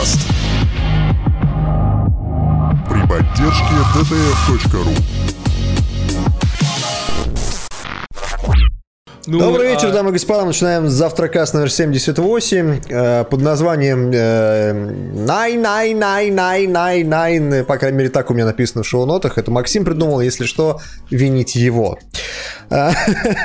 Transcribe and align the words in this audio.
подкаст. 0.00 0.20
При 2.88 3.06
поддержке 3.06 3.74
dtf.ru 3.94 5.19
Ну, 9.30 9.38
Добрый 9.38 9.68
вечер, 9.68 9.90
а... 9.90 9.92
дамы 9.92 10.10
и 10.10 10.12
господа. 10.14 10.44
Начинаем 10.44 10.88
завтракаст 10.88 11.54
номер 11.54 11.70
78 11.70 12.80
э, 12.88 13.24
под 13.30 13.40
названием 13.40 14.10
э, 14.12 14.72
Nine, 14.72 15.62
Nine, 15.62 15.94
Nine, 15.94 16.34
Nine, 16.34 16.66
Nine, 16.66 17.04
Nine. 17.04 17.62
По 17.62 17.76
крайней 17.76 17.98
мере, 17.98 18.10
так 18.10 18.28
у 18.32 18.34
меня 18.34 18.44
написано 18.44 18.82
в 18.82 18.88
шоу-нотах. 18.88 19.38
Это 19.38 19.52
Максим 19.52 19.84
придумал, 19.84 20.20
если 20.20 20.46
что, 20.46 20.80
вините 21.10 21.60
его. 21.60 21.96
Э, 22.70 22.90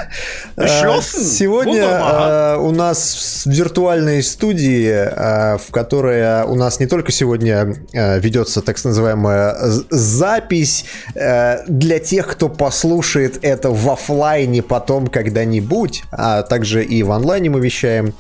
э, 0.55 1.02
сегодня 1.02 1.84
э, 1.84 2.58
у 2.58 2.72
нас 2.72 3.44
в 3.45 3.49
виртуальной 3.52 4.23
студии, 4.23 5.58
в 5.58 5.72
которой 5.72 6.45
у 6.45 6.55
нас 6.55 6.80
не 6.80 6.88
только 6.88 7.11
сегодня 7.11 7.75
ведется 7.94 8.63
так 8.63 8.83
называемая 8.83 9.55
запись 9.91 10.86
для 11.13 11.99
тех, 11.99 12.27
кто 12.27 12.49
послушает 12.49 13.38
это 13.44 13.70
в 13.70 13.88
офлайне 13.89 14.63
потом 14.63 15.08
когда-нибудь, 15.08 15.74
а 16.11 16.43
также 16.43 16.84
и 16.84 17.03
в 17.03 17.11
онлайне 17.11 17.49
мы 17.49 17.59
вещаем 17.59 18.13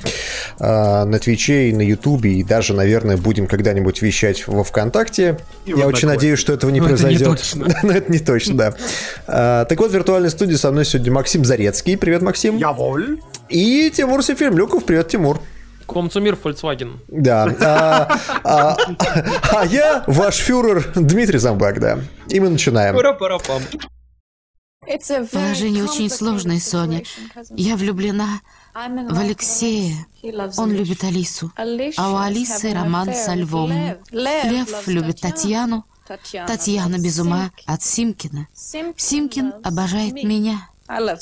на 0.59 1.19
Твиче 1.19 1.69
и 1.69 1.73
на 1.73 1.81
Ютубе, 1.81 2.33
и 2.33 2.43
даже, 2.43 2.73
наверное, 2.73 3.17
будем 3.17 3.47
когда-нибудь 3.47 4.01
вещать 4.01 4.47
во 4.47 4.63
ВКонтакте. 4.63 5.39
Я 5.65 5.87
очень 5.87 6.07
надеюсь, 6.07 6.39
что 6.39 6.53
этого 6.53 6.71
не 6.71 6.81
произойдет. 6.81 7.55
Но 7.55 7.65
это 7.91 8.11
не 8.11 8.19
точно, 8.19 8.55
да. 9.25 9.65
Так 9.65 9.79
вот, 9.79 9.91
в 9.91 9.93
виртуальной 9.93 10.29
студии 10.29 10.55
со 10.55 10.71
мной 10.71 10.85
сегодня 10.85 11.11
Максим 11.11 11.45
Зарецкий. 11.45 11.97
Привет, 11.97 12.21
Максим. 12.21 12.57
Я 12.57 12.71
воль. 12.71 13.19
И 13.49 13.91
Тимур 13.95 14.23
Сефермлюков. 14.23 14.85
Привет, 14.85 15.07
Тимур. 15.07 15.39
Комцумир 15.87 16.37
Volkswagen. 16.41 16.93
Да. 17.07 17.53
А, 17.61 18.19
а, 18.43 18.77
а 19.51 19.65
я 19.65 20.03
ваш 20.07 20.37
фюрер 20.37 20.91
Дмитрий 20.95 21.39
Замбак, 21.39 21.79
да. 21.79 21.99
И 22.29 22.39
мы 22.39 22.49
начинаем. 22.49 22.95
Положение 25.31 25.83
очень 25.83 26.09
сложное, 26.09 26.59
Соня. 26.59 27.03
Я 27.51 27.75
влюблена 27.75 28.41
в 28.73 29.19
Алексея. 29.19 30.05
Он 30.57 30.71
любит 30.71 31.03
Алису. 31.03 31.51
А 31.97 32.11
у 32.11 32.17
Алисы 32.17 32.73
роман 32.73 33.13
со 33.13 33.33
Львом. 33.33 33.71
Лев 34.11 34.87
любит 34.87 35.21
Татьяну. 35.21 35.85
Татьяна 36.47 36.97
без 36.99 37.19
ума 37.19 37.51
от 37.65 37.83
Симкина. 37.83 38.47
Симкин 38.53 39.53
обожает 39.63 40.13
меня. 40.23 40.69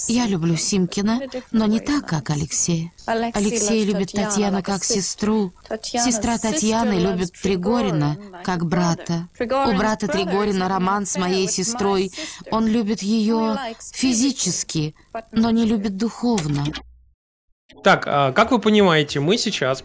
Я 0.08 0.28
люблю 0.28 0.58
Симкина, 0.58 1.22
но 1.52 1.66
не 1.66 1.80
так, 1.80 2.06
как 2.06 2.30
Алексей. 2.30 2.92
Алексей 3.06 3.86
любит 3.86 4.12
Татьяну 4.12 4.62
как 4.62 4.84
сестру. 4.84 5.54
Сестра 5.82 6.38
Татьяны 6.38 7.00
любит 7.00 7.32
Тригорина 7.32 8.18
как 8.44 8.66
брата. 8.66 9.30
У 9.40 9.78
брата 9.78 10.08
Тригорина 10.08 10.68
роман 10.68 11.06
с 11.06 11.18
моей 11.18 11.48
сестрой. 11.48 12.12
Он 12.52 12.68
любит 12.68 13.02
ее 13.02 13.58
физически, 13.94 14.96
но 15.32 15.50
не 15.50 15.66
любит 15.66 15.96
духовно. 15.96 16.66
Так, 17.84 18.04
а 18.06 18.34
как 18.34 18.52
вы 18.52 18.60
понимаете, 18.60 19.20
мы 19.20 19.38
сейчас 19.38 19.84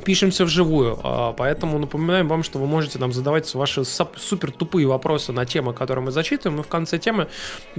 пишемся 0.00 0.44
вживую, 0.44 0.98
а, 1.02 1.32
поэтому 1.32 1.78
напоминаем 1.78 2.28
вам, 2.28 2.42
что 2.42 2.58
вы 2.58 2.66
можете 2.66 2.98
нам 2.98 3.12
задавать 3.12 3.52
ваши 3.54 3.84
супер 3.84 4.50
тупые 4.52 4.86
вопросы 4.86 5.32
на 5.32 5.46
темы, 5.46 5.72
которые 5.72 6.04
мы 6.04 6.10
зачитываем, 6.10 6.60
и 6.60 6.62
в 6.62 6.68
конце 6.68 6.98
темы 6.98 7.28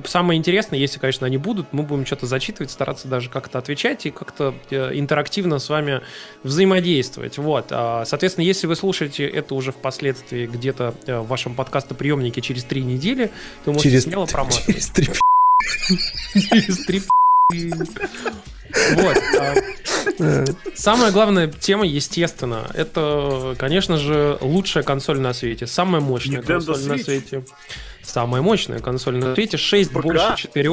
самое 0.06 0.38
интересное, 0.38 0.80
если, 0.80 1.00
конечно, 1.00 1.28
они 1.28 1.38
будут, 1.38 1.74
мы 1.74 1.84
будем 1.84 2.06
что-то 2.06 2.26
зачитывать, 2.26 2.72
стараться 2.72 3.08
даже 3.08 3.30
как-то 3.30 3.60
отвечать 3.60 4.06
и 4.06 4.12
как-то 4.12 4.54
э, 4.70 4.92
интерактивно 4.94 5.60
с 5.60 5.70
вами 5.70 6.02
взаимодействовать. 6.44 7.38
Вот, 7.38 7.68
а, 7.72 8.06
соответственно, 8.06 8.46
если 8.46 8.68
вы 8.68 8.76
слушаете 8.76 9.28
это 9.28 9.56
уже 9.56 9.72
впоследствии 9.72 10.48
где-то 10.48 10.94
э, 11.06 11.20
в 11.20 11.28
вашем 11.28 11.56
подкастоприемнике 11.56 12.42
через 12.42 12.64
три 12.64 12.84
недели, 12.84 13.32
то 13.66 13.72
можете 13.72 13.90
через, 13.90 14.04
смело 14.04 14.26
проматывать. 14.26 14.66
Через 14.66 14.88
три 14.90 15.08
Через 16.34 16.86
три 16.86 17.02
вот. 18.96 19.18
А, 19.40 20.46
самая 20.76 21.12
главная 21.12 21.48
тема, 21.48 21.86
естественно, 21.86 22.70
это, 22.74 23.56
конечно 23.58 23.98
же, 23.98 24.38
лучшая 24.42 24.84
консоль 24.84 25.20
на 25.20 25.34
свете. 25.34 25.68
Самая 25.68 26.02
мощная 26.02 26.42
консоль 26.42 26.82
на 26.84 26.98
свете. 26.98 27.44
Самая 28.04 28.42
мощная 28.42 28.80
консоль 28.80 29.18
на 29.18 29.36
свете. 29.36 29.58
6 29.58 29.92
больше 29.92 30.34
4. 30.38 30.70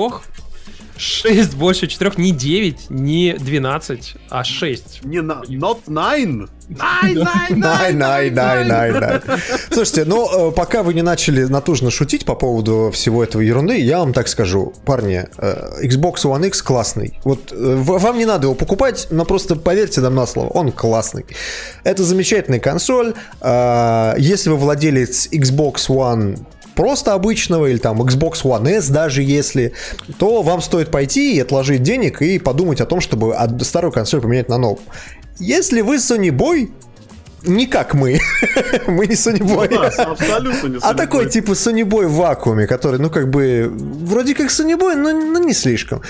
6 0.98 1.54
больше 1.54 1.86
4, 1.86 2.12
не 2.16 2.32
9, 2.32 2.90
не 2.90 3.34
12, 3.34 4.14
а 4.28 4.44
6. 4.44 5.04
Не 5.04 5.22
на, 5.22 5.42
not 5.48 5.78
9. 5.86 6.48
Слушайте, 9.72 10.04
ну, 10.04 10.50
э, 10.50 10.52
пока 10.52 10.82
вы 10.82 10.94
не 10.94 11.02
начали 11.02 11.44
натужно 11.44 11.90
шутить 11.90 12.24
по 12.24 12.34
поводу 12.34 12.90
всего 12.92 13.24
этого 13.24 13.40
ерунды, 13.40 13.78
я 13.78 14.00
вам 14.00 14.12
так 14.12 14.28
скажу, 14.28 14.74
парни, 14.84 15.26
э, 15.38 15.86
Xbox 15.86 16.24
One 16.24 16.46
X 16.48 16.62
классный. 16.62 17.18
Вот 17.24 17.52
э, 17.52 17.56
вам 17.56 18.18
не 18.18 18.26
надо 18.26 18.46
его 18.46 18.54
покупать, 18.54 19.08
но 19.10 19.24
просто 19.24 19.56
поверьте 19.56 20.00
нам 20.00 20.14
на 20.14 20.26
слово, 20.26 20.48
он 20.48 20.72
классный. 20.72 21.24
Это 21.84 22.02
замечательная 22.02 22.60
консоль. 22.60 23.14
Если 23.42 24.50
вы 24.50 24.56
владелец 24.56 25.28
Xbox 25.32 25.88
One 25.88 26.38
просто 26.78 27.14
обычного 27.14 27.66
или 27.66 27.78
там 27.78 28.00
Xbox 28.00 28.44
One 28.44 28.68
S 28.68 28.88
даже 28.88 29.24
если, 29.24 29.72
то 30.16 30.42
вам 30.42 30.62
стоит 30.62 30.92
пойти 30.92 31.34
и 31.34 31.40
отложить 31.40 31.82
денег 31.82 32.22
и 32.22 32.38
подумать 32.38 32.80
о 32.80 32.86
том, 32.86 33.00
чтобы 33.00 33.34
старую 33.62 33.90
консоль 33.90 34.20
поменять 34.20 34.48
на 34.48 34.58
новую. 34.58 34.78
Если 35.40 35.80
вы 35.80 35.96
Sony 35.96 36.30
Boy, 36.30 36.70
не 37.42 37.66
как 37.66 37.94
мы. 37.94 38.20
мы 38.86 39.08
не 39.08 39.16
Sony 39.16 39.40
Boy. 39.40 39.68
Ну, 39.72 39.80
да, 39.80 39.88
абсолютно 40.04 40.68
не 40.68 40.76
Sony 40.76 40.80
А 40.82 40.94
такой 40.94 41.28
типа 41.28 41.50
Sony 41.50 41.82
Boy 41.82 42.06
в 42.06 42.14
вакууме, 42.14 42.68
который, 42.68 43.00
ну, 43.00 43.10
как 43.10 43.28
бы, 43.28 43.72
вроде 43.74 44.36
как 44.36 44.46
Sony 44.46 44.78
Boy, 44.78 44.94
но, 44.94 45.10
но 45.10 45.40
не 45.40 45.54
слишком. 45.54 46.02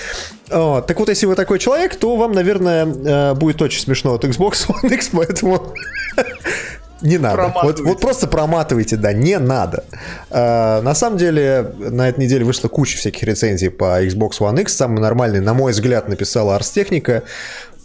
О, 0.51 0.81
так 0.81 0.99
вот, 0.99 1.09
если 1.09 1.25
вы 1.25 1.33
такой 1.33 1.57
человек, 1.57 1.95
то 1.95 2.15
вам, 2.15 2.33
наверное, 2.33 2.85
э, 2.85 3.33
будет 3.33 3.59
очень 3.63 3.81
смешно 3.81 4.13
от 4.13 4.23
Xbox 4.23 4.67
One 4.83 4.93
X, 4.93 5.09
поэтому 5.13 5.73
не 7.01 7.17
надо. 7.17 7.53
Вот, 7.63 7.79
вот 7.79 7.99
просто 7.99 8.27
проматывайте, 8.27 8.95
да, 8.95 9.13
не 9.13 9.37
надо. 9.39 9.83
Э, 10.29 10.81
на 10.81 10.93
самом 10.95 11.17
деле, 11.17 11.73
на 11.77 12.09
этой 12.09 12.25
неделе 12.25 12.45
вышла 12.45 12.67
куча 12.67 12.97
всяких 12.97 13.23
рецензий 13.23 13.69
по 13.69 14.03
Xbox 14.03 14.39
One 14.39 14.61
X. 14.61 14.75
Самый 14.75 14.99
нормальный, 14.99 15.39
на 15.39 15.53
мой 15.53 15.71
взгляд, 15.71 16.09
написала 16.09 16.57
Ars 16.57 16.73
Technica 16.73 17.23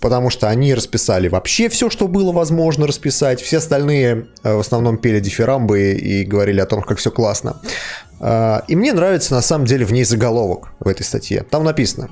потому 0.00 0.28
что 0.28 0.50
они 0.50 0.74
расписали 0.74 1.28
вообще 1.28 1.70
все, 1.70 1.88
что 1.88 2.08
было 2.08 2.30
возможно 2.30 2.86
расписать. 2.86 3.40
Все 3.40 3.56
остальные 3.56 4.26
э, 4.42 4.54
в 4.54 4.60
основном 4.60 4.98
пели 4.98 5.18
дифирамбы 5.18 5.92
и 5.92 6.24
говорили 6.24 6.60
о 6.60 6.66
том, 6.66 6.82
как 6.82 6.98
все 6.98 7.10
классно. 7.10 7.62
Э, 8.20 8.60
и 8.68 8.76
мне 8.76 8.92
нравится 8.92 9.32
на 9.32 9.40
самом 9.40 9.64
деле 9.64 9.86
в 9.86 9.94
ней 9.94 10.04
заголовок 10.04 10.72
в 10.78 10.88
этой 10.88 11.04
статье. 11.04 11.42
Там 11.48 11.64
написано 11.64 12.10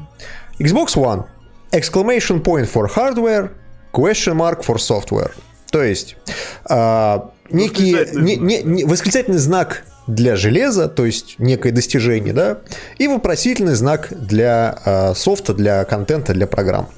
Xbox 0.58 0.94
One, 0.94 1.24
exclamation 1.72 2.42
point 2.42 2.66
for 2.72 2.88
hardware, 2.88 3.50
question 3.92 4.36
mark 4.36 4.64
for 4.64 4.76
software. 4.76 5.32
То 5.72 5.82
есть 5.82 6.16
э, 6.68 7.18
некий 7.50 7.96
не, 8.14 8.36
не, 8.36 8.62
не, 8.62 8.84
восклицательный 8.84 9.38
знак 9.38 9.84
для 10.06 10.36
железа, 10.36 10.88
то 10.88 11.06
есть 11.06 11.36
некое 11.38 11.72
достижение, 11.72 12.34
да, 12.34 12.58
и 12.98 13.08
вопросительный 13.08 13.74
знак 13.74 14.08
для 14.10 14.78
э, 14.84 15.14
софта, 15.14 15.54
для 15.54 15.84
контента, 15.84 16.34
для 16.34 16.46
программ. 16.46 16.88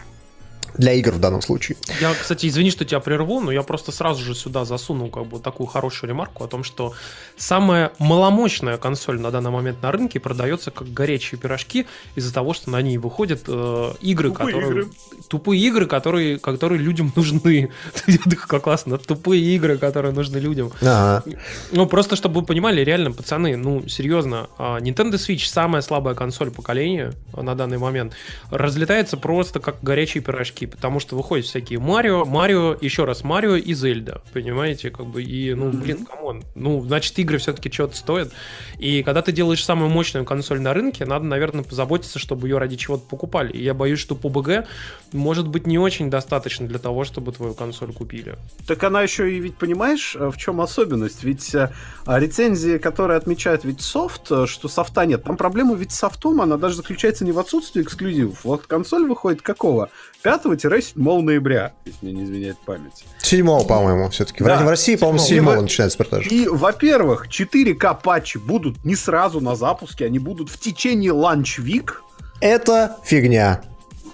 Для 0.77 0.93
игр 0.93 1.13
в 1.13 1.21
данном 1.21 1.43
случае. 1.43 1.77
Я, 2.01 2.15
кстати, 2.15 2.47
извини, 2.47 2.71
что 2.71 2.85
тебя 2.85 3.01
прерву, 3.01 3.41
но 3.41 3.53
я 3.53 3.63
просто 3.63 3.93
сразу 3.93 4.23
же 4.23 4.35
сюда 4.35 4.65
засунул 4.65 5.11
как 5.11 5.27
бы 5.27 5.39
такую 5.39 5.67
хорошую 5.67 6.11
ремарку 6.11 6.45
о 6.45 6.49
том, 6.49 6.65
что 6.65 6.95
самая 7.37 7.93
маломощная 7.99 8.77
консоль 8.77 9.21
на 9.21 9.31
данный 9.31 9.51
момент 9.51 9.83
на 9.83 9.93
рынке 9.93 10.21
продается 10.21 10.71
как 10.71 10.93
горячие 10.93 11.39
пирожки 11.39 11.87
из-за 12.17 12.33
того, 12.33 12.55
что 12.55 12.71
на 12.71 12.83
ней 12.83 12.99
выходят 12.99 13.43
э, 13.47 13.93
игры, 14.01 14.31
тупые 14.31 14.47
которые... 14.47 14.71
Игры. 14.71 14.89
Тупые 15.29 15.63
игры, 15.63 15.87
которые, 15.87 16.39
которые 16.39 16.81
людям 16.81 17.13
нужны. 17.15 17.71
как 18.49 18.63
классно, 18.63 18.99
тупые 18.99 19.43
игры, 19.55 19.79
которые 19.79 20.13
нужны 20.13 20.39
людям. 20.39 20.73
Ага. 20.81 21.25
Ну, 21.73 21.87
просто 21.87 22.17
чтобы 22.17 22.41
вы 22.41 22.47
понимали, 22.47 22.83
реально, 22.83 23.13
пацаны, 23.13 23.57
ну, 23.57 23.87
серьезно, 23.89 24.49
а, 24.59 24.79
Nintendo 24.81 25.13
Switch 25.15 25.47
самая 25.47 25.83
слабая 25.83 26.15
консоль 26.15 26.51
поколения 26.51 27.13
на 27.33 27.55
данный 27.55 27.79
момент 27.79 28.15
разлетается 28.51 29.17
просто 29.17 29.61
как 29.61 29.83
горячие 29.83 30.23
пирожки 30.23 30.64
всякие, 30.65 30.69
потому 30.69 31.01
что 31.01 31.17
выходят 31.17 31.47
всякие 31.47 31.79
Марио, 31.79 32.25
Марио, 32.25 32.77
еще 32.81 33.05
раз 33.05 33.25
Марио 33.25 33.57
и 33.57 33.75
Зельда, 33.75 34.23
понимаете, 34.33 34.91
как 34.91 35.07
бы, 35.07 35.23
и, 35.23 35.55
ну, 35.55 35.71
блин, 35.71 36.05
come 36.05 36.26
on, 36.26 36.43
ну, 36.55 36.83
значит, 36.83 37.19
игры 37.19 37.39
все-таки 37.39 37.71
что-то 37.71 37.97
стоят, 37.97 38.33
и 38.79 39.03
когда 39.03 39.23
ты 39.23 39.33
делаешь 39.33 39.65
самую 39.65 39.91
мощную 39.91 40.25
консоль 40.25 40.61
на 40.61 40.75
рынке, 40.75 41.05
надо, 41.05 41.25
наверное, 41.25 41.65
позаботиться, 41.65 42.19
чтобы 42.19 42.49
ее 42.49 42.59
ради 42.59 42.77
чего-то 42.77 43.05
покупали, 43.09 43.53
и 43.53 43.63
я 43.63 43.75
боюсь, 43.75 43.99
что 43.99 44.15
PUBG 44.15 44.67
может 45.13 45.49
быть 45.49 45.67
не 45.67 45.79
очень 45.79 46.11
достаточно 46.11 46.67
для 46.67 46.79
того, 46.79 47.05
чтобы 47.05 47.33
твою 47.33 47.55
консоль 47.55 47.93
купили. 47.93 48.37
Так 48.67 48.83
она 48.85 49.03
еще 49.03 49.31
и 49.31 49.41
ведь, 49.41 49.57
понимаешь, 49.57 50.17
э, 50.17 50.31
в 50.31 50.37
чем 50.37 50.61
особенность, 50.61 51.25
ведь 51.25 51.55
э, 51.55 51.73
а 52.07 52.19
рецензии, 52.21 52.79
которые 52.79 53.17
отмечают 53.17 53.65
ведь 53.65 53.81
софт, 53.81 54.31
э, 54.31 54.47
что 54.47 54.69
софта 54.69 55.07
нет, 55.07 55.25
там 55.25 55.37
проблема 55.37 55.75
ведь 55.75 55.93
с 55.93 55.99
софтом, 55.99 56.41
она 56.41 56.57
даже 56.57 56.77
заключается 56.77 57.25
не 57.25 57.33
в 57.33 57.39
отсутствии 57.39 57.83
эксклюзивов, 57.83 58.45
вот 58.45 58.67
консоль 58.67 59.07
выходит 59.07 59.43
какого? 59.43 59.91
пятого? 60.25 60.54
7-7 60.55 61.23
ноября, 61.23 61.73
если 61.85 61.99
мне 62.03 62.13
не 62.13 62.25
изменяет 62.25 62.59
память. 62.65 63.05
7 63.19 63.47
по-моему, 63.67 64.09
все-таки. 64.11 64.43
Да, 64.45 64.63
в 64.63 64.69
России, 64.69 64.97
по-моему, 64.97 65.19
7 65.19 65.45
начинается 65.63 65.99
продажа. 65.99 66.29
И, 66.31 66.47
во-первых, 66.47 67.29
4К 67.29 68.01
патчи 68.03 68.39
будут 68.39 68.85
не 68.85 68.97
сразу 68.97 69.41
на 69.41 69.57
запуске, 69.57 70.07
они 70.07 70.19
будут 70.19 70.51
в 70.51 70.59
течение 70.59 71.13
ланчвик. 71.13 72.03
Это 72.41 72.97
фигня. 73.05 73.63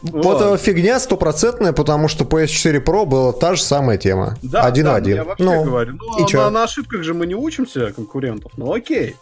Вот. 0.03 0.37
Это 0.37 0.57
фигня 0.57 0.99
стопроцентная, 0.99 1.73
потому 1.73 2.09
что 2.09 2.25
PS4 2.25 2.83
Pro 2.83 3.05
была 3.05 3.33
та 3.33 3.55
же 3.55 3.63
самая 3.63 3.99
тема. 3.99 4.37
Да, 4.43 4.63
один 4.63 4.85
да, 4.85 4.91
в 4.91 4.93
ну, 4.93 4.99
один. 4.99 5.17
Я 5.17 5.25
вообще 5.25 5.45
ну, 5.45 5.65
говорю. 5.65 5.99
Ну, 5.99 6.27
и 6.27 6.35
а 6.35 6.37
на, 6.37 6.51
на 6.51 6.65
ошибках 6.65 7.03
же 7.03 7.13
мы 7.13 7.27
не 7.27 7.35
учимся 7.35 7.93
конкурентов. 7.93 8.53
Ну 8.57 8.73
окей. 8.73 9.17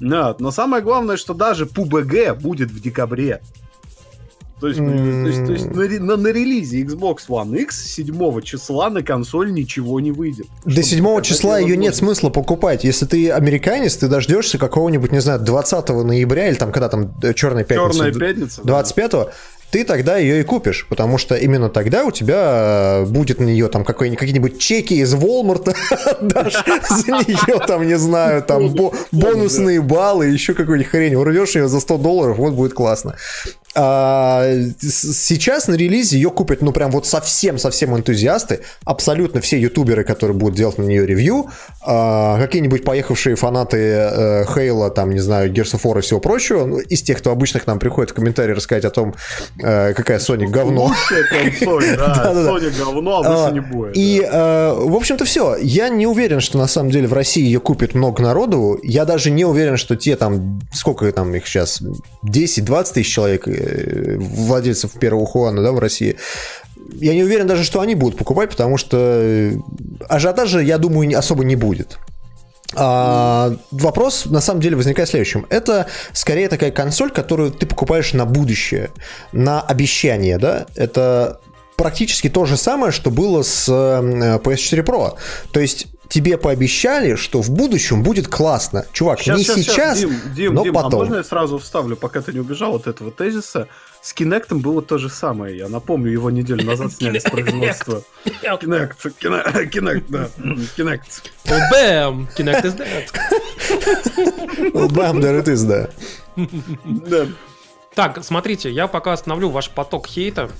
Нет, 0.00 0.40
но 0.40 0.50
самое 0.50 0.82
главное, 0.82 1.16
что 1.16 1.34
даже 1.34 1.66
PUBG 1.66 2.34
будет 2.34 2.70
в 2.70 2.80
декабре. 2.80 3.40
То 4.60 4.68
есть, 4.68 4.80
mm. 4.80 5.22
то 5.22 5.28
есть, 5.28 5.46
то 5.74 5.82
есть 5.82 6.00
на, 6.00 6.16
на, 6.16 6.16
на 6.16 6.28
релизе 6.28 6.82
Xbox 6.82 7.20
One 7.28 7.56
X 7.62 7.94
7 7.94 8.40
числа 8.42 8.90
на 8.90 9.02
консоль 9.02 9.52
ничего 9.52 10.00
не 10.00 10.12
выйдет. 10.12 10.46
До 10.64 10.82
7 10.82 11.22
числа 11.22 11.58
ее 11.58 11.76
нет 11.76 11.94
смысла 11.94 12.28
покупать. 12.28 12.84
Если 12.84 13.06
ты 13.06 13.30
американец, 13.30 13.96
ты 13.96 14.08
дождешься 14.08 14.58
какого-нибудь, 14.58 15.12
не 15.12 15.20
знаю, 15.20 15.40
20 15.40 15.88
ноября 15.88 16.48
или 16.48 16.56
там, 16.56 16.72
когда 16.72 16.88
там 16.88 17.14
э, 17.22 17.32
Черная 17.32 17.64
пятница. 17.64 17.98
Черная 17.98 18.12
пятница. 18.12 18.60
25 18.62 19.10
да 19.10 19.30
ты 19.70 19.84
тогда 19.84 20.16
ее 20.16 20.40
и 20.40 20.42
купишь, 20.42 20.86
потому 20.88 21.18
что 21.18 21.36
именно 21.36 21.68
тогда 21.68 22.04
у 22.04 22.10
тебя 22.10 23.04
будет 23.06 23.38
на 23.38 23.44
нее 23.44 23.68
там 23.68 23.84
какие-нибудь 23.84 24.58
чеки 24.58 24.94
из 24.94 25.14
Walmart, 25.14 25.74
дашь 26.20 26.54
за 26.90 27.12
нее 27.12 27.64
там, 27.66 27.86
не 27.86 27.96
знаю, 27.96 28.42
там 28.42 28.74
бонусные 29.12 29.80
баллы, 29.80 30.26
еще 30.26 30.54
какую-нибудь 30.54 30.90
хрень, 30.90 31.14
урвешь 31.14 31.54
ее 31.54 31.68
за 31.68 31.80
100 31.80 31.98
долларов, 31.98 32.38
вот 32.38 32.54
будет 32.54 32.74
классно. 32.74 33.14
А, 33.74 34.44
сейчас 34.80 35.68
на 35.68 35.74
релизе 35.74 36.16
ее 36.16 36.30
купят, 36.30 36.60
ну, 36.60 36.72
прям 36.72 36.90
вот 36.90 37.06
совсем-совсем 37.06 37.96
энтузиасты. 37.96 38.60
Абсолютно 38.84 39.40
все 39.40 39.60
ютуберы, 39.60 40.02
которые 40.02 40.36
будут 40.36 40.56
делать 40.56 40.78
на 40.78 40.82
нее 40.82 41.06
ревью. 41.06 41.46
А, 41.82 42.40
какие-нибудь 42.40 42.84
поехавшие 42.84 43.36
фанаты 43.36 43.76
э, 43.78 44.44
Хейла, 44.52 44.90
там, 44.90 45.10
не 45.10 45.20
знаю, 45.20 45.52
War 45.52 45.98
и 45.98 46.00
всего 46.02 46.18
прочего. 46.18 46.64
Ну, 46.64 46.78
из 46.78 47.02
тех, 47.02 47.18
кто 47.18 47.30
обычно 47.30 47.60
к 47.60 47.66
нам 47.66 47.78
приходит 47.78 48.10
в 48.10 48.14
комментарии 48.14 48.52
рассказать 48.52 48.84
о 48.84 48.90
том, 48.90 49.14
э, 49.62 49.94
какая 49.94 50.18
Sony 50.18 50.46
говно. 50.48 50.92
Консоль, 51.30 51.96
да. 51.96 52.32
Говно, 52.80 53.20
а 53.20 53.22
больше 53.22 53.52
не 53.52 53.60
будет. 53.60 53.96
И, 53.96 54.20
э, 54.20 54.74
в 54.74 54.94
общем-то, 54.94 55.24
все. 55.24 55.56
Я 55.56 55.88
не 55.90 56.06
уверен, 56.06 56.40
что 56.40 56.58
на 56.58 56.66
самом 56.66 56.90
деле 56.90 57.06
в 57.06 57.12
России 57.12 57.44
ее 57.44 57.60
купит 57.60 57.94
много 57.94 58.22
народу. 58.22 58.80
Я 58.82 59.04
даже 59.04 59.30
не 59.30 59.44
уверен, 59.44 59.76
что 59.76 59.96
те 59.96 60.16
там, 60.16 60.60
сколько 60.72 61.10
там 61.12 61.34
их 61.34 61.46
сейчас, 61.46 61.82
10-20 62.24 62.94
тысяч 62.94 63.12
человек 63.12 63.46
владельцев 64.18 64.92
первого 64.92 65.26
Хуана 65.26 65.62
да, 65.62 65.72
в 65.72 65.78
России, 65.78 66.16
я 66.94 67.14
не 67.14 67.22
уверен 67.22 67.46
даже, 67.46 67.64
что 67.64 67.80
они 67.80 67.94
будут 67.94 68.18
покупать, 68.18 68.50
потому 68.50 68.76
что 68.76 69.52
ажиотажа, 70.08 70.60
я 70.60 70.78
думаю, 70.78 71.16
особо 71.18 71.44
не 71.44 71.56
будет. 71.56 71.98
А, 72.74 73.52
вопрос 73.70 74.26
на 74.26 74.40
самом 74.40 74.60
деле 74.60 74.76
возникает 74.76 75.08
следующим. 75.08 75.46
Это 75.50 75.86
скорее 76.12 76.48
такая 76.48 76.70
консоль, 76.70 77.10
которую 77.10 77.50
ты 77.50 77.66
покупаешь 77.66 78.12
на 78.12 78.26
будущее, 78.26 78.90
на 79.32 79.60
обещание, 79.60 80.38
да? 80.38 80.66
Это 80.76 81.40
практически 81.76 82.28
то 82.28 82.44
же 82.44 82.56
самое, 82.56 82.92
что 82.92 83.10
было 83.10 83.42
с 83.42 83.66
э, 83.68 84.38
PS4 84.38 84.84
Pro. 84.84 85.14
То 85.50 85.60
есть 85.60 85.86
тебе 86.10 86.36
пообещали, 86.36 87.14
что 87.14 87.40
в 87.40 87.50
будущем 87.50 88.02
будет 88.02 88.28
классно. 88.28 88.84
Чувак, 88.92 89.20
сейчас, 89.20 89.38
не 89.38 89.44
сейчас, 89.44 89.64
сейчас, 89.64 89.98
Дим, 90.00 90.20
Дим, 90.34 90.54
но 90.54 90.64
Дим, 90.64 90.76
а 90.76 90.82
потом. 90.82 91.00
А 91.00 91.04
можно 91.04 91.16
я 91.16 91.24
сразу 91.24 91.58
вставлю, 91.58 91.96
пока 91.96 92.20
ты 92.20 92.32
не 92.34 92.40
убежал 92.40 92.74
от 92.74 92.86
этого 92.86 93.10
тезиса? 93.10 93.68
С 94.02 94.14
Kinect 94.14 94.54
было 94.54 94.82
то 94.82 94.98
же 94.98 95.08
самое. 95.08 95.56
Я 95.56 95.68
напомню, 95.68 96.10
его 96.10 96.30
неделю 96.30 96.64
назад 96.64 96.92
сняли 96.92 97.18
с 97.18 97.24
производства. 97.30 98.02
Kinect, 98.24 98.96
Kinect, 99.20 100.04
да. 100.08 100.28
Kinect. 100.76 101.22
Бэм! 101.46 102.28
Kinect 102.36 102.64
is 102.64 102.76
dead. 102.76 103.06
Бэм, 104.92 105.20
there 105.20 105.42
it 105.42 105.46
is, 105.46 105.64
да. 105.66 105.88
Да. 106.84 107.26
Так, 107.94 108.24
смотрите, 108.24 108.70
я 108.70 108.86
пока 108.88 109.12
остановлю 109.12 109.50
ваш 109.50 109.70
поток 109.70 110.06
хейта. 110.06 110.50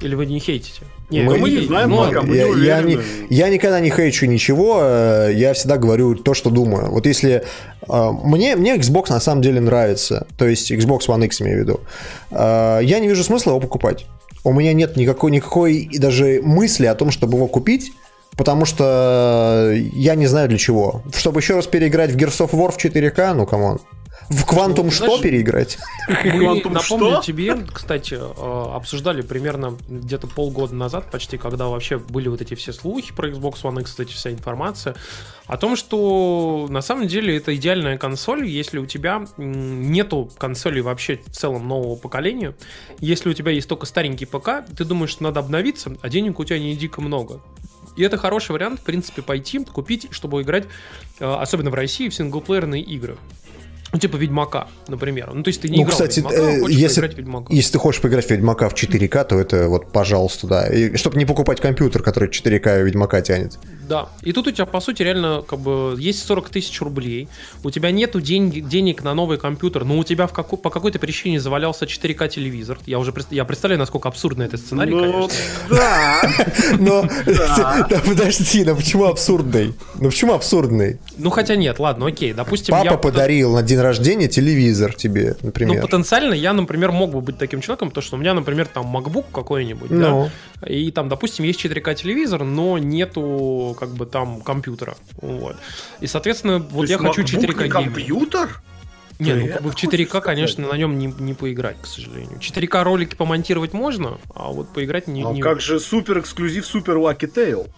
Или 0.00 0.14
вы 0.14 0.26
не 0.26 0.38
хейтите? 0.38 0.82
Не, 1.10 1.22
мы, 1.22 1.38
мы 1.38 1.50
не 1.50 1.66
знаем, 1.66 1.90
ну, 1.90 2.04
пока, 2.04 2.22
мы 2.22 2.36
я, 2.36 2.48
не 2.48 2.64
я, 2.64 2.82
не, 2.82 2.98
я 3.30 3.48
никогда 3.48 3.80
не 3.80 3.90
хейчу 3.90 4.26
ничего, 4.26 4.78
э, 4.80 5.32
я 5.34 5.52
всегда 5.54 5.76
говорю 5.76 6.14
то, 6.14 6.34
что 6.34 6.50
думаю. 6.50 6.90
Вот 6.90 7.04
если... 7.06 7.44
Э, 7.88 8.10
мне, 8.12 8.54
мне 8.54 8.76
Xbox 8.76 9.10
на 9.10 9.20
самом 9.20 9.42
деле 9.42 9.60
нравится, 9.60 10.26
то 10.38 10.46
есть 10.46 10.70
Xbox 10.70 11.08
One 11.08 11.24
X 11.26 11.42
имею 11.42 11.58
в 11.58 11.60
виду. 11.62 11.80
Э, 12.30 12.78
я 12.82 13.00
не 13.00 13.08
вижу 13.08 13.24
смысла 13.24 13.50
его 13.50 13.60
покупать. 13.60 14.06
У 14.44 14.52
меня 14.52 14.72
нет 14.72 14.96
никакой, 14.96 15.32
никакой 15.32 15.90
даже 15.98 16.40
мысли 16.42 16.86
о 16.86 16.94
том, 16.94 17.10
чтобы 17.10 17.36
его 17.36 17.48
купить, 17.48 17.92
потому 18.36 18.64
что 18.64 19.72
я 19.74 20.14
не 20.14 20.26
знаю 20.28 20.48
для 20.48 20.58
чего. 20.58 21.02
Чтобы 21.14 21.40
еще 21.40 21.56
раз 21.56 21.66
переиграть 21.66 22.12
в 22.12 22.16
Gears 22.16 22.46
of 22.46 22.52
War 22.52 22.70
в 22.70 22.78
4К, 22.78 23.34
ну 23.34 23.46
come 23.46 23.65
on. 23.65 23.80
В 24.30 24.44
Quantum 24.44 24.84
ну, 24.84 24.90
что 24.92 25.20
переиграть? 25.20 25.76
Мы, 26.24 26.62
напомню 26.62 26.80
что? 26.82 27.20
тебе, 27.20 27.56
кстати, 27.72 28.14
э, 28.14 28.74
обсуждали 28.76 29.22
примерно 29.22 29.76
где-то 29.88 30.28
полгода 30.28 30.72
назад, 30.72 31.10
почти, 31.10 31.36
когда 31.36 31.66
вообще 31.66 31.98
были 31.98 32.28
вот 32.28 32.40
эти 32.40 32.54
все 32.54 32.72
слухи 32.72 33.12
про 33.12 33.28
Xbox 33.28 33.62
One 33.62 33.80
X, 33.80 33.90
кстати, 33.90 34.12
вся 34.12 34.30
информация, 34.30 34.94
о 35.46 35.56
том, 35.56 35.74
что 35.74 36.68
на 36.70 36.80
самом 36.80 37.08
деле 37.08 37.36
это 37.36 37.56
идеальная 37.56 37.98
консоль, 37.98 38.46
если 38.46 38.78
у 38.78 38.86
тебя 38.86 39.26
нету 39.36 40.30
консоли 40.38 40.78
вообще 40.78 41.18
в 41.26 41.32
целом 41.32 41.66
нового 41.66 41.96
поколения, 41.96 42.54
если 43.00 43.30
у 43.30 43.34
тебя 43.34 43.50
есть 43.50 43.68
только 43.68 43.84
старенький 43.84 44.26
ПК, 44.26 44.64
ты 44.76 44.84
думаешь, 44.84 45.10
что 45.10 45.24
надо 45.24 45.40
обновиться, 45.40 45.96
а 46.02 46.08
денег 46.08 46.38
у 46.38 46.44
тебя 46.44 46.60
не 46.60 46.76
дико 46.76 47.00
много. 47.00 47.40
И 47.96 48.02
это 48.02 48.16
хороший 48.16 48.52
вариант, 48.52 48.78
в 48.78 48.84
принципе, 48.84 49.22
пойти, 49.22 49.58
купить, 49.64 50.06
чтобы 50.12 50.42
играть, 50.42 50.66
э, 51.18 51.24
особенно 51.28 51.70
в 51.70 51.74
России, 51.74 52.08
в 52.08 52.14
синглплеерные 52.14 52.82
игры. 52.82 53.18
Ну, 53.92 53.98
типа 53.98 54.16
Ведьмака, 54.16 54.68
например. 54.88 55.30
Ну, 55.32 55.42
то 55.42 55.48
есть 55.48 55.62
ты 55.62 55.68
не 55.68 55.78
ну, 55.78 55.82
играл 55.82 55.92
кстати, 55.92 56.20
в 56.20 56.30
Ведьмака, 56.30 56.36
а 56.36 56.60
хочешь 56.60 56.76
если, 56.76 57.00
поиграть 57.00 57.14
в 57.14 57.18
Ведьмака. 57.18 57.54
Если 57.54 57.72
ты 57.72 57.78
хочешь 57.78 58.00
поиграть 58.00 58.26
в 58.26 58.30
Ведьмака 58.30 58.68
в 58.68 58.74
4К, 58.74 59.24
то 59.24 59.40
это 59.40 59.68
вот, 59.68 59.92
пожалуйста, 59.92 60.46
да. 60.46 60.66
И 60.68 60.96
чтобы 60.96 61.18
не 61.18 61.24
покупать 61.24 61.60
компьютер, 61.60 62.02
который 62.02 62.28
4К 62.28 62.82
Ведьмака 62.82 63.20
тянет. 63.20 63.58
Да. 63.90 64.08
И 64.22 64.32
тут 64.32 64.46
у 64.46 64.52
тебя, 64.52 64.66
по 64.66 64.78
сути, 64.78 65.02
реально, 65.02 65.42
как 65.46 65.58
бы, 65.58 65.96
есть 65.98 66.24
40 66.24 66.48
тысяч 66.48 66.80
рублей, 66.80 67.28
у 67.64 67.72
тебя 67.72 67.90
нету 67.90 68.20
деньги, 68.20 68.60
денег 68.60 69.02
на 69.02 69.14
новый 69.14 69.36
компьютер, 69.36 69.84
но 69.84 69.98
у 69.98 70.04
тебя 70.04 70.28
в 70.28 70.32
каку, 70.32 70.56
по 70.56 70.70
какой-то 70.70 71.00
причине 71.00 71.40
завалялся 71.40 71.86
4К 71.86 72.28
телевизор. 72.28 72.78
Я 72.86 73.00
уже 73.00 73.12
я 73.30 73.44
представляю, 73.44 73.80
насколько 73.80 74.08
абсурдно 74.08 74.44
это 74.44 74.58
сценарий, 74.58 74.92
ну, 74.92 75.00
конечно. 75.00 75.28
Да. 75.68 76.22
Но, 76.78 77.02
подожди, 78.06 78.64
ну 78.64 78.76
почему 78.76 79.06
абсурдный? 79.06 79.74
Ну 79.96 80.08
почему 80.08 80.34
абсурдный? 80.34 81.00
Ну, 81.18 81.30
хотя 81.30 81.56
нет, 81.56 81.80
ладно, 81.80 82.06
окей, 82.06 82.32
допустим, 82.32 82.70
Папа 82.70 82.96
подарил 82.96 83.54
на 83.54 83.62
день 83.64 83.80
рождения 83.80 84.28
телевизор 84.28 84.94
тебе, 84.94 85.36
например. 85.42 85.76
Ну, 85.76 85.82
потенциально 85.82 86.34
я, 86.34 86.52
например, 86.52 86.92
мог 86.92 87.10
бы 87.10 87.20
быть 87.20 87.38
таким 87.38 87.60
человеком, 87.60 87.88
потому 87.88 88.04
что 88.04 88.16
у 88.16 88.20
меня, 88.20 88.34
например, 88.34 88.68
там 88.68 88.96
MacBook 88.96 89.24
какой-нибудь, 89.32 89.90
да, 89.90 90.30
и 90.66 90.90
там, 90.92 91.08
допустим, 91.08 91.44
есть 91.44 91.64
4К 91.64 91.94
телевизор, 91.94 92.44
но 92.44 92.78
нету 92.78 93.74
как 93.80 93.88
бы 93.90 94.06
там 94.06 94.42
компьютера. 94.42 94.96
Вот. 95.22 95.56
И, 96.00 96.06
соответственно, 96.06 96.58
вот 96.58 96.88
я 96.88 96.98
хочу 96.98 97.22
4К 97.22 97.68
компьютер? 97.68 98.62
Не, 99.18 99.34
ну 99.34 99.48
как 99.48 99.62
бы 99.62 99.70
в 99.70 99.74
4К, 99.74 100.20
конечно, 100.20 100.68
на 100.68 100.76
нем 100.76 100.98
не, 100.98 101.06
не 101.06 101.34
поиграть, 101.34 101.76
к 101.80 101.86
сожалению. 101.86 102.38
4К 102.38 102.82
ролики 102.82 103.14
помонтировать 103.14 103.72
можно, 103.72 104.18
а 104.34 104.48
вот 104.50 104.72
поиграть 104.72 105.08
не... 105.08 105.22
А 105.22 105.32
не... 105.32 105.42
как 105.42 105.60
же 105.60 105.80
супер 105.80 106.20
эксклюзив 106.20 106.66
Супер 106.66 106.96
Lucky 106.96 107.30
Tail? 107.32 107.68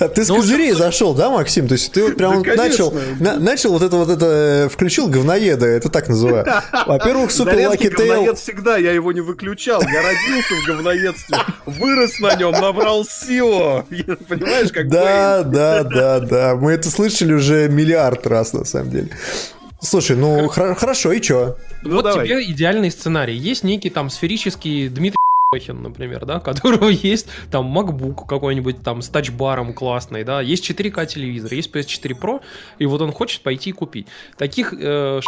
А 0.00 0.08
ты 0.08 0.24
с 0.24 0.28
ну, 0.28 0.36
козырей 0.36 0.72
зашел, 0.72 1.14
да, 1.14 1.30
Максим? 1.30 1.66
То 1.66 1.72
есть 1.72 1.92
ты 1.92 2.02
вот 2.04 2.16
прям 2.16 2.42
начал, 2.42 2.94
на, 3.18 3.38
начал 3.38 3.72
вот 3.72 3.82
это 3.82 3.96
вот 3.96 4.08
это, 4.08 4.26
э, 4.66 4.68
включил 4.68 5.08
говноеда, 5.08 5.66
это 5.66 5.88
так 5.88 6.08
называю. 6.08 6.46
Во-первых, 6.86 7.30
Супер 7.30 7.68
Лаки 7.68 7.90
Тейл... 7.90 8.34
всегда, 8.36 8.76
я 8.76 8.92
его 8.92 9.12
не 9.12 9.20
выключал. 9.20 9.82
Я 9.82 10.02
родился 10.02 10.54
в 10.54 10.66
говноедстве, 10.66 11.38
вырос 11.66 12.20
на 12.20 12.36
нем, 12.36 12.52
набрал 12.52 13.04
силу. 13.04 13.84
Понимаешь, 14.28 14.70
как 14.72 14.88
Да, 14.88 15.42
да, 15.42 15.82
да, 15.82 16.20
да. 16.20 16.56
Мы 16.56 16.72
это 16.72 16.90
слышали 16.90 17.32
уже 17.32 17.68
миллиард 17.68 18.26
раз, 18.26 18.52
на 18.52 18.64
самом 18.64 18.90
деле. 18.90 19.08
Слушай, 19.80 20.16
ну 20.16 20.48
хорошо, 20.48 21.12
и 21.12 21.20
чё? 21.20 21.56
Ну, 21.82 21.96
вот 21.96 22.04
давай. 22.04 22.26
тебе 22.26 22.44
идеальный 22.44 22.90
сценарий. 22.90 23.36
Есть 23.36 23.62
некий 23.62 23.90
там 23.90 24.10
сферический 24.10 24.88
Дмитрий 24.88 25.18
Хин, 25.56 25.82
например, 25.82 26.26
да, 26.26 26.40
которого 26.44 26.90
есть 26.90 27.28
там 27.50 27.76
MacBook 27.76 28.26
какой-нибудь 28.26 28.82
там 28.82 29.00
с 29.00 29.08
тачбаром 29.08 29.72
классный, 29.72 30.22
да, 30.22 30.42
есть 30.42 30.70
4К 30.70 31.06
телевизор, 31.06 31.54
есть 31.54 31.74
PS4 31.74 32.20
Pro, 32.20 32.42
и 32.78 32.84
вот 32.84 33.00
он 33.00 33.12
хочет 33.12 33.40
пойти 33.40 33.70
и 33.70 33.72
купить. 33.72 34.06
Таких 34.36 34.74
э, 34.74 35.20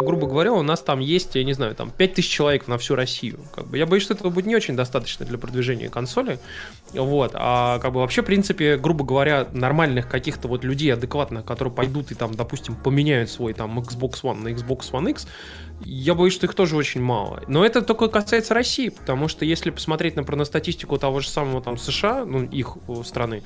грубо 0.00 0.26
говоря, 0.26 0.52
у 0.52 0.62
нас 0.62 0.82
там 0.82 1.00
есть, 1.00 1.34
я 1.34 1.44
не 1.44 1.52
знаю, 1.52 1.74
там 1.74 1.90
5000 1.90 2.28
человек 2.28 2.68
на 2.68 2.78
всю 2.78 2.94
Россию. 2.94 3.38
Как 3.54 3.66
бы, 3.66 3.78
я 3.78 3.86
боюсь, 3.86 4.04
что 4.04 4.14
этого 4.14 4.30
будет 4.30 4.46
не 4.46 4.56
очень 4.56 4.76
достаточно 4.76 5.24
для 5.24 5.38
продвижения 5.38 5.88
консоли. 5.88 6.38
Вот, 6.94 7.32
а 7.34 7.78
как 7.80 7.92
бы 7.92 8.00
вообще, 8.00 8.22
в 8.22 8.26
принципе, 8.26 8.76
грубо 8.76 9.04
говоря, 9.04 9.48
нормальных 9.52 10.08
каких-то 10.08 10.48
вот 10.48 10.64
людей 10.64 10.92
адекватных, 10.92 11.44
которые 11.44 11.74
пойдут 11.74 12.10
и 12.12 12.14
там, 12.14 12.34
допустим, 12.34 12.76
поменяют 12.76 13.30
свой 13.30 13.52
там 13.52 13.78
Xbox 13.78 14.22
One 14.22 14.42
на 14.42 14.48
Xbox 14.48 14.90
One 14.92 15.10
X, 15.10 15.26
я 15.84 16.14
боюсь, 16.14 16.32
что 16.32 16.46
их 16.46 16.54
тоже 16.54 16.76
очень 16.76 17.02
мало. 17.02 17.42
Но 17.48 17.64
это 17.64 17.82
только 17.82 18.08
касается 18.08 18.54
России, 18.54 18.88
потому 18.88 19.28
что 19.28 19.44
если 19.44 19.70
посмотреть, 19.70 20.16
например, 20.16 20.38
на 20.38 20.44
статистику 20.44 20.98
того 20.98 21.20
же 21.20 21.28
самого 21.28 21.62
там 21.62 21.76
США, 21.76 22.24
ну, 22.24 22.44
их 22.44 22.76
э, 22.88 23.02
страны, 23.04 23.42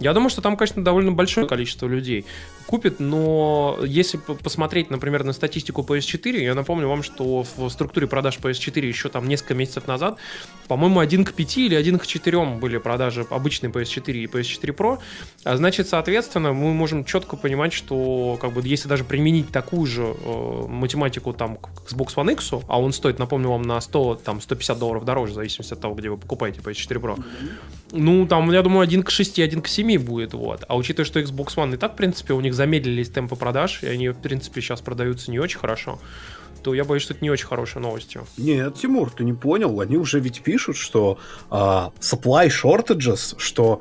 я 0.00 0.12
думаю, 0.12 0.30
что 0.30 0.42
там, 0.42 0.56
конечно, 0.56 0.82
довольно 0.82 1.12
большое 1.12 1.46
количество 1.46 1.86
людей 1.86 2.26
купит, 2.66 3.00
но 3.00 3.78
если 3.82 4.18
посмотреть, 4.18 4.90
например, 4.90 5.24
на 5.24 5.32
статистику 5.32 5.82
PS4, 5.82 6.42
я 6.42 6.54
напомню 6.54 6.88
вам, 6.88 7.02
что 7.02 7.46
в 7.56 7.68
структуре 7.70 8.06
продаж 8.06 8.38
PS4 8.38 8.84
еще 8.84 9.08
там 9.08 9.26
несколько 9.26 9.54
месяцев 9.54 9.86
назад, 9.86 10.18
по-моему, 10.66 11.00
1 11.00 11.24
к 11.24 11.32
5 11.32 11.58
или 11.58 11.74
1 11.74 11.98
к 11.98 12.06
4 12.06 12.44
были 12.60 12.76
продажи 12.88 13.26
обычной 13.28 13.68
PS4 13.68 14.12
и 14.12 14.24
PS4 14.24 14.74
Pro, 14.74 14.98
а 15.44 15.56
значит, 15.58 15.88
соответственно, 15.88 16.54
мы 16.54 16.72
можем 16.72 17.04
четко 17.04 17.36
понимать, 17.36 17.74
что 17.74 18.38
как 18.40 18.52
бы 18.52 18.62
если 18.64 18.88
даже 18.88 19.04
применить 19.04 19.50
такую 19.50 19.84
же 19.84 20.04
э, 20.04 20.66
математику 20.68 21.34
там 21.34 21.56
к 21.56 21.68
Xbox 21.86 22.14
One 22.16 22.32
X, 22.32 22.52
а 22.66 22.80
он 22.80 22.94
стоит, 22.94 23.18
напомню 23.18 23.50
вам, 23.50 23.60
на 23.60 23.78
100, 23.78 24.22
там, 24.24 24.40
150 24.40 24.78
долларов 24.78 25.04
дороже, 25.04 25.32
в 25.32 25.34
зависимости 25.34 25.74
от 25.74 25.80
того, 25.80 25.94
где 25.96 26.08
вы 26.08 26.16
покупаете 26.16 26.60
PS4 26.60 26.98
Pro, 26.98 27.22
ну, 27.92 28.26
там, 28.26 28.50
я 28.52 28.62
думаю, 28.62 28.80
1 28.80 29.02
к 29.02 29.10
6, 29.10 29.38
1 29.38 29.60
к 29.60 29.68
7 29.68 29.98
будет, 29.98 30.32
вот. 30.32 30.64
А 30.66 30.74
учитывая, 30.74 31.04
что 31.04 31.20
Xbox 31.20 31.56
One 31.56 31.74
и 31.74 31.76
так, 31.76 31.92
в 31.92 31.96
принципе, 31.96 32.32
у 32.32 32.40
них 32.40 32.54
замедлились 32.54 33.10
темпы 33.10 33.36
продаж, 33.36 33.82
и 33.82 33.86
они, 33.86 34.08
в 34.08 34.16
принципе, 34.16 34.62
сейчас 34.62 34.80
продаются 34.80 35.30
не 35.30 35.38
очень 35.38 35.58
хорошо, 35.58 35.98
то 36.62 36.74
я 36.74 36.84
боюсь, 36.84 37.02
что 37.02 37.14
это 37.14 37.24
не 37.24 37.30
очень 37.30 37.46
хорошая 37.46 37.82
новость. 37.82 38.16
Нет, 38.36 38.74
Тимур, 38.74 39.10
ты 39.10 39.24
не 39.24 39.32
понял. 39.32 39.80
Они 39.80 39.96
уже 39.96 40.20
ведь 40.20 40.42
пишут, 40.42 40.76
что 40.76 41.18
uh, 41.50 41.92
supply 42.00 42.48
shortages, 42.48 43.34
что, 43.38 43.80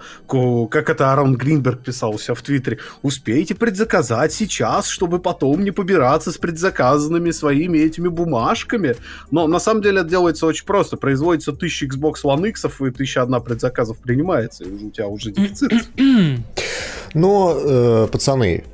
как 0.69 0.89
это 0.89 1.11
Арон 1.11 1.35
Гринберг 1.35 1.83
писал 1.83 2.15
у 2.15 2.19
себя 2.19 2.35
в 2.35 2.41
Твиттере, 2.41 2.79
успейте 3.01 3.55
предзаказать 3.55 4.33
сейчас, 4.33 4.87
чтобы 4.87 5.19
потом 5.19 5.63
не 5.63 5.71
побираться 5.71 6.31
с 6.31 6.37
предзаказанными 6.37 7.31
своими 7.31 7.79
этими 7.79 8.07
бумажками. 8.07 8.95
Но 9.31 9.47
на 9.47 9.59
самом 9.59 9.81
деле 9.81 10.01
это 10.01 10.09
делается 10.09 10.45
очень 10.45 10.65
просто. 10.65 10.97
Производится 10.97 11.51
1000 11.51 11.87
Xbox 11.87 12.13
One 12.23 12.49
X, 12.49 12.65
и 12.65 12.67
1001 12.67 13.41
предзаказов 13.41 13.97
принимается, 13.97 14.63
и 14.63 14.85
у 14.85 14.91
тебя 14.91 15.07
уже 15.07 15.31
дефицит. 15.31 15.71
Но, 17.13 17.57
э, 17.57 18.07
пацаны, 18.11 18.65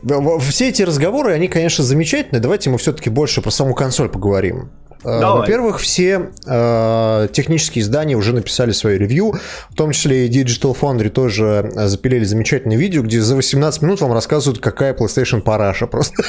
все 0.41 0.69
эти 0.69 0.81
разговоры, 0.81 1.31
они, 1.33 1.47
конечно, 1.47 1.83
замечательные. 1.83 2.41
Давайте 2.41 2.69
мы 2.69 2.77
все-таки 2.77 3.09
больше 3.09 3.41
про 3.41 3.51
саму 3.51 3.73
консоль 3.73 3.92
поговорим. 4.09 4.69
Э, 5.03 5.19
Давай. 5.19 5.41
Во-первых, 5.41 5.79
все 5.79 6.29
э, 6.45 7.27
технические 7.31 7.83
издания 7.83 8.15
уже 8.15 8.33
написали 8.33 8.71
свое 8.71 8.97
ревью, 8.97 9.35
в 9.69 9.75
том 9.75 9.91
числе 9.91 10.27
и 10.27 10.29
Digital 10.29 10.75
Foundry 10.79 11.09
тоже 11.09 11.71
запилили 11.75 12.23
замечательное 12.23 12.77
видео, 12.77 13.01
где 13.03 13.21
за 13.21 13.35
18 13.35 13.81
минут 13.81 14.01
вам 14.01 14.13
рассказывают, 14.13 14.61
какая 14.61 14.93
PlayStation 14.93 15.41
параша 15.41 15.87
просто. 15.87 16.23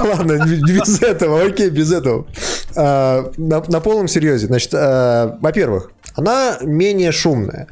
Ладно, 0.00 0.44
без 0.46 1.02
этого, 1.02 1.42
окей, 1.42 1.70
без 1.70 1.92
этого. 1.92 2.26
Э, 2.74 3.30
на 3.36 3.80
полном 3.80 4.08
серьезе. 4.08 4.46
Значит, 4.46 4.74
э, 4.74 5.36
во-первых, 5.40 5.92
она 6.16 6.58
менее 6.62 7.12
шумная 7.12 7.68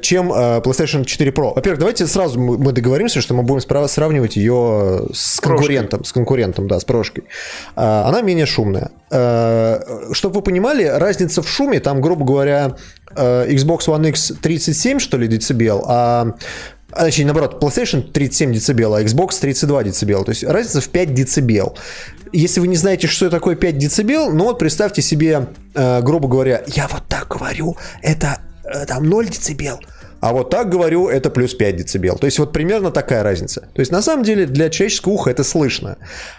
чем 0.00 0.32
э, 0.32 0.60
PlayStation 0.60 1.04
4 1.04 1.30
Pro. 1.30 1.54
Во-первых, 1.54 1.78
давайте 1.78 2.06
сразу 2.06 2.40
мы 2.40 2.72
договоримся, 2.72 3.20
что 3.20 3.34
мы 3.34 3.42
будем 3.42 3.60
сравнивать 3.88 4.36
ее 4.36 5.06
с 5.12 5.40
конкурентом, 5.40 6.00
прошкой. 6.00 6.06
с 6.06 6.12
конкурентом, 6.12 6.68
да, 6.68 6.80
с 6.80 6.84
прошкой. 6.84 7.24
Э, 7.76 8.02
она 8.06 8.22
менее 8.22 8.46
шумная. 8.46 8.90
Э, 9.10 9.80
чтобы 10.12 10.36
вы 10.36 10.42
понимали, 10.42 10.84
разница 10.84 11.42
в 11.42 11.48
шуме, 11.48 11.80
там, 11.80 12.00
грубо 12.00 12.24
говоря, 12.24 12.76
Xbox 13.14 13.86
One 13.86 14.08
X 14.08 14.32
37, 14.42 14.98
что 14.98 15.18
ли, 15.18 15.28
децибел, 15.28 15.84
а 15.86 16.34
а, 16.96 17.06
точнее, 17.06 17.24
наоборот, 17.24 17.60
PlayStation 17.60 18.02
37 18.12 18.52
дБ, 18.52 18.80
а 18.84 19.02
Xbox 19.02 19.40
32 19.40 19.82
дБ. 19.84 20.24
То 20.24 20.30
есть 20.30 20.44
разница 20.44 20.80
в 20.80 20.88
5 20.88 21.14
дБ. 21.14 21.76
Если 22.32 22.60
вы 22.60 22.68
не 22.68 22.76
знаете, 22.76 23.08
что 23.08 23.30
такое 23.30 23.56
5 23.56 23.78
дБ, 23.78 24.32
ну 24.32 24.44
вот 24.44 24.58
представьте 24.60 25.02
себе, 25.02 25.48
э, 25.74 26.02
грубо 26.02 26.28
говоря, 26.28 26.62
я 26.68 26.86
вот 26.88 27.02
так 27.08 27.28
говорю, 27.28 27.76
это 28.00 28.38
Э, 28.38 28.43
там 28.86 29.08
0 29.08 29.28
децибел. 29.28 29.80
А 30.24 30.32
вот 30.32 30.48
так 30.48 30.70
говорю, 30.70 31.08
это 31.08 31.28
плюс 31.28 31.52
5 31.52 31.76
децибел. 31.76 32.16
То 32.16 32.24
есть 32.24 32.38
вот 32.38 32.50
примерно 32.50 32.90
такая 32.90 33.22
разница. 33.22 33.68
То 33.74 33.80
есть 33.80 33.92
на 33.92 34.00
самом 34.00 34.24
деле 34.24 34.46
для 34.46 34.70
человеческого 34.70 35.12
уха 35.12 35.30
это 35.30 35.44
слышно. 35.44 35.98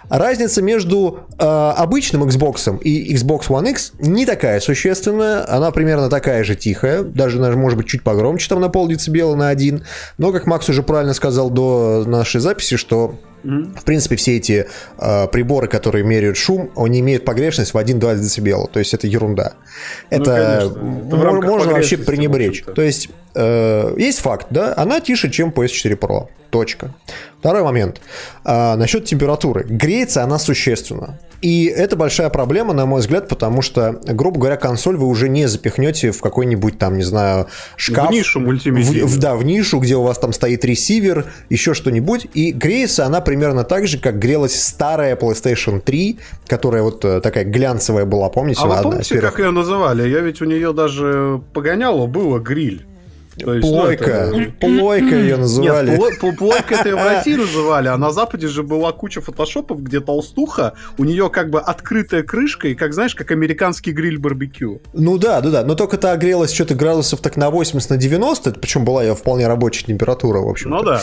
Разница 0.10 0.64
между 0.64 1.20
э, 1.38 1.46
обычным 1.46 2.24
Xbox 2.24 2.82
и 2.82 3.14
Xbox 3.14 3.42
One 3.50 3.70
X 3.70 3.92
не 4.00 4.26
такая 4.26 4.60
существенная. 4.60 5.48
Она 5.48 5.70
примерно 5.70 6.10
такая 6.10 6.44
же 6.44 6.56
тихая. 6.56 7.04
Даже, 7.04 7.38
даже 7.38 7.58
может 7.58 7.78
быть 7.78 7.86
чуть 7.86 8.02
погромче 8.02 8.50
там 8.50 8.60
на 8.60 8.70
пол 8.70 8.88
децибела 8.88 9.36
на 9.36 9.50
один. 9.50 9.86
Но 10.18 10.32
как 10.32 10.48
Макс 10.48 10.68
уже 10.68 10.82
правильно 10.82 11.14
сказал 11.14 11.52
до 11.52 12.06
нашей 12.08 12.42
записи, 12.42 12.78
что 12.78 13.20
в 13.44 13.84
принципе, 13.86 14.16
все 14.16 14.38
эти 14.38 14.66
э, 14.98 15.28
приборы, 15.28 15.68
которые 15.68 16.04
меряют 16.04 16.38
шум, 16.38 16.72
они 16.76 17.02
имеют 17.02 17.24
погрешность 17.24 17.76
в 17.76 17.78
1-2 17.78 18.16
дБ. 18.16 18.72
То 18.72 18.80
есть 18.80 18.96
это 18.96 19.06
ерунда. 19.06 19.54
Ну, 20.10 20.18
это, 20.18 20.72
ну, 20.74 21.18
это 21.18 21.32
можно 21.48 21.74
вообще 21.74 21.98
пренебречь. 21.98 22.64
То 22.64 22.82
есть 22.82 23.12
э, 23.36 23.96
есть 23.98 24.20
факт, 24.20 24.48
да, 24.50 24.74
она 24.78 25.00
тише, 25.00 25.30
чем 25.30 25.50
PS4 25.50 25.98
Pro. 25.98 26.28
Точка. 26.50 26.94
Второй 27.40 27.64
момент. 27.64 28.02
А, 28.46 28.78
насчет 28.78 29.06
температуры. 29.06 29.66
Греется 29.68 30.24
она 30.24 30.40
существенно. 30.40 31.20
И 31.42 31.66
это 31.66 31.96
большая 31.96 32.30
проблема, 32.30 32.74
на 32.74 32.86
мой 32.86 33.02
взгляд, 33.02 33.28
потому 33.28 33.62
что, 33.62 34.00
грубо 34.04 34.40
говоря, 34.40 34.56
консоль 34.58 34.98
вы 34.98 35.06
уже 35.06 35.30
не 35.30 35.48
запихнете 35.48 36.12
в 36.12 36.22
какой-нибудь 36.22 36.80
там, 36.80 36.98
не 36.98 37.04
знаю, 37.04 37.48
шкаф. 37.76 38.08
В 38.08 38.12
нишу 38.12 38.40
мультимедийную. 38.40 39.06
В, 39.06 39.20
да, 39.20 39.36
в 39.36 39.44
нишу, 39.44 39.80
где 39.80 39.96
у 39.96 40.02
вас 40.02 40.18
там 40.18 40.34
стоит 40.34 40.66
ресивер, 40.66 41.26
еще 41.50 41.74
что-нибудь. 41.74 42.28
И 42.34 42.52
греется 42.52 43.06
она 43.06 43.22
примерно 43.22 43.64
так 43.64 43.88
же, 43.88 44.00
как 44.00 44.18
грелась 44.18 44.60
старая 44.60 45.16
PlayStation 45.16 45.82
3, 45.82 46.20
которая 46.48 46.82
вот 46.82 47.06
э, 47.06 47.22
такая 47.22 47.44
глянцевая 47.44 48.06
была, 48.06 48.30
помните? 48.30 48.62
А 48.64 48.68
вы 48.68 48.82
помните, 48.82 49.20
как 49.20 49.38
ее 49.40 49.52
называли? 49.52 50.08
Я 50.08 50.22
ведь 50.22 50.42
у 50.42 50.46
нее 50.46 50.74
даже 50.74 51.42
погоняло 51.54 52.08
было 52.08 52.40
гриль. 52.40 52.86
Есть, 53.38 53.62
плойка. 53.62 54.30
Ну, 54.32 54.42
это... 54.42 54.52
Плойка 54.60 55.16
ее 55.16 55.38
называли. 55.38 55.92
Нет, 55.92 56.22
пл- 56.22 56.36
плойка 56.36 56.76
это 56.76 56.96
в 56.96 57.04
России 57.04 57.36
называли, 57.36 57.88
а 57.88 57.98
на 57.98 58.12
Западе 58.12 58.48
же 58.48 58.64
была 58.64 58.92
куча 58.92 59.22
фотошопов, 59.22 59.82
где 59.84 60.00
толстуха, 60.00 60.74
у 60.98 61.04
нее 61.04 61.30
как 61.30 61.50
бы 61.50 61.60
открытая 61.60 62.24
крышка, 62.24 62.70
и 62.70 62.76
как 62.76 62.94
знаешь, 62.94 63.16
как 63.16 63.32
американский 63.32 63.92
гриль 63.92 64.18
барбекю. 64.18 64.82
Ну 64.94 65.18
да, 65.18 65.42
да, 65.42 65.50
да, 65.50 65.64
но 65.64 65.76
только 65.76 65.98
та 65.98 66.16
грелась 66.16 66.54
что-то 66.54 66.76
градусов 66.76 67.20
так 67.20 67.36
на 67.36 67.50
80, 67.50 67.90
на 67.90 67.98
90, 67.98 68.52
причем 68.54 68.86
была 68.86 69.04
ее 69.04 69.16
вполне 69.16 69.48
рабочая 69.48 69.86
температура, 69.86 70.40
в 70.40 70.48
общем. 70.48 70.70
Ну 70.70 70.84
да. 70.84 71.02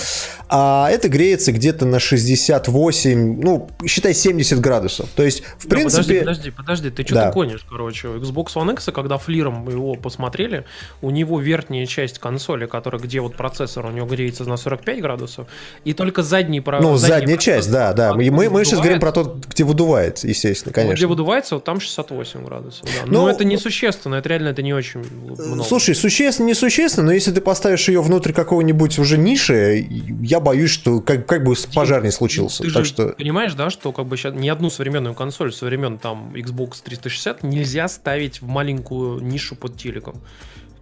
А 0.48 0.88
это 0.90 1.08
греется 1.08 1.52
где-то 1.52 1.84
на 1.84 1.98
68, 1.98 3.40
ну, 3.42 3.68
считай 3.86 4.14
70 4.14 4.60
градусов. 4.60 5.08
То 5.14 5.22
есть, 5.22 5.42
в 5.58 5.66
да, 5.66 5.76
принципе... 5.76 6.20
Подожди, 6.20 6.50
подожди, 6.50 6.50
подожди, 6.50 6.90
ты 6.90 7.02
что-то 7.04 7.26
да. 7.26 7.32
гонишь, 7.32 7.66
короче. 7.68 8.08
Xbox 8.08 8.54
One 8.54 8.72
X, 8.74 8.88
когда 8.94 9.18
флиром 9.18 9.68
его 9.68 9.94
посмотрели, 9.94 10.64
у 11.00 11.10
него 11.10 11.40
верхняя 11.40 11.86
часть 11.86 12.18
консоли, 12.22 12.66
которая, 12.66 13.02
где 13.02 13.20
вот 13.20 13.36
процессор 13.36 13.84
у 13.86 13.90
него 13.90 14.06
греется 14.06 14.44
на 14.44 14.56
45 14.56 15.00
градусов, 15.00 15.48
и 15.84 15.92
только 15.92 16.22
задний... 16.22 16.62
Ну, 16.64 16.96
задняя 16.96 17.36
часть, 17.36 17.70
да, 17.70 17.92
да. 17.92 18.14
Мы, 18.14 18.30
мы, 18.30 18.48
мы 18.48 18.64
сейчас 18.64 18.78
говорим 18.78 19.00
про 19.00 19.12
то, 19.12 19.36
где 19.48 19.64
выдувается, 19.64 20.28
естественно, 20.28 20.72
конечно. 20.72 20.94
где 20.94 21.06
выдувается, 21.06 21.56
вот 21.56 21.64
там 21.64 21.80
68 21.80 22.44
градусов, 22.44 22.84
да. 22.84 23.06
Но, 23.06 23.22
но 23.22 23.30
это 23.30 23.44
несущественно, 23.44 24.16
это 24.16 24.28
реально 24.28 24.48
это 24.48 24.62
не 24.62 24.72
очень 24.72 25.00
много. 25.00 25.64
Слушай, 25.64 25.94
существенно, 25.94 26.46
несущественно, 26.46 27.06
но 27.06 27.12
если 27.12 27.32
ты 27.32 27.40
поставишь 27.40 27.88
ее 27.88 28.00
внутрь 28.00 28.32
какого-нибудь 28.32 28.98
уже 28.98 29.18
ниши, 29.18 29.86
я 30.22 30.40
боюсь, 30.40 30.70
что 30.70 31.00
как, 31.00 31.26
как 31.26 31.44
бы 31.44 31.54
пожар 31.74 32.02
не 32.02 32.12
случился. 32.12 32.62
Ты 32.62 32.70
так 32.70 32.84
же 32.84 32.90
что... 32.90 33.08
понимаешь, 33.08 33.54
да, 33.54 33.70
что 33.70 33.92
как 33.92 34.06
бы 34.06 34.16
сейчас 34.16 34.34
ни 34.34 34.48
одну 34.48 34.70
современную 34.70 35.14
консоль 35.14 35.52
со 35.52 35.64
времен 35.66 35.98
там 35.98 36.32
Xbox 36.34 36.82
360 36.84 37.42
нельзя 37.42 37.88
ставить 37.88 38.40
в 38.40 38.46
маленькую 38.46 39.20
нишу 39.20 39.56
под 39.56 39.76
телеком 39.76 40.22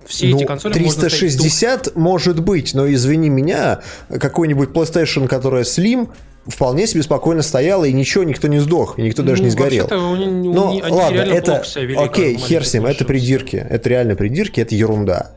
все 0.07 0.28
ну, 0.28 0.37
эти 0.37 0.45
консоли 0.45 0.73
360 0.73 1.97
может 1.97 2.40
быть, 2.40 2.75
но 2.75 2.90
извини 2.90 3.28
меня, 3.28 3.80
какой-нибудь 4.09 4.71
PlayStation, 4.71 5.28
которая 5.28 5.64
Slim, 5.64 6.09
вполне 6.47 6.87
себе 6.87 7.02
спокойно 7.02 7.42
стояла, 7.42 7.85
и 7.85 7.92
ничего, 7.92 8.25
никто 8.25 8.49
не 8.49 8.59
сдох, 8.59 8.99
и 8.99 9.02
никто 9.02 9.23
ну, 9.23 9.28
даже 9.28 9.42
не 9.42 9.50
сгорел. 9.50 9.87
Ну, 9.90 10.80
ладно, 10.88 11.21
это... 11.21 11.62
Окей, 11.97 12.37
хер 12.37 12.66
с 12.66 12.75
ним, 12.75 12.87
это 12.87 13.04
придирки. 13.04 13.57
Это 13.57 13.88
реально 13.88 14.16
придирки, 14.16 14.61
это 14.61 14.75
ерунда. 14.75 15.33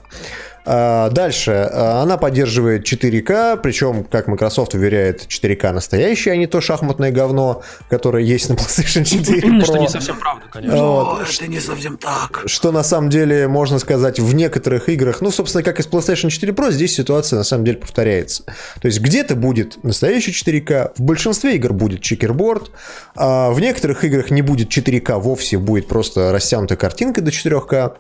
А, 0.65 1.09
дальше. 1.09 1.51
А, 1.51 2.01
она 2.01 2.17
поддерживает 2.17 2.85
4К, 2.85 3.59
причем, 3.61 4.03
как 4.05 4.27
Microsoft 4.27 4.73
уверяет, 4.73 5.27
4К 5.27 5.71
настоящее, 5.73 6.33
а 6.33 6.37
не 6.37 6.47
то 6.47 6.61
шахматное 6.61 7.11
говно, 7.11 7.63
которое 7.89 8.23
есть 8.23 8.49
на 8.49 8.53
PlayStation 8.53 9.03
4 9.03 9.41
Pro. 9.41 9.63
Что 9.63 9.77
не 9.77 9.89
совсем 9.89 10.17
правда, 10.19 10.45
конечно. 10.51 10.77
Вот. 10.77 11.21
Это 11.29 11.47
не 11.47 11.59
совсем 11.59 11.97
так. 11.97 12.43
Что 12.45 12.71
на 12.71 12.83
самом 12.83 13.09
деле, 13.09 13.47
можно 13.47 13.79
сказать, 13.79 14.19
в 14.19 14.33
некоторых 14.33 14.89
играх, 14.89 15.21
ну, 15.21 15.31
собственно, 15.31 15.63
как 15.63 15.79
и 15.79 15.83
с 15.83 15.87
PlayStation 15.87 16.29
4 16.29 16.53
Pro, 16.53 16.71
здесь 16.71 16.95
ситуация 16.95 17.37
на 17.37 17.43
самом 17.43 17.65
деле 17.65 17.79
повторяется. 17.79 18.43
То 18.81 18.87
есть 18.87 19.01
где-то 19.01 19.35
будет 19.35 19.83
настоящий 19.83 20.31
4К, 20.31 20.93
в 20.95 21.01
большинстве 21.01 21.55
игр 21.55 21.73
будет 21.73 22.01
checkerboard, 22.01 22.71
а 23.15 23.51
в 23.51 23.59
некоторых 23.59 24.03
играх 24.05 24.31
не 24.31 24.41
будет 24.41 24.69
4К 24.69 25.19
вовсе, 25.19 25.57
будет 25.57 25.87
просто 25.87 26.31
растянутая 26.31 26.77
картинка 26.77 27.21
до 27.21 27.31
4К. 27.31 27.97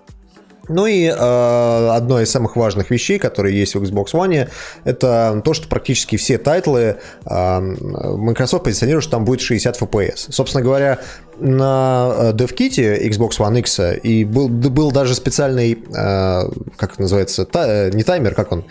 Ну 0.69 0.85
и 0.85 1.05
э, 1.07 1.13
одно 1.13 2.21
из 2.21 2.31
самых 2.31 2.55
важных 2.55 2.89
вещей, 2.89 3.19
которые 3.19 3.59
есть 3.59 3.75
в 3.75 3.83
Xbox 3.83 4.13
One, 4.13 4.49
это 4.85 5.41
то, 5.43 5.53
что 5.53 5.67
практически 5.67 6.15
все 6.15 6.37
тайтлы 6.37 6.99
э, 7.25 7.59
Microsoft 7.59 8.63
позиционирует, 8.63 9.03
что 9.03 9.11
там 9.11 9.25
будет 9.25 9.41
60 9.41 9.81
FPS. 9.81 10.31
Собственно 10.31 10.63
говоря, 10.63 10.99
на 11.37 12.13
э, 12.15 12.31
DevKit 12.31 13.09
Xbox 13.09 13.39
One 13.39 13.59
X 13.59 13.79
и 14.03 14.23
был, 14.23 14.47
был 14.47 14.91
даже 14.93 15.15
специальный, 15.15 15.73
э, 15.73 16.41
как 16.77 16.97
называется, 16.97 17.43
та, 17.43 17.67
э, 17.67 17.91
не 17.91 18.03
таймер, 18.03 18.33
как 18.33 18.53
он, 18.53 18.63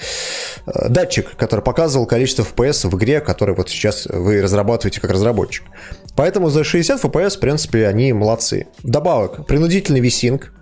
э, 0.67 0.89
датчик, 0.89 1.37
который 1.37 1.61
показывал 1.61 2.07
количество 2.07 2.43
FPS 2.43 2.89
в 2.89 2.97
игре, 2.97 3.21
который 3.21 3.55
вот 3.55 3.69
сейчас 3.69 4.07
вы 4.07 4.41
разрабатываете 4.41 4.99
как 4.99 5.11
разработчик. 5.11 5.65
Поэтому 6.17 6.49
за 6.49 6.65
60 6.65 7.05
FPS, 7.05 7.37
в 7.37 7.41
принципе, 7.41 7.87
они 7.87 8.15
молодцы. 8.15 8.69
Вдобавок, 8.83 9.47
принудительный 9.47 10.01
висинг, 10.01 10.53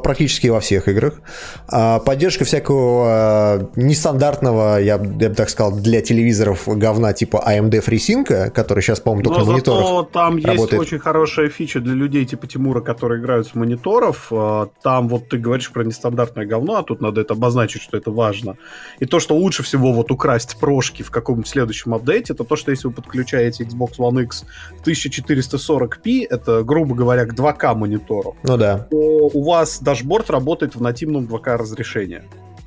практически 0.00 0.48
во 0.48 0.60
всех 0.60 0.88
играх. 0.88 1.20
А, 1.68 1.98
поддержка 2.00 2.44
всякого 2.44 3.04
а, 3.06 3.70
нестандартного, 3.76 4.78
я, 4.80 4.94
я 4.94 4.98
бы 4.98 5.34
так 5.34 5.50
сказал, 5.50 5.72
для 5.72 6.00
телевизоров 6.00 6.64
говна 6.66 7.12
типа 7.12 7.42
AMD 7.46 7.84
FreeSync, 7.84 8.50
который 8.50 8.82
сейчас, 8.82 9.00
по-моему, 9.00 9.24
только 9.24 9.40
Но 9.40 9.46
на 9.46 9.52
мониторах 9.52 9.82
зато 9.82 10.02
там 10.12 10.36
работает. 10.36 10.72
есть 10.72 10.72
очень 10.74 10.98
хорошая 10.98 11.48
фича 11.48 11.80
для 11.80 11.94
людей 11.94 12.24
типа 12.24 12.46
Тимура, 12.46 12.80
которые 12.80 13.20
играют 13.20 13.46
с 13.46 13.54
мониторов. 13.54 14.28
А, 14.30 14.68
там 14.82 15.08
вот 15.08 15.28
ты 15.28 15.38
говоришь 15.38 15.70
про 15.72 15.84
нестандартное 15.84 16.46
говно, 16.46 16.76
а 16.76 16.82
тут 16.82 17.00
надо 17.00 17.20
это 17.20 17.34
обозначить, 17.34 17.82
что 17.82 17.96
это 17.96 18.10
важно. 18.10 18.56
И 18.98 19.06
то, 19.06 19.20
что 19.20 19.36
лучше 19.36 19.62
всего 19.62 19.92
вот 19.92 20.10
украсть 20.10 20.58
прошки 20.58 21.02
в 21.02 21.10
каком-нибудь 21.10 21.48
следующем 21.48 21.94
апдейте, 21.94 22.32
это 22.32 22.44
то, 22.44 22.56
что 22.56 22.70
если 22.70 22.88
вы 22.88 22.94
подключаете 22.94 23.64
Xbox 23.64 23.98
One 23.98 24.22
X 24.24 24.44
1440p, 24.84 26.26
это, 26.28 26.62
грубо 26.62 26.94
говоря, 26.94 27.26
к 27.26 27.34
2К 27.34 27.74
монитору, 27.74 28.36
ну 28.42 28.56
да. 28.56 28.86
то 28.90 28.96
у 28.96 29.44
вас 29.44 29.75
дашборд 29.80 30.30
работает 30.30 30.74
в 30.74 30.80
нативном 30.80 31.24
2К 31.26 31.56
разрешении. 31.56 32.22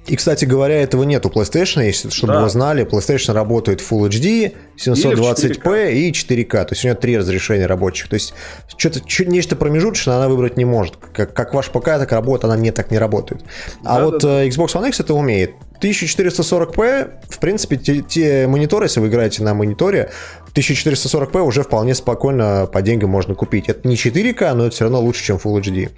И, 0.10 0.16
кстати 0.16 0.46
говоря, 0.46 0.82
этого 0.82 1.04
нет 1.04 1.26
у 1.28 1.30
PlayStation, 1.30 1.86
если, 1.86 2.10
чтобы 2.10 2.34
да. 2.34 2.44
вы 2.44 2.50
знали. 2.50 2.84
PlayStation 2.84 3.34
работает 3.34 3.80
Full 3.80 4.10
HD, 4.10 4.56
720p 4.78 5.94
и 5.94 6.12
4K. 6.12 6.50
То 6.50 6.68
есть 6.72 6.84
у 6.84 6.88
нее 6.88 6.96
три 6.96 7.16
разрешения 7.16 7.68
рабочих. 7.68 8.08
То 8.08 8.16
есть 8.16 8.34
что-то 8.76 9.02
нечто 9.26 9.56
промежуточное 9.56 10.16
она 10.16 10.28
выбрать 10.28 10.58
не 10.58 10.66
может. 10.66 10.96
Как, 10.96 11.34
как 11.36 11.54
ваш 11.54 11.70
ПК 11.70 11.86
так 11.86 12.12
работает, 12.12 12.46
она 12.46 12.58
не 12.58 12.72
так 12.72 12.90
не 12.90 12.98
работает. 12.98 13.44
А 13.84 13.98
да, 13.98 14.06
вот 14.06 14.22
да, 14.22 14.28
да. 14.28 14.44
Э, 14.44 14.48
Xbox 14.48 14.74
One 14.74 14.88
X 14.88 15.00
это 15.02 15.14
умеет. 15.14 15.52
1440p, 15.82 17.12
в 17.30 17.40
принципе, 17.40 17.78
те, 17.78 18.02
те 18.02 18.48
мониторы, 18.48 18.86
если 18.86 19.00
вы 19.00 19.08
играете 19.08 19.44
на 19.44 19.54
мониторе, 19.54 20.12
1440p 20.54 21.42
уже 21.42 21.64
вполне 21.64 21.96
спокойно 21.96 22.68
по 22.72 22.82
деньгам 22.82 23.10
можно 23.10 23.36
купить. 23.36 23.70
Это 23.70 23.88
не 23.88 23.96
4К, 23.96 24.54
но 24.54 24.66
это 24.66 24.76
все 24.76 24.86
равно 24.86 25.02
лучше, 25.02 25.24
чем 25.24 25.38
Full 25.38 25.62
HD. 25.62 25.92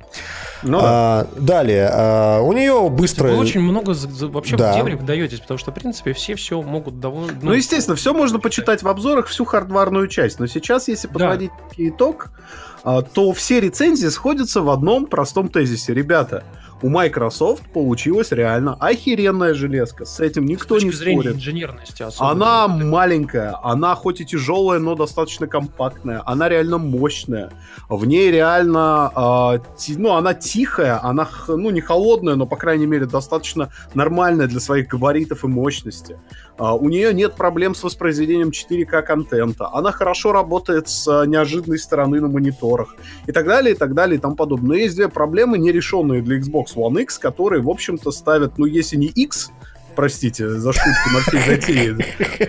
Ну, 0.63 0.79
а, 0.81 1.27
да. 1.35 1.41
Далее, 1.41 1.89
а, 1.91 2.41
у 2.41 2.53
нее 2.53 2.89
быстро... 2.89 3.29
Вы 3.29 3.37
очень 3.37 3.61
много 3.61 3.95
вообще 3.95 4.57
да. 4.57 4.73
в 4.73 4.75
дебри 4.75 4.95
вдаетесь, 4.95 5.39
потому 5.39 5.57
что, 5.57 5.71
в 5.71 5.73
принципе, 5.73 6.13
все 6.13 6.35
все 6.35 6.61
могут 6.61 6.99
довольно... 6.99 7.33
Ну, 7.41 7.49
ну, 7.49 7.53
естественно, 7.53 7.95
все 7.95 8.13
можно 8.13 8.39
почитать 8.39 8.83
в 8.83 8.87
обзорах, 8.87 9.27
всю 9.27 9.45
хардварную 9.45 10.07
часть. 10.07 10.39
Но 10.39 10.47
сейчас, 10.47 10.87
если 10.87 11.07
подводить 11.07 11.51
да. 11.77 11.87
итог, 11.87 12.31
а, 12.83 13.01
то 13.01 13.31
все 13.33 13.59
рецензии 13.59 14.07
сходятся 14.07 14.61
в 14.61 14.69
одном 14.69 15.07
простом 15.07 15.49
тезисе. 15.49 15.93
Ребята, 15.93 16.43
у 16.81 16.89
Microsoft 16.89 17.71
получилась 17.73 18.31
реально 18.31 18.75
охеренная 18.79 19.53
железка. 19.53 20.05
С 20.05 20.19
этим 20.19 20.45
никто 20.45 20.79
С 20.79 20.83
не 20.83 20.91
спорит. 20.91 21.35
инженерности 21.35 22.05
Она 22.19 22.67
маленькая, 22.67 23.55
она 23.63 23.95
хоть 23.95 24.21
и 24.21 24.25
тяжелая, 24.25 24.79
но 24.79 24.95
достаточно 24.95 25.47
компактная. 25.47 26.21
Она 26.25 26.49
реально 26.49 26.77
мощная. 26.77 27.51
В 27.89 28.05
ней 28.05 28.31
реально, 28.31 29.11
э, 29.15 29.59
ти, 29.77 29.95
ну, 29.97 30.13
она 30.13 30.33
тихая, 30.33 31.03
она, 31.03 31.27
ну, 31.47 31.69
не 31.69 31.81
холодная, 31.81 32.35
но, 32.35 32.45
по 32.45 32.55
крайней 32.55 32.87
мере, 32.87 33.05
достаточно 33.05 33.69
нормальная 33.93 34.47
для 34.47 34.59
своих 34.59 34.87
габаритов 34.87 35.43
и 35.43 35.47
мощности. 35.47 36.17
Э, 36.57 36.71
у 36.71 36.89
нее 36.89 37.13
нет 37.13 37.33
проблем 37.35 37.75
с 37.75 37.83
воспроизведением 37.83 38.49
4К 38.49 39.01
контента. 39.01 39.69
Она 39.73 39.91
хорошо 39.91 40.31
работает 40.31 40.89
с 40.89 41.07
э, 41.07 41.27
неожиданной 41.27 41.79
стороны 41.79 42.19
на 42.21 42.27
мониторах. 42.27 42.95
И 43.27 43.31
так 43.31 43.45
далее, 43.45 43.75
и 43.75 43.77
так 43.77 43.93
далее, 43.93 44.17
и 44.17 44.21
тому 44.21 44.35
подобное. 44.35 44.69
Но 44.69 44.75
есть 44.75 44.95
две 44.95 45.09
проблемы, 45.09 45.57
нерешенные 45.57 46.21
для 46.21 46.39
Xbox 46.39 46.75
One 46.75 47.01
X, 47.01 47.17
которые, 47.17 47.61
в 47.61 47.69
общем-то, 47.69 48.11
ставят, 48.11 48.57
ну, 48.57 48.65
если 48.65 48.95
не 48.95 49.07
X, 49.07 49.51
простите 49.95 50.49
за 50.49 50.71
шутку 50.71 51.09
на 51.13 51.19
всей 51.19 51.55
затее, 51.55 51.97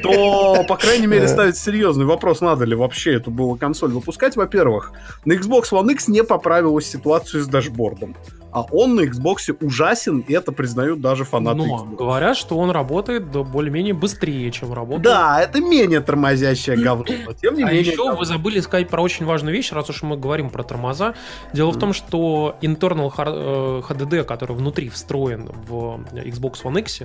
то, 0.02 0.64
по 0.68 0.76
крайней 0.76 1.06
мере, 1.06 1.28
ставить 1.28 1.56
серьезный 1.56 2.04
вопрос, 2.04 2.40
надо 2.40 2.64
ли 2.64 2.74
вообще 2.74 3.14
эту 3.14 3.30
было 3.30 3.56
консоль 3.56 3.92
выпускать. 3.92 4.36
Во-первых, 4.36 4.92
на 5.24 5.32
Xbox 5.32 5.72
One 5.72 5.92
X 5.92 6.08
не 6.08 6.22
поправилась 6.22 6.86
ситуацию 6.86 7.42
с 7.42 7.46
дашбордом 7.46 8.16
а 8.52 8.62
он 8.70 8.94
на 8.94 9.00
Xbox 9.02 9.56
ужасен, 9.60 10.20
и 10.20 10.32
это 10.34 10.52
признают 10.52 11.00
даже 11.00 11.24
фанаты 11.24 11.56
Но 11.56 11.64
Xbox. 11.64 11.96
говорят, 11.96 12.36
что 12.36 12.58
он 12.58 12.70
работает 12.70 13.24
более-менее 13.24 13.94
быстрее, 13.94 14.50
чем 14.50 14.72
работает. 14.72 15.02
Да, 15.02 15.40
это 15.42 15.60
менее 15.60 16.00
тормозящее 16.00 16.76
говно, 16.76 17.06
но 17.26 17.32
тем 17.32 17.54
не 17.54 17.62
а 17.62 17.72
менее... 17.72 17.92
еще 17.92 18.14
вы 18.14 18.24
забыли 18.26 18.60
сказать 18.60 18.88
про 18.88 19.02
очень 19.02 19.24
важную 19.24 19.54
вещь, 19.54 19.72
раз 19.72 19.88
уж 19.88 20.02
мы 20.02 20.16
говорим 20.16 20.50
про 20.50 20.62
тормоза. 20.62 21.14
Дело 21.52 21.70
mm. 21.70 21.72
в 21.72 21.78
том, 21.78 21.92
что 21.92 22.56
internal 22.60 23.10
HDD, 23.14 24.20
э, 24.20 24.24
который 24.24 24.54
внутри 24.54 24.88
встроен 24.90 25.50
в 25.66 26.00
Xbox 26.12 26.62
One 26.62 26.80
X, 26.80 27.02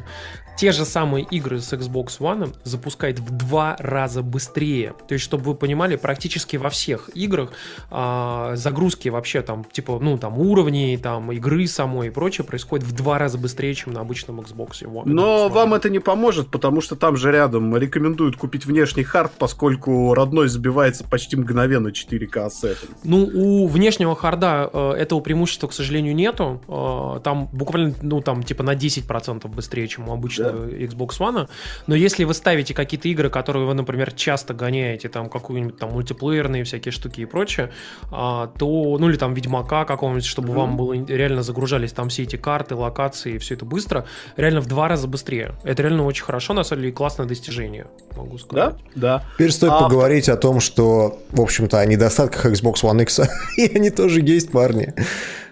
те 0.57 0.71
же 0.71 0.85
самые 0.85 1.23
игры 1.23 1.59
с 1.59 1.71
Xbox 1.71 2.19
One 2.19 2.53
запускает 2.63 3.19
в 3.19 3.29
два 3.29 3.75
раза 3.79 4.23
быстрее. 4.23 4.95
То 5.07 5.13
есть, 5.13 5.23
чтобы 5.23 5.43
вы 5.43 5.55
понимали, 5.55 5.95
практически 5.95 6.57
во 6.57 6.69
всех 6.69 7.09
играх 7.15 7.51
а, 7.91 8.55
загрузки 8.55 9.09
вообще 9.09 9.43
там, 9.43 9.63
типа, 9.63 9.99
ну, 10.01 10.17
там, 10.17 10.39
уровней, 10.39 10.97
там, 10.97 11.31
игры 11.37 11.67
самой 11.67 12.07
и 12.07 12.09
прочее 12.09 12.45
происходит 12.45 12.85
в 12.85 12.91
два 12.93 13.17
раза 13.17 13.37
быстрее, 13.37 13.73
чем 13.73 13.93
на 13.93 14.01
обычном 14.01 14.41
Xbox. 14.41 14.83
One. 14.83 15.03
Но 15.05 15.49
вам 15.49 15.73
это 15.73 15.89
не 15.89 15.99
поможет, 15.99 16.49
потому 16.49 16.81
что 16.81 16.95
там 16.95 17.15
же 17.17 17.31
рядом 17.31 17.75
рекомендуют 17.77 18.35
купить 18.35 18.65
внешний 18.65 19.03
хард, 19.03 19.31
поскольку 19.37 20.13
родной 20.13 20.47
забивается 20.47 21.03
почти 21.03 21.35
мгновенно 21.35 21.89
4К 21.89 22.45
ассетом. 22.45 22.89
Ну, 23.03 23.29
у 23.33 23.67
внешнего 23.67 24.15
харда 24.15 24.69
э, 24.71 24.91
этого 24.93 25.19
преимущества, 25.19 25.67
к 25.67 25.73
сожалению, 25.73 26.15
нету. 26.15 26.61
Э, 26.67 27.19
там 27.23 27.47
буквально, 27.51 27.93
ну, 28.01 28.21
там, 28.21 28.43
типа 28.43 28.63
на 28.63 28.75
10% 28.75 29.47
быстрее, 29.47 29.87
чем 29.87 30.09
у 30.09 30.13
обычного 30.13 30.65
да. 30.65 30.77
Xbox 30.77 31.19
One. 31.19 31.49
Но 31.87 31.95
если 31.95 32.23
вы 32.23 32.33
ставите 32.33 32.73
какие-то 32.73 33.07
игры, 33.09 33.29
которые 33.29 33.65
вы, 33.65 33.73
например, 33.73 34.11
часто 34.13 34.53
гоняете, 34.53 35.09
там, 35.09 35.29
какую-нибудь 35.29 35.77
там 35.77 35.91
мультиплеерные 35.91 36.63
всякие 36.63 36.91
штуки 36.91 37.21
и 37.21 37.25
прочее, 37.25 37.71
э, 38.05 38.07
то, 38.09 38.97
ну, 38.99 39.09
или 39.09 39.17
там 39.17 39.33
Ведьмака 39.33 39.85
какого-нибудь, 39.85 40.25
чтобы 40.25 40.49
mm-hmm. 40.49 40.55
вам 40.55 40.77
было 40.77 40.93
реально 40.93 41.26
реально 41.27 41.43
загружались 41.43 41.91
там 41.91 42.09
все 42.09 42.23
эти 42.23 42.35
карты, 42.35 42.75
локации, 42.75 43.35
и 43.35 43.37
все 43.37 43.55
это 43.55 43.65
быстро, 43.65 44.05
реально 44.35 44.61
в 44.61 44.67
два 44.67 44.87
раза 44.87 45.07
быстрее. 45.07 45.55
Это 45.63 45.83
реально 45.83 46.05
очень 46.05 46.23
хорошо, 46.23 46.53
на 46.53 46.63
самом 46.63 46.83
деле, 46.83 46.93
классное 46.93 47.25
достижение, 47.25 47.87
могу 48.15 48.37
сказать. 48.37 48.75
Да, 48.95 49.19
да. 49.19 49.23
Теперь 49.35 49.51
стоит 49.51 49.71
а... 49.73 49.83
поговорить 49.83 50.29
о 50.29 50.37
том, 50.37 50.59
что, 50.59 51.19
в 51.31 51.41
общем-то, 51.41 51.79
о 51.79 51.85
недостатках 51.85 52.45
Xbox 52.45 52.83
One 52.83 53.01
X, 53.03 53.21
и 53.57 53.75
они 53.75 53.89
тоже 53.89 54.21
есть, 54.21 54.51
парни. 54.51 54.93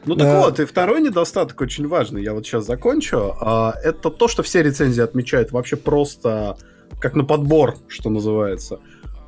Ну 0.06 0.16
так 0.16 0.28
а... 0.28 0.42
вот, 0.42 0.60
и 0.60 0.66
второй 0.66 1.02
недостаток 1.02 1.60
очень 1.62 1.88
важный, 1.88 2.24
я 2.24 2.34
вот 2.34 2.46
сейчас 2.46 2.66
закончу, 2.66 3.36
а, 3.40 3.74
это 3.84 4.10
то, 4.10 4.28
что 4.28 4.44
все 4.44 4.62
рецензии 4.62 5.02
отмечают 5.02 5.52
вообще 5.52 5.76
просто 5.76 6.58
как 7.00 7.16
на 7.16 7.24
подбор, 7.24 7.76
что 7.88 8.10
называется 8.10 8.80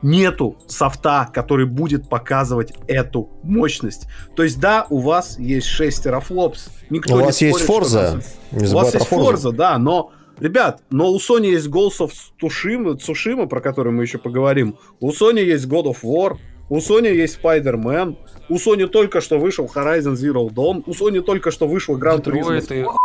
нету 0.02 0.58
софта, 0.68 1.30
который 1.34 1.66
будет 1.66 2.10
показывать 2.10 2.74
эту 2.88 3.30
мощность. 3.44 4.08
То 4.36 4.44
есть, 4.44 4.60
да, 4.60 4.86
у 4.90 5.00
вас 5.00 5.40
есть 5.40 5.68
6 5.68 6.04
терафлопс. 6.04 6.70
Никто 6.90 7.16
у 7.16 7.20
не 7.20 7.26
вас 7.26 7.36
спорит, 7.36 7.56
есть 7.56 7.70
Forza. 7.70 8.24
У 8.52 8.76
вас 8.76 8.94
есть 8.94 9.08
Forza, 9.08 9.52
да, 9.52 9.78
но 9.78 10.12
Ребят, 10.40 10.84
но 10.92 11.12
у 11.12 11.18
Sony 11.18 11.48
есть 11.48 11.68
Ghost 11.68 12.00
of 12.00 12.12
Tsushima, 12.40 12.96
Tsushima, 12.98 13.48
про 13.48 13.60
который 13.60 13.92
мы 13.92 14.04
еще 14.04 14.20
поговорим. 14.20 14.78
У 15.00 15.10
Sony 15.12 15.44
есть 15.44 15.66
God 15.66 15.86
of 15.86 16.04
War. 16.04 16.38
У 16.70 16.78
Sony 16.78 17.14
есть 17.14 17.40
Spider-Man. 17.42 18.18
У 18.50 18.56
Sony 18.56 18.88
только 18.88 19.22
что 19.22 19.40
вышел 19.40 19.66
Horizon 19.74 20.14
Zero 20.14 20.50
Dawn. 20.50 20.84
У 20.86 20.92
Sony 20.92 21.22
только 21.22 21.50
что 21.50 21.68
вышел 21.68 21.98
Grand 21.98 22.24
Turismo. 22.24 22.96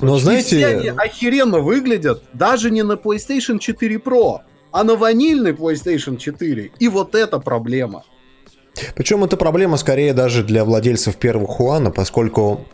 Но 0.00 0.18
знаете... 0.18 0.56
И 0.56 0.58
все 0.58 0.66
они 0.66 0.88
охеренно 0.88 1.60
выглядят 1.60 2.22
даже 2.32 2.70
не 2.70 2.82
на 2.82 2.94
PlayStation 2.94 3.58
4 3.58 3.96
Pro 3.96 4.40
а 4.72 4.84
на 4.84 4.96
ванильный 4.96 5.52
PlayStation 5.52 6.16
4. 6.16 6.72
И 6.78 6.88
вот 6.88 7.14
это 7.14 7.38
проблема. 7.38 8.04
Причем 8.94 9.24
это 9.24 9.36
проблема 9.36 9.76
скорее 9.76 10.12
даже 10.12 10.44
для 10.44 10.64
владельцев 10.64 11.16
первого 11.16 11.46
Хуана, 11.48 11.90
поскольку 11.90 12.66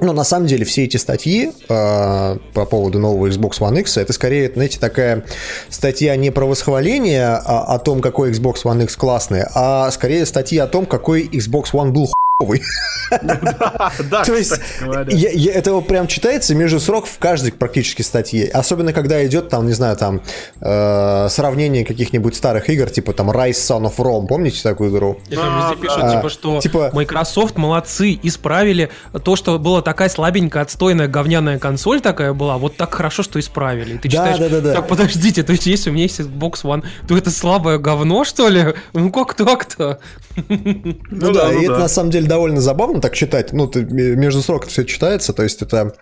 ну, 0.00 0.12
на 0.12 0.22
самом 0.22 0.46
деле, 0.46 0.64
все 0.64 0.84
эти 0.84 0.96
статьи 0.96 1.50
э, 1.68 2.36
по 2.54 2.64
поводу 2.66 3.00
нового 3.00 3.28
Xbox 3.28 3.58
One 3.58 3.80
X, 3.80 3.96
это 3.96 4.12
скорее, 4.12 4.50
знаете, 4.52 4.78
такая 4.78 5.24
статья 5.68 6.14
не 6.14 6.30
про 6.30 6.46
восхваление 6.46 7.26
а, 7.26 7.74
о 7.74 7.78
том, 7.80 8.00
какой 8.00 8.30
Xbox 8.30 8.62
One 8.64 8.84
X 8.84 8.96
классный, 8.96 9.42
а 9.54 9.90
скорее 9.90 10.24
статья 10.24 10.64
о 10.64 10.66
том, 10.68 10.86
какой 10.86 11.26
Xbox 11.26 11.72
One 11.72 11.90
был 11.90 12.12
хуевый. 12.40 12.62
Да, 13.10 14.22
То 14.24 14.34
есть 14.34 14.52
это 14.84 15.80
прям 15.80 16.06
читается 16.06 16.54
между 16.54 16.78
срок 16.78 17.06
в 17.06 17.18
каждой 17.18 17.52
практически 17.52 18.02
статье. 18.02 18.48
Особенно 18.48 18.92
когда 18.92 19.24
идет 19.26 19.48
там, 19.48 19.66
не 19.66 19.72
знаю, 19.72 19.96
там 19.96 20.20
э, 20.60 21.28
сравнение 21.30 21.84
каких-нибудь 21.84 22.36
старых 22.36 22.68
игр, 22.68 22.90
типа 22.90 23.12
там 23.12 23.30
Rise 23.30 23.52
Son 23.52 23.82
of 23.84 23.96
Rome. 23.96 24.26
Помните 24.26 24.62
такую 24.62 24.90
игру? 24.90 25.18
И 25.28 25.34
там 25.34 25.70
везде 25.70 25.82
пишут, 25.82 26.10
типа, 26.12 26.28
что 26.28 26.60
типа 26.60 26.90
Microsoft 26.92 27.56
молодцы, 27.56 28.18
исправили 28.22 28.90
то, 29.24 29.34
что 29.34 29.58
была 29.58 29.82
такая 29.82 30.08
слабенькая, 30.08 30.62
отстойная, 30.62 31.08
говняная 31.08 31.58
консоль 31.58 32.00
такая 32.00 32.34
была, 32.34 32.58
вот 32.58 32.76
так 32.76 32.94
хорошо, 32.94 33.22
что 33.22 33.40
исправили. 33.40 33.94
И 33.94 33.98
ты 33.98 34.08
читаешь, 34.10 34.38
да, 34.38 34.48
да, 34.48 34.60
да, 34.60 34.74
так, 34.74 34.86
подождите, 34.86 35.42
то 35.42 35.52
есть 35.52 35.66
если 35.66 35.90
у 35.90 35.92
меня 35.92 36.04
есть 36.04 36.20
Xbox 36.20 36.62
One, 36.62 36.84
то 37.08 37.16
это 37.16 37.30
слабое 37.30 37.78
говно, 37.78 38.24
что 38.24 38.48
ли? 38.48 38.74
Ну 38.92 39.10
как 39.10 39.34
так-то? 39.34 39.98
Ну 40.36 41.32
да, 41.32 41.52
и 41.52 41.64
это 41.64 41.78
на 41.78 41.88
самом 41.88 42.10
деле 42.10 42.27
довольно 42.28 42.60
забавно 42.60 43.00
так 43.00 43.14
читать. 43.14 43.52
Ну, 43.52 43.70
между 43.74 44.42
строк 44.42 44.66
все 44.66 44.84
читается, 44.84 45.32
то 45.32 45.42
есть 45.42 45.62
это 45.62 45.94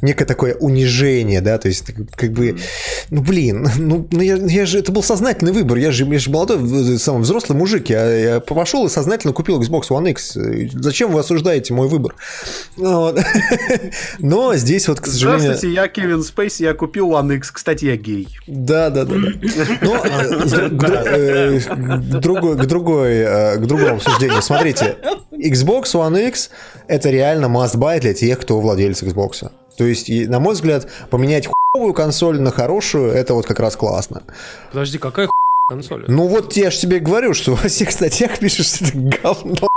некое 0.00 0.24
такое 0.24 0.54
унижение, 0.54 1.40
да, 1.40 1.58
то 1.58 1.68
есть 1.68 1.84
как 2.14 2.32
бы, 2.32 2.56
ну 3.10 3.20
блин, 3.20 3.68
ну, 3.76 4.06
ну 4.10 4.20
я, 4.20 4.36
я 4.36 4.66
же, 4.66 4.78
это 4.78 4.92
был 4.92 5.02
сознательный 5.02 5.52
выбор, 5.52 5.78
я 5.78 5.92
же, 5.92 6.04
я 6.04 6.18
же 6.18 6.30
молодой, 6.30 6.98
самый 6.98 7.22
взрослый 7.22 7.58
мужик, 7.58 7.90
я, 7.90 8.16
я 8.16 8.40
пошел 8.40 8.86
и 8.86 8.88
сознательно 8.88 9.32
купил 9.32 9.60
Xbox 9.60 9.88
One 9.90 10.10
X. 10.10 10.38
Зачем 10.74 11.12
вы 11.12 11.20
осуждаете 11.20 11.74
мой 11.74 11.88
выбор? 11.88 12.14
Вот. 12.76 13.20
Но 14.18 14.54
здесь 14.54 14.88
вот, 14.88 15.00
к 15.00 15.06
сожалению... 15.06 15.40
Здравствуйте, 15.40 15.74
я 15.74 15.88
Кевин 15.88 16.22
Спейс, 16.22 16.60
я 16.60 16.74
купил 16.74 17.10
One 17.10 17.36
X, 17.36 17.50
кстати, 17.50 17.86
я 17.86 17.96
гей. 17.96 18.28
Да, 18.46 18.90
да, 18.90 19.04
да. 19.04 19.16
Но 19.80 20.00
к 20.00 20.08
другой, 22.20 22.56
к 22.56 22.66
другой, 22.66 23.24
к 23.56 23.66
другому 23.66 23.96
обсуждению. 23.96 24.42
Смотрите, 24.42 24.96
Xbox 25.32 25.71
One 25.80 26.28
X 26.28 26.50
это 26.88 27.10
реально 27.10 27.46
must 27.46 27.76
buy 27.76 28.00
для 28.00 28.14
тех, 28.14 28.38
кто 28.38 28.60
владелец 28.60 29.02
Xbox. 29.02 29.50
То 29.76 29.84
есть, 29.84 30.08
на 30.28 30.38
мой 30.38 30.54
взгляд, 30.54 30.88
поменять 31.10 31.48
хуевую 31.48 31.94
консоль 31.94 32.40
на 32.40 32.50
хорошую, 32.50 33.12
это 33.12 33.34
вот 33.34 33.46
как 33.46 33.58
раз 33.60 33.76
классно. 33.76 34.22
Подожди, 34.70 34.98
какая 34.98 35.28
консоль? 35.68 36.04
Ну 36.08 36.26
вот 36.26 36.52
я 36.54 36.70
же 36.70 36.78
тебе 36.78 36.98
говорю, 36.98 37.34
что 37.34 37.52
во 37.54 37.68
всех 37.68 37.90
статьях 37.90 38.38
пишешь, 38.38 38.66
что 38.66 38.84
это 38.84 38.98
говно. 39.22 39.68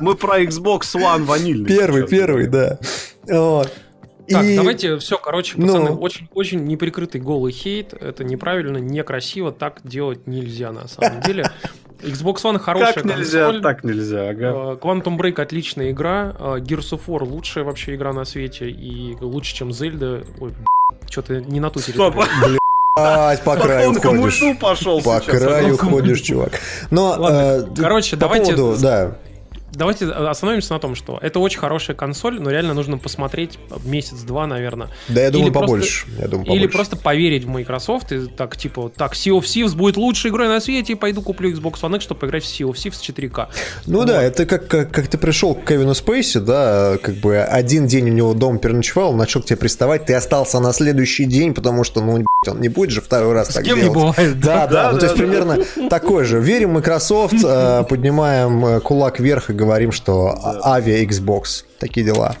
Мы 0.00 0.14
про 0.14 0.42
Xbox 0.42 0.80
One 0.94 1.24
ванильный. 1.24 1.68
Первый, 1.68 2.06
первый, 2.06 2.46
да. 2.46 2.78
Так, 3.26 4.44
и... 4.44 4.56
давайте 4.56 4.96
все, 4.98 5.18
короче, 5.18 5.56
пацаны, 5.56 5.90
ну... 5.90 5.96
очень, 5.96 6.28
очень 6.34 6.64
неприкрытый 6.64 7.20
голый 7.20 7.52
хейт. 7.52 7.92
Это 7.94 8.22
неправильно, 8.22 8.78
некрасиво, 8.78 9.50
так 9.50 9.80
делать 9.82 10.28
нельзя 10.28 10.70
на 10.70 10.86
самом 10.86 11.20
деле. 11.22 11.50
Xbox 12.02 12.36
One 12.42 12.58
хорошая 12.58 12.94
как 12.94 13.04
нельзя, 13.04 13.44
консоль. 13.44 13.62
Так 13.62 13.84
нельзя, 13.84 14.28
ага. 14.30 14.46
Э, 14.46 14.76
Quantum 14.80 15.18
Break 15.18 15.40
отличная 15.40 15.90
игра. 15.90 16.34
Э, 16.38 16.42
Gears 16.58 16.92
of 16.92 17.00
War 17.06 17.24
лучшая 17.24 17.64
вообще 17.64 17.94
игра 17.94 18.12
на 18.12 18.24
свете. 18.24 18.68
И 18.70 19.16
лучше, 19.20 19.54
чем 19.54 19.70
Zelda. 19.70 20.26
Ой, 20.40 20.54
что-то 21.08 21.40
не 21.40 21.60
на 21.60 21.70
ту 21.70 21.80
территорию. 21.80 22.22
Блять, 22.96 23.42
по 23.44 23.56
краю 23.56 23.94
ходишь. 23.94 24.58
пошел 24.58 25.00
По 25.02 25.20
краю 25.20 25.76
ходишь, 25.76 26.20
чувак. 26.20 26.52
Но, 26.90 27.16
э, 27.30 27.66
короче, 27.76 28.16
давайте... 28.16 28.56
да, 28.80 29.16
Давайте 29.72 30.06
остановимся 30.06 30.74
на 30.74 30.80
том, 30.80 30.94
что 30.94 31.18
это 31.22 31.38
очень 31.38 31.58
хорошая 31.58 31.96
консоль, 31.96 32.40
но 32.40 32.50
реально 32.50 32.74
нужно 32.74 32.98
посмотреть 32.98 33.58
месяц-два, 33.84 34.46
наверное. 34.46 34.88
Да, 35.08 35.22
я 35.22 35.30
думаю, 35.30 35.46
или 35.46 35.54
побольше. 35.54 36.04
Просто, 36.04 36.22
я 36.22 36.28
думаю, 36.28 36.46
побольше. 36.46 36.64
Или 36.64 36.70
просто 36.70 36.96
поверить 36.96 37.44
в 37.44 37.48
Microsoft 37.48 38.12
и 38.12 38.26
так, 38.26 38.56
типа, 38.56 38.90
так, 38.94 39.14
Sea 39.14 39.38
of 39.38 39.42
Thieves 39.42 39.76
будет 39.76 39.96
лучшей 39.96 40.30
игрой 40.30 40.48
на 40.48 40.60
свете, 40.60 40.94
и 40.94 40.96
пойду 40.96 41.22
куплю 41.22 41.50
Xbox 41.52 41.80
One 41.82 41.96
X, 41.96 42.04
чтобы 42.04 42.20
поиграть 42.20 42.44
в 42.44 42.48
Sea 42.48 42.68
of 42.68 42.74
Thieves 42.74 43.00
4К. 43.00 43.48
Ну 43.86 43.98
вот. 43.98 44.08
да, 44.08 44.22
это 44.22 44.46
как, 44.46 44.66
как, 44.66 44.90
как 44.90 45.08
ты 45.08 45.18
пришел 45.18 45.54
к 45.54 45.64
Кевину 45.64 45.94
Спейси, 45.94 46.38
да, 46.38 46.98
как 47.02 47.16
бы 47.16 47.38
один 47.38 47.86
день 47.86 48.10
у 48.10 48.12
него 48.12 48.34
дом 48.34 48.58
переночевал, 48.58 49.10
он 49.10 49.16
начал 49.16 49.42
к 49.42 49.46
тебе 49.46 49.56
приставать, 49.56 50.06
ты 50.06 50.14
остался 50.14 50.60
на 50.60 50.72
следующий 50.72 51.26
день, 51.26 51.54
потому 51.54 51.84
что, 51.84 52.00
ну, 52.00 52.24
он 52.48 52.58
не 52.62 52.68
будет 52.70 52.88
же 52.90 53.02
второй 53.02 53.34
раз 53.34 53.50
С 53.50 53.54
так 53.54 53.64
кем 53.64 53.76
делать. 53.76 53.94
не 53.94 53.94
бывает. 53.94 54.40
Да, 54.40 54.66
да, 54.66 54.84
да, 54.84 54.92
ну 54.92 54.98
то 54.98 55.04
есть 55.04 55.16
примерно 55.18 55.58
такой 55.90 56.24
же. 56.24 56.40
Верим 56.40 56.70
Microsoft, 56.70 57.34
э, 57.44 57.84
поднимаем 57.86 58.64
э, 58.64 58.80
кулак 58.80 59.20
вверх 59.20 59.50
и 59.50 59.52
говорим, 59.52 59.92
что 59.92 60.34
авиа 60.64 61.04
Xbox. 61.04 61.64
Такие 61.78 62.06
дела. 62.06 62.34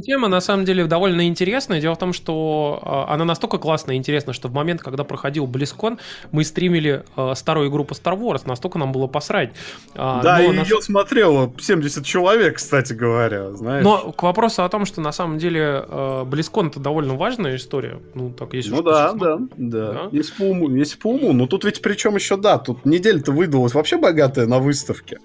Тема 0.00 0.28
на 0.28 0.40
самом 0.40 0.64
деле 0.64 0.86
довольно 0.86 1.26
интересная. 1.26 1.80
Дело 1.80 1.94
в 1.94 1.98
том, 1.98 2.12
что 2.12 2.80
э, 2.82 3.12
она 3.12 3.24
настолько 3.24 3.58
классная 3.58 3.96
и 3.96 3.98
интересна, 3.98 4.32
что 4.32 4.48
в 4.48 4.52
момент, 4.52 4.82
когда 4.82 5.04
проходил 5.04 5.46
BlizzCon, 5.46 5.98
мы 6.32 6.44
стримили 6.44 7.04
э, 7.16 7.32
старую 7.34 7.70
игру 7.70 7.84
по 7.84 7.92
Star 7.92 8.18
Wars, 8.18 8.42
настолько 8.46 8.78
нам 8.78 8.92
было 8.92 9.06
посрать. 9.06 9.52
А, 9.94 10.22
да, 10.22 10.42
и 10.42 10.50
нас... 10.50 10.70
ее 10.70 10.80
смотрело 10.82 11.52
70 11.58 12.04
человек, 12.04 12.56
кстати 12.56 12.92
говоря, 12.92 13.52
знаешь. 13.52 13.84
Но 13.84 14.12
к 14.12 14.22
вопросу 14.22 14.64
о 14.64 14.68
том, 14.68 14.86
что 14.86 15.00
на 15.00 15.12
самом 15.12 15.38
деле 15.38 15.84
BlizzCon 15.88 16.68
это 16.68 16.80
довольно 16.80 17.14
важная 17.14 17.56
история. 17.56 18.00
Ну, 18.14 18.30
так, 18.30 18.54
если 18.54 18.70
ну 18.70 18.82
да, 18.82 19.12
да, 19.12 19.38
да, 19.56 19.92
да. 19.92 20.08
Если 20.12 20.34
по 20.34 20.42
уму, 20.42 20.70
если 20.70 20.96
по 20.96 21.08
уму. 21.08 21.32
Но 21.32 21.46
тут 21.46 21.64
ведь 21.64 21.82
причем 21.82 22.14
еще, 22.14 22.36
да, 22.36 22.58
тут 22.58 22.84
неделя-то 22.84 23.32
выдалась 23.32 23.74
вообще 23.74 23.96
богатая 23.96 24.46
на 24.46 24.58
выставке. 24.58 25.18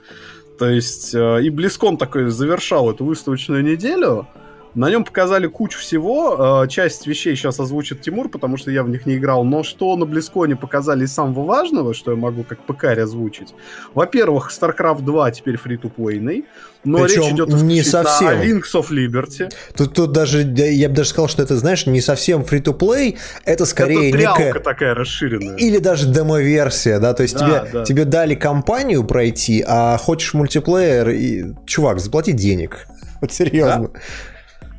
То 0.59 0.69
есть 0.69 1.15
э, 1.15 1.43
и 1.43 1.49
Близкон 1.49 1.97
такой 1.97 2.29
завершал 2.29 2.91
эту 2.91 3.05
выставочную 3.05 3.63
неделю. 3.63 4.27
На 4.75 4.89
нем 4.89 5.03
показали 5.03 5.47
кучу 5.47 5.79
всего. 5.79 6.63
Э, 6.63 6.67
часть 6.67 7.07
вещей 7.07 7.35
сейчас 7.35 7.59
озвучит 7.59 8.01
Тимур, 8.01 8.29
потому 8.29 8.57
что 8.57 8.71
я 8.71 8.83
в 8.83 8.89
них 8.89 9.05
не 9.05 9.15
играл. 9.15 9.43
Но 9.43 9.63
что 9.63 9.95
на 9.95 10.05
Близконе 10.05 10.55
показали 10.55 11.05
из 11.05 11.13
самого 11.13 11.43
важного, 11.43 11.93
что 11.93 12.11
я 12.11 12.17
могу 12.17 12.43
как 12.43 12.59
ПК 12.59 12.85
озвучить. 12.85 13.53
Во-первых, 13.93 14.51
StarCraft 14.51 15.01
2 15.01 15.31
теперь 15.31 15.57
фри-то-плейный. 15.57 16.45
Но 16.83 17.03
Причем 17.03 17.21
речь 17.21 17.31
идет 17.31 17.49
не 17.49 17.81
совсем. 17.81 18.27
о 18.29 18.35
Links 18.35 18.73
of 18.73 18.89
Liberty. 18.89 19.51
Тут, 19.75 19.93
тут 19.93 20.11
даже, 20.11 20.41
я 20.41 20.87
бы 20.87 20.95
даже 20.95 21.09
сказал, 21.09 21.27
что 21.27 21.43
это, 21.43 21.57
знаешь, 21.57 21.85
не 21.85 21.99
совсем 21.99 22.41
free-to-play, 22.41 23.17
это 23.43 23.65
скорее 23.65 24.09
это 24.09 24.17
некая... 24.17 24.53
такая 24.53 24.93
расширенная. 24.93 25.57
Или 25.57 25.79
даже 25.79 26.07
демо-версия, 26.07 26.99
да, 26.99 27.13
то 27.13 27.23
есть 27.23 27.37
да, 27.37 27.45
тебе, 27.45 27.69
да. 27.73 27.83
тебе 27.83 28.05
дали 28.05 28.35
компанию 28.35 29.03
пройти, 29.03 29.63
а 29.67 29.97
хочешь 29.97 30.33
мультиплеер, 30.33 31.09
и, 31.09 31.53
чувак, 31.65 31.99
заплати 31.99 32.31
денег. 32.31 32.87
Вот 33.19 33.33
серьезно. 33.33 33.89
Да? 33.89 33.99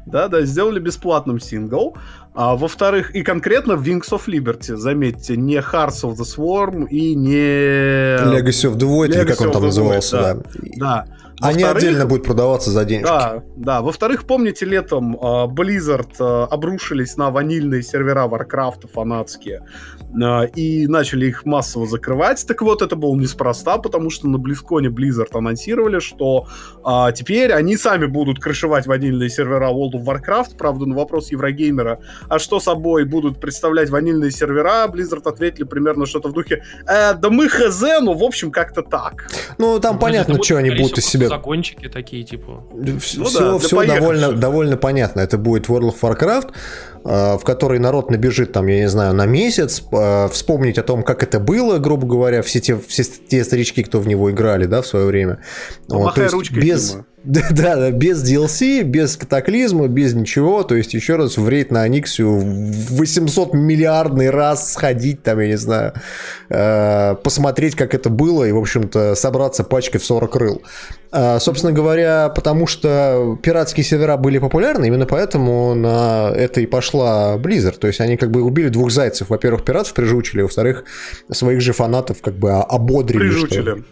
Да-да, 0.07 0.43
сделали 0.43 0.81
бесплатным 0.81 1.41
сингл. 1.41 1.97
А, 2.35 2.57
во-вторых, 2.57 3.15
и 3.15 3.23
конкретно 3.23 3.73
Wings 3.73 4.11
of 4.11 4.27
Liberty, 4.27 4.77
заметьте, 4.77 5.37
не 5.37 5.57
Hearts 5.57 6.03
of 6.05 6.17
the 6.17 6.25
Swarm 6.25 6.89
и 6.89 7.15
не... 7.15 8.17
Legacy 8.17 8.71
of 8.71 8.77
the 8.77 8.87
Void, 8.87 9.09
Legacy 9.09 9.21
или 9.21 9.25
как 9.25 9.41
он 9.41 9.53
там 9.53 9.63
назывался, 9.65 10.17
Void, 10.17 10.45
да. 10.77 10.77
да. 10.77 11.07
да. 11.07 11.07
Они 11.41 11.63
отдельно 11.63 12.05
будут 12.07 12.27
продаваться 12.27 12.71
за 12.71 12.85
денежки. 12.85 13.07
Да, 13.07 13.43
да. 13.57 13.83
Во-вторых, 13.83 14.27
помните, 14.27 14.67
летом 14.67 15.17
uh, 15.17 15.49
Blizzard 15.49 16.19
uh, 16.19 16.45
обрушились 16.45 17.17
на 17.17 17.31
ванильные 17.31 17.83
сервера 17.83 18.27
Warcraft 18.27 18.89
фанатские 18.93 19.67
и 20.55 20.87
начали 20.87 21.27
их 21.27 21.45
массово 21.45 21.87
закрывать. 21.87 22.45
Так 22.47 22.63
вот, 22.63 22.83
это 22.83 22.97
было 22.97 23.15
неспроста, 23.15 23.79
потому 23.79 24.11
что 24.11 24.29
на 24.29 24.39
Близконе 24.39 24.89
Blizzard 24.89 25.31
анонсировали, 25.33 26.01
что 26.01 26.47
uh, 26.83 27.13
теперь 27.13 27.53
они 27.53 27.77
сами 27.77 28.07
будут 28.07 28.41
крышевать 28.41 28.87
ванильные 28.87 29.31
сервера 29.31 29.71
World 29.71 29.93
of 29.95 30.05
Warcraft. 30.05 30.57
Правда, 30.57 30.87
на 30.87 30.97
вопрос 30.97 31.31
Еврогеймера, 31.31 32.01
а 32.29 32.39
что 32.39 32.61
собой 32.61 33.05
будут 33.05 33.41
представлять 33.41 33.91
ванильные 33.91 34.31
сервера, 34.31 34.87
Blizzard 34.89 35.29
ответили 35.29 35.65
примерно 35.65 36.07
что-то 36.07 36.29
в 36.29 36.33
духе 36.33 36.63
э, 36.87 37.15
да 37.15 37.31
мы 37.31 37.49
хз, 37.49 37.83
ну, 38.01 38.15
в 38.15 38.23
общем, 38.23 38.51
как-то 38.51 38.83
так. 38.83 39.29
Ну, 39.59 39.79
там 39.81 39.95
ну, 39.95 40.01
понятно, 40.01 40.43
что 40.43 40.57
они 40.57 40.71
будут 40.71 40.99
из 40.99 41.07
себя 41.07 41.29
закончики 41.29 41.89
такие, 41.89 42.25
типа. 42.25 42.65
Все, 43.01 43.21
ну, 43.21 43.29
да, 43.33 43.59
все 43.59 43.87
довольно, 43.87 44.33
довольно 44.33 44.77
понятно. 44.77 45.21
Это 45.21 45.39
будет 45.39 45.69
World 45.69 45.93
of 45.93 46.01
Warcraft, 46.01 46.53
в 47.05 47.41
который 47.45 47.79
народ 47.79 48.11
набежит, 48.11 48.53
там, 48.53 48.67
я 48.67 48.81
не 48.81 48.89
знаю, 48.89 49.15
на 49.15 49.27
месяц, 49.27 49.83
э, 49.91 50.29
вспомнить 50.29 50.79
о 50.79 50.83
том, 50.83 51.03
как 51.03 51.23
это 51.23 51.41
было, 51.41 51.79
грубо 51.79 52.07
говоря, 52.07 52.43
все 52.43 52.61
те, 52.61 52.79
все 52.79 53.05
те 53.05 53.43
старички, 53.45 53.83
кто 53.83 54.01
в 54.01 54.07
него 54.07 54.31
играли, 54.31 54.67
да, 54.67 54.83
в 54.83 54.87
свое 54.87 55.07
время. 55.07 55.39
Ну, 55.89 56.01
вот, 56.01 56.15
то 56.15 56.23
есть 56.23 56.51
без, 56.53 56.99
да, 57.25 57.49
да, 57.51 57.91
без 57.91 58.23
DLC, 58.23 58.83
без 58.83 59.17
катаклизма, 59.17 59.89
без 59.89 60.15
ничего. 60.15 60.63
То 60.63 60.75
есть, 60.75 60.95
еще 60.95 61.17
раз, 61.17 61.37
в 61.37 61.49
рейд 61.49 61.71
на 61.71 61.83
Аниксию 61.83 62.39
800 62.39 63.55
миллиардный 63.55 64.31
раз 64.31 64.73
сходить, 64.73 65.23
там, 65.23 65.41
я 65.41 65.49
не 65.49 65.59
знаю, 65.59 65.95
э, 66.51 67.15
посмотреть, 67.23 67.77
как 67.77 67.95
это 67.95 68.11
было, 68.11 68.45
и, 68.45 68.53
в 68.53 68.59
общем-то, 68.59 69.15
собраться 69.15 69.65
пачкой 69.65 70.01
в 70.01 70.05
40 70.05 70.31
крыл. 70.31 70.63
Э, 71.13 71.39
собственно 71.41 71.73
говоря, 71.73 72.29
потому 72.29 72.67
что 72.67 73.39
пиратские 73.43 73.85
сервера 73.85 74.17
были 74.17 74.39
популярны, 74.39 74.87
именно 74.87 75.07
поэтому 75.07 75.75
на 75.75 76.31
это 76.35 76.61
и 76.61 76.67
произошла 76.67 77.37
Blizzard. 77.37 77.79
То 77.79 77.87
есть 77.89 78.01
они 78.01 78.17
как 78.17 78.31
бы 78.31 78.43
убили 78.43 78.69
двух 78.69 78.91
зайцев. 78.91 79.31
Во-первых, 79.31 79.65
пиратов 79.65 79.95
прижучили, 79.95 80.43
во-вторых, 80.43 80.85
своих 81.31 81.61
же 81.61 81.73
фанатов 81.73 82.23
как 82.23 82.35
бы 82.35 82.53
ободрили. 82.53 83.31
Прижучили. 83.31 83.85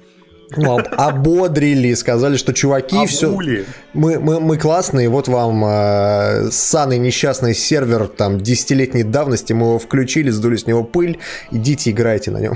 Ну, 0.57 0.79
ободрили, 0.79 1.93
сказали, 1.95 2.37
что 2.37 2.55
чуваки, 2.55 2.97
Обули. 2.97 3.07
все, 3.07 3.65
мы, 3.93 4.19
мы, 4.19 4.41
мы 4.41 4.57
классные, 4.57 5.09
вот 5.09 5.29
вам 5.29 5.65
э, 5.65 6.51
ссаный 6.51 6.99
несчастный 6.99 7.55
сервер 7.55 8.09
там 8.09 8.39
десятилетней 8.41 9.03
давности, 9.03 9.53
мы 9.53 9.67
его 9.67 9.79
включили, 9.79 10.31
сдули 10.31 10.57
с 10.57 10.67
него 10.67 10.85
пыль, 10.85 11.19
идите 11.51 11.91
играйте 11.91 12.31
на 12.31 12.39
нем. 12.39 12.55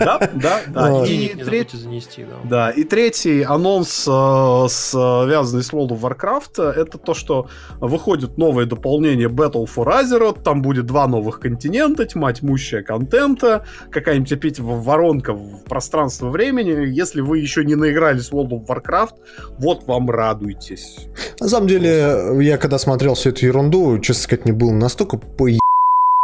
Да, 0.00 0.28
да, 0.34 0.60
да. 0.68 1.06
И, 1.06 1.28
третий, 1.28 1.76
занести, 1.76 2.24
да. 2.24 2.36
да. 2.44 2.70
И 2.70 2.84
третий 2.84 3.42
анонс, 3.42 4.06
э, 4.08 4.66
связанный 4.68 5.62
с 5.62 5.72
World 5.72 5.90
of 5.90 6.00
Warcraft, 6.00 6.72
это 6.72 6.98
то, 6.98 7.14
что 7.14 7.48
выходит 7.80 8.38
новое 8.38 8.66
дополнение 8.66 9.28
Battle 9.28 9.66
for 9.66 9.86
Azeroth, 9.86 10.42
там 10.42 10.62
будет 10.62 10.86
два 10.86 11.06
новых 11.06 11.40
континента, 11.40 12.04
тьма 12.06 12.32
тьмущая 12.32 12.82
контента, 12.82 13.66
какая-нибудь 13.90 14.32
опять 14.32 14.58
воронка 14.58 15.32
в 15.32 15.62
пространство 15.64 16.28
времени, 16.28 16.86
если 17.04 17.20
вы 17.20 17.38
еще 17.38 17.64
не 17.64 17.74
наигрались 17.74 18.30
в 18.30 18.34
World 18.34 18.50
of 18.50 18.66
Warcraft, 18.66 19.14
вот 19.58 19.86
вам 19.86 20.10
радуйтесь. 20.10 21.06
На 21.40 21.48
самом 21.48 21.68
деле, 21.68 22.36
я 22.40 22.58
когда 22.58 22.78
смотрел 22.78 23.14
всю 23.14 23.30
эту 23.30 23.46
ерунду, 23.46 23.98
честно 23.98 24.22
сказать, 24.22 24.46
не 24.46 24.52
был 24.52 24.72
настолько 24.72 25.16
по 25.16 25.48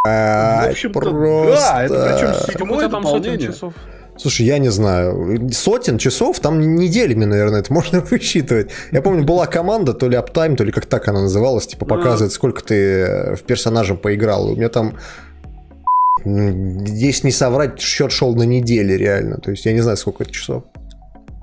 в 0.02 0.70
общем 0.70 0.92
просто... 0.92 1.60
да, 1.60 1.84
это 1.84 2.18
причем 2.18 2.58
седьмое 2.58 2.88
дополнение. 2.88 3.48
Часов. 3.48 3.74
Слушай, 4.16 4.46
я 4.46 4.58
не 4.58 4.68
знаю. 4.70 5.50
Сотен 5.52 5.98
часов, 5.98 6.40
там 6.40 6.76
неделями, 6.76 7.26
наверное, 7.26 7.60
это 7.60 7.72
можно 7.72 8.00
высчитывать. 8.00 8.70
Я 8.92 9.02
помню, 9.02 9.24
была 9.24 9.46
команда, 9.46 9.92
то 9.92 10.08
ли 10.08 10.16
Uptime, 10.16 10.56
то 10.56 10.64
ли 10.64 10.72
как 10.72 10.86
так 10.86 11.08
она 11.08 11.22
называлась, 11.22 11.66
типа 11.66 11.84
показывает, 11.84 12.32
сколько 12.32 12.62
ты 12.62 13.34
в 13.36 13.42
персонажа 13.46 13.94
поиграл. 13.94 14.52
У 14.52 14.56
меня 14.56 14.68
там 14.68 14.96
если 16.24 17.26
не 17.26 17.32
соврать, 17.32 17.80
счет 17.80 18.12
шел 18.12 18.34
на 18.34 18.42
неделе 18.42 18.96
реально. 18.96 19.38
То 19.38 19.50
есть 19.50 19.64
я 19.66 19.72
не 19.72 19.80
знаю, 19.80 19.96
сколько 19.96 20.24
это 20.24 20.32
часов. 20.32 20.64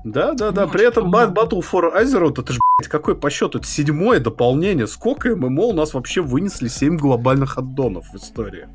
Да, 0.04 0.32
да, 0.34 0.50
да. 0.50 0.66
При 0.66 0.86
этом 0.86 1.14
Battle 1.14 1.62
for 1.62 1.94
Azeroth, 1.94 2.40
это 2.40 2.52
же, 2.52 2.60
блядь, 2.78 2.88
какой 2.88 3.14
по 3.16 3.30
счету? 3.30 3.58
Это 3.58 3.66
седьмое 3.66 4.20
дополнение. 4.20 4.86
Сколько 4.86 5.34
ММО 5.34 5.64
у 5.64 5.72
нас 5.72 5.94
вообще 5.94 6.22
вынесли 6.22 6.68
7 6.68 6.96
глобальных 6.96 7.58
аддонов 7.58 8.06
в 8.12 8.16
истории? 8.16 8.66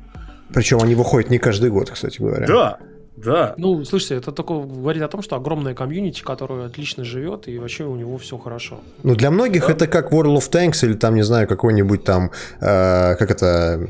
Причем 0.52 0.80
они 0.82 0.94
выходят 0.94 1.30
не 1.30 1.38
каждый 1.38 1.70
год, 1.70 1.90
кстати 1.90 2.18
говоря. 2.20 2.46
Да, 2.46 2.78
да. 3.16 3.54
Ну, 3.58 3.84
слушайте, 3.84 4.16
это 4.16 4.32
только 4.32 4.54
говорит 4.54 5.02
о 5.02 5.08
том, 5.08 5.22
что 5.22 5.36
огромная 5.36 5.74
комьюнити, 5.74 6.22
которая 6.22 6.66
отлично 6.66 7.04
живет, 7.04 7.46
и 7.46 7.58
вообще 7.58 7.84
у 7.84 7.94
него 7.94 8.18
все 8.18 8.38
хорошо. 8.38 8.80
Ну, 9.02 9.14
для 9.14 9.30
многих 9.30 9.66
да? 9.66 9.72
это 9.72 9.86
как 9.86 10.12
World 10.12 10.36
of 10.36 10.50
Tanks 10.50 10.84
или 10.84 10.94
там, 10.94 11.14
не 11.14 11.22
знаю, 11.22 11.46
какой-нибудь 11.46 12.02
там, 12.02 12.32
э, 12.60 13.14
как 13.16 13.30
это, 13.30 13.88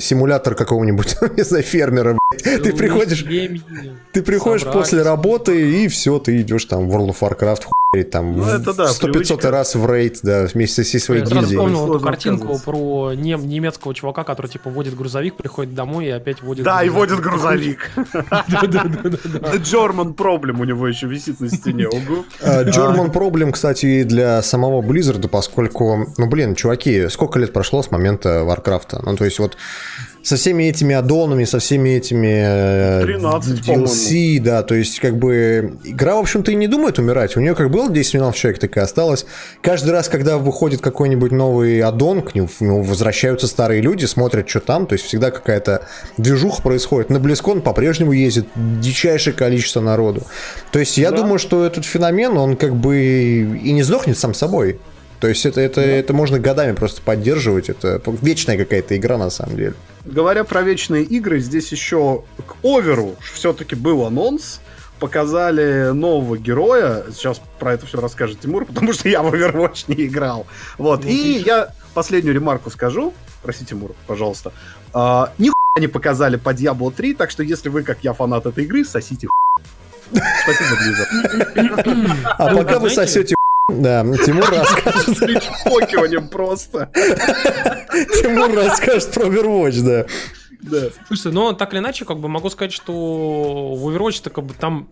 симулятор 0.00 0.54
какого-нибудь, 0.54 1.16
не 1.36 1.44
знаю, 1.44 1.62
фермера. 1.62 2.18
Ты 2.42 2.72
приходишь, 2.72 3.24
ты 4.12 4.22
приходишь 4.22 4.64
после 4.64 5.02
работы, 5.02 5.84
и 5.84 5.88
все, 5.88 6.18
ты 6.18 6.40
идешь 6.40 6.64
там 6.64 6.88
в 6.88 6.94
World 6.94 7.10
of 7.10 7.20
Warcraft, 7.20 7.64
там 8.02 8.36
ну, 8.36 8.44
это 8.44 8.74
да, 8.74 8.90
100-500 8.90 9.48
раз 9.48 9.74
в 9.74 9.90
рейд, 9.90 10.18
да, 10.22 10.46
вместе 10.46 10.84
со 10.84 10.98
своей 10.98 11.22
Я 11.22 11.26
гильдией. 11.26 11.52
Я 11.52 11.58
вспомнил 11.58 11.94
эту 11.94 12.04
картинку 12.04 12.58
про 12.58 13.12
нем, 13.14 13.48
немецкого 13.48 13.94
чувака, 13.94 14.24
который 14.24 14.48
типа 14.48 14.70
водит 14.70 14.96
грузовик, 14.96 15.36
приходит 15.36 15.74
домой 15.74 16.06
и 16.06 16.10
опять 16.10 16.42
водит 16.42 16.64
Да, 16.64 16.82
грузовик. 16.84 16.92
и 16.92 16.96
водит 16.96 17.20
грузовик. 17.20 17.90
The 17.96 19.60
German 19.62 20.14
Problem 20.14 20.60
у 20.60 20.64
него 20.64 20.88
еще 20.88 21.06
висит 21.06 21.40
на 21.40 21.48
стене. 21.48 21.86
А, 22.42 22.64
German 22.64 23.12
Problem, 23.12 23.52
кстати, 23.52 24.02
для 24.02 24.42
самого 24.42 24.82
Blizzard, 24.82 25.26
поскольку, 25.28 26.06
ну 26.16 26.26
блин, 26.28 26.54
чуваки, 26.54 27.08
сколько 27.08 27.38
лет 27.38 27.52
прошло 27.52 27.82
с 27.82 27.90
момента 27.90 28.40
Warcraft? 28.40 29.00
Ну 29.02 29.16
то 29.16 29.24
есть 29.24 29.38
вот 29.38 29.56
со 30.26 30.34
всеми 30.34 30.64
этими 30.64 30.92
аддонами, 30.92 31.44
со 31.44 31.60
всеми 31.60 31.90
этими 31.90 33.00
13, 33.04 33.68
э, 33.68 33.72
DLC, 33.72 34.40
да, 34.40 34.64
то 34.64 34.74
есть 34.74 34.98
как 34.98 35.16
бы 35.18 35.78
игра, 35.84 36.16
в 36.16 36.18
общем-то, 36.18 36.50
и 36.50 36.56
не 36.56 36.66
думает 36.66 36.98
умирать. 36.98 37.36
У 37.36 37.40
нее 37.40 37.54
как 37.54 37.70
было 37.70 37.88
10 37.88 38.14
миллионов 38.14 38.34
человек, 38.34 38.58
так 38.58 38.76
и 38.76 38.80
осталось. 38.80 39.24
Каждый 39.60 39.90
раз, 39.90 40.08
когда 40.08 40.38
выходит 40.38 40.80
какой-нибудь 40.80 41.30
новый 41.30 41.80
аддон, 41.80 42.22
к 42.22 42.34
нему 42.34 42.48
возвращаются 42.82 43.46
старые 43.46 43.80
люди, 43.80 44.04
смотрят, 44.06 44.48
что 44.48 44.58
там, 44.58 44.88
то 44.88 44.94
есть 44.94 45.04
всегда 45.04 45.30
какая-то 45.30 45.86
движуха 46.16 46.60
происходит. 46.60 47.08
На 47.08 47.20
Близкон 47.20 47.60
по-прежнему 47.60 48.10
ездит 48.10 48.48
дичайшее 48.56 49.32
количество 49.32 49.80
народу. 49.80 50.22
То 50.72 50.80
есть 50.80 50.98
я 50.98 51.12
да. 51.12 51.18
думаю, 51.18 51.38
что 51.38 51.64
этот 51.64 51.84
феномен, 51.84 52.36
он 52.36 52.56
как 52.56 52.74
бы 52.74 52.98
и 52.98 53.70
не 53.70 53.84
сдохнет 53.84 54.18
сам 54.18 54.34
собой. 54.34 54.80
То 55.20 55.28
есть 55.28 55.46
это, 55.46 55.60
это, 55.60 55.82
да. 55.82 55.86
это 55.86 56.12
можно 56.12 56.40
годами 56.40 56.72
просто 56.72 57.00
поддерживать. 57.00 57.68
Это 57.68 58.02
вечная 58.22 58.58
какая-то 58.58 58.96
игра 58.96 59.18
на 59.18 59.30
самом 59.30 59.54
деле. 59.54 59.74
Говоря 60.06 60.44
про 60.44 60.62
вечные 60.62 61.02
игры, 61.02 61.40
здесь 61.40 61.72
еще 61.72 62.22
к 62.46 62.64
Оверу 62.64 63.16
все-таки 63.20 63.74
был 63.74 64.06
анонс. 64.06 64.60
Показали 65.00 65.90
нового 65.90 66.38
героя. 66.38 67.04
Сейчас 67.12 67.40
про 67.58 67.74
это 67.74 67.86
все 67.86 68.00
расскажет 68.00 68.40
Тимур, 68.40 68.64
потому 68.66 68.92
что 68.92 69.08
я 69.08 69.22
в 69.22 69.34
Overwatch 69.34 69.84
не 69.88 70.06
играл. 70.06 70.46
Вот. 70.78 71.04
Ну, 71.04 71.10
И 71.10 71.42
я 71.44 71.74
последнюю 71.92 72.34
ремарку 72.34 72.70
скажу. 72.70 73.12
Прости, 73.42 73.66
Тимур, 73.66 73.94
пожалуйста. 74.06 74.52
А, 74.94 75.32
нихуя 75.38 75.54
не 75.78 75.88
показали 75.88 76.36
по 76.36 76.50
Diablo 76.50 76.92
3, 76.94 77.14
так 77.14 77.30
что 77.30 77.42
если 77.42 77.68
вы, 77.68 77.82
как 77.82 77.98
я, 78.02 78.12
фанат 78.14 78.46
этой 78.46 78.64
игры, 78.64 78.84
сосите 78.84 79.28
Спасибо, 80.10 80.76
Blizzard. 80.80 82.24
А 82.38 82.54
пока 82.54 82.78
вы 82.78 82.90
сосете 82.90 83.35
да, 83.68 84.04
Тимур 84.24 84.48
расскажет. 84.48 85.18
С 85.18 85.22
просто. 86.28 86.88
Тимур 86.92 88.54
расскажет 88.54 89.10
про 89.12 89.26
Overwatch, 89.26 89.82
да. 89.82 90.06
Да. 90.60 90.88
Слушай, 91.06 91.32
но 91.32 91.52
так 91.52 91.72
или 91.72 91.80
иначе, 91.80 92.04
как 92.04 92.18
бы 92.18 92.28
могу 92.28 92.50
сказать, 92.50 92.72
что 92.72 92.92
в 92.92 93.88
Overwatch 93.88 94.30
как 94.30 94.44
бы 94.44 94.54
там 94.54 94.88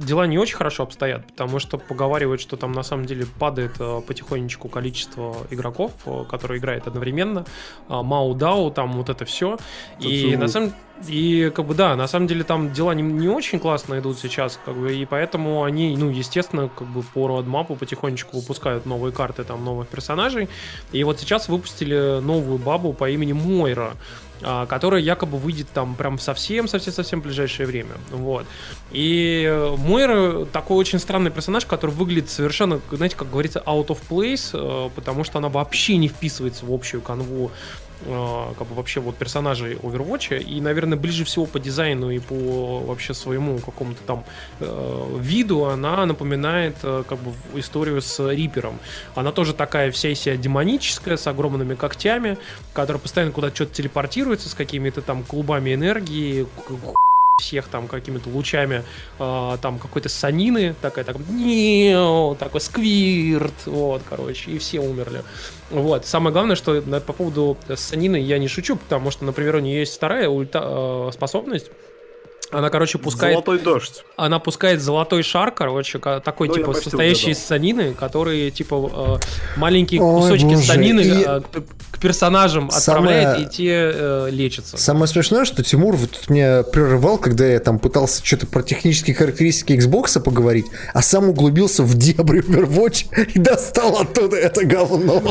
дела 0.00 0.26
не 0.26 0.38
очень 0.38 0.56
хорошо 0.56 0.84
обстоят, 0.84 1.26
потому 1.26 1.58
что 1.58 1.78
поговаривают, 1.78 2.40
что 2.40 2.56
там 2.56 2.72
на 2.72 2.82
самом 2.82 3.06
деле 3.06 3.26
падает 3.38 3.72
э, 3.78 4.00
потихонечку 4.06 4.68
количество 4.68 5.36
игроков, 5.50 5.92
э, 6.06 6.24
которые 6.30 6.58
играют 6.58 6.86
одновременно. 6.86 7.44
Мау 7.88 8.34
Дау, 8.34 8.70
там 8.70 8.92
вот 8.92 9.08
это 9.08 9.24
все. 9.24 9.58
И 10.00 10.36
на 10.36 10.48
самом 10.48 10.72
и 11.08 11.50
как 11.54 11.66
бы 11.66 11.74
да, 11.74 11.96
на 11.96 12.06
самом 12.06 12.26
деле 12.26 12.44
там 12.44 12.72
дела 12.72 12.92
не, 12.92 13.02
не 13.02 13.28
очень 13.28 13.58
классно 13.58 13.98
идут 13.98 14.18
сейчас, 14.18 14.58
как 14.64 14.76
бы, 14.76 14.94
и 14.94 15.04
поэтому 15.04 15.64
они, 15.64 15.96
ну, 15.96 16.10
естественно, 16.10 16.68
как 16.68 16.86
бы 16.88 17.02
по 17.02 17.28
родмапу 17.28 17.76
потихонечку 17.76 18.38
выпускают 18.38 18.86
новые 18.86 19.12
карты, 19.12 19.44
там, 19.44 19.64
новых 19.64 19.88
персонажей. 19.88 20.48
И 20.92 21.02
вот 21.04 21.20
сейчас 21.20 21.48
выпустили 21.48 22.20
новую 22.20 22.58
бабу 22.58 22.92
по 22.92 23.10
имени 23.10 23.32
Мойра. 23.32 23.94
А, 24.44 24.66
которая 24.66 25.00
якобы 25.00 25.38
выйдет 25.38 25.68
там 25.72 25.94
прям 25.94 26.18
совсем-совсем-совсем 26.18 27.20
ближайшее 27.20 27.66
время. 27.66 27.92
Вот. 28.10 28.46
И 28.90 29.74
Мойра 29.78 30.44
такой 30.46 30.76
очень 30.76 30.98
странный 30.98 31.30
персонаж, 31.30 31.66
который 31.66 31.92
выглядит 31.92 32.30
совершенно, 32.30 32.80
знаете, 32.90 33.16
как 33.16 33.30
говорится, 33.30 33.62
out 33.66 33.88
of 33.88 33.98
place, 34.08 34.50
э, 34.52 34.90
потому 34.94 35.24
что 35.24 35.38
она 35.38 35.48
вообще 35.48 35.96
не 35.96 36.08
вписывается 36.08 36.66
в 36.66 36.72
общую 36.72 37.02
канву 37.02 37.50
э, 37.50 37.81
как 38.58 38.66
бы 38.68 38.74
вообще 38.74 39.00
вот 39.00 39.16
персонажей 39.16 39.74
Overwatch 39.74 40.42
и, 40.42 40.60
наверное, 40.60 40.98
ближе 40.98 41.24
всего 41.24 41.46
по 41.46 41.60
дизайну 41.60 42.10
и 42.10 42.18
по 42.18 42.80
вообще 42.80 43.14
своему 43.14 43.58
какому-то 43.58 44.00
там 44.06 44.24
э, 44.60 45.18
виду 45.20 45.64
она 45.66 46.04
напоминает 46.06 46.76
э, 46.82 47.04
как 47.08 47.18
бы 47.18 47.32
историю 47.58 48.00
с 48.00 48.18
Рипером. 48.30 48.78
Она 49.14 49.32
тоже 49.32 49.54
такая 49.54 49.90
вся 49.90 50.08
из 50.08 50.20
себя 50.20 50.36
демоническая, 50.36 51.16
с 51.16 51.26
огромными 51.26 51.74
когтями, 51.74 52.38
которая 52.72 53.00
постоянно 53.00 53.32
куда-то 53.32 53.54
что-то 53.56 53.74
телепортируется 53.74 54.48
с 54.48 54.54
какими-то 54.54 55.02
там 55.02 55.22
клубами 55.22 55.74
энергии, 55.74 56.46
всех 57.40 57.68
там 57.68 57.88
какими-то 57.88 58.28
лучами 58.28 58.84
э, 59.18 59.56
там 59.62 59.78
какой-то 59.78 60.08
санины, 60.10 60.74
такая 60.82 61.04
так, 61.04 61.16
такой 61.16 62.60
сквирт, 62.60 63.54
вот, 63.66 64.02
короче, 64.08 64.50
и 64.50 64.58
все 64.58 64.80
умерли. 64.80 65.22
Вот. 65.70 66.04
Самое 66.04 66.32
главное, 66.32 66.56
что 66.56 66.82
по 66.82 67.12
поводу 67.12 67.56
санины 67.74 68.16
я 68.16 68.38
не 68.38 68.48
шучу, 68.48 68.76
потому 68.76 69.10
что, 69.10 69.24
например, 69.24 69.56
у 69.56 69.60
нее 69.60 69.80
есть 69.80 69.94
вторая 69.94 70.28
ульта, 70.28 70.62
э, 70.62 71.10
способность, 71.14 71.70
она, 72.52 72.70
короче, 72.70 72.98
пускает... 72.98 73.34
Золотой 73.34 73.58
дождь. 73.58 74.04
Она 74.16 74.38
пускает 74.38 74.80
золотой 74.80 75.22
шар, 75.22 75.50
короче, 75.50 75.98
такой, 75.98 76.48
ну, 76.48 76.54
типа, 76.54 76.74
состоящий 76.74 77.30
угадал. 77.30 77.42
из 77.42 77.46
санины, 77.46 77.94
которые, 77.94 78.50
типа, 78.50 79.20
э, 79.24 79.58
маленькие 79.58 80.00
Ой, 80.00 80.22
кусочки 80.22 80.44
боже. 80.44 80.66
санины 80.66 81.00
и... 81.00 81.24
э, 81.26 81.40
к 81.90 81.98
персонажам 81.98 82.70
Самое... 82.70 83.20
отправляет, 83.20 83.46
и 83.46 83.56
те 83.56 83.90
э, 83.94 84.28
лечатся. 84.30 84.76
Самое 84.76 85.06
смешное, 85.06 85.44
что 85.44 85.62
Тимур 85.62 85.96
вот 85.96 86.28
меня 86.28 86.62
прерывал, 86.62 87.18
когда 87.18 87.46
я 87.46 87.58
там 87.60 87.78
пытался 87.78 88.24
что-то 88.24 88.46
про 88.46 88.62
технические 88.62 89.16
характеристики 89.16 89.72
Xbox 89.72 90.20
поговорить, 90.20 90.66
а 90.92 91.02
сам 91.02 91.30
углубился 91.30 91.82
в 91.82 91.94
дебри 91.94 92.42
Overwatch 92.42 93.32
и 93.34 93.38
достал 93.38 94.00
оттуда 94.00 94.36
это 94.36 94.64
говно. 94.64 95.22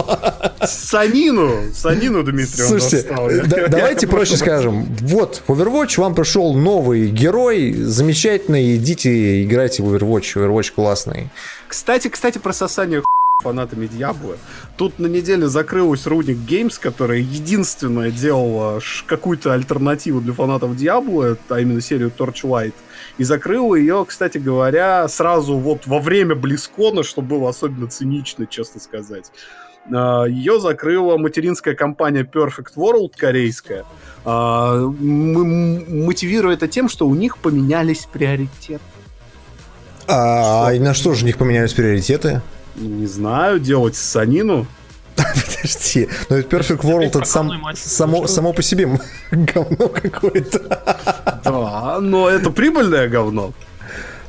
Санину! 0.66 1.72
Санину, 1.74 2.24
Дмитрий, 2.24 2.64
Слушайте, 2.64 3.08
да, 3.46 3.68
давайте 3.68 4.08
проще 4.08 4.38
скажем. 4.38 4.86
Вот, 5.02 5.44
в 5.48 5.52
Overwatch 5.52 6.00
вам 6.00 6.16
пришел 6.16 6.54
новый 6.54 7.11
герой 7.12 7.74
замечательный, 7.74 8.76
идите 8.76 9.44
играйте 9.44 9.84
в 9.84 9.94
Overwatch, 9.94 10.36
Overwatch 10.36 10.74
классный. 10.74 11.30
Кстати, 11.68 12.08
кстати, 12.08 12.38
про 12.38 12.54
сосание 12.54 13.04
фанатами 13.42 13.88
Диабло. 13.88 14.38
Тут 14.78 15.00
на 15.00 15.08
неделе 15.08 15.48
закрылась 15.48 16.06
Runic 16.06 16.38
Games, 16.48 16.80
которая 16.80 17.20
единственная 17.20 18.12
делала 18.12 18.80
какую-то 19.08 19.54
альтернативу 19.54 20.22
для 20.22 20.34
фанатов 20.34 20.76
Диабло, 20.76 21.38
а 21.50 21.60
именно 21.60 21.82
серию 21.82 22.12
Torchlight. 22.16 22.74
И 23.18 23.24
закрыла 23.24 23.76
ее, 23.76 24.06
кстати 24.08 24.38
говоря, 24.38 25.08
сразу 25.08 25.58
вот 25.58 25.88
во 25.88 26.00
время 26.00 26.36
Близкона, 26.36 27.04
что 27.04 27.22
было 27.22 27.50
особенно 27.50 27.88
цинично, 27.88 28.46
честно 28.46 28.80
сказать. 28.80 29.32
А, 29.94 30.26
ее 30.26 30.60
закрыла 30.60 31.18
материнская 31.18 31.76
компания 31.76 32.24
Perfect 32.24 32.76
World 32.76 33.14
корейская, 33.18 33.86
а, 34.24 34.78
мотивируя 34.78 36.54
это 36.56 36.68
тем, 36.68 36.90
что 36.90 37.08
у 37.08 37.16
них 37.16 37.38
поменялись 37.38 38.06
приоритеты. 38.12 38.82
А, 40.08 40.70
а 40.70 40.74
на 40.80 40.94
что 40.94 41.14
же 41.14 41.24
у 41.24 41.26
них 41.26 41.38
поменялись 41.38 41.74
приоритеты? 41.74 42.42
Не 42.76 43.08
знаю, 43.08 43.60
делать 43.60 43.96
санину. 43.96 44.68
Подожди, 45.16 46.08
но 46.30 46.38
ведь 46.38 46.48
Perfect 46.48 46.82
World 46.82 47.08
это 47.08 47.26
сам, 47.26 47.52
само, 47.76 48.28
само 48.28 48.54
по 48.54 48.62
себе 48.62 49.00
говно 49.32 49.90
какое-то. 49.90 50.60
Да, 51.44 52.00
но 52.00 52.30
это 52.30 52.50
прибыльное 52.50 53.08
говно. 53.08 53.54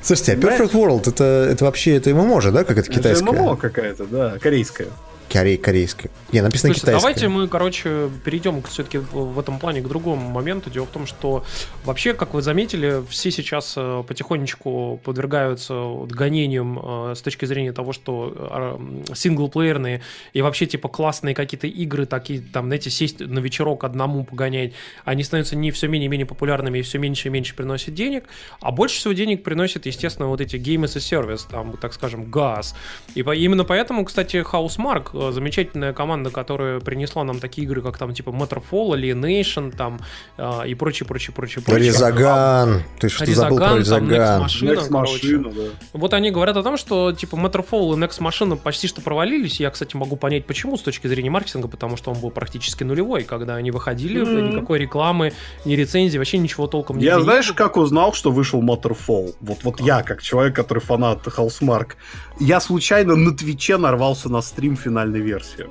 Слушайте, 0.03 0.33
а 0.33 0.37
Perfect 0.37 0.73
World 0.73 1.09
это, 1.09 1.25
это 1.25 1.65
вообще 1.65 1.97
это 1.97 2.11
ММО 2.11 2.41
же, 2.41 2.51
да, 2.51 2.65
как 2.65 2.79
это 2.79 2.91
китайское? 2.91 3.33
Это 3.33 3.43
ММО 3.43 3.57
какая-то, 3.57 4.05
да, 4.07 4.39
корейская. 4.41 4.89
Корей, 5.33 5.57
корейской. 5.57 6.11
Не, 6.31 6.43
написано 6.43 6.75
Слушайте, 6.75 6.93
давайте 6.93 7.29
мы, 7.29 7.49
короче, 7.49 8.11
перейдем 8.23 8.63
все-таки 8.65 8.99
в 8.99 9.39
этом 9.39 9.59
плане 9.59 9.81
к 9.81 9.89
другому 9.89 10.29
моменту. 10.29 10.69
Дело 10.69 10.85
в 10.85 10.91
том, 10.91 11.07
что 11.07 11.45
вообще, 11.85 12.13
как 12.13 12.35
вы 12.35 12.43
заметили, 12.43 13.03
все 13.09 13.31
сейчас 13.31 13.73
э, 13.79 14.05
потихонечку 14.07 15.01
подвергаются 15.03 15.75
гонениям 16.07 16.79
э, 16.79 17.15
с 17.17 17.23
точки 17.23 17.47
зрения 17.47 17.73
того, 17.73 17.95
что 17.95 18.79
э, 19.09 19.15
синглплеерные 19.15 20.03
и 20.35 20.43
вообще 20.43 20.67
типа 20.67 20.91
классные 20.91 21.35
какие-то 21.35 21.67
игры, 21.67 22.05
такие 22.05 22.43
там, 22.43 22.67
знаете, 22.67 22.91
сесть 22.91 23.21
на 23.21 23.39
вечерок 23.39 23.85
одному 23.85 24.25
погонять, 24.25 24.75
они 25.07 25.25
становятся 25.25 25.57
не 25.57 25.71
все 25.71 25.89
менее 25.89 26.07
и 26.07 26.11
менее 26.11 26.27
популярными 26.27 26.81
и 26.81 26.83
все 26.83 26.99
меньше 26.99 27.29
и 27.29 27.31
меньше 27.31 27.55
приносят 27.55 27.95
денег, 27.95 28.25
а 28.61 28.71
больше 28.71 28.97
всего 28.97 29.15
денег 29.15 29.45
приносят, 29.45 29.87
естественно, 29.87 30.29
вот 30.29 30.43
эти 30.43 30.57
Game 30.57 30.85
as 30.85 30.97
a 30.97 31.01
Service, 31.01 31.49
там, 31.51 31.79
так 31.79 31.95
скажем, 31.95 32.31
газ. 32.31 32.75
И 33.15 33.21
именно 33.21 33.65
поэтому, 33.65 34.05
кстати, 34.05 34.37
Housemark 34.37 35.22
Э, 35.29 35.33
замечательная 35.33 35.93
команда, 35.93 36.31
которая 36.31 36.81
принесла 36.81 37.25
нам 37.25 37.41
такие 37.41 37.67
игры, 37.67 37.83
как 37.83 37.99
там 37.99 38.15
типа 38.15 38.31
Matterfall, 38.31 38.91
Alienation, 38.97 39.75
там 39.77 40.01
э, 40.37 40.69
и 40.69 40.75
прочее, 40.75 41.07
прочее, 41.07 41.35
прочее, 41.35 41.65
прочее. 41.65 41.89
Резаган, 41.89 42.83
ты 42.99 43.09
что 43.09 43.25
Резаган, 43.25 43.51
забыл 43.51 43.67
про 43.69 43.79
Резаган? 43.79 44.09
Там, 44.09 44.47
Next 44.47 44.91
Machina 44.91 45.55
да. 45.55 45.71
Вот 45.93 46.15
они 46.15 46.31
говорят 46.31 46.57
о 46.57 46.63
том, 46.63 46.77
что 46.77 47.13
типа 47.13 47.37
Matterfall 47.37 47.95
и 47.95 47.99
Next 47.99 48.21
Machina 48.21 48.57
почти 48.57 48.89
что 48.89 49.01
провалились. 49.01 49.61
Я, 49.61 49.71
кстати, 49.71 49.97
могу 49.97 50.17
понять, 50.17 50.47
почему 50.47 50.77
с 50.77 50.83
точки 50.83 51.07
зрения 51.07 51.31
маркетинга, 51.31 51.69
потому 51.69 51.97
что 51.97 52.11
он 52.11 52.19
был 52.19 52.31
практически 52.31 52.85
нулевой, 52.85 53.25
когда 53.25 53.57
они 53.57 53.71
выходили, 53.71 54.23
mm-hmm. 54.23 54.53
никакой 54.55 54.79
рекламы, 54.79 55.33
ни 55.65 55.75
рецензии, 55.75 56.19
вообще 56.19 56.39
ничего 56.39 56.67
толком 56.67 56.99
не 56.99 57.05
Я 57.05 57.21
знаешь, 57.21 57.53
как 57.53 57.77
узнал, 57.77 58.13
что 58.13 58.31
вышел 58.31 58.63
Matterfall? 58.63 59.35
Вот, 59.41 59.59
вот 59.63 59.81
я, 59.81 60.03
как 60.03 60.23
человек, 60.23 60.55
который 60.57 60.81
фанат 60.81 61.27
Housemark, 61.27 61.93
я 62.39 62.61
случайно 62.61 63.17
на 63.17 63.37
Твиче 63.37 63.77
нарвался 63.77 64.29
на 64.29 64.43
стрим 64.43 64.77
финальной 65.13 65.21
версии. 65.21 65.67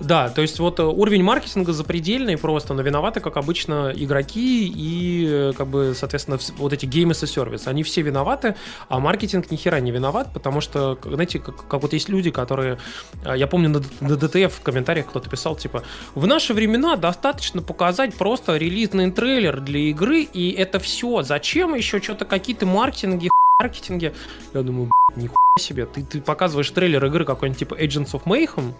Да, 0.00 0.28
то 0.28 0.42
есть 0.42 0.58
вот 0.58 0.80
э, 0.80 0.82
уровень 0.82 1.22
маркетинга 1.22 1.72
запредельный 1.72 2.36
просто, 2.36 2.74
но 2.74 2.82
виноваты, 2.82 3.20
как 3.20 3.36
обычно, 3.36 3.92
игроки 3.94 4.66
и, 4.66 5.26
э, 5.26 5.52
как 5.56 5.68
бы, 5.68 5.94
соответственно, 5.96 6.38
вот 6.58 6.72
эти 6.72 6.84
геймы 6.84 7.12
и 7.12 7.26
сервис. 7.26 7.68
Они 7.68 7.84
все 7.84 8.02
виноваты, 8.02 8.56
а 8.88 8.98
маркетинг 8.98 9.52
ни 9.52 9.56
хера 9.56 9.78
не 9.78 9.92
виноват, 9.92 10.32
потому 10.34 10.60
что, 10.60 10.98
знаете, 11.04 11.38
как, 11.38 11.68
как 11.68 11.80
вот 11.80 11.92
есть 11.92 12.08
люди, 12.08 12.32
которые... 12.32 12.78
Э, 13.24 13.34
я 13.36 13.46
помню, 13.46 13.68
на, 13.68 13.78
на 14.00 14.14
DTF 14.14 14.48
в 14.48 14.60
комментариях 14.62 15.06
кто-то 15.06 15.30
писал, 15.30 15.54
типа, 15.54 15.84
в 16.16 16.26
наши 16.26 16.54
времена 16.54 16.96
достаточно 16.96 17.62
показать 17.62 18.14
просто 18.16 18.56
релизный 18.56 19.12
трейлер 19.12 19.60
для 19.60 19.78
игры, 19.78 20.22
и 20.22 20.50
это 20.50 20.80
все. 20.80 21.22
Зачем 21.22 21.74
еще 21.74 22.02
что-то 22.02 22.24
какие-то 22.24 22.66
маркетинги, 22.66 23.30
маркетинге? 23.58 24.14
Я 24.52 24.62
думаю, 24.62 24.90
нихуя 25.16 25.36
себе, 25.58 25.86
ты, 25.86 26.02
ты 26.02 26.20
показываешь 26.20 26.70
трейлер 26.70 27.04
игры 27.06 27.24
какой-нибудь 27.24 27.58
типа 27.58 27.74
Agents 27.74 28.12
of 28.12 28.24
Mayhem, 28.24 28.74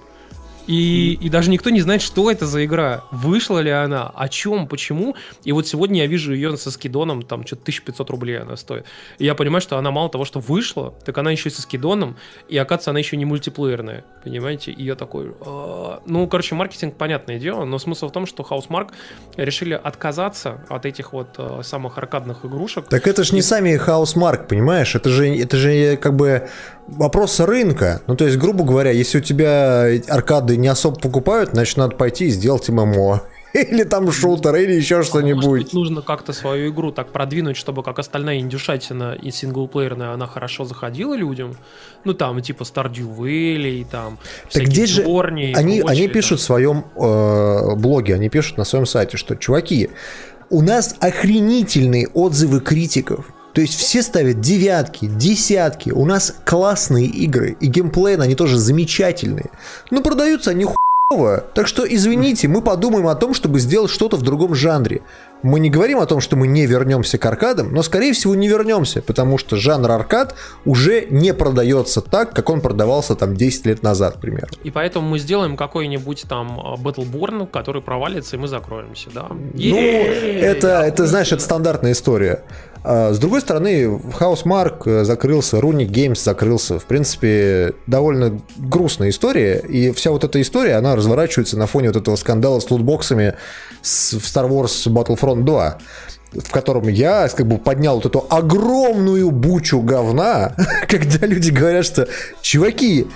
и, 0.67 1.19
и 1.21 1.29
даже 1.29 1.51
никто 1.51 1.71
не 1.71 1.81
знает, 1.81 2.03
что 2.03 2.31
это 2.31 2.47
за 2.47 2.65
игра, 2.65 3.05
вышла 3.11 3.59
ли 3.59 3.71
она, 3.71 4.11
о 4.15 4.29
чем, 4.29 4.67
почему. 4.67 5.15
И 5.45 5.53
вот 5.53 5.67
сегодня 5.67 6.01
я 6.03 6.07
вижу 6.07 6.33
ее 6.33 6.57
со 6.57 6.71
скидоном, 6.71 7.23
там 7.23 7.47
что-то 7.47 7.63
1500 7.63 8.11
рублей 8.11 8.39
она 8.39 8.57
стоит. 8.57 8.87
И 9.19 9.25
я 9.25 9.35
понимаю, 9.35 9.61
что 9.61 9.77
она 9.77 9.91
мало 9.91 10.09
того, 10.09 10.25
что 10.25 10.41
вышла, 10.41 10.95
так 11.05 11.17
она 11.19 11.31
еще 11.31 11.49
и 11.49 11.53
со 11.53 11.63
скидоном, 11.63 12.17
и 12.49 12.57
оказывается, 12.57 12.91
она 12.91 12.99
еще 12.99 13.17
не 13.17 13.25
мультиплеерная, 13.25 14.05
понимаете? 14.23 14.73
И 14.73 14.85
я 14.85 14.95
такой, 14.95 15.33
а... 15.41 16.01
ну, 16.07 16.27
короче, 16.27 16.55
маркетинг, 16.55 16.97
понятное 16.97 17.39
дело, 17.39 17.65
но 17.65 17.79
смысл 17.79 18.09
в 18.09 18.13
том, 18.13 18.27
что 18.27 18.43
Housemark 18.43 18.91
решили 19.37 19.75
отказаться 19.75 20.65
от 20.69 20.87
этих 20.87 21.13
вот 21.13 21.29
а, 21.39 21.63
самых 21.63 21.99
аркадных 21.99 22.45
игрушек. 22.45 22.87
Так 22.89 23.07
это 23.07 23.25
же 23.25 23.35
не 23.35 23.43
сами 23.43 23.77
Housemark, 23.77 24.47
понимаешь? 24.47 24.95
Это 24.95 25.11
же, 25.11 25.29
это 25.29 25.57
же 25.57 25.97
как 25.97 26.17
бы 26.17 26.49
вопрос 26.87 27.41
рынка. 27.41 28.03
Ну, 28.07 28.17
то 28.17 28.25
есть, 28.25 28.39
грубо 28.39 28.65
говоря, 28.65 28.91
если 28.91 29.19
у 29.19 29.21
тебя 29.21 29.87
аркады 30.09 30.54
не 30.57 30.69
особо 30.69 30.99
покупают, 30.99 31.51
значит, 31.51 31.77
надо 31.77 31.97
пойти 31.97 32.27
и 32.27 32.31
сделать 32.31 32.69
ММО. 32.69 33.23
Или 33.55 33.85
там 33.85 34.11
шутер, 34.11 34.57
или 34.57 34.73
еще 34.73 35.05
что-нибудь. 35.05 35.45
Может 35.45 35.65
быть, 35.67 35.73
нужно 35.75 36.03
как-то 36.03 36.33
свою 36.33 36.73
игру 36.73 36.91
так 36.91 37.13
продвинуть, 37.13 37.57
чтобы 37.57 37.85
как 37.85 38.01
остальная 38.01 38.41
индюшатина 38.41 39.15
и 39.15 39.31
синглплеерная, 39.31 40.13
она 40.13 40.27
хорошо 40.27 40.65
заходила 40.65 41.15
людям. 41.15 41.57
Ну, 42.03 42.15
там, 42.15 42.43
типа 42.43 42.65
Stardew 42.65 43.17
Valley, 43.17 43.87
там, 43.89 44.19
так 44.53 44.67
здесь 44.67 44.91
же 44.91 45.03
они, 45.03 45.53
прочее, 45.55 45.85
они 45.87 46.09
пишут 46.09 46.41
в 46.41 46.43
своем 46.43 46.85
э, 46.97 47.77
блоге, 47.77 48.17
они 48.17 48.29
пишут 48.29 48.59
на 48.59 48.65
своем 48.65 48.87
сайте, 48.87 49.17
что, 49.17 49.37
чуваки, 49.37 49.91
у 50.51 50.61
нас 50.61 50.97
охренительные 50.99 52.09
отзывы 52.09 52.61
критиков. 52.61 53.33
То 53.55 53.61
есть 53.61 53.79
все 53.79 54.03
ставят 54.03 54.41
девятки, 54.41 55.07
десятки. 55.07 55.91
У 55.91 56.05
нас 56.05 56.35
классные 56.45 57.07
игры. 57.07 57.57
И 57.61 57.69
геймплей, 57.69 58.17
они 58.17 58.35
тоже 58.35 58.59
замечательные. 58.59 59.51
Но 59.91 60.03
продаются 60.03 60.51
они 60.51 60.67
хуево. 61.15 61.45
Так 61.55 61.69
что, 61.69 61.87
извините, 61.87 62.49
мы 62.49 62.63
подумаем 62.63 63.07
о 63.07 63.15
том, 63.15 63.33
чтобы 63.33 63.61
сделать 63.61 63.93
что-то 63.93 64.17
в 64.17 64.23
другом 64.23 64.55
жанре. 64.55 65.03
Мы 65.43 65.61
не 65.61 65.71
говорим 65.71 65.99
о 65.99 66.07
том, 66.07 66.21
что 66.21 66.37
мы 66.37 66.47
не 66.47 66.67
вернемся 66.67 67.19
к 67.19 67.27
аркадам, 67.27 67.73
но, 67.73 67.83
скорее 67.83 68.13
всего, 68.13 68.35
не 68.35 68.49
вернемся, 68.49 69.03
потому 69.03 69.37
что 69.37 69.57
жанр 69.57 69.91
аркад 69.91 70.35
уже 70.65 71.07
не 71.11 71.35
продается 71.35 72.01
так, 72.01 72.33
как 72.33 72.49
он 72.49 72.61
продавался 72.61 73.15
там 73.15 73.37
10 73.37 73.67
лет 73.67 73.83
назад, 73.83 74.21
примерно. 74.21 74.57
И 74.65 74.71
поэтому 74.71 75.07
мы 75.07 75.19
сделаем 75.19 75.57
какой-нибудь 75.57 76.25
там 76.29 76.59
а, 76.59 76.77
Battleborn, 76.77 77.47
который 77.47 77.83
провалится, 77.83 78.37
и 78.37 78.39
мы 78.39 78.49
закроемся, 78.49 79.11
да? 79.15 79.29
Ну, 79.31 79.77
это, 79.77 80.81
это, 80.81 81.07
знаешь, 81.07 81.31
это 81.31 81.43
стандартная 81.43 81.93
история. 81.93 82.43
А, 82.85 83.15
с 83.15 83.19
другой 83.19 83.41
стороны, 83.41 83.85
Housemark 84.21 84.83
э, 84.85 85.05
закрылся, 85.05 85.57
Runic 85.57 85.89
Games 85.89 86.23
закрылся. 86.23 86.79
В 86.79 86.85
принципе, 86.85 87.73
довольно 87.87 88.41
грустная 88.59 89.09
история. 89.09 89.59
И 89.61 89.91
вся 89.93 90.11
вот 90.11 90.23
эта 90.23 90.41
история, 90.41 90.77
она 90.77 90.95
разворачивается 90.95 91.59
на 91.59 91.67
фоне 91.67 91.89
вот 91.89 91.97
этого 91.97 92.17
скандала 92.17 92.61
с 92.61 92.71
лутбоксами 92.71 93.35
в 93.81 93.87
Star 93.87 94.49
Wars 94.49 94.87
Battlefront 94.87 95.43
2 95.43 95.79
в 96.35 96.51
котором 96.51 96.89
я 96.89 97.29
как 97.29 97.47
бы 97.47 97.59
поднял 97.59 97.95
вот 97.95 98.07
эту 98.07 98.27
огромную 98.29 99.31
бучу 99.31 99.81
говна, 99.81 100.57
когда 100.89 101.29
люди 101.29 101.53
говорят, 101.53 101.85
что 101.85 102.09
чуваки, 102.43 103.07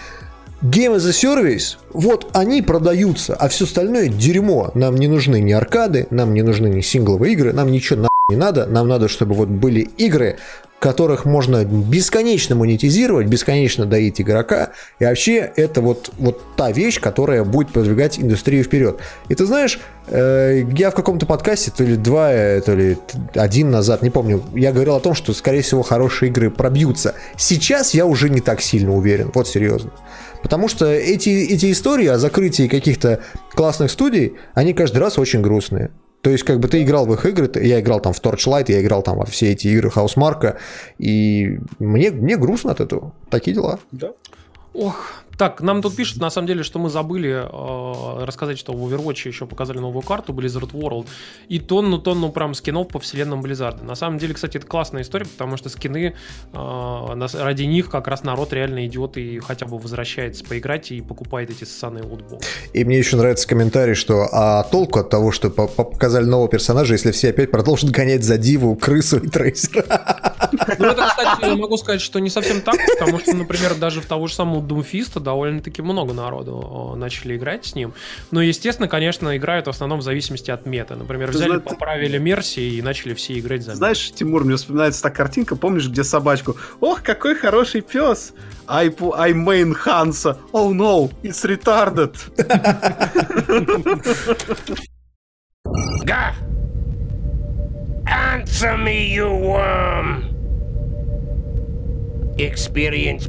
Game 0.62 0.96
as 0.96 1.06
a 1.06 1.10
Service, 1.10 1.78
вот 1.92 2.30
они 2.32 2.62
продаются, 2.62 3.34
а 3.34 3.48
все 3.48 3.64
остальное 3.64 4.08
дерьмо. 4.08 4.70
Нам 4.74 4.94
не 4.94 5.08
нужны 5.08 5.40
ни 5.40 5.52
аркады, 5.52 6.06
нам 6.10 6.32
не 6.32 6.42
нужны 6.42 6.68
ни 6.68 6.80
сингловые 6.80 7.32
игры, 7.32 7.52
нам 7.52 7.72
ничего 7.72 8.07
не 8.30 8.36
надо, 8.36 8.66
нам 8.66 8.86
надо, 8.88 9.08
чтобы 9.08 9.34
вот 9.34 9.48
были 9.48 9.80
игры, 9.80 10.36
которых 10.80 11.24
можно 11.24 11.64
бесконечно 11.64 12.54
монетизировать, 12.54 13.26
бесконечно 13.26 13.86
доить 13.86 14.20
игрока, 14.20 14.72
и 14.98 15.06
вообще 15.06 15.50
это 15.56 15.80
вот, 15.80 16.10
вот 16.18 16.42
та 16.54 16.70
вещь, 16.70 17.00
которая 17.00 17.42
будет 17.44 17.72
продвигать 17.72 18.18
индустрию 18.18 18.64
вперед. 18.64 19.00
И 19.30 19.34
ты 19.34 19.46
знаешь, 19.46 19.80
э, 20.08 20.62
я 20.76 20.90
в 20.90 20.94
каком-то 20.94 21.24
подкасте, 21.24 21.70
то 21.74 21.82
ли 21.82 21.96
два, 21.96 22.30
то 22.60 22.74
ли 22.74 22.98
один 23.34 23.70
назад, 23.70 24.02
не 24.02 24.10
помню, 24.10 24.44
я 24.54 24.72
говорил 24.72 24.96
о 24.96 25.00
том, 25.00 25.14
что, 25.14 25.32
скорее 25.32 25.62
всего, 25.62 25.80
хорошие 25.80 26.28
игры 26.28 26.50
пробьются. 26.50 27.14
Сейчас 27.38 27.94
я 27.94 28.04
уже 28.04 28.28
не 28.28 28.42
так 28.42 28.60
сильно 28.60 28.94
уверен, 28.94 29.30
вот 29.32 29.48
серьезно. 29.48 29.90
Потому 30.42 30.68
что 30.68 30.84
эти, 30.84 31.30
эти 31.30 31.72
истории 31.72 32.08
о 32.08 32.18
закрытии 32.18 32.68
каких-то 32.68 33.20
классных 33.54 33.90
студий, 33.90 34.34
они 34.52 34.74
каждый 34.74 34.98
раз 34.98 35.18
очень 35.18 35.40
грустные. 35.40 35.92
То 36.20 36.30
есть, 36.30 36.44
как 36.44 36.58
бы 36.58 36.68
ты 36.68 36.82
играл 36.82 37.06
в 37.06 37.14
их 37.14 37.24
игры, 37.26 37.50
я 37.62 37.80
играл 37.80 38.00
там 38.00 38.12
в 38.12 38.20
Torchlight, 38.20 38.66
я 38.68 38.80
играл 38.82 39.02
там 39.02 39.18
во 39.18 39.24
все 39.24 39.52
эти 39.52 39.68
игры 39.68 39.90
Хаусмарка, 39.90 40.58
и 40.98 41.60
мне, 41.78 42.10
мне 42.10 42.36
грустно 42.36 42.72
от 42.72 42.80
этого. 42.80 43.12
Такие 43.30 43.54
дела. 43.54 43.78
Да. 43.92 44.12
Ох, 44.74 45.12
Так, 45.38 45.60
нам 45.60 45.82
тут 45.82 45.94
пишут, 45.94 46.18
на 46.20 46.30
самом 46.30 46.48
деле, 46.48 46.64
что 46.64 46.80
мы 46.80 46.90
забыли 46.90 47.30
э, 47.30 48.24
рассказать, 48.24 48.58
что 48.58 48.72
в 48.72 48.92
Overwatch 48.92 49.28
еще 49.28 49.46
показали 49.46 49.78
новую 49.78 50.02
карту 50.02 50.32
Blizzard 50.32 50.72
World 50.72 51.06
и 51.48 51.60
тонну-тонну 51.60 52.30
прям 52.32 52.54
скинов 52.54 52.88
по 52.88 52.98
вселенным 52.98 53.40
Blizzard. 53.40 53.84
На 53.84 53.94
самом 53.94 54.18
деле, 54.18 54.34
кстати, 54.34 54.56
это 54.56 54.66
классная 54.66 55.02
история, 55.02 55.26
потому 55.26 55.56
что 55.56 55.68
скины 55.68 56.16
э, 56.52 57.26
ради 57.34 57.62
них 57.62 57.88
как 57.88 58.08
раз 58.08 58.24
народ 58.24 58.52
реально 58.52 58.84
идет 58.86 59.16
и 59.16 59.38
хотя 59.38 59.66
бы 59.66 59.78
возвращается 59.78 60.44
поиграть 60.44 60.90
и 60.90 61.00
покупает 61.00 61.50
эти 61.50 61.62
ссаные 61.62 62.02
лутбоксы. 62.02 62.48
И 62.72 62.84
мне 62.84 62.98
еще 62.98 63.16
нравится 63.16 63.46
комментарий, 63.46 63.94
что 63.94 64.26
а 64.32 64.64
толку 64.64 64.98
от 64.98 65.08
того, 65.08 65.30
что 65.30 65.50
показали 65.50 66.24
нового 66.24 66.48
персонажа, 66.48 66.94
если 66.94 67.12
все 67.12 67.30
опять 67.30 67.52
продолжат 67.52 67.90
гонять 67.90 68.24
за 68.24 68.38
Диву, 68.38 68.74
крысу 68.74 69.18
и 69.18 69.28
трейсера? 69.28 69.84
Ну, 70.78 70.86
это, 70.86 71.06
кстати, 71.08 71.46
я 71.46 71.54
могу 71.54 71.76
сказать, 71.76 72.00
что 72.00 72.18
не 72.18 72.30
совсем 72.30 72.60
так, 72.60 72.76
потому 72.98 73.20
что, 73.20 73.34
например, 73.34 73.76
даже 73.76 74.00
в 74.00 74.06
того 74.06 74.26
же 74.26 74.34
самого 74.34 74.66
Doomfist 74.66 75.27
довольно-таки 75.28 75.82
много 75.82 76.14
народу 76.14 76.94
начали 76.96 77.36
играть 77.36 77.66
с 77.66 77.74
ним. 77.74 77.92
Но, 78.30 78.40
естественно, 78.40 78.88
конечно, 78.88 79.36
играют 79.36 79.66
в 79.66 79.70
основном 79.70 79.98
в 79.98 80.02
зависимости 80.02 80.50
от 80.50 80.64
мета. 80.64 80.96
Например, 80.96 81.30
взяли, 81.30 81.48
знаешь, 81.48 81.64
поправили 81.64 82.16
Мерси 82.16 82.78
и 82.78 82.82
начали 82.82 83.12
все 83.12 83.38
играть 83.38 83.62
за 83.62 83.74
Знаешь, 83.74 84.10
Тимур, 84.12 84.44
мне 84.44 84.56
вспоминается 84.56 85.02
та 85.02 85.10
картинка, 85.10 85.54
помнишь, 85.54 85.86
где 85.88 86.02
собачку? 86.02 86.56
Ох, 86.80 87.02
какой 87.02 87.34
хороший 87.34 87.82
пес! 87.82 88.32
I, 88.66 88.86
I 89.16 89.32
main 89.32 89.74
Hansa. 89.74 90.38
Oh 90.52 90.72
no, 90.72 91.10
it's 91.22 91.44
retarded. 91.44 92.14
Ga! 96.04 96.34
Answer 98.06 98.78
me, 98.78 99.12
you 99.12 99.28
worm! 99.28 100.24
Experience 102.38 103.26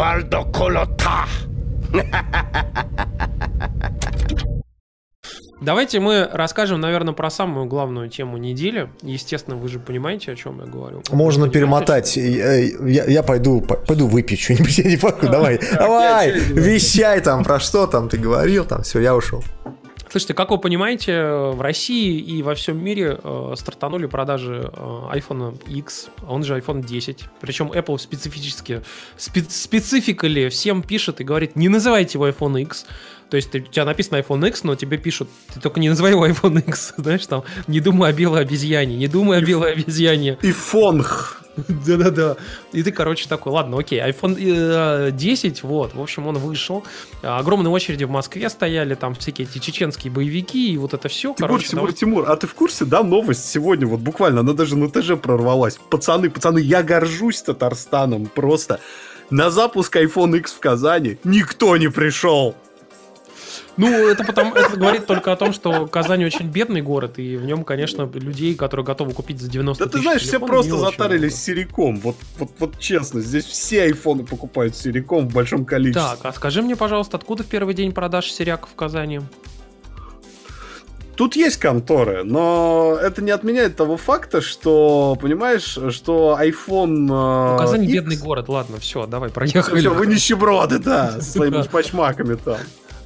bish. 0.00 0.30
Бальдоколота. 0.30 1.26
Давайте 5.60 6.00
мы 6.00 6.26
расскажем, 6.32 6.80
наверное, 6.80 7.12
про 7.12 7.28
самую 7.28 7.66
главную 7.66 8.08
тему 8.08 8.38
недели. 8.38 8.88
Естественно, 9.02 9.56
вы 9.56 9.68
же 9.68 9.78
понимаете, 9.78 10.32
о 10.32 10.36
чем 10.36 10.58
я 10.60 10.64
говорю. 10.64 11.02
Можно 11.10 11.46
вы 11.46 11.50
перемотать. 11.50 12.16
Я, 12.16 12.54
я, 12.54 13.04
я 13.04 13.22
пойду, 13.22 13.60
пойду 13.60 14.08
выпить 14.08 14.40
что-нибудь. 14.40 14.78
Я 14.78 14.84
не 14.84 14.98
могу. 15.02 15.26
Давай, 15.28 15.60
давай, 15.74 16.30
вещай 16.32 17.20
там, 17.20 17.44
про 17.44 17.60
что 17.60 17.86
там 17.86 18.08
ты 18.08 18.16
говорил, 18.16 18.64
там, 18.64 18.82
все, 18.82 19.00
я 19.00 19.14
ушел. 19.14 19.44
Слушайте, 20.10 20.34
как 20.34 20.50
вы 20.50 20.58
понимаете, 20.58 21.22
в 21.22 21.60
России 21.60 22.18
и 22.18 22.42
во 22.42 22.56
всем 22.56 22.82
мире 22.82 23.16
э, 23.22 23.54
стартанули 23.56 24.06
продажи 24.06 24.68
э, 24.72 24.76
iPhone 25.14 25.56
X, 25.68 26.08
он 26.26 26.42
же 26.42 26.58
iPhone 26.58 26.84
10. 26.84 27.26
Причем 27.40 27.70
Apple 27.70 27.96
специфически, 27.96 28.82
спе- 29.16 29.48
спецификали 29.48 30.48
всем 30.48 30.82
пишет 30.82 31.20
и 31.20 31.24
говорит, 31.24 31.54
не 31.54 31.68
называйте 31.68 32.18
его 32.18 32.28
iPhone 32.28 32.60
X, 32.60 32.86
то 33.30 33.36
есть 33.36 33.54
у 33.54 33.60
тебя 33.60 33.84
написано 33.84 34.16
iPhone 34.16 34.46
X, 34.48 34.64
но 34.64 34.74
тебе 34.74 34.98
пишут, 34.98 35.28
ты 35.54 35.60
только 35.60 35.78
не 35.80 35.88
называй 35.88 36.12
его 36.12 36.26
iPhone 36.26 36.58
X, 36.66 36.94
знаешь, 36.98 37.26
там, 37.26 37.44
не 37.68 37.80
думай 37.80 38.10
о 38.10 38.12
белой 38.12 38.42
обезьяне, 38.42 38.96
не 38.96 39.06
думай 39.06 39.38
о 39.38 39.40
белой 39.40 39.72
обезьяне. 39.72 40.36
И 40.42 40.52
фонх. 40.52 41.42
Да-да-да. 41.68 42.36
И 42.72 42.82
ты, 42.82 42.92
короче, 42.92 43.28
такой, 43.28 43.52
ладно, 43.52 43.78
окей, 43.78 44.00
iPhone 44.00 45.10
10, 45.12 45.58
э, 45.58 45.66
вот, 45.66 45.94
в 45.94 46.00
общем, 46.00 46.26
он 46.26 46.38
вышел. 46.38 46.84
Огромные 47.22 47.70
очереди 47.70 48.04
в 48.04 48.10
Москве 48.10 48.48
стояли, 48.50 48.94
там 48.94 49.14
всякие 49.14 49.46
эти 49.48 49.58
чеченские 49.58 50.12
боевики, 50.12 50.72
и 50.72 50.76
вот 50.76 50.94
это 50.94 51.08
все. 51.08 51.34
Тимур, 51.34 51.48
короче, 51.48 51.68
Тимур, 51.68 51.88
там... 51.88 51.96
Тимур, 51.96 52.30
а 52.30 52.36
ты 52.36 52.46
в 52.46 52.54
курсе, 52.54 52.84
да, 52.84 53.02
новость 53.02 53.48
сегодня, 53.48 53.86
вот 53.86 54.00
буквально, 54.00 54.40
она 54.40 54.52
даже 54.52 54.76
на 54.76 54.88
ТЖ 54.90 55.20
прорвалась. 55.20 55.78
Пацаны, 55.90 56.30
пацаны, 56.30 56.58
я 56.58 56.82
горжусь 56.82 57.42
Татарстаном, 57.42 58.26
просто. 58.26 58.80
На 59.30 59.50
запуск 59.50 59.96
iPhone 59.96 60.36
X 60.38 60.52
в 60.54 60.58
Казани 60.58 61.18
никто 61.22 61.76
не 61.76 61.88
пришел. 61.88 62.56
Ну, 63.76 64.08
это 64.08 64.24
потому, 64.24 64.54
это 64.54 64.76
говорит 64.76 65.06
только 65.06 65.32
о 65.32 65.36
том, 65.36 65.52
что 65.52 65.86
Казань 65.86 66.24
очень 66.24 66.48
бедный 66.48 66.82
город, 66.82 67.18
и 67.18 67.36
в 67.36 67.44
нем, 67.44 67.64
конечно, 67.64 68.08
людей, 68.12 68.54
которые 68.54 68.84
готовы 68.84 69.12
купить 69.12 69.40
за 69.40 69.48
90 69.48 69.84
Да 69.84 69.90
ты 69.90 70.00
знаешь, 70.00 70.22
все 70.22 70.38
просто 70.38 70.76
затарились 70.76 71.40
сериком. 71.40 71.96
Вот, 72.00 72.16
вот, 72.38 72.50
вот 72.58 72.78
честно, 72.78 73.20
здесь 73.20 73.44
все 73.44 73.84
айфоны 73.84 74.24
покупают 74.24 74.76
сериком 74.76 75.28
в 75.28 75.32
большом 75.32 75.64
количестве. 75.64 76.02
Так, 76.02 76.18
а 76.22 76.32
скажи 76.32 76.62
мне, 76.62 76.76
пожалуйста, 76.76 77.16
откуда 77.16 77.42
в 77.42 77.46
первый 77.46 77.74
день 77.74 77.92
продаж 77.92 78.30
серяк 78.30 78.66
в 78.66 78.74
Казани? 78.74 79.20
Тут 81.20 81.36
есть 81.36 81.58
конторы, 81.58 82.24
но 82.24 82.96
это 82.98 83.20
не 83.20 83.30
отменяет 83.30 83.76
того 83.76 83.98
факта, 83.98 84.40
что, 84.40 85.18
понимаешь, 85.20 85.78
что 85.94 86.38
iPhone... 86.40 86.86
Ну, 86.86 87.56
Казань 87.58 87.84
X... 87.84 87.92
бедный 87.92 88.16
город, 88.16 88.48
ладно, 88.48 88.78
все, 88.80 89.04
давай, 89.04 89.28
проехали. 89.28 89.80
Все, 89.80 89.92
вы 89.92 90.06
нищеброды, 90.06 90.78
да, 90.78 91.20
с 91.20 91.32
своими 91.32 91.62
чпачмаками 91.62 92.36
там. 92.36 92.56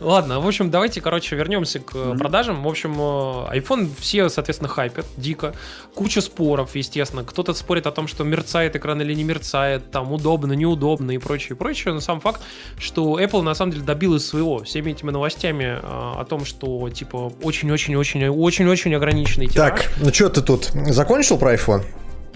Ладно, 0.04 0.38
в 0.38 0.46
общем, 0.46 0.70
давайте, 0.70 1.00
короче, 1.00 1.34
вернемся 1.34 1.80
к 1.80 1.94
mm-hmm. 1.94 2.18
продажам. 2.18 2.62
В 2.62 2.68
общем, 2.68 2.92
э, 2.92 3.58
iPhone 3.58 3.90
все, 3.98 4.28
соответственно, 4.28 4.68
хайпят 4.68 5.06
дико. 5.16 5.54
Куча 5.94 6.20
споров, 6.20 6.76
естественно. 6.76 7.24
Кто-то 7.24 7.54
спорит 7.54 7.86
о 7.86 7.90
том, 7.90 8.06
что 8.06 8.22
мерцает 8.22 8.76
экран 8.76 9.00
или 9.00 9.14
не 9.14 9.24
мерцает, 9.24 9.90
там 9.90 10.12
удобно, 10.12 10.52
неудобно 10.52 11.12
и 11.12 11.18
прочее, 11.18 11.56
прочее. 11.56 11.94
Но 11.94 12.00
сам 12.00 12.20
факт, 12.20 12.42
что 12.78 13.18
Apple 13.18 13.40
на 13.40 13.54
самом 13.54 13.72
деле 13.72 13.84
добилась 13.84 14.26
своего 14.26 14.62
всеми 14.62 14.92
этими 14.92 15.10
новостями 15.10 15.64
э, 15.64 15.78
о 15.82 16.24
том, 16.28 16.44
что 16.44 16.90
типа 16.90 17.32
очень-очень-очень-очень-очень 17.42 18.94
ограниченный 18.94 19.46
тираж. 19.46 19.80
Так, 19.80 19.92
ну 20.02 20.12
что 20.12 20.28
ты 20.28 20.42
тут 20.42 20.70
закончил 20.90 21.38
про 21.38 21.54
iPhone? 21.54 21.82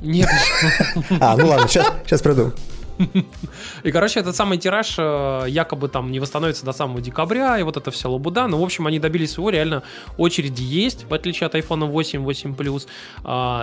Нет. 0.01 0.29
А, 1.21 1.37
ну 1.37 1.49
ладно, 1.49 1.69
сейчас, 1.69 1.93
сейчас 2.07 2.23
приду. 2.23 2.53
И, 3.85 3.93
короче, 3.93 4.21
этот 4.21 4.35
самый 4.37 4.59
тираж 4.59 4.95
э, 4.99 5.45
якобы 5.49 5.89
там 5.89 6.11
не 6.11 6.21
восстановится 6.21 6.65
до 6.65 6.73
самого 6.73 7.01
декабря, 7.01 7.59
и 7.59 7.63
вот 7.63 7.77
это 7.77 7.91
вся 7.91 8.09
лабуда. 8.09 8.47
Ну, 8.47 8.59
в 8.59 8.63
общем, 8.63 8.87
они 8.87 8.99
добились 8.99 9.33
своего, 9.33 9.51
реально 9.51 9.83
очереди 10.17 10.63
есть, 10.63 11.07
в 11.09 11.15
отличие 11.15 11.47
от 11.47 11.55
iPhone 11.55 11.87
8, 11.87 12.23
8 12.23 12.55
Plus. 12.55 12.87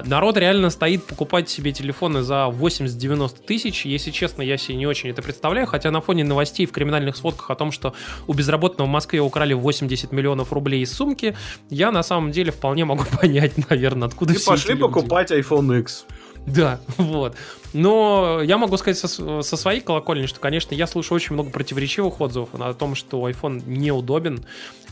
Народ 0.08 0.38
реально 0.38 0.70
стоит 0.70 1.06
покупать 1.06 1.50
себе 1.50 1.72
телефоны 1.72 2.22
за 2.22 2.48
80-90 2.50 3.46
тысяч. 3.46 3.86
Если 3.86 4.12
честно, 4.12 4.42
я 4.42 4.58
себе 4.58 4.78
не 4.78 4.88
очень 4.88 5.10
это 5.10 5.22
представляю, 5.22 5.68
хотя 5.68 5.92
на 5.92 6.02
фоне 6.02 6.24
новостей 6.24 6.66
в 6.66 6.72
криминальных 6.72 7.16
сводках 7.16 7.52
о 7.52 7.56
том, 7.56 7.72
что 7.72 7.94
у 8.28 8.34
безработного 8.34 8.88
в 8.88 8.92
Москве 8.92 9.20
украли 9.20 9.54
80 9.54 10.12
миллионов 10.12 10.54
рублей 10.54 10.82
из 10.82 10.94
сумки, 10.94 11.36
я 11.70 11.92
на 11.92 12.04
самом 12.04 12.32
деле 12.32 12.52
вполне 12.52 12.86
могу 12.86 13.04
понять, 13.22 13.54
наверное, 13.70 14.08
откуда 14.08 14.34
и 14.34 14.38
все 14.38 14.52
пошли 14.52 14.76
покупать 14.76 15.32
iPhone 15.32 15.80
X. 15.82 16.06
Да, 16.56 16.80
вот. 16.98 17.36
Но 17.74 18.41
я 18.43 18.58
могу 18.58 18.78
сказать 18.78 18.98
со, 18.98 19.41
со 19.41 19.58
своей 19.58 19.82
колокольни, 19.82 20.28
что, 20.28 20.39
конечно, 20.39 20.74
я 20.74 20.88
слышу 20.88 21.16
очень 21.16 21.34
много 21.34 21.50
противоречивых 21.50 22.22
отзывов 22.22 22.50
о 22.54 22.74
том, 22.74 22.96
что 22.96 23.28
iPhone 23.30 23.64
неудобен. 23.66 24.46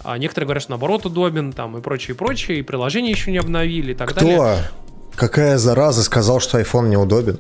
А 0.04 0.18
некоторые 0.18 0.47
говорят, 0.47 0.64
что 0.64 0.72
наоборот 0.72 1.06
удобен, 1.06 1.54
там 1.54 1.78
и 1.78 1.82
прочее, 1.82 2.16
и 2.16 2.18
прочее, 2.18 2.60
и 2.60 2.62
приложение 2.62 3.12
еще 3.12 3.32
не 3.32 3.38
обновили 3.38 3.91
и 3.93 3.95
так 3.95 4.10
Кто? 4.10 4.20
далее. 4.22 4.70
Какая 5.16 5.58
зараза 5.58 6.04
сказал, 6.04 6.39
что 6.39 6.60
iPhone 6.60 6.89
неудобен? 6.89 7.39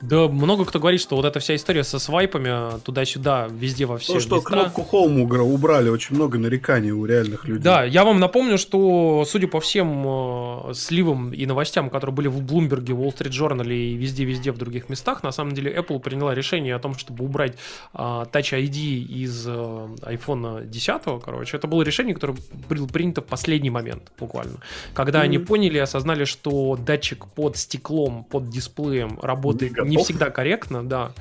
Да, 0.00 0.28
много 0.28 0.64
кто 0.64 0.78
говорит, 0.78 1.00
что 1.00 1.16
вот 1.16 1.26
эта 1.26 1.40
вся 1.40 1.54
история 1.54 1.84
со 1.84 1.98
свайпами 1.98 2.80
туда-сюда, 2.80 3.48
везде 3.50 3.84
во 3.84 3.98
все 3.98 4.14
То, 4.14 4.20
что 4.20 4.36
места. 4.36 4.50
кнопку 4.50 4.86
Home 4.92 5.20
убрали, 5.42 5.90
очень 5.90 6.16
много 6.16 6.38
нареканий 6.38 6.90
у 6.90 7.04
реальных 7.04 7.44
людей. 7.44 7.62
Да, 7.62 7.84
я 7.84 8.04
вам 8.04 8.18
напомню, 8.18 8.56
что, 8.56 9.24
судя 9.26 9.46
по 9.46 9.60
всем 9.60 10.04
э, 10.06 10.74
сливам 10.74 11.32
и 11.32 11.44
новостям, 11.44 11.90
которые 11.90 12.14
были 12.14 12.28
в 12.28 12.40
Bloomberg, 12.40 12.84
Wall 12.84 13.14
Street 13.14 13.30
Journal 13.30 13.70
и 13.70 13.94
везде-везде 13.94 14.52
в 14.52 14.58
других 14.58 14.88
местах, 14.88 15.22
на 15.22 15.32
самом 15.32 15.52
деле 15.52 15.76
Apple 15.76 16.00
приняла 16.00 16.34
решение 16.34 16.74
о 16.74 16.78
том, 16.78 16.94
чтобы 16.94 17.24
убрать 17.24 17.56
э, 17.92 17.98
Touch 17.98 18.58
ID 18.58 19.04
из 19.04 19.46
э, 19.46 19.50
iPhone 19.50 20.66
10, 20.66 21.22
короче. 21.22 21.58
Это 21.58 21.66
было 21.66 21.82
решение, 21.82 22.14
которое 22.14 22.38
было 22.68 22.86
принято 22.86 23.20
в 23.20 23.26
последний 23.26 23.70
момент, 23.70 24.10
буквально. 24.18 24.60
Когда 24.94 25.20
mm-hmm. 25.20 25.24
они 25.24 25.38
поняли 25.38 25.78
осознали, 25.78 26.24
что 26.24 26.76
датчик 26.76 27.26
под 27.26 27.58
стеклом, 27.58 28.24
под 28.24 28.48
дисплеем 28.48 29.18
работает 29.20 29.89
не 29.89 29.89
всегда 29.98 30.30
корректно, 30.30 30.86
да. 30.88 31.12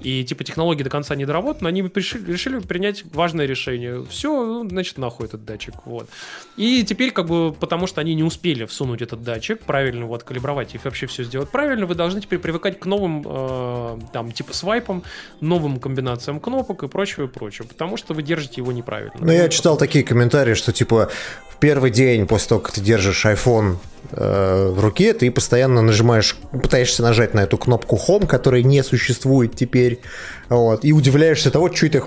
И 0.00 0.24
типа 0.24 0.44
технологии 0.44 0.82
до 0.82 0.90
конца 0.90 1.14
не 1.14 1.26
доработаны, 1.26 1.68
они 1.68 1.82
решили, 1.82 2.32
решили 2.32 2.58
принять 2.58 3.04
важное 3.12 3.46
решение. 3.46 4.04
Все, 4.08 4.44
ну, 4.44 4.68
значит, 4.68 4.98
нахуй 4.98 5.26
этот 5.26 5.44
датчик. 5.44 5.74
Вот. 5.84 6.08
И 6.56 6.84
теперь, 6.84 7.10
как 7.10 7.26
бы, 7.26 7.52
потому 7.52 7.86
что 7.86 8.00
они 8.00 8.14
не 8.14 8.22
успели 8.22 8.64
всунуть 8.64 9.02
этот 9.02 9.22
датчик, 9.22 9.60
правильно 9.60 10.04
его 10.04 10.14
откалибровать 10.14 10.74
и 10.74 10.80
вообще 10.82 11.06
все 11.06 11.24
сделать 11.24 11.50
правильно, 11.50 11.86
вы 11.86 11.94
должны 11.94 12.20
теперь 12.20 12.38
привыкать 12.38 12.78
к 12.78 12.86
новым, 12.86 13.24
э, 13.26 13.98
там, 14.12 14.32
типа 14.32 14.54
свайпам, 14.54 15.02
новым 15.40 15.78
комбинациям 15.78 16.40
кнопок 16.40 16.82
и 16.82 16.88
прочего, 16.88 17.24
и 17.24 17.28
прочего, 17.28 17.66
потому 17.66 17.96
что 17.96 18.14
вы 18.14 18.22
держите 18.22 18.60
его 18.60 18.72
неправильно. 18.72 19.14
Ну, 19.18 19.32
я 19.32 19.48
читал 19.48 19.76
такие 19.76 20.04
комментарии, 20.04 20.54
что, 20.54 20.72
типа, 20.72 21.10
в 21.50 21.58
первый 21.58 21.90
день 21.90 22.26
после 22.26 22.48
того, 22.50 22.60
как 22.60 22.72
ты 22.72 22.80
держишь 22.80 23.24
iPhone 23.24 23.76
э, 24.10 24.68
в 24.70 24.80
руке, 24.80 25.12
ты 25.12 25.30
постоянно 25.30 25.82
нажимаешь, 25.82 26.36
пытаешься 26.50 27.02
нажать 27.02 27.34
на 27.34 27.40
эту 27.40 27.58
кнопку 27.58 27.96
Home, 27.96 28.26
которая 28.26 28.62
не 28.62 28.82
существует 28.82 29.56
теперь, 29.56 30.00
вот, 30.48 30.84
и 30.84 30.92
удивляешься 30.92 31.50
того, 31.50 31.72
что 31.72 31.86
это 31.86 32.02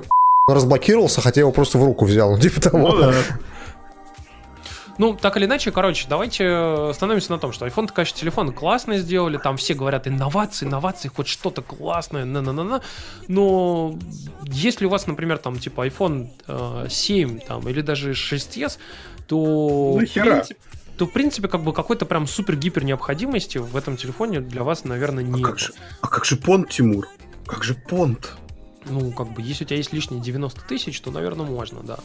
разблокировался, 0.47 1.21
хотя 1.21 1.41
его 1.41 1.51
просто 1.51 1.77
в 1.77 1.83
руку 1.83 2.05
взял, 2.05 2.37
типа 2.39 2.61
того. 2.61 2.89
Ну, 2.89 2.97
да. 2.97 3.13
Ну, 4.99 5.13
так 5.13 5.37
или 5.37 5.45
иначе, 5.45 5.71
короче, 5.71 6.07
давайте 6.09 6.45
остановимся 6.89 7.31
на 7.31 7.37
том, 7.39 7.53
что 7.53 7.65
iPhone, 7.65 7.87
конечно, 7.87 8.19
телефон 8.19 8.51
классный 8.51 8.97
сделали, 8.97 9.37
там 9.37 9.55
все 9.55 9.73
говорят 9.73 10.09
инновации, 10.09 10.65
инновации, 10.65 11.07
хоть 11.07 11.29
что-то 11.29 11.61
классное, 11.61 12.25
на 12.25 12.41
на 12.41 12.51
на 12.51 12.63
на 12.65 12.81
но 13.29 13.97
если 14.43 14.85
у 14.85 14.89
вас, 14.89 15.07
например, 15.07 15.37
там, 15.37 15.57
типа, 15.57 15.87
iPhone 15.87 16.89
7 16.89 17.37
э, 17.37 17.39
там, 17.47 17.69
или 17.69 17.79
даже 17.79 18.11
6s, 18.11 18.77
то... 19.25 19.97
Ну, 20.01 20.05
хера 20.05 20.43
то, 20.99 21.05
в 21.05 21.11
принципе, 21.13 21.47
как 21.47 21.63
бы 21.63 21.71
какой-то 21.71 22.05
прям 22.05 22.27
супер-гипер 22.27 22.83
необходимости 22.83 23.57
в 23.57 23.77
этом 23.77 23.95
телефоне 23.95 24.41
для 24.41 24.63
вас, 24.63 24.83
наверное, 24.83 25.23
нет. 25.23 25.45
А 25.45 25.47
как 25.47 25.57
же, 25.59 25.73
а 26.01 26.07
как 26.09 26.25
же 26.25 26.35
понт, 26.35 26.69
Тимур? 26.69 27.07
Как 27.47 27.63
же 27.63 27.73
понт? 27.73 28.33
Ну, 28.89 29.11
как 29.11 29.31
бы, 29.33 29.41
если 29.41 29.63
у 29.63 29.67
тебя 29.67 29.77
есть 29.77 29.93
лишние 29.93 30.21
90 30.21 30.61
тысяч, 30.67 30.99
то, 31.01 31.11
наверное, 31.11 31.45
можно, 31.45 31.81
да. 31.81 31.99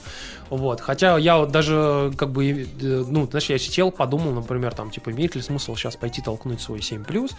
Вот. 0.50 0.80
Хотя 0.80 1.18
я 1.18 1.38
вот 1.38 1.50
даже, 1.50 2.12
как 2.16 2.30
бы, 2.30 2.46
э, 2.46 2.66
ну, 2.80 3.26
знаешь, 3.26 3.50
я 3.50 3.58
сидел, 3.58 3.90
подумал, 3.90 4.32
например, 4.32 4.74
там, 4.74 4.90
типа, 4.90 5.10
имеет 5.10 5.34
ли 5.34 5.42
смысл 5.42 5.74
сейчас 5.76 5.96
пойти 5.96 6.22
толкнуть 6.22 6.60
свой 6.60 6.82
7 6.82 7.02
Plus 7.02 7.32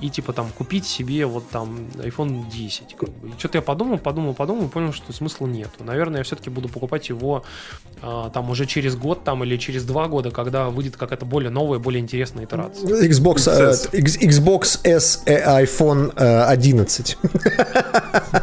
и, 0.00 0.10
типа, 0.10 0.32
там, 0.32 0.50
купить 0.50 0.86
себе 0.86 1.26
вот 1.26 1.48
там 1.50 1.88
iPhone 1.96 2.50
10, 2.50 2.96
как 2.96 3.08
бы. 3.10 3.28
И 3.28 3.32
что-то 3.38 3.58
я 3.58 3.62
подумал, 3.62 3.98
подумал, 3.98 4.34
подумал, 4.34 4.68
понял, 4.68 4.92
что 4.92 5.12
смысла 5.12 5.46
нет. 5.46 5.70
Наверное, 5.78 6.18
я 6.18 6.24
все-таки 6.24 6.50
буду 6.50 6.68
покупать 6.68 7.08
его 7.08 7.44
а, 8.02 8.30
там 8.30 8.50
уже 8.50 8.66
через 8.66 8.96
год, 8.96 9.24
там, 9.24 9.44
или 9.44 9.56
через 9.56 9.84
два 9.84 10.08
года, 10.08 10.30
когда 10.30 10.68
выйдет 10.68 10.96
какая-то 10.96 11.24
более 11.24 11.50
новая, 11.50 11.78
более 11.78 12.00
интересная 12.00 12.44
итерация. 12.44 12.88
Xbox, 12.88 13.36
uh, 13.46 13.92
Xbox 13.92 14.80
S 14.84 15.22
iPhone 15.26 16.12
11. 16.16 17.18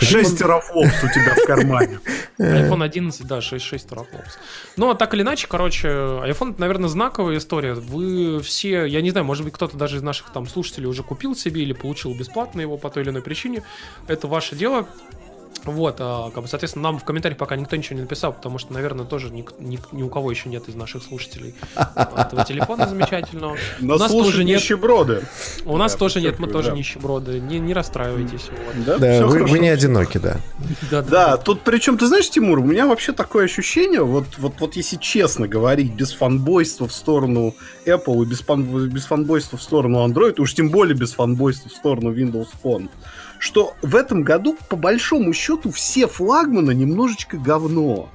Шесть 0.00 0.38
терафлопс 0.38 1.04
у 1.04 1.08
тебя 1.08 1.34
в 1.34 1.46
кармане. 1.46 2.00
iPhone 2.38 2.82
11, 2.82 3.26
да, 3.26 3.38
6-6 3.38 3.88
терафлопс. 3.88 4.38
Ну, 4.76 4.90
а 4.90 4.94
так 4.94 5.14
или 5.14 5.22
иначе, 5.22 5.46
короче, 5.48 5.88
iPhone, 5.88 6.54
наверное, 6.58 6.88
знаковая 6.88 7.38
история. 7.38 7.74
Вы 7.74 8.40
все, 8.40 8.84
я 8.84 9.02
не 9.02 9.10
знаю, 9.10 9.26
может 9.26 9.44
быть, 9.44 9.54
кто-то 9.54 9.76
даже 9.76 9.96
из 9.96 10.02
наших 10.02 10.32
там 10.32 10.46
слушателей 10.46 10.86
уже 10.86 11.02
купил 11.02 11.36
себе 11.36 11.62
или 11.62 11.72
получил 11.72 12.14
бесплатно 12.14 12.60
его 12.60 12.76
по 12.76 12.90
той 12.90 13.02
или 13.02 13.10
иной 13.10 13.22
причине. 13.22 13.62
Это 14.06 14.26
ваше 14.26 14.56
дело. 14.56 14.88
Вот, 15.64 15.96
а, 16.00 16.30
как 16.30 16.42
бы, 16.42 16.48
соответственно, 16.48 16.84
нам 16.84 16.98
в 16.98 17.04
комментариях 17.04 17.38
пока 17.38 17.56
никто 17.56 17.76
ничего 17.76 17.96
не 17.96 18.02
написал, 18.02 18.32
потому 18.32 18.58
что, 18.58 18.72
наверное, 18.72 19.04
тоже 19.04 19.30
ни, 19.30 19.44
ни, 19.58 19.78
ни 19.92 20.02
у 20.02 20.08
кого 20.08 20.30
еще 20.30 20.48
нет 20.48 20.68
из 20.68 20.74
наших 20.74 21.02
слушателей 21.02 21.54
этого 21.76 22.44
телефона 22.44 22.88
замечательного. 22.88 23.56
у 23.80 23.84
нас 23.84 24.10
тоже 24.10 24.44
нет. 24.44 24.60
Нищеброды. 24.60 25.22
У 25.64 25.76
нас 25.76 25.94
тоже 25.94 26.20
нет, 26.20 26.38
мы 26.38 26.48
тоже 26.48 26.72
нищеброды. 26.72 27.40
Не, 27.40 27.58
не 27.58 27.74
расстраивайтесь. 27.74 28.48
Да, 28.86 28.98
да 28.98 29.26
вы, 29.26 29.44
вы 29.44 29.58
не 29.58 29.68
одиноки, 29.68 30.18
да. 30.18 30.38
Да, 30.90 31.02
да, 31.02 31.08
да. 31.10 31.36
тут 31.36 31.60
причем, 31.62 31.98
ты 31.98 32.06
знаешь, 32.06 32.28
Тимур, 32.30 32.58
у 32.58 32.64
меня 32.64 32.86
вообще 32.86 33.12
такое 33.12 33.44
ощущение, 33.44 34.02
вот, 34.02 34.38
вот, 34.38 34.54
вот 34.60 34.76
если 34.76 34.96
честно 34.96 35.46
говорить, 35.46 35.92
без 35.92 36.12
фанбойства 36.12 36.88
в 36.88 36.92
сторону 36.92 37.54
Apple 37.84 38.22
и 38.22 38.26
без, 38.26 38.40
фан, 38.40 38.88
без 38.88 39.04
фанбойства 39.04 39.58
в 39.58 39.62
сторону 39.62 40.06
Android, 40.06 40.40
уж 40.40 40.54
тем 40.54 40.70
более 40.70 40.96
без 40.96 41.12
фанбойства 41.12 41.68
в 41.68 41.72
сторону 41.72 42.12
Windows 42.14 42.48
Phone, 42.62 42.88
что 43.40 43.74
в 43.82 43.96
этом 43.96 44.22
году, 44.22 44.56
по 44.68 44.76
большому 44.76 45.32
счету, 45.32 45.70
все 45.72 46.06
флагманы 46.06 46.72
немножечко 46.74 47.38
говно. 47.38 48.10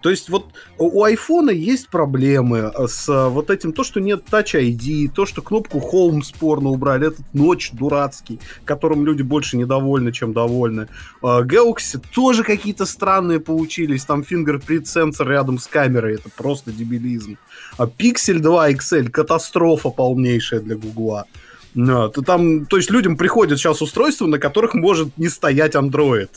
То 0.00 0.08
есть 0.08 0.30
вот 0.30 0.46
у 0.78 1.04
айфона 1.04 1.50
есть 1.50 1.90
проблемы 1.90 2.72
с 2.86 3.06
вот 3.28 3.50
этим, 3.50 3.72
то, 3.72 3.84
что 3.84 4.00
нет 4.00 4.24
Touch 4.30 4.58
ID, 4.58 5.10
то, 5.14 5.26
что 5.26 5.42
кнопку 5.42 5.78
Home 5.78 6.22
спорно 6.22 6.70
убрали, 6.70 7.08
этот 7.08 7.26
ночь 7.34 7.70
дурацкий, 7.72 8.40
которым 8.64 9.04
люди 9.04 9.20
больше 9.20 9.58
недовольны, 9.58 10.10
чем 10.12 10.32
довольны. 10.32 10.88
А, 11.22 11.42
Galaxy 11.42 12.02
тоже 12.14 12.44
какие-то 12.44 12.86
странные 12.86 13.40
получились, 13.40 14.06
там 14.06 14.22
fingerprint 14.22 14.86
сенсор 14.86 15.28
рядом 15.28 15.58
с 15.58 15.66
камерой, 15.66 16.14
это 16.14 16.30
просто 16.34 16.72
дебилизм. 16.72 17.36
А 17.76 17.84
Pixel 17.84 18.38
2 18.38 18.70
XL 18.70 19.10
катастрофа 19.10 19.90
полнейшая 19.90 20.60
для 20.60 20.76
Гугла. 20.76 21.26
Да, 21.74 22.08
то 22.08 22.22
там, 22.22 22.66
то 22.66 22.76
есть 22.76 22.90
людям 22.90 23.16
приходят 23.16 23.58
сейчас 23.58 23.80
устройства, 23.80 24.26
на 24.26 24.38
которых 24.38 24.74
может 24.74 25.16
не 25.16 25.28
стоять 25.28 25.74
Android. 25.74 26.28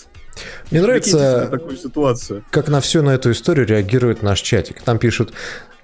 Мне 0.72 0.82
нравится, 0.82 1.48
такую 1.52 1.78
ситуацию. 1.78 2.44
как 2.50 2.68
на 2.68 2.82
всю 2.82 3.04
на 3.04 3.12
эту 3.12 3.32
историю 3.32 3.68
реагирует 3.68 4.24
наш 4.24 4.42
чатик. 4.42 4.82
Там 4.82 4.98
пишут, 4.98 5.34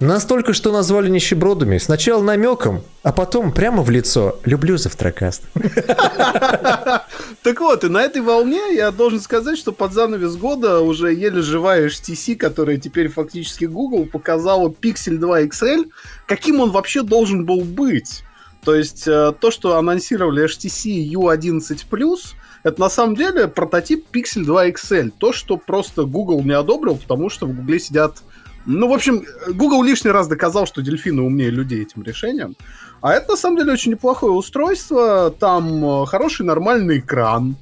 настолько, 0.00 0.52
что 0.54 0.72
назвали 0.72 1.08
нищебродами. 1.08 1.78
Сначала 1.78 2.22
намеком, 2.22 2.82
а 3.02 3.12
потом 3.12 3.52
прямо 3.52 3.82
в 3.82 3.90
лицо. 3.90 4.40
Люблю 4.44 4.76
завтракаст. 4.76 5.42
Так 7.42 7.60
вот, 7.60 7.84
и 7.84 7.88
на 7.88 8.02
этой 8.02 8.20
волне 8.20 8.74
я 8.74 8.90
должен 8.90 9.18
сказать, 9.18 9.56
что 9.56 9.72
под 9.72 9.94
занавес 9.94 10.36
года 10.36 10.80
уже 10.80 11.14
еле 11.14 11.40
живая 11.40 11.88
HTC, 11.88 12.36
которая 12.36 12.76
теперь 12.76 13.08
фактически 13.08 13.64
Google, 13.64 14.04
показала 14.04 14.68
Pixel 14.68 15.16
2 15.16 15.44
XL, 15.44 15.90
каким 16.26 16.60
он 16.60 16.70
вообще 16.70 17.02
должен 17.02 17.46
был 17.46 17.62
быть. 17.62 18.24
То 18.64 18.74
есть 18.74 19.08
э, 19.08 19.32
то, 19.38 19.50
что 19.50 19.76
анонсировали 19.76 20.44
HTC 20.44 21.10
U11+, 21.12 22.18
это 22.62 22.80
на 22.80 22.90
самом 22.90 23.16
деле 23.16 23.48
прототип 23.48 24.06
Pixel 24.12 24.44
2 24.44 24.68
XL. 24.68 25.12
То, 25.16 25.32
что 25.32 25.56
просто 25.56 26.04
Google 26.04 26.42
не 26.42 26.52
одобрил, 26.52 26.96
потому 26.96 27.30
что 27.30 27.46
в 27.46 27.54
Google 27.54 27.78
сидят... 27.78 28.22
Ну, 28.66 28.88
в 28.88 28.92
общем, 28.92 29.24
Google 29.48 29.82
лишний 29.82 30.10
раз 30.10 30.28
доказал, 30.28 30.66
что 30.66 30.82
дельфины 30.82 31.22
умнее 31.22 31.48
людей 31.48 31.82
этим 31.82 32.02
решением. 32.02 32.54
А 33.00 33.14
это, 33.14 33.30
на 33.30 33.36
самом 33.36 33.56
деле, 33.56 33.72
очень 33.72 33.92
неплохое 33.92 34.32
устройство. 34.32 35.30
Там 35.30 36.02
э, 36.02 36.06
хороший 36.06 36.44
нормальный 36.44 36.98
экран. 36.98 37.56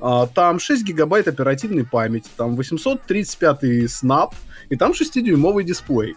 А, 0.00 0.26
там 0.26 0.58
6 0.58 0.82
гигабайт 0.82 1.28
оперативной 1.28 1.84
памяти. 1.84 2.28
Там 2.36 2.56
835 2.56 3.62
Snap. 3.84 4.32
И 4.68 4.76
там 4.76 4.92
6-дюймовый 4.92 5.62
дисплей. 5.62 6.16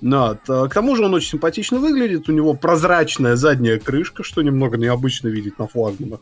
Вот. 0.00 0.40
К 0.46 0.70
тому 0.72 0.96
же 0.96 1.04
он 1.04 1.14
очень 1.14 1.30
симпатично 1.30 1.78
выглядит, 1.78 2.28
у 2.28 2.32
него 2.32 2.54
прозрачная 2.54 3.36
задняя 3.36 3.78
крышка, 3.78 4.22
что 4.22 4.42
немного 4.42 4.76
необычно 4.76 5.28
видеть 5.28 5.58
на 5.58 5.66
флагманах. 5.66 6.20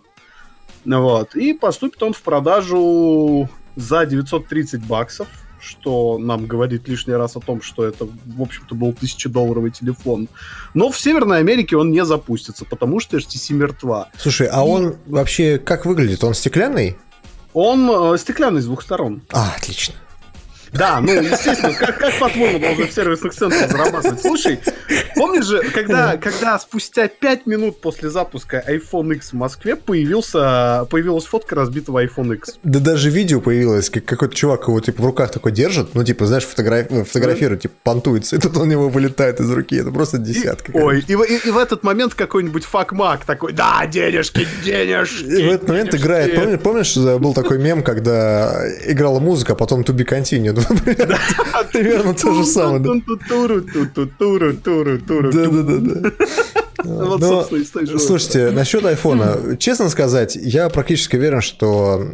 Вот. 0.85 1.35
И 1.35 1.53
поступит 1.53 2.03
он 2.03 2.13
в 2.13 2.23
продажу 2.23 3.49
за 3.75 4.07
930 4.07 4.87
баксов, 4.87 5.29
что 5.61 6.19
нам 6.19 6.47
говорит 6.47 6.89
лишний 6.89 7.15
раз 7.15 7.37
о 7.37 7.41
том, 7.41 7.61
что 7.61 7.85
это, 7.85 8.07
в 8.07 8.43
общем-то, 8.43 8.75
был 8.75 8.91
1000-долларовый 8.93 9.71
телефон. 9.71 10.29
Но 10.75 10.91
в 10.91 10.99
Северной 10.99 11.39
Америке 11.39 11.77
он 11.77 11.91
не 11.91 12.05
запустится, 12.05 12.65
потому 12.65 13.01
что 13.01 13.17
HTC 13.17 13.53
мертва. 13.55 14.09
Слушай, 14.17 14.49
а 14.51 14.65
И... 14.65 14.69
он 14.69 14.97
вообще 15.07 15.59
как 15.59 15.87
выглядит? 15.87 16.23
Он 16.25 16.35
стеклянный? 16.35 16.97
Он 17.53 18.15
э, 18.15 18.19
стеклянный 18.19 18.61
с 18.61 18.67
двух 18.67 18.83
сторон. 18.83 19.23
А, 19.33 19.55
отлично. 19.57 19.95
Да, 20.77 21.01
ну, 21.01 21.13
естественно, 21.13 21.73
как, 21.75 21.99
как 21.99 22.19
по-твоему, 22.19 22.59
должен 22.59 22.89
в 22.89 22.93
сервисных 22.93 23.35
центрах 23.35 23.71
зарабатывать? 23.71 24.21
Слушай, 24.21 24.61
помнишь 25.15 25.47
же, 25.47 25.63
когда, 25.75 26.17
когда 26.17 26.59
спустя 26.59 27.09
5 27.09 27.47
минут 27.47 27.81
после 27.81 28.11
запуска 28.11 28.63
iPhone 28.67 29.15
X 29.15 29.31
в 29.31 29.35
Москве 29.35 29.77
появился, 29.77 30.87
появилась 30.91 31.25
фотка 31.25 31.55
разбитого 31.55 32.05
iPhone 32.05 32.35
X? 32.35 32.59
Да 32.63 32.81
даже 32.81 33.11
видео 33.11 33.41
появилось, 33.41 33.91
как 33.91 34.05
какой-то 34.05 34.35
чувак 34.35 34.69
его, 34.69 34.81
типа, 34.81 35.03
в 35.03 35.07
руках 35.07 35.31
такой 35.31 35.53
держит, 35.53 35.95
ну, 35.95 36.05
типа, 36.05 36.27
знаешь, 36.27 36.45
фотограф... 36.45 36.87
Ну, 36.91 37.05
фотографирует, 37.05 37.63
типа, 37.63 37.75
понтуется, 37.83 38.37
и 38.37 38.39
тут 38.39 38.57
у 38.57 38.65
него 38.65 38.89
вылетает 38.89 39.41
из 39.41 39.51
руки, 39.51 39.77
это 39.77 39.91
просто 39.91 40.19
десятка. 40.19 40.73
И, 40.73 40.77
ой, 40.77 41.05
и, 41.07 41.13
и, 41.13 41.49
и 41.49 41.51
в 41.51 41.59
этот 41.59 41.83
момент 41.83 42.15
какой-нибудь 42.15 42.65
факмак 42.65 43.25
такой, 43.25 43.53
да, 43.53 43.87
денежки, 43.87 44.47
денежки. 44.65 45.25
И 45.25 45.49
в 45.49 45.53
этот 45.53 45.69
момент 45.69 45.95
играет, 45.95 46.35
помнишь, 46.35 46.61
помнишь, 46.61 46.97
был 47.21 47.35
такой 47.35 47.59
мем, 47.59 47.83
когда 47.83 48.65
играла 48.87 49.19
музыка, 49.21 49.53
а 49.53 49.57
потом 49.57 49.83
To 49.83 49.95
Be 49.95 50.07
Continued, 50.07 50.66
Примерно 51.73 52.15
то 52.15 52.35
же 52.35 52.45
самое. 52.45 52.81
Да-да-да. 55.33 56.11
Вот, 56.85 57.21
Но, 57.21 57.49
слушайте, 57.99 58.51
насчет 58.51 58.85
айфона. 58.85 59.57
Честно 59.59 59.89
сказать, 59.89 60.37
я 60.37 60.69
практически 60.69 61.17
уверен, 61.17 61.41
что, 61.41 62.07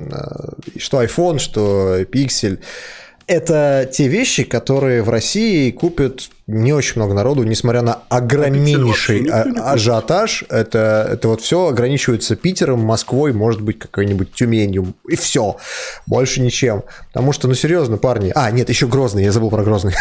что 0.78 1.02
iPhone, 1.02 1.38
что 1.38 2.00
Pixel 2.02 2.58
это 3.26 3.88
те 3.90 4.08
вещи, 4.08 4.44
которые 4.44 5.02
в 5.02 5.08
России 5.10 5.70
купят 5.70 6.30
не 6.48 6.72
очень 6.72 6.94
много 6.96 7.14
народу, 7.14 7.44
несмотря 7.44 7.82
на 7.82 8.00
огромнейший 8.08 9.28
а- 9.30 9.72
ажиотаж. 9.72 10.44
Это, 10.48 11.08
это 11.12 11.28
вот 11.28 11.40
все 11.40 11.68
ограничивается 11.68 12.36
Питером, 12.36 12.80
Москвой, 12.80 13.32
может 13.32 13.60
быть, 13.60 13.78
какой-нибудь 13.78 14.32
Тюменью. 14.32 14.94
И 15.08 15.16
все. 15.16 15.56
Больше 16.06 16.40
ничем. 16.40 16.82
Потому 17.12 17.32
что, 17.32 17.48
ну 17.48 17.54
серьезно, 17.54 17.96
парни. 17.96 18.32
А, 18.34 18.50
нет, 18.50 18.68
еще 18.68 18.86
Грозный, 18.86 19.24
я 19.24 19.32
забыл 19.32 19.50
про 19.50 19.62
Грозный. 19.62 19.94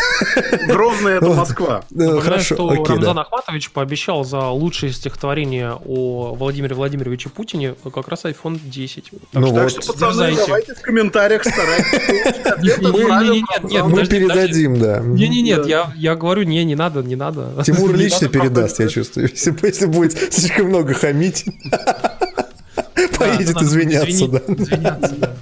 Грозный 0.67 1.13
это 1.13 1.27
Москва. 1.27 1.83
Хорошо. 1.95 2.55
Что 2.55 2.69
окей, 2.69 2.95
Рамзан. 2.95 3.19
Ахматович 3.19 3.71
пообещал 3.71 4.23
за 4.23 4.47
лучшее 4.49 4.91
стихотворение 4.91 5.77
о 5.85 6.33
Владимире 6.33 6.75
Владимировиче 6.75 7.29
Путине 7.29 7.75
как 7.93 8.07
раз 8.07 8.25
iPhone 8.25 8.59
10. 8.63 9.11
Так, 9.11 9.41
ну 9.41 9.53
так 9.53 9.69
что, 9.69 9.93
пацаны, 9.93 10.35
давайте 10.35 10.73
в 10.73 10.81
комментариях 10.81 11.43
старайтесь. 11.43 13.10
Мы 13.19 14.05
передадим, 14.05 14.79
да. 14.79 14.99
Не-не-нет, 14.99 15.67
я 15.95 16.15
говорю 16.15 16.31
говорю, 16.31 16.43
не, 16.43 16.63
не 16.65 16.75
надо, 16.75 17.01
не 17.03 17.15
надо. 17.15 17.63
Тимур 17.63 17.93
лично 17.95 18.27
передаст, 18.27 18.79
я 18.79 18.87
чувствую, 18.87 19.29
если, 19.31 19.55
если 19.61 19.85
будет 19.85 20.33
слишком 20.33 20.67
много 20.67 20.93
хамить. 20.93 21.45
поедет 23.35 23.61
извиняться, 23.61 24.27
да. 24.27 24.41
Извиняться, 24.47 25.15
да. 25.15 25.35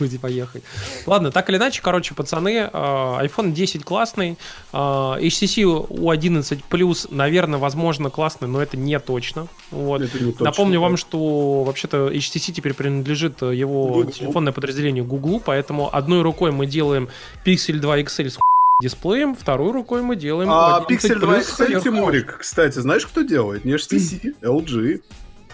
Поехать. 0.20 0.62
Ладно, 1.06 1.30
так 1.30 1.48
или 1.50 1.56
иначе, 1.56 1.80
короче, 1.82 2.14
пацаны, 2.14 2.68
а, 2.72 3.22
iPhone 3.24 3.52
10 3.52 3.84
классный, 3.84 4.38
HTC 4.72 5.88
U11 5.88 6.60
Plus, 6.70 7.08
наверное, 7.10 7.58
возможно, 7.58 8.10
классный, 8.10 8.48
но 8.48 8.62
это 8.62 8.76
не 8.76 8.98
точно. 8.98 9.48
Вот. 9.70 10.02
Это 10.02 10.18
не 10.18 10.32
точно 10.32 10.46
Напомню 10.46 10.74
да. 10.74 10.80
вам, 10.80 10.96
что 10.96 11.64
вообще-то 11.64 12.08
HTC 12.08 12.52
теперь 12.52 12.74
принадлежит 12.74 13.42
его 13.42 13.88
Google. 13.88 14.10
телефонное 14.10 14.52
подразделение 14.52 15.04
Google, 15.04 15.40
поэтому 15.44 15.94
одной 15.94 16.22
рукой 16.22 16.50
мы 16.52 16.66
делаем 16.66 17.08
Pixel 17.44 17.78
2 17.78 18.00
XL 18.00 18.30
с 18.30 18.38
дисплеем, 18.82 19.34
второй 19.34 19.72
рукой 19.72 20.02
мы 20.02 20.16
делаем... 20.16 20.50
А 20.50 20.84
Pixel 20.88 21.18
2 21.18 21.38
XL, 21.38 21.82
Тимурик, 21.82 22.38
кстати, 22.38 22.78
знаешь, 22.78 23.06
кто 23.06 23.22
делает? 23.22 23.64
Не 23.64 23.72
HTC, 23.74 24.34
LG. 24.42 25.02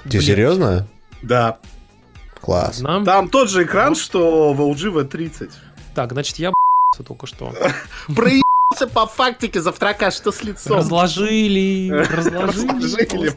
Ты 0.10 0.20
серьезно? 0.20 0.88
Да. 1.22 1.58
Класс. 2.42 2.80
Нам... 2.80 3.04
Там 3.04 3.28
тот 3.28 3.48
же 3.48 3.62
экран, 3.62 3.94
что 3.94 4.52
в 4.52 4.60
LG 4.60 5.08
V30. 5.08 5.50
Так, 5.94 6.12
значит, 6.12 6.38
я 6.38 6.52
только 7.06 7.26
что. 7.26 7.54
Проебался 8.08 8.88
по 8.92 9.06
фактике 9.06 9.60
завтрака, 9.60 10.10
что 10.10 10.32
с 10.32 10.42
лицом. 10.42 10.78
Разложили, 10.78 11.88
разложили. 12.10 13.32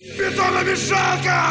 Бетономешалка! 0.00 1.42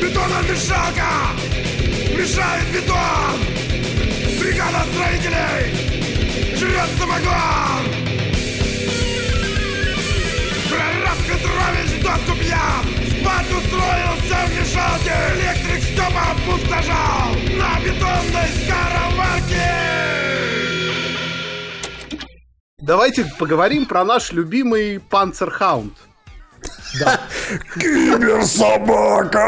Бетономешалка! 0.00 1.10
Мешает 2.16 2.68
бетон! 2.72 3.40
Бригада 4.40 4.84
строителей! 4.92 6.56
Жрет 6.56 6.90
самогон! 6.98 7.71
Доску 12.22 12.36
пьян! 12.38 12.84
Спать 13.10 13.50
устроился 13.50 14.36
в 14.46 14.50
мешалке! 14.58 15.12
Электрик 15.34 15.82
Степа 15.82 16.22
опустошал! 16.32 17.34
На 17.56 17.80
бетонной 17.80 18.48
скороварке! 18.64 19.70
Давайте 22.78 23.24
поговорим 23.38 23.86
про 23.86 24.04
наш 24.04 24.32
любимый 24.32 25.00
Панцерхаунд. 25.00 25.94
Да. 27.00 27.20
Киберсобака! 27.74 29.38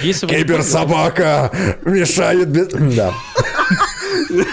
Киберсобака 0.00 1.50
мешает... 1.84 2.50
Да. 2.52 3.14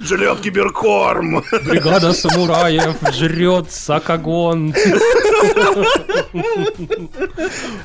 Жрет 0.00 0.40
киберкорм. 0.40 1.42
Бригада 1.64 2.12
самураев 2.12 2.96
жрет 3.12 3.70
сакагон. 3.72 4.74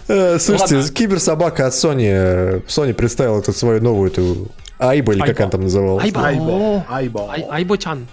Э, 0.08 0.40
слушайте, 0.40 0.94
киберсобака 0.94 1.68
от 1.68 1.74
Sony. 1.74 2.66
Sony 2.68 2.94
представила 2.94 3.42
тут 3.42 3.56
свою 3.56 3.82
новую 3.82 4.12
эту 4.12 4.48
Айба, 4.80 5.14
или 5.14 5.22
как 5.22 5.40
она 5.40 5.50
там 5.50 5.62
называлась? 5.62 6.04
Айба. 6.04 6.28
Айба. 6.28 6.86
Айба. 6.90 7.36
Айбо-чан. 7.52 8.08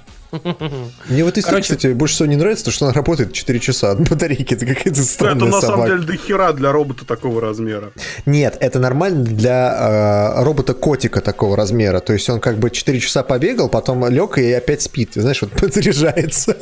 Мне 1.08 1.24
вот 1.24 1.38
из 1.38 1.44
Короче... 1.44 1.62
кстати, 1.62 1.92
больше 1.92 2.14
всего 2.14 2.26
не 2.26 2.36
нравится, 2.36 2.66
то, 2.66 2.70
что 2.70 2.86
она 2.86 2.94
работает 2.94 3.32
4 3.32 3.60
часа 3.60 3.92
от 3.92 4.08
батарейки. 4.08 4.54
Это 4.54 4.66
какая-то 4.66 5.02
странная 5.02 5.48
Это 5.48 5.56
на 5.56 5.60
самом 5.60 5.86
деле 5.86 6.02
до 6.02 6.16
хера 6.16 6.52
для 6.52 6.72
робота 6.72 7.04
такого 7.04 7.40
размера. 7.40 7.92
Нет, 8.26 8.56
это 8.60 8.78
нормально 8.78 9.24
для 9.24 10.34
э, 10.38 10.44
робота-котика 10.44 11.20
такого 11.20 11.56
размера. 11.56 12.00
То 12.00 12.12
есть 12.12 12.28
он 12.28 12.40
как 12.40 12.58
бы 12.58 12.70
4 12.70 13.00
часа 13.00 13.22
побегал, 13.22 13.68
потом 13.68 14.08
лег 14.08 14.38
и 14.38 14.52
опять 14.52 14.82
спит. 14.82 15.12
Знаешь, 15.14 15.42
вот 15.42 15.52
подзаряжается. 15.60 16.56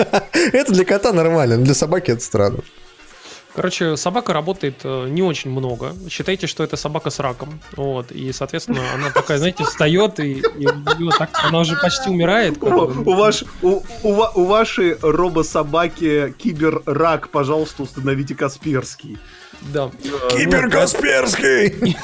это 0.52 0.72
для 0.72 0.84
кота 0.84 1.12
нормально, 1.12 1.56
но 1.56 1.64
для 1.64 1.74
собаки 1.74 2.12
это 2.12 2.22
странно. 2.22 2.58
Короче, 3.56 3.96
собака 3.96 4.34
работает 4.34 4.80
э, 4.84 5.08
не 5.08 5.22
очень 5.22 5.50
много. 5.50 5.94
Считайте, 6.10 6.46
что 6.46 6.62
это 6.62 6.76
собака 6.76 7.08
с 7.08 7.18
раком. 7.20 7.58
Вот. 7.74 8.12
И, 8.12 8.30
соответственно, 8.32 8.82
она 8.92 9.10
такая, 9.10 9.38
знаете, 9.38 9.64
встает, 9.64 10.20
и, 10.20 10.42
и 10.58 10.66
так, 11.18 11.30
она 11.42 11.60
уже 11.60 11.74
почти 11.80 12.10
умирает. 12.10 12.62
У, 12.62 12.66
у, 12.66 13.14
ваш, 13.14 13.44
у, 13.62 13.82
у, 14.02 14.24
у 14.34 14.44
вашей 14.44 14.98
робособаки 15.00 16.34
киберрак, 16.36 17.30
пожалуйста, 17.30 17.84
установите 17.84 18.34
Касперский. 18.34 19.18
Да. 19.72 19.90
Кибер 20.30 20.68
Касперский! 20.68 21.96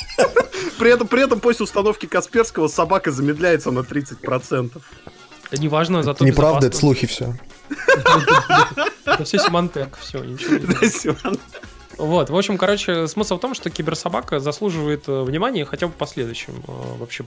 При 0.78 0.90
этом, 0.90 1.06
при 1.06 1.22
этом 1.22 1.40
после 1.40 1.64
установки 1.64 2.06
Касперского 2.06 2.68
собака 2.68 3.12
замедляется 3.12 3.70
на 3.70 3.80
30%. 3.80 4.72
Неважно, 5.52 6.02
зато 6.02 6.24
Неправда, 6.24 6.66
это 6.66 6.76
слухи 6.76 7.06
все. 7.06 7.34
Это 9.04 9.24
все 9.24 9.38
Симантек, 9.38 9.96
все, 9.98 10.22
ничего 10.24 11.16
вот, 11.98 12.28
в 12.30 12.36
общем, 12.36 12.58
короче, 12.58 13.08
смысл 13.08 13.38
в 13.38 13.40
том, 13.40 13.54
что 13.54 13.70
киберсобака 13.70 14.38
заслуживает 14.38 15.04
э, 15.08 15.22
внимания 15.22 15.64
хотя 15.64 15.86
бы 15.86 15.94
по 15.94 16.06
следующим 16.06 16.54
э, 16.66 16.72
вообще 16.98 17.24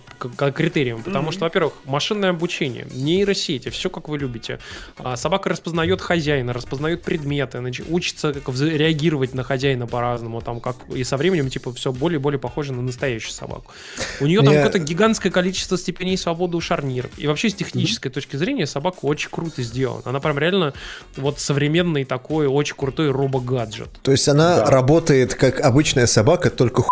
критериям. 0.53 1.01
Потому 1.01 1.29
mm-hmm. 1.29 1.33
что, 1.33 1.45
во-первых, 1.45 1.73
машинное 1.85 2.29
обучение, 2.29 2.85
нейросети, 2.91 3.69
все 3.69 3.89
как 3.89 4.07
вы 4.09 4.19
любите. 4.19 4.59
А 4.97 5.17
собака 5.17 5.49
распознает 5.49 6.01
хозяина, 6.01 6.53
распознает 6.53 7.01
предметы, 7.01 7.59
учится 7.89 8.33
как 8.33 8.55
реагировать 8.59 9.33
на 9.33 9.43
хозяина 9.43 9.87
по-разному, 9.87 10.41
там 10.41 10.59
как 10.59 10.75
и 10.93 11.03
со 11.03 11.17
временем 11.17 11.49
типа 11.49 11.73
все 11.73 11.91
более 11.91 12.19
и 12.19 12.21
более 12.21 12.39
похоже 12.39 12.73
на 12.73 12.81
настоящую 12.81 13.31
собаку. 13.31 13.71
У 14.19 14.27
нее 14.27 14.41
там 14.41 14.53
какое-то 14.53 14.79
гигантское 14.79 15.31
количество 15.31 15.77
степеней 15.77 16.17
свободы 16.17 16.57
у 16.57 16.61
шарниров. 16.61 17.11
И 17.17 17.25
вообще 17.25 17.49
с 17.49 17.55
технической 17.55 18.11
mm-hmm. 18.11 18.13
точки 18.13 18.35
зрения 18.35 18.67
собака 18.67 18.99
очень 19.01 19.29
круто 19.31 19.63
сделана. 19.63 20.03
Она 20.05 20.19
прям 20.19 20.37
реально 20.37 20.73
вот 21.17 21.39
современный 21.39 22.05
такой 22.05 22.45
очень 22.47 22.75
крутой 22.75 23.11
робогаджет. 23.11 23.89
То 24.03 24.11
есть 24.11 24.27
она 24.27 24.58
работает 24.65 25.35
как 25.35 25.59
обычная 25.61 26.07
собака, 26.07 26.49
только 26.49 26.83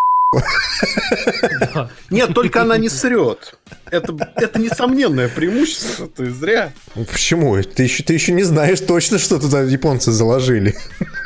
Нет, 2.10 2.34
только 2.34 2.62
она 2.62 2.76
не 2.76 2.88
срет. 2.88 3.54
Это, 3.90 4.14
это 4.36 4.60
несомненное 4.60 5.28
преимущество, 5.28 6.06
ты 6.08 6.30
зря. 6.30 6.72
Почему? 6.94 7.60
Ты 7.62 7.84
еще, 7.84 8.02
ты 8.02 8.12
еще 8.12 8.32
не 8.32 8.42
знаешь 8.42 8.80
точно, 8.80 9.18
что 9.18 9.38
туда 9.38 9.62
японцы 9.62 10.12
заложили. 10.12 10.76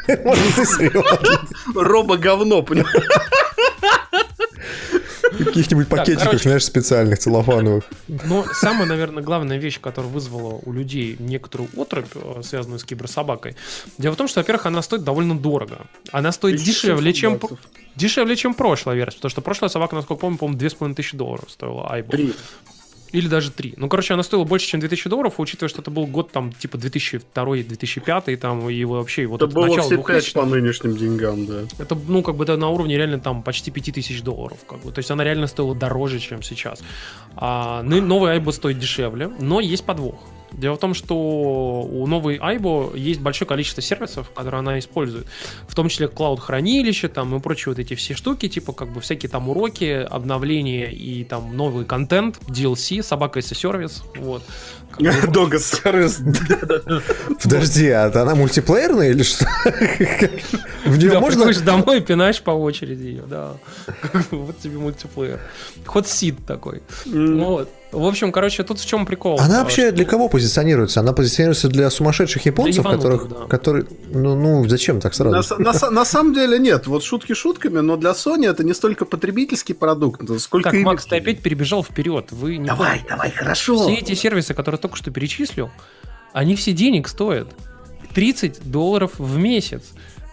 Может, 0.09 0.55
ты 0.55 0.65
срет. 0.65 1.05
Робо-говно, 1.75 2.63
понимаешь? 2.63 3.09
Каких-нибудь 5.45 5.89
пакетиках, 5.89 6.43
знаешь, 6.43 6.65
специальных, 6.65 7.19
целлофановых. 7.19 7.85
Но 8.09 8.45
самая, 8.53 8.87
наверное, 8.87 9.23
главная 9.23 9.59
вещь, 9.59 9.81
которая 9.81 10.11
вызвала 10.11 10.61
у 10.65 10.73
людей 10.73 11.17
некоторую 11.19 11.69
отрыбь, 11.77 12.07
э, 12.15 12.43
связанную 12.43 12.79
с 12.79 12.85
киберсобакой, 12.85 13.57
дело 13.99 14.15
в 14.15 14.17
том, 14.17 14.29
что, 14.29 14.41
во-первых, 14.41 14.67
она 14.67 14.83
стоит 14.83 15.05
довольно 15.05 15.39
дорого. 15.39 15.87
Она 16.11 16.33
стоит 16.33 16.61
дешевле, 16.63 17.13
чем... 17.13 17.41
Дешевле, 17.95 18.37
чем 18.37 18.55
прошлая 18.55 18.97
версия, 18.97 19.17
потому 19.17 19.31
что 19.31 19.43
прошлая 19.43 19.69
собака, 19.69 19.95
насколько 19.95 20.21
помню, 20.21 20.39
по-моему, 20.39 20.59
2500 20.59 21.15
долларов 21.15 21.51
стоила 21.51 21.91
Айбо. 21.91 22.17
Или 23.13 23.29
даже 23.29 23.51
3. 23.51 23.75
Ну, 23.77 23.89
короче, 23.89 24.15
она 24.15 24.23
стоила 24.23 24.45
больше, 24.45 24.67
чем 24.67 24.81
2000 24.81 25.09
долларов, 25.09 25.35
учитывая, 25.39 25.69
что 25.69 25.83
это 25.83 25.91
был 25.91 26.07
год 26.07 26.31
там 26.33 26.53
типа 26.53 26.77
2002-2005, 26.77 28.37
там, 28.37 28.69
и 28.71 28.85
вообще 28.85 29.27
вот 29.27 29.43
это, 29.43 29.47
это 29.47 29.55
было 29.55 29.81
все 29.83 30.03
5 30.03 30.33
по 30.33 30.47
нынешним 30.47 30.97
деньгам, 30.97 31.47
да. 31.47 31.61
Это, 31.79 31.95
ну, 31.95 32.23
как 32.23 32.37
бы 32.37 32.45
это 32.45 32.57
на 32.57 32.71
уровне 32.71 32.97
реально 32.97 33.21
там 33.21 33.43
почти 33.43 33.71
5000 33.71 34.23
долларов, 34.23 34.59
как 34.67 34.81
бы. 34.81 34.93
То 34.93 34.99
есть 34.99 35.11
она 35.11 35.25
реально 35.25 35.47
стоила 35.47 35.75
дороже, 35.75 36.19
чем 36.21 36.43
сейчас. 36.43 36.83
А, 37.37 37.83
ну, 37.83 38.01
новый 38.01 38.33
Айбо 38.33 38.51
стоит 38.51 38.79
дешевле, 38.79 39.29
но 39.41 39.61
есть 39.61 39.85
подвох. 39.85 40.19
Дело 40.53 40.77
в 40.77 40.79
том, 40.79 40.95
что 40.95 41.17
у 41.17 42.07
новой 42.07 42.37
Айбо 42.37 42.93
есть 42.95 43.21
большое 43.21 43.49
количество 43.49 43.83
сервисов, 43.83 44.31
которые 44.31 44.61
она 44.61 44.79
использует, 44.79 45.27
в 45.67 45.75
том 45.75 45.89
числе 45.89 46.09
клауд-хранилище 46.09 47.09
там 47.09 47.35
и 47.35 47.41
прочие 47.41 47.73
вот 47.73 47.79
эти 47.79 47.95
все 47.95 48.15
штуки, 48.15 48.49
типа 48.49 48.73
как 48.73 48.89
бы 48.93 49.01
всякие 49.01 49.31
там 49.31 49.49
уроки, 49.49 50.07
обновления 50.09 50.91
и 50.93 51.25
там 51.25 51.57
новый 51.57 51.85
контент, 51.85 52.39
DLC, 52.49 53.03
собака 53.03 53.39
и 53.39 53.43
сервис, 53.43 54.03
вот. 54.17 54.43
Дога 55.33 55.59
сервис. 55.59 56.21
Подожди, 57.43 57.89
а 57.89 58.07
она 58.07 58.35
мультиплеерная 58.35 59.11
или 59.11 59.23
что? 59.23 59.47
В 60.85 60.99
нее 60.99 61.19
можно... 61.19 61.53
домой 61.63 61.99
и 61.99 62.01
пинаешь 62.01 62.43
по 62.43 62.51
очереди 62.51 63.07
ее, 63.07 63.23
да. 63.27 63.55
Вот 64.31 64.59
тебе 64.59 64.79
мультиплеер. 64.79 65.41
Ход 65.87 66.07
сид 66.07 66.45
такой. 66.47 66.83
Вот. 67.07 67.71
В 67.93 68.07
общем, 68.07 68.33
короче, 68.33 68.65
тут 68.65 68.81
в 68.81 68.87
чем 68.87 69.05
прикол. 69.05 69.39
Она 69.39 69.63
вообще 69.63 69.89
что... 69.89 69.93
для 69.93 70.05
кого 70.07 70.29
позиционируется? 70.29 71.01
Она 71.01 71.13
позиционируется 71.13 71.69
для 71.69 71.91
сумасшедших 71.91 72.47
японцев, 72.47 72.83
для 72.83 72.93
которых, 72.93 73.29
да. 73.29 73.47
которые, 73.47 73.85
ну, 74.13 74.35
ну, 74.35 74.67
зачем 74.67 74.99
так 74.99 75.15
сразу? 75.15 75.55
На, 75.59 75.73
на, 75.73 75.91
на 75.91 76.05
самом 76.05 76.33
деле 76.33 76.59
нет. 76.59 76.87
Вот 76.87 77.05
шутки 77.05 77.35
шутками, 77.35 77.81
но 77.81 77.97
для 77.97 78.11
Sony 78.13 78.49
это 78.49 78.65
не 78.65 78.73
столько 78.73 79.05
потребительский 79.05 79.75
продукт, 79.75 80.23
сколько. 80.41 80.71
Так, 80.71 80.81
Макс, 80.81 81.05
ты 81.05 81.17
опять 81.17 81.43
перебежал 81.43 81.85
вперед. 81.85 82.33
Вы 82.33 82.57
не 82.57 82.67
давай, 82.67 82.99
поняли. 82.99 83.09
давай, 83.11 83.31
хорошо. 83.31 83.77
Все 83.77 83.95
эти 83.97 84.15
сервисы, 84.15 84.55
которые 84.55 84.81
только 84.81 84.97
что 84.97 85.11
перечислил, 85.11 85.71
они 86.33 86.57
все 86.57 86.73
денег 86.73 87.09
стоят. 87.09 87.49
30 88.15 88.71
долларов 88.71 89.13
в 89.19 89.37
месяц 89.37 89.83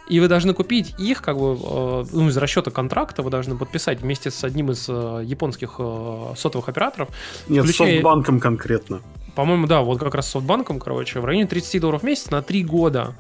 и 0.10 0.20
вы 0.20 0.28
должны 0.28 0.54
купить 0.54 0.96
их, 0.98 1.22
как 1.22 1.38
бы, 1.38 1.56
э, 1.56 2.06
ну, 2.12 2.28
из 2.28 2.38
расчета 2.38 2.72
контракта 2.72 3.22
вы 3.22 3.30
должны 3.30 3.56
подписать 3.56 4.02
вместе 4.02 4.32
с 4.32 4.44
одним 4.44 4.72
из 4.72 4.88
э, 4.90 5.22
японских 5.24 5.76
э, 5.78 6.34
сотовых 6.36 6.68
операторов. 6.68 7.10
Нет, 7.48 7.64
включая... 7.64 7.92
с 7.92 7.94
софтбанком 7.94 8.40
конкретно. 8.40 9.02
по-моему, 9.36 9.68
да, 9.68 9.82
вот 9.82 10.00
как 10.00 10.16
раз 10.16 10.28
с 10.28 10.32
софтбанком, 10.32 10.80
короче, 10.80 11.20
в 11.20 11.26
районе 11.26 11.48
30 11.48 11.80
долларов 11.80 12.02
в 12.02 12.06
месяц 12.06 12.32
на 12.32 12.42
3 12.42 12.64
года. 12.64 13.16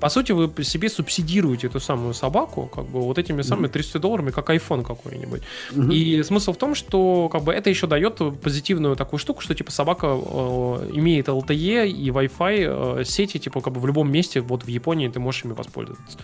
По 0.00 0.08
сути, 0.08 0.32
вы 0.32 0.64
себе 0.64 0.88
субсидируете 0.88 1.68
эту 1.68 1.80
самую 1.80 2.14
собаку, 2.14 2.66
как 2.74 2.84
бы 2.84 3.00
вот 3.00 3.18
этими 3.18 3.42
самыми 3.42 3.68
30 3.68 4.00
долларами, 4.00 4.30
как 4.30 4.50
iPhone 4.50 4.84
какой-нибудь. 4.84 5.42
Mm-hmm. 5.72 5.94
И 5.94 6.22
смысл 6.22 6.52
в 6.52 6.56
том, 6.56 6.74
что 6.74 7.28
как 7.28 7.42
бы 7.42 7.52
это 7.52 7.70
еще 7.70 7.86
дает 7.86 8.20
позитивную 8.42 8.96
такую 8.96 9.18
штуку, 9.18 9.40
что 9.40 9.54
типа 9.54 9.70
собака 9.70 10.06
э, 10.06 10.90
имеет 10.94 11.28
LTE 11.28 11.88
и 11.88 12.10
Wi-Fi 12.10 13.00
э, 13.00 13.04
сети, 13.04 13.38
типа 13.38 13.60
как 13.60 13.72
бы 13.72 13.80
в 13.80 13.86
любом 13.86 14.10
месте, 14.10 14.40
вот 14.40 14.64
в 14.64 14.68
Японии 14.68 15.08
ты 15.08 15.20
можешь 15.20 15.44
ими 15.44 15.52
воспользоваться. 15.52 16.18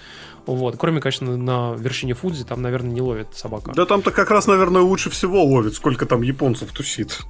Вот. 0.54 0.76
Кроме, 0.76 1.00
конечно, 1.00 1.36
на 1.36 1.74
вершине 1.74 2.14
Фудзи 2.14 2.44
там, 2.44 2.62
наверное, 2.62 2.92
не 2.92 3.00
ловит 3.00 3.28
собака. 3.34 3.72
Да 3.74 3.86
там-то 3.86 4.10
как 4.10 4.30
раз, 4.30 4.46
наверное, 4.46 4.82
лучше 4.82 5.10
всего 5.10 5.44
ловит, 5.44 5.74
сколько 5.74 6.06
там 6.06 6.22
японцев 6.22 6.72
тусит. 6.72 7.20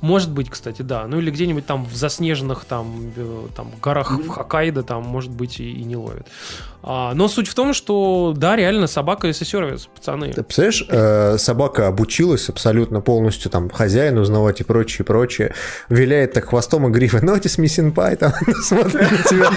Может 0.00 0.30
быть, 0.32 0.50
кстати, 0.50 0.82
да. 0.82 1.06
Ну 1.06 1.18
или 1.18 1.30
где-нибудь 1.30 1.66
там 1.66 1.84
в 1.84 1.94
заснеженных 1.94 2.64
там, 2.64 3.12
э, 3.16 3.48
там 3.54 3.70
горах 3.82 4.10
в 4.10 4.28
Хоккайдо 4.28 4.82
там, 4.82 5.04
может 5.04 5.30
быть, 5.30 5.60
и, 5.60 5.70
и 5.70 5.84
не 5.84 5.96
ловит. 5.96 6.26
А, 6.88 7.14
но 7.14 7.26
суть 7.26 7.48
в 7.48 7.54
том, 7.54 7.74
что 7.74 8.32
да, 8.36 8.54
реально 8.54 8.86
собака 8.86 9.26
если 9.26 9.44
сервис, 9.44 9.88
пацаны. 9.92 10.32
Ты 10.32 10.44
представляешь, 10.44 10.86
э, 10.88 11.36
собака 11.36 11.88
обучилась 11.88 12.48
абсолютно 12.48 13.00
полностью 13.00 13.50
там 13.50 13.68
хозяин 13.70 14.16
узнавать 14.18 14.60
и 14.60 14.64
прочее, 14.64 15.04
прочее. 15.04 15.52
Виляет 15.88 16.34
так 16.34 16.48
хвостом 16.50 16.86
и 16.86 16.90
грифа. 16.92 17.18
Notice 17.18 17.58
me 17.58 17.66
senpai, 17.66 18.14
там 18.14 18.32
смотрит 18.62 19.10
на 19.10 19.18
тебя. 19.28 19.50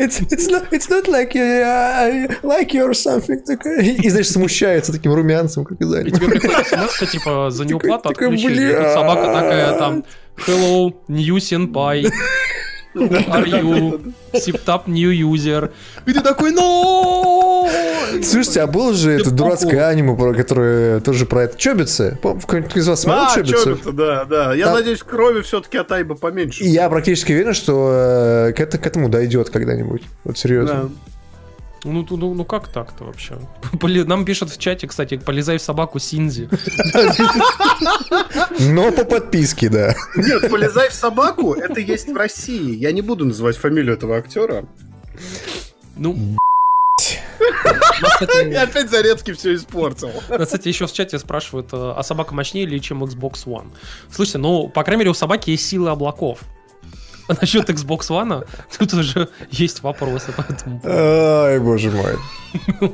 It's, 0.00 0.20
it's, 0.20 0.50
not, 0.50 0.66
it's 0.72 0.90
not 0.90 1.06
like, 1.06 1.36
uh, 1.36 2.26
like 2.42 2.72
you 2.72 2.88
or 2.88 2.92
something. 2.92 3.40
И, 4.02 4.10
знаешь, 4.10 4.28
смущается 4.28 4.90
таким 4.90 5.14
румянцем, 5.14 5.64
как 5.64 5.80
и 5.80 5.84
И 5.84 6.10
тебе 6.10 6.26
приходит 6.26 6.66
смс 6.66 7.08
типа, 7.08 7.50
за 7.50 7.64
неуплату 7.64 8.08
отключили. 8.08 8.72
Собака 8.92 9.26
такая 9.26 9.78
там, 9.78 10.04
hello, 10.44 10.92
new 11.08 11.36
senpai. 11.36 12.10
Are 12.94 13.46
you 13.46 14.12
SipTap 14.32 14.88
new 14.88 15.10
user? 15.10 15.70
И 16.06 16.12
ты 16.12 16.20
такой, 16.20 16.52
no! 16.52 17.68
Слушайте, 18.22 18.62
а 18.62 18.66
было 18.66 18.94
же 18.94 19.12
это 19.12 19.30
дурацкое 19.30 19.86
аниме, 19.86 20.16
про 20.16 20.34
которое 20.34 21.00
тоже 21.00 21.26
про 21.26 21.44
это 21.44 21.56
Чобицы? 21.56 22.18
Кто-нибудь 22.20 22.76
из 22.76 22.88
вас 22.88 23.02
смотрел 23.02 23.26
а, 23.26 23.34
Чобицы? 23.34 23.92
да, 23.92 24.24
да. 24.24 24.54
Я 24.54 24.72
надеюсь, 24.72 25.02
крови 25.02 25.42
все-таки 25.42 25.78
от 25.78 25.92
Айба 25.92 26.16
поменьше. 26.16 26.64
Я 26.64 26.88
практически 26.88 27.32
уверен, 27.32 27.54
что 27.54 28.48
э, 28.48 28.52
к, 28.52 28.60
этому 28.60 29.08
дойдет 29.08 29.50
когда-нибудь. 29.50 30.02
Вот 30.24 30.38
серьезно. 30.38 30.90
Ну, 31.84 32.06
ну, 32.10 32.34
ну 32.34 32.44
как 32.44 32.68
так-то 32.68 33.04
вообще? 33.04 33.38
Нам 34.06 34.24
пишут 34.24 34.50
в 34.50 34.58
чате, 34.58 34.86
кстати, 34.86 35.16
полезай 35.16 35.58
в 35.58 35.62
собаку 35.62 35.98
Синзи. 35.98 36.48
Но 38.60 38.92
по 38.92 39.04
подписке, 39.04 39.68
да. 39.68 39.94
Нет, 40.14 40.50
полезай 40.50 40.90
в 40.90 40.94
собаку, 40.94 41.54
это 41.54 41.80
есть 41.80 42.08
в 42.08 42.16
России. 42.16 42.76
Я 42.76 42.92
не 42.92 43.02
буду 43.02 43.24
называть 43.24 43.56
фамилию 43.56 43.94
этого 43.94 44.16
актера. 44.16 44.66
Ну, 45.96 46.36
и 48.44 48.54
опять 48.54 48.90
Зарецкий 48.90 49.34
все 49.34 49.54
испортил. 49.54 50.10
Кстати, 50.28 50.68
еще 50.68 50.86
в 50.86 50.92
чате 50.92 51.18
спрашивают, 51.18 51.68
э, 51.72 51.94
а 51.96 52.02
собака 52.02 52.34
мощнее 52.34 52.66
ли, 52.66 52.80
чем 52.80 53.04
Xbox 53.04 53.46
One? 53.46 53.70
Слушайте, 54.10 54.38
ну, 54.38 54.68
по 54.68 54.84
крайней 54.84 55.00
мере, 55.00 55.10
у 55.10 55.14
собаки 55.14 55.50
есть 55.50 55.66
силы 55.66 55.90
облаков. 55.90 56.40
А 57.30 57.36
насчет 57.40 57.70
Xbox 57.70 58.08
One 58.08 58.44
тут 58.76 58.92
уже 58.92 59.28
есть 59.52 59.84
вопросы 59.84 60.32
по 60.32 60.40
этому 60.40 60.80
Ай, 60.84 61.60
боже 61.60 61.92
мой. 61.92 62.16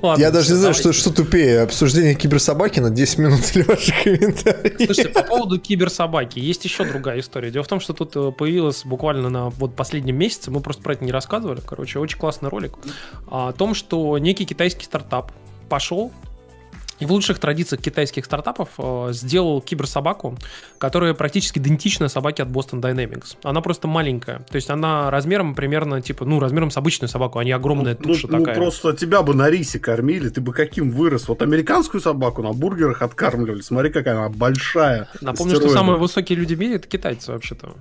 Ладно, 0.02 0.20
Я 0.20 0.30
даже 0.30 0.52
не 0.52 0.58
знаю, 0.58 0.74
что, 0.74 0.92
что 0.92 1.10
тупее, 1.10 1.62
обсуждение 1.62 2.14
киберсобаки 2.14 2.80
на 2.80 2.90
10 2.90 3.18
минут 3.18 3.40
или 3.54 3.62
ваши 3.62 3.94
комментарии. 4.04 4.84
Слушайте, 4.84 5.08
по 5.08 5.22
поводу 5.22 5.58
киберсобаки, 5.58 6.38
есть 6.38 6.66
еще 6.66 6.84
другая 6.84 7.20
история. 7.20 7.50
Дело 7.50 7.64
в 7.64 7.68
том, 7.68 7.80
что 7.80 7.94
тут 7.94 8.14
э, 8.14 8.30
появилась 8.30 8.84
буквально 8.84 9.30
на 9.30 9.48
вот 9.48 9.74
последнем 9.74 10.16
месяце, 10.16 10.50
мы 10.50 10.60
просто 10.60 10.82
про 10.82 10.92
это 10.92 11.02
не 11.02 11.12
рассказывали, 11.12 11.62
короче, 11.64 11.98
очень 11.98 12.18
классный 12.18 12.50
ролик, 12.50 12.74
о 13.28 13.52
том, 13.52 13.74
что 13.74 14.18
некий 14.18 14.44
китайский 14.44 14.84
стартап 14.84 15.32
пошел 15.70 16.12
и 16.98 17.06
в 17.06 17.12
лучших 17.12 17.38
традициях 17.38 17.82
китайских 17.82 18.24
стартапов 18.24 18.70
э, 18.78 19.08
сделал 19.12 19.60
киберсобаку, 19.60 20.36
которая 20.78 21.14
практически 21.14 21.58
идентична 21.58 22.08
собаке 22.08 22.42
от 22.42 22.48
Boston 22.48 22.80
Dynamics. 22.80 23.36
Она 23.42 23.60
просто 23.60 23.88
маленькая. 23.88 24.38
То 24.50 24.56
есть 24.56 24.70
она 24.70 25.10
размером 25.10 25.54
примерно, 25.54 26.00
типа, 26.00 26.24
ну, 26.24 26.40
размером 26.40 26.70
с 26.70 26.76
обычную 26.76 27.08
собаку, 27.08 27.38
а 27.38 27.44
не 27.44 27.52
огромная 27.52 27.96
ну, 27.98 28.04
туша 28.12 28.28
ну, 28.28 28.38
такая. 28.38 28.54
Ну, 28.54 28.62
просто 28.62 28.94
тебя 28.94 29.22
бы 29.22 29.34
на 29.34 29.50
рисе 29.50 29.78
кормили, 29.78 30.28
ты 30.28 30.40
бы 30.40 30.52
каким 30.52 30.90
вырос. 30.90 31.28
Вот 31.28 31.42
американскую 31.42 32.00
собаку 32.00 32.42
на 32.42 32.52
бургерах 32.52 33.02
откармливали. 33.02 33.60
Смотри, 33.60 33.90
какая 33.90 34.16
она 34.16 34.28
большая. 34.28 35.08
Напомню, 35.20 35.56
что 35.56 35.68
самые 35.68 35.98
высокие 35.98 36.38
люди 36.38 36.54
в 36.54 36.58
мире 36.58 36.76
это 36.76 36.88
китайцы 36.88 37.32
вообще-то. 37.32 37.74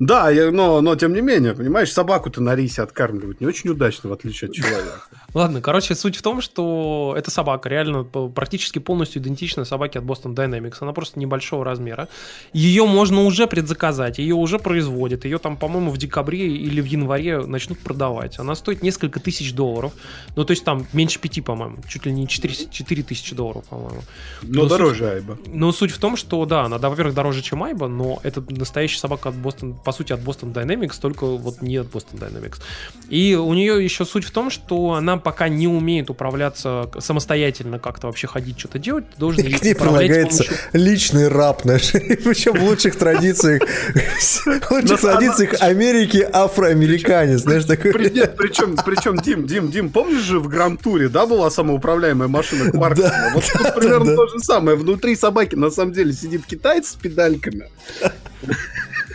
Да, 0.00 0.30
я, 0.30 0.50
но, 0.50 0.80
но 0.80 0.96
тем 0.96 1.12
не 1.12 1.20
менее, 1.20 1.52
понимаешь, 1.52 1.92
собаку-то 1.92 2.40
на 2.40 2.56
рисе 2.56 2.80
откармливать 2.80 3.42
не 3.42 3.46
очень 3.46 3.68
удачно, 3.68 4.08
в 4.08 4.14
отличие 4.14 4.48
от 4.48 4.56
человека. 4.56 5.02
Ладно, 5.32 5.60
короче, 5.60 5.94
суть 5.94 6.16
в 6.16 6.22
том, 6.22 6.40
что 6.40 7.14
эта 7.16 7.30
собака 7.30 7.68
реально 7.68 8.04
практически 8.04 8.78
полностью 8.78 9.22
идентична 9.22 9.64
собаке 9.64 10.00
от 10.00 10.04
Boston 10.04 10.34
Dynamics. 10.34 10.76
Она 10.80 10.92
просто 10.92 11.20
небольшого 11.20 11.64
размера. 11.64 12.08
Ее 12.52 12.84
можно 12.84 13.22
уже 13.22 13.46
предзаказать, 13.46 14.18
ее 14.18 14.34
уже 14.34 14.58
производят. 14.58 15.24
Ее 15.24 15.38
там, 15.38 15.56
по-моему, 15.56 15.90
в 15.90 15.98
декабре 15.98 16.48
или 16.48 16.80
в 16.80 16.84
январе 16.84 17.40
начнут 17.40 17.78
продавать. 17.78 18.38
Она 18.38 18.54
стоит 18.54 18.82
несколько 18.82 19.20
тысяч 19.20 19.52
долларов. 19.52 19.92
Ну, 20.36 20.44
то 20.44 20.50
есть 20.50 20.64
там 20.64 20.86
меньше 20.92 21.20
пяти, 21.20 21.40
по-моему. 21.40 21.76
Чуть 21.88 22.06
ли 22.06 22.12
не 22.12 22.26
4, 22.26 22.54
4 22.70 23.02
тысячи 23.02 23.34
долларов, 23.36 23.64
по-моему. 23.68 24.02
Но, 24.42 24.62
но 24.62 24.68
дороже 24.68 24.94
суть, 24.94 25.08
Айба. 25.08 25.38
Но 25.46 25.72
суть 25.72 25.92
в 25.92 25.98
том, 25.98 26.16
что 26.16 26.44
да, 26.44 26.64
она, 26.64 26.78
во-первых, 26.78 27.14
дороже, 27.14 27.42
чем 27.42 27.62
Айба, 27.62 27.86
но 27.86 28.18
это 28.24 28.42
настоящая 28.48 28.98
собака 28.98 29.28
от 29.28 29.36
Boston, 29.36 29.74
по 29.84 29.92
сути, 29.92 30.12
от 30.12 30.20
Boston 30.20 30.52
Dynamics, 30.52 31.00
только 31.00 31.26
вот 31.26 31.62
не 31.62 31.76
от 31.76 31.86
Boston 31.86 32.18
Dynamics. 32.18 32.60
И 33.08 33.36
у 33.36 33.52
нее 33.54 33.82
еще 33.84 34.04
суть 34.04 34.24
в 34.24 34.32
том, 34.32 34.50
что 34.50 34.94
она 34.94 35.19
пока 35.20 35.48
не 35.48 35.68
умеет 35.68 36.10
управляться 36.10 36.90
самостоятельно, 36.98 37.78
как-то 37.78 38.06
вообще 38.06 38.26
ходить, 38.26 38.58
что-то 38.58 38.78
делать, 38.78 39.08
ты 39.10 39.18
должен 39.18 39.44
К 39.58 39.62
ней 39.62 39.74
прилагается 39.74 40.44
помощью... 40.44 40.68
личный 40.72 41.28
раб 41.28 41.64
наш, 41.64 41.92
причем 41.92 42.54
в 42.54 42.62
лучших 42.64 42.96
традициях, 42.96 43.62
в 43.64 44.70
лучших 44.70 45.00
традициях 45.00 45.60
Америки 45.60 46.26
афроамериканец, 46.32 47.40
знаешь, 47.40 47.64
такой. 47.64 47.92
Причем, 47.92 48.76
причем, 48.76 49.16
Дим, 49.18 49.46
Дим, 49.46 49.70
Дим, 49.70 49.90
помнишь 49.90 50.22
же 50.22 50.40
в 50.40 50.48
Гран-туре, 50.48 51.08
да, 51.08 51.26
была 51.26 51.50
самоуправляемая 51.50 52.28
машина 52.28 52.70
Кварксона? 52.70 53.32
Вот 53.34 53.44
примерно 53.76 54.16
то 54.16 54.26
же 54.26 54.38
самое. 54.40 54.76
Внутри 54.76 55.16
собаки 55.16 55.54
на 55.54 55.70
самом 55.70 55.92
деле 55.92 56.12
сидит 56.12 56.46
китаец 56.46 56.90
с 56.90 56.94
педальками. 56.94 57.68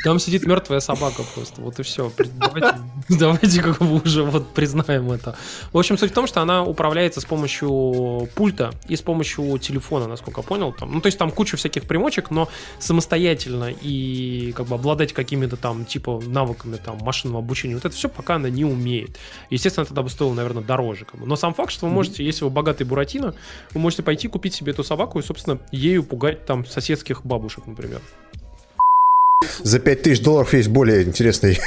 Там 0.05 0.19
сидит 0.19 0.45
мертвая 0.45 0.81
собака 0.81 1.23
просто. 1.33 1.61
Вот 1.61 1.79
и 1.79 1.83
все. 1.83 2.11
Давайте, 2.35 2.79
давайте 3.09 3.61
как 3.63 3.79
бы 3.79 3.95
уже 3.95 4.21
вот 4.21 4.53
признаем 4.53 5.11
это. 5.11 5.35
В 5.73 5.79
общем, 5.79 5.97
суть 5.97 6.11
в 6.11 6.13
том, 6.13 6.27
что 6.27 6.43
она 6.43 6.63
управляется 6.63 7.21
с 7.21 7.25
помощью 7.25 8.29
пульта 8.35 8.71
и 8.87 8.95
с 8.95 9.01
помощью 9.01 9.57
телефона, 9.57 10.07
насколько 10.07 10.41
я 10.41 10.47
понял. 10.47 10.73
Там, 10.73 10.91
ну, 10.91 11.01
то 11.01 11.07
есть 11.07 11.17
там 11.17 11.31
куча 11.31 11.57
всяких 11.57 11.85
примочек, 11.85 12.29
но 12.29 12.49
самостоятельно 12.77 13.71
и 13.81 14.53
как 14.55 14.67
бы 14.67 14.75
обладать 14.75 15.11
какими-то 15.11 15.57
там 15.57 15.85
типа 15.85 16.21
навыками 16.23 16.75
там 16.75 16.99
машинного 16.99 17.39
обучения, 17.39 17.73
вот 17.73 17.85
это 17.85 17.95
все 17.95 18.07
пока 18.07 18.35
она 18.35 18.51
не 18.51 18.63
умеет. 18.63 19.17
Естественно, 19.49 19.87
тогда 19.87 20.03
бы 20.03 20.11
стоило, 20.11 20.35
наверное, 20.35 20.61
дороже. 20.61 21.05
Как 21.05 21.19
бы. 21.19 21.25
Но 21.25 21.35
сам 21.35 21.55
факт, 21.55 21.71
что 21.71 21.87
вы 21.87 21.91
можете, 21.91 22.23
если 22.23 22.43
вы 22.43 22.51
богатый 22.51 22.83
Буратино, 22.83 23.33
вы 23.73 23.79
можете 23.79 24.03
пойти 24.03 24.27
купить 24.27 24.53
себе 24.53 24.71
эту 24.71 24.83
собаку 24.83 25.17
и, 25.17 25.23
собственно, 25.23 25.57
ею 25.71 26.03
пугать 26.03 26.45
там 26.45 26.63
соседских 26.63 27.25
бабушек, 27.25 27.65
например. 27.65 28.03
За 29.63 29.79
5000 29.79 30.21
долларов 30.21 30.53
есть 30.53 30.69
более 30.69 31.03
интересные 31.03 31.59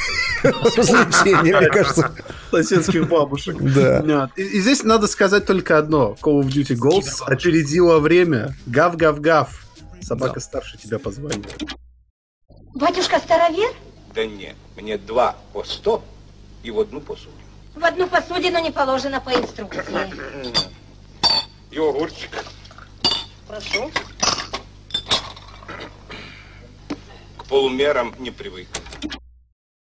развлечения, 0.43 1.59
мне 1.59 1.67
кажется. 1.67 2.15
Соседских 2.51 3.07
бабушек. 3.07 3.57
Да. 3.59 4.29
И, 4.35 4.41
и 4.41 4.61
здесь 4.61 4.83
надо 4.83 5.07
сказать 5.07 5.45
только 5.45 5.77
одно. 5.77 6.15
Call 6.21 6.41
of 6.41 6.47
Duty 6.47 6.75
Ghosts 6.75 7.23
опередила 7.25 7.99
время. 7.99 8.55
Гав-гав-гав. 8.65 9.49
Собака 10.01 10.39
старше 10.39 10.77
тебя 10.77 10.97
позвонит. 10.99 11.45
Батюшка 12.73 13.19
старовер? 13.19 13.71
Да 14.15 14.25
нет, 14.25 14.55
мне 14.75 14.97
два 14.97 15.35
по 15.53 15.63
сто 15.63 16.03
и 16.63 16.71
в 16.71 16.79
одну 16.79 17.01
посуду. 17.01 17.31
В 17.75 17.83
одну 17.83 18.07
посудину 18.07 18.59
не 18.61 18.71
положено 18.71 19.21
по 19.21 19.29
инструкции. 19.29 19.83
И 21.71 21.77
огурчик. 21.77 22.31
Прошу. 23.47 23.91
Полумерам 27.49 28.13
не 28.19 28.31
привык. 28.31 28.67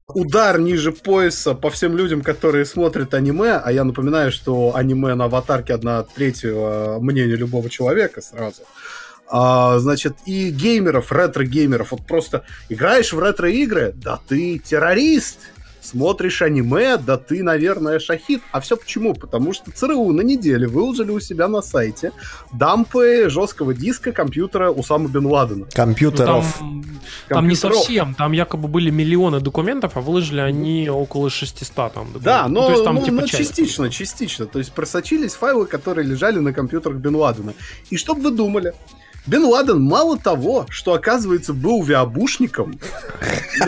Удар 0.08 0.60
ниже 0.60 0.92
пояса 0.92 1.56
по 1.56 1.70
всем 1.70 1.98
людям, 1.98 2.22
которые 2.22 2.66
смотрят 2.66 3.14
аниме, 3.14 3.54
а 3.64 3.72
я 3.72 3.84
напоминаю, 3.84 4.32
что 4.32 4.76
аниме 4.76 5.16
на 5.16 5.26
аватарке 5.26 5.74
одна 5.74 6.04
третьего 6.04 7.00
мнения 7.00 7.36
любого 7.36 7.70
человека 7.70 8.22
сразу. 8.22 8.64
А, 9.28 9.80
значит, 9.80 10.16
и 10.26 10.52
геймеров, 10.52 11.12
ретро-геймеров. 11.12 11.92
Вот 11.92 12.06
просто 12.06 12.44
играешь 12.70 13.14
в 13.14 13.20
ретро-игры, 13.20 13.94
да 13.96 14.20
ты 14.28 14.60
террорист, 14.60 15.40
смотришь 15.84 16.42
аниме, 16.42 16.98
да 16.98 17.18
ты, 17.18 17.44
наверное, 17.44 18.00
шахид. 18.00 18.42
А 18.52 18.62
все 18.62 18.78
почему? 18.78 19.14
Потому 19.14 19.54
что 19.54 19.72
ЦРУ 19.72 20.12
на 20.12 20.22
неделе 20.22 20.68
выложили 20.68 21.12
у 21.12 21.20
себя 21.20 21.48
на 21.48 21.62
сайте 21.62 22.12
дампы 22.54 23.30
жесткого 23.30 23.74
диска 23.74 24.12
компьютера 24.12 24.72
Усама 24.72 25.10
Бен 25.10 25.26
Ладена. 25.26 25.66
Компьютеров. 25.74 26.60
Ну, 26.62 26.84
там, 27.28 27.38
там 27.38 27.48
не 27.48 27.56
совсем, 27.56 28.16
там 28.16 28.32
якобы 28.32 28.68
были 28.68 28.90
миллионы 28.90 29.40
документов, 29.40 29.94
а 29.96 30.02
выложили 30.02 30.40
они 30.40 30.90
около 30.90 31.30
600 31.30 31.76
там. 31.76 31.88
Документов. 31.88 32.24
Да, 32.24 32.48
но, 32.48 32.62
ну, 32.62 32.68
то 32.68 32.72
есть, 32.72 32.84
там, 32.84 32.96
ну, 32.96 33.02
типа, 33.02 33.22
но 33.22 33.28
частично, 33.28 33.90
частично. 33.90 34.46
То 34.46 34.60
есть 34.60 34.72
просочились 34.72 35.34
файлы, 35.34 35.66
которые 35.66 36.08
лежали 36.08 36.40
на 36.40 36.54
компьютерах 36.54 36.98
Бен 36.98 37.16
Ладена. 37.16 37.54
И 37.90 37.98
что 37.98 38.16
бы 38.16 38.22
вы 38.22 38.32
думали? 38.32 38.74
Бен 39.26 39.46
Ладен 39.46 39.82
мало 39.82 40.18
того, 40.20 40.66
что, 40.70 40.94
оказывается, 40.94 41.54
был 41.54 41.82
виабушником, 41.82 42.78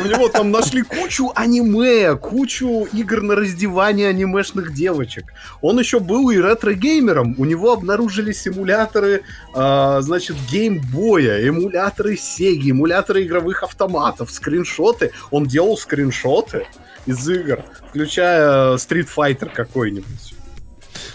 у 0.03 0.05
него 0.05 0.27
там 0.27 0.51
нашли 0.51 0.81
кучу 0.81 1.31
аниме, 1.33 2.15
кучу 2.15 2.87
игр 2.91 3.21
на 3.21 3.35
раздевание 3.35 4.09
анимешных 4.09 4.73
девочек. 4.73 5.33
Он 5.61 5.79
еще 5.79 6.01
был 6.01 6.29
и 6.29 6.37
ретро-геймером. 6.37 7.35
У 7.37 7.45
него 7.45 7.71
обнаружили 7.71 8.33
симуляторы, 8.33 9.21
э, 9.53 9.97
значит, 10.01 10.35
геймбоя, 10.51 11.47
эмуляторы 11.47 12.17
Сеги, 12.17 12.71
эмуляторы 12.71 13.23
игровых 13.23 13.63
автоматов, 13.63 14.31
скриншоты. 14.31 15.11
Он 15.31 15.45
делал 15.45 15.77
скриншоты 15.77 16.67
из 17.05 17.27
игр, 17.29 17.63
включая 17.89 18.75
Street 18.75 19.07
Fighter 19.15 19.49
какой-нибудь. 19.53 20.34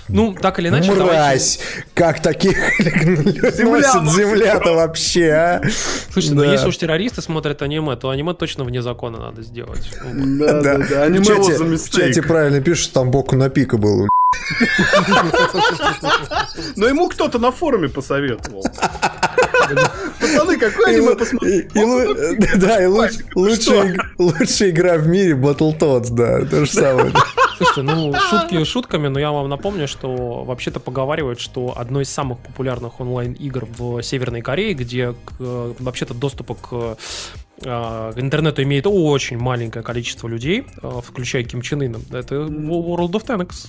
Ну, 0.08 0.34
так 0.34 0.58
или 0.58 0.68
иначе, 0.68 0.92
Мразь! 0.92 1.06
Давайте... 1.06 1.58
Как 1.94 2.20
таких 2.20 2.56
носит 2.78 4.10
земля-то 4.10 4.74
вообще, 4.74 5.30
а? 5.30 5.62
Слушай, 6.12 6.30
ну 6.32 6.42
если 6.42 6.68
уж 6.68 6.76
террористы 6.76 7.22
смотрят 7.22 7.62
аниме, 7.62 7.96
то 7.96 8.10
аниме 8.10 8.34
точно 8.34 8.64
вне 8.64 8.82
закона 8.82 9.18
надо 9.18 9.42
сделать. 9.42 9.90
Да, 10.02 10.60
да, 10.60 10.78
да. 10.78 11.02
Аниме 11.04 11.76
в 11.76 11.90
чате 11.90 12.22
правильно 12.22 12.60
пишут, 12.60 12.92
там 12.92 13.10
боку 13.10 13.36
на 13.36 13.48
пика 13.50 13.76
был. 13.76 14.08
Но 16.76 16.86
ему 16.86 17.08
кто-то 17.08 17.38
на 17.38 17.52
форуме 17.52 17.88
посоветовал. 17.88 18.64
Пацаны, 20.20 20.58
какой 20.58 20.94
аниме 20.94 21.14
посмотреть? 21.14 21.68
Да, 22.56 22.82
и 22.82 22.86
лучшая 22.86 24.70
игра 24.70 24.96
в 24.96 25.06
мире 25.06 25.34
Battletoads, 25.34 26.08
да, 26.10 26.44
то 26.44 26.64
же 26.64 26.70
самое. 26.70 27.12
Слушайте, 27.60 27.82
ну, 27.82 28.14
шутки 28.14 28.64
шутками, 28.64 29.08
но 29.08 29.20
я 29.20 29.32
вам 29.32 29.48
напомню, 29.48 29.86
что 29.86 30.44
вообще-то 30.44 30.80
поговаривают, 30.80 31.40
что 31.40 31.74
одной 31.76 32.04
из 32.04 32.10
самых 32.10 32.38
популярных 32.38 33.00
онлайн-игр 33.00 33.66
в 33.66 34.02
Северной 34.02 34.40
Корее, 34.40 34.72
где 34.72 35.14
вообще-то 35.38 36.14
доступа 36.14 36.54
к 36.54 36.96
к 37.60 38.14
интернету 38.16 38.62
имеет 38.62 38.86
очень 38.86 39.36
маленькое 39.36 39.84
количество 39.84 40.26
людей, 40.26 40.64
включая 41.02 41.44
Ким 41.44 41.60
Чен 41.60 41.82
Ына, 41.82 41.98
это 42.10 42.36
World 42.36 43.10
of 43.10 43.26
Tanks. 43.26 43.68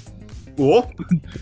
О! 0.61 0.85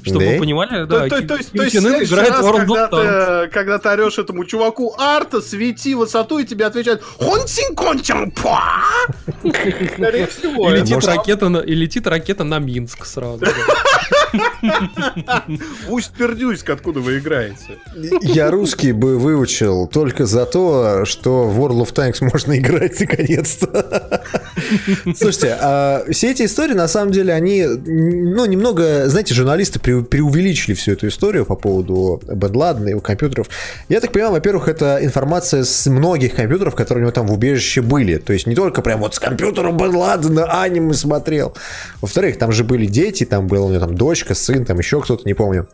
Чтобы 0.04 0.26
вы 0.26 0.40
понимали, 0.40 0.86
да, 0.86 1.10
то, 1.10 1.22
то, 1.22 1.28
то, 1.28 1.36
есть 1.36 1.76
играет 1.76 2.30
раз, 2.32 2.46
когда, 2.46 2.88
ты, 2.88 3.52
когда 3.52 3.78
ты 3.78 3.90
орешь 3.90 4.18
этому 4.18 4.46
чуваку 4.46 4.96
арта, 4.98 5.42
свети 5.42 5.94
высоту, 5.94 6.40
и 6.40 6.46
тебе 6.46 6.66
отвечают 6.66 7.04
Хонсин 7.20 7.76
кончан 7.76 8.32
Скорее 8.32 10.28
всего. 10.28 10.72
И 10.72 10.80
летит, 10.80 11.04
ракета 11.04 11.50
на, 11.50 11.58
и 11.58 11.76
летит 11.76 12.08
ракета 12.08 12.46
на 12.46 12.60
Минск 12.60 13.06
сразу. 13.06 13.46
Пусть 15.88 16.14
пердюська, 16.14 16.74
откуда 16.74 17.00
вы 17.00 17.20
играете. 17.20 17.78
Я 18.22 18.52
русский 18.52 18.92
бы 18.92 19.18
выучил 19.18 19.88
только 19.88 20.26
за 20.26 20.46
то, 20.46 21.06
что 21.06 21.48
в 21.48 21.60
World 21.60 21.82
of 21.84 21.94
Tanks 21.94 22.18
можно 22.34 22.58
играть 22.58 23.00
наконец-то. 23.00 24.24
Слушайте, 25.16 25.58
а 25.60 26.04
все 26.10 26.32
эти 26.32 26.44
истории, 26.44 26.74
на 26.74 26.88
самом 26.88 27.12
деле, 27.12 27.34
они, 27.34 27.66
ну, 27.66 28.46
немного, 28.46 29.08
знаете, 29.08 29.34
журналисты 29.34 29.80
преувеличили 29.80 30.76
всю 30.76 30.94
эту 30.94 31.08
историю 31.08 31.46
по 31.46 31.56
поводу 31.56 32.22
Бен 32.28 32.56
Ладена 32.56 32.88
и 32.88 32.92
его 32.92 33.02
компьютеров. 33.02 33.50
Я 33.88 34.00
так 34.02 34.12
понимаю, 34.12 34.34
во-первых, 34.34 34.68
это 34.68 35.00
информация 35.02 35.64
с 35.64 35.88
многих 35.88 36.36
компьютеров, 36.36 36.76
которые 36.76 37.04
у 37.04 37.06
него 37.06 37.12
там 37.12 37.28
в 37.28 37.34
убежище 37.34 37.82
были. 37.82 38.18
То 38.18 38.34
есть 38.34 38.48
не 38.48 38.56
только 38.56 38.82
прям 38.82 39.00
вот 39.00 39.16
с 39.16 39.20
компьютером 39.20 39.78
Бен 39.78 39.96
Ладена 39.96 40.62
аниме 40.62 40.94
смотрел. 40.94 41.56
Во-вторых, 42.02 42.38
там 42.38 42.52
же 42.52 42.64
были 42.64 42.86
дети, 42.86 43.26
там 43.26 43.48
был 43.48 43.66
у 43.66 43.70
него 43.70 43.80
там 43.80 43.96
дочка, 44.20 44.36
сын, 44.36 44.66
там 44.66 44.78
еще 44.80 45.02
кто-то, 45.02 45.26
не 45.26 45.34
помню. 45.34 45.68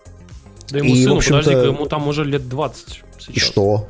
Да 0.69 0.79
ему 0.79 0.95
и, 0.95 1.03
сыну, 1.03 1.21
подожди 1.21 1.51
ему 1.51 1.85
там 1.85 2.07
уже 2.07 2.23
лет 2.23 2.47
20 2.47 3.03
сейчас. 3.19 3.35
И 3.35 3.39
что? 3.39 3.87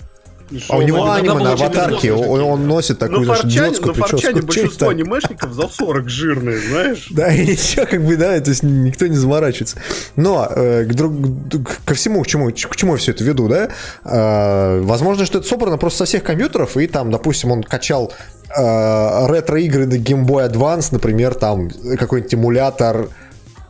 А 0.70 0.78
у 0.78 0.82
него 0.84 1.12
аниме 1.12 1.34
на 1.34 1.54
аватарке, 1.54 2.14
он, 2.14 2.40
он 2.42 2.68
носит 2.68 3.00
такую, 3.00 3.26
знаешь, 3.26 3.46
идиотскую 3.46 3.96
прическу. 3.96 4.16
На 4.16 4.22
форчане 4.22 4.42
большинство 4.44 4.90
анимешников 4.90 5.54
за 5.54 5.68
40 5.68 6.08
жирные, 6.08 6.60
знаешь? 6.60 7.08
Да, 7.12 7.34
и 7.34 7.48
ничего, 7.48 7.88
как 7.88 8.06
бы, 8.06 8.16
да, 8.16 8.40
то 8.40 8.52
есть 8.52 8.62
никто 8.62 9.08
не 9.08 9.16
заморачивается. 9.16 9.78
Но 10.16 10.48
э, 10.48 10.86
к 10.86 10.94
друг, 10.94 11.14
ко 11.84 11.96
всему, 11.96 12.22
к 12.22 12.28
чему, 12.28 12.52
к 12.52 12.76
чему 12.76 12.92
я 12.94 13.00
все 13.00 13.12
это 13.12 13.24
веду, 13.24 13.48
да, 13.48 13.70
э, 14.04 14.82
возможно, 14.82 15.26
что 15.26 15.40
это 15.40 15.48
собрано 15.48 15.80
просто 15.80 16.00
со 16.00 16.06
всех 16.06 16.24
компьютеров, 16.24 16.78
и 16.78 16.86
там, 16.86 17.10
допустим, 17.10 17.52
он 17.52 17.64
качал 17.64 18.14
э, 18.56 19.28
ретро-игры 19.28 19.88
на 19.88 19.96
Game 19.96 20.28
Boy 20.28 20.48
Advance, 20.48 20.90
например, 20.92 21.34
там 21.34 21.72
какой-нибудь 21.98 22.34
эмулятор 22.36 23.10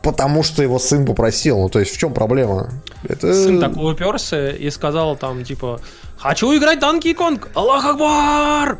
потому 0.06 0.44
что 0.44 0.62
его 0.62 0.78
сын 0.78 1.04
попросил. 1.04 1.58
Ну, 1.58 1.68
то 1.68 1.80
есть 1.80 1.92
в 1.92 1.98
чем 1.98 2.14
проблема? 2.14 2.70
Это... 3.08 3.34
Сын 3.34 3.60
такой 3.60 3.92
уперся 3.92 4.50
и 4.50 4.70
сказал 4.70 5.16
там, 5.16 5.44
типа, 5.44 5.80
Хочу 6.18 6.56
играть 6.56 6.78
Данки 6.78 7.12
Конг! 7.12 7.48
Аллах 7.54 7.84
Акбар! 7.84 8.78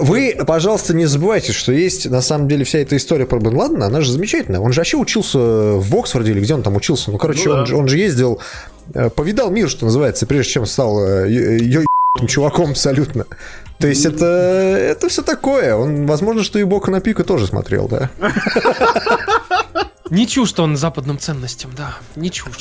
Вы, 0.00 0.36
пожалуйста, 0.46 0.94
не 0.94 1.06
забывайте, 1.06 1.52
что 1.52 1.72
есть 1.72 2.10
на 2.10 2.20
самом 2.20 2.48
деле 2.48 2.64
вся 2.64 2.80
эта 2.80 2.96
история 2.96 3.24
про 3.24 3.38
Бен 3.38 3.56
Ладена, 3.56 3.86
она 3.86 4.00
же 4.00 4.12
замечательная. 4.12 4.60
Он 4.60 4.72
же 4.72 4.80
вообще 4.80 4.96
учился 4.96 5.38
в 5.38 5.96
Оксфорде 5.96 6.32
или 6.32 6.40
где 6.40 6.54
он 6.54 6.62
там 6.62 6.76
учился. 6.76 7.10
Ну, 7.10 7.18
короче, 7.18 7.48
ну, 7.48 7.54
да. 7.54 7.60
он, 7.62 7.74
он 7.74 7.88
же 7.88 7.96
ездил, 7.96 8.40
э, 8.94 9.08
повидал 9.10 9.50
мир, 9.50 9.70
что 9.70 9.84
называется, 9.86 10.26
прежде 10.26 10.52
чем 10.52 10.66
стал 10.66 11.24
ее 11.26 11.84
э, 12.20 12.26
чуваком 12.26 12.72
абсолютно. 12.72 13.26
То 13.78 13.86
есть 13.86 14.04
это, 14.04 14.26
это 14.26 15.08
все 15.08 15.22
такое. 15.22 15.74
Он, 15.74 16.06
возможно, 16.06 16.42
что 16.42 16.58
и 16.58 16.64
Бока 16.64 16.90
на 16.90 17.00
пика 17.00 17.24
тоже 17.24 17.46
смотрел, 17.46 17.88
да? 17.88 18.10
Не 20.10 20.26
чушь, 20.26 20.54
он 20.58 20.76
западным 20.76 21.18
ценностям, 21.18 21.72
да. 21.76 21.96
Не 22.14 22.30
чушь. 22.30 22.58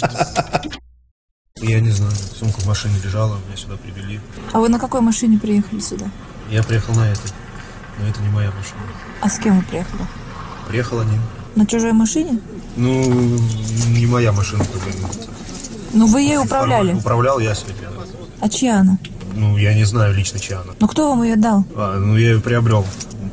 Я 1.61 1.79
не 1.79 1.91
знаю, 1.91 2.11
сумка 2.11 2.59
в 2.59 2.67
машине 2.67 2.95
лежала, 3.03 3.37
меня 3.47 3.55
сюда 3.55 3.77
привели. 3.77 4.19
А 4.51 4.59
вы 4.59 4.69
на 4.69 4.79
какой 4.79 5.01
машине 5.01 5.37
приехали 5.37 5.79
сюда? 5.79 6.09
Я 6.49 6.63
приехал 6.63 6.93
на 6.95 7.09
этой, 7.09 7.31
но 7.99 8.07
это 8.07 8.21
не 8.21 8.29
моя 8.29 8.51
машина. 8.51 8.81
А 9.21 9.29
с 9.29 9.39
кем 9.39 9.59
вы 9.59 9.65
приехали? 9.65 10.01
Приехал 10.67 10.99
один. 10.99 11.21
На 11.55 11.65
чужой 11.65 11.93
машине? 11.93 12.39
Ну, 12.75 13.39
не 13.89 14.05
моя 14.05 14.31
машина, 14.31 14.65
как 14.65 14.81
бы. 14.81 15.07
Ну, 15.93 16.07
вы 16.07 16.21
ей 16.21 16.37
управляли? 16.37 16.93
Управлял 16.93 17.39
я 17.39 17.55
себе. 17.55 17.73
А 18.41 18.49
чья 18.49 18.79
она? 18.79 18.97
Ну, 19.33 19.57
я 19.57 19.73
не 19.73 19.85
знаю 19.85 20.13
лично, 20.13 20.39
чья 20.39 20.59
она. 20.61 20.73
Ну, 20.79 20.87
кто 20.87 21.09
вам 21.09 21.23
ее 21.23 21.35
дал? 21.35 21.63
А, 21.75 21.97
ну, 21.97 22.17
я 22.17 22.31
ее 22.33 22.41
приобрел. 22.41 22.85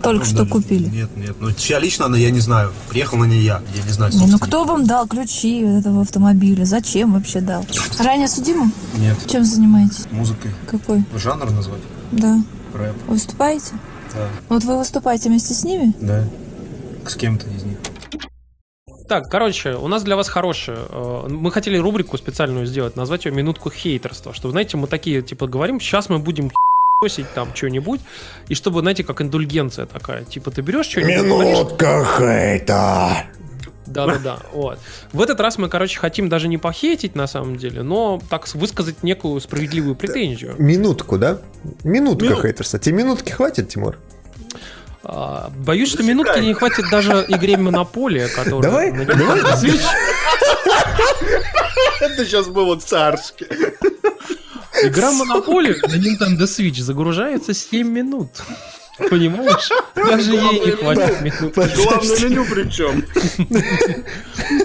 Только 0.02 0.24
что 0.24 0.46
купили? 0.46 0.88
Нет, 0.88 1.16
нет. 1.16 1.36
Ну, 1.40 1.52
чья 1.52 1.78
лично 1.78 2.06
она, 2.06 2.16
я 2.16 2.30
не 2.30 2.40
знаю. 2.40 2.72
Приехал 2.88 3.18
на 3.18 3.24
ней 3.24 3.42
я. 3.42 3.62
Я 3.74 3.82
не 3.82 3.92
знаю, 3.92 4.12
не, 4.12 4.26
Ну, 4.26 4.38
кто 4.38 4.64
вам 4.64 4.86
дал 4.86 5.06
ключи 5.06 5.60
этого 5.60 6.02
автомобиля? 6.02 6.64
Зачем 6.64 7.12
вообще 7.12 7.40
дал? 7.40 7.64
Ранее 7.98 8.28
судимым? 8.28 8.72
Нет. 8.96 9.16
Чем 9.28 9.44
занимаетесь? 9.44 10.06
Музыкой. 10.10 10.50
Какой? 10.66 11.04
Жанр 11.14 11.50
назвать? 11.50 11.80
Да. 12.12 12.42
Рэп. 12.74 12.96
Выступаете? 13.08 13.72
Да. 14.14 14.28
Вот 14.48 14.64
вы 14.64 14.78
выступаете 14.78 15.28
вместе 15.28 15.54
с 15.54 15.64
ними? 15.64 15.94
Да. 16.00 16.24
С 17.06 17.14
кем-то 17.16 17.48
из 17.48 17.62
них. 17.64 17.78
Так, 19.08 19.28
короче, 19.28 19.74
у 19.74 19.88
нас 19.88 20.02
для 20.04 20.16
вас 20.16 20.28
хорошее. 20.28 20.78
Э, 20.88 21.26
мы 21.28 21.50
хотели 21.50 21.76
рубрику 21.76 22.16
специальную 22.16 22.66
сделать, 22.66 22.96
назвать 22.96 23.24
ее 23.26 23.32
«Минутку 23.32 23.70
хейтерства». 23.70 24.32
Что, 24.32 24.50
знаете, 24.50 24.76
мы 24.76 24.86
такие, 24.86 25.22
типа, 25.22 25.46
говорим, 25.46 25.80
сейчас 25.80 26.08
мы 26.08 26.18
будем 26.18 26.50
бросить 27.02 27.26
там 27.34 27.48
что-нибудь, 27.52 28.00
и 28.48 28.54
чтобы, 28.54 28.80
знаете, 28.80 29.02
как 29.02 29.20
индульгенция 29.20 29.86
такая, 29.86 30.22
типа 30.22 30.52
ты 30.52 30.62
берешь 30.62 30.86
что-нибудь... 30.86 31.24
Минутка 31.24 32.06
хейта! 32.16 33.24
Да-да-да, 33.86 34.38
вот. 34.52 34.78
В 35.12 35.20
этот 35.20 35.40
раз 35.40 35.58
мы, 35.58 35.68
короче, 35.68 35.98
хотим 35.98 36.28
даже 36.28 36.46
не 36.46 36.58
похейтить, 36.58 37.16
на 37.16 37.26
самом 37.26 37.56
деле, 37.56 37.82
но 37.82 38.22
так 38.30 38.46
высказать 38.54 39.02
некую 39.02 39.40
справедливую 39.40 39.96
претензию. 39.96 40.54
Минутку, 40.58 41.18
да? 41.18 41.40
Минутка 41.82 42.26
Минут... 42.26 42.42
хейтерства. 42.42 42.78
Тебе 42.78 42.98
минутки 42.98 43.32
хватит, 43.32 43.68
Тимур? 43.68 43.98
А, 45.02 45.50
боюсь, 45.56 45.90
что 45.90 46.04
минутки 46.04 46.38
не 46.38 46.54
хватит 46.54 46.84
даже 46.88 47.24
игре 47.26 47.56
Монополия, 47.56 48.28
которая... 48.28 48.92
Давай, 48.92 48.92
давай. 48.92 49.40
Это 52.00 52.24
сейчас 52.24 52.46
было 52.46 52.78
царски. 52.78 53.48
Игра 54.82 55.12
Монополия 55.12 55.76
на 55.82 55.94
Nintendo 55.94 56.44
Switch 56.44 56.80
загружается 56.82 57.54
7 57.54 57.86
минут. 57.88 58.30
Понимаешь? 59.10 59.68
Даже 59.94 60.32
ей 60.32 60.60
не 60.60 60.70
хватит 60.72 61.20
минут. 61.22 61.54
Главное 61.54 62.18
меню 62.20 62.44
причем. 62.44 63.04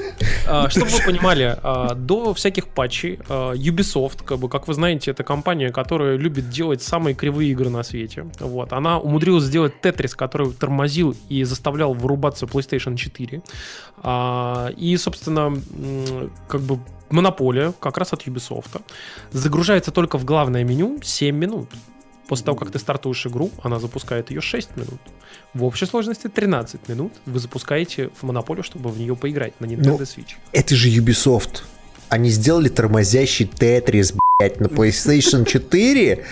А, 0.47 0.69
чтобы 0.69 0.87
вы 0.87 0.99
понимали, 1.05 1.57
а, 1.61 1.93
до 1.93 2.33
всяких 2.33 2.67
патчей 2.67 3.19
а, 3.29 3.53
Ubisoft, 3.53 4.23
как, 4.23 4.39
бы, 4.39 4.49
как 4.49 4.67
вы 4.67 4.73
знаете, 4.73 5.11
это 5.11 5.23
компания, 5.23 5.71
которая 5.71 6.17
любит 6.17 6.49
делать 6.49 6.81
самые 6.81 7.13
кривые 7.15 7.51
игры 7.51 7.69
на 7.69 7.83
свете. 7.83 8.25
Вот. 8.39 8.73
Она 8.73 8.99
умудрилась 8.99 9.43
сделать 9.43 9.73
Tetris, 9.81 10.15
который 10.15 10.51
тормозил 10.51 11.15
и 11.29 11.43
заставлял 11.43 11.93
вырубаться 11.93 12.45
PlayStation 12.45 12.95
4. 12.95 13.41
И, 14.77 14.97
собственно, 14.97 15.57
как 16.47 16.61
бы 16.61 16.79
монополия 17.09 17.73
как 17.79 17.97
раз 17.97 18.13
от 18.13 18.27
Ubisoft 18.27 18.81
загружается 19.31 19.91
только 19.91 20.17
в 20.17 20.25
главное 20.25 20.63
меню 20.63 20.99
7 21.01 21.35
минут. 21.35 21.69
После 22.27 22.45
того, 22.45 22.57
как 22.57 22.71
ты 22.71 22.79
стартуешь 22.79 23.25
игру, 23.25 23.51
она 23.63 23.79
запускает 23.79 24.31
ее 24.31 24.41
6 24.41 24.75
минут. 24.75 24.99
В 25.53 25.63
общей 25.63 25.85
сложности 25.85 26.27
13 26.27 26.89
минут 26.89 27.13
вы 27.25 27.39
запускаете 27.39 28.09
в 28.19 28.23
монополию, 28.23 28.63
чтобы 28.63 28.89
в 28.89 28.99
нее 28.99 29.15
поиграть 29.15 29.59
на 29.61 29.65
Nintendo 29.65 29.97
ну, 29.97 29.99
Switch. 29.99 30.35
Это 30.51 30.75
же 30.75 30.89
Ubisoft. 30.89 31.63
Они 32.09 32.29
сделали 32.29 32.69
тормозящий 32.69 33.45
Tetris, 33.45 34.15
блядь, 34.39 34.59
на 34.59 34.67
PlayStation 34.67 35.45
4. 35.45 36.25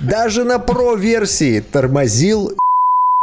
Даже 0.00 0.44
на 0.44 0.56
Pro-версии 0.56 1.60
тормозил 1.60 2.52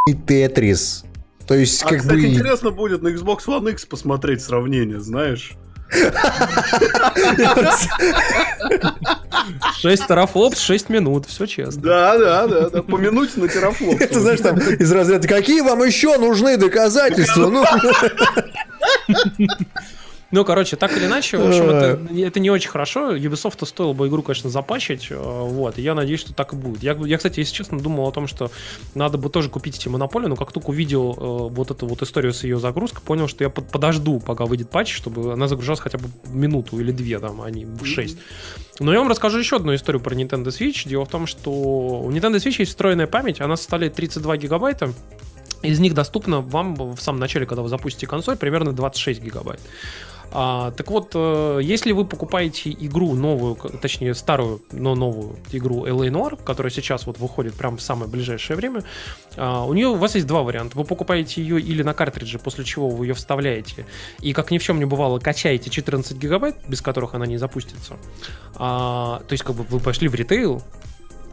и 0.07 0.13
Tetris. 0.13 1.05
То 1.47 1.55
есть, 1.55 1.84
а, 1.84 1.89
как 1.89 2.01
кстати, 2.01 2.19
бы... 2.19 2.28
интересно 2.28 2.72
будет 2.72 3.01
на 3.01 3.09
Xbox 3.09 3.45
One 3.47 3.72
X 3.72 3.86
посмотреть 3.86 4.41
сравнение, 4.41 4.99
знаешь. 4.99 5.53
Шесть 9.77 10.07
терафлопс, 10.07 10.59
шесть 10.59 10.89
минут, 10.89 11.25
все 11.27 11.45
честно. 11.45 11.82
Да, 11.82 12.17
да, 12.17 12.47
да, 12.47 12.69
да, 12.69 12.84
по 12.84 12.97
минуте 12.97 13.39
на 13.39 13.47
терафлопс. 13.47 14.01
Это 14.01 14.19
знаешь, 14.19 14.39
там 14.39 14.57
из 14.57 14.91
разряда, 14.91 15.27
какие 15.27 15.61
вам 15.61 15.84
еще 15.84 16.17
нужны 16.17 16.57
доказательства? 16.57 17.47
Ну, 17.47 17.65
ну, 20.32 20.45
короче, 20.45 20.77
так 20.77 20.95
или 20.95 21.05
иначе, 21.05 21.38
в 21.38 21.47
общем, 21.47 21.69
это, 21.69 21.99
это 22.15 22.39
не 22.39 22.49
очень 22.49 22.69
хорошо. 22.69 23.15
Ubisoft 23.15 23.65
стоило 23.65 23.93
бы 23.93 24.07
игру, 24.07 24.23
конечно, 24.23 24.49
запачить. 24.49 25.07
Э, 25.09 25.15
вот, 25.17 25.77
и 25.77 25.82
я 25.82 25.93
надеюсь, 25.93 26.21
что 26.21 26.34
так 26.34 26.53
и 26.53 26.55
будет. 26.55 26.82
Я, 26.82 26.93
я, 26.93 27.17
кстати, 27.17 27.39
если 27.39 27.53
честно, 27.53 27.79
думал 27.79 28.07
о 28.07 28.11
том, 28.11 28.27
что 28.27 28.49
надо 28.95 29.17
бы 29.17 29.29
тоже 29.29 29.49
купить 29.49 29.77
эти 29.77 29.89
монополии, 29.89 30.27
но 30.27 30.38
как 30.38 30.53
только 30.53 30.69
увидел 30.69 31.13
э, 31.17 31.53
вот 31.53 31.71
эту 31.71 31.86
вот 31.86 32.01
историю 32.01 32.34
с 32.34 32.43
ее 32.43 32.59
загрузкой, 32.59 33.01
понял, 33.03 33.27
что 33.27 33.43
я 33.43 33.49
под, 33.49 33.69
подожду, 33.69 34.19
пока 34.19 34.45
выйдет 34.45 34.69
патч, 34.69 34.93
чтобы 34.93 35.34
она 35.34 35.47
загружалась 35.47 35.82
хотя 35.82 35.97
бы 35.97 36.05
минуту 36.27 36.79
или 36.79 36.91
две, 36.91 37.19
там, 37.19 37.41
а 37.41 37.51
не 37.51 37.65
в 37.65 37.86
6. 37.86 38.17
Но 38.79 38.93
я 38.93 38.99
вам 38.99 39.09
расскажу 39.09 39.38
еще 39.38 39.57
одну 39.57 39.75
историю 39.75 40.01
про 40.01 40.15
Nintendo 40.15 40.47
Switch. 40.47 40.88
Дело 40.88 41.05
в 41.05 41.09
том, 41.09 41.27
что 41.27 41.51
у 41.51 42.09
Nintendo 42.09 42.38
Switch 42.38 42.55
есть 42.59 42.71
встроенная 42.71 43.07
память, 43.07 43.41
она 43.41 43.57
составляет 43.57 43.95
32 43.95 44.38
гигабайта. 44.38 44.93
Из 45.61 45.79
них 45.79 45.93
доступно 45.93 46.41
вам 46.41 46.73
в 46.73 46.99
самом 46.99 47.19
начале, 47.19 47.45
когда 47.45 47.61
вы 47.61 47.69
запустите 47.69 48.07
консоль, 48.07 48.38
примерно 48.38 48.71
26 48.71 49.21
гигабайт. 49.21 49.59
А, 50.34 50.71
так 50.71 50.89
вот, 50.89 51.11
э, 51.13 51.59
если 51.61 51.91
вы 51.91 52.05
покупаете 52.05 52.71
игру 52.71 53.13
новую, 53.13 53.55
точнее 53.55 54.13
старую, 54.15 54.61
но 54.71 54.95
новую 54.95 55.36
игру 55.51 55.86
LA 55.86 56.09
Noir, 56.09 56.39
которая 56.41 56.71
сейчас 56.71 57.05
вот 57.05 57.17
выходит 57.17 57.53
прямо 57.53 57.77
в 57.77 57.82
самое 57.82 58.09
ближайшее 58.09 58.55
время, 58.55 58.84
а, 59.36 59.65
у 59.65 59.73
нее 59.73 59.88
у 59.88 59.95
вас 59.95 60.15
есть 60.15 60.27
два 60.27 60.43
варианта. 60.43 60.77
Вы 60.77 60.86
покупаете 60.86 61.41
ее 61.41 61.59
или 61.59 61.84
на 61.84 61.93
картридже, 61.93 62.39
после 62.39 62.63
чего 62.63 62.89
вы 62.89 63.07
ее 63.07 63.13
вставляете, 63.13 63.86
и 64.21 64.32
как 64.32 64.51
ни 64.51 64.57
в 64.57 64.63
чем 64.63 64.79
не 64.79 64.86
бывало, 64.86 65.19
качаете 65.19 65.69
14 65.69 66.17
гигабайт, 66.17 66.55
без 66.67 66.82
которых 66.82 67.13
она 67.13 67.25
не 67.25 67.38
запустится. 67.38 67.97
А, 68.55 69.21
то 69.27 69.34
есть 69.34 69.43
как 69.43 69.55
бы 69.55 69.63
вы 69.63 69.79
пошли 69.79 70.07
в 70.07 70.15
ритейл, 70.15 70.63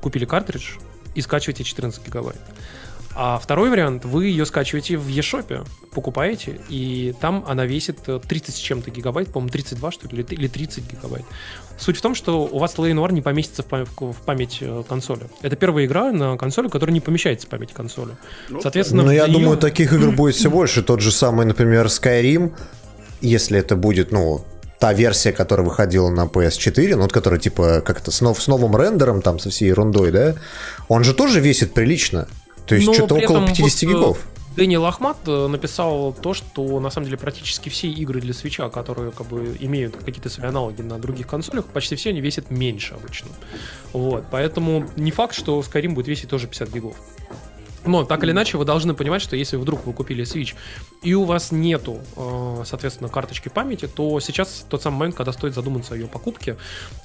купили 0.01 0.25
картридж 0.25 0.79
и 1.15 1.21
скачиваете 1.21 1.63
14 1.63 2.05
гигабайт. 2.05 2.41
А 3.15 3.39
второй 3.39 3.71
вариант, 3.71 4.05
вы 4.05 4.27
ее 4.27 4.47
скачиваете 4.47 4.97
в 4.97 5.09
eShop, 5.09 5.67
покупаете, 5.93 6.61
и 6.69 7.15
там 7.21 7.45
она 7.49 7.67
весит 7.67 7.99
30 8.03 8.55
с 8.55 8.59
чем-то 8.59 8.91
гигабайт, 8.91 9.33
по-моему, 9.33 9.51
32, 9.51 9.91
что 9.91 10.09
ли, 10.09 10.25
или 10.31 10.47
30 10.47 10.93
гигабайт. 10.93 11.25
Суть 11.79 11.97
в 11.97 12.01
том, 12.01 12.15
что 12.15 12.45
у 12.45 12.59
вас 12.59 12.75
Lane 12.77 12.95
Noir 12.95 13.13
не 13.13 13.23
поместится 13.23 13.63
в 13.63 13.67
память, 13.67 13.89
в 13.99 14.17
память 14.25 14.59
э, 14.61 14.83
консоли. 14.89 15.29
Это 15.43 15.57
первая 15.57 15.87
игра 15.87 16.13
на 16.13 16.37
консоли, 16.37 16.69
которая 16.69 16.93
не 16.93 17.01
помещается 17.01 17.47
в 17.47 17.51
память 17.51 17.73
консоли. 17.73 18.17
Ну, 18.49 18.61
Соответственно, 18.61 19.05
Но 19.05 19.13
я 19.13 19.27
нее... 19.27 19.39
думаю, 19.39 19.59
таких 19.59 19.93
игр 19.93 20.11
будет 20.11 20.35
все 20.35 20.51
больше. 20.51 20.83
Тот 20.83 21.01
же 21.01 21.13
самый, 21.13 21.47
например, 21.47 21.87
Skyrim, 21.87 22.53
если 23.21 23.59
это 23.59 23.77
будет, 23.77 24.11
ну, 24.13 24.45
та 24.79 24.93
версия, 24.93 25.33
которая 25.33 25.67
выходила 25.67 26.11
на 26.11 26.27
PS4, 26.27 26.97
ну, 26.97 27.03
вот 27.03 27.13
которая 27.13 27.41
типа 27.41 27.81
как-то 27.85 28.11
с, 28.11 28.21
нов, 28.21 28.43
с 28.43 28.47
новым 28.47 28.77
рендером, 28.77 29.23
там, 29.23 29.39
со 29.39 29.51
всей 29.51 29.69
ерундой, 29.69 30.11
да, 30.11 30.35
он 30.89 31.05
же 31.05 31.15
тоже 31.15 31.41
весит 31.41 31.75
прилично. 31.75 32.29
То 32.69 32.75
есть 32.75 32.95
что-то 32.95 33.15
около 33.15 33.47
50 33.47 33.57
вот, 33.57 33.83
э, 33.83 33.87
гигов. 33.87 34.27
Дэниел 34.57 34.85
Ахмат 34.87 35.19
э, 35.27 35.47
написал 35.47 36.13
то, 36.13 36.35
что 36.35 36.81
на 36.81 36.91
самом 36.91 37.07
деле 37.07 37.17
практически 37.17 37.69
все 37.69 37.89
игры 37.89 38.21
для 38.21 38.35
свеча, 38.35 38.69
которые 38.69 39.13
как 39.13 39.29
бы 39.29 39.57
имеют 39.61 39.97
какие-то 39.97 40.29
свои 40.29 40.49
аналоги 40.49 40.83
на 40.83 40.99
других 40.99 41.29
консолях, 41.29 41.65
почти 41.67 41.95
все 41.97 42.11
они 42.11 42.21
весят 42.21 42.51
меньше 42.51 42.95
обычно. 42.95 43.29
Вот, 43.93 44.25
поэтому 44.31 44.87
не 44.97 45.13
факт, 45.13 45.35
что 45.35 45.61
Skyrim 45.61 45.91
будет 45.91 46.09
весить 46.09 46.29
тоже 46.29 46.47
50 46.47 46.73
гигов. 46.73 46.97
Но 47.85 48.05
так 48.05 48.23
или 48.25 48.33
иначе 48.33 48.59
вы 48.59 48.65
должны 48.65 48.95
понимать, 48.95 49.23
что 49.23 49.37
если 49.37 49.57
вдруг 49.57 49.87
вы 49.87 49.93
купили 49.93 50.25
Switch 50.25 50.55
и 51.03 51.15
у 51.15 51.25
вас 51.25 51.53
нету, 51.53 52.01
э, 52.17 52.63
соответственно, 52.65 53.09
карточки 53.09 53.49
памяти, 53.49 53.87
то 53.87 54.19
сейчас 54.21 54.67
тот 54.69 54.83
самый 54.83 54.99
момент, 54.99 55.17
когда 55.17 55.33
стоит 55.33 55.55
задуматься 55.55 55.95
о 55.95 55.97
ее 55.97 56.09
покупке. 56.09 56.57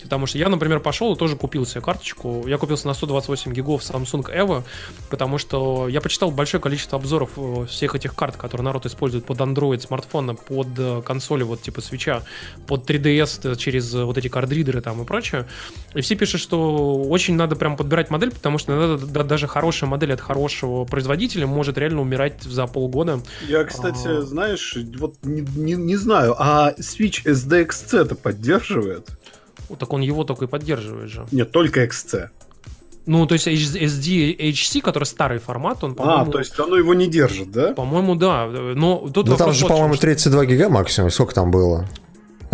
Потому 0.02 0.26
что 0.26 0.38
я, 0.38 0.50
например, 0.50 0.80
пошел 0.80 1.14
и 1.14 1.18
тоже 1.18 1.36
купил 1.36 1.66
себе 1.66 1.82
карточку. 1.82 2.48
Я 2.48 2.58
купился 2.58 2.88
на 2.88 2.96
128 2.96 3.54
гигов 3.54 3.82
Samsung 3.82 4.36
Evo, 4.36 4.64
потому 5.10 5.38
что 5.38 5.88
я 5.88 6.02
почитал 6.02 6.32
большое 6.32 6.62
количество 6.62 6.98
обзоров 6.98 7.32
э, 7.38 7.66
всех 7.70 7.94
этих 7.94 8.16
карт, 8.16 8.36
которые 8.36 8.66
народ 8.66 8.88
использует 8.88 9.26
под 9.26 9.38
Android 9.39 9.80
смартфона, 9.80 10.34
под 10.34 10.68
э, 10.78 11.02
консоли 11.06 11.44
вот 11.44 11.62
типа 11.62 11.82
свеча, 11.82 12.24
под 12.66 12.89
3DS 12.89 13.56
через 13.58 13.94
вот 13.94 14.18
эти 14.18 14.28
кардридеры 14.28 14.82
там 14.82 15.04
и 15.04 15.06
прочее. 15.06 15.46
И 15.94 16.02
все 16.02 16.16
пишут, 16.16 16.41
что 16.41 16.96
очень 16.96 17.36
надо 17.36 17.56
прям 17.56 17.78
подбирать 17.78 18.10
модель, 18.10 18.32
потому 18.32 18.58
что 18.58 18.74
иногда 18.74 19.24
даже 19.24 19.48
хорошая 19.48 19.88
модель 19.88 20.14
от 20.14 20.22
хорошего 20.22 20.86
производителя 20.86 21.46
может 21.46 21.78
реально 21.78 22.02
умирать 22.02 22.41
за 22.41 22.66
полгода. 22.66 23.22
Я, 23.48 23.64
кстати, 23.64 23.83
кстати, 23.92 24.22
знаешь, 24.22 24.78
вот 25.00 25.16
не, 25.24 25.42
не, 25.56 25.74
не 25.74 25.96
знаю, 25.96 26.36
а 26.38 26.74
Switch 26.80 27.26
SDXC 27.26 28.00
это 28.00 28.16
поддерживает? 28.16 29.10
Вот 29.70 29.80
так 29.80 29.92
он 29.94 30.02
его 30.02 30.24
только 30.24 30.46
и 30.46 30.48
поддерживает 30.48 31.10
же. 31.10 31.26
Нет, 31.32 31.52
только 31.52 31.84
XC. 31.84 32.30
Ну, 33.06 33.26
то 33.28 33.34
есть 33.34 33.48
SD 33.48 34.38
HC, 34.38 34.82
который 34.82 35.04
старый 35.04 35.40
формат, 35.40 35.84
он, 35.84 35.92
а, 35.92 35.96
по-моему... 35.96 36.30
А, 36.30 36.32
то 36.32 36.40
есть 36.40 36.58
оно 36.58 36.78
его 36.78 36.94
не 36.94 37.08
держит, 37.08 37.52
да? 37.52 37.74
По-моему, 37.74 38.16
да. 38.16 38.48
Но 38.48 39.10
тут 39.14 39.28
ну, 39.28 39.36
там 39.36 39.52
же, 39.52 39.66
по-моему, 39.66 39.96
32 39.96 40.46
гига 40.46 40.70
максимум. 40.70 41.10
Сколько 41.10 41.34
там 41.34 41.52
было? 41.52 41.88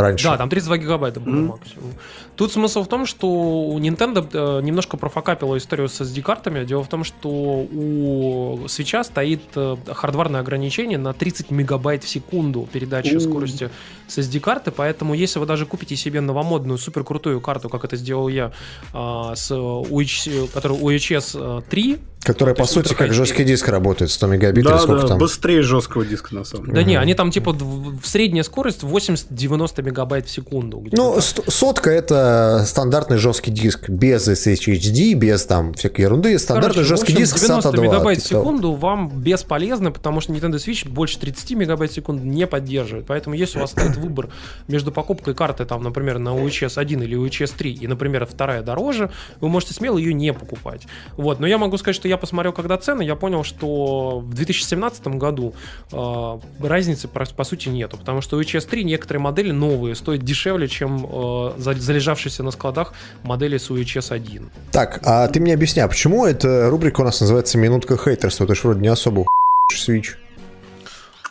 Раньше. 0.01 0.25
Да, 0.25 0.37
там 0.37 0.49
32 0.49 0.77
гигабайта 0.77 1.19
было 1.19 1.33
mm-hmm. 1.33 1.47
максимум. 1.47 1.93
Тут 2.35 2.53
смысл 2.53 2.83
в 2.83 2.87
том, 2.87 3.05
что 3.05 3.27
у 3.27 3.79
Nintendo 3.79 4.27
э, 4.31 4.61
немножко 4.61 4.97
профокапила 4.97 5.57
историю 5.57 5.89
с 5.89 5.99
SD-картами. 6.01 6.65
Дело 6.65 6.83
в 6.83 6.87
том, 6.87 7.03
что 7.03 7.29
у 7.29 8.67
свеча 8.67 9.03
стоит 9.03 9.41
э, 9.55 9.75
хардварное 9.87 10.39
ограничение 10.41 10.97
на 10.97 11.13
30 11.13 11.51
мегабайт 11.51 12.03
в 12.03 12.09
секунду 12.09 12.67
передачи 12.71 13.15
mm-hmm. 13.15 13.19
скорости 13.19 13.69
с 14.07 14.17
SD-карты, 14.17 14.71
поэтому 14.71 15.13
если 15.13 15.39
вы 15.39 15.45
даже 15.45 15.65
купите 15.65 15.95
себе 15.95 16.21
новомодную 16.21 16.77
супер 16.77 17.03
крутую 17.03 17.41
карту, 17.41 17.69
как 17.69 17.83
это 17.83 17.95
сделал 17.95 18.27
я, 18.27 18.51
э, 18.93 19.31
с 19.35 19.51
UH, 19.51 20.51
которая 20.53 20.79
UHS 20.79 21.63
3, 21.69 21.99
Которая, 22.21 22.53
по 22.53 22.65
сути, 22.65 22.93
как 22.93 23.13
жесткий 23.13 23.45
диск 23.45 23.69
работает, 23.69 24.11
100 24.11 24.27
мегабит 24.27 24.65
да, 24.65 24.71
или 24.71 24.77
сколько 24.79 25.01
да, 25.03 25.07
там? 25.07 25.17
быстрее 25.17 25.61
жесткого 25.61 26.05
диска, 26.05 26.35
на 26.35 26.43
самом 26.43 26.65
деле. 26.65 26.75
Да 26.75 26.81
угу. 26.81 26.89
не, 26.89 26.95
они 26.97 27.13
там 27.13 27.31
типа 27.31 27.53
в 27.53 28.05
средняя 28.05 28.43
скорость 28.43 28.83
80-90 28.83 29.29
мегабайт 29.29 29.88
в 29.91 30.29
секунду. 30.29 30.83
Ну, 30.91 31.19
сотка 31.21 31.89
это 31.89 32.63
стандартный 32.65 33.17
жесткий 33.17 33.51
диск, 33.51 33.89
без 33.89 34.27
SSHD, 34.27 35.13
без 35.13 35.45
там 35.45 35.73
всякой 35.73 36.01
ерунды. 36.01 36.37
Стандартный 36.39 36.73
Короче, 36.73 36.89
жесткий 36.89 37.13
общем, 37.13 37.23
диск 37.23 37.39
90 37.39 37.69
SATA 37.69 37.73
2, 37.73 37.83
мегабайт 37.83 38.19
в 38.19 38.27
секунду 38.27 38.73
вам 38.73 39.09
бесполезно, 39.09 39.91
потому 39.91 40.21
что 40.21 40.33
Nintendo 40.33 40.55
Switch 40.55 40.87
больше 40.87 41.19
30 41.19 41.51
мегабайт 41.51 41.91
в 41.91 41.95
секунду 41.95 42.23
не 42.23 42.47
поддерживает. 42.47 43.05
Поэтому 43.07 43.35
если 43.35 43.57
у 43.57 43.61
вас 43.61 43.71
стоит 43.71 43.97
выбор 43.97 44.29
между 44.67 44.91
покупкой 44.91 45.33
карты, 45.33 45.65
там, 45.65 45.83
например, 45.83 46.19
на 46.19 46.29
UHS 46.29 46.77
1 46.77 47.03
или 47.03 47.17
UHS 47.17 47.53
3, 47.57 47.73
и, 47.73 47.87
например, 47.87 48.25
вторая 48.25 48.61
дороже, 48.61 49.11
вы 49.39 49.49
можете 49.49 49.73
смело 49.73 49.97
ее 49.97 50.13
не 50.13 50.33
покупать. 50.33 50.87
Вот, 51.17 51.39
но 51.39 51.47
я 51.47 51.57
могу 51.57 51.77
сказать, 51.77 51.95
что 51.95 52.07
я 52.07 52.17
посмотрел, 52.17 52.53
когда 52.53 52.77
цены, 52.77 53.03
я 53.03 53.15
понял, 53.15 53.43
что 53.43 54.19
в 54.19 54.33
2017 54.33 55.07
году 55.07 55.53
э, 55.91 56.39
разницы 56.61 57.07
по, 57.07 57.25
по 57.25 57.43
сути 57.43 57.69
нету, 57.69 57.97
потому 57.97 58.21
что 58.21 58.37
у 58.37 58.41
HS3 58.41 58.83
некоторые 58.83 59.21
модели 59.21 59.51
новые 59.69 59.95
стоят 59.95 60.23
дешевле, 60.23 60.67
чем 60.67 61.05
э, 61.09 61.51
залежавшиеся 61.57 62.43
на 62.43 62.51
складах 62.51 62.93
модели 63.23 63.57
с 63.57 63.69
UHS 63.69 64.11
1. 64.11 64.49
Так, 64.71 65.01
а 65.05 65.27
ты 65.27 65.39
мне 65.39 65.53
объясни, 65.53 65.81
а 65.81 65.87
почему 65.87 66.25
эта 66.25 66.69
рубрика 66.69 67.01
у 67.01 67.03
нас 67.03 67.21
называется 67.21 67.57
«Минутка 67.57 67.97
хейтерства»? 67.97 68.47
Ты 68.47 68.55
же 68.55 68.61
вроде 68.63 68.81
не 68.81 68.87
особо 68.87 69.25
свич. 69.71 70.17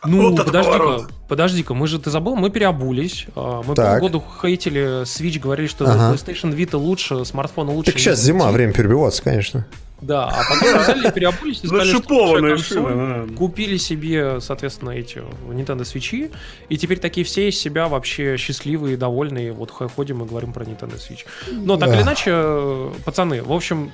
Ну, 0.05 0.31
вот 0.31 0.47
подожди-ка, 0.47 1.09
подожди-ка, 1.29 1.75
мы 1.75 1.89
же, 1.89 1.99
ты 1.99 2.11
забыл, 2.11 2.37
мы 2.37 2.51
переобулись. 2.51 3.27
А, 3.35 3.63
мы 3.67 3.75
так. 3.75 4.01
полгода 4.01 4.25
хейтили 4.41 5.03
Switch, 5.03 5.41
говорили, 5.41 5.67
что 5.67 5.85
ага. 5.87 6.15
PlayStation 6.15 6.55
Vita 6.55 6.77
лучше, 6.77 7.25
смартфоны 7.25 7.73
лучше. 7.73 7.91
Так 7.91 8.01
сейчас 8.01 8.21
зима, 8.21 8.53
время 8.53 8.73
перебиваться, 8.73 9.23
конечно. 9.23 9.67
Да, 10.01 10.29
а 10.29 10.43
потом 10.49 10.81
взяли, 10.81 11.11
переобулись 11.11 11.61
и 11.63 11.67
сказали, 11.67 11.93
что 11.93 12.35
консоль, 12.41 13.35
купили 13.35 13.77
себе, 13.77 14.41
соответственно, 14.41 14.91
эти 14.91 15.19
Nintendo 15.49 15.81
Switch, 15.81 16.33
и 16.69 16.77
теперь 16.77 16.99
такие 16.99 17.25
все 17.25 17.49
из 17.49 17.59
себя 17.59 17.89
вообще 17.89 18.37
счастливые, 18.37 18.97
довольные, 18.97 19.53
вот 19.53 19.71
ходим 19.71 20.23
и 20.23 20.27
говорим 20.27 20.53
про 20.53 20.65
Nintendo 20.65 20.97
Switch. 20.97 21.25
Но 21.51 21.77
так 21.77 21.93
или 21.95 22.03
иначе, 22.03 22.93
пацаны, 23.05 23.43
в 23.43 23.53
общем, 23.53 23.91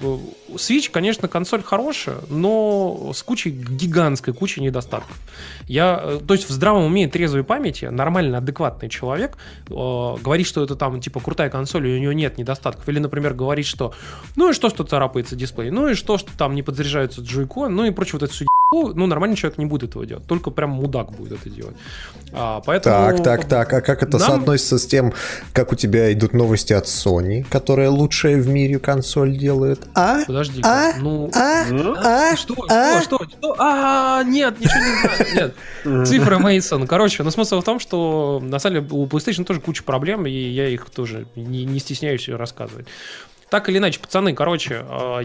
Switch, 0.54 0.90
конечно, 0.90 1.28
консоль 1.28 1.62
хорошая, 1.62 2.18
но 2.28 3.12
с 3.14 3.22
кучей, 3.22 3.50
гигантской 3.50 4.34
кучей 4.34 4.60
недостатков. 4.60 5.16
Я, 5.66 6.18
то 6.26 6.34
есть 6.34 6.48
в 6.48 6.52
здравом 6.52 6.84
уме 6.84 7.04
и 7.04 7.08
трезвой 7.08 7.44
памяти 7.44 7.86
нормально, 7.86 8.38
адекватный 8.38 8.88
человек 8.88 9.38
э, 9.68 9.72
говорит, 9.72 10.46
что 10.46 10.62
это 10.62 10.76
там, 10.76 11.00
типа, 11.00 11.20
крутая 11.20 11.48
консоль, 11.48 11.88
и 11.88 11.96
у 11.96 11.98
нее 11.98 12.14
нет 12.14 12.36
недостатков. 12.36 12.86
Или, 12.88 12.98
например, 12.98 13.34
говорит, 13.34 13.66
что 13.66 13.94
ну 14.36 14.50
и 14.50 14.52
что, 14.52 14.68
что 14.68 14.84
царапается 14.84 15.36
дисплей, 15.36 15.70
ну 15.70 15.88
и 15.88 15.93
что, 15.94 16.18
что 16.18 16.36
там 16.36 16.54
не 16.54 16.62
подзаряжаются 16.62 17.20
джойкон, 17.20 17.74
ну 17.74 17.84
и 17.84 17.90
прочее 17.90 18.14
вот 18.14 18.22
это 18.24 18.32
все 18.32 18.46
ну, 18.74 19.06
нормальный 19.06 19.36
человек 19.36 19.58
не 19.58 19.66
будет 19.66 19.90
этого 19.90 20.04
делать, 20.04 20.26
только 20.26 20.50
прям 20.50 20.70
мудак 20.70 21.12
будет 21.12 21.40
это 21.40 21.50
делать. 21.50 21.76
А, 22.32 22.60
поэтому... 22.60 22.94
Так, 22.94 23.22
так, 23.22 23.44
так, 23.48 23.72
а 23.72 23.80
как 23.80 24.02
это 24.02 24.18
нам... 24.18 24.28
соотносится 24.28 24.78
с 24.78 24.86
тем, 24.86 25.12
как 25.52 25.72
у 25.72 25.76
тебя 25.76 26.12
идут 26.12 26.32
новости 26.32 26.72
от 26.72 26.86
Sony, 26.86 27.46
которая 27.48 27.90
лучшая 27.90 28.36
в 28.36 28.48
мире 28.48 28.78
консоль 28.78 29.36
делает? 29.36 29.86
А? 29.94 30.24
Подожди, 30.26 30.60
а? 30.64 30.94
ну... 30.98 31.30
А? 31.34 31.64
А? 32.02 32.36
Что? 32.36 32.66
А? 32.68 33.00
Что? 33.02 33.18
Что? 33.18 33.28
Что? 33.38 33.56
А, 33.58 34.22
нет, 34.24 34.58
ничего 34.58 34.80
не 34.80 35.00
знаю, 35.00 35.54
нет. 35.84 36.08
Цифры 36.08 36.38
Мейсон. 36.38 36.86
Короче, 36.86 37.22
но 37.22 37.30
смысл 37.30 37.60
в 37.60 37.64
том, 37.64 37.78
что 37.78 38.40
на 38.42 38.58
самом 38.58 38.80
деле 38.80 38.88
у 38.90 39.06
PlayStation 39.06 39.44
тоже 39.44 39.60
куча 39.60 39.84
проблем, 39.84 40.26
и 40.26 40.30
я 40.30 40.68
их 40.68 40.90
тоже 40.90 41.26
не, 41.36 41.64
не 41.64 41.78
стесняюсь 41.78 42.28
рассказывать. 42.28 42.86
Так 43.50 43.68
или 43.68 43.78
иначе, 43.78 44.00
пацаны, 44.00 44.34
короче, 44.34 44.84
а, 44.88 45.24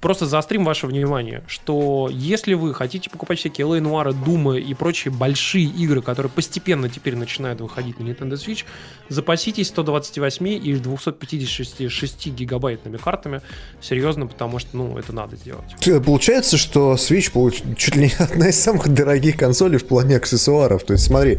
просто 0.00 0.26
заострим 0.26 0.64
ваше 0.64 0.86
внимание, 0.86 1.42
что 1.46 2.08
если 2.10 2.54
вы 2.54 2.74
хотите 2.74 3.10
покупать 3.10 3.38
всякие 3.38 3.66
L.A. 3.66 3.78
Noir, 3.78 4.14
Doom 4.24 4.60
и 4.60 4.74
прочие 4.74 5.12
большие 5.12 5.66
игры, 5.66 6.02
которые 6.02 6.30
постепенно 6.30 6.88
теперь 6.88 7.16
начинают 7.16 7.60
выходить 7.60 7.98
на 7.98 8.04
Nintendo 8.04 8.34
Switch, 8.34 8.64
запаситесь 9.08 9.68
128 9.68 10.46
и 10.48 10.74
256 10.74 12.26
гигабайтными 12.28 12.96
картами. 12.96 13.40
Серьезно, 13.80 14.26
потому 14.26 14.58
что, 14.58 14.76
ну, 14.76 14.98
это 14.98 15.12
надо 15.12 15.36
сделать. 15.36 15.76
Получается, 16.04 16.56
что 16.56 16.94
Switch 16.94 17.32
получ... 17.32 17.62
чуть 17.76 17.96
ли 17.96 18.02
не 18.02 18.12
одна 18.18 18.48
из 18.48 18.60
самых 18.60 18.88
дорогих 18.88 19.36
консолей 19.36 19.78
в 19.78 19.86
плане 19.86 20.16
аксессуаров. 20.16 20.84
То 20.84 20.94
есть, 20.94 21.06
смотри, 21.06 21.38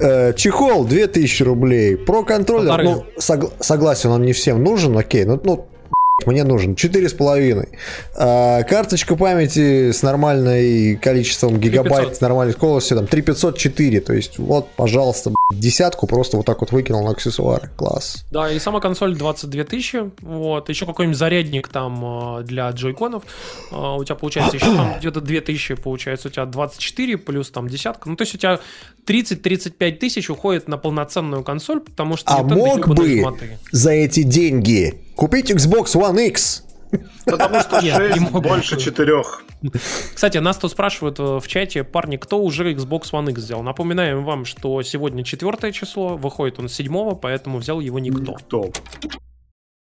Э, 0.00 0.32
чехол 0.34 0.84
2000 0.84 1.42
рублей. 1.42 1.96
Про 1.96 2.24
контроллер, 2.24 2.82
ну, 2.82 3.04
сог, 3.18 3.52
согласен, 3.60 4.10
он 4.10 4.22
не 4.22 4.32
всем 4.32 4.62
нужен, 4.64 4.96
окей, 4.96 5.24
ну, 5.24 5.40
ну 5.44 5.66
мне 6.26 6.44
нужен 6.44 6.72
4,5. 6.74 7.68
А, 8.16 8.62
карточка 8.62 9.16
памяти 9.16 9.92
с 9.92 10.02
нормальной 10.02 10.96
количеством 10.96 11.58
гигабайт, 11.58 12.08
3500. 12.08 12.16
с 12.16 12.20
нормальной 12.20 12.54
скоростью, 12.54 12.96
там 12.96 13.06
3504. 13.06 14.00
То 14.00 14.12
есть, 14.12 14.38
вот, 14.38 14.68
пожалуйста, 14.76 15.32
десятку 15.50 16.06
просто 16.06 16.36
вот 16.36 16.46
так 16.46 16.60
вот 16.60 16.72
выкинул 16.72 17.04
на 17.04 17.10
аксессуары. 17.10 17.70
Класс. 17.76 18.24
Да, 18.30 18.50
и 18.50 18.58
сама 18.58 18.80
консоль 18.80 19.16
22 19.16 19.64
тысячи. 19.64 20.10
Вот, 20.20 20.68
еще 20.68 20.86
какой-нибудь 20.86 21.18
зарядник 21.18 21.68
там 21.68 22.04
а, 22.04 22.42
для 22.42 22.70
джойконов. 22.70 23.24
А, 23.70 23.96
у 23.96 24.04
тебя 24.04 24.16
получается 24.16 24.56
еще 24.56 24.66
там 24.66 24.94
где-то 24.98 25.20
2000, 25.20 25.74
получается, 25.76 26.28
у 26.28 26.30
тебя 26.30 26.46
24 26.46 27.18
плюс 27.18 27.50
там 27.50 27.68
десятка. 27.68 28.08
Ну, 28.08 28.16
то 28.16 28.22
есть 28.22 28.34
у 28.34 28.38
тебя 28.38 28.60
30-35 29.06 29.92
тысяч 29.96 30.30
уходит 30.30 30.68
на 30.68 30.78
полноценную 30.78 31.42
консоль, 31.42 31.80
потому 31.80 32.16
что... 32.16 32.32
А 32.32 32.42
мог 32.42 32.88
бы 32.88 33.24
за 33.72 33.90
эти 33.90 34.22
деньги 34.22 35.00
купить 35.16 35.50
Xbox 35.50 35.94
One 35.94 36.28
X? 36.28 36.64
Потому 37.24 37.60
что 37.60 37.80
6 37.80 38.30
больше 38.30 38.78
4. 38.78 39.22
Кстати, 40.14 40.38
нас 40.38 40.56
тут 40.56 40.72
спрашивают 40.72 41.18
э, 41.18 41.38
в 41.38 41.46
чате, 41.46 41.84
парни, 41.84 42.16
кто 42.16 42.40
уже 42.42 42.72
Xbox 42.72 43.10
One 43.12 43.30
X 43.30 43.42
взял. 43.42 43.62
Напоминаем 43.62 44.24
вам, 44.24 44.44
что 44.44 44.82
сегодня 44.82 45.22
четвертое 45.24 45.72
число, 45.72 46.16
выходит 46.16 46.58
он 46.58 46.68
с 46.68 46.74
седьмого, 46.74 47.14
поэтому 47.14 47.58
взял 47.58 47.80
его 47.80 47.98
никто. 47.98 48.32
Никто. 48.32 48.70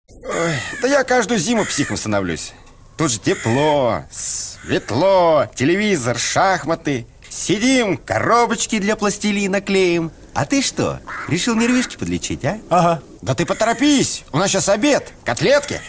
Ой, 0.09 0.53
да 0.81 0.87
я 0.87 1.03
каждую 1.03 1.39
зиму 1.39 1.65
психом 1.65 1.97
становлюсь. 1.97 2.53
Тут 2.97 3.11
же 3.11 3.19
тепло, 3.19 4.03
светло, 4.09 5.45
телевизор, 5.53 6.17
шахматы. 6.17 7.05
Сидим, 7.29 7.97
коробочки 7.97 8.79
для 8.79 8.95
пластилина 8.95 9.61
клеим. 9.61 10.11
А 10.33 10.45
ты 10.45 10.61
что, 10.61 10.99
решил 11.27 11.55
нервишки 11.55 11.97
подлечить, 11.97 12.43
а? 12.45 12.59
Ага. 12.69 13.01
Да 13.27 13.35
ты 13.35 13.45
поторопись, 13.45 14.23
у 14.31 14.37
нас 14.37 14.49
сейчас 14.49 14.69
обед, 14.69 15.11
котлетки. 15.25 15.81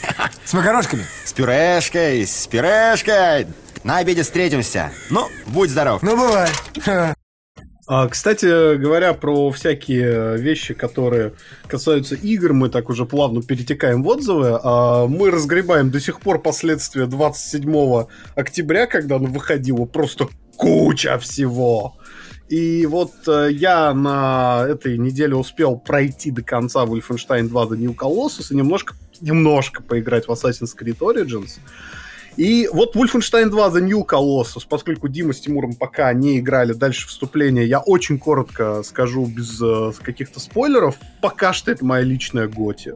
С 0.45 0.53
макарошками? 0.55 1.05
С 1.25 1.33
пюрешкой, 1.33 2.27
с 2.27 2.49
пюрешкой. 2.49 3.47
На 3.85 3.99
обеде 3.99 4.25
встретимся. 4.25 4.91
Ну, 5.09 5.29
будь 5.47 5.71
здоров. 5.71 6.03
Ну, 6.03 6.17
бывай. 6.17 6.49
А, 7.87 8.09
кстати 8.09 8.77
говоря, 8.77 9.15
про 9.15 9.53
всякие 9.53 10.37
вещи, 10.37 10.75
которые 10.75 11.35
касаются 11.69 12.17
игр, 12.17 12.55
мы 12.55 12.71
так 12.71 12.91
уже 12.91 13.07
плавно 13.07 13.41
перетекаем 13.41 14.03
в 14.03 14.09
отзывы. 14.09 14.59
А, 14.61 15.07
мы 15.07 15.31
разгребаем 15.31 15.93
до 15.93 16.01
сих 16.01 16.21
пор 16.21 16.43
последствия 16.43 17.07
27 17.07 18.07
октября, 18.35 18.87
когда 18.87 19.15
оно 19.15 19.27
выходило 19.27 19.85
просто 19.85 20.27
куча 20.57 21.19
всего. 21.21 21.98
И 22.49 22.87
вот 22.87 23.13
э, 23.27 23.49
я 23.53 23.93
на 23.93 24.65
этой 24.67 24.97
неделе 24.97 25.37
успел 25.37 25.77
пройти 25.77 26.31
до 26.31 26.43
конца 26.43 26.85
Wolfenstein 26.85 27.49
2 27.49 27.65
The 27.65 27.77
New 27.77 27.93
Colossus 27.93 28.47
и 28.51 28.57
немножко, 28.57 28.95
немножко 29.21 29.83
поиграть 29.83 30.27
в 30.27 30.31
Assassin's 30.31 30.75
Creed 30.79 30.99
Origins. 31.01 31.59
И 32.39 32.69
вот 32.73 32.97
Wolfenstein 32.97 33.51
2 33.51 33.69
The 33.69 33.81
New 33.81 34.03
Colossus, 34.05 34.65
поскольку 34.67 35.09
Дима 35.09 35.35
с 35.35 35.41
Тимуром 35.41 35.75
пока 35.75 36.13
не 36.15 36.39
играли 36.39 36.73
дальше 36.73 37.07
вступления, 37.09 37.65
я 37.65 37.81
очень 37.81 38.19
коротко 38.19 38.83
скажу 38.83 39.27
без 39.27 39.61
э, 39.61 39.93
каких-то 40.03 40.41
спойлеров. 40.41 40.97
Пока 41.21 41.53
что 41.53 41.71
это 41.71 41.85
моя 41.85 42.03
личная 42.03 42.49
готи. 42.49 42.95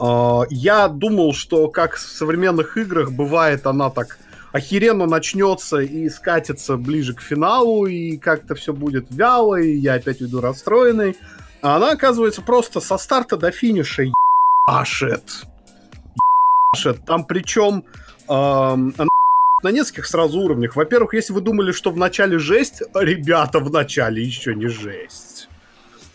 Э, 0.00 0.40
я 0.50 0.88
думал, 0.88 1.32
что 1.32 1.68
как 1.68 1.94
в 1.94 2.00
современных 2.00 2.76
играх 2.76 3.12
бывает 3.12 3.66
она 3.66 3.90
так 3.90 4.18
охеренно 4.54 5.06
начнется 5.06 5.78
и 5.78 6.08
скатится 6.08 6.76
ближе 6.76 7.12
к 7.12 7.20
финалу, 7.20 7.86
и 7.86 8.16
как-то 8.16 8.54
все 8.54 8.72
будет 8.72 9.06
вяло, 9.10 9.60
и 9.60 9.76
я 9.76 9.94
опять 9.94 10.20
уйду 10.20 10.40
расстроенный. 10.40 11.16
А 11.60 11.76
она, 11.76 11.90
оказывается, 11.90 12.40
просто 12.40 12.78
со 12.78 12.96
старта 12.96 13.36
до 13.36 13.50
финиша 13.50 14.04
ебашит. 14.68 15.24
ебашит. 16.72 17.04
Там 17.04 17.24
причем 17.24 17.82
эм, 18.28 18.94
на 19.64 19.72
нескольких 19.72 20.06
сразу 20.06 20.38
уровнях. 20.38 20.76
Во-первых, 20.76 21.14
если 21.14 21.32
вы 21.32 21.40
думали, 21.40 21.72
что 21.72 21.90
в 21.90 21.96
начале 21.96 22.38
жесть, 22.38 22.80
ребята, 22.94 23.58
в 23.58 23.72
начале 23.72 24.22
еще 24.22 24.54
не 24.54 24.68
жесть 24.68 25.33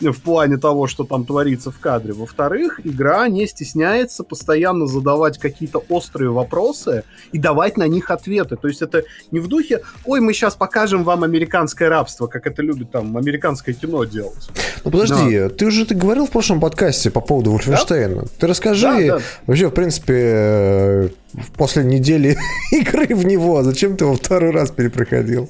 в 0.08 0.20
плане 0.22 0.56
того, 0.56 0.86
что 0.86 1.04
там 1.04 1.24
творится 1.24 1.70
в 1.70 1.78
кадре. 1.78 2.12
Во-вторых, 2.12 2.80
игра 2.84 3.28
не 3.28 3.46
стесняется 3.46 4.24
постоянно 4.24 4.86
задавать 4.86 5.38
какие-то 5.38 5.82
острые 5.88 6.30
вопросы 6.30 7.04
и 7.32 7.38
давать 7.38 7.76
на 7.76 7.86
них 7.86 8.10
ответы. 8.10 8.56
То 8.56 8.68
есть 8.68 8.82
это 8.82 9.04
не 9.30 9.40
в 9.40 9.48
духе, 9.48 9.82
ой, 10.04 10.20
мы 10.20 10.32
сейчас 10.32 10.54
покажем 10.54 11.04
вам 11.04 11.22
американское 11.22 11.88
рабство, 11.88 12.26
как 12.26 12.46
это 12.46 12.62
любит 12.62 12.90
там 12.90 13.16
американское 13.16 13.74
кино 13.74 14.04
делать. 14.04 14.48
Ну 14.84 14.90
подожди, 14.90 15.38
Но... 15.38 15.48
ты 15.50 15.66
уже 15.66 15.84
ты 15.84 15.94
говорил 15.94 16.26
в 16.26 16.30
прошлом 16.30 16.60
подкасте 16.60 17.10
по 17.10 17.20
поводу 17.20 17.52
Вольфенштейна. 17.52 18.22
Да? 18.22 18.28
Ты 18.38 18.46
расскажи 18.46 19.06
да, 19.06 19.18
да. 19.18 19.22
вообще, 19.46 19.68
в 19.68 19.72
принципе, 19.72 20.14
э, 20.16 21.08
после 21.56 21.84
недели 21.84 22.38
игры 22.72 23.14
в 23.14 23.24
него, 23.26 23.62
зачем 23.62 23.96
ты 23.96 24.04
его 24.04 24.14
второй 24.14 24.50
раз 24.50 24.70
перепроходил? 24.70 25.48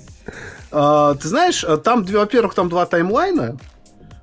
Uh, 0.70 1.18
ты 1.18 1.26
знаешь, 1.26 1.64
там, 1.82 2.04
во-первых, 2.04 2.54
там 2.54 2.68
два 2.68 2.86
таймлайна. 2.86 3.56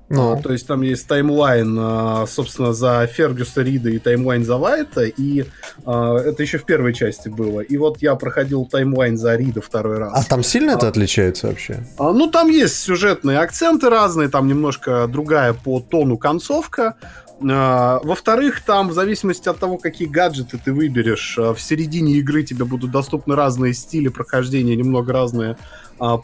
Ну. 0.10 0.34
А, 0.34 0.42
то 0.42 0.54
есть 0.54 0.66
там 0.66 0.82
есть 0.82 1.06
таймлайн, 1.08 1.78
а, 1.80 2.26
собственно, 2.28 2.72
за 2.72 3.06
Фергюса 3.08 3.62
Рида 3.62 3.90
и 3.90 4.00
таймлайн 4.00 4.46
за 4.46 4.58
Вайта, 4.58 5.04
и 5.04 5.46
а, 5.86 6.18
это 6.18 6.44
еще 6.44 6.60
в 6.60 6.64
первой 6.64 6.94
части 6.94 7.28
было. 7.28 7.60
И 7.60 7.76
вот 7.78 8.02
я 8.02 8.16
проходил 8.16 8.66
таймлайн 8.66 9.18
за 9.18 9.36
Рида 9.36 9.62
второй 9.62 9.98
раз. 9.98 10.14
А 10.16 10.24
там 10.24 10.44
сильно 10.44 10.74
а, 10.74 10.76
это 10.78 10.88
отличается 10.88 11.48
вообще? 11.48 11.84
А, 11.98 12.14
ну, 12.14 12.30
там 12.30 12.50
есть 12.50 12.80
сюжетные 12.80 13.40
акценты 13.40 13.90
разные, 13.90 14.30
там 14.30 14.48
немножко 14.48 15.08
другая 15.08 15.54
по 15.54 15.82
тону 15.82 16.18
концовка. 16.18 16.96
А, 17.42 18.00
во-вторых, 18.02 18.62
там 18.62 18.88
в 18.88 18.94
зависимости 18.94 19.50
от 19.50 19.60
того, 19.60 19.78
какие 19.78 20.08
гаджеты 20.08 20.58
ты 20.58 20.72
выберешь, 20.72 21.38
а, 21.38 21.54
в 21.54 21.60
середине 21.62 22.14
игры 22.14 22.44
тебе 22.44 22.64
будут 22.64 22.92
доступны 22.92 23.36
разные 23.36 23.74
стили 23.74 24.08
прохождения, 24.08 24.76
немного 24.76 25.12
разные 25.12 25.58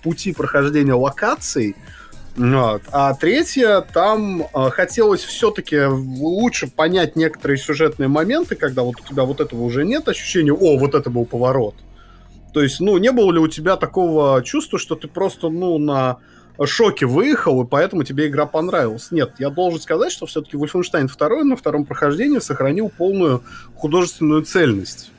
пути 0.04 0.34
прохождения 0.34 0.94
локаций. 0.94 1.76
Вот. 2.36 2.82
А 2.92 3.14
третье, 3.14 3.82
там 3.82 4.42
э, 4.42 4.70
хотелось 4.72 5.24
все-таки 5.24 5.86
лучше 5.86 6.68
понять 6.68 7.16
некоторые 7.16 7.58
сюжетные 7.58 8.08
моменты, 8.08 8.56
когда 8.56 8.82
вот 8.82 8.96
у 9.00 9.08
тебя 9.08 9.24
вот 9.24 9.40
этого 9.40 9.62
уже 9.62 9.86
нет 9.86 10.08
ощущения, 10.08 10.52
о, 10.52 10.78
вот 10.78 10.96
это 10.96 11.12
был 11.12 11.26
поворот. 11.26 11.76
То 12.54 12.62
есть, 12.62 12.80
ну, 12.80 12.98
не 12.98 13.12
было 13.12 13.32
ли 13.32 13.40
у 13.40 13.48
тебя 13.48 13.78
такого 13.78 14.42
чувства, 14.44 14.80
что 14.80 14.96
ты 14.96 15.08
просто, 15.08 15.50
ну, 15.50 15.78
на 15.78 16.18
шоке 16.66 17.06
выехал, 17.06 17.64
и 17.64 17.68
поэтому 17.68 18.04
тебе 18.04 18.28
игра 18.28 18.46
понравилась. 18.46 19.12
Нет, 19.12 19.34
я 19.40 19.50
должен 19.50 19.80
сказать, 19.80 20.12
что 20.12 20.26
все-таки 20.26 20.58
Wolfenstein 20.58 21.08
2 21.08 21.44
на 21.44 21.56
втором 21.56 21.86
прохождении 21.86 22.40
сохранил 22.40 22.90
полную 22.90 23.44
художественную 23.76 24.44
цельность. 24.44 25.12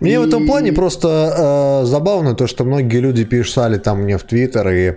Мне 0.00 0.14
и... 0.14 0.16
в 0.18 0.22
этом 0.22 0.46
плане 0.46 0.72
просто 0.72 1.82
э, 1.82 1.86
забавно 1.86 2.34
то, 2.34 2.46
что 2.46 2.64
многие 2.64 2.98
люди 2.98 3.24
писали 3.24 3.78
там 3.78 4.02
мне 4.02 4.18
в 4.18 4.22
Твиттер, 4.22 4.68
и, 4.68 4.94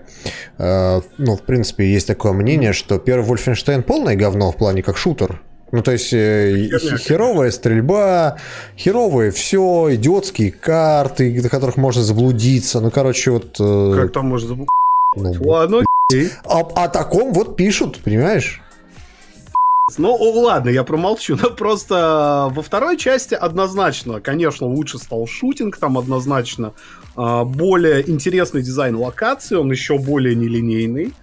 э, 0.57 1.01
ну, 1.17 1.35
в 1.35 1.41
принципе, 1.41 1.91
есть 1.91 2.07
такое 2.07 2.33
мнение, 2.33 2.73
что 2.73 2.97
первый 2.97 3.27
Wolfenstein 3.29 3.83
полное 3.83 4.15
говно 4.15 4.51
в 4.51 4.57
плане 4.57 4.81
как 4.83 4.97
шутер. 4.97 5.41
Ну, 5.71 5.81
то 5.81 5.91
есть 5.91 6.13
э, 6.13 6.69
херовая 6.99 7.49
стрельба, 7.49 8.37
херовые 8.77 9.31
все, 9.31 9.95
идиотские 9.95 10.51
карты, 10.51 11.41
до 11.41 11.49
которых 11.49 11.77
можно 11.77 12.03
заблудиться. 12.03 12.79
Ну, 12.79 12.91
короче, 12.91 13.31
вот... 13.31 13.55
Э, 13.59 13.93
как 14.01 14.13
там 14.13 14.27
можно 14.27 14.49
заблудиться? 14.49 14.69
Ну, 15.15 15.33
Ладно, 15.49 15.83
а, 16.45 16.59
о 16.59 16.87
таком 16.89 17.33
вот 17.33 17.55
пишут, 17.55 17.99
понимаешь? 18.03 18.62
Ну, 19.97 20.15
ладно, 20.15 20.69
я 20.69 20.83
промолчу. 20.83 21.37
Но 21.41 21.49
просто 21.49 22.49
во 22.51 22.61
второй 22.61 22.97
части 22.97 23.33
однозначно, 23.33 24.19
конечно, 24.21 24.67
лучше 24.67 24.97
стал 24.97 25.27
шутинг, 25.27 25.77
там 25.77 25.97
однозначно 25.97 26.73
а, 27.15 27.43
более 27.43 28.09
интересный 28.09 28.61
дизайн 28.61 28.95
локации, 28.95 29.55
он 29.55 29.71
еще 29.71 29.97
более 29.97 30.35
нелинейный. 30.35 31.13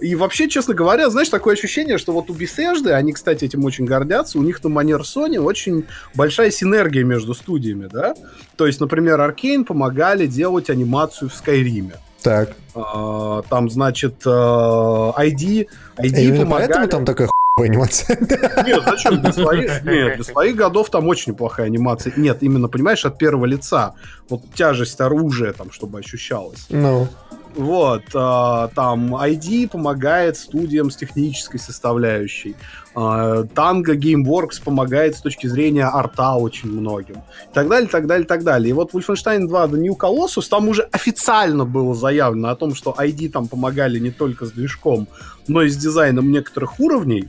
И 0.00 0.14
вообще, 0.14 0.48
честно 0.48 0.72
говоря, 0.72 1.10
знаешь, 1.10 1.28
такое 1.28 1.54
ощущение, 1.54 1.98
что 1.98 2.12
вот 2.12 2.30
у 2.30 2.34
Bethesda, 2.34 2.92
они, 2.92 3.12
кстати, 3.12 3.44
этим 3.44 3.64
очень 3.64 3.84
гордятся, 3.84 4.38
у 4.38 4.42
них 4.42 4.64
на 4.64 4.70
манер 4.70 5.02
Sony 5.02 5.38
очень 5.38 5.84
большая 6.14 6.50
синергия 6.50 7.04
между 7.04 7.34
студиями, 7.34 7.86
да? 7.92 8.14
То 8.56 8.66
есть, 8.66 8.80
например, 8.80 9.20
Arkane 9.20 9.64
помогали 9.64 10.26
делать 10.26 10.70
анимацию 10.70 11.28
в 11.28 11.34
Skyrim. 11.34 11.92
Так. 12.22 12.56
А, 12.74 13.42
там, 13.50 13.68
значит, 13.68 14.24
ID, 14.24 15.68
э, 15.96 16.02
ID 16.02 16.22
Именно 16.22 16.44
помогали... 16.44 16.66
поэтому 16.66 16.88
там 16.88 17.04
такая 17.04 17.28
анимация. 17.66 18.16
Нет, 18.66 18.82
зачем? 18.84 19.20
Для 19.20 19.32
своих, 19.32 19.84
нет, 19.84 20.16
для 20.16 20.24
своих 20.24 20.56
годов 20.56 20.90
там 20.90 21.06
очень 21.08 21.32
неплохая 21.32 21.66
анимация. 21.66 22.12
Нет, 22.16 22.38
именно, 22.42 22.68
понимаешь, 22.68 23.04
от 23.04 23.18
первого 23.18 23.46
лица. 23.46 23.94
Вот 24.28 24.42
тяжесть 24.54 25.00
оружия 25.00 25.52
там, 25.52 25.70
чтобы 25.70 25.98
ощущалось. 25.98 26.66
Ну. 26.70 27.08
Вот, 27.54 28.04
э, 28.14 28.68
там 28.74 29.16
ID 29.16 29.68
помогает 29.68 30.36
студиям 30.36 30.90
с 30.90 30.96
технической 30.96 31.58
составляющей. 31.58 32.54
Э, 32.94 33.44
Tango 33.54 33.94
Gameworks 33.94 34.62
помогает 34.64 35.16
с 35.16 35.20
точки 35.20 35.46
зрения 35.46 35.86
арта 35.86 36.34
очень 36.34 36.70
многим. 36.70 37.16
И 37.50 37.54
так 37.54 37.68
далее, 37.68 37.88
так 37.88 38.06
далее, 38.06 38.26
так 38.26 38.42
далее. 38.42 38.70
И 38.70 38.72
вот 38.72 38.92
Wolfenstein 38.92 39.46
2 39.46 39.66
The 39.66 39.76
New 39.76 39.94
Colossus, 39.94 40.48
там 40.48 40.68
уже 40.68 40.82
официально 40.92 41.64
было 41.64 41.94
заявлено 41.94 42.48
о 42.48 42.56
том, 42.56 42.74
что 42.74 42.94
ID 42.98 43.30
там 43.30 43.48
помогали 43.48 43.98
не 43.98 44.10
только 44.10 44.46
с 44.46 44.52
движком, 44.52 45.08
но 45.46 45.62
и 45.62 45.68
с 45.68 45.76
дизайном 45.76 46.30
некоторых 46.30 46.80
уровней. 46.80 47.28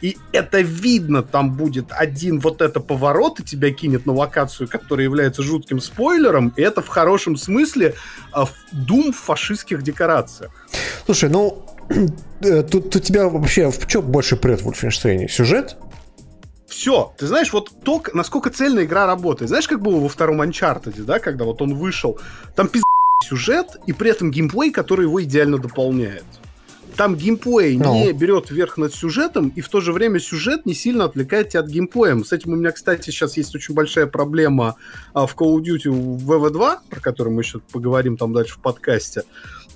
И 0.00 0.16
это 0.32 0.60
видно, 0.60 1.22
там 1.22 1.56
будет 1.56 1.86
один 1.90 2.38
вот 2.38 2.62
это 2.62 2.78
поворот, 2.78 3.40
и 3.40 3.44
тебя 3.44 3.72
кинет 3.72 4.06
на 4.06 4.12
локацию, 4.12 4.68
которая 4.68 5.04
является 5.04 5.42
жутким 5.42 5.80
спойлером, 5.80 6.52
и 6.56 6.62
это 6.62 6.82
в 6.82 6.88
хорошем 6.88 7.36
смысле 7.36 7.94
э, 8.34 8.44
дум 8.70 9.12
в 9.12 9.16
фашистских 9.16 9.82
декорациях. 9.82 10.52
Слушай, 11.04 11.30
ну, 11.30 11.67
тут, 12.40 12.90
тут 12.90 13.02
тебя 13.02 13.28
вообще 13.28 13.70
в 13.70 13.86
чем 13.86 14.10
больше 14.10 14.36
прет 14.36 14.62
в 14.62 14.68
Wolfenstein? 14.68 15.28
Сюжет? 15.28 15.76
все. 16.78 17.12
Ты 17.18 17.26
знаешь, 17.26 17.52
вот 17.52 17.72
то, 17.82 18.02
насколько 18.14 18.50
цельная 18.50 18.84
игра 18.84 19.06
работает. 19.06 19.48
Знаешь, 19.48 19.66
как 19.66 19.82
было 19.82 19.98
во 19.98 20.08
втором 20.08 20.40
Uncharted, 20.42 21.02
да, 21.04 21.18
когда 21.18 21.44
вот 21.44 21.60
он 21.60 21.74
вышел, 21.74 22.20
там 22.54 22.68
пиздец 22.68 22.84
сюжет, 23.24 23.76
и 23.86 23.92
при 23.92 24.10
этом 24.10 24.30
геймплей, 24.30 24.70
который 24.70 25.06
его 25.06 25.22
идеально 25.22 25.58
дополняет 25.58 26.24
там 26.98 27.14
геймплей. 27.14 27.78
Ну. 27.78 27.94
не 27.94 28.12
берет 28.12 28.50
верх 28.50 28.76
над 28.76 28.92
сюжетом, 28.92 29.52
и 29.54 29.60
в 29.60 29.68
то 29.68 29.80
же 29.80 29.92
время 29.92 30.18
сюжет 30.18 30.66
не 30.66 30.74
сильно 30.74 31.04
отвлекает 31.04 31.50
тебя 31.50 31.60
от 31.60 31.68
геймплея. 31.68 32.18
С 32.24 32.32
этим 32.32 32.52
у 32.52 32.56
меня, 32.56 32.72
кстати, 32.72 33.10
сейчас 33.10 33.36
есть 33.36 33.54
очень 33.54 33.72
большая 33.72 34.06
проблема 34.06 34.74
а, 35.14 35.26
в 35.28 35.36
Call 35.36 35.54
of 35.54 35.62
Duty 35.62 36.18
VV2, 36.18 36.78
про 36.90 37.00
который 37.00 37.32
мы 37.32 37.42
еще 37.42 37.60
поговорим 37.60 38.16
там 38.16 38.32
дальше 38.32 38.56
в 38.56 38.58
подкасте. 38.58 39.22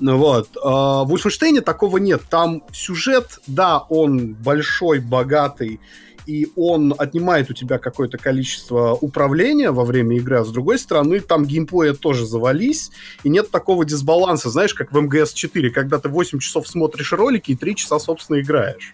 Вот. 0.00 0.48
А, 0.64 1.04
в 1.04 1.14
Wolfenstein 1.14 1.60
такого 1.60 1.98
нет. 1.98 2.22
Там 2.28 2.64
сюжет, 2.72 3.38
да, 3.46 3.78
он 3.78 4.34
большой, 4.34 4.98
богатый, 4.98 5.78
и 6.26 6.48
он 6.56 6.94
отнимает 6.96 7.50
у 7.50 7.54
тебя 7.54 7.78
какое-то 7.78 8.18
количество 8.18 8.92
управления 8.94 9.70
во 9.70 9.84
время 9.84 10.16
игры, 10.16 10.38
а 10.38 10.44
с 10.44 10.50
другой 10.50 10.78
стороны, 10.78 11.20
там 11.20 11.44
геймплея 11.44 11.94
тоже 11.94 12.26
завались, 12.26 12.90
и 13.24 13.28
нет 13.28 13.50
такого 13.50 13.84
дисбаланса, 13.84 14.50
знаешь, 14.50 14.74
как 14.74 14.92
в 14.92 14.96
МГС-4, 14.96 15.70
когда 15.70 15.98
ты 15.98 16.08
8 16.08 16.38
часов 16.38 16.68
смотришь 16.68 17.12
ролики 17.12 17.52
и 17.52 17.56
3 17.56 17.76
часа, 17.76 17.98
собственно, 17.98 18.40
играешь. 18.40 18.92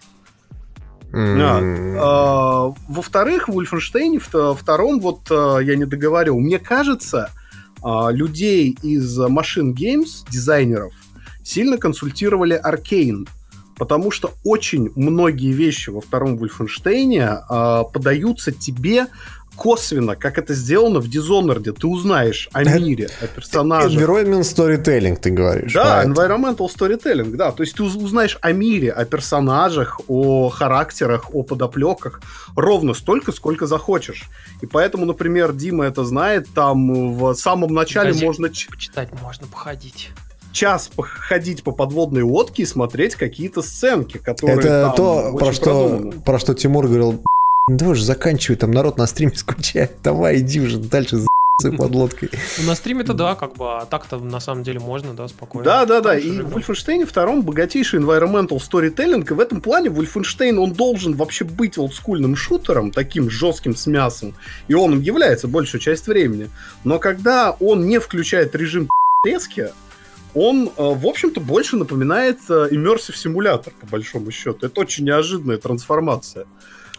Mm. 1.11 1.97
А, 1.99 2.73
во-вторых, 2.87 3.49
в 3.49 3.59
Wolfenstein 3.59 4.19
втором, 4.55 4.99
вот 4.99 5.21
а, 5.31 5.57
я 5.57 5.75
не 5.75 5.85
договорил, 5.85 6.39
мне 6.39 6.59
кажется, 6.59 7.31
а, 7.81 8.11
людей 8.11 8.77
из 8.83 9.19
Machine 9.19 9.73
Games, 9.73 10.29
дизайнеров, 10.29 10.93
сильно 11.43 11.77
консультировали 11.77 12.61
Arkane 12.63 13.27
потому 13.79 14.11
что 14.11 14.33
очень 14.43 14.91
многие 14.95 15.51
вещи 15.51 15.89
во 15.89 16.01
втором 16.01 16.37
Вольфенштейне 16.37 17.39
э, 17.49 17.83
подаются 17.91 18.51
тебе 18.51 19.07
косвенно, 19.55 20.15
как 20.15 20.37
это 20.37 20.53
сделано 20.53 20.99
в 20.99 21.09
Dishonored. 21.09 21.71
Ты 21.73 21.87
узнаешь 21.87 22.49
о 22.53 22.63
мире, 22.63 23.09
о 23.21 23.27
персонаже. 23.27 23.99
Environment 23.99 24.41
storytelling, 24.41 25.17
ты 25.17 25.31
говоришь. 25.31 25.73
Да, 25.73 26.05
environmental 26.05 26.69
storytelling, 26.73 27.35
да. 27.35 27.51
То 27.51 27.63
есть 27.63 27.75
ты 27.75 27.83
узнаешь 27.83 28.37
о 28.41 28.53
мире, 28.53 28.91
о 28.91 29.03
персонажах, 29.05 29.99
о 30.07 30.49
характерах, 30.49 31.35
о 31.35 31.43
подоплеках 31.43 32.21
ровно 32.55 32.93
столько, 32.93 33.31
сколько 33.31 33.67
захочешь. 33.67 34.29
И 34.61 34.65
поэтому, 34.65 35.05
например, 35.05 35.51
Дима 35.51 35.85
это 35.85 36.05
знает, 36.05 36.47
там 36.53 37.17
в 37.17 37.33
самом 37.33 37.73
начале 37.73 38.11
Газет 38.11 38.23
можно... 38.23 38.47
Почитать 38.69 39.09
можно, 39.21 39.47
походить 39.47 40.11
час 40.51 40.89
походить 40.95 41.63
по 41.63 41.71
подводной 41.71 42.23
лодке 42.23 42.63
и 42.63 42.65
смотреть 42.65 43.15
какие-то 43.15 43.61
сценки, 43.61 44.17
которые 44.17 44.59
Это 44.59 44.83
там 44.87 44.95
то, 44.95 45.37
про 45.37 45.53
что, 45.53 46.13
про 46.25 46.39
что 46.39 46.53
Тимур 46.53 46.87
говорил, 46.87 47.23
давай 47.69 47.95
же 47.95 48.03
заканчивай, 48.03 48.57
там 48.57 48.71
народ 48.71 48.97
на 48.97 49.07
стриме 49.07 49.35
скучает, 49.35 49.97
давай 50.03 50.39
иди 50.39 50.59
уже 50.61 50.77
дальше 50.77 51.25
под 51.77 51.91
лодкой. 51.91 52.29
Ну, 52.57 52.67
на 52.67 52.75
стриме-то 52.75 53.13
да, 53.13 53.35
как 53.35 53.55
бы, 53.55 53.65
а 53.65 53.85
так-то 53.85 54.17
на 54.17 54.39
самом 54.39 54.63
деле 54.63 54.79
можно, 54.79 55.13
да, 55.13 55.27
спокойно. 55.27 55.65
Да, 55.65 55.85
да, 55.85 56.01
да. 56.01 56.17
И 56.17 56.41
в 56.41 56.55
Wolfenstein 56.55 57.05
втором 57.05 57.41
богатейший 57.41 57.99
environmental 57.99 58.57
storytelling, 58.57 59.27
и 59.29 59.33
в 59.33 59.39
этом 59.39 59.61
плане 59.61 59.89
Wolfenstein, 59.89 60.57
он 60.57 60.71
должен 60.71 61.15
вообще 61.15 61.45
быть 61.45 61.77
олдскульным 61.77 62.35
шутером, 62.35 62.91
таким 62.91 63.29
жестким 63.29 63.75
с 63.75 63.87
мясом, 63.87 64.33
и 64.67 64.73
он 64.73 64.93
им 64.93 65.01
является 65.01 65.47
большую 65.47 65.81
часть 65.81 66.07
времени. 66.07 66.49
Но 66.83 66.99
когда 66.99 67.51
он 67.59 67.87
не 67.87 67.99
включает 67.99 68.55
режим 68.55 68.89
резки, 69.25 69.69
он, 70.39 70.67
э, 70.67 70.71
в 70.77 71.05
общем-то, 71.05 71.41
больше 71.41 71.75
напоминает 71.75 72.39
э, 72.49 72.69
immersive 72.71 73.15
симулятор, 73.15 73.73
по 73.79 73.87
большому 73.87 74.31
счету. 74.31 74.65
Это 74.65 74.81
очень 74.81 75.05
неожиданная 75.05 75.57
трансформация. 75.57 76.45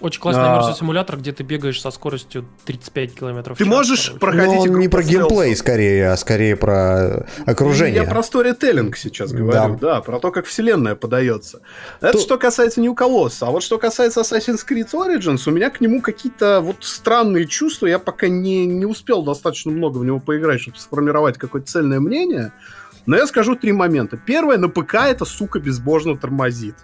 Очень 0.00 0.20
классный 0.20 0.44
а... 0.44 0.58
immersive 0.58 0.78
симулятор, 0.78 1.16
где 1.16 1.32
ты 1.32 1.42
бегаешь 1.42 1.80
со 1.80 1.90
скоростью 1.90 2.46
35 2.64 3.14
километров 3.14 3.58
Ты 3.58 3.64
можешь 3.66 4.06
короче. 4.06 4.20
проходить 4.20 4.70
Но 4.70 4.78
не 4.78 4.88
про 4.88 5.02
геймплей 5.02 5.54
скорее, 5.56 6.10
а 6.10 6.16
скорее 6.16 6.56
про 6.56 7.26
окружение. 7.46 8.02
Я 8.02 8.08
про 8.08 8.22
сторителлинг 8.22 8.96
сейчас 8.96 9.32
говорю, 9.32 9.76
да. 9.76 9.94
да, 9.94 10.00
про 10.00 10.18
то, 10.18 10.30
как 10.30 10.46
вселенная 10.46 10.94
подается. 10.94 11.60
Это 12.00 12.12
то... 12.12 12.18
что 12.18 12.38
касается 12.38 12.80
New 12.80 12.94
Colossus. 12.94 13.38
А 13.42 13.50
вот 13.50 13.62
что 13.62 13.78
касается 13.78 14.20
Assassin's 14.20 14.60
Creed 14.68 14.90
Origins, 14.92 15.42
у 15.46 15.50
меня 15.50 15.70
к 15.70 15.80
нему 15.80 16.00
какие-то 16.00 16.60
вот 16.60 16.76
странные 16.80 17.46
чувства. 17.46 17.86
Я 17.86 17.98
пока 17.98 18.28
не, 18.28 18.66
не 18.66 18.86
успел 18.86 19.22
достаточно 19.22 19.70
много 19.70 19.98
в 19.98 20.04
него 20.04 20.18
поиграть, 20.18 20.60
чтобы 20.60 20.78
сформировать 20.78 21.36
какое-то 21.36 21.70
цельное 21.70 22.00
мнение. 22.00 22.52
Но 23.06 23.16
я 23.16 23.26
скажу 23.26 23.56
три 23.56 23.72
момента. 23.72 24.16
Первое, 24.16 24.58
на 24.58 24.68
ПК 24.68 24.94
это, 24.94 25.24
сука, 25.24 25.58
безбожно 25.58 26.16
тормозит. 26.16 26.76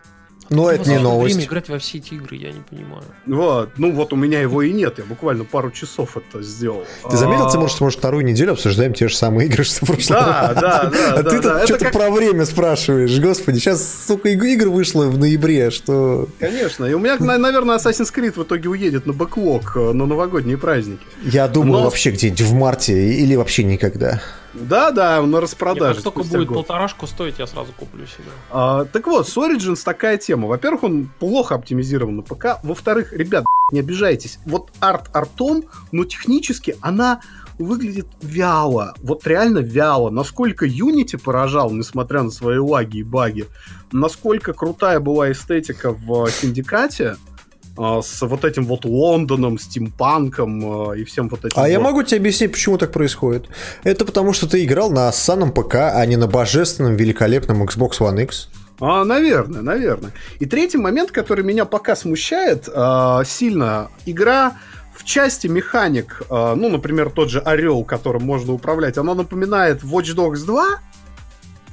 Ну, 0.49 0.69
это 0.69 0.89
не 0.89 0.99
новость. 0.99 1.35
время 1.35 1.49
играть 1.49 1.69
во 1.69 1.79
все 1.79 1.99
эти 1.99 2.15
игры, 2.15 2.37
я 2.37 2.53
не 2.53 2.61
понимаю. 2.61 3.03
Вот. 3.27 3.71
Ну, 3.77 3.93
вот 3.93 4.13
у 4.13 4.17
меня 4.17 4.41
его 4.41 4.63
и 4.63 4.73
нет. 4.73 4.99
Я 4.99 5.05
буквально 5.05 5.45
пару 5.45 5.71
часов 5.71 6.17
это 6.17 6.43
сделал. 6.43 6.85
Ты 7.11 7.17
заметил, 7.17 7.51
Тимур, 7.51 7.69
что, 7.69 7.85
может, 7.85 7.99
вторую 7.99 8.25
неделю 8.25 8.53
обсуждаем 8.53 8.95
те 8.95 9.09
же 9.09 9.17
самые 9.17 9.49
игры, 9.49 9.65
что 9.65 9.85
в 9.85 9.89
прошлом 9.89 10.17
Да, 10.17 10.55
да, 10.55 10.91
да. 10.91 11.15
А 11.15 11.23
ты 11.23 11.41
тут 11.41 11.65
что-то 11.65 11.91
про 11.91 12.11
время 12.11 12.45
спрашиваешь. 12.45 13.19
Господи, 13.19 13.59
сейчас, 13.59 14.07
сука, 14.07 14.29
игр 14.29 14.69
вышло 14.69 15.07
в 15.07 15.19
ноябре, 15.19 15.71
что... 15.71 16.29
Конечно. 16.39 16.85
И 16.85 16.93
у 16.93 16.99
меня, 16.99 17.17
наверное, 17.19 17.77
Assassin's 17.77 18.15
Creed 18.15 18.39
в 18.39 18.45
итоге 18.45 18.69
уедет 18.69 19.07
на 19.07 19.13
бэклог 19.13 19.77
э, 19.77 19.93
на 19.93 20.07
новогодние 20.07 20.59
праздники. 20.59 21.03
Я 21.23 21.49
думаю, 21.49 21.85
вообще 21.85 22.11
где-нибудь 22.11 22.43
в 22.43 22.53
марте 22.55 23.15
или 23.15 23.35
вообще 23.35 23.65
никогда. 23.65 24.21
Да, 24.61 24.91
да, 24.91 25.23
на 25.23 25.41
распродаже. 25.41 25.97
Как 25.97 26.05
только 26.05 26.29
будет 26.29 26.49
год. 26.49 26.57
полторашку 26.59 27.07
стоить, 27.07 27.39
я 27.39 27.47
сразу 27.47 27.73
куплю 27.73 28.07
себе. 28.07 28.25
А, 28.51 28.85
так 28.85 29.07
вот, 29.07 29.29
с 29.29 29.37
Origins 29.37 29.83
такая 29.85 30.17
тема. 30.19 30.49
Во-первых, 30.49 30.85
он 30.85 31.09
плохо 31.19 31.55
оптимизирован 31.55 32.17
на 32.17 32.23
ПК. 32.23 32.59
Во-вторых, 32.63 33.13
ребят, 33.13 33.45
не 33.73 33.81
обижайтесь. 33.81 34.39
Вот 34.47 34.71
арт 34.81 35.15
артом, 35.15 35.65
но 35.93 36.05
технически 36.05 36.77
она 36.81 37.21
выглядит 37.59 38.07
вяло. 38.21 38.95
Вот 39.03 39.27
реально 39.27 39.59
вяло. 39.59 40.11
Насколько 40.11 40.67
Unity 40.67 41.19
поражал, 41.19 41.71
несмотря 41.71 42.23
на 42.23 42.31
свои 42.31 42.59
лаги 42.59 42.99
и 42.99 43.03
баги, 43.03 43.47
насколько 43.93 44.53
крутая 44.53 45.01
была 45.01 45.33
эстетика 45.33 45.93
в 45.93 46.29
Синдикате, 46.31 47.17
а, 47.17 47.36
с 47.77 48.23
вот 48.23 48.45
этим 48.45 48.65
вот 48.65 48.85
Лондоном, 48.85 49.59
стимпанком 49.59 50.91
а, 50.91 50.93
и 50.93 51.05
всем 51.05 51.29
вот 51.29 51.45
этим. 51.45 51.59
А 51.59 51.63
вот. 51.63 51.69
я 51.69 51.81
могу 51.81 52.03
тебе 52.03 52.19
объяснить, 52.19 52.53
почему 52.53 52.79
так 52.79 52.93
происходит. 52.93 53.49
Это 53.85 54.05
потому, 54.05 54.33
что 54.33 54.49
ты 54.49 54.65
играл 54.65 54.91
на 54.91 55.11
санном 55.13 55.53
ПК, 55.53 55.75
а 55.75 56.05
не 56.07 56.17
на 56.17 56.27
божественном, 56.27 56.97
великолепном 56.97 57.63
Xbox 57.63 57.99
One 58.01 58.23
X. 58.25 58.49
А, 58.81 59.05
наверное, 59.05 59.63
наверное. 59.63 60.13
И 60.39 60.47
третий 60.47 60.79
момент, 60.79 61.11
который 61.11 61.45
меня 61.45 61.65
пока 61.65 61.97
смущает 61.97 62.69
э, 62.69 63.23
сильно, 63.25 63.91
игра 64.05 64.59
в 64.95 65.05
части 65.05 65.47
механик, 65.47 66.23
э, 66.29 66.55
ну, 66.57 66.69
например, 66.69 67.11
тот 67.11 67.31
же 67.31 67.41
Орел, 67.41 67.85
которым 67.85 68.25
можно 68.25 68.53
управлять, 68.53 68.99
она 68.99 69.15
напоминает 69.15 69.83
Watch 69.83 70.15
Dogs 70.15 70.45
2, 70.45 70.81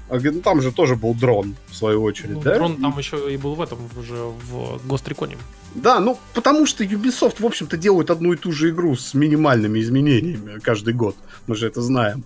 ну, 0.09 0.41
там 0.41 0.61
же 0.61 0.71
тоже 0.71 0.95
был 0.95 1.13
дрон, 1.13 1.55
в 1.67 1.75
свою 1.75 2.03
очередь, 2.03 2.35
ну, 2.35 2.41
да? 2.41 2.55
Дрон 2.55 2.77
там 2.77 2.97
еще 2.97 3.33
и 3.33 3.37
был 3.37 3.55
в 3.55 3.61
этом 3.61 3.79
уже 3.97 4.15
в 4.15 4.79
Recon. 4.85 5.37
Да, 5.75 5.99
ну 5.99 6.19
потому 6.33 6.65
что 6.65 6.83
Ubisoft, 6.83 7.37
в 7.39 7.45
общем-то, 7.45 7.77
делают 7.77 8.09
одну 8.11 8.33
и 8.33 8.37
ту 8.37 8.51
же 8.51 8.69
игру 8.69 8.95
с 8.95 9.13
минимальными 9.13 9.79
изменениями 9.79 10.59
каждый 10.59 10.93
год. 10.93 11.15
Мы 11.47 11.55
же 11.55 11.67
это 11.67 11.81
знаем. 11.81 12.23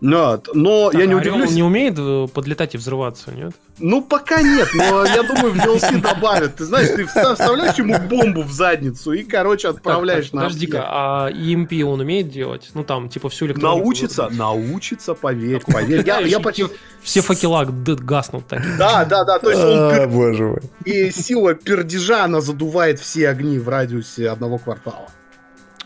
Но, 0.00 0.42
но 0.52 0.90
так, 0.90 1.00
я 1.00 1.06
не 1.06 1.14
удивлюсь. 1.14 1.50
Он 1.50 1.54
не 1.54 1.62
умеет 1.62 1.94
э, 1.98 2.26
подлетать 2.32 2.74
и 2.74 2.78
взрываться, 2.78 3.32
нет? 3.32 3.54
Ну, 3.78 4.02
пока 4.02 4.42
нет, 4.42 4.68
но 4.74 5.04
я 5.04 5.22
думаю, 5.22 5.52
в 5.52 5.56
DLC 5.56 6.00
добавят. 6.00 6.56
Ты 6.56 6.64
знаешь, 6.64 6.88
ты 6.88 7.06
вставляешь 7.06 7.76
ему 7.76 7.98
бомбу 7.98 8.42
в 8.42 8.52
задницу 8.52 9.12
и, 9.12 9.24
короче, 9.24 9.68
отправляешь 9.68 10.26
так, 10.26 10.32
так, 10.32 10.40
на 10.40 10.46
Подожди-ка, 10.46 10.84
а 10.86 11.30
EMP 11.30 11.82
он 11.82 12.00
умеет 12.00 12.28
делать? 12.28 12.70
Ну, 12.74 12.84
там, 12.84 13.08
типа, 13.08 13.28
всю 13.28 13.46
электронику... 13.46 13.78
Научится, 13.78 14.28
научится, 14.30 15.14
поверь, 15.14 15.62
поверь. 15.66 16.04
Я, 16.06 16.20
я 16.20 16.40
почти... 16.40 16.66
Все 17.02 17.20
факела 17.20 17.64
гаснут 17.64 18.46
так. 18.46 18.62
Да, 18.78 19.04
да, 19.04 19.24
да, 19.24 19.38
то 19.38 19.50
есть 19.50 19.62
он... 19.62 19.78
А, 19.78 20.06
боже 20.06 20.44
мой. 20.44 20.62
И 20.84 21.10
сила 21.10 21.54
пердежа, 21.54 22.24
она 22.24 22.40
задувает 22.40 23.00
все 23.00 23.28
огни 23.28 23.58
в 23.58 23.68
радиусе 23.68 24.30
одного 24.30 24.58
квартала. 24.58 25.08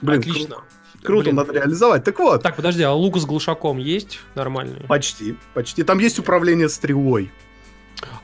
Блин, 0.01 0.21
Отлично. 0.21 0.57
Круто. 0.57 0.68
Круто, 1.03 1.25
Блин. 1.25 1.37
надо 1.37 1.53
реализовать. 1.53 2.05
Так 2.05 2.19
вот. 2.19 2.43
Так, 2.43 2.57
подожди, 2.57 2.83
а 2.83 2.93
лук 2.93 3.19
с 3.19 3.25
глушаком 3.25 3.79
есть 3.79 4.21
нормальный? 4.35 4.81
Почти, 4.89 5.37
почти. 5.55 5.83
Там 5.83 5.99
есть 5.99 6.19
управление 6.19 6.69
стрелой. 6.69 7.31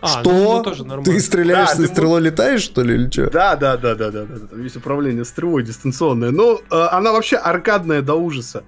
А, 0.01 0.06
что? 0.06 0.32
Ну, 0.32 0.56
ну, 0.59 0.62
тоже 0.62 0.84
ты 1.05 1.18
стреляешь, 1.20 1.70
да, 1.70 1.76
ты 1.76 1.86
стрелой 1.86 2.20
мог... 2.20 2.30
летаешь, 2.30 2.62
что 2.62 2.82
ли, 2.82 2.94
или 2.94 3.10
что? 3.10 3.30
Да, 3.30 3.56
да, 3.56 3.76
да, 3.76 3.94
да, 3.94 4.10
да, 4.10 4.24
да. 4.24 4.46
Там 4.46 4.62
есть 4.62 4.76
управление 4.76 5.24
стрелой 5.24 5.62
дистанционное. 5.62 6.30
Но 6.30 6.60
э, 6.70 6.74
она 6.92 7.12
вообще 7.12 7.36
аркадная 7.36 8.02
до 8.02 8.14
ужаса. 8.14 8.64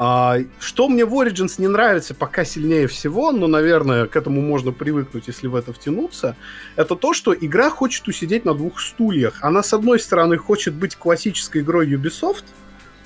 А, 0.00 0.36
что 0.60 0.88
мне 0.88 1.04
в 1.04 1.12
Origins 1.14 1.54
не 1.58 1.66
нравится 1.66 2.14
пока 2.14 2.44
сильнее 2.44 2.86
всего, 2.86 3.32
но, 3.32 3.48
наверное, 3.48 4.06
к 4.06 4.14
этому 4.14 4.40
можно 4.40 4.70
привыкнуть, 4.70 5.26
если 5.26 5.48
в 5.48 5.56
это 5.56 5.72
втянуться, 5.72 6.36
это 6.76 6.94
то, 6.94 7.12
что 7.12 7.34
игра 7.34 7.68
хочет 7.68 8.06
усидеть 8.06 8.44
на 8.44 8.54
двух 8.54 8.80
стульях. 8.80 9.38
Она, 9.42 9.64
с 9.64 9.72
одной 9.72 9.98
стороны, 9.98 10.38
хочет 10.38 10.74
быть 10.74 10.94
классической 10.94 11.62
игрой 11.62 11.92
Ubisoft, 11.92 12.44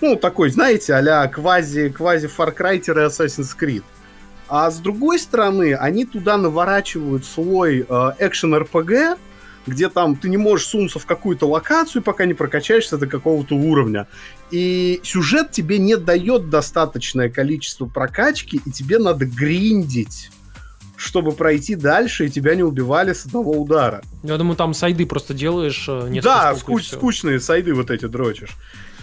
ну, 0.03 0.17
такой, 0.17 0.51
знаете, 0.51 0.95
а-ля 0.95 1.27
квази, 1.29 1.89
квази 1.89 2.27
Far 2.27 2.55
Cry 2.55 2.81
Assassin's 2.81 3.57
Creed. 3.59 3.85
А 4.49 4.71
с 4.71 4.79
другой 4.79 5.19
стороны, 5.19 5.75
они 5.75 6.05
туда 6.05 6.37
наворачивают 6.37 7.25
слой 7.25 7.87
э, 7.89 8.13
экшен-РПГ, 8.19 9.17
где 9.67 9.89
там 9.89 10.17
ты 10.17 10.29
не 10.29 10.37
можешь 10.37 10.67
сунуться 10.67 10.99
в 10.99 11.07
какую-то 11.07 11.49
локацию, 11.49 12.03
пока 12.03 12.27
не 12.27 12.35
прокачаешься 12.35 12.99
до 12.99 13.07
какого-то 13.07 13.55
уровня. 13.55 14.09
И 14.51 15.01
сюжет 15.05 15.53
тебе 15.53 15.79
не 15.79 15.97
дает 15.97 16.51
достаточное 16.51 17.31
количество 17.31 17.87
прокачки, 17.87 18.61
и 18.63 18.71
тебе 18.71 18.99
надо 18.99 19.25
гриндить 19.25 20.31
чтобы 21.03 21.33
пройти 21.33 21.75
дальше, 21.75 22.27
и 22.27 22.31
тебя 22.31 22.55
не 22.55 22.63
убивали 22.63 23.13
с 23.13 23.27
одного 23.27 23.61
удара. 23.61 24.03
Я 24.23 24.39
думаю, 24.39 24.55
там 24.55 24.73
сайды 24.73 25.05
просто 25.05 25.35
делаешь 25.35 25.87
э, 25.89 26.21
Да, 26.23 26.55
скуч- 26.55 26.95
скучные 26.95 27.41
сайды 27.41 27.75
вот 27.75 27.91
эти 27.91 28.07
дрочишь. 28.07 28.51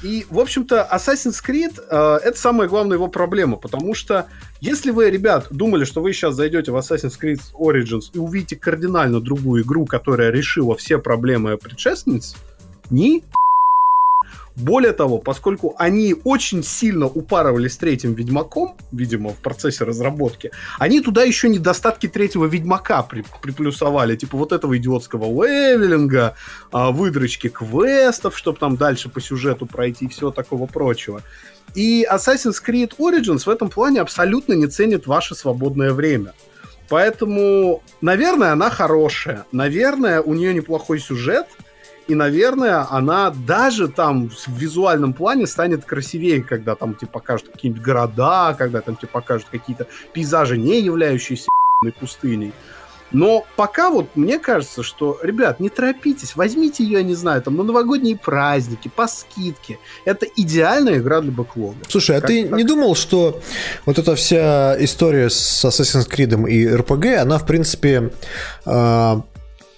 И, 0.01 0.25
в 0.29 0.39
общем-то, 0.39 0.87
Assassin's 0.91 1.43
Creed 1.45 1.79
э, 1.89 2.19
это 2.23 2.37
самая 2.37 2.67
главная 2.67 2.95
его 2.95 3.07
проблема, 3.07 3.57
потому 3.57 3.93
что 3.93 4.27
если 4.61 4.91
вы, 4.91 5.09
ребят, 5.09 5.47
думали, 5.51 5.83
что 5.83 6.01
вы 6.01 6.13
сейчас 6.13 6.35
зайдете 6.35 6.71
в 6.71 6.77
Assassin's 6.77 7.19
Creed 7.21 7.41
Origins 7.53 8.09
и 8.13 8.17
увидите 8.17 8.55
кардинально 8.55 9.19
другую 9.19 9.63
игру, 9.63 9.85
которая 9.85 10.31
решила 10.31 10.75
все 10.77 10.99
проблемы 10.99 11.57
предшественниц, 11.57 12.35
ни 12.89 13.23
более 14.59 14.93
того, 14.93 15.17
поскольку 15.17 15.75
они 15.77 16.15
очень 16.23 16.63
сильно 16.63 17.05
упарывались 17.05 17.77
третьим 17.77 18.13
Ведьмаком, 18.13 18.75
видимо, 18.91 19.31
в 19.31 19.37
процессе 19.37 19.85
разработки, 19.85 20.51
они 20.77 21.01
туда 21.01 21.23
еще 21.23 21.49
недостатки 21.49 22.07
третьего 22.07 22.45
Ведьмака 22.45 23.03
при, 23.03 23.23
приплюсовали, 23.41 24.15
типа 24.15 24.37
вот 24.37 24.51
этого 24.51 24.77
идиотского 24.77 25.25
левелинга, 25.25 26.35
а, 26.71 26.91
выдрочки 26.91 27.49
квестов, 27.49 28.37
чтобы 28.37 28.59
там 28.59 28.75
дальше 28.75 29.09
по 29.09 29.21
сюжету 29.21 29.65
пройти 29.65 30.05
и 30.05 30.09
всего 30.09 30.31
такого 30.31 30.65
прочего. 30.65 31.21
И 31.75 32.05
Assassin's 32.11 32.57
Creed 32.65 32.93
Origins 32.97 33.45
в 33.45 33.49
этом 33.49 33.69
плане 33.69 34.01
абсолютно 34.01 34.53
не 34.53 34.67
ценит 34.67 35.07
ваше 35.07 35.35
свободное 35.35 35.93
время. 35.93 36.33
Поэтому, 36.89 37.83
наверное, 38.01 38.51
она 38.51 38.71
хорошая. 38.71 39.45
Наверное, 39.51 40.21
у 40.21 40.33
нее 40.33 40.53
неплохой 40.53 40.99
сюжет– 40.99 41.47
и, 42.09 42.15
наверное, 42.15 42.87
она 42.89 43.29
даже 43.29 43.87
там 43.87 44.29
в 44.29 44.47
визуальном 44.57 45.13
плане 45.13 45.45
станет 45.45 45.85
красивее, 45.85 46.41
когда 46.41 46.73
там 46.73 46.95
тебе 46.95 47.07
покажут 47.07 47.49
какие-нибудь 47.49 47.83
города, 47.83 48.55
когда 48.57 48.81
там 48.81 48.95
тебе 48.95 49.09
покажут 49.09 49.47
какие-то 49.51 49.85
пейзажи, 50.11 50.57
не 50.57 50.81
являющиеся 50.81 51.49
пустыней. 51.99 52.51
Но 53.11 53.45
пока 53.55 53.91
вот 53.91 54.15
мне 54.15 54.39
кажется, 54.39 54.81
что, 54.81 55.19
ребят, 55.21 55.59
не 55.59 55.69
торопитесь, 55.69 56.35
возьмите 56.35 56.83
ее, 56.83 56.93
я 56.93 57.03
не 57.03 57.13
знаю, 57.13 57.43
там 57.43 57.55
на 57.55 57.63
новогодние 57.63 58.17
праздники, 58.17 58.87
по 58.87 59.07
скидке. 59.07 59.77
Это 60.05 60.25
идеальная 60.35 60.97
игра 60.97 61.21
для 61.21 61.31
бэклога. 61.31 61.77
Слушай, 61.87 62.17
а 62.17 62.21
ты 62.21 62.47
так? 62.47 62.57
не 62.57 62.63
думал, 62.63 62.95
что 62.95 63.39
вот 63.85 63.99
эта 63.99 64.15
вся 64.15 64.75
история 64.83 65.29
с 65.29 65.63
Assassin's 65.63 66.09
Creed 66.09 66.49
и 66.49 66.67
RPG, 66.67 67.17
она, 67.17 67.37
в 67.37 67.45
принципе, 67.45 68.11
э, 68.65 69.21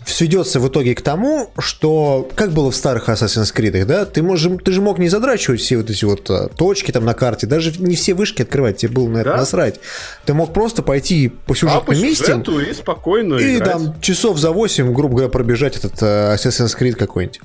сведется 0.06 0.60
в 0.60 0.68
итоге 0.68 0.96
к 0.96 1.02
тому, 1.02 1.52
что, 1.60 2.30
как 2.36 2.52
было 2.52 2.72
в 2.72 2.76
старых 2.76 3.10
Assassin's 3.10 3.54
Creed, 3.56 3.86
да, 3.86 4.06
ты, 4.06 4.24
можешь, 4.24 4.52
ты 4.64 4.72
же 4.72 4.82
мог 4.82 5.00
не 5.00 5.10
задрачивать 5.10 5.62
все 5.62 5.78
вот 5.78 5.90
эти 5.90 6.06
вот 6.06 6.30
а, 6.30 6.48
точки 6.50 6.92
там 6.92 7.06
на 7.06 7.14
карте, 7.14 7.48
даже 7.48 7.72
не 7.80 7.96
все 7.96 8.14
вышки 8.14 8.42
открывать, 8.42 8.78
тебе 8.78 8.92
было 8.92 9.08
на 9.08 9.18
это 9.20 9.32
да? 9.32 9.38
насрать. 9.38 9.80
Ты 10.26 10.34
мог 10.34 10.54
просто 10.54 10.82
пойти 10.84 11.30
по 11.30 11.56
сюжетным 11.56 11.84
а, 11.84 11.86
по 11.86 11.92
месте 11.92 12.44
и 12.70 12.74
спокойно 12.74 13.36
И 13.36 13.58
играть. 13.58 13.72
там 13.72 14.02
часов 14.02 14.38
за 14.38 14.52
8, 14.52 14.94
грубо 14.94 15.16
говоря, 15.16 15.30
пробежать 15.30 15.78
этот 15.78 15.94
uh, 16.02 16.36
Assassin's 16.36 16.78
Creed 16.78 16.94
какой-нибудь. 16.94 17.42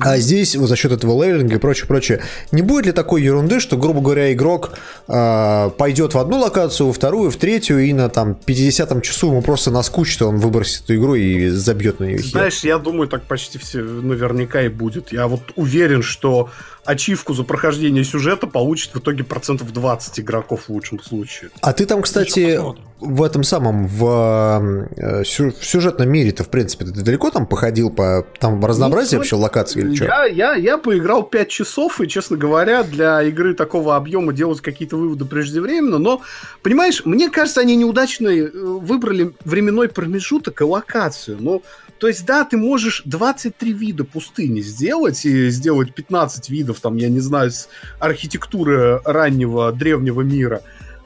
А 0.00 0.16
здесь, 0.18 0.56
вот 0.56 0.68
за 0.68 0.74
счет 0.74 0.90
этого 0.90 1.22
левелинга 1.22 1.56
и 1.56 1.58
прочее, 1.58 1.86
прочее, 1.86 2.20
не 2.50 2.62
будет 2.62 2.86
ли 2.86 2.92
такой 2.92 3.22
ерунды, 3.22 3.60
что, 3.60 3.76
грубо 3.76 4.00
говоря, 4.00 4.32
игрок 4.32 4.72
э, 5.06 5.70
пойдет 5.78 6.14
в 6.14 6.18
одну 6.18 6.38
локацию, 6.38 6.88
во 6.88 6.92
вторую, 6.92 7.30
в 7.30 7.36
третью, 7.36 7.78
и 7.78 7.92
на 7.92 8.08
там 8.08 8.36
50-м 8.44 9.02
часу 9.02 9.28
ему 9.28 9.40
просто 9.40 9.70
наскучит, 9.70 10.20
он 10.22 10.38
выбросит 10.38 10.84
эту 10.84 10.96
игру 10.96 11.14
и 11.14 11.48
забьет 11.48 12.00
на 12.00 12.04
нее. 12.04 12.18
Знаешь, 12.18 12.64
я 12.64 12.78
думаю, 12.78 13.08
так 13.08 13.22
почти 13.22 13.58
все 13.58 13.82
наверняка 13.82 14.62
и 14.62 14.68
будет. 14.68 15.12
Я 15.12 15.28
вот 15.28 15.42
уверен, 15.54 16.02
что 16.02 16.50
ачивку 16.84 17.34
за 17.34 17.44
прохождение 17.44 18.04
сюжета 18.04 18.46
получит 18.46 18.94
в 18.94 18.98
итоге 18.98 19.24
процентов 19.24 19.72
20 19.72 20.20
игроков 20.20 20.64
в 20.68 20.68
лучшем 20.70 21.02
случае. 21.02 21.50
А 21.60 21.72
ты 21.72 21.86
там, 21.86 22.02
кстати, 22.02 22.60
в 23.00 23.22
этом 23.22 23.42
самом, 23.42 23.86
в, 23.86 24.86
э, 24.96 25.22
в 25.22 25.64
сюжетном 25.64 26.08
мире-то, 26.08 26.44
в 26.44 26.48
принципе, 26.48 26.86
ты 26.86 26.92
далеко 26.92 27.30
там 27.30 27.46
походил 27.46 27.90
по 27.90 28.26
там 28.38 28.64
разнообразие 28.64 29.14
ну, 29.14 29.18
вообще 29.18 29.36
локаций 29.36 29.82
или 29.82 29.94
что? 29.94 30.04
Я, 30.04 30.24
я, 30.24 30.54
я 30.54 30.78
поиграл 30.78 31.22
5 31.22 31.48
часов, 31.48 32.00
и, 32.00 32.08
честно 32.08 32.36
говоря, 32.36 32.82
для 32.82 33.22
игры 33.22 33.54
такого 33.54 33.96
объема 33.96 34.32
делать 34.32 34.60
какие-то 34.60 34.96
выводы 34.96 35.24
преждевременно, 35.24 35.98
но, 35.98 36.22
понимаешь, 36.62 37.04
мне 37.04 37.30
кажется, 37.30 37.60
они 37.60 37.76
неудачно 37.76 38.28
э, 38.28 38.50
выбрали 38.52 39.32
временной 39.44 39.88
промежуток 39.88 40.60
и 40.60 40.64
локацию, 40.64 41.36
но 41.40 41.62
то 41.98 42.08
есть, 42.08 42.26
да, 42.26 42.44
ты 42.44 42.56
можешь 42.56 43.02
23 43.04 43.72
вида 43.72 44.04
пустыни 44.04 44.60
сделать 44.60 45.24
и 45.24 45.48
сделать 45.50 45.94
15 45.94 46.50
видов, 46.50 46.80
там, 46.80 46.96
я 46.96 47.08
не 47.08 47.20
знаю, 47.20 47.50
с 47.50 47.68
архитектуры 47.98 49.00
раннего 49.04 49.72
древнего 49.72 50.20
мира. 50.22 50.62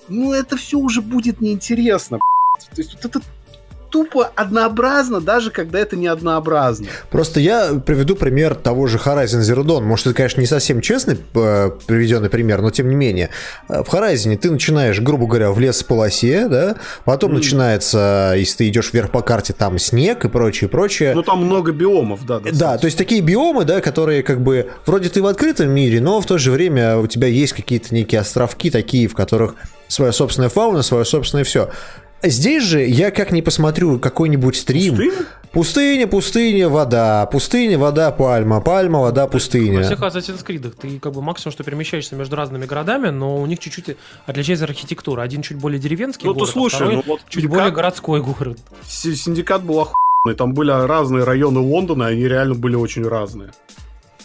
Ну, 0.09 0.33
это 0.33 0.57
все 0.57 0.79
уже 0.79 1.03
будет 1.03 1.41
неинтересно. 1.41 2.19
То 2.75 2.81
есть, 2.81 2.95
вот 2.95 3.05
этот 3.05 3.23
тупо 3.91 4.31
однообразно, 4.35 5.21
даже 5.21 5.51
когда 5.51 5.79
это 5.79 5.97
не 5.97 6.07
однообразно. 6.07 6.87
Просто 7.11 7.41
я 7.41 7.75
приведу 7.75 8.17
пример 8.17 8.55
того 8.55 8.87
же 8.87 8.99
Horizon 8.99 9.41
Zero 9.41 9.65
Dawn. 9.65 9.83
Может, 9.83 10.09
это, 10.09 10.17
конечно, 10.17 10.41
не 10.41 10.47
совсем 10.47 10.81
честный 10.81 11.19
э, 11.35 11.71
приведенный 11.87 12.31
пример, 12.31 12.63
но 12.63 12.71
тем 12.71 12.89
не 12.89 12.97
менее. 12.97 13.31
Э, 13.69 13.83
в 13.83 13.93
Horizon 13.93 14.37
ты 14.37 14.51
начинаешь, 14.51 15.01
грубо 15.01 15.27
говоря, 15.27 15.51
в 15.51 15.59
лес 15.59 15.83
полосе, 15.83 16.49
да, 16.49 16.77
потом 17.05 17.33
mm. 17.33 17.35
начинается, 17.35 18.35
если 18.37 18.59
ты 18.59 18.69
идешь 18.69 18.93
вверх 18.93 19.11
по 19.11 19.23
карте, 19.23 19.53
там 19.53 19.79
снег 19.79 20.25
и 20.25 20.29
прочее, 20.29 20.69
прочее. 20.69 21.15
Ну, 21.15 21.23
там 21.23 21.45
много 21.45 21.73
биомов, 21.73 22.25
да. 22.27 22.39
Достаточно. 22.39 22.59
Да, 22.59 22.79
то 22.79 22.85
есть 22.87 22.99
такие 22.99 23.21
биомы, 23.21 23.65
да, 23.65 23.81
которые 23.81 24.23
как 24.23 24.41
бы, 24.41 24.71
вроде 24.87 25.09
ты 25.09 25.23
в 25.23 25.27
открытом 25.27 25.71
мире, 25.71 26.01
но 26.01 26.21
в 26.21 26.27
то 26.27 26.39
же 26.39 26.51
время 26.51 26.99
у 26.99 27.07
тебя 27.07 27.29
есть 27.29 27.53
какие-то 27.53 27.95
некие 27.95 28.21
островки 28.21 28.71
такие, 28.71 29.09
в 29.09 29.15
которых 29.15 29.55
своя 29.89 30.13
собственная 30.13 30.51
фауна, 30.51 30.83
свое 30.83 31.05
собственное 31.05 31.45
все. 31.45 31.71
Здесь 32.23 32.65
же 32.65 32.81
я 32.81 33.11
как 33.11 33.33
не 33.33 33.43
посмотрю 33.43 33.99
какой-нибудь 33.99 34.57
стрим. 34.57 34.97
Пустынь? 34.97 35.27
Пустыня, 35.53 36.07
пустыня, 36.07 36.69
вода, 36.69 37.25
пустыня, 37.27 37.79
вода, 37.79 38.11
пальма, 38.11 38.61
пальма, 38.61 39.01
вода, 39.01 39.27
пустыня. 39.27 39.79
Во 39.79 39.85
всех 39.85 40.01
Assassin's 40.01 40.45
Creed 40.45 40.71
ты 40.79 40.99
как 40.99 41.15
бы 41.15 41.23
максимум, 41.23 41.53
что 41.53 41.65
перемещаешься 41.65 42.17
между 42.17 42.37
разными 42.37 42.67
городами, 42.67 43.09
но 43.09 43.37
у 43.37 43.47
них 43.47 43.59
чуть-чуть 43.59 43.97
отличается 44.27 44.67
архитектура. 44.67 45.23
Один 45.23 45.41
чуть 45.43 45.57
более 45.57 45.81
деревенский 45.81 46.27
ну, 46.27 46.35
город, 46.35 46.49
ты 46.49 46.53
слушай, 46.53 46.75
а 46.75 46.77
второй 46.77 46.97
ну, 46.97 47.03
вот 47.07 47.21
чуть 47.29 47.47
более 47.47 47.71
городской 47.71 48.21
город. 48.21 48.59
Синдикат 48.87 49.63
был 49.63 49.81
охуенный, 49.81 50.37
там 50.37 50.53
были 50.53 50.71
разные 50.71 51.25
районы 51.25 51.61
Лондона, 51.61 52.05
и 52.05 52.13
они 52.13 52.29
реально 52.29 52.55
были 52.55 52.75
очень 52.75 53.07
разные. 53.09 53.51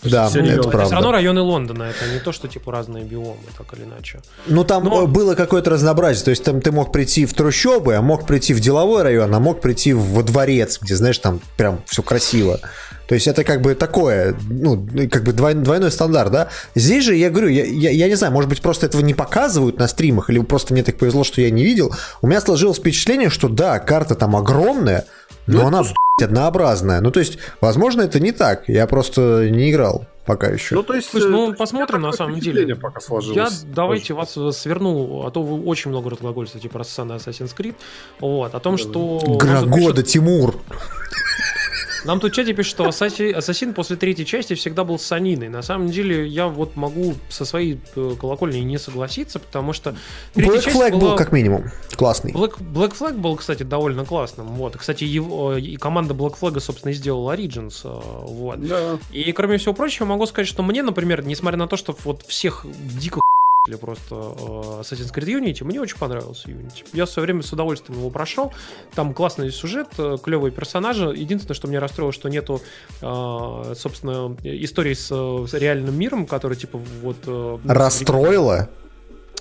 Да, 0.03 0.27
это 0.27 0.63
правда. 0.63 0.85
Все 0.85 0.95
равно 0.95 1.11
районы 1.11 1.41
Лондона, 1.41 1.83
это 1.83 2.11
не 2.11 2.19
то, 2.19 2.31
что 2.31 2.47
типа 2.47 2.71
разные 2.71 3.03
биомы, 3.03 3.37
так 3.57 3.73
или 3.73 3.85
иначе. 3.85 4.21
Ну 4.47 4.63
там 4.63 4.83
Но... 4.83 5.07
было 5.07 5.35
какое-то 5.35 5.69
разнообразие, 5.69 6.25
то 6.25 6.31
есть 6.31 6.43
там 6.43 6.61
ты 6.61 6.71
мог 6.71 6.91
прийти 6.91 7.25
в 7.25 7.33
трущобы, 7.33 7.95
а 7.95 8.01
мог 8.01 8.25
прийти 8.25 8.53
в 8.53 8.59
деловой 8.59 9.03
район, 9.03 9.33
а 9.33 9.39
мог 9.39 9.61
прийти 9.61 9.93
во 9.93 10.23
дворец, 10.23 10.79
где, 10.81 10.95
знаешь, 10.95 11.17
там 11.19 11.39
прям 11.57 11.81
все 11.87 12.01
красиво. 12.03 12.59
То 13.07 13.15
есть 13.15 13.27
это 13.27 13.43
как 13.43 13.61
бы 13.61 13.75
такое, 13.75 14.35
ну, 14.49 14.87
как 15.11 15.23
бы 15.23 15.33
двойной, 15.33 15.63
двойной 15.63 15.91
стандарт, 15.91 16.31
да. 16.31 16.49
Здесь 16.73 17.03
же, 17.03 17.15
я 17.15 17.29
говорю, 17.29 17.49
я, 17.49 17.65
я, 17.65 17.91
я 17.91 18.07
не 18.07 18.15
знаю, 18.15 18.31
может 18.31 18.49
быть, 18.49 18.61
просто 18.61 18.85
этого 18.85 19.01
не 19.01 19.13
показывают 19.13 19.77
на 19.77 19.87
стримах, 19.87 20.29
или 20.29 20.39
просто 20.39 20.73
мне 20.73 20.83
так 20.83 20.97
повезло, 20.97 21.23
что 21.23 21.41
я 21.41 21.51
не 21.51 21.63
видел. 21.63 21.93
У 22.21 22.27
меня 22.27 22.39
сложилось 22.39 22.77
впечатление, 22.77 23.29
что 23.29 23.49
да, 23.49 23.77
карта 23.79 24.15
там 24.15 24.35
огромная, 24.35 25.05
но 25.47 25.61
ну, 25.61 25.67
она 25.67 25.83
однообразная. 26.21 27.01
Ну, 27.01 27.11
то 27.11 27.19
есть, 27.19 27.39
возможно, 27.61 28.01
это 28.01 28.19
не 28.19 28.31
так. 28.31 28.67
Я 28.69 28.85
просто 28.87 29.49
не 29.49 29.71
играл 29.71 30.05
пока 30.25 30.47
еще. 30.47 30.75
Ну, 30.75 30.83
то 30.83 30.93
есть, 30.93 31.09
Слушай, 31.09 31.29
ну, 31.29 31.53
посмотрим 31.53 32.01
на 32.01 32.13
самом 32.13 32.39
деле. 32.39 32.75
Пока 32.75 33.01
я 33.33 33.49
давайте 33.63 34.13
вас 34.13 34.37
сверну, 34.51 35.25
а 35.25 35.31
то 35.31 35.41
вы 35.41 35.61
очень 35.65 35.91
много 35.91 36.09
разглагольствуете 36.11 36.69
про 36.69 36.83
сцены 36.83 37.13
Assassin's 37.13 37.55
Creed. 37.55 37.75
Вот, 38.19 38.53
о 38.53 38.59
том, 38.59 38.77
что... 38.77 39.19
Игра 39.25 39.63
года, 39.63 40.01
пишет... 40.01 40.07
Тимур. 40.07 40.55
Нам 42.05 42.19
тут 42.19 42.33
в 42.33 42.35
чате 42.35 42.53
пишут, 42.53 42.71
что 42.71 42.87
Ассасин 42.87 43.73
после 43.73 43.95
третьей 43.95 44.25
части 44.25 44.55
всегда 44.55 44.83
был 44.83 44.99
саниной. 44.99 45.49
На 45.49 45.61
самом 45.61 45.89
деле, 45.89 46.27
я 46.27 46.47
вот 46.47 46.75
могу 46.75 47.15
со 47.29 47.45
своей 47.45 47.79
э, 47.95 48.15
колокольни 48.19 48.59
не 48.59 48.77
согласиться, 48.77 49.39
потому 49.39 49.73
что... 49.73 49.95
Black 50.35 50.65
Flag 50.65 50.91
была... 50.91 51.11
был 51.11 51.15
как 51.15 51.31
минимум 51.31 51.71
классный. 51.95 52.31
Black, 52.33 52.59
Black 52.59 52.97
Flag 52.97 53.17
был, 53.17 53.35
кстати, 53.35 53.63
довольно 53.63 54.05
классным. 54.05 54.47
Вот. 54.47 54.75
Кстати, 54.75 55.05
его, 55.05 55.55
и 55.55 55.77
команда 55.77 56.13
Black 56.13 56.35
Flag, 56.39 56.59
собственно, 56.59 56.91
и 56.91 56.93
сделала 56.93 57.35
Origins. 57.35 57.81
Э, 57.83 58.25
вот. 58.25 58.61
Да. 58.67 58.99
И, 59.11 59.31
кроме 59.31 59.57
всего 59.57 59.73
прочего, 59.73 60.05
могу 60.05 60.25
сказать, 60.25 60.47
что 60.47 60.61
мне, 60.63 60.83
например, 60.83 61.25
несмотря 61.25 61.57
на 61.57 61.67
то, 61.67 61.77
что 61.77 61.95
вот 62.03 62.23
всех 62.27 62.65
дико 62.99 63.22
или 63.65 63.77
просто 63.77 64.15
э, 64.15 64.19
Assassin's 64.81 65.13
Creed 65.13 65.39
Unity, 65.39 65.63
мне 65.63 65.79
очень 65.79 65.97
понравился 65.97 66.49
Unity. 66.49 66.85
Я 66.91 67.05
в 67.05 67.09
свое 67.09 67.27
время 67.27 67.43
с 67.43 67.53
удовольствием 67.53 67.97
его 67.97 68.09
прошел. 68.09 68.51
Там 68.93 69.13
классный 69.13 69.51
сюжет, 69.53 69.87
э, 69.97 70.17
клевые 70.21 70.51
персонажи. 70.51 71.05
Единственное, 71.15 71.55
что 71.55 71.69
меня 71.69 71.79
расстроило, 71.79 72.11
что 72.11 72.27
нету, 72.27 72.61
э, 73.01 73.73
собственно, 73.77 74.35
истории 74.43 74.93
с, 74.93 75.09
реальным 75.53 75.97
миром, 75.97 76.25
который 76.25 76.57
типа 76.57 76.77
вот... 76.77 77.61
Расстроило? 77.63 78.69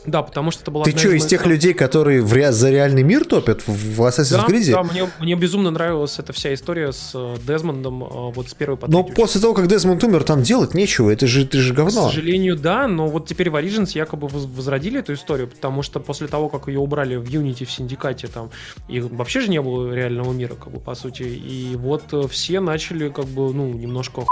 Да, 0.06 0.22
потому 0.22 0.50
что 0.50 0.62
это 0.62 0.70
была... 0.70 0.84
Ты 0.84 0.96
что, 0.96 1.10
из, 1.10 1.24
из 1.24 1.26
тех 1.26 1.46
людей, 1.46 1.74
которые 1.74 2.22
в 2.22 2.32
ре... 2.32 2.52
за 2.52 2.70
реальный 2.70 3.02
мир 3.02 3.24
топят 3.24 3.62
в 3.66 4.00
Assassin's 4.02 4.46
Creed? 4.46 4.72
Да, 4.72 4.82
мне, 4.82 5.08
мне 5.20 5.34
безумно 5.34 5.70
нравилась 5.70 6.18
эта 6.18 6.32
вся 6.32 6.52
история 6.54 6.92
с 6.92 7.12
э, 7.14 7.36
Дезмондом 7.46 8.02
э, 8.02 8.32
вот 8.34 8.48
с 8.48 8.54
первой 8.54 8.76
по 8.76 8.88
Но 8.88 9.04
после 9.04 9.40
того, 9.40 9.54
как 9.54 9.68
Дезмонд 9.68 10.02
умер, 10.02 10.24
там 10.24 10.42
делать 10.42 10.74
нечего, 10.74 11.10
это 11.10 11.26
же, 11.26 11.44
это 11.44 11.58
же 11.58 11.72
говно. 11.72 12.08
К 12.08 12.10
сожалению, 12.10 12.56
да, 12.56 12.88
но 12.88 13.06
вот 13.06 13.26
теперь 13.26 13.50
в 13.50 13.56
Origins 13.56 13.90
якобы 13.94 14.28
возродили 14.28 15.00
эту 15.00 15.14
историю, 15.14 15.48
потому 15.48 15.82
что 15.82 16.00
после 16.00 16.26
того, 16.26 16.48
как 16.48 16.68
ее 16.68 16.80
убрали 16.80 17.16
в 17.16 17.24
Unity, 17.24 17.64
в 17.64 17.70
Синдикате, 17.70 18.26
там, 18.26 18.50
и 18.88 19.00
вообще 19.00 19.40
же 19.40 19.48
не 19.48 19.60
было 19.60 19.92
реального 19.92 20.32
мира, 20.32 20.54
как 20.54 20.72
бы, 20.72 20.80
по 20.80 20.94
сути, 20.94 21.22
и 21.22 21.76
вот 21.76 22.04
э, 22.12 22.26
все 22.28 22.60
начали, 22.60 23.08
как 23.08 23.26
бы, 23.26 23.52
ну, 23.54 23.68
немножко 23.72 24.22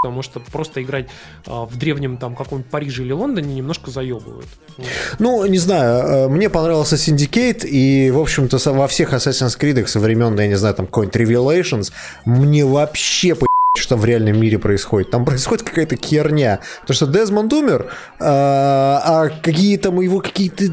потому 0.00 0.22
что 0.22 0.38
просто 0.38 0.80
играть 0.80 1.08
а, 1.46 1.64
в 1.64 1.76
древнем 1.76 2.18
там 2.18 2.36
каком-нибудь 2.36 2.70
Париже 2.70 3.02
или 3.02 3.10
Лондоне 3.12 3.54
немножко 3.54 3.90
заебывает. 3.90 4.46
Ну, 5.18 5.44
не 5.46 5.58
знаю, 5.58 6.06
э, 6.06 6.28
мне 6.28 6.48
понравился 6.48 6.94
Syndicate, 6.94 7.66
и, 7.66 8.12
в 8.12 8.20
общем-то, 8.20 8.58
во 8.72 8.86
всех 8.86 9.12
Assassin's 9.12 9.58
Creed 9.58 9.84
со 9.86 9.98
времен, 9.98 10.38
я 10.38 10.46
не 10.46 10.54
знаю, 10.54 10.76
там 10.76 10.86
какой-нибудь 10.86 11.20
Revelations, 11.20 11.92
мне 12.24 12.64
вообще 12.64 13.34
по 13.34 13.48
что 13.76 13.96
в 13.96 14.04
реальном 14.04 14.40
мире 14.40 14.58
происходит. 14.58 15.10
Там 15.10 15.24
происходит 15.24 15.64
какая-то 15.64 15.96
херня. 15.96 16.60
То, 16.86 16.92
что 16.92 17.06
Дезмонд 17.06 17.52
умер, 17.52 17.92
а, 18.20 19.02
а 19.04 19.28
какие 19.28 19.78
там 19.78 20.00
его 20.00 20.20
какие-то 20.20 20.64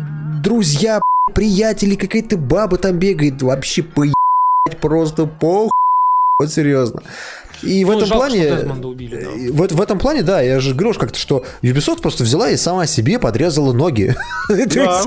друзья, 0.43 1.01
приятели, 1.33 1.95
какая-то 1.95 2.37
баба 2.37 2.77
там 2.77 2.97
бегает, 2.99 3.41
вообще 3.41 3.83
по 3.83 4.05
просто 4.81 5.25
пох. 5.25 5.71
Вот 6.39 6.51
серьезно. 6.51 7.01
И 7.63 7.83
ну, 7.83 7.91
в 7.91 7.97
этом 7.97 8.07
жалко, 8.07 8.27
плане... 8.27 8.85
Убили, 8.85 9.15
да. 9.15 9.29
Э, 9.29 9.51
в, 9.51 9.75
в 9.75 9.81
этом 9.81 9.99
плане, 9.99 10.23
да, 10.23 10.41
я 10.41 10.59
же 10.59 10.73
говорю 10.73 10.97
как-то, 10.97 11.17
что 11.17 11.45
Ubisoft 11.61 12.01
просто 12.01 12.23
взяла 12.23 12.49
и 12.49 12.57
сама 12.57 12.85
себе 12.85 13.19
подрезала 13.19 13.73
ноги. 13.73 14.15
Да. 14.75 15.03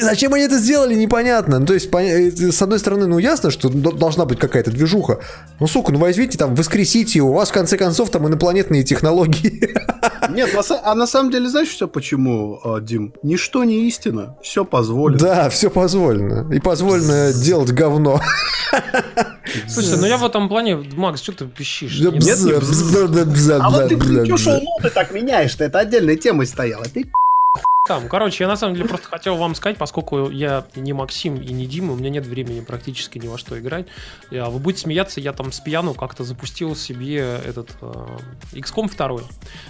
зачем 0.00 0.34
они 0.34 0.44
это 0.44 0.58
сделали, 0.58 0.94
непонятно. 0.94 1.58
Ну, 1.58 1.66
то 1.66 1.74
есть, 1.74 1.88
э, 1.92 2.30
с 2.30 2.62
одной 2.62 2.78
стороны, 2.78 3.06
ну, 3.06 3.18
ясно, 3.18 3.50
что 3.50 3.68
должна 3.68 4.24
быть 4.24 4.38
какая-то 4.38 4.70
движуха. 4.70 5.20
Ну, 5.60 5.66
сука, 5.66 5.92
ну, 5.92 5.98
возьмите 5.98 6.38
там, 6.38 6.54
воскресите, 6.54 7.20
у 7.20 7.32
вас, 7.32 7.50
в 7.50 7.52
конце 7.52 7.76
концов, 7.76 8.10
там 8.10 8.26
инопланетные 8.28 8.84
технологии. 8.84 9.74
Нет, 10.30 10.50
а 10.82 10.94
на 10.94 11.06
самом 11.06 11.30
деле, 11.30 11.48
знаешь, 11.48 11.68
все 11.68 11.88
почему, 11.88 12.60
а, 12.64 12.80
Дим? 12.80 13.14
Ничто 13.22 13.64
не 13.64 13.86
истина, 13.88 14.36
все 14.42 14.64
позволено. 14.64 15.18
Да, 15.18 15.50
все 15.50 15.70
позволено. 15.70 16.52
И 16.52 16.60
позволено 16.60 17.32
делать 17.32 17.72
говно. 17.72 18.20
Слушай, 19.68 19.98
ну 19.98 20.06
я 20.06 20.16
в 20.18 20.24
этом 20.24 20.48
плане, 20.48 20.76
Макс, 20.76 21.22
что 21.22 21.32
ты 21.32 21.46
пищишь? 21.78 22.00
Нет, 22.00 22.14
нет, 22.14 23.60
А 23.60 23.70
вот 23.70 23.88
ты 23.88 24.24
что 24.24 24.36
шоу-ноты 24.36 24.90
так 24.90 25.12
меняешь 25.12 25.56
это 25.58 25.80
отдельной 25.80 26.16
темой 26.16 26.46
стояла. 26.46 26.84
Ты 26.84 27.06
там, 27.86 28.06
короче, 28.06 28.44
я 28.44 28.48
на 28.48 28.56
самом 28.56 28.74
деле 28.74 28.86
просто 28.86 29.08
хотел 29.08 29.36
вам 29.36 29.54
сказать, 29.54 29.78
поскольку 29.78 30.28
я 30.28 30.66
не 30.76 30.92
Максим 30.92 31.36
и 31.36 31.54
не 31.54 31.66
Дима, 31.66 31.94
у 31.94 31.96
меня 31.96 32.10
нет 32.10 32.26
времени 32.26 32.60
практически 32.60 33.16
ни 33.16 33.26
во 33.28 33.38
что 33.38 33.58
играть. 33.58 33.86
Я, 34.30 34.50
вы 34.50 34.58
будете 34.58 34.82
смеяться, 34.82 35.20
я 35.20 35.32
там 35.32 35.52
с 35.52 35.60
пьяну 35.60 35.94
как-то 35.94 36.22
запустил 36.22 36.76
себе 36.76 37.16
этот 37.46 37.70
э, 37.80 38.06
XCOM 38.52 38.94
2, 38.94 39.20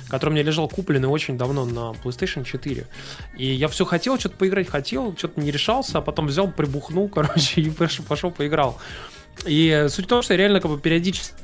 который 0.09 0.31
у 0.31 0.33
меня 0.33 0.43
лежал 0.43 0.69
купленный 0.69 1.09
очень 1.09 1.39
давно 1.39 1.65
на 1.65 1.95
PlayStation 2.03 2.43
4. 2.43 2.89
И 3.37 3.47
я 3.47 3.69
все 3.69 3.85
хотел 3.85 4.19
что-то 4.19 4.37
поиграть, 4.37 4.69
хотел, 4.69 5.17
что-то 5.17 5.41
не 5.41 5.53
решался, 5.53 5.99
а 5.99 6.01
потом 6.01 6.27
взял, 6.27 6.51
прибухнул, 6.51 7.09
короче, 7.15 7.61
и 7.61 7.71
пошел, 7.71 8.05
пошел 8.05 8.33
поиграл. 8.33 8.79
И 9.47 9.87
суть 9.89 10.07
в 10.07 10.09
том, 10.09 10.23
что 10.23 10.35
я 10.35 10.39
реально 10.39 10.61
как 10.61 10.73
бы 10.73 10.81
периодически 10.81 11.35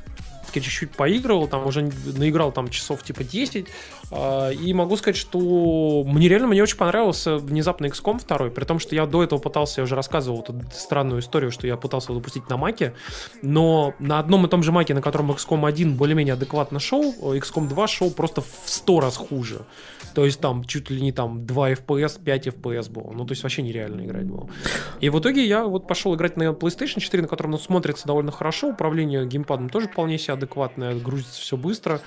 чуть-чуть 0.61 0.91
поигрывал, 0.91 1.47
там 1.47 1.65
уже 1.65 1.81
наиграл 1.81 2.51
там 2.51 2.69
часов 2.69 3.03
типа 3.03 3.23
10, 3.23 3.67
а, 3.67 3.94
и 4.11 4.73
могу 4.73 4.97
сказать, 4.97 5.17
что 5.17 6.03
мне 6.05 6.27
реально 6.27 6.47
мне 6.47 6.61
очень 6.63 6.77
понравился 6.77 7.37
внезапно 7.37 7.85
XCOM 7.87 8.21
2, 8.25 8.49
при 8.49 8.63
том, 8.65 8.79
что 8.79 8.95
я 8.95 9.05
до 9.05 9.23
этого 9.23 9.39
пытался, 9.39 9.81
я 9.81 9.83
уже 9.83 9.95
рассказывал 9.95 10.41
эту 10.41 10.61
странную 10.73 11.21
историю, 11.21 11.51
что 11.51 11.67
я 11.67 11.77
пытался 11.77 12.13
запустить 12.13 12.49
на 12.49 12.57
маке, 12.57 12.93
но 13.41 13.93
на 13.99 14.19
одном 14.19 14.45
и 14.45 14.49
том 14.49 14.63
же 14.63 14.71
маке, 14.71 14.93
на 14.93 15.01
котором 15.01 15.31
XCOM 15.31 15.67
1 15.67 15.95
более-менее 15.95 16.33
адекватно 16.33 16.79
шел, 16.79 17.13
XCOM 17.21 17.67
2 17.67 17.87
шел 17.87 18.11
просто 18.11 18.41
в 18.41 18.47
100 18.65 18.99
раз 18.99 19.17
хуже. 19.17 19.65
То 20.15 20.23
есть 20.23 20.39
там 20.39 20.63
чуть 20.63 20.89
ли 20.89 21.01
не 21.01 21.11
там 21.11 21.45
2 21.45 21.71
FPS, 21.73 22.23
5 22.23 22.47
FPS 22.47 22.89
было. 22.89 23.11
Ну, 23.11 23.25
то 23.25 23.33
есть 23.33 23.43
вообще 23.43 23.61
нереально 23.61 24.05
играть 24.05 24.25
было. 24.25 24.49
И 25.01 25.09
в 25.09 25.19
итоге 25.19 25.45
я 25.45 25.65
вот 25.65 25.87
пошел 25.87 26.15
играть 26.15 26.37
на 26.37 26.43
PlayStation 26.51 27.01
4, 27.01 27.23
на 27.23 27.27
котором 27.27 27.51
ну, 27.51 27.57
смотрится 27.57 28.07
довольно 28.07 28.31
хорошо. 28.31 28.69
Управление 28.69 29.25
геймпадом 29.25 29.69
тоже 29.69 29.89
вполне 29.89 30.17
себе 30.17 30.35
адекватное, 30.35 30.95
грузится 30.95 31.41
все 31.41 31.57
быстро. 31.57 31.99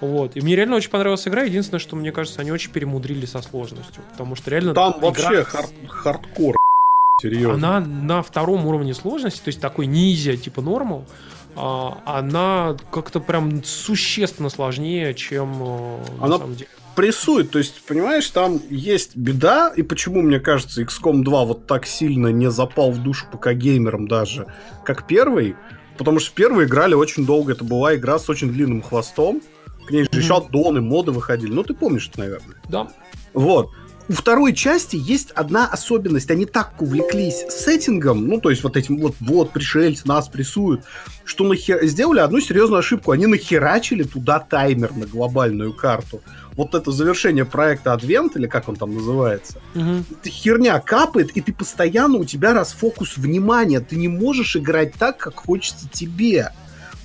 Вот. 0.00 0.36
И 0.36 0.40
мне 0.40 0.54
реально 0.54 0.76
очень 0.76 0.90
понравилась 0.90 1.26
игра. 1.26 1.42
Единственное, 1.46 1.80
что 1.80 1.96
мне 1.96 2.12
кажется, 2.12 2.40
они 2.40 2.52
очень 2.52 2.70
перемудрили 2.70 3.26
со 3.26 3.42
сложностью. 3.42 4.02
Потому 4.12 4.36
что 4.36 4.50
реально... 4.50 4.74
Там 4.74 4.92
игра... 4.92 5.06
вообще 5.06 5.42
хар- 5.42 5.88
хардкор. 5.88 6.56
Серьезно. 7.22 7.54
Она 7.54 7.80
на 7.80 8.22
втором 8.22 8.66
уровне 8.66 8.94
сложности, 8.94 9.40
то 9.40 9.48
есть 9.48 9.60
такой 9.60 9.86
низи, 9.86 10.36
типа 10.36 10.60
нормал, 10.60 11.06
а, 11.54 12.02
она 12.04 12.76
как-то 12.90 13.20
прям 13.20 13.64
существенно 13.64 14.50
сложнее, 14.50 15.14
чем 15.14 15.62
э, 15.62 15.98
она 16.20 16.28
на 16.28 16.38
самом 16.38 16.54
деле 16.56 16.68
прессует. 16.96 17.50
То 17.52 17.58
есть, 17.58 17.82
понимаешь, 17.86 18.28
там 18.30 18.60
есть 18.68 19.14
беда, 19.16 19.72
и 19.76 19.82
почему, 19.82 20.22
мне 20.22 20.40
кажется, 20.40 20.82
XCOM 20.82 21.22
2 21.22 21.44
вот 21.44 21.66
так 21.68 21.86
сильно 21.86 22.28
не 22.28 22.50
запал 22.50 22.90
в 22.90 23.00
душу 23.02 23.26
пока 23.30 23.54
геймерам 23.54 24.08
даже, 24.08 24.46
как 24.84 25.06
первый, 25.06 25.54
потому 25.98 26.18
что 26.18 26.30
в 26.30 26.34
первый 26.34 26.66
играли 26.66 26.94
очень 26.94 27.24
долго, 27.24 27.52
это 27.52 27.62
была 27.62 27.94
игра 27.94 28.18
с 28.18 28.28
очень 28.28 28.50
длинным 28.50 28.82
хвостом, 28.82 29.42
к 29.86 29.90
ней 29.90 30.04
же 30.04 30.10
mm-hmm. 30.10 30.18
еще 30.18 30.36
аддоны, 30.36 30.80
моды 30.80 31.12
выходили, 31.12 31.52
ну 31.52 31.62
ты 31.62 31.74
помнишь, 31.74 32.10
наверное. 32.16 32.56
Да. 32.68 32.88
Вот. 33.32 33.70
У 34.08 34.12
второй 34.12 34.54
части 34.54 34.94
есть 34.94 35.32
одна 35.32 35.66
особенность. 35.66 36.30
Они 36.30 36.46
так 36.46 36.80
увлеклись 36.80 37.44
сеттингом, 37.48 38.28
ну, 38.28 38.40
то 38.40 38.50
есть 38.50 38.62
вот 38.62 38.76
этим 38.76 38.98
вот, 38.98 39.16
вот, 39.18 39.50
пришельцы 39.50 40.06
нас 40.06 40.28
прессуют, 40.28 40.82
что 41.24 41.42
нахер... 41.42 41.84
сделали 41.86 42.20
одну 42.20 42.40
серьезную 42.40 42.78
ошибку. 42.78 43.10
Они 43.10 43.26
нахерачили 43.26 44.04
туда 44.04 44.38
таймер 44.38 44.92
на 44.94 45.06
глобальную 45.06 45.72
карту 45.72 46.22
вот 46.56 46.74
это 46.74 46.90
завершение 46.90 47.44
проекта 47.44 47.92
Адвент, 47.92 48.36
или 48.36 48.46
как 48.46 48.68
он 48.68 48.76
там 48.76 48.94
называется, 48.94 49.60
угу. 49.74 50.04
херня 50.24 50.80
капает, 50.80 51.30
и 51.36 51.40
ты 51.40 51.52
постоянно, 51.52 52.16
у 52.18 52.24
тебя 52.24 52.54
расфокус 52.54 53.16
внимания, 53.16 53.80
ты 53.80 53.96
не 53.96 54.08
можешь 54.08 54.56
играть 54.56 54.94
так, 54.94 55.18
как 55.18 55.36
хочется 55.36 55.88
тебе. 55.88 56.52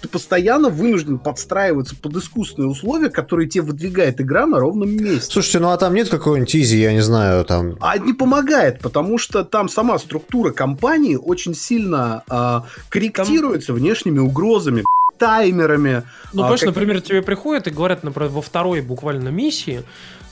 Ты 0.01 0.07
постоянно 0.07 0.69
вынужден 0.69 1.19
подстраиваться 1.19 1.95
под 1.95 2.15
искусственные 2.17 2.69
условия, 2.69 3.09
которые 3.09 3.47
тебе 3.47 3.63
выдвигает 3.63 4.19
игра 4.19 4.45
на 4.45 4.59
ровном 4.59 4.89
месте. 4.89 5.31
Слушайте, 5.31 5.59
ну 5.59 5.69
а 5.69 5.77
там 5.77 5.93
нет 5.93 6.09
какой-нибудь 6.09 6.55
изи, 6.55 6.79
я 6.79 6.93
не 6.93 7.01
знаю, 7.01 7.45
там... 7.45 7.77
А 7.79 7.97
не 7.97 8.13
помогает, 8.13 8.79
потому 8.79 9.17
что 9.17 9.43
там 9.43 9.69
сама 9.69 9.99
структура 9.99 10.51
компании 10.51 11.15
очень 11.15 11.53
сильно 11.53 12.23
э, 12.29 12.61
корректируется 12.89 13.67
там... 13.67 13.75
внешними 13.77 14.19
угрозами, 14.19 14.83
таймерами. 15.19 16.03
Ну, 16.33 16.43
а, 16.43 16.49
как... 16.49 16.63
например, 16.63 17.01
тебе 17.01 17.21
приходят 17.21 17.67
и 17.67 17.71
говорят, 17.71 18.03
например, 18.03 18.31
во 18.31 18.41
второй 18.41 18.81
буквально 18.81 19.29
миссии, 19.29 19.83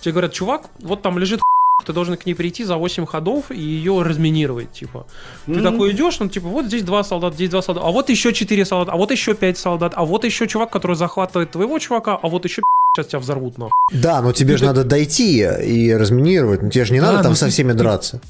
тебе 0.02 0.14
говорят, 0.14 0.34
чувак, 0.34 0.70
вот 0.80 1.02
там 1.02 1.20
лежит 1.20 1.42
ты 1.86 1.94
должен 1.94 2.18
к 2.18 2.26
ней 2.26 2.34
прийти 2.34 2.64
за 2.64 2.78
8 2.78 3.06
ходов 3.06 3.52
и 3.52 3.60
ее 3.60 4.02
разминировать, 4.02 4.72
типа. 4.72 5.06
Mm-hmm. 5.48 5.54
Ты 5.54 5.62
такой 5.62 5.92
идешь, 5.92 6.20
ну, 6.20 6.30
типа, 6.30 6.48
вот 6.48 6.66
здесь 6.66 6.84
два 6.84 7.04
солдата, 7.04 7.36
здесь 7.36 7.50
два 7.50 7.62
солдата, 7.62 7.88
а 7.88 7.92
вот 7.92 8.10
еще 8.10 8.34
4 8.34 8.66
солдата, 8.66 8.92
а 8.92 8.98
вот 8.98 9.12
еще 9.12 9.34
5 9.34 9.58
солдат, 9.58 9.94
а 9.96 10.06
вот 10.06 10.26
еще 10.26 10.48
чувак, 10.48 10.72
который 10.72 10.96
захватывает 10.96 11.52
твоего 11.52 11.80
чувака, 11.80 12.20
а 12.22 12.28
вот 12.28 12.46
еще 12.46 12.62
сейчас 12.96 13.08
тебя 13.08 13.20
взорвут, 13.20 13.58
нахуй. 13.58 13.72
Да, 13.92 14.22
но 14.22 14.32
тебе 14.32 14.58
же 14.58 14.66
надо 14.66 14.84
дойти 14.84 15.40
и 15.42 15.94
разминировать, 15.94 16.62
ну 16.62 16.70
тебе 16.70 16.86
же 16.86 16.94
не 16.94 17.00
да, 17.00 17.12
надо 17.12 17.24
там 17.24 17.36
со 17.36 17.50
всеми 17.50 17.74
драться. 17.74 18.22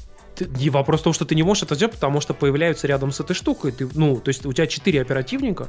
И 0.60 0.70
вопрос 0.70 1.00
в 1.00 1.04
том, 1.04 1.12
что 1.12 1.24
ты 1.24 1.34
не 1.34 1.42
можешь 1.42 1.62
это 1.62 1.74
сделать, 1.74 1.94
потому 1.94 2.20
что 2.20 2.34
появляются 2.34 2.86
рядом 2.86 3.12
с 3.12 3.20
этой 3.20 3.34
штукой. 3.34 3.72
Ты, 3.72 3.88
ну, 3.94 4.16
то 4.16 4.28
есть 4.28 4.44
у 4.46 4.52
тебя 4.52 4.66
4 4.66 5.00
оперативника, 5.00 5.68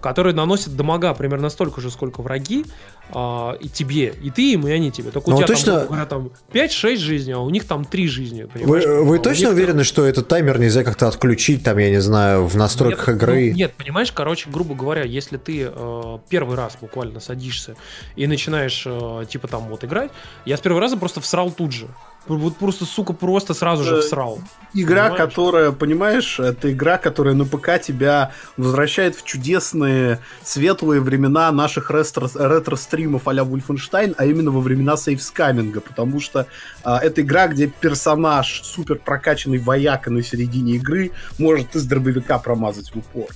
которые 0.00 0.34
наносят 0.34 0.76
дамага 0.76 1.12
примерно 1.14 1.48
столько 1.48 1.80
же, 1.80 1.90
сколько 1.90 2.22
враги, 2.22 2.64
а, 3.10 3.56
и 3.60 3.68
тебе, 3.68 4.14
и 4.22 4.30
ты 4.30 4.52
им, 4.52 4.66
и 4.66 4.70
они 4.70 4.90
тебе. 4.90 5.10
Только 5.10 5.30
Но 5.30 5.36
у 5.36 5.38
тебя 5.38 5.46
точно... 5.46 5.86
там, 5.86 6.06
там 6.06 6.30
5-6 6.52 6.96
жизней, 6.96 7.32
а 7.32 7.40
у 7.40 7.50
них 7.50 7.66
там 7.66 7.84
3 7.84 8.08
жизни. 8.08 8.46
Вы, 8.54 9.04
вы 9.04 9.16
а 9.16 9.20
точно 9.20 9.50
уверены, 9.50 9.84
что 9.84 10.04
этот 10.04 10.28
таймер 10.28 10.58
нельзя 10.58 10.84
как-то 10.84 11.08
отключить, 11.08 11.64
там, 11.64 11.78
я 11.78 11.90
не 11.90 12.00
знаю, 12.00 12.46
в 12.46 12.56
настройках 12.56 13.08
нет, 13.08 13.16
игры? 13.16 13.50
Ну, 13.50 13.56
нет, 13.56 13.74
понимаешь, 13.74 14.12
короче, 14.12 14.50
грубо 14.50 14.74
говоря, 14.74 15.04
если 15.04 15.36
ты 15.36 15.70
э, 15.72 16.18
первый 16.28 16.56
раз 16.56 16.76
буквально 16.80 17.20
садишься 17.20 17.76
и 18.16 18.26
начинаешь, 18.26 18.84
э, 18.86 19.24
типа, 19.28 19.48
там 19.48 19.68
вот 19.68 19.84
играть, 19.84 20.10
я 20.44 20.56
с 20.56 20.60
первого 20.60 20.80
раза 20.80 20.96
просто 20.96 21.20
всрал 21.20 21.50
тут 21.50 21.72
же. 21.72 21.88
Вот 22.26 22.56
просто, 22.56 22.84
сука, 22.84 23.14
просто 23.14 23.54
сразу 23.54 23.84
же 23.84 24.00
всрал. 24.02 24.40
Игра, 24.74 25.04
понимаешь? 25.04 25.18
которая, 25.18 25.72
понимаешь, 25.72 26.40
это 26.40 26.70
игра, 26.70 26.98
которая 26.98 27.34
на 27.34 27.46
ПК 27.46 27.80
тебя 27.80 28.32
возвращает 28.58 29.16
в 29.16 29.24
чудесные, 29.24 30.18
светлые 30.42 31.00
времена 31.00 31.50
наших 31.52 31.90
ретро-стримов 31.90 33.26
а-ля 33.28 33.44
Wolfenstein, 33.44 34.14
а 34.18 34.26
именно 34.26 34.50
во 34.50 34.60
времена 34.60 34.98
сейфскаминга, 34.98 35.80
потому 35.80 36.20
что 36.20 36.46
а, 36.84 36.98
это 36.98 37.22
игра, 37.22 37.48
где 37.48 37.66
персонаж, 37.66 38.60
супер 38.62 38.96
прокачанный 38.96 39.58
вояка 39.58 40.10
на 40.10 40.22
середине 40.22 40.74
игры, 40.74 41.12
может 41.38 41.74
из 41.74 41.86
дробовика 41.86 42.38
промазать 42.38 42.90
в 42.90 42.98
упор. 42.98 43.28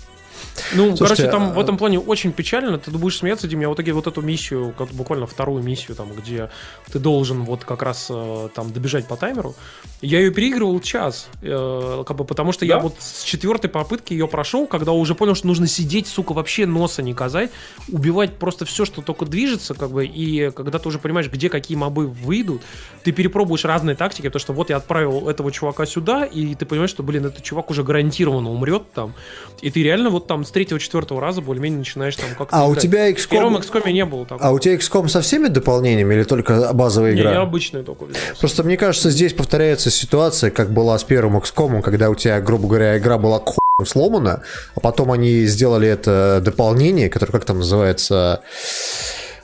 Ну, 0.74 0.96
Слушайте, 0.96 1.22
короче, 1.24 1.30
там 1.30 1.50
а... 1.50 1.54
в 1.54 1.58
этом 1.58 1.76
плане 1.76 1.98
очень 1.98 2.32
печально. 2.32 2.78
Ты 2.78 2.90
будешь 2.90 3.18
смеяться, 3.18 3.48
Дим, 3.48 3.60
я 3.60 3.68
в 3.68 3.74
итоге 3.74 3.92
вот 3.92 4.06
эту 4.06 4.20
миссию, 4.20 4.74
как 4.76 4.88
буквально 4.88 5.26
вторую 5.26 5.62
миссию, 5.62 5.96
там, 5.96 6.12
где 6.12 6.50
ты 6.90 6.98
должен 6.98 7.44
вот 7.44 7.64
как 7.64 7.82
раз 7.82 8.08
э, 8.10 8.48
там 8.54 8.72
добежать 8.72 9.06
по 9.06 9.16
таймеру, 9.16 9.54
я 10.00 10.18
ее 10.18 10.30
переигрывал 10.30 10.80
час, 10.80 11.28
э, 11.42 12.04
как 12.06 12.16
бы 12.16 12.24
потому 12.24 12.52
что 12.52 12.66
да? 12.66 12.74
я 12.74 12.78
вот 12.78 12.96
с 12.98 13.22
четвертой 13.22 13.70
попытки 13.70 14.12
ее 14.12 14.28
прошел, 14.28 14.66
когда 14.66 14.92
уже 14.92 15.14
понял, 15.14 15.34
что 15.34 15.46
нужно 15.46 15.66
сидеть, 15.66 16.06
сука, 16.06 16.32
вообще 16.32 16.66
носа 16.66 17.02
не 17.02 17.14
казать, 17.14 17.50
убивать 17.88 18.36
просто 18.36 18.64
все, 18.64 18.84
что 18.84 19.02
только 19.02 19.26
движется, 19.26 19.74
как 19.74 19.90
бы, 19.90 20.04
и 20.04 20.50
когда 20.50 20.78
ты 20.78 20.88
уже 20.88 20.98
понимаешь, 20.98 21.30
где 21.30 21.48
какие 21.48 21.76
мобы 21.76 22.06
выйдут, 22.06 22.62
ты 23.04 23.12
перепробуешь 23.12 23.64
разные 23.64 23.96
тактики, 23.96 24.26
потому 24.26 24.40
что 24.40 24.52
вот 24.52 24.70
я 24.70 24.76
отправил 24.76 25.28
этого 25.28 25.50
чувака 25.52 25.86
сюда, 25.86 26.24
и 26.24 26.54
ты 26.54 26.66
понимаешь, 26.66 26.90
что, 26.90 27.02
блин, 27.02 27.26
этот 27.26 27.42
чувак 27.42 27.70
уже 27.70 27.82
гарантированно 27.82 28.50
умрет 28.50 28.92
там, 28.92 29.14
и 29.60 29.70
ты 29.70 29.82
реально 29.82 30.10
вот 30.10 30.26
там 30.26 30.41
с 30.44 30.50
третьего-четвертого 30.50 31.20
раза 31.20 31.40
более-менее 31.40 31.78
начинаешь 31.78 32.16
там 32.16 32.28
как-то... 32.36 32.56
А 32.56 32.66
играть. 32.66 32.78
у 32.78 32.80
тебя 32.80 33.10
XCOM... 33.10 33.16
В 33.16 33.28
первом 33.28 33.56
XCOM 33.56 33.92
не 33.92 34.04
было 34.04 34.24
такого. 34.24 34.48
А 34.48 34.52
у 34.52 34.58
тебя 34.58 34.76
XCOM 34.76 35.08
со 35.08 35.20
всеми 35.20 35.48
дополнениями 35.48 36.14
или 36.14 36.24
только 36.24 36.72
базовая 36.72 37.14
игра? 37.14 37.30
Не, 37.30 37.36
я 37.36 37.42
обычную 37.42 37.84
только 37.84 38.04
взял. 38.04 38.20
Просто 38.38 38.62
мне 38.62 38.76
кажется, 38.76 39.10
здесь 39.10 39.32
повторяется 39.32 39.90
ситуация, 39.90 40.50
как 40.50 40.72
была 40.72 40.98
с 40.98 41.04
первым 41.04 41.36
XCOM, 41.38 41.82
когда 41.82 42.10
у 42.10 42.14
тебя, 42.14 42.40
грубо 42.40 42.68
говоря, 42.68 42.98
игра 42.98 43.18
была 43.18 43.38
к 43.38 43.52
сломана, 43.86 44.42
а 44.74 44.80
потом 44.80 45.10
они 45.12 45.44
сделали 45.46 45.88
это 45.88 46.40
дополнение, 46.44 47.08
которое 47.08 47.32
как 47.32 47.44
там 47.44 47.58
называется... 47.58 48.42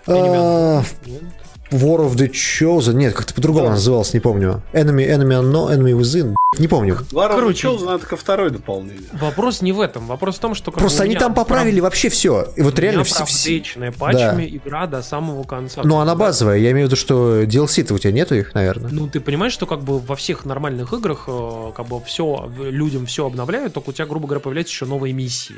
А, 0.07 0.83
War 1.71 2.01
of 2.07 2.17
the 2.17 2.31
Chosen. 2.31 2.95
Нет, 2.95 3.15
как-то 3.15 3.35
по-другому 3.35 3.67
да. 3.67 3.73
назывался, 3.73 4.17
не 4.17 4.21
помню. 4.21 4.63
Enemy, 4.73 5.07
Enemy 5.07 5.43
Unknown, 5.43 5.77
Enemy 5.77 5.99
Within. 5.99 6.35
Не 6.59 6.69
помню. 6.69 6.99
War 7.11 7.31
of 7.31 7.49
the 7.49 7.53
Chosen 7.53 7.95
это 7.95 8.17
второе 8.17 8.51
дополнение. 8.51 9.09
Вопрос 9.13 9.61
не 9.61 9.73
в 9.73 9.81
этом. 9.81 10.07
Вопрос 10.07 10.37
в 10.37 10.41
том, 10.41 10.55
что... 10.55 10.73
Просто 10.73 11.03
они 11.03 11.15
там 11.15 11.35
поправили 11.35 11.81
прав... 11.81 11.91
вообще 11.91 12.09
все. 12.09 12.49
И 12.57 12.63
вот 12.63 12.79
реально 12.79 13.05
все... 13.05 13.25
все... 13.25 13.63
патчами 13.99 14.49
да. 14.49 14.57
игра 14.57 14.87
до 14.87 15.03
самого 15.03 15.45
конца. 15.45 15.83
Ну, 15.85 15.99
она 15.99 16.15
базовая. 16.15 16.59
Я 16.59 16.71
имею 16.71 16.87
в 16.87 16.91
виду, 16.91 16.97
что 16.97 17.43
DLC-то 17.43 17.95
у 17.95 17.99
тебя 17.99 18.13
нету 18.13 18.35
их, 18.35 18.55
наверное. 18.55 18.91
Ну, 18.91 19.09
ты 19.09 19.21
понимаешь, 19.21 19.53
что 19.53 19.67
как 19.67 19.81
бы 19.81 19.99
во 19.99 20.17
всех 20.17 20.45
нормальных 20.45 20.93
играх 20.93 21.25
э, 21.27 21.73
как 21.77 21.87
бы 21.87 22.01
все, 22.05 22.51
людям 22.59 23.07
все 23.07 23.27
обновляют, 23.27 23.75
только 23.75 23.91
у 23.91 23.93
тебя, 23.93 24.07
грубо 24.07 24.27
говоря, 24.27 24.41
появляются 24.41 24.73
еще 24.73 24.87
новые 24.87 25.13
миссии. 25.13 25.57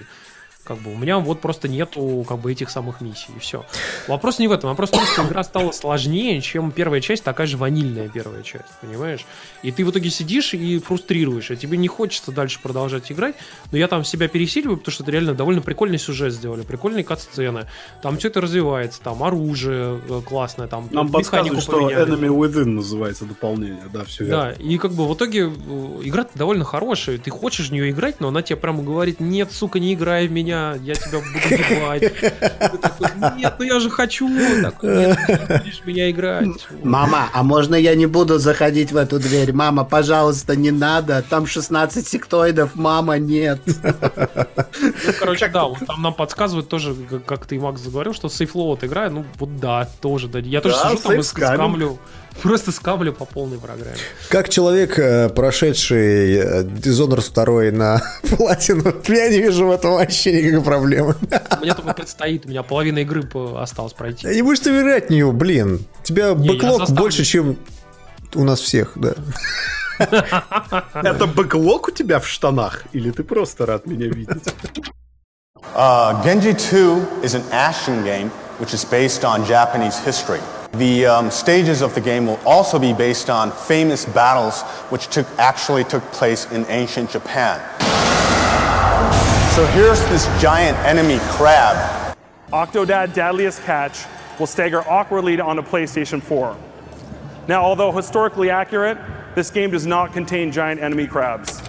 Как 0.65 0.79
бы 0.79 0.93
у 0.93 0.97
меня 0.97 1.19
вот 1.19 1.41
просто 1.41 1.69
нету 1.69 2.25
как 2.29 2.39
бы 2.39 2.53
этих 2.53 2.71
самых 2.71 3.01
миссий, 3.01 3.33
и 3.35 3.39
все. 3.39 3.65
Вопрос 4.09 4.39
не 4.39 4.47
в 4.47 4.53
этом, 4.53 4.71
вопрос 4.71 4.91
в 4.91 4.93
том, 4.93 5.05
что 5.05 5.23
игра 5.23 5.43
стала 5.43 5.73
сложнее, 5.73 6.41
чем 6.43 6.71
первая 6.71 7.01
часть, 7.01 7.25
такая 7.25 7.47
же 7.47 7.57
ванильная 7.57 8.09
первая 8.09 8.43
часть, 8.43 8.67
понимаешь? 8.81 9.25
И 9.63 9.73
ты 9.73 9.85
в 9.85 9.91
итоге 9.91 10.11
сидишь 10.11 10.55
и 10.55 10.79
фрустрируешь, 10.79 11.51
а 11.51 11.57
тебе 11.57 11.79
не 11.79 11.89
хочется 11.89 12.31
дальше 12.31 12.61
продолжать 12.63 13.11
играть, 13.11 13.37
но 13.73 13.79
я 13.79 13.89
там 13.89 14.05
себя 14.05 14.29
пересиливаю, 14.29 14.77
потому 14.77 14.93
что 14.93 15.03
это 15.03 15.13
реально 15.13 15.35
довольно 15.35 15.63
прикольный 15.63 15.99
сюжет 15.99 16.33
сделали, 16.33 16.63
прикольные 16.63 17.05
кат-сцены, 17.05 17.67
там 18.03 18.19
все 18.19 18.29
это 18.29 18.41
развивается, 18.41 19.01
там 19.01 19.23
оружие 19.23 20.01
э, 20.09 20.23
классное, 20.27 20.69
там 20.69 20.89
Нам 20.93 21.09
подсказывают, 21.11 21.63
что 21.63 21.91
Enemy 21.91 22.29
Within 22.29 22.67
называется 22.67 23.25
дополнение, 23.25 23.85
да, 23.93 24.05
все 24.05 24.25
верно. 24.25 24.55
Да, 24.57 24.63
и 24.63 24.79
как 24.79 24.93
бы 24.93 25.09
в 25.09 25.15
итоге 25.15 25.45
э, 25.45 26.01
игра 26.03 26.27
довольно 26.35 26.65
хорошая, 26.65 27.19
ты 27.19 27.31
хочешь 27.31 27.71
в 27.71 27.73
нее 27.73 27.91
играть, 27.91 28.21
но 28.21 28.29
она 28.29 28.43
тебе 28.43 28.57
прямо 28.57 28.83
говорит, 28.83 29.21
нет, 29.21 29.51
сука, 29.53 29.81
не 29.81 29.95
играй 29.95 30.29
в 30.29 30.33
меня, 30.33 30.60
я 30.83 30.95
тебя 30.95 31.19
буду 31.19 31.55
ебать. 31.55 33.37
нет, 33.37 33.55
ну 33.59 33.65
я 33.65 33.81
же 33.81 33.91
хочу. 33.91 34.29
Так, 34.63 34.83
нет, 34.83 35.19
ты 35.27 35.59
будешь 35.59 35.83
меня 35.85 36.11
играть. 36.11 36.49
Мама, 36.83 37.29
а 37.33 37.43
можно 37.43 37.75
я 37.75 37.95
не 37.95 38.07
буду 38.07 38.39
заходить 38.39 38.93
в 38.93 38.97
эту 38.97 39.19
дверь? 39.19 39.53
Мама, 39.53 39.85
пожалуйста, 39.85 40.57
не 40.57 40.71
надо. 40.71 41.23
Там 41.29 41.47
16 41.47 42.07
сектоидов, 42.07 42.75
мама, 42.75 43.19
нет. 43.19 43.61
Ну, 43.67 45.13
короче, 45.19 45.49
да, 45.49 45.65
вот 45.65 45.79
там 45.87 46.03
нам 46.03 46.15
подсказывают 46.15 46.69
тоже, 46.69 46.95
как 47.27 47.47
ты, 47.47 47.59
Макс, 47.59 47.81
заговорил, 47.81 48.15
что 48.15 48.29
сейфлоуд 48.29 48.85
играет. 48.85 49.13
Ну, 49.13 49.25
вот 49.39 49.57
да, 49.57 49.89
тоже, 50.01 50.29
да. 50.29 50.39
Я 50.39 50.61
тоже 50.61 50.77
сижу 50.77 50.97
там 50.99 51.21
и 51.21 51.23
скамлю. 51.23 51.99
Просто 52.43 52.73
скамлю 52.73 53.13
по 53.13 53.25
полной 53.25 53.59
программе. 53.59 53.97
Как 54.29 54.49
человек, 54.49 54.99
э, 54.99 55.29
прошедший 55.29 56.37
э, 56.37 56.63
Dishonored 56.63 57.33
2 57.35 57.77
на 57.77 58.03
платину, 58.37 58.95
я 59.09 59.29
не 59.29 59.41
вижу 59.41 59.67
в 59.67 59.71
этом 59.71 59.93
вообще 59.93 60.33
никакой 60.33 60.65
проблемы. 60.65 61.15
Мне 61.61 61.75
только 61.75 61.95
предстоит, 61.95 62.47
у 62.47 62.49
меня 62.49 62.63
половина 62.63 63.01
игры 63.01 63.29
осталось 63.57 63.93
пройти. 63.93 64.27
Не 64.29 64.43
будешь 64.43 64.61
ты 64.61 64.71
играть 64.71 65.09
в 65.09 65.11
нее, 65.11 65.31
блин. 65.33 65.85
У 66.01 66.05
тебя 66.05 66.35
бэклог 66.35 66.91
больше, 66.91 67.25
чем 67.25 67.59
у 68.35 68.45
нас 68.45 68.61
всех, 68.61 68.93
да. 68.97 69.15
Это 70.95 71.27
бэклог 71.27 71.89
у 71.89 71.91
тебя 71.91 72.21
в 72.21 72.27
штанах? 72.27 72.85
Или 72.93 73.11
ты 73.11 73.23
просто 73.23 73.67
рад 73.67 73.87
меня 73.87 74.07
видеть? 74.07 74.55
Uh, 75.75 76.21
Genji 76.25 76.55
2 76.55 77.23
is 77.23 77.35
an 77.35 77.43
action 77.53 78.03
game 78.03 78.31
which 78.59 78.75
is 78.75 78.85
based 78.85 79.25
on 79.25 79.45
Japanese 79.47 79.99
history. 79.99 80.41
The 80.73 81.05
um, 81.05 81.31
stages 81.33 81.83
of 81.83 81.95
the 81.97 82.01
game 82.01 82.27
will 82.27 82.39
also 82.47 82.79
be 82.79 82.93
based 82.93 83.29
on 83.29 83.51
famous 83.51 84.05
battles 84.05 84.63
which 84.91 85.09
took, 85.09 85.27
actually 85.37 85.83
took 85.83 86.03
place 86.13 86.51
in 86.53 86.65
ancient 86.67 87.11
Japan. 87.11 87.59
So 89.57 89.67
here's 89.67 90.01
this 90.07 90.27
giant 90.41 90.79
enemy 90.79 91.19
crab. 91.33 92.17
Octodad 92.53 93.15
Dadliest 93.15 93.65
Catch 93.65 94.05
will 94.39 94.47
stagger 94.47 94.89
awkwardly 94.89 95.41
onto 95.41 95.63
PlayStation 95.63 96.23
4. 96.23 96.57
Now, 97.49 97.63
although 97.63 97.91
historically 97.91 98.49
accurate, 98.49 98.97
this 99.35 99.51
game 99.51 99.73
does 99.73 99.87
not 99.87 100.13
contain 100.13 100.53
giant 100.53 100.81
enemy 100.81 101.09
crabs. 101.09 101.61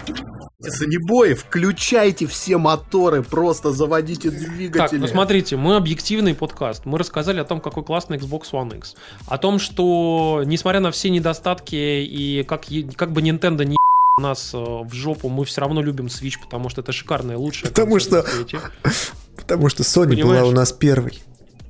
Санебои, 0.70 1.34
включайте 1.34 2.26
все 2.26 2.58
моторы, 2.58 3.22
просто 3.22 3.72
заводите 3.72 4.30
двигатели. 4.30 4.78
Так, 4.78 4.92
ну 4.92 5.06
смотрите, 5.06 5.56
мы 5.56 5.76
объективный 5.76 6.34
подкаст. 6.34 6.86
Мы 6.86 6.98
рассказали 6.98 7.40
о 7.40 7.44
том, 7.44 7.60
какой 7.60 7.82
классный 7.84 8.18
Xbox 8.18 8.52
One 8.52 8.76
X. 8.78 8.94
О 9.26 9.38
том, 9.38 9.58
что, 9.58 10.42
несмотря 10.44 10.80
на 10.80 10.90
все 10.90 11.10
недостатки 11.10 11.74
и 11.74 12.44
как, 12.44 12.64
как 12.96 13.12
бы 13.12 13.20
Nintendo 13.20 13.64
не 13.64 13.76
нас 14.20 14.52
э, 14.52 14.58
в 14.58 14.92
жопу, 14.92 15.28
мы 15.28 15.44
все 15.44 15.62
равно 15.62 15.80
любим 15.80 16.06
Switch, 16.06 16.34
потому 16.40 16.68
что 16.68 16.82
это 16.82 16.92
шикарная, 16.92 17.36
лучшая 17.36 17.70
Потому 17.70 17.98
что... 17.98 18.24
Потому 19.36 19.68
что 19.70 19.82
Sony 19.82 20.10
Понимаешь? 20.10 20.40
была 20.40 20.48
у 20.50 20.52
нас 20.52 20.72
первой. 20.72 21.22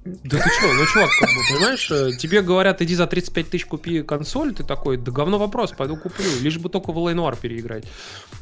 Да 0.05 0.39
ты 0.39 0.51
что, 0.51 0.73
ну 0.73 0.85
чувак, 0.87 1.11
как 1.21 1.29
бы, 1.31 1.37
понимаешь, 1.49 1.89
э, 1.93 2.11
тебе 2.19 2.43
говорят, 2.43 2.83
иди 2.83 2.97
за 2.97 3.07
35 3.07 3.51
тысяч 3.51 3.67
купи 3.67 4.03
консоль, 4.03 4.53
ты 4.53 4.65
такой, 4.65 4.97
да 4.97 5.13
говно 5.13 5.39
вопрос, 5.39 5.71
пойду 5.71 5.97
куплю, 5.97 6.27
лишь 6.41 6.59
бы 6.59 6.69
только 6.69 6.91
в 6.91 6.99
Лейнуар 6.99 7.37
переиграть. 7.37 7.85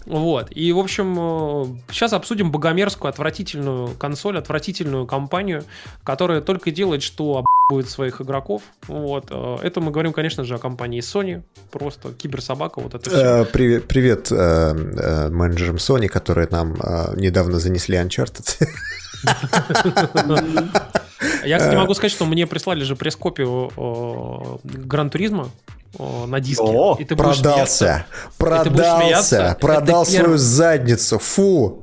Вот, 0.06 0.48
и 0.56 0.72
в 0.72 0.78
общем, 0.78 1.78
сейчас 1.90 2.14
обсудим 2.14 2.50
богомерзкую, 2.50 3.10
отвратительную 3.10 3.88
консоль, 3.88 4.38
отвратительную 4.38 5.06
компанию, 5.06 5.64
которая 6.02 6.40
только 6.40 6.70
делает, 6.70 7.02
что 7.02 7.44
будет 7.68 7.90
своих 7.90 8.22
игроков. 8.22 8.62
Вот. 8.88 9.26
Это 9.26 9.80
мы 9.80 9.92
говорим, 9.92 10.12
конечно 10.12 10.44
же, 10.44 10.54
о 10.54 10.58
компании 10.58 11.00
Sony. 11.00 11.42
Просто 11.70 12.12
киберсобака, 12.12 12.80
вот 12.80 12.94
это 12.94 13.10
все. 13.10 13.44
Привет, 13.44 13.86
привет 13.86 14.30
менеджерам 14.30 15.76
Sony, 15.76 16.08
которые 16.08 16.48
нам 16.50 16.72
недавно 17.16 17.60
занесли 17.60 17.96
Uncharted. 17.96 18.66
Я, 21.44 21.58
кстати, 21.58 21.76
могу 21.76 21.94
сказать, 21.94 22.12
что 22.12 22.26
мне 22.26 22.46
прислали 22.46 22.84
же 22.84 22.96
пресс-копию 22.96 24.60
Гран 24.64 25.10
Туризма 25.10 25.50
на 25.98 26.40
диске. 26.40 26.64
О, 26.64 26.96
и 26.98 27.04
ты 27.04 27.16
продался, 27.16 28.06
продался, 28.38 29.56
продал 29.60 30.06
свою 30.06 30.36
задницу, 30.36 31.18
фу. 31.18 31.82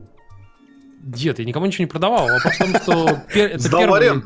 Дед, 1.02 1.40
я 1.40 1.46
никому 1.46 1.66
ничего 1.66 1.84
не 1.84 1.90
продавал. 1.90 2.28
В 2.28 2.58
том, 2.58 2.76
что 2.82 3.20
это 3.34 3.70
первый, 3.70 4.24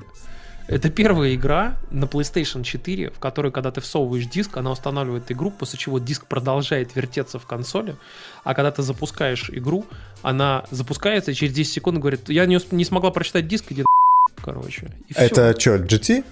это 0.68 0.90
первая 0.90 1.36
игра 1.36 1.76
на 1.90 2.06
PlayStation 2.06 2.64
4, 2.64 3.12
в 3.12 3.20
которой, 3.20 3.52
когда 3.52 3.72
ты 3.72 3.82
всовываешь 3.82 4.26
диск, 4.26 4.56
она 4.58 4.72
устанавливает 4.72 5.32
игру, 5.32 5.52
после 5.52 5.78
чего 5.78 5.99
диск 5.99 6.28
продолжает 6.28 6.95
вертеться 6.95 7.40
в 7.40 7.45
консоли, 7.45 7.98
а 8.44 8.53
когда 8.53 8.72
ты 8.72 8.82
запускаешь 8.82 9.49
игру, 9.49 9.86
она 10.22 10.64
запускается 10.72 11.32
и 11.32 11.34
через 11.34 11.53
10 11.53 11.74
секунд 11.74 11.98
говорит, 11.98 12.30
я 12.30 12.45
не, 12.45 12.60
не 12.74 12.86
смогла 12.86 13.12
прочитать 13.12 13.48
диск, 13.48 13.66
иди 13.72 13.84
короче. 14.43 14.91
Это 15.15 15.59
что, 15.59 15.76
GT? 15.76 16.23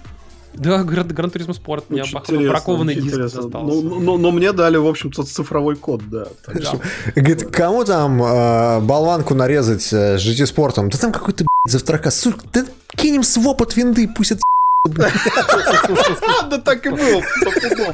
Да, 0.54 0.82
Гран 0.82 1.30
Туризмо 1.30 1.54
Спорт. 1.54 1.84
Я 1.90 2.04
бракованный 2.12 2.94
диск 2.96 3.16
достался. 3.16 3.48
Но, 3.50 3.80
но, 3.80 4.00
но, 4.00 4.18
но 4.18 4.30
мне 4.30 4.52
дали, 4.52 4.76
в 4.76 4.86
общем-то, 4.86 5.22
цифровой 5.22 5.76
код, 5.76 6.02
да. 6.10 6.26
да. 6.46 6.72
Говорит, 7.14 7.50
кому 7.50 7.84
там 7.84 8.22
э, 8.22 8.80
болванку 8.80 9.34
нарезать 9.34 9.92
э, 9.92 10.18
с 10.18 10.26
GT 10.26 10.46
Спортом? 10.46 10.90
Да 10.90 10.98
там 10.98 11.12
какой-то, 11.12 11.46
завтрака. 11.68 12.10
Сука, 12.10 12.44
да 12.52 12.64
кинем 12.96 13.22
своп 13.22 13.62
от 13.62 13.76
винды, 13.76 14.08
пусть 14.08 14.32
это 14.32 14.42
да 14.88 16.58
так 16.58 16.86
и 16.86 16.88
было, 16.88 17.22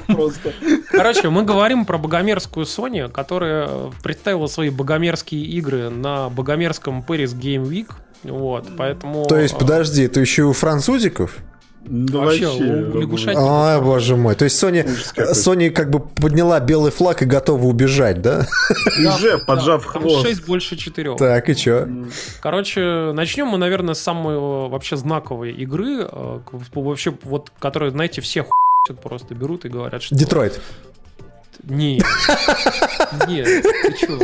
просто. 0.07 0.53
Короче, 0.93 1.31
мы 1.31 1.43
говорим 1.43 1.85
про 1.85 1.99
богомерзкую 1.99 2.65
Sony, 2.65 3.11
которая 3.11 3.91
представила 4.05 4.47
свои 4.47 4.71
богомерзкие 4.71 5.45
игры 5.47 5.91
на 5.91 6.29
богомерзком 6.29 7.05
Paris 7.07 7.37
Game 7.37 7.69
Week. 7.69 7.89
Вот, 8.23 8.69
поэтому... 8.77 9.27
То 9.27 9.39
есть, 9.39 9.57
подожди, 9.57 10.05
это 10.05 10.21
еще 10.21 10.45
у 10.45 10.53
французиков? 10.53 11.39
Да 11.89 12.19
вообще, 12.19 12.47
вообще 12.47 12.65
лягушатник. 12.99 13.39
Ай, 13.39 13.81
боже 13.81 14.17
мой. 14.17 14.35
То 14.35 14.45
есть 14.45 14.61
Sony, 14.61 14.85
Sony 15.35 15.71
как 15.71 15.91
бы 15.91 16.01
подняла 16.01 16.59
белый 16.59 16.91
флаг 16.91 17.23
и 17.23 17.27
готова 17.27 17.65
убежать, 17.65 18.21
да? 18.23 18.47
Уже, 18.99 19.39
поджав 19.39 19.85
хвост. 19.85 20.27
6 20.27 20.47
больше 20.47 20.77
4. 20.77 21.17
Так, 21.17 21.49
и 21.49 21.55
чё? 21.55 21.89
Короче, 22.41 23.13
начнем 23.13 23.47
мы, 23.47 23.59
наверное, 23.59 23.95
с 23.95 24.01
самой 24.01 24.37
вообще 24.69 24.97
знаковой 24.97 25.53
игры, 25.53 26.09
э, 26.11 26.41
вообще, 26.75 27.15
вот, 27.23 27.53
которую, 27.59 27.93
знаете, 27.93 28.21
все 28.21 28.43
хуй 28.43 28.97
просто 28.97 29.35
берут 29.35 29.65
и 29.65 29.69
говорят, 29.69 30.03
что... 30.03 30.15
Детройт. 30.15 30.61
Нет. 31.63 32.05
Нет, 33.29 33.63
ты 33.63 33.93
чё? 33.99 34.19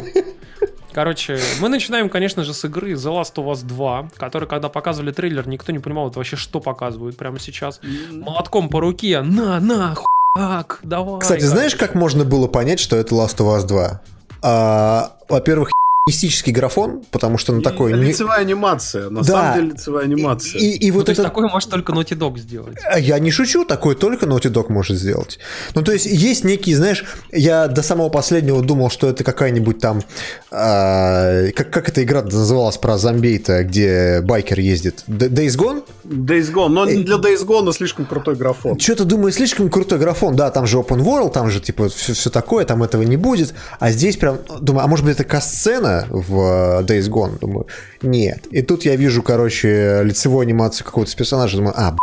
Короче, 0.95 1.39
мы 1.61 1.69
начинаем, 1.69 2.09
конечно 2.11 2.45
же, 2.45 2.53
с 2.53 2.65
игры 2.65 2.93
The 2.93 3.21
Last 3.21 3.35
of 3.37 3.51
Us 3.51 3.65
2, 3.65 4.11
который, 4.17 4.47
когда 4.47 4.69
показывали 4.69 5.11
трейлер, 5.11 5.49
никто 5.49 5.73
не 5.73 5.79
понимал, 5.79 6.09
это 6.09 6.19
вообще 6.19 6.37
что 6.37 6.61
показывают 6.61 7.17
прямо 7.17 7.39
сейчас. 7.39 7.81
Молотком 8.11 8.69
по 8.69 8.81
руке, 8.81 9.23
на, 9.23 9.59
на, 9.61 9.95
хуак, 9.95 10.81
давай. 10.83 11.21
Кстати, 11.21 11.45
знаешь, 11.45 11.77
как 11.77 11.95
можно 11.95 12.25
было 12.25 12.47
понять, 12.47 12.79
что 12.79 12.97
это 12.97 13.15
Last 13.15 13.39
of 13.39 13.59
Us 13.59 13.67
2? 13.67 14.01
А, 14.43 15.17
во-первых, 15.29 15.71
мистический 16.09 16.53
графон, 16.53 17.03
потому 17.13 17.39
что 17.39 17.53
на 17.53 17.63
такой... 17.63 17.93
Лицевая 17.93 18.41
анимация, 18.41 19.09
на 19.09 19.21
да. 19.21 19.25
самом 19.25 19.55
деле 19.55 19.73
лицевая 19.73 20.05
анимация. 20.05 20.61
И, 20.61 20.71
и, 20.73 20.87
и 20.87 20.91
ну, 20.91 20.97
вот 20.97 21.07
то 21.07 21.13
это... 21.13 21.23
есть 21.23 21.31
такое 21.31 21.49
может 21.49 21.71
только 21.71 21.93
Naughty 21.93 22.19
Dog 22.19 22.39
сделать. 22.39 22.77
А 22.85 22.99
я 22.99 23.21
не 23.21 23.31
шучу, 23.31 23.65
такое 23.65 23.95
только 23.95 24.27
Naughty 24.27 24.51
Dog 24.51 24.73
может 24.73 24.97
сделать. 24.97 25.39
Ну, 25.77 25.83
то 25.83 25.93
есть 25.93 26.07
есть 26.07 26.43
некий, 26.43 26.75
знаешь, 26.75 27.05
я 27.31 27.69
до 27.69 27.83
самого 27.83 28.09
последнего 28.09 28.63
думал, 28.63 28.91
что 28.91 29.09
это 29.09 29.23
какая-нибудь 29.23 29.79
там... 29.79 30.03
Э, 30.51 31.53
как, 31.53 31.71
как 31.71 31.89
эта 31.89 32.03
игра 32.03 32.23
называлась 32.23 32.79
про 32.79 32.99
зомбей-то, 32.99 33.63
где 33.63 34.23
байкер 34.23 34.59
ездит? 34.59 35.05
Days 35.07 35.57
Gone? 35.57 35.85
Days 36.03 36.53
Gone, 36.53 36.69
но 36.71 36.85
для 36.85 37.15
Days 37.15 37.47
Gone 37.47 37.73
слишком 37.73 38.07
крутой 38.07 38.35
графон. 38.35 38.77
Что-то 38.77 39.05
думаю, 39.05 39.31
слишком 39.31 39.71
крутой 39.71 40.01
графон, 40.01 40.35
да, 40.35 40.51
там 40.51 40.67
же 40.67 40.79
Open 40.79 40.99
World, 40.99 41.31
там 41.31 41.49
же 41.49 41.61
типа 41.61 41.91
все, 41.91 42.13
все 42.13 42.29
такое, 42.29 42.65
там 42.65 42.83
этого 42.83 43.03
не 43.03 43.17
будет, 43.17 43.55
а 43.79 43.93
здесь 43.93 44.17
прям, 44.17 44.39
думаю, 44.61 44.85
а 44.85 44.89
может 44.89 45.05
быть 45.05 45.15
это 45.15 45.23
касцена, 45.23 45.92
в 46.11 46.81
э, 46.81 46.83
Days 46.85 47.09
Gone. 47.09 47.39
Думаю, 47.41 47.67
нет. 48.03 48.47
И 48.51 48.63
тут 48.63 48.85
я 48.85 48.97
вижу, 48.97 49.23
короче, 49.23 50.03
лицевую 50.05 50.43
анимацию 50.43 50.85
какого-то 50.85 51.15
персонажа. 51.17 51.57
Думаю, 51.57 51.75
а, 51.77 51.97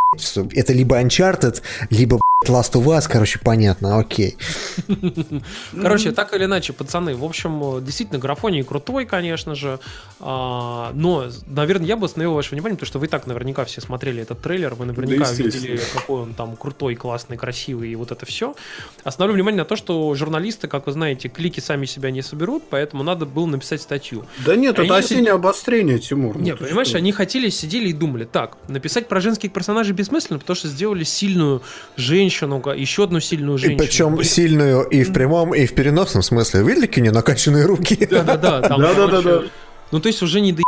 это 0.53 0.73
либо 0.73 1.01
Uncharted, 1.01 1.61
либо 1.89 2.19
Last 2.47 2.71
of 2.75 2.85
Us, 2.85 3.05
короче, 3.09 3.37
понятно, 3.37 3.99
окей. 3.99 4.37
Короче, 5.81 6.13
так 6.13 6.33
или 6.33 6.45
иначе, 6.45 6.71
пацаны, 6.71 7.13
в 7.13 7.25
общем, 7.25 7.83
действительно, 7.83 8.17
графоний 8.17 8.63
крутой, 8.63 9.05
конечно 9.05 9.55
же, 9.55 9.81
а, 10.21 10.93
но, 10.93 11.25
наверное, 11.47 11.85
я 11.85 11.97
бы 11.97 12.05
остановил 12.05 12.33
ваше 12.33 12.51
внимание, 12.51 12.77
потому 12.77 12.87
что 12.87 12.99
вы 12.99 13.09
так 13.09 13.27
наверняка 13.27 13.65
все 13.65 13.81
смотрели 13.81 14.21
этот 14.21 14.39
трейлер, 14.39 14.73
вы 14.75 14.85
наверняка 14.85 15.25
да, 15.25 15.33
видели, 15.33 15.81
какой 15.93 16.21
он 16.21 16.33
там 16.33 16.55
крутой, 16.55 16.95
классный, 16.95 17.35
красивый 17.35 17.89
и 17.89 17.95
вот 17.97 18.11
это 18.11 18.25
все. 18.25 18.55
Остановлю 19.03 19.35
внимание 19.35 19.59
на 19.59 19.65
то, 19.65 19.75
что 19.75 20.15
журналисты, 20.15 20.69
как 20.69 20.85
вы 20.85 20.93
знаете, 20.93 21.27
клики 21.27 21.59
сами 21.59 21.85
себя 21.85 22.09
не 22.09 22.21
соберут, 22.21 22.63
поэтому 22.69 23.03
надо 23.03 23.25
было 23.25 23.47
написать 23.47 23.81
статью. 23.81 24.23
Да 24.45 24.55
нет, 24.55 24.79
это 24.79 24.95
осеннее 24.95 25.33
обострение, 25.33 25.99
Тимур. 25.99 26.37
Нет, 26.37 26.59
понимаешь, 26.59 26.95
они 26.95 27.11
хотели, 27.11 27.49
сидели 27.49 27.89
и 27.89 27.93
думали, 27.93 28.23
так, 28.23 28.55
написать 28.69 29.09
про 29.09 29.19
женских 29.19 29.51
персонажей 29.51 29.93
бессмысленно, 29.93 30.39
потому 30.39 30.55
что 30.55 30.69
сделали 30.69 31.03
сильную 31.03 31.61
женщину, 31.97 32.28
женщину, 32.29 32.61
еще 32.75 33.03
одну 33.03 33.19
сильную 33.19 33.57
женщину. 33.57 33.81
И 33.81 33.85
причем 33.85 34.15
Блин. 34.15 34.29
сильную 34.29 34.83
и 34.83 35.03
в 35.03 35.13
прямом, 35.13 35.53
и 35.53 35.65
в 35.65 35.73
переносном 35.73 36.23
смысле. 36.23 36.63
Видели, 36.63 36.85
какие 36.85 37.01
у 37.01 37.05
нее 37.05 37.13
накачанные 37.13 37.65
руки? 37.65 38.07
Да-да-да. 38.09 38.61
Да-да-да. 38.61 39.43
Ну, 39.91 39.99
то 39.99 40.07
есть 40.07 40.21
уже 40.21 40.41
не 40.41 40.53
до 40.53 40.63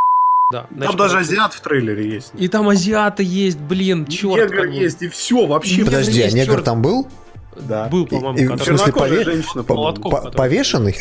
да, 0.51 0.67
там 0.81 0.97
даже 0.97 1.19
азиат 1.19 1.53
в 1.53 1.61
трейлере 1.61 2.15
есть. 2.15 2.33
И 2.37 2.49
там 2.49 2.67
азиаты 2.67 3.23
есть, 3.23 3.57
блин, 3.57 4.05
черт. 4.05 4.51
Негр 4.51 4.65
есть, 4.65 5.01
и 5.01 5.07
все, 5.07 5.45
вообще. 5.45 5.85
Подожди, 5.85 6.21
а 6.23 6.29
негр 6.29 6.55
черт. 6.55 6.65
там 6.65 6.81
был? 6.81 7.07
Да. 7.55 7.87
Был, 7.87 8.05
по-моему, 8.05 8.57
в 8.57 8.63
смысле, 8.63 8.91
пове... 8.91 9.23
женщина, 9.23 9.63
по 9.63 9.93
по 9.93 10.31
повешенный? 10.31 10.97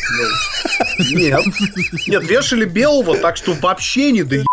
Нет. 0.99 1.41
Нет, 2.07 2.29
вешали 2.29 2.63
белого, 2.63 3.17
так 3.17 3.35
что 3.35 3.53
вообще 3.53 4.11
не 4.13 4.23
до 4.23 4.45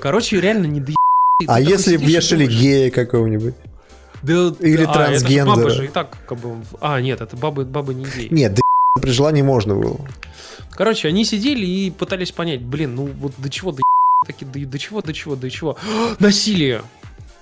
Короче, 0.00 0.40
реально 0.40 0.66
не 0.66 0.80
до 0.80 0.94
А 1.46 1.60
если 1.60 1.98
вешали 1.98 2.46
гея 2.46 2.90
какого-нибудь? 2.90 3.54
Да, 4.22 4.52
Или 4.60 4.84
а, 4.84 4.92
трансгендера. 4.92 5.56
бабы 5.56 5.70
же 5.70 5.84
и 5.86 5.88
так 5.88 6.16
как 6.26 6.38
бы... 6.38 6.62
А, 6.80 7.00
нет, 7.00 7.20
это 7.20 7.36
бабы, 7.36 7.64
бабы 7.64 7.94
не 7.94 8.04
геи. 8.04 8.28
Нет, 8.30 8.54
да 8.54 8.62
при 9.00 9.10
желании 9.10 9.42
можно 9.42 9.74
было. 9.74 10.00
Короче, 10.70 11.08
они 11.08 11.24
сидели 11.24 11.66
и 11.66 11.90
пытались 11.90 12.30
понять, 12.32 12.62
блин, 12.62 12.94
ну 12.94 13.06
вот 13.06 13.32
до 13.38 13.50
чего 13.50 13.72
до 13.72 13.82
таки 14.26 14.44
до, 14.44 14.60
до 14.60 14.78
чего, 14.78 15.02
до 15.02 15.12
чего, 15.12 15.36
до 15.36 15.50
чего. 15.50 15.76
Насилие! 16.18 16.82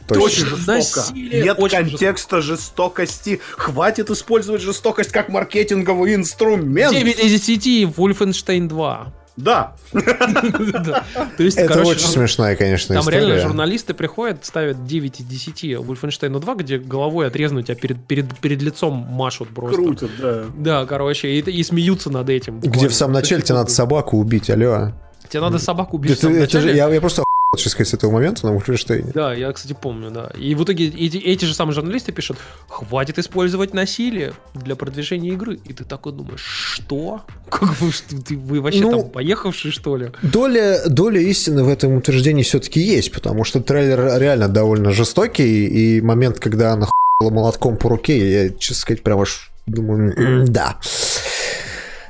Точно, 0.09 0.57
Насилие. 0.66 1.44
Нет 1.44 1.57
Очень 1.59 1.77
контекста 1.77 2.40
жестоко. 2.40 3.02
жестокости. 3.02 3.40
Хватит 3.57 4.11
использовать 4.11 4.61
жестокость 4.61 5.12
как 5.12 5.28
маркетинговый 5.28 6.15
инструмент. 6.16 6.93
9 6.93 7.19
из 7.20 7.40
10, 7.40 7.97
Wolfenstein 7.97 8.66
2. 8.66 9.12
Да. 9.41 9.75
То 9.93 11.43
есть, 11.43 11.57
Это 11.57 11.83
очень 11.83 12.07
смешная, 12.07 12.57
конечно, 12.57 12.95
Там 12.95 13.09
реально 13.09 13.41
журналисты 13.41 13.95
приходят, 13.95 14.45
ставят 14.45 14.85
9 14.87 15.21
из 15.21 15.27
10 15.27 15.65
Wolfenstein 15.65 16.39
2, 16.39 16.55
где 16.57 16.79
головой 16.79 17.27
отрезанную 17.27 17.65
тебя 17.65 17.75
перед, 17.75 18.05
перед, 18.07 18.39
перед 18.39 18.62
лицом 18.62 18.95
машут 18.95 19.49
просто. 19.49 19.77
Крутят, 19.77 20.11
да. 20.21 20.45
Да, 20.57 20.87
короче, 20.87 21.29
и, 21.29 21.39
и 21.41 21.62
смеются 21.62 22.11
над 22.11 22.29
этим. 22.29 22.61
Где 22.61 22.89
в 22.89 22.95
самом 22.95 23.15
начале 23.15 23.43
тебе 23.43 23.57
надо 23.57 23.71
собаку 23.71 24.19
убить, 24.19 24.51
алло. 24.51 24.93
Тебе 25.29 25.41
надо 25.41 25.59
собаку 25.59 25.97
убить 25.97 26.19
это, 26.19 26.29
это 26.29 26.61
же, 26.61 26.75
я, 26.75 26.89
я 26.89 27.01
просто 27.01 27.23
сказать, 27.59 27.89
с 27.89 27.94
этого 27.94 28.12
момента 28.12 28.47
на 28.47 28.56
Wolfenstein. 28.56 29.10
Да, 29.12 29.35
я, 29.35 29.52
кстати, 29.52 29.77
помню, 29.81 30.12
да. 30.12 30.31
И 30.39 30.55
в 30.55 30.62
итоге 30.62 30.86
эти, 30.86 31.16
эти 31.16 31.47
же 31.47 31.52
самые 31.52 31.74
журналисты 31.74 32.12
пишут, 32.12 32.39
хватит 32.68 33.18
использовать 33.18 33.74
насилие 33.74 34.35
для 34.55 34.77
продвижения 34.77 35.31
игры. 35.31 35.59
И 35.64 35.72
ты 35.72 35.82
такой 35.82 36.12
думаешь, 36.12 36.44
что? 36.44 37.22
Как 37.48 37.77
бы, 37.78 37.90
что 37.90 38.22
ты, 38.22 38.36
вы 38.36 38.60
вообще 38.60 38.82
ну, 38.82 38.90
там 38.93 39.10
поехавшие, 39.10 39.72
что 39.72 39.97
ли? 39.97 40.12
Доля, 40.22 40.82
доля 40.86 41.20
истины 41.20 41.64
в 41.64 41.68
этом 41.68 41.94
утверждении 41.94 42.44
все-таки 42.44 42.78
есть, 42.78 43.10
потому 43.10 43.43
что 43.43 43.60
трейлер 43.60 44.20
реально 44.20 44.48
довольно 44.48 44.93
жестокий, 44.93 45.66
и 45.66 46.01
момент, 46.01 46.39
когда 46.39 46.74
она 46.74 46.86
хуяла 47.18 47.35
молотком 47.35 47.77
по 47.77 47.89
руке, 47.89 48.44
я, 48.44 48.51
честно 48.51 48.82
сказать, 48.82 49.02
прям 49.02 49.22
аж 49.22 49.51
думаю, 49.66 50.47
да. 50.47 50.78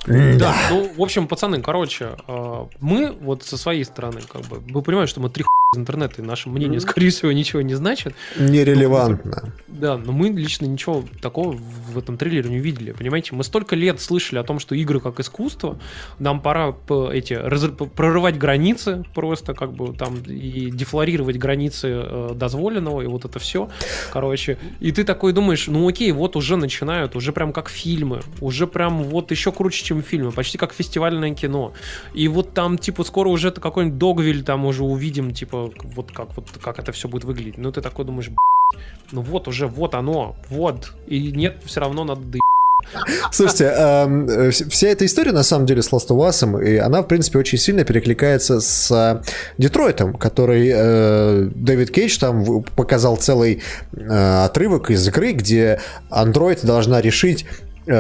Да, 0.06 0.54
ну, 0.70 0.90
в 0.96 1.02
общем, 1.02 1.28
пацаны, 1.28 1.60
короче, 1.60 2.16
а, 2.26 2.68
мы 2.80 3.12
вот 3.12 3.42
со 3.42 3.56
своей 3.56 3.84
стороны, 3.84 4.20
как 4.26 4.42
бы, 4.42 4.58
вы 4.58 4.82
понимаете, 4.82 5.10
что 5.10 5.20
мы 5.20 5.30
три 5.30 5.44
из 5.72 5.78
интернета, 5.78 6.20
и 6.20 6.24
наше 6.24 6.48
мнение, 6.48 6.80
скорее 6.80 7.10
всего, 7.10 7.30
ничего 7.30 7.62
не 7.62 7.74
значит. 7.74 8.12
Нерелевантно. 8.36 9.54
Да, 9.68 9.96
но 9.96 10.10
мы 10.10 10.30
лично 10.30 10.66
ничего 10.66 11.04
такого 11.22 11.52
в 11.52 11.96
этом 11.96 12.16
трейлере 12.16 12.50
не 12.50 12.58
увидели, 12.58 12.90
понимаете? 12.90 13.36
Мы 13.36 13.44
столько 13.44 13.76
лет 13.76 14.00
слышали 14.00 14.40
о 14.40 14.42
том, 14.42 14.58
что 14.58 14.74
игры 14.74 14.98
как 14.98 15.20
искусство, 15.20 15.78
нам 16.18 16.40
пора 16.40 16.74
эти, 17.12 17.34
раз, 17.34 17.66
прорывать 17.94 18.36
границы 18.36 19.04
просто, 19.14 19.54
как 19.54 19.72
бы 19.72 19.94
там, 19.94 20.16
и 20.24 20.72
дефлорировать 20.72 21.36
границы 21.36 21.88
э, 21.88 22.30
дозволенного, 22.34 23.02
и 23.02 23.06
вот 23.06 23.24
это 23.24 23.38
все, 23.38 23.70
короче. 24.12 24.58
И 24.80 24.90
ты 24.90 25.04
такой 25.04 25.32
думаешь, 25.32 25.68
ну 25.68 25.88
окей, 25.88 26.10
вот 26.10 26.34
уже 26.34 26.56
начинают, 26.56 27.14
уже 27.14 27.32
прям 27.32 27.52
как 27.52 27.68
фильмы, 27.68 28.22
уже 28.40 28.66
прям 28.66 29.04
вот 29.04 29.30
еще 29.30 29.52
круче, 29.52 29.84
чем 29.90 30.02
фильмы, 30.02 30.30
почти 30.30 30.56
как 30.56 30.72
фестивальное 30.72 31.34
кино. 31.34 31.72
И 32.14 32.28
вот 32.28 32.54
там, 32.54 32.78
типа, 32.78 33.02
скоро 33.04 33.28
уже 33.28 33.50
какой-нибудь 33.50 33.98
Догвиль 33.98 34.44
там 34.44 34.64
уже 34.64 34.84
увидим, 34.84 35.32
типа, 35.32 35.70
вот 35.96 36.12
как, 36.12 36.36
вот 36.36 36.46
как 36.62 36.78
это 36.78 36.92
все 36.92 37.08
будет 37.08 37.24
выглядеть. 37.24 37.58
Ну 37.58 37.72
ты 37.72 37.80
такой 37.80 38.04
думаешь, 38.04 38.30
ну 39.10 39.20
вот 39.20 39.48
уже, 39.48 39.66
вот 39.66 39.94
оно, 39.94 40.36
вот. 40.48 40.92
И 41.08 41.32
нет, 41.32 41.60
все 41.64 41.80
равно 41.80 42.04
надо 42.04 42.20
да 42.22 42.38
Слушайте, 43.32 43.72
э, 43.76 44.50
вся 44.50 44.88
эта 44.88 45.04
история, 45.04 45.32
на 45.32 45.42
самом 45.42 45.66
деле, 45.66 45.82
с 45.82 45.92
Last 45.92 46.08
of 46.08 46.18
Us, 46.28 46.64
и 46.64 46.76
она, 46.76 47.02
в 47.02 47.06
принципе, 47.08 47.38
очень 47.38 47.58
сильно 47.58 47.84
перекликается 47.84 48.60
с 48.60 48.90
э, 48.90 49.22
Детройтом, 49.58 50.14
который 50.14 50.70
э, 50.72 51.48
Дэвид 51.54 51.90
Кейдж 51.90 52.18
там 52.18 52.62
показал 52.76 53.16
целый 53.16 53.62
э, 53.92 54.44
отрывок 54.44 54.90
из 54.90 55.06
игры, 55.06 55.32
где 55.32 55.80
андроид 56.10 56.64
должна 56.64 57.00
решить, 57.00 57.46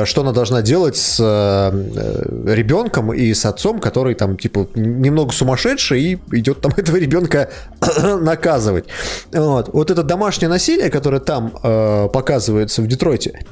что 0.04 0.20
она 0.22 0.32
должна 0.32 0.62
делать 0.62 0.96
с 0.96 1.18
э, 1.20 2.54
ребенком 2.54 3.12
и 3.12 3.34
с 3.34 3.44
отцом, 3.44 3.80
который 3.80 4.14
там, 4.14 4.36
типа, 4.36 4.68
немного 4.74 5.32
сумасшедший 5.32 6.02
и 6.02 6.18
идет 6.32 6.60
там 6.60 6.72
этого 6.76 6.96
ребенка 6.96 7.50
наказывать. 8.20 8.86
Вот. 9.32 9.70
вот 9.72 9.90
это 9.90 10.02
домашнее 10.02 10.48
насилие, 10.48 10.90
которое 10.90 11.20
там 11.20 11.52
э, 11.62 12.08
показывается 12.12 12.82
в 12.82 12.86
Детройте, 12.86 13.44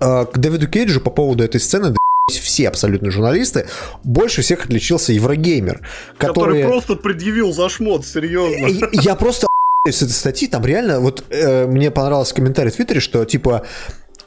э, 0.00 0.24
к 0.24 0.38
Дэвиду 0.38 0.68
Кейджу 0.68 1.00
по 1.00 1.10
поводу 1.10 1.44
этой 1.44 1.60
сцены 1.60 1.94
все 2.28 2.68
абсолютно 2.68 3.10
журналисты, 3.10 3.66
больше 4.02 4.42
всех 4.42 4.64
отличился 4.64 5.12
Еврогеймер, 5.12 5.86
который... 6.18 6.62
который 6.62 6.64
просто 6.64 6.96
предъявил 6.96 7.52
за 7.52 7.68
шмот, 7.68 8.04
серьезно. 8.04 8.88
Я 8.92 9.14
просто 9.14 9.46
с 9.88 10.02
этой 10.02 10.10
статьи, 10.10 10.48
там 10.48 10.64
реально, 10.66 10.98
вот 10.98 11.24
э, 11.30 11.66
мне 11.66 11.92
понравился 11.92 12.34
комментарий 12.34 12.72
в 12.72 12.76
Твиттере, 12.76 12.98
что 12.98 13.24
типа, 13.24 13.64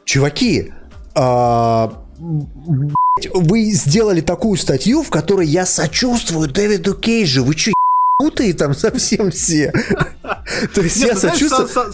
чуваки, 0.05 0.71
а, 1.21 2.01
вы 3.33 3.71
сделали 3.71 4.21
такую 4.21 4.57
статью, 4.57 5.03
в 5.03 5.09
которой 5.09 5.47
я 5.47 5.65
сочувствую 5.65 6.47
Дэвиду 6.49 6.95
Кейджу. 6.95 7.43
Вы 7.43 7.57
что, 7.57 7.73
ебанутые 8.19 8.53
там 8.53 8.73
совсем 8.73 9.31
все? 9.31 9.71
То 10.73 10.81
есть 10.81 10.97
я 10.97 11.15
сочувствую 11.15 11.93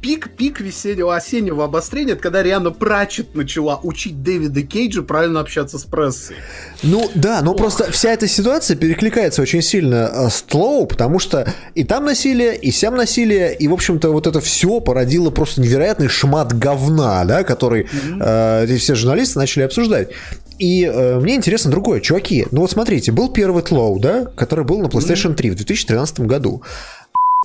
пик, 0.00 0.30
пик 0.36 0.60
весеннего, 0.60 1.14
осеннего 1.16 1.64
обострения, 1.64 2.12
это 2.12 2.22
когда 2.22 2.42
Риана 2.42 2.70
Прачет 2.70 3.34
начала 3.34 3.80
учить 3.82 4.22
Дэвида 4.22 4.62
Кейджа 4.62 5.02
правильно 5.02 5.40
общаться 5.40 5.78
с 5.78 5.84
прессой. 5.84 6.36
Ну 6.82 7.10
да, 7.14 7.42
но 7.42 7.54
просто 7.54 7.90
вся 7.90 8.12
эта 8.12 8.28
ситуация 8.28 8.76
перекликается 8.76 9.42
очень 9.42 9.62
сильно 9.62 10.10
э, 10.12 10.30
с 10.30 10.42
Тлоу, 10.42 10.86
потому 10.86 11.18
что 11.18 11.52
и 11.74 11.84
там 11.84 12.04
насилие, 12.04 12.56
и 12.56 12.70
сям 12.70 12.96
насилие, 12.96 13.54
и, 13.54 13.68
в 13.68 13.72
общем-то, 13.72 14.10
вот 14.10 14.26
это 14.26 14.40
все 14.40 14.80
породило 14.80 15.30
просто 15.30 15.60
невероятный 15.60 16.08
шмат 16.08 16.56
говна, 16.56 17.24
да, 17.24 17.42
который 17.42 17.88
э, 18.20 18.76
все 18.76 18.94
журналисты 18.94 19.38
начали 19.38 19.64
обсуждать. 19.64 20.10
И 20.58 20.84
э, 20.84 21.20
мне 21.20 21.34
интересно 21.34 21.70
другое. 21.70 22.00
Чуваки, 22.00 22.46
ну 22.50 22.62
вот 22.62 22.70
смотрите, 22.70 23.12
был 23.12 23.30
первый 23.30 23.62
Тлоу, 23.62 23.98
да, 23.98 24.24
который 24.24 24.64
был 24.64 24.80
на 24.80 24.86
PlayStation 24.86 25.34
3 25.34 25.50
в 25.50 25.56
2013 25.56 26.20
году. 26.20 26.62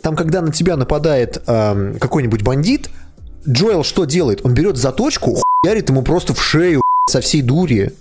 Там, 0.01 0.15
когда 0.15 0.41
на 0.41 0.51
тебя 0.51 0.77
нападает 0.77 1.41
э, 1.45 1.95
какой-нибудь 1.99 2.41
бандит, 2.41 2.89
Джоэл 3.47 3.83
что 3.83 4.05
делает? 4.05 4.45
Он 4.45 4.53
берет 4.53 4.77
заточку, 4.77 5.41
хуярит 5.63 5.89
ему 5.89 6.03
просто 6.03 6.33
в 6.33 6.41
шею 6.41 6.81
со 7.09 7.21
всей 7.21 7.41
дури. 7.41 7.93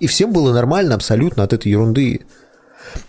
И 0.00 0.06
всем 0.06 0.32
было 0.32 0.52
нормально 0.52 0.94
абсолютно 0.94 1.42
от 1.42 1.52
этой 1.52 1.70
ерунды. 1.70 2.22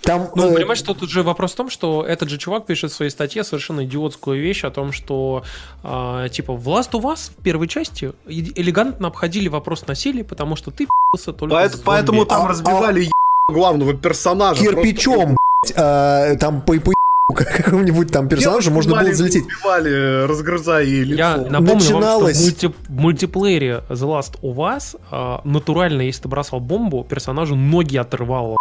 Там, 0.02 0.30
ну, 0.36 0.52
э... 0.52 0.56
понимаешь, 0.56 0.80
что 0.80 0.94
тут 0.94 1.10
же 1.10 1.24
вопрос 1.24 1.53
в 1.53 1.56
том, 1.56 1.70
что 1.70 2.06
этот 2.06 2.30
же 2.30 2.38
чувак 2.38 2.66
пишет 2.66 2.91
в 2.91 2.95
своей 2.95 3.12
статье 3.12 3.44
совершенно 3.44 3.86
идиотскую 3.86 4.41
вещь 4.41 4.64
о 4.64 4.72
том, 4.72 4.91
что 4.91 5.44
э, 5.84 6.28
типа 6.32 6.53
в 6.53 6.68
Last 6.68 6.91
of 6.91 7.02
Us 7.03 7.32
в 7.32 7.44
первой 7.44 7.68
части 7.68 8.14
элегантно 8.26 9.07
обходили 9.07 9.48
вопрос 9.48 9.88
насилия, 9.88 10.24
потому 10.24 10.56
что 10.56 10.72
ты 10.72 10.86
пи***ся 10.86 11.34
только 11.34 11.56
Поэт, 11.56 11.82
Поэтому 11.84 12.26
там 12.26 12.45
а, 12.45 12.48
разбивали 12.49 13.10
а... 13.49 13.53
главного 13.53 13.94
персонажа. 13.94 14.62
Кирпичом, 14.62 15.38
просто... 15.62 16.34
э, 16.34 16.38
там 16.38 16.62
по, 16.62 16.74
по 16.80 16.94
какому-нибудь 17.34 18.12
там 18.12 18.30
персонажу 18.30 18.72
можно 18.72 18.95
было 18.95 19.14
залететь. 19.14 19.45
Убивали, 19.45 20.26
разгрызая 20.28 20.84
ей 20.84 21.03
лицо. 21.03 21.18
Я 21.18 21.38
напомню 21.38 21.76
Начиналось... 21.76 22.41
вам, 22.41 22.52
что 22.52 22.70
в, 22.70 22.72
мульти... 22.72 22.91
мультиплеере 23.02 23.84
The 23.90 24.07
Last 24.07 24.40
of 24.41 24.56
Us 24.56 24.99
а, 25.10 25.41
натурально, 25.44 26.02
если 26.02 26.24
ты 26.24 26.28
бросал 26.28 26.60
бомбу, 26.60 27.03
персонажу 27.03 27.56
ноги 27.56 27.98
отрывало. 27.98 28.57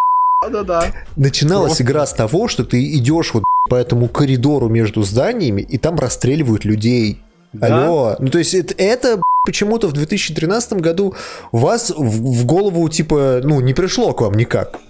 Да-да-да. 0.50 0.92
Начиналась 1.16 1.76
Просто... 1.76 1.82
игра 1.84 2.06
с 2.06 2.12
того, 2.12 2.48
что 2.48 2.64
ты 2.64 2.84
идешь 2.96 3.32
вот 3.34 3.44
по 3.68 3.76
этому 3.76 4.08
коридору 4.08 4.68
между 4.68 5.02
зданиями, 5.02 5.62
и 5.62 5.78
там 5.78 5.98
расстреливают 5.98 6.64
людей. 6.64 7.22
Да? 7.52 7.84
Алло. 7.84 8.16
Ну, 8.18 8.28
то 8.28 8.38
есть 8.38 8.54
это, 8.54 8.74
это 8.76 9.22
почему-то 9.44 9.88
в 9.88 9.92
2013 9.92 10.74
году 10.74 11.14
вас 11.52 11.90
в, 11.90 12.02
в 12.02 12.44
голову, 12.44 12.88
типа, 12.88 13.40
ну, 13.42 13.60
не 13.60 13.74
пришло 13.74 14.12
к 14.12 14.20
вам 14.20 14.34
никак. 14.34 14.80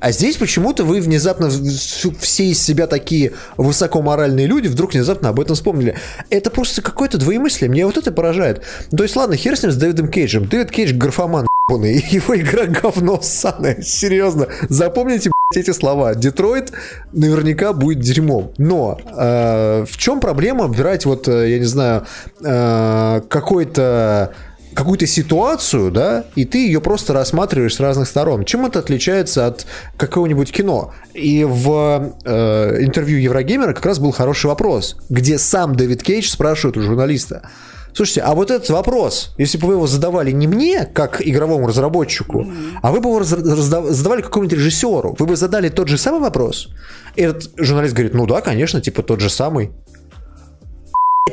А 0.00 0.12
здесь 0.12 0.36
почему-то 0.36 0.84
вы 0.84 1.00
внезапно 1.00 1.48
все 1.48 2.44
из 2.44 2.62
себя 2.62 2.86
такие 2.86 3.32
высокоморальные 3.56 4.46
люди 4.46 4.68
вдруг 4.68 4.92
внезапно 4.92 5.30
об 5.30 5.40
этом 5.40 5.56
вспомнили. 5.56 5.96
Это 6.28 6.50
просто 6.50 6.82
какое-то 6.82 7.16
двоемыслие. 7.16 7.70
Мне 7.70 7.86
вот 7.86 7.96
это 7.96 8.12
поражает. 8.12 8.62
То 8.94 9.02
есть, 9.02 9.16
ладно, 9.16 9.36
хер 9.36 9.56
с 9.56 9.62
ним 9.62 9.72
с 9.72 9.76
Дэвидом 9.76 10.08
Кейджем. 10.08 10.46
Дэвид 10.46 10.70
Кейдж 10.70 10.92
графоман 10.92 11.46
его 11.68 12.36
игра 12.36 12.66
говно 12.82 13.20
ссаное. 13.22 13.80
Серьезно. 13.82 14.48
Запомните, 14.68 15.30
эти 15.54 15.70
слова. 15.70 16.14
Детройт 16.14 16.72
наверняка 17.12 17.72
будет 17.72 18.00
дерьмом. 18.00 18.52
Но 18.58 18.98
э, 19.02 19.86
в 19.88 19.96
чем 19.96 20.20
проблема 20.20 20.68
брать 20.68 21.06
вот, 21.06 21.26
э, 21.28 21.50
я 21.52 21.58
не 21.58 21.64
знаю, 21.64 22.04
э, 22.42 23.22
какой-то 23.28 24.34
какую-то 24.74 25.06
ситуацию, 25.06 25.92
да, 25.92 26.24
и 26.34 26.44
ты 26.44 26.66
ее 26.66 26.80
просто 26.80 27.12
рассматриваешь 27.12 27.76
с 27.76 27.80
разных 27.80 28.08
сторон. 28.08 28.44
Чем 28.44 28.66
это 28.66 28.80
отличается 28.80 29.46
от 29.46 29.66
какого-нибудь 29.96 30.50
кино? 30.50 30.92
И 31.12 31.44
в 31.44 32.12
э, 32.24 32.82
интервью 32.82 33.18
Еврогеймера 33.18 33.72
как 33.72 33.86
раз 33.86 34.00
был 34.00 34.10
хороший 34.10 34.46
вопрос, 34.46 34.96
где 35.08 35.38
сам 35.38 35.76
Дэвид 35.76 36.02
Кейдж 36.02 36.28
спрашивает 36.28 36.76
у 36.76 36.80
журналиста, 36.80 37.48
Слушайте, 37.94 38.22
а 38.22 38.34
вот 38.34 38.50
этот 38.50 38.68
вопрос, 38.70 39.34
если 39.38 39.56
бы 39.56 39.68
вы 39.68 39.74
его 39.74 39.86
задавали 39.86 40.32
не 40.32 40.48
мне, 40.48 40.84
как 40.84 41.24
игровому 41.24 41.68
разработчику, 41.68 42.40
mm-hmm. 42.40 42.78
а 42.82 42.90
вы 42.90 43.00
бы 43.00 43.10
его 43.10 43.22
задавали 43.22 44.20
какому-нибудь 44.20 44.58
режиссеру, 44.58 45.14
вы 45.16 45.26
бы 45.26 45.36
задали 45.36 45.68
тот 45.68 45.88
же 45.88 45.96
самый 45.96 46.20
вопрос? 46.20 46.68
И 47.14 47.22
этот 47.22 47.50
журналист 47.56 47.94
говорит, 47.94 48.14
ну 48.14 48.26
да, 48.26 48.40
конечно, 48.40 48.80
типа 48.80 49.02
тот 49.04 49.20
же 49.20 49.30
самый. 49.30 49.70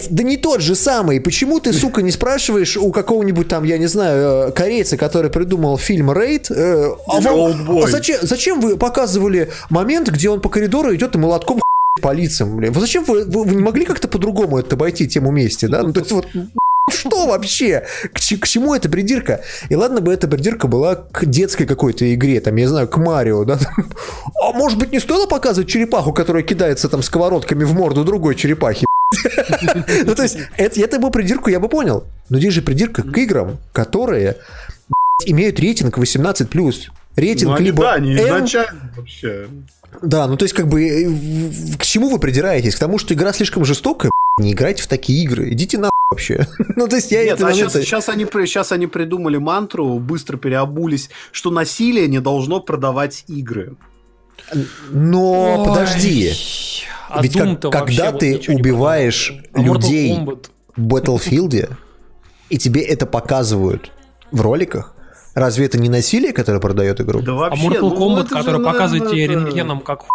Да 0.10 0.24
не 0.24 0.38
тот 0.38 0.62
же 0.62 0.76
самый. 0.76 1.20
Почему 1.20 1.60
ты, 1.60 1.74
сука, 1.74 2.02
не 2.02 2.12
спрашиваешь 2.12 2.78
у 2.78 2.92
какого-нибудь 2.92 3.48
там, 3.48 3.64
я 3.64 3.78
не 3.78 3.88
знаю, 3.88 4.50
э, 4.50 4.52
корейца, 4.52 4.98
который 4.98 5.30
придумал 5.32 5.78
фильм 5.78 6.12
Рейд? 6.12 6.50
Э, 6.50 6.92
а, 7.08 7.22
вам, 7.22 7.80
а 7.84 7.88
зачем, 7.88 8.20
зачем 8.22 8.62
вы 8.62 8.78
показывали 8.78 9.52
момент, 9.70 10.10
где 10.10 10.30
он 10.30 10.42
по 10.42 10.50
коридору 10.50 10.96
идет 10.96 11.16
и 11.16 11.18
молотком 11.18 11.62
по 12.00 12.14
лицам? 12.14 12.56
Блин? 12.56 12.74
Зачем 12.74 13.04
вы, 13.04 13.26
вы, 13.26 13.44
вы 13.44 13.56
не 13.56 13.62
могли 13.62 13.86
как-то 13.86 14.08
по-другому 14.08 14.58
это 14.60 14.76
обойти 14.76 15.08
тему 15.08 15.32
вместе, 15.32 15.68
да? 15.68 15.84
Ну, 15.84 15.92
то 15.92 16.00
есть 16.00 16.12
вот 16.12 16.28
что 16.90 17.28
вообще? 17.28 17.86
К, 18.14 18.18
к 18.18 18.48
чему 18.48 18.74
эта 18.74 18.88
придирка? 18.88 19.42
И 19.70 19.76
ладно 19.76 20.00
бы 20.00 20.14
эта 20.14 20.28
придирка 20.28 20.68
была 20.68 20.96
к 20.96 21.26
детской 21.26 21.66
какой-то 21.66 22.14
игре, 22.14 22.40
там, 22.40 22.56
я 22.56 22.64
не 22.64 22.70
знаю, 22.70 22.88
к 22.88 22.98
Марио, 22.98 23.44
да? 23.44 23.60
А 24.42 24.54
может 24.54 24.78
быть, 24.78 24.92
не 24.92 25.00
стоило 25.00 25.28
показывать 25.28 25.70
черепаху, 25.70 26.14
которая 26.14 26.44
кидается 26.44 26.88
там 26.88 27.02
сковородками 27.04 27.64
в 27.64 27.74
морду 27.74 28.04
другой 28.04 28.36
черепахи? 28.36 28.86
Ну, 30.06 30.16
то 30.16 30.24
есть, 30.24 30.38
это, 30.58 31.00
бы 31.00 31.12
придирку 31.12 31.50
я 31.50 31.60
бы 31.60 31.68
понял. 31.68 32.06
Но 32.30 32.40
здесь 32.40 32.54
же 32.54 32.62
придирка 32.62 33.04
к 33.04 33.18
играм, 33.18 33.60
которые 33.74 34.38
имеют 35.26 35.60
рейтинг 35.60 35.98
18+. 35.98 36.90
Рейтинг 37.18 37.60
ну, 37.60 37.64
либо 37.66 37.84
да, 37.84 37.94
они 37.94 38.16
изначально 38.16 38.92
вообще. 38.96 39.48
Да, 40.02 40.28
ну 40.28 40.38
то 40.38 40.44
есть 40.44 40.56
как 40.56 40.68
бы 40.68 40.84
э, 40.84 41.78
к 41.78 41.84
чему 41.84 42.10
вы 42.10 42.20
придираетесь? 42.20 42.76
К 42.76 42.80
тому, 42.80 42.98
что 42.98 43.14
игра 43.14 43.34
слишком 43.34 43.66
жестокая? 43.66 44.12
Не 44.40 44.54
играйте 44.54 44.84
в 44.84 44.88
такие 44.88 45.24
игры. 45.24 45.52
Идите 45.52 45.78
на 45.78 45.90
вообще. 46.10 46.48
ну, 46.76 46.88
то 46.88 46.96
есть 46.96 47.12
я 47.12 47.24
Нет, 47.24 47.36
это 47.36 47.48
а 47.48 47.54
сейчас, 47.54 47.74
сейчас, 47.74 48.10
они, 48.10 48.26
сейчас 48.26 48.72
они 48.72 48.88
придумали 48.88 49.38
мантру, 49.38 50.00
быстро 50.00 50.38
переобулись, 50.38 51.10
что 51.32 51.52
насилие 51.52 52.08
не 52.08 52.20
должно 52.20 52.60
продавать 52.60 53.24
игры. 53.28 53.76
Но 54.90 55.62
Ой. 55.62 55.68
подожди. 55.68 56.34
А 57.10 57.22
Ведь 57.22 57.34
как, 57.34 57.62
когда 57.72 58.12
ты 58.12 58.38
вот 58.38 58.50
убиваешь 58.50 59.34
а 59.54 59.62
людей 59.62 60.18
в 60.76 60.88
Battlefield, 60.88 61.70
и 62.50 62.58
тебе 62.58 62.82
это 62.82 63.06
показывают 63.06 63.92
в 64.32 64.42
роликах, 64.42 64.96
Разве 65.34 65.66
это 65.66 65.80
не 65.80 65.90
насилие, 65.90 66.34
которое 66.34 66.60
продает 66.60 67.00
игру? 67.02 67.22
Да 67.22 67.34
вообще, 67.34 67.68
а 67.68 67.70
Mortal 67.70 67.80
ну, 67.82 67.96
Kombat, 67.96 68.28
который 68.28 68.58
же, 68.58 68.66
показывает 68.66 69.12
тебе 69.12 69.28
рентгеном, 69.28 69.80
как 69.82 70.06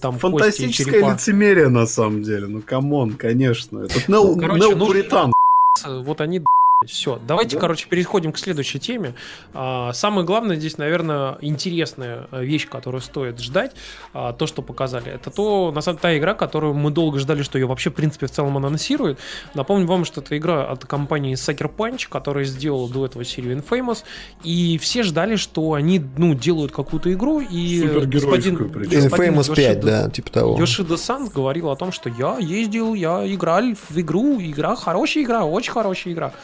там 0.00 0.18
Фантастическое 0.18 1.12
лицемерие, 1.12 1.68
на 1.68 1.86
самом 1.86 2.22
деле. 2.22 2.46
Ну, 2.46 2.62
come 2.62 2.91
on, 2.91 3.12
конечно. 3.14 3.80
Это 3.80 3.94
ну, 4.08 4.34
неопуритан. 4.34 5.32
Вот 5.86 6.22
они 6.22 6.42
все, 6.84 7.18
давайте, 7.26 7.56
да? 7.56 7.60
короче, 7.62 7.88
переходим 7.88 8.32
к 8.32 8.38
следующей 8.38 8.78
теме. 8.78 9.14
А, 9.54 9.94
самое 9.94 10.26
главное 10.26 10.56
здесь, 10.56 10.76
наверное, 10.76 11.38
интересная 11.40 12.28
вещь, 12.32 12.68
которую 12.68 13.00
стоит 13.00 13.40
ждать, 13.40 13.72
а, 14.12 14.34
то, 14.34 14.46
что 14.46 14.60
показали, 14.60 15.10
это 15.10 15.30
то, 15.30 15.72
на 15.72 15.80
самом 15.80 15.96
деле, 15.96 16.02
та 16.02 16.18
игра, 16.18 16.34
которую 16.34 16.74
мы 16.74 16.90
долго 16.90 17.18
ждали, 17.18 17.42
что 17.42 17.58
ее 17.58 17.66
вообще, 17.66 17.88
в 17.88 17.94
принципе, 17.94 18.26
в 18.26 18.30
целом 18.30 18.58
анонсируют. 18.58 19.18
Напомню 19.54 19.86
вам, 19.86 20.04
что 20.04 20.20
это 20.20 20.36
игра 20.36 20.66
от 20.66 20.84
компании 20.84 21.34
Sucker 21.34 21.74
Punch, 21.74 22.08
которая 22.10 22.44
сделала 22.44 22.90
до 22.90 23.06
этого 23.06 23.24
серию 23.24 23.56
Infamous, 23.56 24.04
и 24.44 24.76
все 24.76 25.02
ждали, 25.02 25.36
что 25.36 25.72
они, 25.72 26.04
ну, 26.18 26.34
делают 26.34 26.72
какую-то 26.72 27.10
игру, 27.14 27.40
и 27.40 27.88
господин, 28.04 28.56
господин 28.56 29.34
Infamous 29.34 29.54
5, 29.54 29.76
Йошида, 29.76 29.86
да, 29.86 30.10
типа 30.10 30.30
того. 30.30 30.58
Йошида 30.58 30.98
Сан 30.98 31.28
говорил 31.28 31.70
о 31.70 31.76
том, 31.76 31.90
что 31.90 32.10
я 32.10 32.36
ездил, 32.36 32.92
я 32.92 33.22
играл 33.26 33.64
в 33.88 33.98
игру, 33.98 34.38
игра 34.42 34.76
хорошая 34.76 35.24
игра, 35.24 35.46
очень 35.46 35.72
хорошая 35.72 36.12
игра. 36.12 36.34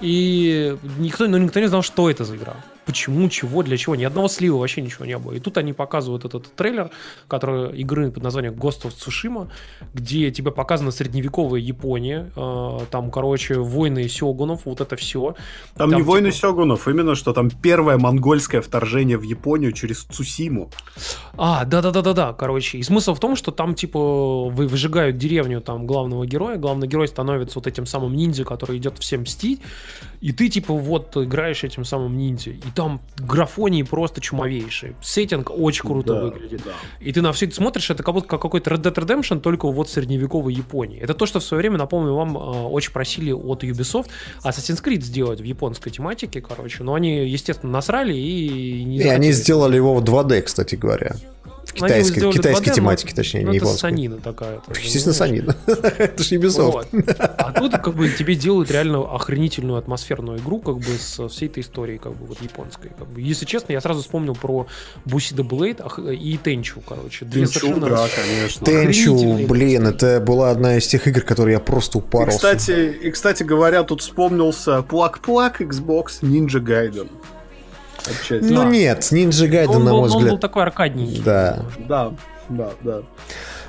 И 0.00 0.76
никто, 0.98 1.26
ну, 1.26 1.38
никто 1.38 1.60
не 1.60 1.68
знал, 1.68 1.82
что 1.82 2.10
это 2.10 2.24
за 2.24 2.36
игра 2.36 2.56
почему, 2.86 3.28
чего, 3.28 3.62
для 3.62 3.76
чего. 3.76 3.96
Ни 3.96 4.04
одного 4.04 4.28
слива 4.28 4.58
вообще 4.58 4.80
ничего 4.80 5.04
не 5.04 5.18
было. 5.18 5.32
И 5.32 5.40
тут 5.40 5.58
они 5.58 5.72
показывают 5.72 6.24
этот 6.24 6.54
трейлер, 6.54 6.90
который 7.28 7.76
игры 7.80 8.10
под 8.10 8.22
названием 8.22 8.54
Ghost 8.54 8.84
of 8.84 8.94
Tsushima, 8.94 9.48
где 9.92 10.30
тебе 10.30 10.52
показана 10.52 10.92
средневековая 10.92 11.60
Япония, 11.60 12.30
э, 12.36 12.78
там, 12.90 13.10
короче, 13.10 13.58
войны 13.58 14.08
сёгунов, 14.08 14.62
вот 14.64 14.80
это 14.80 14.96
все. 14.96 15.34
Там, 15.74 15.90
там 15.90 15.90
не 15.90 15.96
типа... 15.96 16.10
войны 16.10 16.30
сёгунов, 16.32 16.88
именно 16.88 17.14
что 17.16 17.32
там 17.32 17.50
первое 17.50 17.98
монгольское 17.98 18.62
вторжение 18.62 19.18
в 19.18 19.22
Японию 19.22 19.72
через 19.72 20.04
Цусиму. 20.04 20.70
А, 21.36 21.64
да-да-да-да-да, 21.64 22.32
короче. 22.32 22.78
И 22.78 22.82
смысл 22.82 23.14
в 23.14 23.20
том, 23.20 23.34
что 23.34 23.50
там, 23.50 23.74
типа, 23.74 23.98
вы 24.48 24.68
выжигают 24.68 25.16
деревню 25.16 25.60
там 25.60 25.86
главного 25.86 26.24
героя, 26.24 26.56
главный 26.56 26.86
герой 26.86 27.08
становится 27.08 27.58
вот 27.58 27.66
этим 27.66 27.84
самым 27.86 28.14
ниндзя, 28.14 28.44
который 28.44 28.78
идет 28.78 28.98
всем 28.98 29.22
мстить, 29.22 29.60
и 30.20 30.32
ты, 30.32 30.48
типа, 30.48 30.72
вот 30.72 31.16
играешь 31.16 31.64
этим 31.64 31.84
самым 31.84 32.16
ниндзя. 32.16 32.50
И 32.50 32.70
там 32.76 33.00
графонии 33.16 33.82
просто 33.82 34.20
чумовейшие. 34.20 34.94
Сеттинг 35.02 35.50
очень 35.50 35.82
круто 35.82 36.14
да, 36.14 36.20
выглядит. 36.20 36.60
Да. 36.64 36.72
И 37.00 37.10
ты 37.10 37.22
на 37.22 37.32
все 37.32 37.46
это 37.46 37.54
смотришь, 37.54 37.90
это 37.90 38.02
как 38.02 38.14
будто 38.14 38.28
как 38.28 38.42
какой-то 38.42 38.70
Red 38.70 38.82
Dead 38.82 38.94
Redemption, 38.94 39.40
только 39.40 39.66
вот 39.66 39.88
средневековой 39.88 40.52
Японии. 40.52 41.00
Это 41.00 41.14
то, 41.14 41.24
что 41.24 41.40
в 41.40 41.42
свое 41.42 41.62
время, 41.62 41.78
напомню 41.78 42.14
вам, 42.14 42.36
э, 42.36 42.40
очень 42.40 42.92
просили 42.92 43.32
от 43.32 43.64
Ubisoft 43.64 44.08
Assassin's 44.44 44.84
Creed 44.84 45.00
сделать 45.00 45.40
в 45.40 45.44
японской 45.44 45.90
тематике, 45.90 46.42
короче. 46.42 46.84
Но 46.84 46.94
они, 46.94 47.26
естественно, 47.26 47.72
насрали 47.72 48.14
и 48.14 48.84
не 48.84 48.98
И 48.98 49.08
они 49.08 49.32
сделали 49.32 49.76
его 49.76 49.94
в 49.94 50.04
2D, 50.04 50.42
кстати 50.42 50.74
говоря. 50.74 51.16
Китайской, 51.76 52.32
китайской 52.32 52.68
2D, 52.68 52.74
тематике, 52.74 53.10
но, 53.10 53.16
точнее, 53.16 53.44
ну, 53.44 53.50
не 53.50 53.56
японской. 53.56 53.74
Это 53.74 53.80
санина 53.80 54.16
такая. 54.18 54.60
Естественно, 54.82 55.14
санина. 55.14 55.56
это 55.66 56.22
же 56.22 56.36
Ubisoft. 56.36 56.86
Вот. 56.92 57.16
А 57.18 57.52
тут 57.52 57.72
как 57.72 57.94
бы 57.94 58.08
тебе 58.08 58.34
делают 58.34 58.70
реально 58.70 59.00
охренительную 59.14 59.78
атмосферную 59.78 60.38
игру 60.38 60.58
как 60.60 60.78
бы 60.78 60.86
с 60.98 61.28
всей 61.28 61.48
этой 61.48 61.62
историей 61.62 61.98
как 61.98 62.14
бы 62.16 62.26
вот 62.26 62.40
японской. 62.40 62.90
Как 62.90 63.08
бы. 63.08 63.20
Если 63.20 63.44
честно, 63.44 63.72
я 63.72 63.80
сразу 63.80 64.02
вспомнил 64.02 64.34
про 64.34 64.66
Бусида 65.04 65.44
Блейд 65.44 65.80
и 66.10 66.38
Тенчу, 66.42 66.80
короче. 66.80 67.24
Две 67.24 67.46
Тенчу, 67.46 67.74
да, 67.80 68.06
конечно. 68.14 68.66
Тенчу, 68.66 69.46
блин, 69.46 69.86
это 69.86 70.20
была 70.20 70.50
одна 70.50 70.76
из 70.76 70.86
тех 70.86 71.06
игр, 71.06 71.20
которые 71.22 71.54
я 71.54 71.60
просто 71.60 71.98
упарился. 71.98 72.36
И, 72.36 72.56
кстати, 72.56 72.98
и, 73.02 73.10
кстати 73.10 73.42
говоря, 73.42 73.82
тут 73.82 74.00
вспомнился 74.00 74.82
плак-плак 74.82 75.60
Xbox 75.60 76.20
Ninja 76.22 76.60
Gaiden. 76.60 77.08
Отчасти. 78.06 78.52
Ну 78.52 78.62
да. 78.62 78.68
нет, 78.68 78.98
Ninja 79.00 79.48
Gaiden, 79.48 79.78
на 79.78 79.92
мой 79.92 80.08
взгляд. 80.08 80.24
Он 80.24 80.30
был 80.30 80.38
такой 80.38 80.62
аркадненький. 80.62 81.22
Да. 81.22 81.64
Да, 81.88 82.12
да, 82.48 82.70
да. 82.82 83.02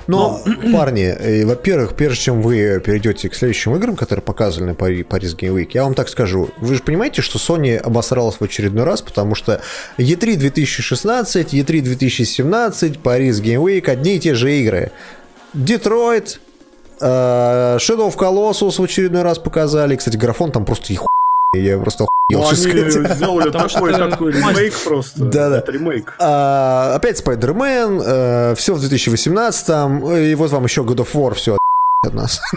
Но, 0.08 0.42
Но... 0.44 0.72
парни, 0.72 1.02
э, 1.04 1.44
во-первых, 1.44 1.94
прежде 1.94 2.24
чем 2.24 2.40
вы 2.42 2.80
перейдете 2.84 3.28
к 3.28 3.34
следующим 3.34 3.76
играм, 3.76 3.94
которые 3.94 4.22
показывали 4.22 4.70
на 4.70 4.74
Пари, 4.74 5.02
Paris 5.02 5.36
Game 5.36 5.54
Week, 5.54 5.70
я 5.74 5.84
вам 5.84 5.94
так 5.94 6.08
скажу. 6.08 6.48
Вы 6.58 6.74
же 6.74 6.82
понимаете, 6.82 7.20
что 7.20 7.38
Sony 7.38 7.76
обосралась 7.76 8.36
в 8.36 8.42
очередной 8.42 8.84
раз, 8.84 9.02
потому 9.02 9.34
что 9.34 9.60
E3 9.98 10.36
2016, 10.36 11.54
E3 11.54 11.80
2017, 11.82 12.96
Paris 12.96 13.42
Game 13.42 13.62
Week, 13.62 13.88
одни 13.88 14.16
и 14.16 14.18
те 14.18 14.34
же 14.34 14.50
игры. 14.58 14.92
Детройт, 15.52 16.40
э, 17.00 17.76
Shadow 17.78 18.10
of 18.10 18.16
Colossus 18.16 18.80
в 18.80 18.82
очередной 18.82 19.22
раз 19.22 19.38
показали. 19.38 19.94
Кстати, 19.96 20.16
графон 20.16 20.52
там 20.52 20.64
просто 20.64 20.94
еху 20.94 21.08
я 21.54 21.78
просто 21.78 22.04
охуел, 22.04 22.42
ну, 22.42 22.48
они 22.48 22.56
сделали 22.56 23.50
такой, 23.50 23.92
такой 23.94 24.32
ремейк 24.32 24.74
просто. 24.84 25.24
Да, 25.24 25.48
да. 25.48 25.72
ремейк. 25.72 26.14
А, 26.18 26.94
опять 26.96 27.20
Spider-Man, 27.24 28.02
э, 28.04 28.54
все 28.54 28.74
в 28.74 28.84
2018-м, 28.84 30.12
и 30.12 30.34
вот 30.34 30.50
вам 30.50 30.64
еще 30.64 30.82
God 30.82 30.96
of 30.96 31.12
War, 31.14 31.34
все 31.34 31.56
от 32.06 32.14
нас. 32.14 32.40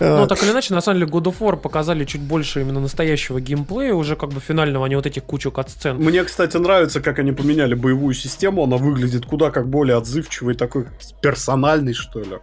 Ну, 0.00 0.26
так 0.26 0.42
или 0.42 0.50
иначе, 0.50 0.74
на 0.74 0.80
самом 0.80 0.98
деле, 0.98 1.10
God 1.10 1.24
of 1.24 1.38
War 1.38 1.56
показали 1.56 2.04
чуть 2.04 2.20
больше 2.20 2.60
именно 2.60 2.80
настоящего 2.80 3.40
геймплея, 3.40 3.94
уже 3.94 4.16
как 4.16 4.30
бы 4.30 4.40
финального, 4.40 4.84
а 4.84 4.88
не 4.88 4.96
вот 4.96 5.06
этих 5.06 5.22
кучу 5.22 5.52
кат-сцен. 5.52 5.96
Мне, 5.96 6.24
кстати, 6.24 6.56
нравится, 6.56 7.00
как 7.00 7.20
они 7.20 7.30
поменяли 7.30 7.74
боевую 7.74 8.14
систему, 8.14 8.64
она 8.64 8.76
выглядит 8.76 9.26
куда 9.26 9.50
как 9.50 9.68
более 9.68 9.96
отзывчивый, 9.96 10.56
такой 10.56 10.86
персональный, 11.20 11.94
что 11.94 12.18
ли. 12.20 12.38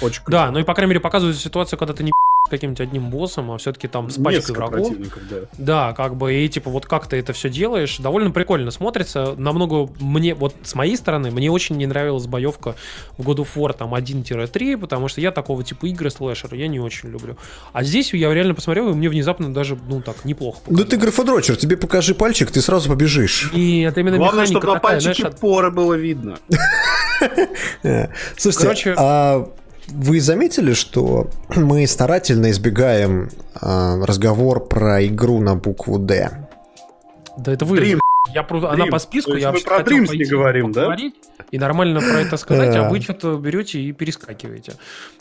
Очень 0.00 0.22
да, 0.26 0.50
ну 0.50 0.58
и, 0.58 0.62
по 0.64 0.74
крайней 0.74 0.90
мере, 0.90 1.00
показывают 1.00 1.36
ситуацию, 1.38 1.78
когда 1.78 1.92
ты 1.92 2.02
не 2.02 2.12
каким-нибудь 2.50 2.80
одним 2.80 3.08
боссом, 3.08 3.50
а 3.50 3.58
все-таки 3.58 3.88
там 3.88 4.10
с 4.10 4.22
пачкой 4.22 4.54
врагов. 4.54 4.92
Да. 5.30 5.36
да, 5.58 5.92
как 5.94 6.16
бы, 6.16 6.34
и 6.34 6.48
типа 6.48 6.70
вот 6.70 6.86
как 6.86 7.06
ты 7.06 7.16
это 7.16 7.32
все 7.32 7.48
делаешь, 7.48 7.98
довольно 7.98 8.30
прикольно 8.30 8.70
смотрится. 8.70 9.34
Намного 9.38 9.90
мне, 10.00 10.34
вот 10.34 10.54
с 10.62 10.74
моей 10.74 10.96
стороны, 10.96 11.30
мне 11.30 11.50
очень 11.50 11.76
не 11.76 11.86
нравилась 11.86 12.26
боевка 12.26 12.74
в 13.16 13.26
God 13.26 13.36
of 13.36 13.48
War 13.54 13.74
там 13.74 13.94
1-3, 13.94 14.76
потому 14.76 15.08
что 15.08 15.20
я 15.20 15.30
такого 15.30 15.64
типа 15.64 15.86
игры 15.86 16.10
слэшера 16.10 16.56
я 16.56 16.68
не 16.68 16.80
очень 16.80 17.10
люблю. 17.10 17.36
А 17.72 17.84
здесь 17.84 18.12
я 18.12 18.32
реально 18.34 18.54
посмотрел, 18.54 18.90
и 18.90 18.92
мне 18.92 19.08
внезапно 19.08 19.52
даже, 19.52 19.78
ну 19.88 20.02
так, 20.02 20.24
неплохо 20.24 20.60
показалось. 20.60 20.84
Да 20.84 20.90
ты 20.90 21.00
графодрочер, 21.00 21.56
тебе 21.56 21.76
покажи 21.76 22.14
пальчик, 22.14 22.50
ты 22.50 22.60
сразу 22.60 22.90
побежишь. 22.90 23.50
И 23.54 23.80
это 23.80 24.00
именно 24.00 24.18
Главное, 24.18 24.46
чтобы 24.46 24.66
на 24.66 24.80
пальчике 24.80 25.22
знаешь, 25.22 25.36
поры 25.38 25.70
было 25.70 25.94
видно. 25.94 26.38
Слушайте, 28.36 28.62
Короче, 28.62 28.94
а 28.98 29.48
вы 29.88 30.20
заметили, 30.20 30.72
что 30.72 31.28
мы 31.56 31.86
старательно 31.86 32.50
избегаем 32.50 33.30
э, 33.60 34.04
разговор 34.04 34.66
про 34.66 35.04
игру 35.06 35.40
на 35.40 35.54
букву 35.54 35.98
Д? 35.98 36.48
Да 37.36 37.52
это 37.52 37.64
вы. 37.64 37.78
Dream. 37.78 38.01
Я 38.34 38.42
просто, 38.42 38.70
она 38.70 38.86
по 38.86 38.98
списку, 38.98 39.34
я 39.34 39.52
мы 39.52 39.60
про 39.60 39.80
Dreams 39.80 40.16
не 40.16 40.24
говорим, 40.24 40.72
да? 40.72 40.96
И 41.50 41.58
нормально 41.58 42.00
про 42.00 42.20
это 42.20 42.36
сказать, 42.36 42.74
а 42.76 42.88
вы 42.88 43.00
что-то 43.00 43.36
берете 43.36 43.80
и 43.80 43.92
перескакиваете. 43.92 44.74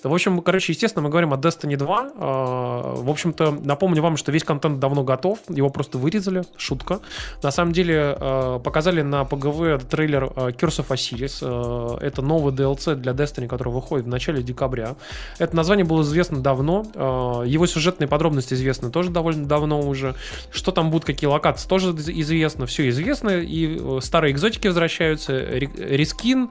В 0.03 0.13
общем, 0.13 0.41
короче, 0.41 0.71
естественно, 0.71 1.03
мы 1.03 1.09
говорим 1.09 1.33
о 1.33 1.37
Destiny 1.37 1.75
2. 1.75 2.11
А, 2.15 2.95
в 2.95 3.09
общем-то, 3.09 3.59
напомню 3.63 4.01
вам, 4.01 4.15
что 4.15 4.31
весь 4.31 4.43
контент 4.43 4.79
давно 4.79 5.03
готов, 5.03 5.39
его 5.49 5.69
просто 5.69 5.97
вырезали, 5.97 6.43
шутка. 6.55 6.99
На 7.43 7.51
самом 7.51 7.73
деле, 7.73 8.15
а, 8.17 8.59
показали 8.59 9.01
на 9.01 9.25
ПГВ 9.25 9.83
трейлер 9.89 10.25
Curse 10.25 10.85
of 10.85 10.87
Osiris. 10.89 11.99
Это 12.01 12.21
новый 12.21 12.53
DLC 12.53 12.95
для 12.95 13.11
Destiny, 13.11 13.47
который 13.47 13.73
выходит 13.73 14.05
в 14.05 14.09
начале 14.09 14.41
декабря. 14.41 14.95
Это 15.37 15.55
название 15.55 15.85
было 15.85 16.03
известно 16.03 16.39
давно, 16.39 17.43
его 17.45 17.65
сюжетные 17.65 18.07
подробности 18.07 18.53
известны 18.53 18.89
тоже 18.89 19.09
довольно 19.09 19.45
давно 19.45 19.81
уже. 19.81 20.15
Что 20.51 20.71
там 20.71 20.91
будут, 20.91 21.05
какие 21.05 21.27
локации, 21.29 21.67
тоже 21.67 21.89
известно, 21.89 22.65
все 22.67 22.87
известно, 22.87 23.00
и 23.43 23.77
э, 23.79 23.99
старые 24.01 24.33
экзотики 24.33 24.67
возвращаются, 24.67 25.39
рискин, 25.39 26.49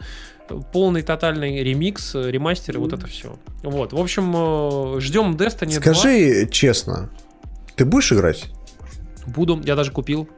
полный 0.73 1.03
тотальный 1.03 1.63
ремикс, 1.63 2.15
ремастер 2.15 2.77
и 2.77 2.79
вот 2.79 2.93
это 2.93 3.07
все. 3.07 3.39
Вот, 3.63 3.93
в 3.93 3.99
общем, 3.99 4.33
э, 4.97 5.01
ждем 5.01 5.37
Destiny 5.37 5.73
Скажи 5.73 6.43
2. 6.45 6.51
честно, 6.51 7.11
ты 7.77 7.85
будешь 7.85 8.13
играть? 8.13 8.47
Буду, 9.27 9.61
я 9.65 9.77
даже 9.77 9.93
купил. 9.93 10.29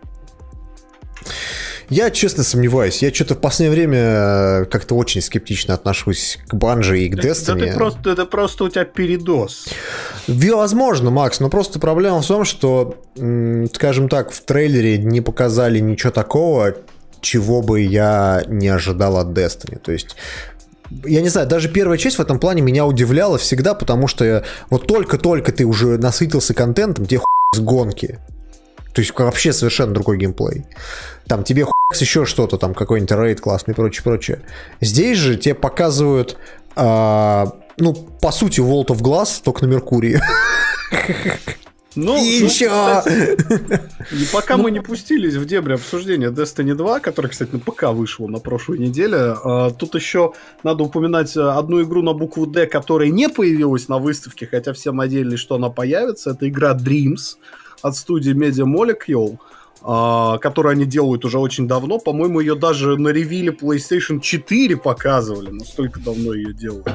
Я 1.89 2.11
честно 2.11 2.45
сомневаюсь. 2.45 3.03
Я 3.03 3.13
что-то 3.13 3.35
в 3.35 3.41
последнее 3.41 3.75
время 3.75 3.99
э, 3.99 4.65
как-то 4.67 4.95
очень 4.95 5.21
скептично 5.21 5.75
отношусь 5.75 6.39
к 6.47 6.55
Банже 6.55 7.01
и 7.01 7.09
к 7.09 7.19
Destiny. 7.19 7.59
Да 7.59 7.67
ты 7.67 7.73
просто, 7.73 8.11
это 8.11 8.27
просто 8.27 8.65
у 8.65 8.69
тебя 8.69 8.85
передоз. 8.85 9.69
Возможно, 10.27 11.11
Макс, 11.11 11.41
но 11.41 11.49
просто 11.49 11.79
проблема 11.79 12.23
в 12.23 12.27
том, 12.27 12.45
что, 12.45 12.97
скажем 13.73 14.09
так, 14.09 14.33
в 14.33 14.41
трейлере 14.43 14.99
не 14.99 15.21
показали 15.21 15.79
ничего 15.79 16.13
такого, 16.13 16.77
чего 17.21 17.63
бы 17.63 17.81
я 17.81 18.43
не 18.47 18.69
ожидал 18.69 19.19
от 19.19 19.29
Destiny. 19.29 19.79
То 19.79 19.93
есть 19.93 20.17
я 21.05 21.23
не 21.23 21.29
знаю, 21.29 21.49
даже 21.49 21.69
первая 21.69 21.99
часть 21.99 22.19
в 22.19 22.21
этом 22.21 22.39
плане 22.39 22.63
меня 22.63 22.85
удивляла 22.85 23.39
всегда, 23.39 23.75
потому 23.75 24.09
что 24.09 24.45
вот 24.71 24.87
только-только 24.87 25.53
ты 25.53 25.65
уже 25.65 25.99
насытился 25.99 26.55
контентом, 26.55 27.07
тебе 27.07 27.21
с 27.55 27.61
гонки. 27.61 28.19
То 28.95 29.01
есть 29.01 29.19
вообще 29.19 29.53
совершенно 29.53 29.95
другой 29.95 30.19
геймплей. 30.19 30.65
Там 31.27 31.45
тебе 31.45 31.67
еще 32.01 32.25
что-то, 32.25 32.59
там 32.59 32.75
какой-нибудь 32.75 33.13
рейд 33.13 33.41
классный 33.41 33.73
и 33.73 33.75
прочее, 33.75 34.03
прочее. 34.03 34.41
Здесь 34.81 35.19
же 35.19 35.37
тебе 35.37 35.55
показывают, 35.55 36.37
а, 36.75 37.53
ну, 37.79 37.95
по 37.95 38.33
сути, 38.33 38.61
World 38.61 38.89
of 38.89 39.01
Glass, 39.01 39.43
только 39.43 39.67
на 39.67 39.71
Меркурии. 39.71 40.21
Ну, 41.95 42.17
и 42.17 42.45
еще! 42.45 42.71
И 44.13 44.25
пока 44.33 44.57
мы 44.57 44.71
не 44.71 44.81
пустились 44.81 45.35
в 45.35 45.45
дебри 45.45 45.75
обсуждения 45.75 46.31
Destiny 46.31 46.75
2, 46.75 47.01
который, 47.01 47.31
кстати, 47.31 47.51
на 47.53 47.59
ПК 47.59 47.85
вышел 47.93 48.29
на 48.29 48.39
прошлой 48.39 48.79
неделе, 48.79 49.37
а, 49.45 49.71
тут 49.71 49.95
еще 49.95 50.33
надо 50.63 50.85
упоминать 50.85 51.37
одну 51.37 51.83
игру 51.83 52.01
на 52.01 52.15
букву 52.15 52.47
D, 52.47 52.67
которая 52.67 53.11
не 53.11 53.29
появилась 53.29 53.89
на 53.89 53.99
выставке, 53.99 54.49
хотя 54.51 54.73
все 54.73 54.93
надеялись, 54.93 55.39
что 55.39 55.57
она 55.57 55.69
появится. 55.69 56.31
Это 56.31 56.49
игра 56.49 56.75
Dreams 56.75 57.37
от 57.83 57.97
студии 57.97 58.33
Media 58.33 58.65
Molecule. 58.65 59.39
Uh, 59.85 60.39
которую 60.39 60.75
они 60.75 60.85
делают 60.85 61.25
уже 61.25 61.41
очень 61.41 61.67
давно. 61.67 61.99
По-моему, 61.99 62.39
ее 62.39 62.55
даже 62.55 62.97
на 62.97 63.09
ревиле 63.09 63.51
PlayStation 63.51 64.21
4 64.21 64.77
показывали. 64.77 65.51
Настолько 65.51 65.99
давно 65.99 66.35
ее 66.35 66.53
делают. 66.53 66.87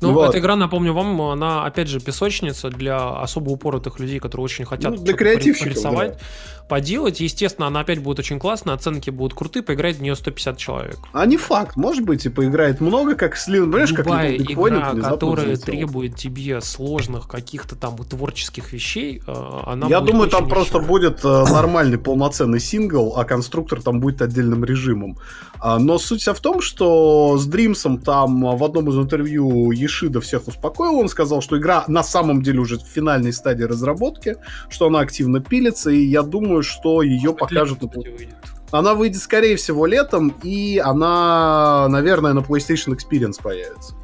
Ну, 0.00 0.12
вот. 0.12 0.30
эта 0.30 0.38
игра, 0.38 0.56
напомню 0.56 0.92
вам, 0.92 1.20
она, 1.20 1.64
опять 1.64 1.88
же, 1.88 2.00
песочница 2.00 2.70
для 2.70 2.98
особо 3.20 3.50
упоротых 3.50 3.98
людей, 3.98 4.18
которые 4.18 4.44
очень 4.44 4.64
хотят 4.64 4.96
ну, 4.96 5.02
для 5.02 5.14
креативщиков, 5.14 5.72
порисовать, 5.72 6.12
да. 6.12 6.66
поделать. 6.68 7.20
Естественно, 7.20 7.66
она 7.66 7.80
опять 7.80 8.00
будет 8.00 8.18
очень 8.18 8.38
классная, 8.38 8.74
оценки 8.74 9.10
будут 9.10 9.34
крутые, 9.34 9.62
поиграть 9.62 9.96
в 9.96 10.02
нее 10.02 10.14
150 10.14 10.56
человек. 10.58 10.98
А 11.12 11.26
не 11.26 11.36
факт, 11.36 11.76
может 11.76 12.04
быть, 12.04 12.26
и 12.26 12.28
поиграет 12.28 12.80
много, 12.80 13.14
как 13.14 13.36
Слин, 13.36 13.70
понимаешь, 13.70 13.90
Любая 13.92 14.38
как 14.38 14.50
игра, 14.50 14.94
которая 15.10 15.56
требует 15.56 16.16
тебе 16.16 16.60
сложных 16.60 17.28
каких-то 17.28 17.76
там 17.76 17.96
творческих 17.96 18.72
вещей, 18.72 19.22
э, 19.26 19.60
она 19.66 19.86
Я 19.88 20.00
думаю, 20.00 20.28
там 20.28 20.48
просто 20.48 20.78
будет 20.78 21.24
э, 21.24 21.28
нормальный 21.28 21.98
полноценный 21.98 22.60
сингл, 22.60 23.14
а 23.16 23.24
конструктор 23.24 23.80
там 23.82 24.00
будет 24.00 24.22
отдельным 24.22 24.64
режимом. 24.64 25.18
А, 25.60 25.78
но 25.78 25.98
суть 25.98 26.20
вся 26.20 26.34
в 26.34 26.40
том, 26.40 26.60
что 26.60 27.38
с 27.38 27.46
Дримсом 27.46 27.98
там 27.98 28.56
в 28.56 28.62
одном 28.62 28.90
из 28.90 28.96
интервью 28.96 29.70
Ешида 29.74 30.20
всех 30.20 30.48
успокоил. 30.48 30.98
Он 30.98 31.08
сказал, 31.08 31.42
что 31.42 31.58
игра 31.58 31.84
на 31.88 32.02
самом 32.02 32.42
деле 32.42 32.60
уже 32.60 32.78
в 32.78 32.82
финальной 32.82 33.32
стадии 33.32 33.64
разработки, 33.64 34.36
что 34.68 34.86
она 34.86 35.00
активно 35.00 35.40
пилится, 35.40 35.90
и 35.90 36.04
я 36.04 36.22
думаю, 36.22 36.62
что 36.62 37.02
ее 37.02 37.30
Может, 37.30 37.38
покажут... 37.38 37.78
Выйдет. 37.82 38.36
Она 38.70 38.94
выйдет, 38.94 39.22
скорее 39.22 39.56
всего, 39.56 39.86
летом, 39.86 40.34
и 40.42 40.80
она, 40.84 41.86
наверное, 41.88 42.32
на 42.32 42.40
PlayStation 42.40 42.96
Experience 42.96 43.40
появится 43.40 43.94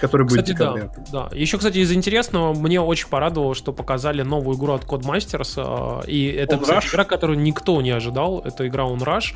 который 0.00 0.26
будет 0.26 0.42
кстати, 0.42 0.56
да, 0.56 0.90
да. 1.12 1.36
Еще, 1.36 1.58
кстати, 1.58 1.78
из 1.78 1.92
интересного, 1.92 2.54
мне 2.54 2.80
очень 2.80 3.08
порадовало, 3.08 3.54
что 3.54 3.72
показали 3.72 4.22
новую 4.22 4.56
игру 4.56 4.74
от 4.74 4.84
Codemasters, 4.84 6.02
э, 6.04 6.10
и 6.10 6.26
это, 6.26 6.56
On 6.56 6.62
кстати, 6.62 6.86
Rush? 6.86 6.90
игра, 6.90 7.04
которую 7.04 7.40
никто 7.40 7.80
не 7.82 7.90
ожидал, 7.90 8.40
это 8.44 8.66
игра 8.66 8.84
On 8.84 8.98
Rush. 8.98 9.34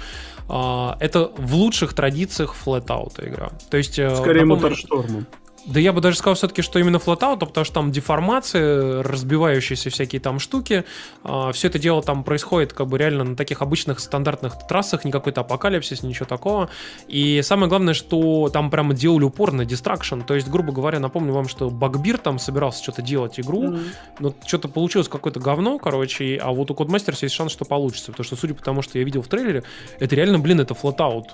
Э, 0.49 0.97
это 1.05 1.31
в 1.37 1.55
лучших 1.55 1.95
традициях 1.95 2.55
Flatout 2.65 3.27
игра. 3.27 3.51
То 3.71 3.77
есть, 3.77 3.99
э, 3.99 4.15
Скорее 4.15 4.45
напомню, 4.45 4.77
Motorstorm. 4.77 5.25
Да 5.67 5.79
я 5.79 5.93
бы 5.93 6.01
даже 6.01 6.17
сказал 6.17 6.35
все-таки, 6.35 6.63
что 6.63 6.79
именно 6.79 6.97
Flatout, 6.97 7.39
потому 7.39 7.65
что 7.65 7.75
там 7.75 7.93
деформации, 7.93 9.01
разбивающиеся 9.03 9.91
всякие 9.91 10.21
там 10.21 10.39
штуки, 10.39 10.85
а, 11.23 11.53
все 11.53 11.69
это 11.69 11.79
дело 11.79 12.03
там 12.03 12.25
происходит 12.25 12.73
как 12.73 12.89
бы 12.89 12.99
реально 12.99 13.25
на 13.25 13.37
таких 13.37 13.63
обычных 13.63 14.01
стандартных 14.01 14.67
трассах, 14.67 15.05
не 15.05 15.13
какой-то 15.13 15.43
апокалипсис, 15.43 16.03
ничего 16.03 16.27
такого. 16.27 16.69
И 17.07 17.43
самое 17.43 17.69
главное, 17.69 17.95
что 17.95 18.51
там 18.53 18.71
прямо 18.71 18.95
делали 18.95 19.25
упор 19.25 19.53
на 19.53 19.65
дистракшн, 19.65 20.21
то 20.23 20.35
есть, 20.35 20.49
грубо 20.49 20.73
говоря, 20.73 20.99
напомню 20.99 21.33
вам, 21.33 21.49
что 21.49 21.71
Багбир 21.71 22.19
там 22.19 22.39
собирался 22.39 22.83
что-то 22.83 23.03
делать 23.03 23.39
игру, 23.39 23.65
mm-hmm. 23.65 23.89
но 24.19 24.35
что-то 24.47 24.69
получилось 24.69 25.09
какое-то 25.09 25.39
говно, 25.39 25.79
короче, 25.79 26.39
а 26.43 26.51
вот 26.51 26.71
у 26.71 26.75
Codemasters 26.75 27.19
есть 27.23 27.35
шанс, 27.35 27.53
что 27.53 27.65
получится, 27.65 28.11
потому 28.11 28.25
что, 28.25 28.37
судя 28.37 28.55
по 28.55 28.63
тому, 28.63 28.83
что 28.83 28.99
я 28.99 29.05
видел 29.05 29.23
в 29.23 29.29
трейлере, 29.29 29.63
это 30.01 30.17
реально, 30.17 30.39
блин, 30.41 30.61
это 30.61 30.75
Flatout. 30.75 31.27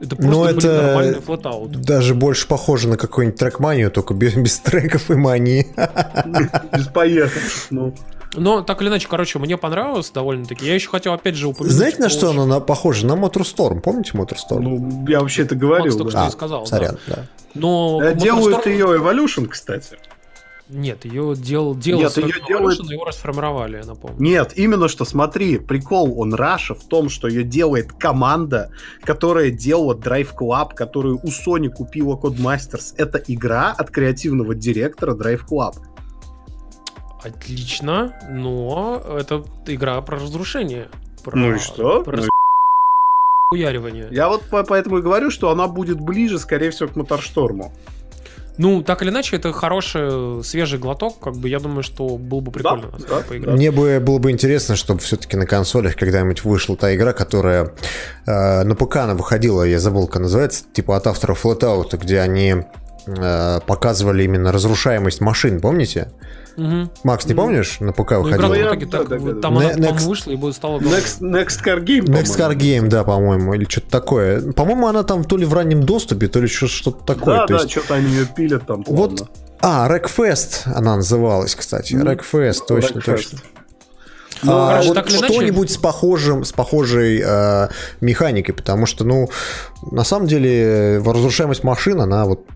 Это 0.00 0.16
просто, 0.16 0.32
ну, 0.32 0.44
это 0.44 0.60
блин, 0.60 0.76
нормальный 0.76 1.20
флотаут. 1.20 1.72
Даже 1.82 2.14
больше 2.14 2.48
похоже 2.48 2.88
на 2.88 2.96
какую-нибудь 2.96 3.38
трек-манию, 3.38 3.90
только 3.90 4.14
без, 4.14 4.34
без 4.34 4.58
треков 4.58 5.10
и 5.10 5.14
мании. 5.14 5.66
Без 6.76 6.86
поездок. 6.86 7.42
Ну. 7.70 7.94
Но 8.34 8.62
так 8.62 8.80
или 8.80 8.88
иначе, 8.88 9.08
короче, 9.08 9.38
мне 9.38 9.56
понравилось 9.56 10.10
довольно-таки. 10.10 10.64
Я 10.64 10.74
еще 10.74 10.88
хотел 10.88 11.12
опять 11.12 11.34
же 11.34 11.48
упомянуть. 11.48 11.76
Знаете, 11.76 11.98
на 11.98 12.08
что 12.08 12.30
оно 12.30 12.46
на, 12.46 12.60
похоже? 12.60 13.04
На 13.04 13.12
Motorstorm. 13.12 13.80
Помните 13.80 14.12
Motorstorm? 14.14 14.60
Ну, 14.60 15.06
я 15.08 15.20
вообще 15.20 15.42
это 15.42 15.56
говорил. 15.56 15.98
Макс 15.98 16.12
да. 16.12 16.22
что 16.22 16.30
сказал. 16.30 16.66
Сорян, 16.66 16.98
да. 17.06 17.16
да. 17.16 17.26
Но 17.54 18.12
Делают 18.12 18.66
ее 18.66 18.86
Evolution, 18.86 19.48
кстати. 19.48 19.98
Нет, 20.72 21.04
ее 21.04 21.34
дел, 21.36 21.74
делал 21.74 22.02
Нет, 22.02 22.16
ее 22.16 22.32
делают... 22.46 22.78
его 22.90 23.04
расформировали, 23.04 23.78
я 23.78 23.84
напомню. 23.84 24.16
Нет, 24.20 24.52
именно 24.56 24.88
что, 24.88 25.04
смотри, 25.04 25.58
прикол 25.58 26.18
он 26.20 26.34
Раша 26.34 26.74
в 26.74 26.84
том, 26.84 27.08
что 27.08 27.26
ее 27.26 27.42
делает 27.42 27.92
команда, 27.92 28.70
которая 29.02 29.50
делала 29.50 29.94
Drive 29.94 30.30
Club, 30.38 30.74
которую 30.74 31.18
у 31.22 31.28
Sony 31.28 31.68
купила 31.68 32.16
Codemasters. 32.16 32.94
Это 32.96 33.18
игра 33.26 33.74
от 33.76 33.90
креативного 33.90 34.54
директора 34.54 35.14
Drive 35.14 35.42
Club. 35.50 35.74
Отлично, 37.22 38.14
но 38.30 39.02
это 39.18 39.44
игра 39.66 40.00
про 40.02 40.18
разрушение. 40.18 40.88
Про, 41.24 41.36
ну 41.36 41.54
и 41.54 41.58
что? 41.58 42.02
Про 42.02 42.16
ну 42.16 42.28
уяривание. 43.50 44.06
Я 44.12 44.28
вот 44.28 44.44
поэтому 44.50 44.98
и 44.98 45.02
говорю, 45.02 45.30
что 45.30 45.50
она 45.50 45.66
будет 45.66 46.00
ближе, 46.00 46.38
скорее 46.38 46.70
всего, 46.70 46.88
к 46.88 46.94
Моторшторму. 46.94 47.72
Ну, 48.58 48.82
так 48.82 49.02
или 49.02 49.10
иначе, 49.10 49.36
это 49.36 49.52
хороший 49.52 50.44
свежий 50.44 50.78
глоток. 50.78 51.18
Как 51.20 51.34
бы 51.34 51.48
я 51.48 51.60
думаю, 51.60 51.82
что 51.82 52.16
было 52.18 52.40
бы 52.40 52.52
прикольно 52.52 52.90
да, 52.98 53.16
да, 53.16 53.22
поиграть. 53.22 53.54
Мне 53.56 53.70
бы 53.70 54.00
было 54.00 54.18
бы 54.18 54.30
интересно, 54.30 54.76
чтобы 54.76 55.00
все-таки 55.00 55.36
на 55.36 55.46
консолях 55.46 55.96
когда-нибудь 55.96 56.44
вышла 56.44 56.76
та 56.76 56.94
игра, 56.94 57.12
которая 57.12 57.72
э, 58.26 58.62
на 58.62 58.74
ПК 58.74 58.96
она 58.96 59.14
выходила, 59.14 59.62
я 59.62 59.78
забыл, 59.78 60.06
как 60.06 60.22
называется, 60.22 60.64
типа 60.72 60.96
от 60.96 61.06
авторов 61.06 61.44
Flatout, 61.44 61.96
где 61.96 62.20
они 62.20 62.56
э, 63.06 63.60
показывали 63.66 64.24
именно 64.24 64.52
разрушаемость 64.52 65.20
машин, 65.20 65.60
помните? 65.60 66.10
Угу. 66.60 66.90
Макс, 67.04 67.24
не 67.24 67.34
помнишь, 67.34 67.80
на 67.80 67.92
ПК 67.92 68.12
выходила? 68.18 68.48
Ну, 68.48 68.54
итоге, 68.54 68.86
так, 68.86 69.08
да, 69.08 69.18
да, 69.18 69.32
да. 69.32 69.40
Там 69.40 69.56
она, 69.56 69.72
next, 69.72 70.06
вышла 70.06 70.32
и 70.32 70.52
стала 70.52 70.78
Next, 70.78 71.20
next 71.20 71.64
Car 71.64 71.82
Game, 71.82 72.04
Next 72.04 72.38
Car 72.38 72.54
Game, 72.54 72.88
да, 72.88 73.02
по-моему, 73.02 73.54
или 73.54 73.64
что-то 73.64 73.90
такое. 73.90 74.52
По-моему, 74.52 74.86
она 74.86 75.02
там 75.02 75.24
то 75.24 75.38
ли 75.38 75.46
в 75.46 75.54
раннем 75.54 75.84
доступе, 75.84 76.28
то 76.28 76.38
ли 76.38 76.48
что-то 76.48 76.92
такое. 77.04 77.36
Да, 77.36 77.46
то 77.46 77.54
да, 77.54 77.60
есть... 77.62 77.70
что-то 77.70 77.94
они 77.94 78.10
ее 78.10 78.26
пилят 78.26 78.66
там. 78.66 78.84
Вот, 78.86 79.26
а, 79.62 79.88
Рекфест 79.90 80.64
она 80.66 80.96
называлась, 80.96 81.54
кстати. 81.54 81.94
Рекфест, 81.94 82.66
точно, 82.66 82.98
Rackfest. 82.98 83.04
точно. 83.04 83.38
Ну, 84.42 84.52
а, 84.52 84.82
короче, 84.82 84.88
вот 84.88 85.10
что-нибудь 85.10 85.68
иначе... 85.68 85.74
с 85.74 85.76
похожим, 85.78 86.44
с 86.44 86.52
похожей 86.52 87.22
э, 87.24 87.68
механикой, 88.00 88.54
потому 88.54 88.86
что, 88.86 89.04
ну, 89.04 89.28
на 89.90 90.04
самом 90.04 90.26
деле, 90.26 90.98
разрушаемость 90.98 91.62
машин, 91.62 92.00
она 92.00 92.24
вот 92.24 92.46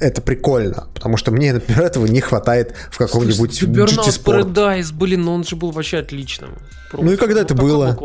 это 0.00 0.22
прикольно, 0.22 0.88
потому 0.94 1.16
что 1.16 1.30
мне, 1.30 1.52
например, 1.52 1.82
этого 1.84 2.06
не 2.06 2.20
хватает 2.20 2.74
в 2.90 2.98
каком-нибудь 2.98 3.62
GT 3.62 3.86
Sport. 3.86 4.52
Paradise, 4.52 4.92
блин, 4.92 5.22
ну 5.22 5.34
он 5.34 5.44
же 5.44 5.56
был 5.56 5.70
вообще 5.70 5.98
отличным. 5.98 6.50
Просто. 6.90 7.06
Ну 7.06 7.12
и 7.12 7.16
когда 7.16 7.40
это 7.40 7.54
было? 7.54 7.96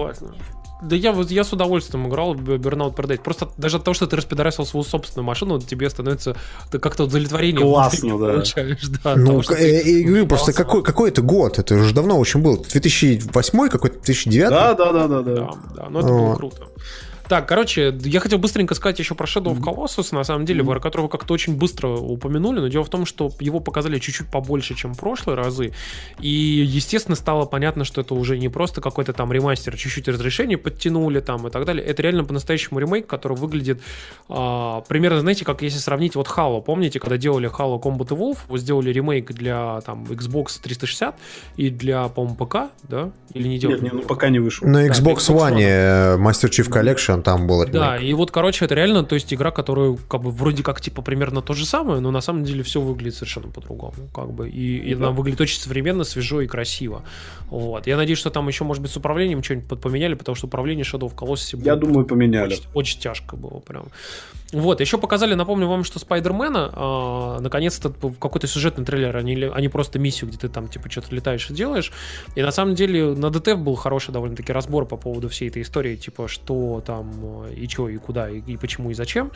Да 0.82 0.96
я, 0.96 1.12
я 1.12 1.44
с 1.44 1.52
удовольствием 1.52 2.08
играл 2.08 2.34
в 2.36 2.40
Burnout 2.42 2.96
Paradise. 2.96 3.22
Просто 3.22 3.50
даже 3.58 3.78
от 3.78 3.84
того, 3.84 3.94
что 3.94 4.08
ты 4.08 4.16
распидорасил 4.16 4.66
свою 4.66 4.86
собственную 4.86 5.26
машину, 5.26 5.60
тебе 5.60 5.90
становится 5.90 6.38
как-то 6.72 7.04
удовлетворение. 7.04 7.62
Классно, 7.62 8.18
да. 8.18 8.34
Получаешь, 8.34 8.88
да. 9.04 9.16
Ну, 9.18 9.42
того, 9.42 9.58
э, 9.60 9.82
я 9.84 10.08
говорю, 10.08 10.28
просто 10.28 10.54
какой, 10.54 10.82
какой 10.82 11.10
это 11.10 11.22
год? 11.22 11.60
Это 11.60 11.76
уже 11.76 11.94
давно 11.94 12.18
очень 12.18 12.42
был. 12.42 12.64
2008 12.64 13.68
какой-то, 13.68 13.96
2009? 13.98 14.50
Да, 14.50 14.74
да, 14.74 14.94
да, 14.94 15.08
да. 15.08 15.22
Да, 15.22 15.34
да, 15.34 15.50
да 15.76 15.90
но 15.90 16.00
это 16.00 16.08
вот. 16.08 16.18
было 16.18 16.36
круто. 16.36 16.68
Так, 17.30 17.48
короче, 17.48 17.96
я 18.06 18.20
хотел 18.22 18.40
быстренько 18.40 18.74
сказать 18.74 18.98
еще 18.98 19.14
про 19.14 19.28
Shadow 19.28 19.56
of 19.56 19.60
Colossus, 19.60 20.16
на 20.16 20.24
самом 20.24 20.46
деле, 20.46 20.64
mm-hmm. 20.64 20.68
про 20.68 20.80
которого 20.80 21.08
как-то 21.10 21.36
очень 21.36 21.56
быстро 21.56 21.90
упомянули, 21.90 22.60
но 22.60 22.70
дело 22.70 22.84
в 22.84 22.90
том, 22.90 23.06
что 23.06 23.32
его 23.40 23.60
показали 23.60 24.00
чуть-чуть 24.00 24.32
побольше, 24.32 24.74
чем 24.74 24.96
в 24.96 25.00
прошлые 25.00 25.36
разы, 25.36 25.72
и, 26.20 26.28
естественно, 26.28 27.16
стало 27.16 27.46
понятно, 27.46 27.84
что 27.84 28.02
это 28.02 28.16
уже 28.16 28.40
не 28.40 28.50
просто 28.50 28.82
какой-то 28.82 29.14
там 29.14 29.32
ремастер, 29.32 29.78
чуть-чуть 29.78 30.08
разрешение 30.08 30.58
подтянули 30.58 31.20
там 31.20 31.46
и 31.46 31.52
так 31.52 31.66
далее, 31.66 31.86
это 31.86 32.02
реально 32.02 32.24
по-настоящему 32.24 32.80
ремейк, 32.80 33.06
который 33.06 33.38
выглядит 33.38 33.80
а, 34.28 34.82
примерно, 34.88 35.20
знаете, 35.20 35.46
как 35.46 35.62
если 35.62 35.78
сравнить 35.78 36.16
вот 36.16 36.26
Halo, 36.28 36.64
помните, 36.64 37.00
когда 37.00 37.18
делали 37.18 37.48
Halo 37.48 37.80
Combat 37.80 38.08
Evolve, 38.08 38.40
вы 38.48 38.58
сделали 38.58 38.90
ремейк 38.90 39.32
для 39.34 39.82
там 39.82 40.06
Xbox 40.06 40.60
360 40.64 41.16
и 41.58 41.70
для, 41.70 42.08
по-моему, 42.08 42.36
ПК, 42.36 42.56
да? 42.82 43.12
Или 43.36 43.48
не 43.48 43.60
делали? 43.60 43.82
Нет, 43.82 43.94
не, 43.94 44.00
ну, 44.00 44.08
пока 44.08 44.30
не 44.30 44.40
вышел. 44.40 44.68
На 44.68 44.88
Xbox, 44.88 45.04
да, 45.04 45.12
Xbox 45.12 45.18
One, 45.30 45.54
One 45.54 45.62
э, 45.62 46.18
Master 46.18 46.50
Chief 46.50 46.68
Collection 46.68 47.19
там 47.22 47.48
был 47.48 47.64
ремейк. 47.64 47.74
Да, 47.74 47.98
и 47.98 48.14
вот, 48.14 48.32
короче, 48.32 48.66
это 48.66 48.76
реально, 48.76 49.04
то 49.04 49.16
есть 49.16 49.34
игра, 49.34 49.52
которую 49.52 49.98
как 50.08 50.22
бы 50.22 50.32
вроде 50.32 50.64
как 50.64 50.82
типа 50.82 51.02
примерно 51.02 51.42
то 51.42 51.54
же 51.54 51.66
самое, 51.66 52.00
но 52.00 52.12
на 52.12 52.22
самом 52.22 52.44
деле 52.44 52.64
все 52.64 52.82
выглядит 52.82 53.16
совершенно 53.16 53.50
по-другому, 53.50 53.94
как 54.14 54.32
бы, 54.32 54.50
и, 54.50 54.78
и 54.78 54.94
она 54.94 55.12
выглядит 55.12 55.42
очень 55.42 55.60
современно, 55.60 56.04
свежо 56.04 56.42
и 56.42 56.48
красиво. 56.48 57.04
Вот. 57.50 57.88
Я 57.88 57.98
надеюсь, 57.98 58.20
что 58.20 58.30
там 58.30 58.48
еще, 58.48 58.64
может 58.64 58.82
быть, 58.82 58.92
с 58.92 58.98
управлением 58.98 59.44
что-нибудь 59.44 59.82
поменяли, 59.82 60.14
потому 60.14 60.36
что 60.36 60.48
управление 60.48 60.84
Shadow 60.84 61.12
of 61.12 61.16
Colossus 61.16 61.64
Я 61.64 61.76
думаю, 61.76 62.06
поменяли. 62.06 62.54
Очень, 62.54 62.64
очень 62.74 63.00
тяжко 63.00 63.36
было 63.36 63.60
прям. 63.60 63.86
Вот, 64.52 64.82
еще 64.82 64.98
показали, 64.98 65.36
напомню 65.36 65.68
вам, 65.68 65.84
что 65.84 66.00
Спайдермена, 66.00 66.72
э, 66.74 67.42
наконец-то 67.42 67.90
какой-то 68.20 68.48
сюжетный 68.48 68.84
трейлер, 68.84 69.16
они, 69.16 69.36
они 69.44 69.70
просто 69.70 70.00
миссию, 70.00 70.30
где 70.30 70.40
ты 70.40 70.50
там, 70.50 70.68
типа, 70.68 70.90
что-то 70.90 71.14
летаешь 71.14 71.50
и 71.52 71.54
делаешь. 71.54 71.92
И 72.36 72.42
на 72.42 72.52
самом 72.52 72.74
деле 72.74 73.14
на 73.14 73.30
ДТФ 73.30 73.60
был 73.60 73.76
хороший 73.76 74.12
довольно-таки 74.12 74.52
разбор 74.52 74.86
по 74.86 74.98
поводу 74.98 75.30
всей 75.30 75.50
этой 75.50 75.62
истории, 75.62 75.96
типа, 75.96 76.28
что 76.28 76.82
там 76.86 77.09
там 77.10 77.48
и 77.48 77.68
что, 77.68 77.90
и 77.90 77.98
куда, 77.98 78.30
и, 78.30 78.40
и 78.40 78.58
почему, 78.58 78.92
и 78.92 78.94
зачем. 78.94 79.32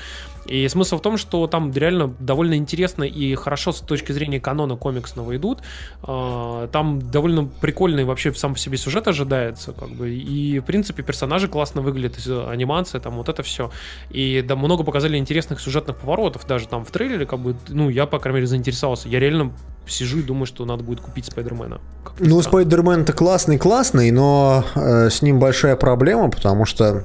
И 0.46 0.68
смысл 0.68 0.98
в 0.98 1.02
том, 1.02 1.18
что 1.18 1.48
там 1.48 1.72
реально 1.72 2.14
довольно 2.20 2.56
интересно 2.56 3.04
и 3.04 3.36
хорошо 3.36 3.72
с 3.72 3.80
точки 3.82 4.12
зрения 4.12 4.40
канона 4.40 4.76
комиксного 4.76 5.36
идут. 5.36 5.60
А, 6.04 6.68
там 6.68 7.02
довольно 7.02 7.46
прикольный 7.46 8.04
вообще 8.04 8.34
сам 8.34 8.54
по 8.54 8.60
себе 8.60 8.78
сюжет 8.78 9.08
ожидается, 9.08 9.74
как 9.74 9.90
бы, 9.90 10.14
и, 10.14 10.60
в 10.60 10.64
принципе, 10.64 11.04
персонажи 11.04 11.48
классно 11.48 11.82
выглядят, 11.82 12.14
анимация, 12.28 13.00
там, 13.02 13.16
вот 13.16 13.30
это 13.30 13.44
все. 13.44 13.72
И 14.10 14.44
да, 14.48 14.56
много 14.56 14.84
показали 14.84 15.18
интересных 15.18 15.60
сюжетных 15.60 15.98
поворотов, 15.98 16.46
даже 16.48 16.68
там 16.68 16.86
в 16.86 16.92
трейлере, 16.92 17.26
как 17.26 17.40
бы, 17.40 17.56
ну, 17.70 17.90
я, 17.90 18.06
по 18.06 18.20
крайней 18.20 18.38
мере, 18.38 18.48
заинтересовался. 18.48 19.10
Я 19.10 19.20
реально 19.20 19.54
сижу 19.88 20.20
и 20.20 20.24
думаю, 20.24 20.46
что 20.46 20.66
надо 20.66 20.84
будет 20.84 21.02
купить 21.02 21.26
Спайдермена. 21.26 21.82
Ну, 22.20 22.42
Спайдермен-то 22.42 23.14
классный-классный, 23.14 24.12
но 24.12 24.64
э, 24.76 25.10
с 25.10 25.22
ним 25.22 25.40
большая 25.40 25.76
проблема, 25.76 26.30
потому 26.30 26.66
что, 26.66 26.86
э, 26.86 27.04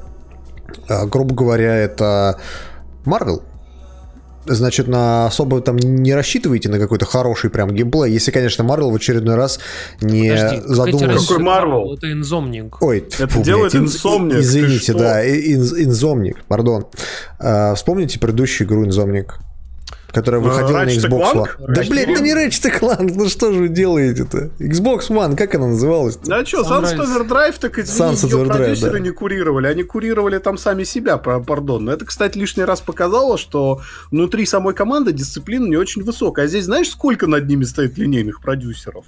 грубо 0.89 1.35
говоря, 1.35 1.75
это 1.75 2.41
Марвел. 3.05 3.43
Значит, 4.47 4.89
на 4.89 5.27
особо 5.27 5.61
там 5.61 5.77
не 5.77 6.15
рассчитывайте 6.15 6.71
на 6.71 6.79
какой-то 6.79 7.05
хороший 7.05 7.51
прям 7.51 7.71
геймплей, 7.71 8.11
если, 8.11 8.31
конечно, 8.31 8.65
Марвел 8.65 8.91
в 8.91 8.95
очередной 8.95 9.35
раз 9.35 9.61
не 10.01 10.31
Подожди, 10.31 10.63
задумывается. 10.65 11.29
Какой 11.29 11.45
Марвел? 11.45 11.95
Это 11.95 12.13
Инзомник. 12.13 12.83
Ой, 12.83 13.01
это 13.01 13.29
фу, 13.29 13.43
делает 13.43 13.75
Инзомник. 13.75 14.39
Извините, 14.39 14.95
да, 14.95 15.23
Insomniac, 15.29 16.45
пардон. 16.47 16.87
Э, 17.39 17.75
вспомните 17.75 18.19
предыдущую 18.19 18.67
игру 18.67 18.87
Insomniac 18.87 19.39
которая 20.11 20.41
выходила 20.41 20.79
на 20.79 20.89
Xbox 20.89 21.35
One. 21.35 21.49
Да, 21.59 21.83
блядь, 21.89 22.09
это 22.09 22.23
не 22.23 22.33
Ratchet 22.33 22.81
Clank, 22.81 23.13
ну 23.15 23.29
что 23.29 23.53
же 23.53 23.61
вы 23.61 23.69
делаете-то? 23.69 24.51
Xbox 24.59 25.09
One, 25.09 25.37
как 25.37 25.55
она 25.55 25.69
называлась? 25.69 26.19
А 26.29 26.45
что, 26.45 26.63
Sunset 26.63 26.99
Overdrive, 26.99 27.59
так 27.61 27.79
извини, 27.79 28.17
ее 28.17 28.47
продюсеры 28.47 28.93
да. 28.93 28.99
не 28.99 29.11
курировали, 29.11 29.67
они 29.67 29.83
курировали 29.83 30.39
там 30.39 30.57
сами 30.57 30.85
себя, 30.85 31.19
пардон. 31.19 31.85
Но 31.85 31.93
это, 31.93 32.05
кстати, 32.05 32.39
лишний 32.39 32.65
раз 32.65 32.81
показало, 32.81 33.37
что 33.37 33.81
внутри 34.11 34.47
самой 34.47 34.75
команды 34.75 35.13
дисциплина 35.13 35.67
не 35.67 35.77
очень 35.77 36.03
высокая. 36.03 36.47
А 36.47 36.49
здесь 36.49 36.65
знаешь, 36.65 36.89
сколько 36.89 37.27
над 37.27 37.47
ними 37.47 37.65
стоит 37.65 37.99
линейных 37.99 38.41
продюсеров? 38.41 39.05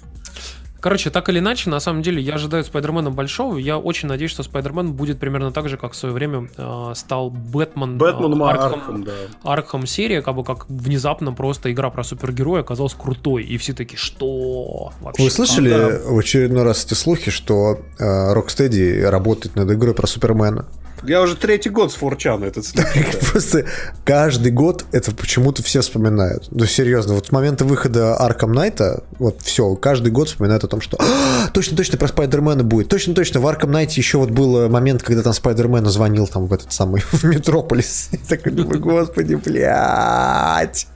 Короче, 0.81 1.11
так 1.11 1.29
или 1.29 1.39
иначе, 1.39 1.69
на 1.69 1.79
самом 1.79 2.03
деле, 2.03 2.23
я 2.23 2.35
ожидаю 2.35 2.65
Спайдермена 2.65 3.11
большого. 3.11 3.59
Я 3.59 3.79
очень 3.79 4.09
надеюсь, 4.09 4.31
что 4.31 4.43
Спайдермен 4.43 4.93
будет 4.93 5.19
примерно 5.19 5.53
так 5.53 5.69
же, 5.69 5.77
как 5.77 5.93
в 5.93 5.97
свое 5.97 6.15
время 6.15 6.49
э, 6.57 6.93
стал 6.95 7.31
Бэтмен. 7.31 7.99
Бэтмен 7.99 8.41
э, 8.41 8.45
Arkham, 8.47 8.73
Arkham, 8.73 9.05
да. 9.05 9.13
Arkham 9.43 9.87
серия, 9.87 10.23
как 10.23 10.37
бы 10.37 10.45
как 10.45 10.69
внезапно 10.69 11.33
просто 11.33 11.71
игра 11.71 11.91
про 11.91 12.03
супергероя 12.03 12.63
оказалась 12.63 12.95
крутой. 12.95 13.45
И 13.45 13.59
все 13.59 13.75
такие, 13.75 13.99
что? 13.99 14.93
Вообще? 15.01 15.23
Вы 15.23 15.31
слышали 15.31 15.71
а, 15.71 15.91
да. 15.91 16.13
в 16.13 16.19
очередной 16.19 16.63
раз 16.63 16.85
эти 16.85 16.95
слухи, 16.95 17.31
что 17.31 17.81
э, 17.99 18.35
Rocksteady 18.35 19.09
работает 19.09 19.57
над 19.57 19.71
игрой 19.71 19.95
про 19.95 20.07
Супермена? 20.07 20.67
Я 21.05 21.23
уже 21.23 21.37
третий 21.37 21.71
год 21.71 21.93
с 21.93 21.95
Форчана 21.97 22.45
этот 22.45 22.67
Просто 23.33 23.65
каждый 24.05 24.53
год 24.53 24.85
это 24.93 25.13
почему-то 25.13 25.63
все 25.63 25.81
вспоминают. 25.81 26.49
Ну, 26.51 26.67
серьезно, 26.67 27.15
вот 27.15 27.27
с 27.27 27.33
момента 27.33 27.65
выхода 27.65 28.17
Arkham 28.21 28.53
Knight, 28.53 29.05
вот 29.19 29.41
все, 29.43 29.75
каждый 29.77 30.13
год 30.13 30.29
вспоминают 30.29 30.65
о 30.65 30.69
том, 30.69 30.81
что 30.81 30.99
«А, 31.01 31.49
точно, 31.49 31.77
точно 31.77 31.99
про 31.99 32.09
Спайдермена 32.09 32.65
будет. 32.65 32.89
Точно, 32.89 33.15
точно, 33.15 33.41
в 33.41 33.47
Arkham 33.47 33.71
Knight 33.71 33.93
еще 33.97 34.19
вот 34.19 34.31
был 34.31 34.69
момент, 34.69 35.03
когда 35.03 35.23
там 35.23 35.33
Спайдермен 35.33 35.87
звонил 35.87 36.27
там 36.27 36.47
в 36.47 36.53
этот 36.53 36.73
самый, 36.73 37.01
в 37.13 37.25
Метрополис. 37.25 38.11
Я 38.31 38.37
такой 38.37 38.79
господи, 38.79 39.35
блядь. 39.35 40.87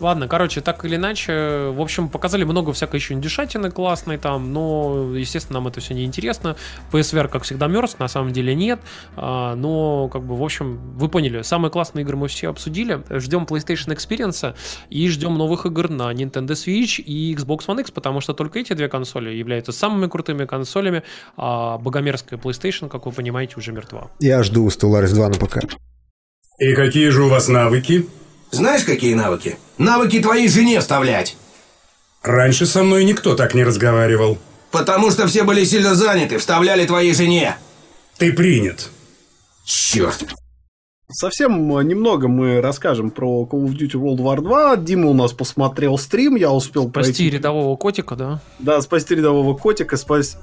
Ладно, 0.00 0.28
короче, 0.28 0.62
так 0.62 0.82
или 0.86 0.96
иначе, 0.96 1.70
в 1.74 1.80
общем, 1.80 2.08
показали 2.08 2.44
много 2.44 2.72
всякой 2.72 2.96
еще 2.96 3.12
индюшатины 3.12 3.70
классной 3.70 4.16
там, 4.16 4.50
но, 4.52 5.14
естественно, 5.14 5.60
нам 5.60 5.68
это 5.68 5.80
все 5.80 5.92
не 5.92 6.04
интересно. 6.04 6.56
PSVR, 6.90 7.28
как 7.28 7.42
всегда, 7.42 7.66
мерз, 7.66 7.98
на 7.98 8.08
самом 8.08 8.32
деле 8.32 8.54
нет. 8.54 8.80
А, 9.16 9.54
но, 9.54 10.08
как 10.08 10.22
бы, 10.24 10.36
в 10.36 10.42
общем, 10.42 10.78
вы 10.96 11.08
поняли, 11.08 11.42
самые 11.42 11.70
классные 11.70 12.02
игры 12.04 12.16
мы 12.16 12.28
все 12.28 12.48
обсудили. 12.48 13.02
Ждем 13.10 13.44
PlayStation 13.44 13.94
Experience 13.94 14.54
и 14.88 15.08
ждем 15.08 15.36
новых 15.36 15.66
игр 15.66 15.90
на 15.90 16.12
Nintendo 16.12 16.52
Switch 16.52 17.02
и 17.02 17.34
Xbox 17.34 17.66
One 17.66 17.80
X, 17.82 17.90
потому 17.90 18.22
что 18.22 18.32
только 18.32 18.58
эти 18.58 18.72
две 18.72 18.88
консоли 18.88 19.30
являются 19.30 19.72
самыми 19.72 20.08
крутыми 20.08 20.46
консолями, 20.46 21.02
а 21.36 21.76
богомерзкая 21.76 22.38
PlayStation, 22.38 22.88
как 22.88 23.04
вы 23.04 23.12
понимаете, 23.12 23.56
уже 23.58 23.72
мертва. 23.72 24.10
Я 24.18 24.42
жду 24.42 24.66
Stellaris 24.68 25.14
2 25.14 25.28
на 25.28 25.34
ПК. 25.34 25.58
И 26.58 26.74
какие 26.74 27.08
же 27.08 27.24
у 27.24 27.28
вас 27.28 27.48
навыки? 27.48 28.06
Знаешь, 28.50 28.84
какие 28.84 29.14
навыки? 29.14 29.58
Навыки 29.78 30.20
твоей 30.20 30.48
жене 30.48 30.80
вставлять. 30.80 31.36
Раньше 32.22 32.66
со 32.66 32.82
мной 32.82 33.04
никто 33.04 33.34
так 33.34 33.54
не 33.54 33.64
разговаривал. 33.64 34.38
Потому 34.70 35.10
что 35.10 35.26
все 35.26 35.42
были 35.44 35.64
сильно 35.64 35.94
заняты, 35.94 36.38
вставляли 36.38 36.84
твоей 36.86 37.14
жене. 37.14 37.56
Ты 38.18 38.32
принят. 38.32 38.90
Черт. 39.64 40.24
Совсем 41.12 41.76
э, 41.76 41.82
немного 41.82 42.28
мы 42.28 42.60
расскажем 42.60 43.10
про 43.10 43.48
Call 43.50 43.64
of 43.64 43.72
Duty 43.72 43.94
World 43.94 44.18
War 44.18 44.40
2. 44.40 44.76
Дима 44.76 45.08
у 45.08 45.14
нас 45.14 45.32
посмотрел 45.32 45.98
стрим, 45.98 46.36
я 46.36 46.52
успел 46.52 46.88
Спасти 46.88 47.12
пройти... 47.12 47.30
рядового 47.30 47.76
котика, 47.76 48.14
да? 48.14 48.40
Да, 48.60 48.80
спасти 48.80 49.16
рядового 49.16 49.56
котика, 49.56 49.96
спасти 49.96 50.36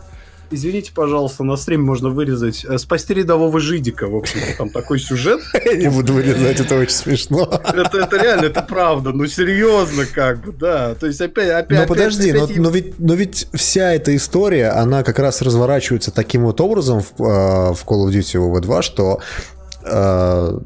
Извините, 0.49 0.91
пожалуйста, 0.93 1.43
на 1.43 1.57
стрим 1.57 1.83
можно 1.83 2.09
вырезать. 2.09 2.65
Э, 2.65 2.77
спасти 2.77 3.13
рядового 3.13 3.59
жидика, 3.59 4.07
в 4.07 4.15
общем 4.15 4.39
там 4.57 4.69
такой 4.69 4.99
сюжет. 4.99 5.41
Я 5.65 5.75
не 5.75 5.89
буду 5.89 6.13
вырезать, 6.13 6.59
это 6.59 6.75
очень 6.75 6.95
смешно. 6.95 7.61
Это, 7.63 7.97
это 7.99 8.17
реально, 8.21 8.45
это 8.45 8.61
правда, 8.61 9.11
ну 9.11 9.25
серьезно 9.27 10.05
как 10.05 10.41
бы, 10.41 10.51
да. 10.53 10.95
То 10.95 11.07
есть 11.07 11.19
опять... 11.21 11.49
опять 11.49 11.79
но 11.79 11.85
подожди, 11.85 12.31
опять, 12.31 12.55
но, 12.57 12.63
но, 12.63 12.69
ведь, 12.69 12.99
но 12.99 13.13
ведь 13.13 13.47
вся 13.53 13.93
эта 13.93 14.15
история, 14.15 14.69
она 14.69 15.03
как 15.03 15.19
раз 15.19 15.41
разворачивается 15.41 16.11
таким 16.11 16.43
вот 16.43 16.61
образом 16.61 17.01
в, 17.01 17.11
э, 17.21 17.73
в 17.73 17.85
Call 17.85 18.07
of 18.07 18.11
Duty 18.11 18.61
WW2, 18.61 18.81
что 18.81 19.19
э, 19.83 20.59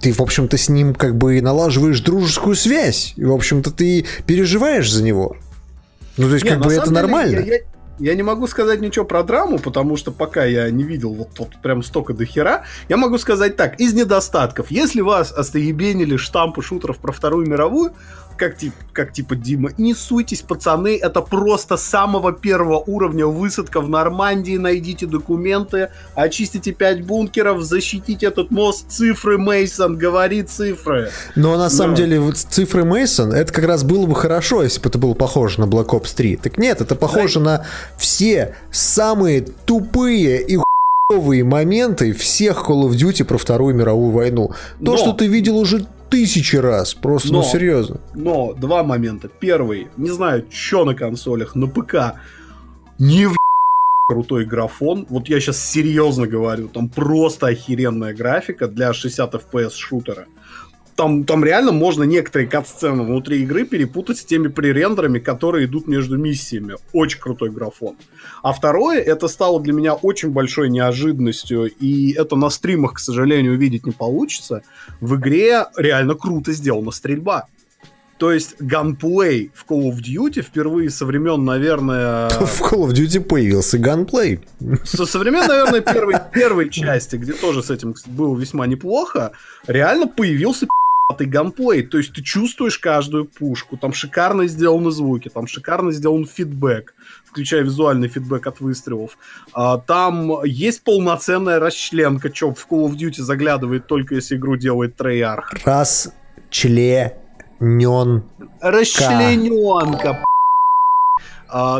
ты, 0.00 0.12
в 0.12 0.20
общем-то, 0.20 0.56
с 0.56 0.68
ним 0.68 0.94
как 0.94 1.16
бы 1.16 1.40
налаживаешь 1.40 2.00
дружескую 2.00 2.56
связь. 2.56 3.12
И, 3.16 3.24
в 3.24 3.32
общем-то, 3.32 3.70
ты 3.70 4.06
переживаешь 4.26 4.90
за 4.90 5.02
него. 5.02 5.36
Ну, 6.16 6.28
то 6.28 6.34
есть, 6.34 6.44
Не, 6.44 6.50
как 6.50 6.60
бы 6.60 6.72
это 6.72 6.86
деле, 6.86 6.94
нормально. 6.94 7.38
Я, 7.40 7.54
я, 7.54 7.60
я 8.00 8.14
не 8.14 8.22
могу 8.22 8.46
сказать 8.46 8.80
ничего 8.80 9.04
про 9.04 9.22
драму, 9.22 9.58
потому 9.58 9.96
что 9.96 10.10
пока 10.10 10.44
я 10.44 10.70
не 10.70 10.84
видел 10.84 11.12
вот, 11.12 11.38
вот 11.38 11.50
прям 11.62 11.82
столько 11.82 12.14
до. 12.14 12.24
Я 12.88 12.96
могу 12.96 13.18
сказать 13.18 13.56
так, 13.56 13.78
из 13.80 13.92
недостатков. 13.92 14.70
Если 14.70 15.00
вас 15.00 15.32
остоебенили 15.32 16.16
штампы 16.16 16.62
шутеров 16.62 16.98
про 16.98 17.12
Вторую 17.12 17.46
мировую, 17.46 17.92
как, 18.40 18.56
тип, 18.56 18.72
как 18.94 19.12
типа 19.12 19.36
Дима, 19.36 19.70
не 19.76 19.92
суйтесь, 19.92 20.40
пацаны, 20.40 20.98
это 20.98 21.20
просто 21.20 21.76
самого 21.76 22.32
первого 22.32 22.78
уровня 22.78 23.26
высадка 23.26 23.82
в 23.82 23.90
Нормандии, 23.90 24.56
найдите 24.56 25.06
документы, 25.06 25.90
очистите 26.14 26.72
5 26.72 27.04
бункеров, 27.04 27.62
защитите 27.62 28.26
этот 28.26 28.50
мост, 28.50 28.86
цифры 28.88 29.36
Мейсон, 29.36 29.98
говори 29.98 30.42
цифры. 30.42 31.10
Но 31.36 31.58
на 31.58 31.68
самом 31.68 31.90
Но. 31.90 31.96
деле 31.98 32.32
цифры 32.32 32.84
Мейсон, 32.84 33.34
это 33.34 33.52
как 33.52 33.66
раз 33.66 33.84
было 33.84 34.06
бы 34.06 34.14
хорошо, 34.14 34.62
если 34.62 34.80
бы 34.80 34.88
это 34.88 34.98
было 34.98 35.12
похоже 35.12 35.60
на 35.60 35.64
Black 35.64 35.88
Ops 35.88 36.14
3. 36.16 36.36
Так 36.36 36.56
нет, 36.56 36.80
это 36.80 36.94
похоже 36.94 37.40
да. 37.40 37.44
на 37.44 37.66
все 37.98 38.56
самые 38.72 39.42
тупые 39.42 40.40
и 40.40 40.58
хуевые 41.10 41.44
моменты 41.44 42.14
всех 42.14 42.64
Call 42.66 42.88
of 42.88 42.92
Duty 42.92 43.24
про 43.24 43.36
Вторую 43.36 43.74
мировую 43.74 44.12
войну. 44.12 44.52
То, 44.82 44.92
Но. 44.92 44.96
что 44.96 45.12
ты 45.12 45.26
видел 45.26 45.58
уже 45.58 45.86
тысячи 46.10 46.56
раз. 46.56 46.94
Просто, 46.94 47.28
ну, 47.28 47.34
но, 47.34 47.40
ну 47.42 47.48
серьезно. 47.48 48.00
Но 48.14 48.52
два 48.54 48.82
момента. 48.82 49.28
Первый, 49.28 49.88
не 49.96 50.10
знаю, 50.10 50.46
что 50.50 50.84
на 50.84 50.94
консолях, 50.94 51.54
на 51.54 51.66
ПК 51.66 52.16
не 52.98 53.26
в 53.26 53.36
крутой 54.08 54.44
графон. 54.44 55.06
Вот 55.08 55.28
я 55.28 55.40
сейчас 55.40 55.64
серьезно 55.64 56.26
говорю, 56.26 56.68
там 56.68 56.88
просто 56.88 57.46
охеренная 57.46 58.14
графика 58.14 58.68
для 58.68 58.92
60 58.92 59.34
FPS 59.34 59.74
шутера 59.74 60.26
там, 61.00 61.24
там 61.24 61.42
реально 61.42 61.72
можно 61.72 62.02
некоторые 62.02 62.46
кат-сцены 62.46 63.04
внутри 63.04 63.40
игры 63.40 63.64
перепутать 63.64 64.18
с 64.18 64.24
теми 64.26 64.48
пререндерами, 64.48 65.18
которые 65.18 65.64
идут 65.64 65.86
между 65.88 66.18
миссиями. 66.18 66.74
Очень 66.92 67.20
крутой 67.20 67.48
графон. 67.48 67.96
А 68.42 68.52
второе, 68.52 69.00
это 69.00 69.26
стало 69.26 69.62
для 69.62 69.72
меня 69.72 69.94
очень 69.94 70.28
большой 70.28 70.68
неожиданностью, 70.68 71.70
и 71.70 72.12
это 72.12 72.36
на 72.36 72.50
стримах, 72.50 72.92
к 72.92 72.98
сожалению, 72.98 73.54
увидеть 73.54 73.86
не 73.86 73.92
получится. 73.92 74.60
В 75.00 75.16
игре 75.16 75.64
реально 75.78 76.16
круто 76.16 76.52
сделана 76.52 76.90
стрельба. 76.90 77.46
То 78.18 78.30
есть 78.30 78.56
ганплей 78.60 79.50
в 79.54 79.64
Call 79.66 79.90
of 79.90 80.02
Duty 80.02 80.42
впервые 80.42 80.90
со 80.90 81.06
времен, 81.06 81.42
наверное... 81.46 82.28
В 82.40 82.60
Call 82.60 82.86
of 82.86 82.90
Duty 82.90 83.20
появился 83.20 83.78
ганплей. 83.78 84.40
Со, 84.84 85.06
со 85.06 85.18
времен, 85.18 85.46
наверное, 85.48 85.80
первой, 85.94 86.16
первой 86.30 86.68
части, 86.68 87.16
где 87.16 87.32
тоже 87.32 87.62
с 87.62 87.70
этим 87.70 87.94
было 88.04 88.38
весьма 88.38 88.66
неплохо, 88.66 89.32
реально 89.66 90.06
появился 90.06 90.66
ганплей, 91.18 91.82
то 91.82 91.98
есть 91.98 92.12
ты 92.12 92.22
чувствуешь 92.22 92.78
каждую 92.78 93.26
пушку, 93.26 93.76
там 93.76 93.92
шикарно 93.92 94.46
сделаны 94.46 94.90
звуки, 94.90 95.28
там 95.28 95.46
шикарно 95.46 95.92
сделан 95.92 96.26
фидбэк, 96.26 96.94
включая 97.24 97.62
визуальный 97.62 98.08
фидбэк 98.08 98.46
от 98.46 98.60
выстрелов. 98.60 99.18
А, 99.52 99.78
там 99.78 100.44
есть 100.44 100.82
полноценная 100.82 101.58
расчленка, 101.58 102.34
что 102.34 102.54
в 102.54 102.66
Call 102.70 102.88
of 102.88 102.96
Duty 102.96 103.22
заглядывает 103.22 103.86
только 103.86 104.14
если 104.14 104.36
игру 104.36 104.56
делает 104.56 105.00
Treyarch. 105.00 105.42
Расчленен. 105.64 107.12
Расчлененка, 108.60 110.10
А, 110.10 110.24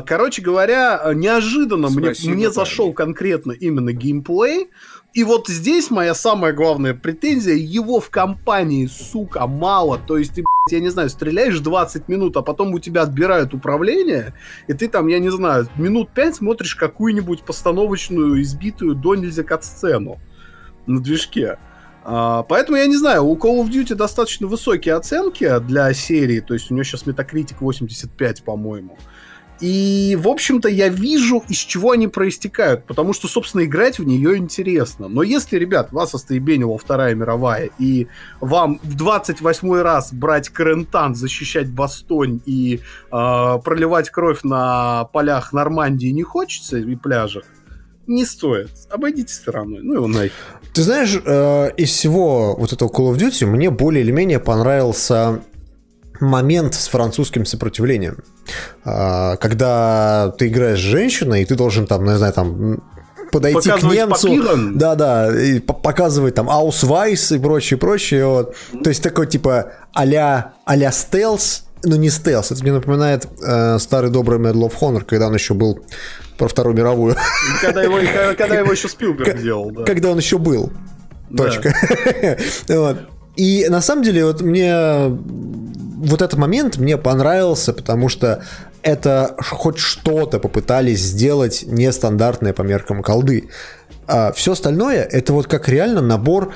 короче 0.06 0.42
говоря, 0.42 1.12
неожиданно 1.14 1.88
мне, 1.88 2.12
мне 2.24 2.50
зашел 2.50 2.92
конкретно 2.92 3.52
именно 3.52 3.92
геймплей. 3.92 4.68
И 5.12 5.24
вот 5.24 5.48
здесь 5.48 5.90
моя 5.90 6.14
самая 6.14 6.52
главная 6.52 6.94
претензия, 6.94 7.56
его 7.56 8.00
в 8.00 8.10
компании, 8.10 8.86
сука, 8.86 9.46
мало. 9.46 9.98
То 9.98 10.16
есть 10.16 10.34
ты, 10.34 10.44
я 10.70 10.78
не 10.78 10.88
знаю, 10.88 11.10
стреляешь 11.10 11.58
20 11.58 12.08
минут, 12.08 12.36
а 12.36 12.42
потом 12.42 12.72
у 12.74 12.78
тебя 12.78 13.02
отбирают 13.02 13.52
управление, 13.52 14.34
и 14.68 14.72
ты 14.72 14.88
там, 14.88 15.08
я 15.08 15.18
не 15.18 15.30
знаю, 15.30 15.68
минут 15.76 16.10
5 16.10 16.36
смотришь 16.36 16.76
какую-нибудь 16.76 17.42
постановочную, 17.42 18.40
избитую 18.40 18.94
до 18.94 19.16
нельзя 19.16 19.42
кат-сцену 19.42 20.20
на 20.86 21.00
движке. 21.00 21.58
А, 22.04 22.44
поэтому 22.44 22.78
я 22.78 22.86
не 22.86 22.96
знаю, 22.96 23.24
у 23.24 23.36
Call 23.36 23.60
of 23.64 23.68
Duty 23.68 23.96
достаточно 23.96 24.46
высокие 24.46 24.94
оценки 24.94 25.58
для 25.58 25.92
серии, 25.92 26.38
то 26.40 26.54
есть 26.54 26.70
у 26.70 26.74
нее 26.74 26.84
сейчас 26.84 27.04
Metacritic 27.04 27.56
85, 27.58 28.44
по-моему. 28.44 28.96
И, 29.60 30.16
в 30.20 30.28
общем-то, 30.28 30.68
я 30.68 30.88
вижу, 30.88 31.44
из 31.48 31.58
чего 31.58 31.92
они 31.92 32.08
проистекают, 32.08 32.84
потому 32.84 33.12
что, 33.12 33.28
собственно, 33.28 33.64
играть 33.64 33.98
в 33.98 34.04
нее 34.04 34.36
интересно. 34.38 35.08
Но 35.08 35.22
если, 35.22 35.56
ребят, 35.58 35.92
вас 35.92 36.14
остаебенила 36.14 36.78
Вторая 36.78 37.14
мировая, 37.14 37.70
и 37.78 38.08
вам 38.40 38.80
в 38.82 38.96
28 38.96 39.74
раз 39.82 40.12
брать 40.12 40.48
Карентан, 40.48 41.14
защищать 41.14 41.70
Бастонь 41.70 42.40
и 42.46 42.80
э, 42.80 42.80
проливать 43.10 44.10
кровь 44.10 44.40
на 44.44 45.04
полях 45.12 45.52
Нормандии 45.52 46.08
не 46.08 46.22
хочется 46.22 46.78
и 46.78 46.96
пляжах, 46.96 47.44
не 48.06 48.24
стоит. 48.24 48.70
Обойдите 48.90 49.32
стороной. 49.32 49.80
Ну 49.82 49.94
его 49.94 50.06
нафиг. 50.08 50.32
Ты 50.72 50.82
знаешь, 50.82 51.20
э, 51.24 51.70
из 51.76 51.90
всего 51.90 52.56
вот 52.56 52.72
этого 52.72 52.88
Call 52.88 53.12
of 53.12 53.18
Duty 53.18 53.46
мне 53.46 53.70
более 53.70 54.02
или 54.02 54.10
менее 54.10 54.40
понравился 54.40 55.42
момент 56.20 56.74
с 56.74 56.88
французским 56.88 57.44
сопротивлением. 57.46 58.18
А, 58.84 59.36
когда 59.36 60.32
ты 60.38 60.48
играешь 60.48 60.78
с 60.78 60.82
женщиной, 60.82 61.42
и 61.42 61.44
ты 61.44 61.54
должен 61.54 61.86
там, 61.86 62.04
ну, 62.04 62.12
не 62.12 62.18
знаю, 62.18 62.32
там 62.32 62.82
подойти 63.30 63.70
к 63.70 63.82
немцу, 63.82 64.28
папирон. 64.28 64.78
да, 64.78 64.94
да, 64.94 65.40
и 65.40 65.60
показывать 65.60 66.34
там 66.34 66.50
аусвайс 66.50 67.32
и 67.32 67.38
прочее, 67.38 67.78
прочее, 67.78 68.26
вот. 68.26 68.56
То 68.82 68.90
есть 68.90 69.02
такой 69.02 69.26
типа 69.26 69.72
а-ля, 69.92 70.54
а 70.64 70.90
стелс, 70.90 71.64
ну 71.84 71.96
не 71.96 72.10
стелс, 72.10 72.50
это 72.50 72.62
мне 72.62 72.72
напоминает 72.72 73.26
э, 73.42 73.78
старый 73.78 74.10
добрый 74.10 74.38
Medal 74.38 74.68
of 74.68 74.74
Honor, 74.80 75.04
когда 75.04 75.28
он 75.28 75.34
еще 75.34 75.54
был 75.54 75.80
про 76.38 76.48
Вторую 76.48 76.76
мировую. 76.76 77.16
Когда 77.60 77.82
его, 77.82 77.98
когда 78.36 78.54
его 78.58 78.72
еще 78.72 78.88
Спилберг 78.88 79.40
делал, 79.40 79.70
да. 79.70 79.84
Когда 79.84 80.10
он 80.10 80.18
еще 80.18 80.38
был. 80.38 80.72
Точка. 81.36 81.74
вот. 82.68 82.96
И 83.36 83.66
на 83.68 83.80
самом 83.80 84.02
деле 84.02 84.24
вот 84.24 84.40
мне 84.40 84.74
вот 86.00 86.22
этот 86.22 86.38
момент 86.38 86.78
мне 86.78 86.96
понравился, 86.96 87.72
потому 87.72 88.08
что 88.08 88.42
это 88.82 89.36
хоть 89.38 89.78
что-то 89.78 90.38
попытались 90.38 91.00
сделать 91.00 91.64
нестандартное 91.66 92.52
по 92.52 92.62
меркам 92.62 93.02
колды. 93.02 93.50
А 94.06 94.32
все 94.32 94.52
остальное 94.52 95.02
это 95.02 95.32
вот 95.32 95.46
как 95.46 95.68
реально 95.68 96.00
набор 96.00 96.52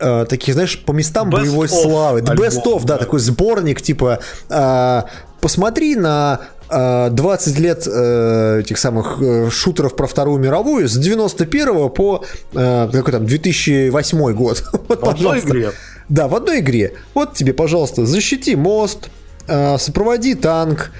э, 0.00 0.26
таких, 0.28 0.54
знаешь, 0.54 0.82
по 0.84 0.92
местам 0.92 1.28
best 1.28 1.32
боевой 1.32 1.68
славы. 1.68 2.20
Альбом, 2.20 2.36
best 2.36 2.64
of, 2.64 2.80
да, 2.80 2.94
да, 2.94 2.98
такой 2.98 3.20
сборник, 3.20 3.82
типа 3.82 4.20
э, 4.48 5.02
посмотри 5.40 5.94
на 5.94 6.40
20 6.70 7.58
лет 7.60 7.86
э, 7.86 8.60
этих 8.60 8.76
самых 8.76 9.22
э, 9.22 9.48
шутеров 9.50 9.96
про 9.96 10.06
Вторую 10.06 10.38
мировую 10.38 10.86
с 10.86 10.98
91 10.98 11.88
по 11.88 12.24
э, 12.52 12.88
какой 12.92 13.12
там 13.12 13.24
2008 13.24 14.32
год. 14.34 14.64
вот, 14.88 15.00
пожалуйста. 15.00 15.48
Игре. 15.48 15.70
Да, 16.08 16.26
в 16.26 16.34
одной 16.34 16.60
игре. 16.60 16.94
Вот 17.14 17.34
тебе, 17.34 17.52
пожалуйста, 17.52 18.06
защити 18.06 18.56
мост, 18.56 19.10
э, 19.46 19.76
сопроводи 19.78 20.34
танк, 20.34 20.90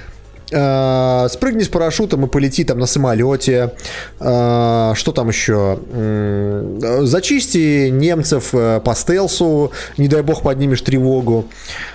э, 0.50 1.28
спрыгни 1.30 1.62
с 1.62 1.68
парашютом 1.68 2.26
и 2.26 2.28
полети 2.28 2.64
там 2.64 2.78
на 2.78 2.86
самолете. 2.86 3.72
Э, 4.20 4.92
что 4.94 5.12
там 5.12 5.28
еще? 5.28 5.78
Э, 5.90 7.00
зачисти 7.04 7.88
немцев 7.88 8.50
э, 8.52 8.80
по 8.84 8.94
стелсу, 8.94 9.72
не 9.96 10.08
дай 10.08 10.22
бог 10.22 10.42
поднимешь 10.42 10.82
тревогу. 10.82 11.46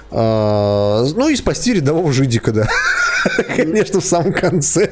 Э, 0.09 1.05
ну 1.15 1.29
и 1.29 1.35
спасти 1.35 1.73
рядового 1.75 2.11
жидика, 2.11 2.51
да. 2.51 2.67
Конечно, 3.55 4.01
в 4.01 4.05
самом 4.05 4.33
конце. 4.33 4.89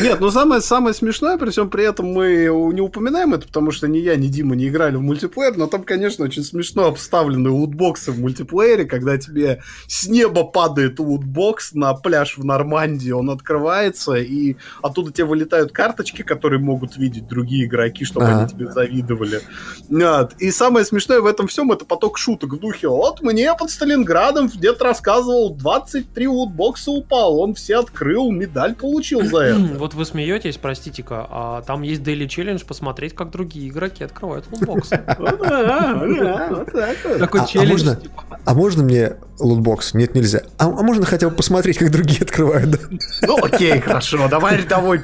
Нет, 0.00 0.20
ну 0.20 0.30
самое, 0.30 0.60
самое 0.60 0.94
смешное, 0.94 1.36
при 1.38 1.50
всем 1.50 1.70
при 1.70 1.84
этом 1.84 2.06
мы 2.06 2.48
не 2.72 2.80
упоминаем 2.80 3.34
это, 3.34 3.46
потому 3.46 3.70
что 3.70 3.88
ни 3.88 3.98
я, 3.98 4.16
ни 4.16 4.28
Дима 4.28 4.54
не 4.54 4.68
играли 4.68 4.96
в 4.96 5.02
мультиплеер, 5.02 5.56
но 5.56 5.66
там, 5.66 5.82
конечно, 5.82 6.24
очень 6.24 6.42
смешно 6.42 6.86
обставлены 6.86 7.50
лутбоксы 7.50 8.12
в 8.12 8.20
мультиплеере, 8.20 8.84
когда 8.84 9.18
тебе 9.18 9.62
с 9.86 10.06
неба 10.08 10.44
падает 10.44 10.98
лутбокс 10.98 11.74
на 11.74 11.94
пляж 11.94 12.38
в 12.38 12.44
Нормандии, 12.44 13.10
он 13.10 13.30
открывается, 13.30 14.14
и 14.14 14.56
оттуда 14.82 15.12
тебе 15.12 15.26
вылетают 15.26 15.72
карточки, 15.72 16.22
которые 16.22 16.60
могут 16.60 16.96
видеть 16.96 17.26
другие 17.26 17.66
игроки, 17.66 18.04
чтобы 18.04 18.26
а. 18.26 18.38
они 18.38 18.48
тебе 18.48 18.70
завидовали. 18.70 19.40
Вот. 19.88 20.34
И 20.38 20.50
самое 20.50 20.84
смешное 20.84 21.20
в 21.20 21.26
этом 21.26 21.48
всем 21.48 21.72
это 21.72 21.84
поток 21.84 22.18
шуток 22.18 22.54
в 22.54 22.58
духе 22.58 22.88
«Вот 22.88 23.22
мне 23.22 23.52
под 23.54 23.70
Сталинградом 23.70 24.48
дед 24.48 24.80
рассказывал, 24.82 25.54
23 25.54 26.28
лутбокса 26.28 26.90
упал, 26.90 27.38
он 27.38 27.54
все 27.54 27.78
открыл, 27.78 28.30
медаль 28.30 28.74
получил 28.74 29.24
за 29.24 29.38
это». 29.38 29.81
Вот 29.82 29.94
вы 29.94 30.04
смеетесь, 30.04 30.58
простите-ка, 30.58 31.26
а 31.28 31.62
там 31.62 31.82
есть 31.82 32.02
Daily 32.02 32.28
Challenge 32.28 32.64
посмотреть, 32.64 33.16
как 33.16 33.30
другие 33.30 33.68
игроки 33.68 34.04
открывают 34.04 34.46
лутбоксы. 34.52 34.96
Такой 35.06 35.40
а, 37.40 37.42
а 37.42 37.46
челлендж. 37.48 37.96
А 38.44 38.54
можно 38.54 38.84
мне 38.84 39.16
лутбокс? 39.40 39.94
Нет, 39.94 40.14
нельзя. 40.14 40.42
А 40.58 40.68
можно 40.68 41.04
хотя 41.04 41.28
бы 41.28 41.34
посмотреть, 41.34 41.78
как 41.78 41.90
другие 41.90 42.20
открывают? 42.22 42.80
Ну 43.22 43.44
окей, 43.44 43.80
хорошо, 43.80 44.28
давай 44.28 44.58
рядовой 44.58 45.02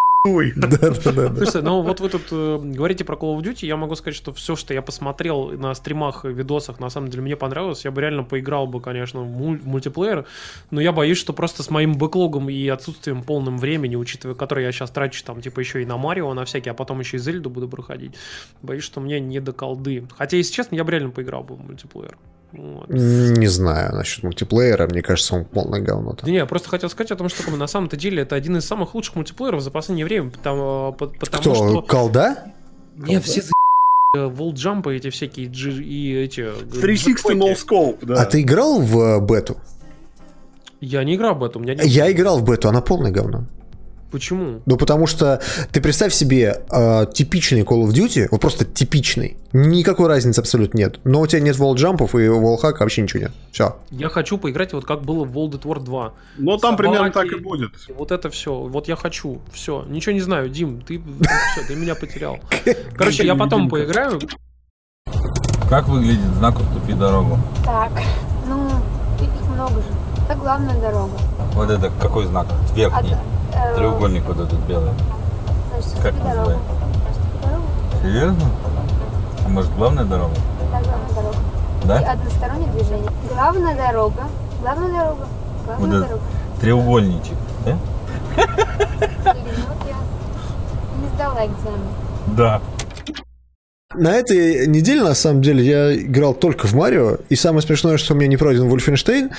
Да. 0.57 0.95
Слушайте, 0.95 1.63
ну 1.63 1.83
вот 1.83 2.01
вы 2.01 2.09
тут 2.09 2.23
э, 2.31 2.59
говорите 2.63 3.05
про 3.05 3.17
Call 3.17 3.37
of 3.37 3.43
Duty, 3.43 3.67
я 3.67 3.77
могу 3.77 3.95
сказать, 3.95 4.15
что 4.15 4.33
все, 4.33 4.57
что 4.57 4.75
я 4.75 4.83
посмотрел 4.83 5.51
на 5.51 5.75
стримах 5.75 6.25
и 6.25 6.29
видосах, 6.29 6.81
на 6.81 6.91
самом 6.91 7.09
деле 7.09 7.23
мне 7.23 7.37
понравилось. 7.37 7.85
Я 7.85 7.91
бы 7.91 8.01
реально 8.01 8.25
поиграл 8.25 8.67
бы, 8.67 8.81
конечно, 8.81 9.21
в, 9.23 9.27
муль- 9.27 9.59
в 9.59 9.67
мультиплеер, 9.67 10.27
но 10.71 10.81
я 10.81 10.93
боюсь, 10.93 11.19
что 11.19 11.33
просто 11.33 11.63
с 11.63 11.71
моим 11.71 11.95
бэклогом 11.95 12.49
и 12.51 12.69
отсутствием 12.69 13.23
полным 13.23 13.59
времени, 13.59 13.97
учитывая, 13.97 14.35
которое 14.35 14.67
я 14.67 14.73
сейчас 14.73 14.91
трачу 14.91 15.25
там, 15.25 15.41
типа, 15.41 15.61
еще 15.61 15.83
и 15.83 15.87
на 15.87 15.97
Марио, 15.97 16.33
на 16.35 16.45
всякие, 16.45 16.73
а 16.73 16.75
потом 16.75 17.01
еще 17.01 17.17
и 17.17 17.21
Зельду 17.21 17.51
буду 17.51 17.69
проходить, 17.69 18.15
боюсь, 18.63 18.85
что 18.85 19.01
мне 19.01 19.21
не 19.21 19.41
до 19.41 19.53
колды. 19.53 20.07
Хотя, 20.17 20.37
если 20.37 20.53
честно, 20.53 20.77
я 20.77 20.85
бы 20.85 20.93
реально 20.93 21.11
поиграл 21.11 21.43
бы 21.43 21.55
в 21.55 21.61
мультиплеер. 21.65 22.17
Вот. 22.53 22.89
Не 22.89 23.47
знаю 23.47 23.95
насчет 23.95 24.25
мультиплеера, 24.25 24.87
мне 24.87 25.03
кажется, 25.03 25.35
он 25.35 25.45
полное 25.45 25.81
говно. 25.81 26.15
Там. 26.15 26.31
Не, 26.31 26.37
я 26.37 26.47
просто 26.47 26.69
хотел 26.71 26.89
сказать 26.89 27.11
о 27.13 27.17
том, 27.17 27.29
что 27.29 27.51
на 27.51 27.67
самом-то 27.67 27.97
деле 27.97 28.23
это 28.23 28.37
один 28.37 28.57
из 28.57 28.65
самых 28.65 28.95
лучших 28.95 29.17
мультиплееров 29.17 29.61
за 29.61 29.71
последнее 29.71 30.07
время, 30.07 30.31
потому, 30.31 30.95
потому 30.95 31.19
Кто? 31.21 31.55
что... 31.55 31.83
Колда? 31.83 32.55
Не, 32.97 33.21
все 33.21 33.43
за 33.43 34.29
волджампы 34.29 34.97
эти 34.97 35.11
всякие 35.11 35.47
и 35.47 36.15
эти... 36.15 36.51
360 36.81 37.33
no 37.33 37.55
scope, 37.55 38.05
да. 38.07 38.23
А 38.23 38.25
ты 38.25 38.41
играл 38.41 38.81
в 38.81 38.99
э, 38.99 39.21
бету? 39.21 39.59
Я 40.81 41.05
не 41.05 41.17
играл 41.17 41.35
в 41.35 41.41
бету. 41.41 41.59
У 41.59 41.63
меня 41.63 41.75
Я 41.83 42.11
играл 42.11 42.39
в 42.39 42.45
бету, 42.45 42.69
она 42.69 42.81
полное 42.81 43.11
говно. 43.11 43.45
Почему? 44.11 44.63
Ну, 44.65 44.77
потому 44.77 45.07
что 45.07 45.41
ты 45.71 45.81
представь 45.81 46.15
себе 46.15 46.63
э, 46.71 47.07
типичный 47.13 47.61
Call 47.61 47.85
of 47.85 47.91
Duty, 47.91 48.29
вот 48.31 48.41
просто 48.41 48.65
типичный. 48.65 49.37
Никакой 49.53 50.09
разницы 50.09 50.41
абсолютно 50.41 50.79
нет. 50.79 51.01
Но 51.05 51.21
у 51.21 51.27
тебя 51.27 51.41
нет 51.41 51.59
волджампов 51.59 52.15
и 52.15 52.29
волхака 52.29 52.81
вообще 52.83 53.03
ничего 53.03 53.25
нет. 53.25 53.33
Все. 53.53 53.77
Я 53.91 54.09
хочу 54.09 54.39
поиграть 54.39 54.73
вот 54.73 54.87
как 54.87 55.03
было 55.03 55.25
в 55.25 55.37
World 55.37 55.61
at 55.61 55.63
War 55.63 55.83
2. 55.83 56.13
Ну, 56.39 56.51
там 56.59 56.73
Собаки, 56.73 56.77
примерно 56.77 57.11
так 57.11 57.27
и 57.27 57.37
будет. 57.37 57.73
Вот 57.95 58.11
это 58.11 58.31
все. 58.31 58.55
Вот 58.55 58.89
я 58.89 58.97
хочу. 58.97 59.41
Все. 59.53 59.85
Ничего 59.89 60.13
не 60.13 60.21
знаю, 60.21 60.49
Дим, 60.49 60.81
ты, 60.81 61.03
все, 61.53 61.67
ты 61.67 61.75
меня 61.75 61.95
потерял. 61.95 62.39
Короче, 62.97 63.27
я 63.27 63.35
потом 63.35 63.69
поиграю. 63.69 64.21
Как 65.69 65.87
выглядит 65.87 66.25
знак 66.39 66.59
«Уступи 66.59 66.95
дорогу»? 66.95 67.39
Так, 67.63 67.93
ну, 68.47 68.71
их 69.21 69.49
много 69.55 69.75
же. 69.75 69.89
Это 70.25 70.39
главная 70.39 70.81
дорога. 70.81 71.13
Вот 71.55 71.69
это 71.69 71.91
какой 72.01 72.25
знак? 72.27 72.47
Верхний. 72.75 73.13
А, 73.13 73.38
Треугольник 73.77 74.25
вот 74.25 74.39
этот 74.41 74.59
белый. 74.61 74.93
Значит, 75.71 76.01
как 76.03 76.15
называется? 76.25 76.63
Серьезно? 78.03 78.45
А 79.45 79.49
может 79.49 79.75
главная 79.75 80.05
дорога? 80.05 80.35
Да, 80.73 80.81
главная 80.81 81.15
дорога. 81.15 81.37
Да? 81.85 82.01
И 82.01 82.05
одностороннее 82.05 82.73
движение. 82.73 83.11
Главная 83.33 83.77
дорога. 83.77 84.23
Главная 84.61 84.89
дорога. 84.89 85.27
Главная 85.67 85.99
вот 85.99 86.09
дорога. 86.09 86.23
Треугольничек, 86.61 87.37
да? 87.65 87.79
Не 91.01 91.09
сдала 91.15 91.47
экзамен. 91.47 91.89
Да. 92.37 92.61
На 93.95 94.15
этой 94.15 94.67
неделе, 94.67 95.03
на 95.03 95.15
самом 95.15 95.41
деле, 95.43 95.65
я 95.65 95.97
играл 95.97 96.35
только 96.35 96.67
в 96.67 96.75
Марио, 96.75 97.17
и 97.29 97.37
самое 97.37 97.63
смешное, 97.63 97.97
что 97.97 98.15
у 98.15 98.17
меня 98.17 98.29
не 98.29 98.37
пройден 98.37 98.69
Вольфенштейн, 98.69 99.31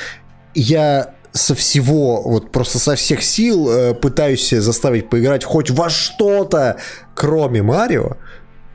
я 0.55 1.13
со 1.31 1.55
всего, 1.55 2.21
вот 2.21 2.51
просто 2.51 2.79
со 2.79 2.95
всех 2.95 3.23
сил 3.23 3.69
э, 3.69 3.93
пытаюсь 3.93 4.49
заставить 4.49 5.09
поиграть 5.09 5.43
хоть 5.43 5.69
во 5.69 5.89
что-то, 5.89 6.77
кроме 7.13 7.61
Марио. 7.61 8.17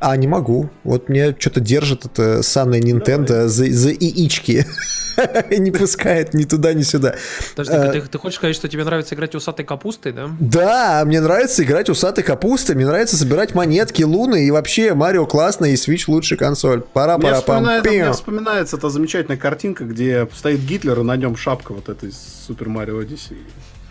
А, 0.07 0.17
не 0.17 0.27
могу. 0.27 0.69
Вот 0.85 1.09
мне 1.09 1.35
что-то 1.39 1.61
держит 1.61 2.05
это 2.05 2.43
санная 2.43 2.81
Nintendo 2.81 3.47
за, 3.47 3.65
за 3.73 3.89
яички. 3.89 4.67
Не 5.51 5.71
пускает 5.71 6.35
ни 6.35 6.45
туда, 6.45 6.75
ни 6.75 6.83
сюда. 6.83 7.15
Подожди, 7.57 8.01
ты, 8.01 8.09
ты 8.09 8.19
хочешь 8.19 8.37
сказать, 8.37 8.55
что 8.55 8.69
тебе 8.69 8.85
нравится 8.85 9.15
играть 9.15 9.35
усатой 9.35 9.65
капустой, 9.65 10.13
да? 10.13 10.29
Да, 10.41 11.05
мне 11.07 11.21
нравится 11.21 11.63
играть 11.63 11.89
усатой 11.89 12.23
капустой, 12.23 12.75
мне 12.75 12.85
нравится 12.85 13.17
собирать 13.17 13.55
монетки, 13.55 14.03
луны, 14.03 14.47
и 14.47 14.51
вообще 14.51 14.93
Марио 14.93 15.25
классно, 15.25 15.67
и 15.67 15.75
Switch 15.75 16.05
лучший 16.09 16.37
консоль. 16.37 16.83
Пора, 16.83 17.17
мне 17.17 17.29
пора, 17.29 17.39
вспоминается, 17.39 17.91
мне 17.91 18.13
вспоминается 18.13 18.77
эта 18.77 18.91
замечательная 18.91 19.39
картинка, 19.39 19.85
где 19.85 20.29
стоит 20.35 20.61
Гитлер, 20.61 21.01
и 21.01 21.03
на 21.03 21.17
нем 21.17 21.37
шапка 21.37 21.73
вот 21.73 21.89
этой 21.89 22.13
Супер 22.13 22.69
Марио 22.69 22.99
Одиссеи. 22.99 23.39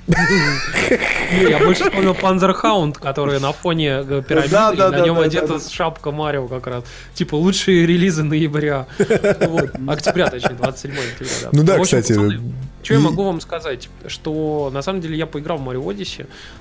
Я 0.07 1.59
больше 1.59 1.85
вспомнил 1.85 2.13
Panzerhound, 2.13 2.99
который 2.99 3.39
на 3.39 3.53
фоне 3.53 4.03
э, 4.05 4.21
пирамиды, 4.27 4.51
да, 4.51 4.71
да, 4.73 4.87
и 4.87 4.91
на 4.91 4.97
да, 4.97 5.05
нем 5.05 5.19
одета 5.19 5.59
шапка 5.59 6.11
Марио 6.11 6.47
как 6.47 6.67
раз. 6.67 6.83
Типа 7.13 7.35
лучшие 7.35 7.85
релизы 7.85 8.23
ноября. 8.23 8.87
Вот. 8.99 9.71
Октября, 9.87 10.29
точнее, 10.29 10.55
27 10.55 10.91
октября. 10.91 11.49
Ну 11.51 11.63
да, 11.63 11.75
общем, 11.75 11.83
кстати. 12.01 12.13
Пацаны, 12.13 12.41
что 12.83 12.93
я 12.93 12.99
могу 12.99 13.23
вам 13.23 13.41
сказать? 13.41 13.89
Что 14.07 14.69
на 14.73 14.81
самом 14.81 15.01
деле 15.01 15.17
я 15.17 15.25
поиграл 15.25 15.57
в 15.57 15.61
Марио. 15.61 15.83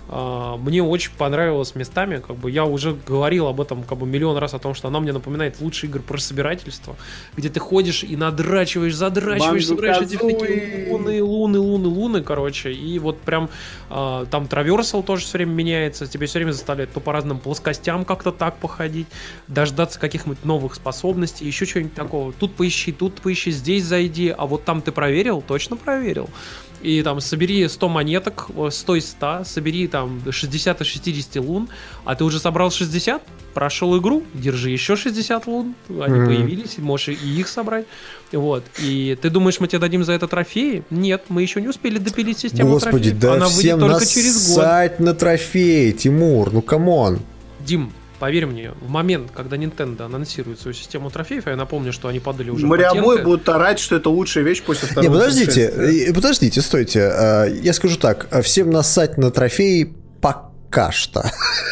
А, 0.09 0.57
мне 0.57 0.82
очень 0.82 1.12
понравилось 1.16 1.74
местами. 1.74 2.23
Как 2.27 2.36
бы 2.36 2.51
я 2.51 2.65
уже 2.65 2.97
говорил 3.07 3.47
об 3.47 3.61
этом 3.61 3.82
как 3.82 3.99
бы 3.99 4.07
миллион 4.07 4.36
раз 4.36 4.55
о 4.55 4.59
том, 4.59 4.74
что 4.74 4.89
она 4.89 5.01
мне 5.01 5.12
напоминает 5.12 5.61
лучшие 5.61 5.89
игры 5.90 6.03
про 6.03 6.19
собирательство, 6.19 6.97
где 7.36 7.49
ты 7.49 7.61
ходишь 7.61 8.05
и 8.05 8.16
надрачиваешь, 8.16 8.94
задрачиваешь, 8.94 9.66
собираешь 9.66 10.03
эти 10.03 10.16
такие 10.16 10.90
луны, 10.90 11.23
луны, 11.23 11.59
луны, 11.59 11.89
луны, 11.89 12.23
короче. 12.23 12.73
И 12.73 12.99
вот 12.99 13.20
прям 13.20 13.49
э, 13.90 14.27
там 14.31 14.47
траверсал 14.47 15.03
тоже 15.03 15.24
все 15.24 15.39
время 15.39 15.53
меняется, 15.53 16.07
тебе 16.07 16.27
все 16.27 16.39
время 16.39 16.53
заставляют 16.53 16.93
то 16.93 17.01
по 17.01 17.12
разным 17.12 17.39
плоскостям 17.39 18.05
как-то 18.05 18.32
так 18.32 18.57
походить, 18.57 19.07
дождаться 19.49 19.99
каких-нибудь 19.99 20.44
новых 20.44 20.74
способностей, 20.74 21.47
еще 21.47 21.66
чего-нибудь 21.66 21.94
такого. 21.94 22.32
Тут 22.32 22.55
поищи, 22.55 22.93
тут 22.93 23.20
поищи, 23.20 23.51
здесь 23.51 23.85
зайди, 23.85 24.35
а 24.36 24.47
вот 24.47 24.65
там 24.65 24.82
ты 24.82 24.93
проверил, 24.93 25.43
точно 25.47 25.77
проверил. 25.77 26.11
И 26.82 27.01
там 27.02 27.20
собери 27.20 27.68
100 27.68 27.89
монеток, 27.89 28.48
100 28.70 28.97
из 28.97 29.10
100, 29.10 29.44
собери 29.44 29.86
там 29.86 30.20
60 30.28 30.80
из 30.80 30.86
60 30.86 31.36
лун, 31.36 31.68
а 32.05 32.16
ты 32.16 32.24
уже 32.24 32.40
собрал 32.40 32.72
60, 32.72 33.22
прошел 33.55 33.97
игру, 33.98 34.24
держи 34.34 34.70
еще 34.70 34.97
60 34.97 35.47
лун, 35.47 35.74
они 35.89 35.97
mm-hmm. 35.98 36.26
появились, 36.26 36.78
можешь 36.78 37.16
и 37.22 37.40
их 37.40 37.47
собрать. 37.47 37.86
Вот. 38.32 38.64
И 38.80 39.16
ты 39.20 39.30
думаешь, 39.30 39.60
мы 39.60 39.68
тебе 39.68 39.78
дадим 39.78 40.02
за 40.02 40.12
это 40.14 40.26
трофеи? 40.26 40.82
Нет, 40.90 41.24
мы 41.28 41.43
еще 41.43 41.60
не 41.60 41.68
успели 41.68 41.98
допилить 41.98 42.39
систему 42.39 42.70
Господи, 42.70 43.10
трофеев. 43.10 43.20
да 43.20 43.34
Она 43.34 43.47
всем 43.47 43.78
только 43.78 44.05
через 44.05 44.56
год. 44.56 44.98
на 44.98 45.14
трофеи, 45.14 45.93
Тимур, 45.93 46.52
ну 46.52 46.62
come 46.62 46.96
on. 46.96 47.20
Дим, 47.60 47.93
поверь 48.23 48.47
мне, 48.47 48.70
в 48.81 48.89
момент, 48.89 49.32
когда 49.35 49.57
Nintendo 49.57 50.03
анонсирует 50.03 50.61
свою 50.61 50.74
систему 50.74 51.11
трофеев, 51.11 51.49
я 51.49 51.57
напомню, 51.57 51.93
что 51.93 52.07
они 52.07 52.20
подали 52.20 52.51
уже 52.51 52.69
мариобои 52.69 53.20
будут 53.24 53.49
орать, 53.49 53.81
что 53.81 53.97
это 53.97 54.11
лучшая 54.11 54.44
вещь 54.44 54.62
после 54.62 54.86
второго 54.86 55.12
Не, 55.12 55.19
подождите, 55.19 56.12
подождите, 56.15 56.61
стойте. 56.61 57.01
А, 57.03 57.47
я 57.47 57.73
скажу 57.73 57.99
так, 57.99 58.28
всем 58.44 58.70
насать 58.70 59.19
на 59.19 59.32
трофеи 59.32 59.93
пока 60.20 60.52
пока 60.73 60.90
что. 60.90 61.23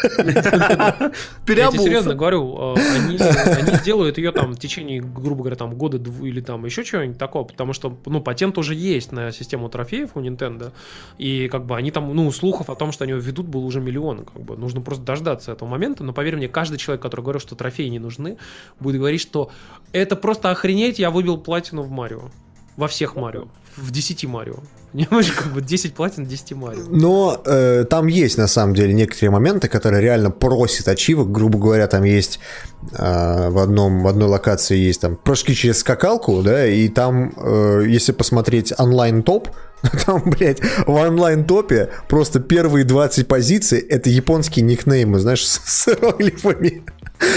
Я 0.03 1.69
тебе 1.71 1.79
серьезно 1.79 2.13
говорю, 2.13 2.75
э, 2.75 2.81
они, 2.95 3.17
они 3.17 3.75
сделают 3.77 4.17
ее 4.17 4.31
там 4.31 4.53
в 4.53 4.59
течение, 4.59 5.01
грубо 5.01 5.41
говоря, 5.41 5.55
там 5.55 5.73
года 5.75 5.97
или 6.21 6.41
там 6.41 6.65
еще 6.65 6.83
чего-нибудь 6.83 7.17
такого, 7.17 7.43
потому 7.43 7.73
что, 7.73 7.97
ну, 8.05 8.21
патент 8.21 8.57
уже 8.57 8.75
есть 8.75 9.11
на 9.11 9.31
систему 9.31 9.69
трофеев 9.69 10.11
у 10.15 10.21
Nintendo, 10.21 10.71
и 11.17 11.47
как 11.49 11.65
бы 11.65 11.75
они 11.75 11.91
там, 11.91 12.15
ну, 12.15 12.31
слухов 12.31 12.69
о 12.69 12.75
том, 12.75 12.91
что 12.91 13.03
они 13.03 13.11
его 13.11 13.21
ведут, 13.21 13.47
было 13.47 13.61
уже 13.61 13.81
миллион, 13.81 14.25
как 14.25 14.41
бы, 14.41 14.55
нужно 14.55 14.81
просто 14.81 15.03
дождаться 15.03 15.51
этого 15.51 15.67
момента, 15.67 16.03
но 16.03 16.13
поверь 16.13 16.35
мне, 16.35 16.47
каждый 16.47 16.77
человек, 16.77 17.01
который 17.01 17.21
говорил, 17.21 17.41
что 17.41 17.55
трофеи 17.55 17.87
не 17.87 17.99
нужны, 17.99 18.37
будет 18.79 18.97
говорить, 18.97 19.21
что 19.21 19.51
это 19.91 20.15
просто 20.15 20.51
охренеть, 20.51 20.99
я 20.99 21.09
выбил 21.09 21.37
платину 21.37 21.81
в 21.81 21.89
Марио. 21.89 22.29
Во 22.81 22.87
всех 22.87 23.15
Марио. 23.15 23.43
В 23.77 23.91
10 23.91 24.25
Марио. 24.25 24.55
Как 25.37 25.53
бы 25.53 25.61
10 25.61 25.93
платин, 25.93 26.25
10 26.25 26.53
Марио. 26.53 26.81
Но 26.89 27.39
э, 27.45 27.85
там 27.87 28.07
есть, 28.07 28.39
на 28.39 28.47
самом 28.47 28.73
деле, 28.73 28.91
некоторые 28.93 29.29
моменты, 29.29 29.67
которые 29.67 30.01
реально 30.01 30.31
просят 30.31 30.87
ачивок. 30.87 31.31
Грубо 31.31 31.59
говоря, 31.59 31.85
там 31.85 32.03
есть 32.03 32.39
э, 32.93 33.49
в, 33.51 33.59
одном, 33.59 34.01
в 34.01 34.07
одной 34.07 34.27
локации 34.29 34.79
есть 34.79 34.99
там 34.99 35.15
прыжки 35.15 35.53
через 35.53 35.81
скакалку, 35.81 36.41
да, 36.41 36.65
и 36.65 36.89
там, 36.89 37.31
э, 37.37 37.83
если 37.87 38.13
посмотреть 38.13 38.73
онлайн-топ, 38.75 39.49
там, 40.05 40.21
блядь, 40.25 40.61
в 40.85 40.91
онлайн-топе 40.91 41.89
просто 42.07 42.39
первые 42.39 42.85
20 42.85 43.27
позиций 43.27 43.79
это 43.79 44.09
японские 44.09 44.65
никнеймы, 44.65 45.19
знаешь, 45.19 45.45
с, 45.47 45.61
с 45.63 45.87
иероглифами. 45.87 46.83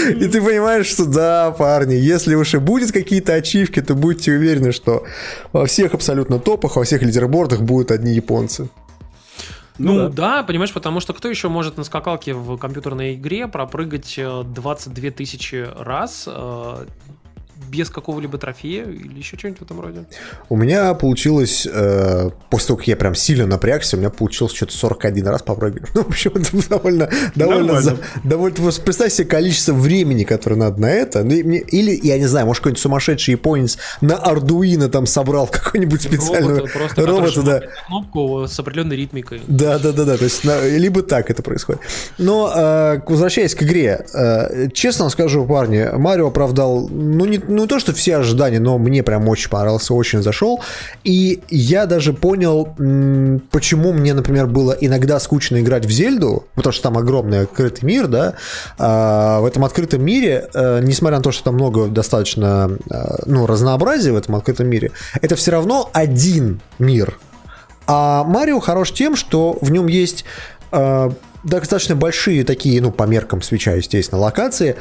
И 0.09 0.27
ты 0.27 0.41
понимаешь, 0.41 0.87
что 0.87 1.05
да, 1.05 1.51
парни, 1.51 1.93
если 1.93 2.33
уж 2.33 2.55
и 2.55 2.57
будет 2.57 2.91
какие-то 2.91 3.33
ачивки, 3.33 3.81
то 3.81 3.93
будьте 3.93 4.31
уверены, 4.31 4.71
что 4.71 5.03
во 5.53 5.67
всех 5.67 5.93
абсолютно 5.93 6.39
топах, 6.39 6.75
во 6.75 6.83
всех 6.83 7.03
лидербордах 7.03 7.61
будут 7.61 7.91
одни 7.91 8.13
японцы. 8.13 8.69
Ну, 9.77 9.93
ну 9.93 10.09
да. 10.09 10.37
да, 10.37 10.43
понимаешь, 10.43 10.73
потому 10.73 10.99
что 11.01 11.13
кто 11.13 11.27
еще 11.27 11.49
может 11.49 11.77
на 11.77 11.83
скакалке 11.83 12.33
в 12.33 12.57
компьютерной 12.57 13.15
игре 13.15 13.47
пропрыгать 13.47 14.17
22 14.17 15.07
э, 15.07 15.11
тысячи 15.11 15.67
раз, 15.77 16.25
э, 16.27 16.85
без 17.69 17.89
какого-либо 17.89 18.37
трофея 18.37 18.85
или 18.85 19.17
еще 19.17 19.37
что-нибудь 19.37 19.59
в 19.59 19.63
этом 19.63 19.81
роде? 19.81 20.05
У 20.49 20.55
меня 20.55 20.93
получилось, 20.93 21.67
э, 21.71 22.29
после 22.49 22.67
того, 22.67 22.77
как 22.77 22.87
я 22.87 22.95
прям 22.95 23.15
сильно 23.15 23.47
напрягся, 23.47 23.95
у 23.95 23.99
меня 23.99 24.09
получилось 24.09 24.53
что-то 24.53 24.73
41 24.73 25.27
раз 25.27 25.41
попрыгать. 25.41 25.83
Ну, 25.95 26.03
в 26.03 26.09
общем, 26.09 26.31
это 26.35 26.69
довольно... 26.69 27.09
довольно, 27.35 27.81
за, 27.81 27.97
довольно 28.23 28.55
представь 28.55 29.13
себе 29.13 29.27
количество 29.27 29.73
времени, 29.73 30.23
которое 30.25 30.57
надо 30.57 30.81
на 30.81 30.91
это. 30.91 31.23
Ну, 31.23 31.31
или, 31.31 31.99
я 32.03 32.17
не 32.17 32.25
знаю, 32.25 32.45
может, 32.45 32.61
какой-нибудь 32.61 32.81
сумасшедший 32.81 33.33
японец 33.33 33.77
на 34.01 34.17
Ардуино 34.17 34.89
там 34.89 35.05
собрал 35.05 35.47
какой-нибудь 35.51 36.01
специальный 36.01 36.57
робот, 36.57 36.73
просто 36.73 37.05
робота, 37.05 37.41
да. 37.43 37.61
кнопку 37.87 38.45
с 38.47 38.59
определенной 38.59 38.97
ритмикой. 38.97 39.41
Да, 39.47 39.79
да, 39.79 39.93
да, 39.93 40.03
да. 40.03 40.17
То 40.17 40.25
есть, 40.25 40.43
на, 40.43 40.67
либо 40.67 41.01
так 41.01 41.29
это 41.29 41.41
происходит. 41.41 41.81
Но, 42.17 42.51
э, 42.53 43.01
возвращаясь 43.05 43.55
к 43.55 43.63
игре, 43.63 44.05
э, 44.13 44.69
честно 44.73 45.09
скажу, 45.09 45.45
парни, 45.45 45.89
Марио 45.93 46.27
оправдал, 46.27 46.89
ну, 46.89 47.25
не, 47.25 47.39
ну 47.47 47.67
то, 47.67 47.79
что 47.79 47.93
все 47.93 48.17
ожидания, 48.17 48.59
но 48.59 48.77
мне 48.77 49.03
прям 49.03 49.27
очень 49.27 49.49
понравился, 49.49 49.93
очень 49.93 50.21
зашел. 50.21 50.61
И 51.03 51.41
я 51.49 51.85
даже 51.85 52.13
понял, 52.13 52.65
почему 53.51 53.93
мне, 53.93 54.13
например, 54.13 54.47
было 54.47 54.71
иногда 54.73 55.19
скучно 55.19 55.59
играть 55.61 55.85
в 55.85 55.91
Зельду, 55.91 56.45
потому 56.55 56.73
что 56.73 56.83
там 56.83 56.97
огромный 56.97 57.41
открытый 57.41 57.85
мир, 57.85 58.07
да. 58.07 58.33
А, 58.77 59.39
в 59.39 59.45
этом 59.45 59.65
открытом 59.65 60.03
мире, 60.03 60.49
а, 60.53 60.79
несмотря 60.79 61.17
на 61.17 61.23
то, 61.23 61.31
что 61.31 61.45
там 61.45 61.55
много 61.55 61.87
достаточно 61.87 62.77
а, 62.89 63.23
ну, 63.25 63.45
разнообразия 63.45 64.11
в 64.11 64.17
этом 64.17 64.35
открытом 64.35 64.67
мире, 64.67 64.91
это 65.21 65.35
все 65.35 65.51
равно 65.51 65.89
один 65.93 66.61
мир. 66.79 67.17
А 67.87 68.23
Марио 68.23 68.59
хорош 68.59 68.91
тем, 68.91 69.15
что 69.15 69.57
в 69.61 69.71
нем 69.71 69.87
есть 69.87 70.25
а, 70.71 71.11
достаточно 71.43 71.95
большие 71.95 72.43
такие, 72.43 72.81
ну, 72.81 72.91
по 72.91 73.03
меркам 73.03 73.41
свеча, 73.41 73.73
естественно, 73.73 74.19
локации, 74.19 74.75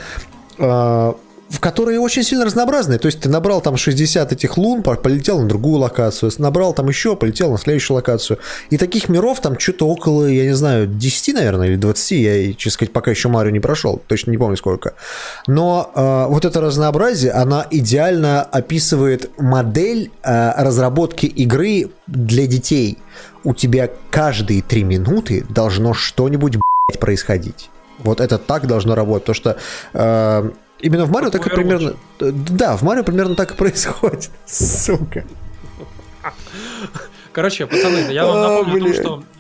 в 1.55 1.61
которые 1.61 2.01
очень 2.01 2.25
сильно 2.25 2.45
разнообразные. 2.45 2.99
То 2.99 3.07
есть 3.07 3.21
ты 3.21 3.29
набрал 3.29 3.61
там 3.61 3.77
60 3.77 4.33
этих 4.33 4.59
лун, 4.59 4.83
полетел 4.83 5.41
на 5.41 5.49
другую 5.49 5.79
локацию, 5.79 6.33
набрал 6.39 6.75
там 6.75 6.89
еще, 6.89 7.15
полетел 7.15 7.53
на 7.53 7.59
следующую 7.59 7.95
локацию. 7.95 8.41
И 8.71 8.77
таких 8.77 9.09
миров 9.09 9.41
там 9.41 9.59
что-то 9.59 9.87
около, 9.87 10.27
я 10.27 10.45
не 10.45 10.55
знаю, 10.55 10.89
10, 10.89 11.35
наверное, 11.35 11.69
или 11.69 11.77
20. 11.77 12.11
Я, 12.11 12.53
честно 12.55 12.71
сказать, 12.73 12.93
пока 12.93 13.13
еще 13.13 13.29
Марио 13.29 13.51
не 13.51 13.61
прошел, 13.61 14.03
точно 14.09 14.33
не 14.33 14.37
помню 14.37 14.57
сколько. 14.57 14.95
Но 15.47 15.93
э, 15.95 16.27
вот 16.29 16.45
это 16.45 16.61
разнообразие, 16.61 17.31
она 17.31 17.67
идеально 17.71 18.43
описывает 18.43 19.31
модель 19.39 20.11
э, 20.25 20.53
разработки 20.57 21.27
игры 21.27 21.91
для 22.09 22.49
детей. 22.49 22.99
У 23.45 23.55
тебя 23.55 23.91
каждые 24.11 24.63
три 24.63 24.83
минуты 24.83 25.47
должно 25.49 25.95
что-нибудь 25.95 26.57
происходить. 26.99 27.71
Вот 27.99 28.21
это 28.21 28.39
так 28.39 28.67
должно 28.67 28.95
работать, 28.95 29.27
потому 29.27 29.37
что 29.37 29.57
э, 29.93 30.51
Именно 30.85 31.07
в 31.07 31.11
Марио 31.11 31.31
так 31.31 31.47
и 31.47 31.51
примерно... 31.51 31.97
Да, 32.21 32.77
в 32.77 32.83
Марио 32.83 33.05
примерно 33.05 33.35
так 33.35 33.53
и 33.53 33.55
происходит. 33.55 34.29
Сука. 34.47 35.25
Короче, 37.33 37.67
пацаны, 37.67 38.13
я 38.13 38.27
вам 38.27 38.41
напомню 38.43 38.77
о 38.77 38.81
том, 38.81 38.95
что 38.95 39.15
а, 39.15 39.34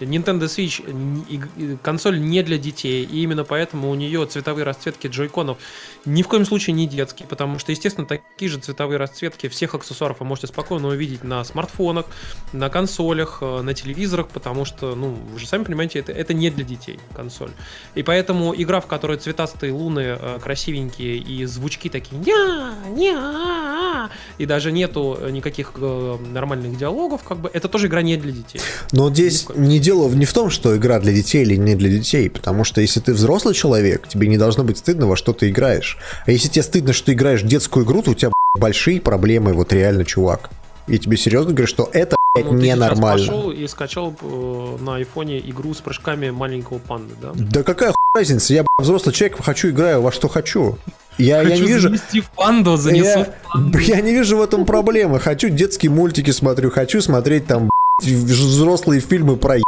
Nintendo 0.00 0.44
Switch 0.44 1.78
консоль 1.82 2.20
не 2.20 2.42
для 2.42 2.58
детей, 2.58 3.04
и 3.04 3.22
именно 3.22 3.44
поэтому 3.44 3.90
у 3.90 3.94
нее 3.94 4.26
цветовые 4.26 4.64
расцветки 4.64 5.06
джойконов 5.06 5.58
ни 6.04 6.22
в 6.22 6.28
коем 6.28 6.44
случае 6.44 6.74
не 6.74 6.86
детские, 6.86 7.26
потому 7.28 7.58
что, 7.58 7.72
естественно, 7.72 8.06
такие 8.06 8.50
же 8.50 8.58
цветовые 8.58 8.98
расцветки 8.98 9.48
всех 9.48 9.74
аксессуаров 9.74 10.20
вы 10.20 10.26
можете 10.26 10.48
спокойно 10.48 10.88
увидеть 10.88 11.24
на 11.24 11.44
смартфонах, 11.44 12.06
на 12.52 12.68
консолях, 12.68 13.38
э, 13.40 13.62
на 13.62 13.74
телевизорах, 13.74 14.28
потому 14.28 14.64
что, 14.64 14.94
ну, 14.94 15.16
вы 15.32 15.38
же 15.38 15.46
сами 15.46 15.64
понимаете, 15.64 15.98
это, 15.98 16.12
это 16.12 16.34
не 16.34 16.50
для 16.50 16.64
детей 16.64 16.98
консоль. 17.14 17.50
И 17.94 18.02
поэтому 18.02 18.54
игра, 18.54 18.80
в 18.80 18.86
которой 18.86 19.18
цветастые 19.18 19.72
луны 19.72 20.18
э, 20.18 20.38
красивенькие 20.42 21.16
и 21.16 21.44
звучки 21.44 21.88
такие 21.88 22.20
ня 22.20 22.74
ня 22.90 24.10
и 24.38 24.46
даже 24.46 24.72
нету 24.72 25.18
никаких 25.30 25.72
э, 25.76 26.16
нормальных 26.32 26.76
диалогов, 26.76 27.22
как 27.22 27.38
бы, 27.38 27.50
это 27.52 27.68
тоже 27.68 27.86
игра 27.86 28.02
не 28.02 28.16
для 28.16 28.32
детей. 28.32 28.60
Но 28.92 29.10
здесь 29.10 29.43
не 29.54 29.78
дело 29.78 30.08
не 30.10 30.24
в 30.24 30.32
том, 30.32 30.50
что 30.50 30.76
игра 30.76 30.98
для 31.00 31.12
детей 31.12 31.42
или 31.42 31.56
не 31.56 31.74
для 31.74 31.88
детей, 31.90 32.28
потому 32.30 32.64
что 32.64 32.80
если 32.80 33.00
ты 33.00 33.12
взрослый 33.12 33.54
человек, 33.54 34.08
тебе 34.08 34.28
не 34.28 34.38
должно 34.38 34.64
быть 34.64 34.78
стыдно, 34.78 35.06
во 35.06 35.16
что 35.16 35.32
ты 35.32 35.50
играешь. 35.50 35.98
А 36.26 36.30
если 36.30 36.48
тебе 36.48 36.62
стыдно, 36.62 36.92
что 36.92 37.06
ты 37.06 37.12
играешь 37.12 37.42
в 37.42 37.46
детскую 37.46 37.84
игру, 37.84 38.02
то 38.02 38.12
у 38.12 38.14
тебя 38.14 38.32
большие 38.58 39.00
проблемы, 39.00 39.52
вот 39.52 39.72
реально, 39.72 40.04
чувак. 40.04 40.50
Я 40.86 40.98
тебе 40.98 41.16
серьезно 41.16 41.52
говорю, 41.52 41.66
что 41.66 41.88
это 41.92 42.16
блядь, 42.34 42.50
Ну, 42.52 42.58
ты 42.58 42.66
ненормально. 42.66 43.18
пошел 43.26 43.50
и 43.50 43.66
скачал 43.66 44.14
э, 44.20 44.76
на 44.80 44.96
айфоне 44.96 45.38
игру 45.50 45.72
с 45.72 45.78
прыжками 45.78 46.30
маленького 46.30 46.78
панды, 46.78 47.14
да? 47.20 47.32
Да 47.34 47.62
какая 47.62 47.88
хуй 47.90 47.96
разница? 48.20 48.52
Я 48.52 48.60
блядь, 48.62 48.68
взрослый 48.86 49.14
человек, 49.14 49.38
хочу 49.42 49.70
играю 49.70 50.02
во 50.02 50.12
что 50.12 50.28
хочу. 50.28 50.76
Я, 51.16 51.42
я 51.42 51.48
Хочу 51.50 51.62
не 51.62 51.68
вижу. 51.68 51.88
занести 51.88 52.20
в 52.20 52.28
панду, 52.30 52.76
занесу 52.76 53.06
я, 53.20 53.24
в 53.24 53.52
панду. 53.52 53.78
я 53.80 54.00
не 54.00 54.12
вижу 54.12 54.36
в 54.36 54.42
этом 54.42 54.66
проблемы. 54.66 55.20
Хочу 55.20 55.48
детские 55.48 55.90
мультики 55.92 56.32
смотрю, 56.32 56.70
хочу 56.70 57.00
смотреть 57.00 57.46
там 57.46 57.70
взрослые 58.02 59.00
фильмы 59.00 59.36
про. 59.36 59.58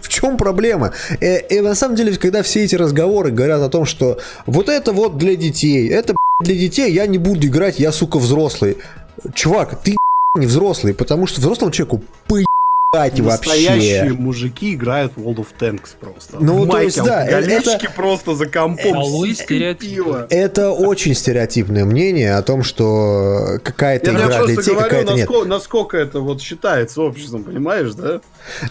В 0.00 0.08
чем 0.08 0.36
проблема? 0.36 0.92
Э, 1.20 1.38
И, 1.48 1.60
на 1.60 1.74
самом 1.74 1.94
деле, 1.94 2.16
когда 2.16 2.42
все 2.42 2.64
эти 2.64 2.74
разговоры 2.74 3.30
говорят 3.30 3.62
о 3.62 3.68
том, 3.68 3.86
что 3.86 4.18
вот 4.46 4.68
это 4.68 4.92
вот 4.92 5.18
для 5.18 5.36
детей, 5.36 5.88
это 5.88 6.16
для 6.42 6.56
детей, 6.56 6.92
я 6.92 7.06
не 7.06 7.18
буду 7.18 7.46
играть, 7.46 7.78
я, 7.78 7.92
сука, 7.92 8.18
взрослый. 8.18 8.78
Чувак, 9.34 9.80
ты 9.84 9.96
не 10.36 10.46
взрослый, 10.46 10.94
потому 10.94 11.28
что 11.28 11.40
взрослому 11.40 11.70
человеку 11.70 12.02
поебать 12.26 12.51
Настоящие 12.94 14.00
вообще. 14.02 14.12
мужики 14.20 14.74
играют 14.74 15.12
в 15.16 15.26
World 15.26 15.36
of 15.36 15.46
Tanks 15.58 15.90
просто. 15.98 16.36
Ну, 16.40 16.64
В 16.64 16.70
то 16.70 16.78
есть, 16.78 17.02
да, 17.02 17.22
алкоголички 17.22 17.86
это- 17.86 17.90
просто 17.96 18.34
за 18.34 18.44
компом. 18.46 19.02
Сидят, 19.02 19.38
стереотип. 19.38 20.06
Это 20.28 20.72
очень 20.72 21.14
стереотипное 21.14 21.86
мнение 21.86 22.34
о 22.34 22.42
том, 22.42 22.62
что 22.62 23.58
какая-то 23.64 24.10
Я, 24.10 24.16
игра 24.18 24.26
для 24.26 24.36
просто 24.36 24.56
детей, 24.56 24.70
говорю, 24.72 24.88
какая-то 24.90 25.12
нет. 25.14 25.20
насколько, 25.26 25.48
насколько 25.48 25.96
это 25.96 26.20
вот 26.20 26.42
считается 26.42 27.00
обществом, 27.00 27.44
понимаешь, 27.44 27.94
да? 27.94 28.20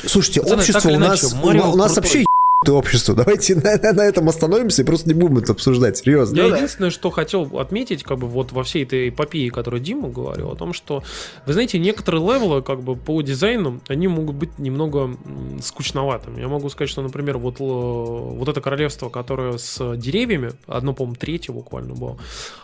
Слушайте, 0.05 0.41
Пацаны, 0.41 0.59
общество 0.59 0.89
у 0.89 0.97
нас, 0.99 1.23
иначе, 1.23 1.35
Марио 1.43 1.71
у 1.71 1.75
нас 1.75 1.95
вообще 1.95 2.23
ебанутое 2.63 2.79
общество. 2.79 3.15
Давайте 3.15 3.55
на, 3.55 3.77
на- 3.77 3.93
на 3.93 4.01
этом 4.01 4.29
остановимся 4.29 4.81
и 4.81 4.85
просто 4.85 5.07
не 5.07 5.13
будем 5.15 5.39
это 5.39 5.53
обсуждать, 5.53 5.97
серьезно. 5.97 6.37
Я 6.37 6.45
единственное, 6.55 6.91
что 6.91 7.09
хотел 7.09 7.43
отметить, 7.59 8.03
как 8.03 8.19
бы 8.19 8.27
вот 8.27 8.51
во 8.51 8.63
всей 8.63 8.83
этой 8.83 9.09
эпопее, 9.09 9.49
которую 9.51 9.81
Дима 9.81 10.09
говорил, 10.09 10.51
о 10.51 10.55
том, 10.55 10.73
что, 10.73 11.03
вы 11.45 11.53
знаете, 11.53 11.79
некоторые 11.79 12.21
левелы, 12.23 12.61
как 12.61 12.81
бы 12.83 12.95
по 12.95 13.21
дизайну, 13.21 13.81
они 13.87 14.07
могут 14.07 14.35
быть 14.35 14.59
немного 14.59 15.15
скучноватыми. 15.61 16.39
Я 16.39 16.47
могу 16.47 16.69
сказать, 16.69 16.89
что, 16.89 17.01
например, 17.01 17.37
вот, 17.37 17.59
л- 17.59 18.35
вот 18.35 18.47
это 18.47 18.61
королевство, 18.61 19.09
которое 19.09 19.57
с 19.57 19.95
деревьями, 19.97 20.51
одно, 20.67 20.93
по-моему, 20.93 21.15
третье 21.15 21.53
буквально 21.53 21.95
было, 21.95 22.17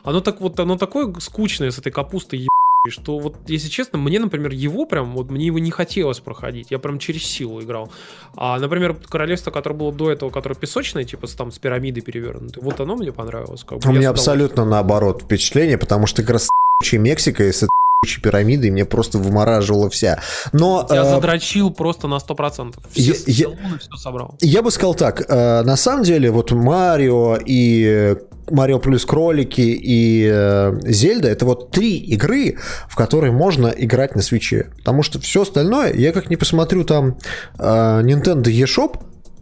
оно 0.04 0.22
так 0.22 0.42
вот, 0.42 0.60
оно 0.60 0.78
такое 0.78 1.14
скучное 1.20 1.72
с 1.72 1.80
этой 1.80 1.92
капустой 1.92 2.40
ебаной, 2.88 2.90
что 2.90 3.20
вот, 3.20 3.38
если 3.48 3.70
честно, 3.70 3.98
мне, 3.98 4.20
например, 4.20 4.52
его 4.52 4.86
прям, 4.86 5.14
вот 5.14 5.30
мне 5.30 5.48
его 5.48 5.60
не 5.60 5.72
хотелось 5.72 6.20
проходить, 6.20 6.72
я 6.72 6.80
прям 6.80 7.00
через 7.00 7.24
силу 7.24 7.62
играл. 7.62 7.92
А, 8.36 8.60
например, 8.60 8.96
королевство, 8.96 9.52
которое 9.52 9.76
было 9.76 9.92
до 9.92 10.12
этого, 10.12 10.30
которое 10.30 10.56
песочное, 10.56 11.04
типа 11.04 11.28
там 11.28 11.52
с 11.52 11.60
пирамидой 11.60 12.02
перевернутой, 12.02 12.64
вот 12.64 12.80
оно 12.80 12.96
мне 12.96 13.12
понравилось. 13.12 13.64
Как 13.64 13.80
бы, 13.80 13.90
У 13.90 13.94
меня 13.94 14.10
абсолютно 14.10 14.66
наоборот 14.66 15.24
впечатление, 15.24 15.78
потому 15.78 16.08
что 16.08 16.22
как 16.22 16.32
раз 16.32 16.50
с 16.84 17.68
ебучей 18.08 18.18
ебучей 18.18 18.22
пирамидой 18.22 18.72
мне 18.72 18.86
просто 18.86 19.18
вымораживала 19.18 19.90
вся. 19.90 20.20
Но 20.54 20.86
Я 20.90 21.02
э, 21.04 21.10
задрочил 21.10 21.72
просто 21.72 22.08
на 22.08 22.18
100%. 22.20 22.76
Все, 22.92 23.02
Я- 23.02 23.50
я- 23.50 23.78
все 23.80 23.98
собрал. 23.98 24.36
Я 24.42 24.62
бы 24.62 24.72
сказал 24.72 24.96
так, 24.96 25.22
э, 25.28 25.62
на 25.64 25.76
самом 25.78 26.04
деле 26.04 26.32
вот 26.32 26.52
Марио 26.52 27.38
и 27.46 27.86
э, 27.86 28.16
Марио 28.50 28.80
плюс 28.80 29.06
кролики 29.06 29.62
и 29.62 30.28
э, 30.32 30.80
Зельда 30.86 31.28
это 31.28 31.46
вот 31.46 31.72
три 31.72 31.98
игры, 31.98 32.58
в 32.90 32.96
которые 32.96 33.32
можно 33.32 33.68
играть 33.68 34.16
на 34.16 34.22
свече. 34.22 34.68
Потому 34.78 35.04
что 35.04 35.20
все 35.20 35.42
остальное, 35.42 35.94
я 35.94 36.12
как 36.12 36.30
не 36.30 36.38
посмотрю 36.38 36.84
там 36.84 37.18
э, 37.60 37.64
Nintendo 38.04 38.44
eShop, 38.44 39.00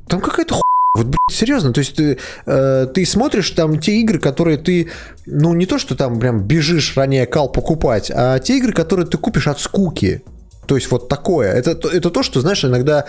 там 0.08 0.22
какая-то 0.22 0.54
хуйня. 0.56 0.62
Вот, 0.95 1.07
блядь, 1.07 1.17
серьезно, 1.30 1.73
то 1.73 1.80
есть 1.80 1.95
ты, 1.95 2.17
э, 2.45 2.88
ты 2.93 3.05
смотришь 3.05 3.51
там 3.51 3.80
те 3.80 3.99
игры, 3.99 4.17
которые 4.17 4.57
ты, 4.57 4.89
ну, 5.26 5.53
не 5.53 5.65
то, 5.65 5.77
что 5.77 5.95
там 5.95 6.19
прям 6.19 6.41
бежишь 6.43 6.95
ранее 6.95 7.26
кал 7.26 7.51
покупать, 7.51 8.09
а 8.15 8.39
те 8.39 8.57
игры, 8.57 8.72
которые 8.72 9.05
ты 9.05 9.17
купишь 9.17 9.47
от 9.47 9.59
скуки. 9.59 10.23
То 10.67 10.76
есть 10.76 10.89
вот 10.89 11.09
такое. 11.09 11.51
Это, 11.51 11.76
то- 11.76 11.89
это 11.89 12.09
то, 12.09 12.23
что, 12.23 12.41
знаешь, 12.41 12.63
иногда 12.63 13.05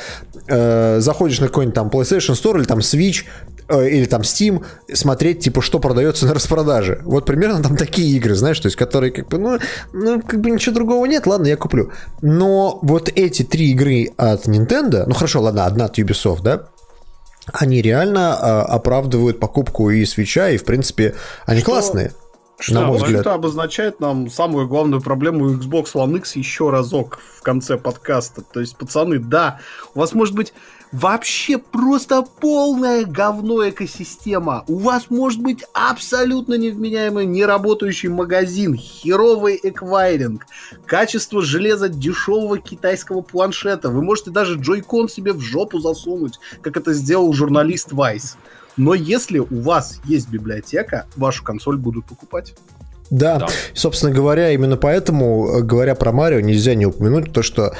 э, 0.48 0.98
заходишь 1.00 1.40
на 1.40 1.46
какой-нибудь 1.46 1.74
там 1.74 1.88
PlayStation 1.88 2.34
Store 2.34 2.58
или 2.58 2.64
там 2.64 2.80
Switch 2.80 3.24
э, 3.68 3.88
или 3.88 4.04
там 4.04 4.22
Steam 4.22 4.64
смотреть, 4.92 5.40
типа, 5.40 5.62
что 5.62 5.78
продается 5.78 6.26
на 6.26 6.34
распродаже. 6.34 7.00
Вот 7.04 7.24
примерно 7.24 7.62
там 7.62 7.76
такие 7.76 8.16
игры, 8.16 8.34
знаешь, 8.34 8.58
то 8.60 8.66
есть, 8.66 8.76
которые 8.76 9.12
как 9.12 9.28
бы, 9.28 9.38
ну, 9.38 9.58
ну, 9.92 10.20
как 10.20 10.40
бы 10.40 10.50
ничего 10.50 10.74
другого 10.74 11.06
нет, 11.06 11.26
ладно, 11.26 11.46
я 11.46 11.56
куплю. 11.56 11.92
Но 12.20 12.78
вот 12.82 13.10
эти 13.14 13.42
три 13.42 13.70
игры 13.70 14.10
от 14.16 14.46
Nintendo, 14.46 15.04
ну 15.06 15.14
хорошо, 15.14 15.40
ладно, 15.40 15.64
одна 15.66 15.86
от 15.86 15.98
Ubisoft, 15.98 16.42
да, 16.42 16.68
они 17.52 17.80
реально 17.82 18.38
э, 18.40 18.44
оправдывают 18.72 19.40
покупку 19.40 19.90
и 19.90 20.04
свеча, 20.04 20.50
и 20.50 20.56
в 20.56 20.64
принципе 20.64 21.14
они 21.44 21.60
Что- 21.60 21.70
классные. 21.72 22.12
Что, 22.58 22.74
на 22.74 22.86
мой 22.86 22.96
взгляд. 22.96 23.16
общем-то, 23.20 23.34
обозначает 23.34 24.00
нам 24.00 24.30
самую 24.30 24.66
главную 24.66 25.02
проблему 25.02 25.50
Xbox 25.50 25.92
One 25.94 26.16
X 26.16 26.36
еще 26.36 26.70
разок 26.70 27.18
в 27.36 27.42
конце 27.42 27.76
подкаста. 27.76 28.40
То 28.40 28.60
есть, 28.60 28.78
пацаны, 28.78 29.18
да, 29.18 29.60
у 29.94 29.98
вас 30.00 30.14
может 30.14 30.34
быть 30.34 30.54
вообще 31.00 31.58
просто 31.58 32.22
полное 32.22 33.04
говно 33.04 33.68
экосистема. 33.68 34.64
У 34.66 34.78
вас 34.78 35.10
может 35.10 35.42
быть 35.42 35.62
абсолютно 35.74 36.54
невменяемый, 36.54 37.26
неработающий 37.26 38.08
магазин, 38.08 38.74
херовый 38.74 39.60
эквайринг, 39.62 40.46
качество 40.86 41.42
железа 41.42 41.88
дешевого 41.90 42.58
китайского 42.58 43.20
планшета. 43.20 43.90
Вы 43.90 44.02
можете 44.02 44.30
даже 44.30 44.58
джойкон 44.58 45.08
себе 45.08 45.34
в 45.34 45.40
жопу 45.40 45.80
засунуть, 45.80 46.40
как 46.62 46.78
это 46.78 46.94
сделал 46.94 47.32
журналист 47.32 47.92
Vice. 47.92 48.36
Но 48.78 48.94
если 48.94 49.38
у 49.38 49.60
вас 49.60 50.00
есть 50.04 50.30
библиотека, 50.30 51.06
вашу 51.16 51.44
консоль 51.44 51.76
будут 51.76 52.06
покупать. 52.06 52.54
Да, 53.10 53.46
собственно 53.74 54.12
говоря, 54.12 54.50
именно 54.50 54.76
поэтому, 54.76 55.48
э, 55.48 55.62
говоря 55.62 55.94
про 55.94 56.12
Марио, 56.12 56.40
нельзя 56.40 56.74
не 56.74 56.86
упомянуть 56.86 57.32
то, 57.32 57.42
что 57.42 57.72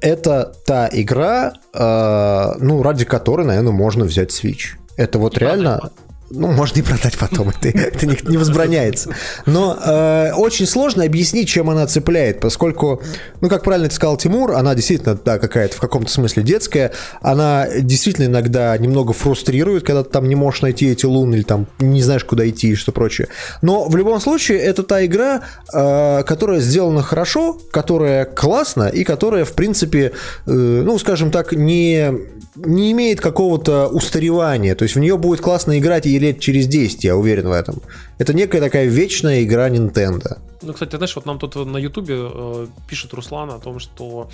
это 0.00 0.52
та 0.66 0.88
игра, 0.92 1.54
э, 1.72 2.58
ну, 2.58 2.82
ради 2.82 3.04
которой, 3.04 3.46
наверное, 3.46 3.72
можно 3.72 4.04
взять 4.04 4.30
Switch. 4.30 4.76
Это 4.96 5.18
вот 5.18 5.38
реально... 5.38 5.90
Ну, 6.34 6.48
можно 6.48 6.78
и 6.80 6.82
продать 6.82 7.16
потом, 7.16 7.50
это, 7.50 7.68
это 7.68 8.06
не, 8.06 8.18
не 8.28 8.36
возбраняется. 8.36 9.10
Но 9.46 9.78
э, 9.84 10.32
очень 10.34 10.66
сложно 10.66 11.04
объяснить, 11.04 11.48
чем 11.48 11.70
она 11.70 11.86
цепляет, 11.86 12.40
поскольку, 12.40 13.02
ну, 13.40 13.48
как 13.48 13.62
правильно 13.62 13.88
ты 13.88 13.94
сказал, 13.94 14.16
Тимур, 14.16 14.52
она 14.52 14.74
действительно, 14.74 15.14
да, 15.14 15.38
какая-то 15.38 15.76
в 15.76 15.80
каком-то 15.80 16.10
смысле 16.10 16.42
детская, 16.42 16.92
она 17.22 17.66
действительно 17.78 18.26
иногда 18.26 18.76
немного 18.76 19.12
фрустрирует, 19.12 19.84
когда 19.84 20.02
ты 20.02 20.10
там 20.10 20.28
не 20.28 20.34
можешь 20.34 20.62
найти 20.62 20.90
эти 20.90 21.06
луны 21.06 21.36
или 21.36 21.42
там 21.42 21.66
не 21.78 22.02
знаешь, 22.02 22.24
куда 22.24 22.48
идти 22.48 22.70
и 22.70 22.74
что 22.74 22.92
прочее. 22.92 23.28
Но 23.62 23.84
в 23.88 23.96
любом 23.96 24.20
случае, 24.20 24.58
это 24.58 24.82
та 24.82 25.04
игра, 25.04 25.42
э, 25.72 26.22
которая 26.24 26.60
сделана 26.60 27.02
хорошо, 27.02 27.58
которая 27.70 28.24
классно 28.24 28.88
и 28.88 29.04
которая, 29.04 29.44
в 29.44 29.52
принципе, 29.52 30.12
э, 30.46 30.50
ну, 30.50 30.98
скажем 30.98 31.30
так, 31.30 31.52
не, 31.52 32.12
не 32.56 32.92
имеет 32.92 33.20
какого-то 33.20 33.88
устаревания. 33.88 34.74
То 34.74 34.84
есть 34.84 34.94
в 34.94 35.00
нее 35.00 35.16
будет 35.16 35.40
классно 35.40 35.78
играть 35.78 36.06
и 36.06 36.18
лет 36.24 36.40
через 36.40 36.66
10, 36.66 37.04
я 37.04 37.16
уверен 37.16 37.48
в 37.48 37.52
этом. 37.52 37.82
Это 38.18 38.34
некая 38.34 38.60
такая 38.60 38.86
вечная 38.86 39.42
игра 39.42 39.68
Nintendo. 39.68 40.38
Ну, 40.62 40.72
кстати, 40.72 40.96
знаешь, 40.96 41.16
вот 41.16 41.26
нам 41.26 41.38
тут 41.38 41.54
на 41.66 41.78
Ютубе 41.78 42.14
э, 42.18 42.66
пишет 42.88 43.14
Руслан 43.14 43.50
о 43.50 43.58
том, 43.58 43.78
что 43.78 44.28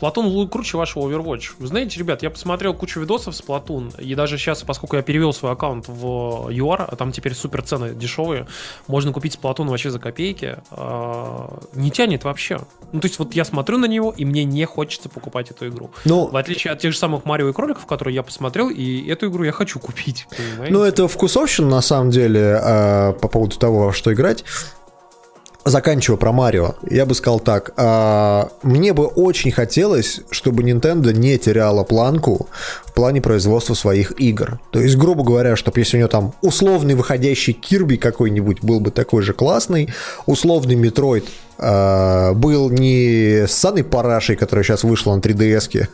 Лу- 0.00 0.48
круче 0.48 0.76
вашего 0.76 1.08
Overwatch. 1.08 1.52
Вы 1.58 1.66
знаете, 1.66 1.98
ребят, 1.98 2.22
я 2.22 2.30
посмотрел 2.30 2.74
кучу 2.74 3.00
видосов 3.00 3.34
Splatoon, 3.34 4.00
и 4.00 4.14
даже 4.14 4.38
сейчас, 4.38 4.62
поскольку 4.62 4.96
я 4.96 5.02
перевел 5.02 5.32
свой 5.32 5.52
аккаунт 5.52 5.88
в 5.88 6.48
UR, 6.50 6.84
а 6.88 6.96
там 6.96 7.12
теперь 7.12 7.34
супер 7.34 7.62
цены 7.62 7.94
дешевые, 7.94 8.46
можно 8.86 9.12
купить 9.12 9.38
Splatoon 9.40 9.68
вообще 9.68 9.90
за 9.90 9.98
копейки, 9.98 10.58
э, 10.70 11.48
не 11.74 11.90
тянет 11.90 12.24
вообще. 12.24 12.60
Ну, 12.92 13.00
то 13.00 13.06
есть 13.06 13.18
вот 13.18 13.34
я 13.34 13.44
смотрю 13.44 13.78
на 13.78 13.86
него, 13.86 14.12
и 14.16 14.24
мне 14.24 14.44
не 14.44 14.64
хочется 14.64 15.08
покупать 15.08 15.50
эту 15.50 15.68
игру. 15.68 15.90
Ну, 16.04 16.26
В 16.26 16.36
отличие 16.36 16.72
от 16.72 16.80
тех 16.80 16.92
же 16.92 16.98
самых 16.98 17.24
Марио 17.24 17.48
и 17.48 17.52
кроликов, 17.52 17.86
которые 17.86 18.14
я 18.14 18.22
посмотрел, 18.22 18.68
и 18.70 19.06
эту 19.08 19.28
игру 19.28 19.44
я 19.44 19.52
хочу 19.52 19.78
купить. 19.78 20.26
понимаете? 20.36 20.72
Ну, 20.72 20.82
это 20.82 21.08
вкусовщина, 21.08 21.68
на 21.68 21.80
самом 21.82 22.10
деле, 22.10 22.58
э, 22.62 23.12
по 23.14 23.28
поводу 23.28 23.56
того, 23.58 23.86
во 23.86 23.92
что 23.92 24.12
играть. 24.12 24.44
Заканчивая 25.66 26.18
про 26.18 26.30
Марио, 26.30 26.74
я 26.90 27.06
бы 27.06 27.14
сказал 27.14 27.40
так. 27.40 27.72
а, 27.78 28.50
мне 28.62 28.92
бы 28.92 29.06
очень 29.06 29.50
хотелось, 29.50 30.20
чтобы 30.30 30.62
Nintendo 30.62 31.10
не 31.10 31.38
теряла 31.38 31.84
планку 31.84 32.48
в 32.84 32.92
плане 32.92 33.22
производства 33.22 33.72
своих 33.72 34.12
игр. 34.20 34.60
То 34.72 34.80
есть, 34.80 34.96
грубо 34.96 35.24
говоря, 35.24 35.56
чтобы 35.56 35.80
если 35.80 35.96
у 35.96 36.00
нее 36.00 36.08
там 36.08 36.34
условный 36.42 36.94
выходящий 36.94 37.54
Кирби 37.54 37.96
какой-нибудь 37.96 38.62
был 38.62 38.78
бы 38.80 38.90
такой 38.90 39.22
же 39.22 39.32
классный, 39.32 39.88
условный 40.26 40.74
Метроид 40.74 41.24
а, 41.56 42.34
был 42.34 42.68
не 42.68 43.46
ссаной 43.48 43.84
парашей, 43.84 44.36
которая 44.36 44.64
сейчас 44.64 44.84
вышла 44.84 45.14
на 45.14 45.20
3DS-ке, 45.20 45.88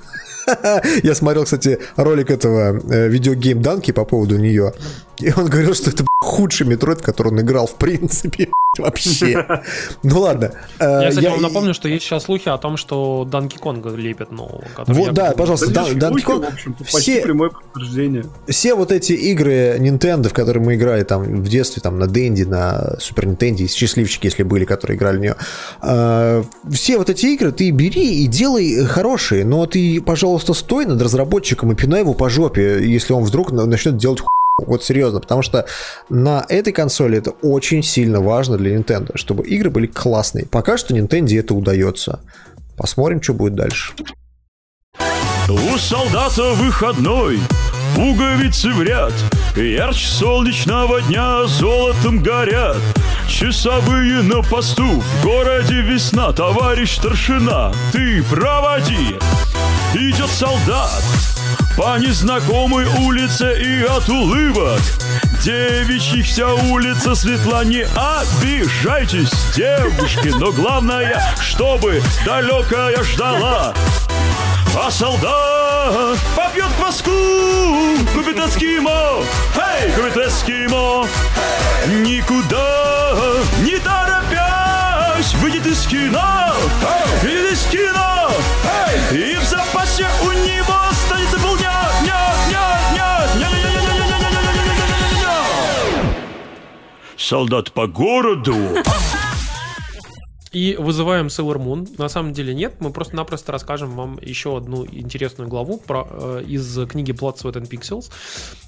я 1.04 1.14
смотрел, 1.14 1.44
кстати, 1.44 1.78
ролик 1.94 2.30
этого 2.30 2.80
э, 2.90 3.08
Videogame 3.08 3.62
Dunkey 3.62 3.92
по 3.92 4.04
поводу 4.04 4.36
нее. 4.36 4.72
И 5.18 5.32
он 5.32 5.46
говорил, 5.46 5.74
что 5.74 5.90
это 5.90 6.04
худший 6.22 6.66
Метроид, 6.66 7.00
в 7.00 7.02
который 7.02 7.28
он 7.28 7.40
играл, 7.40 7.66
в 7.66 7.76
принципе. 7.76 8.48
Вообще. 8.78 9.62
Ну 10.04 10.20
ладно. 10.20 10.52
Я, 10.78 11.08
кстати, 11.08 11.24
я... 11.24 11.30
вам 11.32 11.42
напомню, 11.42 11.74
что 11.74 11.88
есть 11.88 12.04
сейчас 12.04 12.24
слухи 12.24 12.48
о 12.48 12.56
том, 12.56 12.76
что 12.76 13.26
Данки 13.28 13.56
Конга 13.58 13.90
лепят 13.90 14.30
нового. 14.30 14.62
Вот, 14.86 15.12
да, 15.12 15.32
пожалуйста, 15.32 15.70
да, 15.70 15.92
Данки 15.92 16.22
Конг... 16.22 16.46
Все... 16.84 17.22
прямое 17.22 17.50
подтверждение. 17.50 18.26
Все 18.46 18.74
вот 18.74 18.92
эти 18.92 19.12
игры 19.12 19.76
Nintendo, 19.78 20.28
в 20.28 20.32
которые 20.32 20.62
мы 20.62 20.76
играли 20.76 21.02
там 21.02 21.42
в 21.42 21.48
детстве, 21.48 21.82
там 21.82 21.98
на 21.98 22.06
Денди, 22.06 22.44
на 22.44 22.96
Супер 23.00 23.26
Nintendo, 23.26 23.66
счастливчики, 23.66 24.26
если 24.26 24.44
были, 24.44 24.64
которые 24.64 24.96
играли 24.96 25.16
в 25.16 25.20
нее. 25.20 25.36
Э, 25.82 26.44
все 26.70 26.98
вот 26.98 27.10
эти 27.10 27.26
игры 27.26 27.50
ты 27.50 27.70
бери 27.70 28.22
и 28.22 28.26
делай 28.28 28.84
хорошие, 28.84 29.44
но 29.44 29.66
ты, 29.66 30.00
пожалуйста, 30.00 30.54
стой 30.54 30.86
над 30.86 31.02
разработчиком 31.02 31.72
и 31.72 31.74
пинай 31.74 32.02
его 32.02 32.14
по 32.14 32.30
жопе, 32.30 32.86
если 32.86 33.14
он 33.14 33.24
вдруг 33.24 33.50
начнет 33.50 33.96
делать 33.96 34.20
вот 34.66 34.84
серьезно, 34.84 35.20
потому 35.20 35.42
что 35.42 35.66
на 36.08 36.44
этой 36.48 36.72
консоли 36.72 37.18
это 37.18 37.30
очень 37.30 37.82
сильно 37.82 38.20
важно 38.20 38.56
для 38.56 38.74
Nintendo, 38.76 39.12
чтобы 39.14 39.46
игры 39.46 39.70
были 39.70 39.86
классные. 39.86 40.46
Пока 40.46 40.76
что 40.76 40.94
Nintendo 40.94 41.38
это 41.38 41.54
удается. 41.54 42.20
Посмотрим, 42.76 43.22
что 43.22 43.34
будет 43.34 43.54
дальше. 43.54 43.92
У 45.48 45.76
солдата 45.78 46.52
выходной, 46.54 47.40
пуговицы 47.96 48.70
в 48.70 48.82
ряд, 48.82 49.12
Ярче 49.56 50.06
солнечного 50.06 51.02
дня 51.02 51.44
золотом 51.46 52.22
горят. 52.22 52.76
Часовые 53.28 54.22
на 54.22 54.42
посту, 54.42 55.00
в 55.00 55.24
городе 55.24 55.82
весна, 55.82 56.32
Товарищ 56.32 56.96
старшина, 56.96 57.72
ты 57.92 58.22
проводи. 58.24 59.18
Идет 59.94 60.30
солдат, 60.30 61.02
по 61.80 61.98
незнакомой 61.98 62.84
улице 62.84 63.58
и 63.58 63.82
от 63.84 64.06
улыбок. 64.10 64.80
Девичьих 65.42 66.26
вся 66.26 66.52
улица 66.52 67.14
светла, 67.14 67.64
не 67.64 67.86
обижайтесь, 67.96 69.30
девушки. 69.56 70.30
Но 70.38 70.52
главное, 70.52 71.22
чтобы 71.40 72.02
далекая 72.26 73.02
ждала. 73.02 73.72
А 74.78 74.90
солдат 74.90 76.18
попьет 76.36 76.70
кваску, 76.78 77.10
купит 78.14 78.36
эскимо, 78.36 79.22
эй, 79.56 79.90
купит 79.92 80.18
эскимо, 80.18 81.08
никуда 82.02 83.40
не 83.62 83.78
торопясь, 83.78 85.32
выйдет 85.36 85.66
из 85.66 85.86
кино, 85.86 86.52
выйдет 87.22 87.52
из 87.52 87.62
кино, 87.68 88.30
и 89.12 89.38
в 89.38 89.44
запасе 89.44 90.06
у 90.22 90.32
него 90.32 90.79
Солдат 97.20 97.70
по 97.72 97.86
городу. 97.86 98.56
И 100.52 100.74
вызываем 100.76 101.28
Sailor 101.28 101.58
Moon. 101.58 101.88
На 101.96 102.08
самом 102.08 102.32
деле 102.32 102.52
нет, 102.52 102.74
мы 102.80 102.90
просто-напросто 102.90 103.52
расскажем 103.52 103.90
вам 103.90 104.18
еще 104.20 104.56
одну 104.56 104.84
интересную 104.84 105.48
главу 105.48 105.78
про, 105.78 106.08
э, 106.10 106.42
из 106.44 106.76
книги 106.88 107.12
Blood, 107.12 107.36
Sweat 107.36 107.52
and 107.52 107.68
Pixels, 107.68 108.10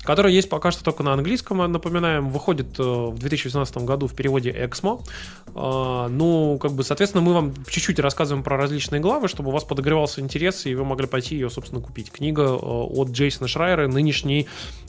которая 0.04 0.32
есть 0.32 0.48
пока 0.48 0.70
что 0.70 0.84
только 0.84 1.02
на 1.02 1.12
английском, 1.12 1.58
напоминаем, 1.72 2.30
выходит 2.30 2.78
э, 2.78 2.82
в 2.82 3.18
2018 3.18 3.78
году 3.78 4.06
в 4.06 4.14
переводе 4.14 4.50
Exmo. 4.50 5.04
Э, 5.56 6.06
ну, 6.08 6.56
как 6.58 6.72
бы, 6.72 6.84
соответственно, 6.84 7.24
мы 7.24 7.34
вам 7.34 7.52
чуть-чуть 7.66 7.98
рассказываем 7.98 8.44
про 8.44 8.56
различные 8.56 9.00
главы, 9.00 9.26
чтобы 9.26 9.48
у 9.48 9.52
вас 9.52 9.64
подогревался 9.64 10.20
интерес, 10.20 10.66
и 10.66 10.76
вы 10.76 10.84
могли 10.84 11.08
пойти 11.08 11.34
ее, 11.34 11.50
собственно, 11.50 11.80
купить. 11.80 12.12
Книга 12.12 12.42
э, 12.42 12.54
от 12.54 13.10
Джейсона 13.10 13.48
Шрайера, 13.48 13.88
нынешний 13.88 14.46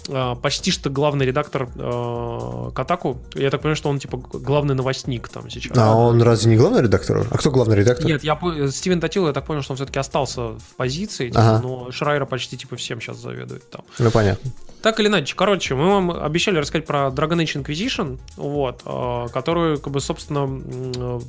э, 0.09 0.35
почти 0.39 0.69
что 0.69 0.91
главный 0.91 1.25
редактор 1.25 1.69
э, 1.73 2.71
Катаку. 2.75 3.17
Я 3.33 3.49
так 3.49 3.61
понимаю, 3.61 3.77
что 3.77 3.89
он, 3.89 3.97
типа, 3.97 4.17
главный 4.17 4.75
новостник 4.75 5.27
там 5.29 5.49
сейчас. 5.49 5.75
А 5.75 5.95
он 5.95 6.21
разве 6.21 6.51
не 6.51 6.57
главный 6.57 6.82
редактору? 6.83 7.25
А 7.29 7.37
кто 7.37 7.51
главный 7.51 7.75
редактор? 7.75 8.05
Нет, 8.05 8.23
я 8.23 8.37
Стивен 8.71 8.99
Татил, 8.99 9.27
я 9.27 9.33
так 9.33 9.45
понял, 9.45 9.61
что 9.61 9.73
он 9.73 9.77
все-таки 9.77 9.99
остался 9.99 10.41
в 10.41 10.75
позиции, 10.77 11.31
ага. 11.33 11.61
но 11.61 11.91
Шрайер 11.91 12.25
почти 12.25 12.57
типа 12.57 12.75
всем 12.75 13.01
сейчас 13.01 13.17
заведует 13.17 13.69
там. 13.69 13.83
Ну 13.99 14.11
понятно. 14.11 14.51
Так 14.83 14.99
или 14.99 15.07
иначе, 15.07 15.33
короче, 15.33 15.75
мы 15.75 15.87
вам 15.87 16.11
обещали 16.11 16.57
рассказать 16.57 16.85
про 16.85 17.07
Dragon 17.07 17.41
Age 17.41 17.63
Inquisition, 17.63 18.19
вот, 18.35 18.81
э, 18.85 19.27
которую, 19.31 19.79
как 19.79 19.93
бы, 19.93 20.01
собственно, 20.01 20.45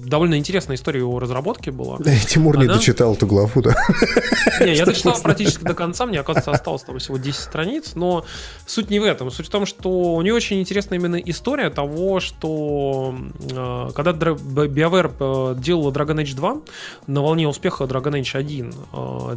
довольно 0.05 0.37
интересная 0.37 0.75
история 0.75 0.99
его 0.99 1.21
разработки 1.21 1.71
была. 1.71 1.99
Тимур 2.29 2.57
Она... 2.57 2.65
не 2.65 2.69
дочитал 2.69 3.15
эту 3.15 3.29
главу, 3.29 3.63
да? 3.63 3.77
Не, 4.61 4.75
я 4.75 4.85
дочитал 4.85 5.17
практически 5.23 5.63
до 5.63 5.75
конца, 5.75 6.05
мне, 6.05 6.19
оказывается, 6.19 6.51
осталось 6.51 6.83
там 6.83 6.99
всего 6.99 7.17
10 7.17 7.41
страниц, 7.41 7.93
но 7.95 8.25
суть 8.67 8.91
не 8.91 8.99
в 8.99 9.05
этом. 9.05 9.31
Суть 9.31 9.47
в 9.47 9.51
том, 9.51 9.67
что 9.67 10.15
у 10.15 10.23
нее 10.23 10.35
очень 10.35 10.61
интересная 10.61 10.99
именно 10.99 11.17
история 11.17 11.71
того, 11.71 12.19
что 12.19 13.15
э, 13.39 13.91
когда 13.95 14.11
BioWare 14.11 15.55
э, 15.55 15.61
делала 15.61 15.93
Dragon 15.93 16.21
Age 16.21 16.35
2 16.35 16.57
на 17.07 17.23
волне 17.23 17.47
успеха 17.47 17.85
Dragon 17.85 18.21
Age 18.21 18.37
1, 18.37 18.75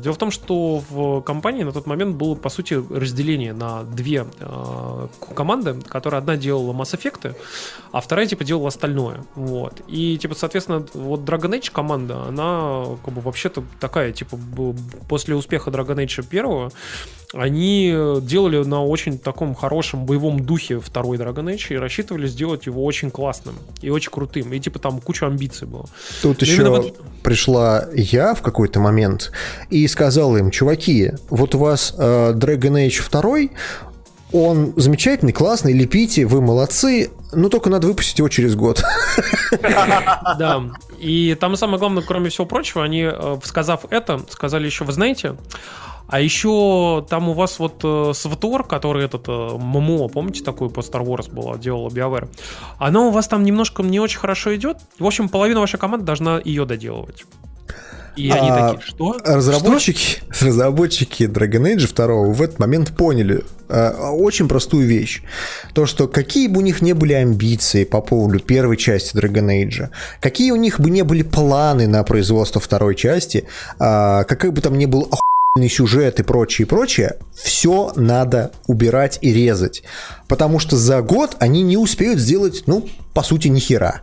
дело 0.02 0.14
в 0.16 0.18
том, 0.18 0.32
что 0.32 0.82
в 0.90 1.22
компании 1.22 1.62
на 1.62 1.72
тот 1.72 1.86
момент 1.86 2.16
было, 2.16 2.34
по 2.34 2.50
сути, 2.50 2.84
разделение 2.90 3.54
на 3.54 3.84
две 3.84 4.07
две 4.08 4.26
э, 4.40 5.08
команды, 5.36 5.76
которые 5.88 6.20
одна 6.20 6.38
делала 6.38 6.74
Mass 6.74 6.98
Effect, 6.98 7.36
а 7.92 8.02
вторая, 8.02 8.26
типа, 8.26 8.46
делала 8.46 8.70
остальное. 8.70 9.26
Вот. 9.36 9.82
И, 9.88 10.18
типа, 10.18 10.36
соответственно, 10.36 10.86
вот 10.94 11.22
Dragon 11.22 11.60
Age 11.60 11.72
команда, 11.72 12.24
она, 12.24 12.86
как 13.04 13.14
бы, 13.14 13.22
вообще-то 13.22 13.64
такая, 13.80 14.14
типа, 14.14 14.38
после 15.10 15.36
успеха 15.36 15.72
Dragon 15.72 15.98
Age 15.98 16.26
первого, 16.26 16.72
они 17.34 17.94
делали 18.22 18.64
на 18.64 18.86
очень 18.86 19.20
таком 19.20 19.54
хорошем 19.54 20.06
боевом 20.06 20.40
духе 20.46 20.80
второй 20.80 21.18
Dragon 21.18 21.54
Age 21.54 21.74
и 21.74 21.78
рассчитывали 21.78 22.28
сделать 22.28 22.66
его 22.68 22.86
очень 22.86 23.12
классным 23.12 23.56
и 23.82 23.90
очень 23.90 24.12
крутым. 24.12 24.54
И 24.54 24.60
типа 24.60 24.80
там 24.80 25.02
куча 25.02 25.28
амбиций 25.28 25.68
было. 25.68 25.88
Тут 26.22 26.40
Но 26.40 26.48
еще 26.48 26.70
вот... 26.70 26.96
пришла 27.24 27.86
я 27.94 28.34
в 28.34 28.42
какой-то 28.42 28.80
момент 28.80 29.32
и 29.70 29.86
сказала 29.88 30.38
им, 30.38 30.52
чуваки, 30.52 31.12
вот 31.30 31.54
у 31.56 31.60
вас 31.60 31.94
э, 31.98 32.32
Dragon 32.34 32.88
Age 32.88 33.12
2, 33.12 33.58
он 34.32 34.74
замечательный, 34.76 35.32
классный, 35.32 35.74
лепите, 35.74 36.26
вы 36.26 36.42
молодцы, 36.42 37.12
но 37.32 37.50
только 37.50 37.70
надо 37.70 37.88
выпустить 37.88 38.20
его 38.20 38.30
через 38.30 38.56
год. 38.56 38.84
Да, 40.38 40.64
и 41.00 41.36
там 41.40 41.56
самое 41.56 41.80
главное, 41.80 42.04
кроме 42.04 42.30
всего 42.30 42.46
прочего, 42.46 42.84
они, 42.84 43.04
э, 43.04 43.38
сказав 43.44 43.86
это, 43.90 44.20
сказали 44.30 44.66
еще, 44.66 44.84
вы 44.84 44.92
знаете, 44.92 45.38
а 46.08 46.20
еще 46.20 47.06
там 47.10 47.30
у 47.30 47.34
вас 47.34 47.60
вот 47.60 47.82
э, 47.84 48.12
Сватор, 48.14 48.64
который 48.64 49.06
этот 49.06 49.28
э, 49.28 49.32
ММО, 49.32 50.08
помните, 50.10 50.44
такой 50.44 50.70
по 50.70 50.80
Star 50.80 51.04
Wars 51.06 51.32
было, 51.32 51.58
делала 51.58 51.90
BioWare, 51.90 52.30
оно 52.78 53.10
у 53.10 53.12
вас 53.12 53.28
там 53.28 53.44
немножко 53.44 53.84
не 53.84 54.00
очень 54.00 54.20
хорошо 54.20 54.56
идет. 54.56 54.78
В 55.00 55.06
общем, 55.06 55.30
половина 55.30 55.60
вашей 55.60 55.80
команды 55.80 56.06
должна 56.06 56.40
ее 56.44 56.66
доделывать. 56.66 57.26
И 58.18 58.32
они 58.32 58.50
а, 58.50 58.74
такие, 58.74 58.88
что? 58.88 59.18
Разработчики, 59.24 60.22
что? 60.32 60.46
разработчики 60.46 61.24
Dragon 61.24 61.76
Age 61.76 61.94
2 61.94 62.34
в 62.34 62.42
этот 62.42 62.60
момент 62.60 62.96
поняли 62.98 63.44
а, 63.70 64.12
очень 64.12 64.48
простую 64.48 64.88
вещь. 64.88 65.22
То, 65.74 65.86
что 65.86 66.08
какие 66.08 66.48
бы 66.48 66.60
у 66.60 66.64
них 66.64 66.82
не 66.82 66.94
были 66.94 67.14
амбиции 67.14 67.84
по 67.84 68.02
поводу 68.02 68.40
первой 68.40 68.78
части 68.78 69.16
Dragon 69.16 69.48
Age, 69.48 69.90
какие 70.20 70.52
у 70.52 70.56
них 70.56 70.80
бы 70.80 70.90
не 70.90 71.04
были 71.04 71.22
планы 71.22 71.88
на 71.88 72.04
производство 72.04 72.60
второй 72.60 72.96
части, 72.96 73.46
а, 73.80 74.24
какой 74.24 74.52
бы 74.52 74.62
там 74.62 74.78
ни 74.78 74.86
был 74.86 75.10
сюжет 75.68 76.20
и 76.20 76.24
прочее, 76.24 76.68
и 76.68 76.70
прочее, 76.70 77.18
все 77.34 77.92
надо 77.96 78.52
убирать 78.68 79.18
и 79.22 79.34
резать. 79.34 79.82
Потому 80.28 80.60
что 80.60 80.78
за 80.78 81.02
год 81.02 81.36
они 81.40 81.64
не 81.64 81.78
успеют 81.78 82.20
сделать, 82.20 82.64
ну, 82.68 82.88
по 83.14 83.24
сути, 83.24 83.48
ни 83.48 83.60
хера. 83.60 84.02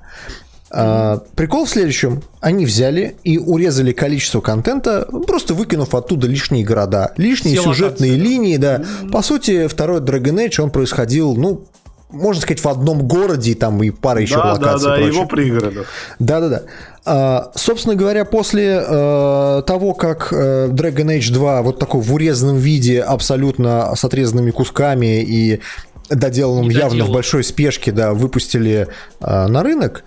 А, 0.76 1.22
прикол 1.36 1.66
в 1.66 1.70
следующем. 1.70 2.22
Они 2.40 2.66
взяли 2.66 3.16
и 3.22 3.38
урезали 3.38 3.92
количество 3.92 4.40
контента, 4.40 5.06
просто 5.26 5.54
выкинув 5.54 5.94
оттуда 5.94 6.26
лишние 6.26 6.64
города, 6.64 7.12
лишние 7.16 7.56
Все 7.56 7.64
сюжетные 7.64 8.12
локации. 8.12 8.28
линии, 8.28 8.56
да. 8.56 8.76
Mm-hmm. 8.78 9.10
По 9.10 9.22
сути, 9.22 9.68
второй 9.68 10.00
Dragon 10.00 10.46
Age, 10.46 10.60
он 10.60 10.70
происходил, 10.70 11.36
ну, 11.36 11.64
можно 12.10 12.42
сказать, 12.42 12.62
в 12.62 12.68
одном 12.68 13.06
городе, 13.06 13.54
там 13.54 13.82
и 13.82 13.90
пара 13.90 14.20
еще 14.20 14.36
да, 14.36 14.54
локаций. 14.54 14.88
Да, 14.88 14.96
да, 14.96 15.02
его 15.02 15.26
пригородах. 15.26 15.86
Да-да-да. 16.18 16.62
А, 17.04 17.52
собственно 17.54 17.94
говоря, 17.94 18.24
после 18.24 18.82
э, 18.84 19.62
того, 19.66 19.94
как 19.94 20.32
э, 20.32 20.68
Dragon 20.68 21.18
Age 21.18 21.32
2 21.32 21.62
вот 21.62 21.78
такой 21.78 22.00
в 22.00 22.12
урезанном 22.12 22.56
виде, 22.56 23.00
абсолютно 23.00 23.94
с 23.94 24.04
отрезанными 24.04 24.50
кусками 24.50 25.22
и 25.22 25.60
доделанным 26.08 26.68
явно 26.68 27.04
в 27.04 27.10
большой 27.10 27.44
спешке, 27.44 27.92
да, 27.92 28.12
выпустили 28.12 28.88
э, 29.20 29.46
на 29.46 29.62
рынок, 29.62 30.04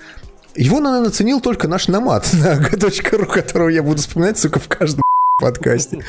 его, 0.58 0.80
наверное, 0.80 1.12
ценил 1.12 1.40
только 1.42 1.68
наш 1.68 1.88
намат 1.88 2.30
на 2.34 2.58
g.ru, 2.58 3.26
которого 3.26 3.70
я 3.70 3.84
буду 3.84 3.98
вспоминать, 3.98 4.38
сука, 4.38 4.60
в 4.60 4.68
каждом 4.68 5.02
подкасте, 5.42 6.04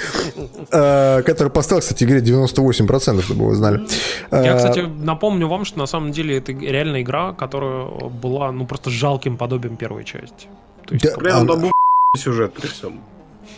э, 0.70 1.22
который 1.22 1.50
поставил, 1.50 1.80
кстати, 1.80 2.04
игре 2.04 2.20
98%, 2.20 3.22
чтобы 3.22 3.46
вы 3.46 3.54
знали. 3.54 3.86
Я, 4.30 4.54
э, 4.54 4.56
кстати, 4.56 4.80
напомню 4.80 5.48
вам, 5.48 5.64
что 5.64 5.78
на 5.78 5.86
самом 5.86 6.12
деле 6.12 6.38
это 6.38 6.52
реальная 6.52 7.02
игра, 7.02 7.32
которая 7.32 7.86
была, 8.08 8.50
ну, 8.52 8.66
просто 8.66 8.90
жалким 8.90 9.36
подобием 9.36 9.76
первой 9.76 10.04
части. 10.04 10.48
То 10.86 10.94
есть, 10.94 11.04
да, 11.04 11.16
прям 11.16 11.46
там 11.46 11.60
был 11.60 11.72
сюжет 12.16 12.54
при 12.54 12.66
всем. 12.66 13.00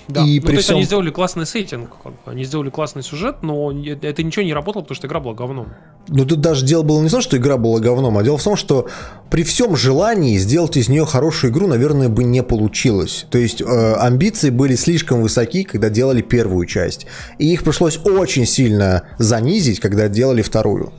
Да. 0.08 0.24
И 0.24 0.40
ну, 0.40 0.46
при 0.46 0.56
то 0.56 0.62
всем... 0.62 0.62
есть 0.62 0.70
они 0.70 0.82
сделали 0.84 1.10
классный 1.10 1.46
сеттинг, 1.46 1.90
они 2.24 2.44
сделали 2.44 2.70
классный 2.70 3.02
сюжет, 3.02 3.42
но 3.42 3.70
это 3.70 4.22
ничего 4.22 4.44
не 4.44 4.52
работало, 4.52 4.82
потому 4.82 4.96
что 4.96 5.06
игра 5.06 5.20
была 5.20 5.34
говном. 5.34 5.68
Ну 6.08 6.24
тут 6.24 6.40
даже 6.40 6.66
дело 6.66 6.82
было 6.82 7.00
не 7.00 7.08
в 7.08 7.12
том, 7.12 7.20
что 7.20 7.36
игра 7.36 7.56
была 7.56 7.78
говном, 7.78 8.18
а 8.18 8.22
дело 8.22 8.38
в 8.38 8.42
том, 8.42 8.56
что 8.56 8.88
при 9.30 9.44
всем 9.44 9.76
желании 9.76 10.36
сделать 10.38 10.76
из 10.76 10.88
нее 10.88 11.06
хорошую 11.06 11.52
игру, 11.52 11.66
наверное, 11.66 12.08
бы 12.08 12.24
не 12.24 12.42
получилось. 12.42 13.26
То 13.30 13.38
есть 13.38 13.60
э, 13.60 13.64
амбиции 13.94 14.50
были 14.50 14.74
слишком 14.74 15.22
высоки, 15.22 15.62
когда 15.62 15.88
делали 15.90 16.22
первую 16.22 16.66
часть. 16.66 17.06
И 17.38 17.52
их 17.52 17.62
пришлось 17.62 17.98
очень 18.04 18.46
сильно 18.46 19.04
занизить, 19.18 19.80
когда 19.80 20.08
делали 20.08 20.42
вторую. 20.42 20.92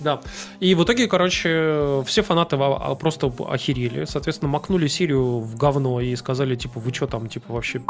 Да. 0.00 0.20
И 0.60 0.74
в 0.74 0.84
итоге, 0.84 1.08
короче, 1.08 2.02
все 2.06 2.22
фанаты 2.22 2.56
просто 3.00 3.32
охерели. 3.48 4.04
Соответственно, 4.04 4.50
макнули 4.50 4.86
серию 4.86 5.40
в 5.40 5.56
говно 5.56 6.00
и 6.00 6.14
сказали, 6.16 6.54
типа, 6.54 6.80
вы 6.80 6.94
что 6.94 7.06
там, 7.06 7.28
типа, 7.28 7.52
вообще 7.52 7.82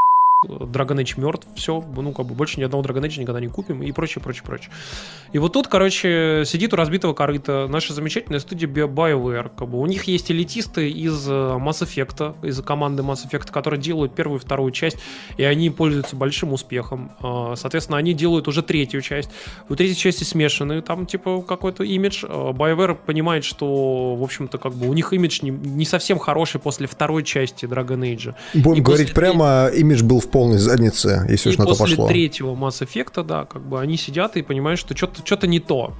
Dragon 0.46 0.96
Age 1.02 1.20
мертв, 1.20 1.48
все, 1.56 1.84
ну, 1.96 2.12
как 2.12 2.26
бы 2.26 2.34
больше 2.36 2.60
ни 2.60 2.64
одного 2.64 2.84
Dragon 2.84 3.02
Age 3.02 3.18
никогда 3.18 3.40
не 3.40 3.48
купим 3.48 3.82
и 3.82 3.90
прочее, 3.90 4.22
прочее, 4.22 4.44
прочее. 4.46 4.70
И 5.32 5.38
вот 5.38 5.52
тут, 5.52 5.66
короче, 5.66 6.44
сидит 6.46 6.72
у 6.72 6.76
разбитого 6.76 7.12
корыта 7.12 7.66
наша 7.68 7.92
замечательная 7.92 8.38
студия 8.38 8.68
BioWare, 8.68 9.50
как 9.56 9.68
бы 9.68 9.80
у 9.80 9.86
них 9.86 10.04
есть 10.04 10.30
элитисты 10.30 10.90
из 10.90 11.28
э, 11.28 11.32
Mass 11.32 11.82
Effect, 11.82 12.46
из 12.46 12.62
команды 12.62 13.02
Mass 13.02 13.28
Effect, 13.28 13.50
которые 13.50 13.80
делают 13.80 14.14
первую 14.14 14.38
и 14.38 14.40
вторую 14.40 14.70
часть, 14.70 14.98
и 15.38 15.42
они 15.42 15.70
пользуются 15.70 16.14
большим 16.14 16.52
успехом. 16.52 17.10
А, 17.20 17.54
соответственно, 17.56 17.98
они 17.98 18.14
делают 18.14 18.46
уже 18.46 18.62
третью 18.62 19.02
часть. 19.02 19.30
У 19.68 19.74
третьей 19.74 19.96
части 19.96 20.22
смешанные, 20.22 20.82
там, 20.82 21.06
типа, 21.06 21.42
какой-то 21.42 21.82
имидж. 21.82 22.24
А, 22.28 22.52
BioWare 22.52 22.94
понимает, 22.94 23.42
что, 23.42 24.14
в 24.14 24.22
общем-то, 24.22 24.58
как 24.58 24.72
бы 24.74 24.88
у 24.88 24.92
них 24.92 25.12
имидж 25.12 25.40
не, 25.42 25.50
не 25.50 25.84
совсем 25.84 26.20
хороший 26.20 26.60
после 26.60 26.86
второй 26.86 27.24
части 27.24 27.64
Dragon 27.64 27.98
Age. 27.98 28.36
Будем 28.54 28.82
и 28.82 28.84
говорить 28.84 29.08
после... 29.08 29.20
прямо, 29.20 29.68
имидж 29.74 30.04
был 30.04 30.20
в 30.20 30.27
полной 30.28 30.58
заднице, 30.58 31.26
если 31.28 31.50
и 31.50 31.52
уж 31.52 31.58
на 31.58 31.64
то 31.64 31.70
пошло. 31.70 31.86
после 31.86 32.06
третьего 32.06 32.54
Mass 32.54 32.86
Effect, 32.86 33.24
да, 33.24 33.44
как 33.44 33.62
бы 33.62 33.80
они 33.80 33.96
сидят 33.96 34.36
и 34.36 34.42
понимают, 34.42 34.80
что 34.80 34.96
что-то 34.96 35.22
что 35.24 35.46
не 35.46 35.60
то. 35.60 35.94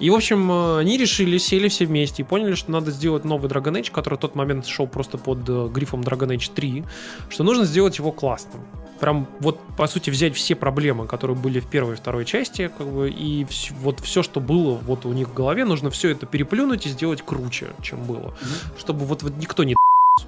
И, 0.00 0.08
в 0.08 0.14
общем, 0.14 0.50
э, 0.50 0.78
они 0.78 0.96
решили, 0.96 1.36
сели 1.36 1.68
все 1.68 1.84
вместе 1.84 2.22
и 2.22 2.24
поняли, 2.24 2.54
что 2.54 2.72
надо 2.72 2.90
сделать 2.90 3.24
новый 3.24 3.50
Dragon 3.50 3.78
Age, 3.78 3.90
который 3.92 4.14
в 4.14 4.20
тот 4.20 4.34
момент 4.34 4.66
шел 4.66 4.86
просто 4.86 5.18
под 5.18 5.46
э, 5.46 5.68
грифом 5.68 6.00
Dragon 6.00 6.34
Age 6.34 6.50
3, 6.54 6.84
что 7.28 7.44
нужно 7.44 7.66
сделать 7.66 7.98
его 7.98 8.10
классным. 8.10 8.62
Прям 8.98 9.26
вот, 9.40 9.58
по 9.76 9.86
сути, 9.86 10.08
взять 10.08 10.34
все 10.34 10.54
проблемы, 10.54 11.06
которые 11.06 11.36
были 11.36 11.60
в 11.60 11.66
первой 11.66 11.94
и 11.94 11.96
второй 11.96 12.24
части, 12.24 12.70
как 12.76 12.86
бы, 12.86 13.10
и 13.10 13.44
вс- 13.44 13.74
вот 13.80 14.00
все, 14.00 14.22
что 14.22 14.40
было 14.40 14.74
вот 14.74 15.04
у 15.04 15.12
них 15.12 15.28
в 15.28 15.34
голове, 15.34 15.66
нужно 15.66 15.90
все 15.90 16.10
это 16.10 16.24
переплюнуть 16.24 16.86
и 16.86 16.88
сделать 16.88 17.22
круче, 17.22 17.68
чем 17.82 18.02
было. 18.04 18.28
Mm-hmm. 18.28 18.78
Чтобы 18.78 19.04
вот, 19.04 19.22
вот 19.22 19.36
никто 19.36 19.64
не 19.64 19.76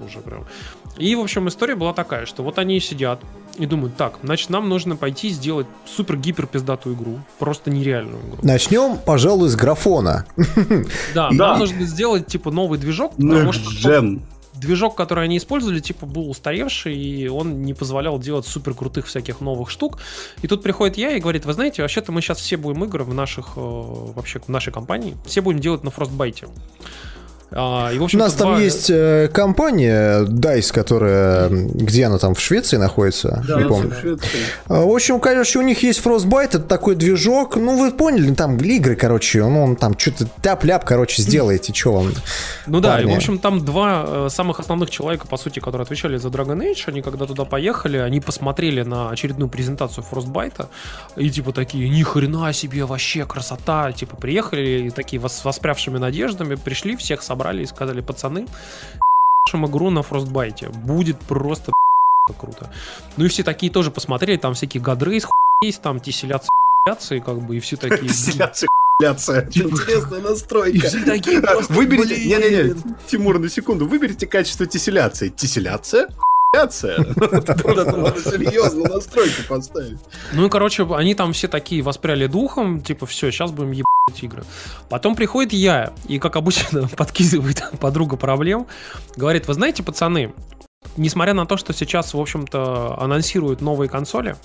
уже 0.01 0.19
прям. 0.19 0.45
И, 0.97 1.15
в 1.15 1.19
общем, 1.19 1.47
история 1.47 1.75
была 1.75 1.93
такая, 1.93 2.25
что 2.25 2.43
вот 2.43 2.59
они 2.59 2.79
сидят 2.79 3.19
и 3.57 3.65
думают, 3.65 3.95
так, 3.95 4.19
значит, 4.23 4.49
нам 4.49 4.67
нужно 4.69 4.95
пойти 4.95 5.29
сделать 5.29 5.67
супер-гипер 5.85 6.47
пиздатую 6.47 6.95
игру, 6.95 7.19
просто 7.39 7.69
нереальную 7.69 8.19
игру. 8.19 8.39
Начнем, 8.41 8.97
пожалуй, 8.97 9.49
с 9.49 9.55
графона. 9.55 10.25
Да, 11.13 11.29
нам 11.31 11.59
нужно 11.59 11.85
сделать, 11.85 12.27
типа, 12.27 12.51
новый 12.51 12.79
движок, 12.79 13.15
потому 13.15 13.51
что 13.51 14.19
движок, 14.53 14.95
который 14.95 15.25
они 15.25 15.37
использовали, 15.37 15.79
типа, 15.79 16.05
был 16.05 16.29
устаревший, 16.29 16.95
и 16.95 17.27
он 17.27 17.63
не 17.63 17.73
позволял 17.73 18.19
делать 18.19 18.45
супер 18.45 18.73
крутых 18.73 19.07
всяких 19.07 19.41
новых 19.41 19.69
штук. 19.69 19.99
И 20.41 20.47
тут 20.47 20.63
приходит 20.63 20.97
я 20.97 21.11
и 21.15 21.19
говорит, 21.19 21.45
вы 21.45 21.53
знаете, 21.53 21.81
вообще-то 21.81 22.11
мы 22.11 22.21
сейчас 22.21 22.39
все 22.39 22.57
будем 22.57 22.83
игры 22.85 23.03
в 23.03 23.13
наших, 23.13 23.53
э, 23.55 23.59
вообще, 23.59 24.39
в 24.39 24.49
нашей 24.49 24.71
компании, 24.71 25.15
все 25.25 25.41
будем 25.41 25.59
делать 25.59 25.83
на 25.83 25.89
Frostbite. 25.89 26.49
А, 27.55 27.91
и, 27.91 27.99
в 27.99 28.03
У 28.03 28.17
нас 28.17 28.33
там 28.33 28.59
есть 28.59 28.89
э, 28.89 29.29
компания 29.31 30.23
DICE, 30.23 30.73
которая... 30.73 31.49
Где 31.49 32.05
она 32.05 32.17
там? 32.17 32.33
В 32.33 32.39
Швеции 32.39 32.77
находится? 32.77 33.43
Да, 33.47 33.61
не 33.61 33.67
помню. 33.67 33.91
В, 33.91 33.99
Швеции. 33.99 34.39
А, 34.67 34.81
в 34.81 34.91
общем, 34.91 35.19
короче, 35.19 35.59
у 35.59 35.61
них 35.61 35.83
есть 35.83 36.03
Frostbite, 36.03 36.45
это 36.45 36.59
такой 36.59 36.95
движок. 36.95 37.55
Ну, 37.55 37.77
вы 37.77 37.91
поняли, 37.91 38.33
там 38.33 38.57
игры, 38.57 38.95
короче, 38.95 39.43
ну, 39.43 39.63
он 39.63 39.75
там 39.75 39.97
что-то 39.97 40.27
тяп-ляп, 40.41 40.83
короче, 40.83 41.21
сделаете, 41.21 41.73
что 41.73 41.93
вам. 41.93 42.11
Ну 42.65 42.79
да, 42.79 42.99
и, 42.99 43.05
в 43.05 43.13
общем, 43.13 43.37
там 43.37 43.63
два 43.63 44.03
э, 44.05 44.27
самых 44.29 44.59
основных 44.59 44.89
человека, 44.89 45.27
по 45.27 45.37
сути, 45.37 45.59
которые 45.59 45.83
отвечали 45.83 46.17
за 46.17 46.29
Dragon 46.29 46.57
Age, 46.57 46.83
они 46.87 47.01
когда 47.01 47.25
туда 47.25 47.45
поехали, 47.45 47.97
они 47.97 48.19
посмотрели 48.19 48.81
на 48.81 49.11
очередную 49.11 49.49
презентацию 49.49 50.03
Frostbite, 50.09 50.67
и 51.17 51.29
типа 51.29 51.51
такие, 51.51 51.87
ни 51.89 52.01
хрена 52.01 52.51
себе, 52.53 52.85
вообще 52.85 53.25
красота, 53.25 53.91
типа 53.91 54.15
приехали, 54.15 54.87
и 54.87 54.89
такие 54.89 55.21
с 55.27 55.45
воспрявшими 55.45 55.97
надеждами, 55.97 56.55
пришли, 56.55 56.95
всех 56.95 57.21
собрали 57.21 57.42
собрали 57.43 57.63
и 57.63 57.65
сказали, 57.65 58.01
пацаны, 58.01 58.47
игру 59.65 59.89
на 59.89 60.01
Фростбайте. 60.01 60.69
Будет 60.69 61.19
просто 61.19 61.71
круто. 62.37 62.71
Ну 63.17 63.25
и 63.25 63.27
все 63.27 63.43
такие 63.43 63.71
тоже 63.71 63.91
посмотрели, 63.91 64.37
там 64.37 64.53
всякие 64.53 64.81
гадрейс 64.81 65.25
есть, 65.63 65.81
там 65.81 65.99
теселяться 65.99 66.49
и 67.11 67.19
как 67.19 67.41
бы, 67.41 67.57
и 67.57 67.59
все 67.59 67.75
такие... 67.75 68.09
Теселяться 68.09 68.67
Типа, 69.51 69.67
Интересная 69.67 70.21
настройка. 70.29 70.87
Выберите... 71.69 72.25
Не-не-не, 72.25 72.75
Тимур, 73.07 73.39
на 73.39 73.49
секунду. 73.49 73.87
Выберите 73.87 74.27
качество 74.27 74.65
Серьезно 78.21 78.89
поставить. 79.47 79.97
Ну 80.33 80.45
и, 80.45 80.49
короче, 80.49 80.87
они 80.95 81.15
там 81.15 81.33
все 81.33 81.47
такие 81.47 81.81
воспряли 81.81 82.27
духом, 82.27 82.81
типа, 82.81 83.05
все, 83.05 83.31
сейчас 83.31 83.51
будем 83.51 83.71
ебать 83.71 84.23
игры. 84.23 84.43
Потом 84.89 85.15
приходит 85.15 85.53
я, 85.53 85.93
и, 86.07 86.19
как 86.19 86.35
обычно, 86.35 86.87
подкидывает 86.97 87.63
подруга 87.79 88.17
проблем, 88.17 88.67
говорит, 89.15 89.47
вы 89.47 89.55
знаете, 89.55 89.81
пацаны, 89.81 90.33
несмотря 90.95 91.33
на 91.33 91.45
то, 91.45 91.57
что 91.57 91.73
сейчас, 91.73 92.13
в 92.13 92.19
общем-то, 92.19 93.01
анонсируют 93.01 93.61
новые 93.61 93.89
консоли, 93.89 94.35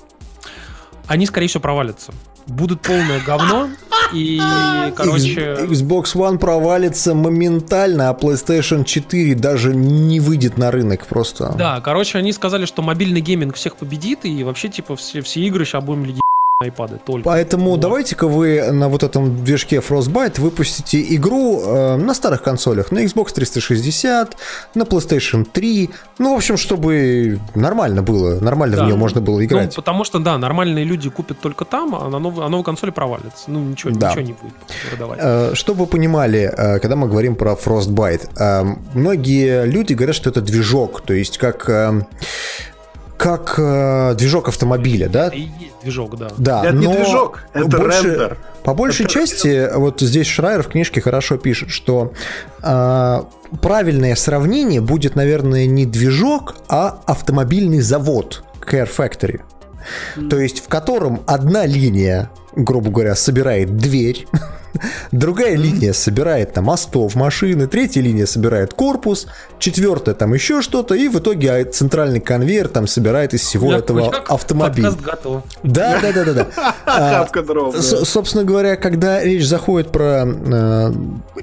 они, 1.08 1.26
скорее 1.26 1.48
всего, 1.48 1.62
провалятся. 1.62 2.12
Будут 2.46 2.80
полное 2.80 3.20
говно, 3.20 3.68
и, 4.12 4.40
короче... 4.96 5.56
Xbox 5.68 6.14
One 6.14 6.38
провалится 6.38 7.14
моментально, 7.14 8.08
а 8.08 8.14
PlayStation 8.14 8.84
4 8.84 9.34
даже 9.34 9.74
не 9.74 10.20
выйдет 10.20 10.56
на 10.56 10.70
рынок 10.70 11.06
просто. 11.06 11.54
Да, 11.58 11.80
короче, 11.80 12.18
они 12.18 12.32
сказали, 12.32 12.64
что 12.64 12.82
мобильный 12.82 13.20
гейминг 13.20 13.56
всех 13.56 13.76
победит, 13.76 14.20
и 14.24 14.44
вообще, 14.44 14.68
типа, 14.68 14.96
все, 14.96 15.20
все 15.20 15.40
игры 15.40 15.64
сейчас 15.64 15.84
будем 15.84 16.04
лидить 16.04 16.22
iPad 16.60 16.98
только. 17.04 17.22
Поэтому 17.24 17.70
вот. 17.70 17.80
давайте-ка 17.80 18.26
вы 18.26 18.72
на 18.72 18.88
вот 18.88 19.04
этом 19.04 19.44
движке 19.44 19.76
Frostbite 19.76 20.40
выпустите 20.40 21.00
игру 21.14 21.62
э, 21.62 21.96
на 21.96 22.14
старых 22.14 22.42
консолях, 22.42 22.90
на 22.90 23.04
Xbox 23.04 23.32
360, 23.32 24.36
на 24.74 24.82
PlayStation 24.82 25.44
3, 25.44 25.90
ну, 26.18 26.34
в 26.34 26.36
общем, 26.36 26.56
чтобы 26.56 27.38
нормально 27.54 28.02
было, 28.02 28.40
нормально 28.40 28.76
да, 28.76 28.82
в 28.82 28.86
нее 28.86 28.96
ну, 28.96 29.00
можно 29.00 29.20
было 29.20 29.44
играть. 29.44 29.68
Ну, 29.68 29.72
потому 29.76 30.02
что, 30.02 30.18
да, 30.18 30.36
нормальные 30.36 30.84
люди 30.84 31.08
купят 31.08 31.38
только 31.38 31.64
там, 31.64 31.94
а 31.94 32.08
на, 32.08 32.18
нов, 32.18 32.40
а 32.40 32.48
новой 32.48 32.64
консоли 32.64 32.90
провалится. 32.90 33.44
Ну, 33.46 33.60
ничего, 33.60 33.92
да. 33.92 34.10
ничего 34.10 34.22
не 34.22 34.32
будет 34.32 34.54
продавать. 34.90 35.20
Э, 35.22 35.54
чтобы 35.54 35.82
вы 35.82 35.86
понимали, 35.86 36.40
э, 36.40 36.80
когда 36.80 36.96
мы 36.96 37.06
говорим 37.06 37.36
про 37.36 37.52
Frostbite, 37.52 38.30
э, 38.36 38.64
многие 38.94 39.64
люди 39.64 39.92
говорят, 39.92 40.16
что 40.16 40.28
это 40.28 40.40
движок, 40.40 41.02
то 41.02 41.14
есть 41.14 41.38
как 41.38 41.70
как 43.18 43.56
э, 43.58 44.14
движок 44.16 44.48
автомобиля, 44.48 45.08
да? 45.08 45.26
Это 45.26 45.36
и 45.36 45.40
есть 45.40 45.74
движок, 45.82 46.16
да. 46.16 46.28
Да, 46.38 46.64
это 46.64 46.72
но 46.72 46.80
не 46.80 46.96
движок, 46.96 47.42
это 47.52 47.78
больше, 47.78 48.02
рендер. 48.02 48.38
По 48.62 48.74
большей 48.74 49.06
это 49.06 49.14
части, 49.14 49.48
рендер. 49.48 49.78
вот 49.78 50.00
здесь 50.00 50.26
Шрайер 50.28 50.62
в 50.62 50.68
книжке 50.68 51.00
хорошо 51.00 51.36
пишет, 51.36 51.70
что 51.70 52.12
э, 52.62 53.22
правильное 53.60 54.14
сравнение 54.14 54.80
будет, 54.80 55.16
наверное, 55.16 55.66
не 55.66 55.84
движок, 55.84 56.54
а 56.68 57.00
автомобильный 57.06 57.80
завод 57.80 58.44
Care 58.60 58.88
Factory. 58.88 59.40
Mm. 60.16 60.28
То 60.28 60.38
есть 60.38 60.64
в 60.64 60.68
котором 60.68 61.22
одна 61.26 61.66
линия, 61.66 62.30
грубо 62.54 62.90
говоря, 62.90 63.14
собирает 63.14 63.76
дверь, 63.76 64.26
Другая 65.12 65.56
линия 65.56 65.92
собирает 65.92 66.52
там 66.52 66.64
мостов, 66.64 67.14
машины, 67.14 67.66
третья 67.66 68.00
линия 68.00 68.26
собирает 68.26 68.74
корпус, 68.74 69.26
четвертая 69.58 70.14
там 70.14 70.34
еще 70.34 70.62
что-то, 70.62 70.94
и 70.94 71.08
в 71.08 71.18
итоге 71.18 71.52
а, 71.52 71.64
центральный 71.64 72.20
конвейер 72.20 72.68
там 72.68 72.86
собирает 72.86 73.34
из 73.34 73.42
всего 73.42 73.72
Я 73.72 73.78
этого 73.78 74.14
автомобиля. 74.28 74.90
готов. 74.90 75.42
Да, 75.62 75.98
да, 76.00 76.12
да, 76.12 76.24
да, 76.24 76.32
да. 76.32 76.74
а, 76.86 77.28
собственно 78.04 78.44
говоря, 78.44 78.76
когда 78.76 79.22
речь 79.22 79.46
заходит 79.46 79.90
про 79.90 80.24
э, 80.26 80.92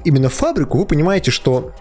именно 0.04 0.28
фабрику, 0.28 0.78
вы 0.78 0.86
понимаете, 0.86 1.30
что 1.30 1.72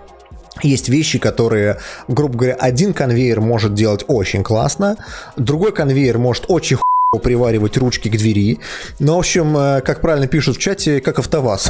есть 0.61 0.89
вещи, 0.89 1.19
которые, 1.19 1.79
грубо 2.07 2.37
говоря, 2.37 2.55
один 2.55 2.93
конвейер 2.93 3.41
может 3.41 3.73
делать 3.73 4.03
очень 4.07 4.43
классно, 4.43 4.97
другой 5.35 5.71
конвейер 5.71 6.17
может 6.17 6.45
очень 6.47 6.77
приваривать 7.23 7.77
ручки 7.77 8.09
к 8.09 8.17
двери. 8.17 8.59
Ну, 8.99 9.15
в 9.15 9.19
общем, 9.19 9.57
э, 9.57 9.81
как 9.81 10.01
правильно 10.01 10.27
пишут 10.27 10.57
в 10.57 10.59
чате, 10.59 10.99
как 10.99 11.19
АвтоВАЗ. 11.19 11.69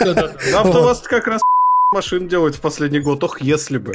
АвтоВАЗ 0.54 1.00
как 1.00 1.26
раз 1.26 1.42
машин 1.92 2.28
делает 2.28 2.54
в 2.54 2.60
последний 2.60 3.00
год, 3.00 3.22
ох, 3.24 3.40
если 3.40 3.78
бы. 3.78 3.94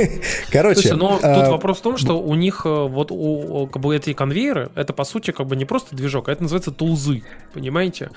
Короче, 0.52 0.80
Слушай, 0.80 0.96
но 0.96 1.18
а... 1.22 1.40
тут 1.40 1.48
вопрос 1.50 1.78
в 1.78 1.82
том, 1.82 1.96
что 1.96 2.20
у 2.20 2.34
них 2.34 2.62
э, 2.64 2.68
вот 2.68 3.10
у, 3.10 3.66
как 3.66 3.82
бы 3.82 3.96
эти 3.96 4.12
конвейеры, 4.12 4.70
это 4.74 4.92
по 4.92 5.04
сути 5.04 5.30
как 5.30 5.46
бы 5.46 5.56
не 5.56 5.64
просто 5.64 5.96
движок, 5.96 6.28
а 6.28 6.32
это 6.32 6.42
называется 6.42 6.70
тулзы, 6.70 7.22
понимаете? 7.52 8.10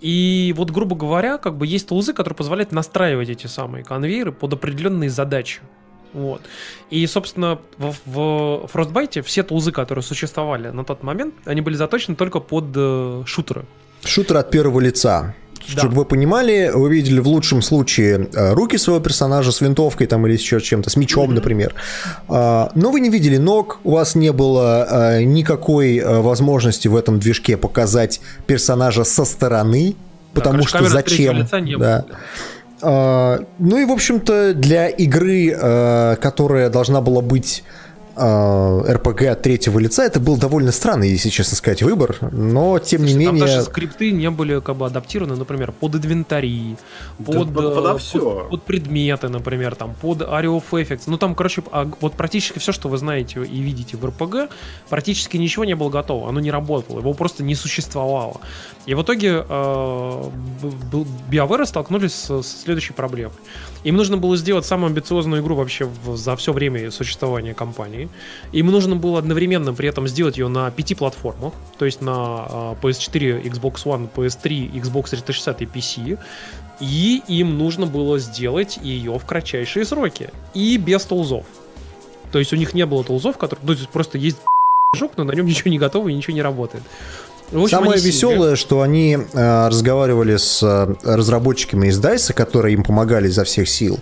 И 0.00 0.54
вот, 0.56 0.70
грубо 0.70 0.96
говоря, 0.96 1.38
как 1.38 1.56
бы 1.56 1.66
есть 1.66 1.88
тулзы, 1.88 2.12
которые 2.12 2.36
позволяют 2.36 2.72
настраивать 2.72 3.28
эти 3.28 3.46
самые 3.46 3.84
конвейеры 3.84 4.32
под 4.32 4.52
определенные 4.52 5.10
задачи. 5.10 5.60
Вот. 6.12 6.42
И, 6.88 7.06
собственно, 7.06 7.58
в, 7.76 7.94
в 8.06 8.70
Frostbite 8.72 9.22
все 9.22 9.42
тулзы, 9.42 9.72
которые 9.72 10.02
существовали 10.02 10.68
на 10.68 10.84
тот 10.84 11.02
момент, 11.02 11.34
они 11.44 11.60
были 11.60 11.74
заточены 11.74 12.16
только 12.16 12.40
под 12.40 12.64
э, 12.74 13.22
шутеры. 13.26 13.66
Шутер 14.04 14.36
от 14.38 14.50
первого 14.50 14.80
лица. 14.80 15.34
Да. 15.74 15.80
Чтобы 15.80 15.96
вы 15.96 16.04
понимали, 16.04 16.70
вы 16.72 16.94
видели 16.94 17.18
в 17.18 17.26
лучшем 17.26 17.62
случае 17.62 18.28
э, 18.32 18.52
руки 18.52 18.78
своего 18.78 19.02
персонажа 19.02 19.50
с 19.52 19.60
винтовкой 19.60 20.06
там 20.06 20.26
или 20.26 20.34
еще 20.34 20.60
чем-то, 20.60 20.90
с 20.90 20.96
мечом, 20.96 21.30
mm-hmm. 21.30 21.34
например. 21.34 21.74
А, 22.28 22.70
но 22.74 22.90
вы 22.90 23.00
не 23.00 23.10
видели 23.10 23.36
ног, 23.36 23.80
у 23.84 23.92
вас 23.92 24.14
не 24.14 24.32
было 24.32 24.86
э, 25.18 25.22
никакой 25.24 25.96
э, 25.96 26.20
возможности 26.20 26.88
в 26.88 26.96
этом 26.96 27.18
движке 27.18 27.56
показать 27.56 28.20
персонажа 28.46 29.04
со 29.04 29.24
стороны, 29.24 29.96
потому 30.34 30.62
да, 30.62 30.68
что 30.68 30.84
зачем? 30.88 31.46
Да. 31.50 31.60
было. 31.60 32.06
А, 32.82 33.40
ну 33.58 33.78
и, 33.78 33.84
в 33.84 33.90
общем-то, 33.90 34.54
для 34.54 34.88
игры, 34.88 36.16
которая 36.20 36.70
должна 36.70 37.00
была 37.00 37.22
быть 37.22 37.64
РПГ 38.16 39.22
от 39.24 39.42
третьего 39.42 39.78
лица, 39.78 40.04
это 40.04 40.20
был 40.20 40.38
довольно 40.38 40.72
странный, 40.72 41.10
если 41.10 41.28
честно 41.28 41.56
сказать, 41.56 41.82
выбор, 41.82 42.16
но 42.32 42.78
тем 42.78 43.00
Слушай, 43.00 43.12
не 43.12 43.18
менее... 43.18 43.40
Там 43.40 43.48
даже 43.48 43.62
скрипты 43.62 44.10
не 44.10 44.30
были 44.30 44.60
как 44.60 44.76
бы 44.76 44.86
адаптированы, 44.86 45.36
например, 45.36 45.72
под 45.72 45.96
инвентари, 45.96 46.76
под, 47.18 47.26
да, 47.26 47.60
под, 47.60 47.74
под, 47.74 48.12
под, 48.12 48.48
под 48.48 48.62
предметы, 48.62 49.28
например, 49.28 49.74
там, 49.74 49.94
под 49.94 50.22
Area 50.22 50.44
of 50.46 50.64
Effects. 50.70 51.02
Ну 51.06 51.18
там, 51.18 51.34
короче, 51.34 51.62
а 51.72 51.90
вот 52.00 52.14
практически 52.14 52.58
все, 52.58 52.72
что 52.72 52.88
вы 52.88 52.96
знаете 52.96 53.42
и 53.44 53.60
видите 53.60 53.96
в 53.96 54.04
РПГ, 54.06 54.50
практически 54.88 55.36
ничего 55.36 55.64
не 55.64 55.74
было 55.74 55.90
готово, 55.90 56.28
оно 56.28 56.40
не 56.40 56.50
работало, 56.50 57.00
его 57.00 57.12
просто 57.12 57.42
не 57.42 57.54
существовало. 57.54 58.40
И 58.86 58.94
в 58.94 59.02
итоге 59.02 59.44
э, 59.48 60.30
BioWare 61.30 61.66
столкнулись 61.66 62.12
с, 62.12 62.42
следующей 62.42 62.92
проблемой. 62.92 63.34
Им 63.82 63.96
нужно 63.96 64.16
было 64.16 64.36
сделать 64.36 64.64
самую 64.64 64.88
амбициозную 64.90 65.42
игру 65.42 65.56
вообще 65.56 65.88
за 66.14 66.36
все 66.36 66.52
время 66.52 66.90
существования 66.90 67.52
компании. 67.52 68.08
Им 68.52 68.66
нужно 68.66 68.96
было 68.96 69.18
одновременно 69.18 69.74
при 69.74 69.88
этом 69.88 70.06
сделать 70.06 70.38
ее 70.38 70.48
на 70.48 70.70
пяти 70.70 70.94
платформах, 70.94 71.52
то 71.78 71.84
есть 71.84 72.00
на 72.00 72.76
PS4, 72.80 73.42
Xbox 73.42 73.84
One, 73.84 74.08
PS3, 74.14 74.72
Xbox 74.72 75.10
360 75.10 75.62
и 75.62 75.64
PC. 75.64 76.18
И 76.78 77.22
им 77.26 77.58
нужно 77.58 77.86
было 77.86 78.18
сделать 78.18 78.78
ее 78.82 79.18
в 79.18 79.24
кратчайшие 79.24 79.84
сроки. 79.84 80.30
И 80.54 80.76
без 80.76 81.04
тулзов. 81.04 81.46
То 82.32 82.38
есть 82.38 82.52
у 82.52 82.56
них 82.56 82.74
не 82.74 82.84
было 82.86 83.02
тулзов, 83.02 83.38
которые... 83.38 83.66
Ну, 83.66 83.74
то 83.74 83.80
есть 83.80 83.90
просто 83.90 84.18
есть 84.18 84.38
жук, 84.94 85.12
но 85.16 85.24
на 85.24 85.32
нем 85.32 85.46
ничего 85.46 85.70
не 85.70 85.78
готово 85.78 86.08
и 86.08 86.14
ничего 86.14 86.34
не 86.34 86.42
работает. 86.42 86.84
Общем, 87.52 87.68
Самое 87.68 88.00
веселое, 88.00 88.56
что 88.56 88.82
они 88.82 89.16
э, 89.16 89.68
разговаривали 89.68 90.36
с 90.36 90.60
э, 90.62 90.94
разработчиками 91.04 91.88
из 91.88 92.00
DICE, 92.00 92.32
которые 92.32 92.74
им 92.74 92.82
помогали 92.82 93.28
изо 93.28 93.44
всех 93.44 93.68
сил. 93.68 94.00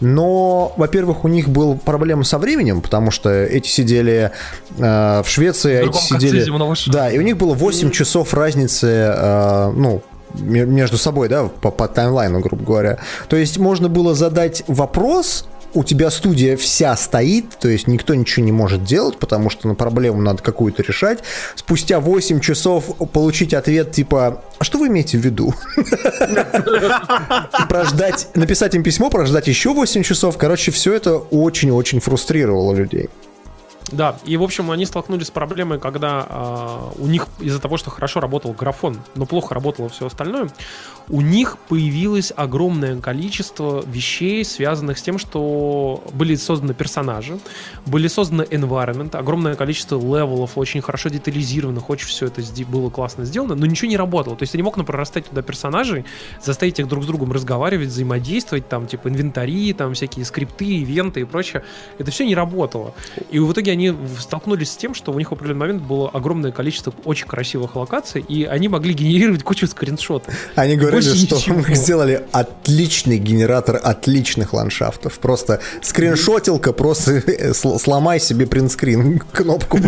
Но, 0.00 0.72
во-первых, 0.76 1.24
у 1.24 1.28
них 1.28 1.48
был 1.48 1.76
проблема 1.76 2.24
со 2.24 2.38
временем, 2.38 2.80
потому 2.80 3.10
что 3.10 3.30
эти 3.30 3.68
сидели 3.68 4.32
э, 4.78 5.22
в 5.22 5.28
Швеции, 5.28 5.82
в 5.82 5.86
а 5.86 5.90
эти 5.90 5.98
сидели... 5.98 6.90
Да, 6.90 7.10
и 7.10 7.18
у 7.18 7.22
них 7.22 7.36
было 7.36 7.54
8 7.54 7.90
часов 7.90 8.32
разницы, 8.32 8.86
э, 8.86 9.72
ну, 9.76 10.02
между 10.34 10.98
собой, 10.98 11.28
да, 11.28 11.44
по, 11.44 11.70
по 11.70 11.88
таймлайну, 11.88 12.40
грубо 12.40 12.64
говоря. 12.64 12.98
То 13.28 13.36
есть 13.36 13.58
можно 13.58 13.88
было 13.88 14.14
задать 14.14 14.62
вопрос, 14.66 15.46
у 15.74 15.84
тебя 15.84 16.10
студия 16.10 16.56
вся 16.56 16.96
стоит, 16.96 17.50
то 17.58 17.68
есть 17.68 17.86
никто 17.86 18.14
ничего 18.14 18.44
не 18.44 18.52
может 18.52 18.84
делать, 18.84 19.18
потому 19.18 19.50
что 19.50 19.68
на 19.68 19.74
проблему 19.74 20.20
надо 20.20 20.42
какую-то 20.42 20.82
решать. 20.82 21.20
Спустя 21.54 22.00
8 22.00 22.40
часов 22.40 22.84
получить 23.12 23.54
ответ 23.54 23.92
типа 23.92 24.42
«А 24.58 24.64
что 24.64 24.78
вы 24.78 24.88
имеете 24.88 25.18
в 25.18 25.20
виду?» 25.20 25.54
Прождать, 27.68 28.28
написать 28.34 28.74
им 28.74 28.82
письмо, 28.82 29.10
прождать 29.10 29.46
еще 29.48 29.72
8 29.72 30.02
часов. 30.02 30.36
Короче, 30.38 30.70
все 30.70 30.94
это 30.94 31.16
очень-очень 31.16 32.00
фрустрировало 32.00 32.74
людей. 32.74 33.08
Да, 33.92 34.18
и 34.24 34.36
в 34.36 34.42
общем 34.42 34.70
они 34.72 34.84
столкнулись 34.84 35.28
с 35.28 35.30
проблемой, 35.30 35.78
когда 35.78 36.26
э, 36.28 37.00
у 37.00 37.06
них 37.06 37.28
из-за 37.38 37.60
того, 37.60 37.76
что 37.76 37.90
хорошо 37.90 38.18
работал 38.20 38.52
графон, 38.52 38.98
но 39.14 39.26
плохо 39.26 39.54
работало 39.54 39.88
все 39.88 40.06
остальное, 40.06 40.48
у 41.08 41.20
них 41.20 41.56
появилось 41.68 42.32
огромное 42.34 43.00
количество 43.00 43.84
вещей, 43.86 44.44
связанных 44.44 44.98
с 44.98 45.02
тем, 45.02 45.18
что 45.18 46.02
были 46.12 46.34
созданы 46.34 46.74
персонажи, 46.74 47.38
были 47.86 48.08
созданы 48.08 48.42
environment, 48.42 49.16
огромное 49.16 49.54
количество 49.54 50.00
левелов, 50.00 50.58
очень 50.58 50.80
хорошо 50.80 51.08
детализированных, 51.08 51.88
очень 51.88 52.08
все 52.08 52.26
это 52.26 52.42
было 52.66 52.90
классно 52.90 53.24
сделано, 53.24 53.54
но 53.54 53.66
ничего 53.66 53.88
не 53.88 53.96
работало. 53.96 54.36
То 54.36 54.42
есть 54.42 54.52
ты 54.52 54.58
не 54.58 54.64
мог 54.64 54.76
напрорастать 54.76 55.26
туда 55.26 55.42
персонажей, 55.42 56.04
заставить 56.42 56.80
их 56.80 56.88
друг 56.88 57.04
с 57.04 57.06
другом 57.06 57.30
разговаривать, 57.30 57.88
взаимодействовать, 57.88 58.68
там, 58.68 58.88
типа, 58.88 59.08
инвентари, 59.08 59.72
там, 59.74 59.94
всякие 59.94 60.24
скрипты, 60.24 60.64
ивенты 60.64 61.20
и 61.20 61.24
прочее. 61.24 61.62
Это 61.98 62.10
все 62.10 62.26
не 62.26 62.34
работало. 62.34 62.94
И 63.30 63.38
в 63.38 63.52
итоге 63.52 63.75
они 63.76 63.94
столкнулись 64.18 64.72
с 64.72 64.76
тем, 64.76 64.94
что 64.94 65.12
у 65.12 65.18
них 65.18 65.30
в 65.30 65.34
определенный 65.34 65.60
момент 65.60 65.82
было 65.82 66.08
огромное 66.08 66.50
количество 66.50 66.92
очень 67.04 67.26
красивых 67.26 67.76
локаций, 67.76 68.22
и 68.22 68.44
они 68.44 68.68
могли 68.68 68.94
генерировать 68.94 69.42
кучу 69.42 69.66
скриншотов. 69.66 70.34
Они 70.54 70.76
говорили, 70.76 71.02
что 71.02 71.36
ничего. 71.36 71.56
мы 71.56 71.74
сделали 71.74 72.26
отличный 72.32 73.18
генератор 73.18 73.78
отличных 73.82 74.52
ландшафтов. 74.52 75.18
Просто 75.18 75.60
скриншотилка, 75.82 76.72
просто 76.72 77.22
сломай 77.54 78.18
себе 78.18 78.46
принтскрин 78.46 79.18
кнопку. 79.32 79.78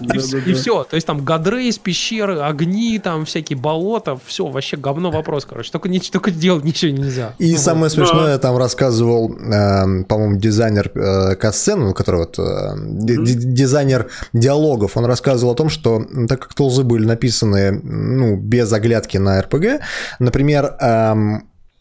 И, 0.00 0.52
все. 0.54 0.84
То 0.84 0.96
есть 0.96 1.06
там 1.06 1.24
гадрейс, 1.24 1.78
пещеры, 1.78 2.40
огни, 2.40 2.98
там 2.98 3.24
всякие 3.24 3.56
болота, 3.56 4.18
все, 4.24 4.46
вообще 4.46 4.76
говно 4.76 5.10
вопрос, 5.10 5.44
короче. 5.44 5.70
Только, 5.70 5.88
не, 5.88 6.00
только 6.00 6.30
делать 6.30 6.64
ничего 6.64 6.90
нельзя. 6.90 7.34
И 7.38 7.56
самое 7.56 7.88
смешное, 7.88 8.36
там 8.38 8.56
рассказывал, 8.56 9.32
э, 9.32 10.04
по-моему, 10.04 10.36
дизайнер 10.36 10.90
э, 10.94 11.36
касцен, 11.36 11.80
ну, 11.80 11.94
который 11.94 12.22
вот 12.22 12.38
э, 12.38 12.74
дизайнер 12.76 14.08
диалогов, 14.32 14.96
он 14.96 15.04
рассказывал 15.04 15.52
о 15.52 15.56
том, 15.56 15.68
что 15.68 16.04
так 16.28 16.40
как 16.40 16.54
толзы 16.54 16.82
были 16.82 17.04
написаны, 17.04 17.70
ну, 17.72 18.36
без 18.36 18.72
оглядки 18.72 19.18
на 19.18 19.40
РПГ, 19.40 19.82
например, 20.18 20.76
э, 20.80 21.14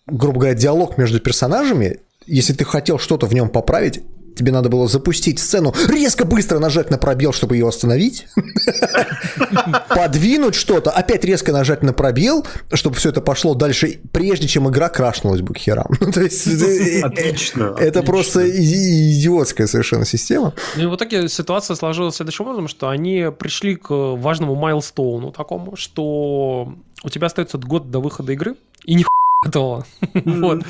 грубо 0.08 0.40
говоря, 0.42 0.56
диалог 0.56 0.98
между 0.98 1.20
персонажами, 1.20 2.02
если 2.28 2.54
ты 2.54 2.66
хотел 2.66 3.00
что-то 3.00 3.26
в 3.26 3.34
нем 3.34 3.50
поправить, 3.50 4.02
тебе 4.36 4.52
надо 4.52 4.70
было 4.70 4.88
запустить 4.88 5.40
сцену, 5.40 5.74
резко 5.88 6.26
быстро 6.26 6.60
нажать 6.60 6.90
на 6.90 6.98
пробел, 6.98 7.34
чтобы 7.34 7.56
ее 7.56 7.68
остановить, 7.68 8.28
подвинуть 9.90 10.56
что-то, 10.56 10.92
опять 10.92 11.24
резко 11.26 11.52
нажать 11.52 11.84
на 11.84 11.94
пробел, 11.94 12.46
чтобы 12.74 12.96
все 12.96 13.10
это 13.10 13.22
пошло 13.22 13.54
дальше, 13.54 14.00
прежде 14.12 14.48
чем 14.48 14.70
игра 14.70 14.90
крашнулась 14.90 15.42
бы 15.42 15.54
к 15.54 15.58
херам. 15.58 15.88
То 16.14 16.22
есть, 16.22 16.48
э, 16.48 17.00
э, 17.00 17.02
отлично. 17.02 17.76
Это 17.80 18.04
просто 18.04 18.50
идиотская 18.50 19.68
совершенно 19.68 20.06
система. 20.06 20.54
Ну 20.76 20.84
и 20.84 20.86
в 20.86 20.96
итоге 20.96 21.30
ситуация 21.30 21.76
сложилась 21.76 22.16
следующим 22.16 22.46
образом, 22.46 22.68
что 22.68 22.90
они 22.90 23.28
пришли 23.38 23.76
к 23.76 23.90
важному 23.90 24.56
майлстоуну 24.56 25.32
такому, 25.32 25.76
что 25.76 26.74
у 27.04 27.10
тебя 27.10 27.28
остается 27.28 27.58
год 27.58 27.90
до 27.92 28.00
выхода 28.00 28.34
игры, 28.34 28.56
и 28.86 28.94
ни 28.94 29.04
готово. 29.44 29.86
вот. 30.14 30.64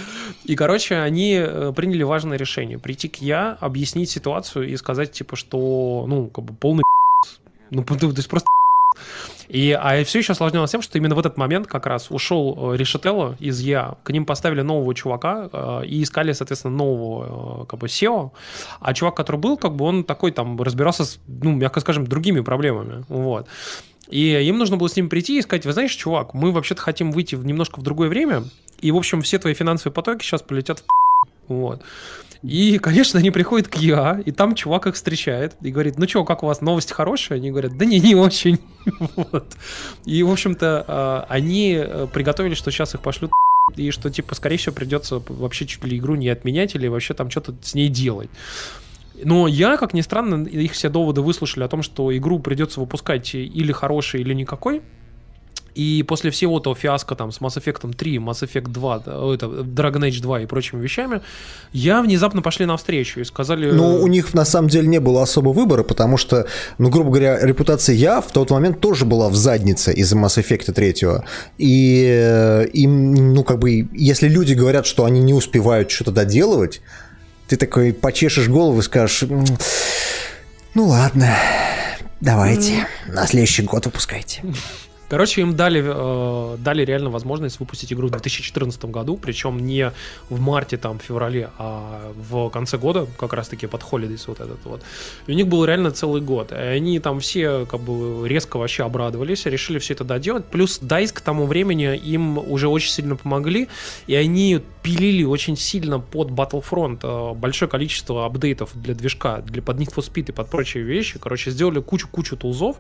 И, 0.46 0.56
короче, 0.56 0.96
они 0.96 1.36
э, 1.36 1.74
приняли 1.76 2.04
важное 2.04 2.38
решение. 2.38 2.80
Прийти 2.80 3.10
к 3.10 3.18
я, 3.18 3.58
объяснить 3.60 4.10
ситуацию 4.10 4.68
и 4.70 4.78
сказать, 4.78 5.12
типа, 5.12 5.36
что, 5.36 6.06
ну, 6.08 6.28
как 6.28 6.46
бы 6.46 6.54
полный 6.54 6.84
ну, 7.70 7.84
то 7.86 8.08
есть 8.08 8.30
просто 8.30 8.48
и, 9.52 9.72
а 9.74 10.02
все 10.06 10.20
еще 10.20 10.32
осложнялось 10.32 10.72
тем, 10.72 10.82
что 10.82 10.98
именно 10.98 11.14
в 11.14 11.20
этот 11.20 11.36
момент 11.36 11.68
как 11.68 11.86
раз 11.86 12.10
ушел 12.10 12.74
э, 12.74 12.78
Решетелло 12.78 13.36
из 13.38 13.60
Я, 13.60 13.98
к 14.04 14.12
ним 14.12 14.26
поставили 14.26 14.62
нового 14.62 14.96
чувака 14.96 15.50
э, 15.52 15.86
и 15.88 16.04
искали, 16.04 16.32
соответственно, 16.32 16.78
нового 16.78 17.64
э, 17.64 17.66
как 17.66 17.80
бы 17.82 17.88
SEO, 17.88 18.32
а 18.80 18.94
чувак, 18.94 19.16
который 19.16 19.38
был, 19.42 19.58
как 19.58 19.76
бы 19.76 19.84
он 19.84 20.06
такой 20.06 20.32
там 20.32 20.62
разбирался 20.62 21.04
с, 21.04 21.20
ну, 21.28 21.52
мягко 21.52 21.82
скажем, 21.82 22.08
другими 22.08 22.40
проблемами, 22.40 23.04
вот. 23.10 23.48
И 24.12 24.30
им 24.44 24.58
нужно 24.58 24.78
было 24.78 24.90
с 24.90 24.96
ним 24.96 25.10
прийти 25.10 25.40
и 25.40 25.42
сказать, 25.42 25.66
вы 25.66 25.74
знаешь, 25.74 25.94
чувак, 25.94 26.34
мы 26.34 26.52
вообще-то 26.52 26.82
хотим 26.82 27.12
выйти 27.12 27.36
в 27.36 27.46
немножко 27.46 27.80
в 27.80 27.84
другое 27.84 28.10
время, 28.10 28.44
и, 28.82 28.92
в 28.92 28.98
общем, 28.98 29.22
все 29.22 29.40
твои 29.40 29.54
финансовые 29.54 29.94
потоки 29.94 30.24
сейчас 30.24 30.42
полетят 30.42 30.80
в 30.80 30.84
вот. 31.48 31.82
И, 32.44 32.80
конечно, 32.80 33.20
они 33.20 33.30
приходят 33.30 33.68
к 33.68 33.76
я, 33.76 34.20
и 34.26 34.32
там 34.32 34.56
чувак 34.56 34.88
их 34.88 34.96
встречает 34.96 35.56
и 35.62 35.70
говорит, 35.70 36.00
ну 36.00 36.08
что, 36.08 36.26
как 36.26 36.42
у 36.42 36.48
вас, 36.48 36.62
новость 36.62 36.92
хорошая? 36.92 37.38
Они 37.38 37.52
говорят, 37.52 37.78
да 37.78 37.86
не, 37.86 38.00
не 38.00 38.16
очень. 38.16 38.58
вот. 39.16 39.56
И, 40.06 40.24
в 40.24 40.32
общем-то, 40.32 40.86
а, 40.88 41.26
они 41.30 41.76
э, 41.78 42.08
приготовили, 42.12 42.56
что 42.56 42.72
сейчас 42.72 42.96
их 42.96 43.02
пошлют 43.02 43.32
и 43.76 43.92
что, 43.92 44.10
типа, 44.10 44.34
скорее 44.34 44.58
всего, 44.58 44.74
придется 44.74 45.22
вообще 45.28 45.68
чуть 45.68 45.84
ли 45.84 45.98
игру 45.98 46.16
не 46.16 46.30
отменять 46.30 46.74
или 46.74 46.88
вообще 46.88 47.14
там 47.14 47.30
что-то 47.30 47.56
с 47.62 47.76
ней 47.76 47.90
делать. 47.90 48.30
Но 49.24 49.48
я, 49.48 49.78
как 49.78 49.94
ни 49.94 50.02
странно, 50.02 50.46
их 50.48 50.74
все 50.74 50.90
доводы 50.90 51.22
выслушали 51.22 51.64
о 51.64 51.68
том, 51.68 51.84
что 51.84 52.16
игру 52.16 52.40
придется 52.40 52.80
выпускать 52.80 53.34
или 53.36 53.72
хорошей, 53.72 54.22
или 54.22 54.34
никакой. 54.34 54.82
И 55.76 56.04
после 56.08 56.32
всего 56.32 56.60
этого 56.60 56.76
фиаско 56.76 57.16
там 57.16 57.32
с 57.32 57.40
Mass 57.40 57.58
Effect 57.58 57.96
3, 57.96 58.18
Mass 58.18 58.44
Effect 58.44 58.70
2, 58.72 58.96
это, 59.34 59.46
Dragon 59.46 60.02
Age 60.02 60.22
2 60.22 60.42
и 60.42 60.46
прочими 60.46 60.82
вещами, 60.82 61.22
я 61.72 62.02
внезапно 62.02 62.42
пошли 62.42 62.66
навстречу 62.66 63.22
и 63.22 63.24
сказали... 63.24 63.72
Ну, 63.72 64.02
у 64.02 64.08
них 64.08 64.34
на 64.34 64.46
самом 64.46 64.68
деле 64.68 64.88
не 64.88 65.00
было 65.00 65.24
особо 65.24 65.50
выбора, 65.50 65.84
потому 65.84 66.18
что, 66.18 66.46
ну, 66.78 66.90
грубо 66.90 67.12
говоря, 67.12 67.40
репутация 67.46 67.96
я 67.96 68.22
в 68.22 68.32
тот 68.32 68.52
момент 68.52 68.82
тоже 68.82 69.06
была 69.06 69.30
в 69.30 69.36
заднице 69.36 69.94
из-за 69.94 70.18
Mass 70.18 70.42
Effect 70.42 70.74
3. 70.74 70.96
И 71.58 72.06
э, 72.06 72.68
им, 72.74 73.34
ну, 73.34 73.44
как 73.44 73.60
бы, 73.60 73.88
если 73.94 74.28
люди 74.28 74.54
говорят, 74.54 74.86
что 74.86 75.06
они 75.06 75.22
не 75.22 75.34
успевают 75.34 75.90
что-то 75.90 76.12
доделывать, 76.12 76.82
ты 77.52 77.58
такой 77.58 77.92
почешешь 77.92 78.48
голову 78.48 78.80
и 78.80 78.82
скажешь, 78.82 79.26
ну 80.74 80.86
ладно, 80.86 81.36
давайте, 82.22 82.88
на 83.08 83.28
следующий 83.28 83.64
год 83.64 83.88
выпускайте. 83.88 84.42
Короче, 85.12 85.42
им 85.42 85.58
дали, 85.58 85.84
э, 85.84 86.58
дали 86.60 86.86
реально 86.86 87.10
возможность 87.10 87.60
выпустить 87.60 87.92
игру 87.92 88.08
в 88.08 88.12
2014 88.12 88.86
году, 88.86 89.18
причем 89.18 89.60
не 89.60 89.92
в 90.30 90.40
марте, 90.40 90.78
там, 90.78 91.00
феврале, 91.00 91.50
а 91.58 92.14
в 92.16 92.50
конце 92.50 92.78
года, 92.78 93.06
как 93.18 93.34
раз-таки 93.34 93.68
под 93.68 93.82
Holidays 93.82 94.24
вот 94.28 94.40
этот 94.40 94.64
вот. 94.64 94.82
И 95.28 95.34
у 95.34 95.36
них 95.36 95.48
был 95.48 95.66
реально 95.66 95.92
целый 95.92 96.22
год. 96.22 96.54
И 96.54 96.56
они 96.56 96.98
там 97.00 97.20
все 97.20 97.66
как 97.66 97.82
бы 97.82 98.26
резко 98.26 98.56
вообще 98.56 98.86
обрадовались, 98.86 99.46
решили 99.48 99.80
все 99.80 99.96
это 99.96 100.06
доделать. 100.06 100.46
Плюс 100.46 100.80
DICE 100.82 101.12
к 101.12 101.20
тому 101.20 101.46
времени 101.46 101.94
им 101.98 102.38
уже 102.38 102.70
очень 102.70 102.92
сильно 102.92 103.18
помогли, 103.18 103.68
и 104.08 104.16
они 104.16 104.62
пилили 104.82 105.24
очень 105.24 105.58
сильно 105.58 106.00
под 106.00 106.30
Battlefront 106.30 107.00
э, 107.04 107.36
большое 107.36 107.70
количество 107.70 108.26
апдейтов 108.26 108.72
для 108.74 108.94
движка, 108.94 109.42
для 109.42 109.62
под 109.62 109.78
Need 109.78 109.94
for 109.94 110.04
Speed 110.04 110.30
и 110.30 110.32
под 110.32 110.50
прочие 110.50 110.84
вещи. 110.84 111.20
Короче, 111.20 111.52
сделали 111.52 111.82
кучу-кучу 111.82 112.38
тулзов, 112.38 112.78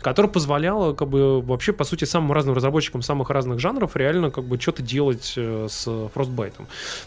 которые 0.00 0.30
позволяло 0.30 0.92
как 0.92 1.08
бы 1.08 1.40
вообще 1.40 1.67
вообще, 1.68 1.72
по 1.72 1.84
сути, 1.84 2.04
самым 2.04 2.32
разным 2.32 2.54
разработчикам 2.54 3.02
самых 3.02 3.30
разных 3.30 3.58
жанров 3.58 3.96
реально 3.96 4.30
как 4.30 4.44
бы 4.44 4.58
что-то 4.60 4.82
делать 4.82 5.34
э, 5.36 5.66
с 5.68 5.86
Frostbite. 5.86 6.54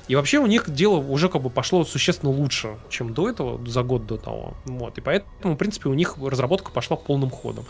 И 0.08 0.16
вообще 0.16 0.40
у 0.40 0.46
них 0.46 0.70
дело 0.70 0.98
уже 0.98 1.30
как 1.30 1.42
бы 1.42 1.50
пошло 1.50 1.84
существенно 1.84 2.32
лучше, 2.32 2.76
чем 2.90 3.14
до 3.14 3.30
этого, 3.30 3.60
за 3.68 3.84
год 3.84 4.06
до 4.06 4.18
того. 4.18 4.54
Вот. 4.66 4.98
И 4.98 5.02
поэтому, 5.02 5.56
в 5.56 5.58
принципе, 5.58 5.90
у 5.90 5.94
них 5.94 6.18
разработка 6.18 6.72
пошла 6.72 6.96
полным 6.96 7.30
ходом. 7.30 7.66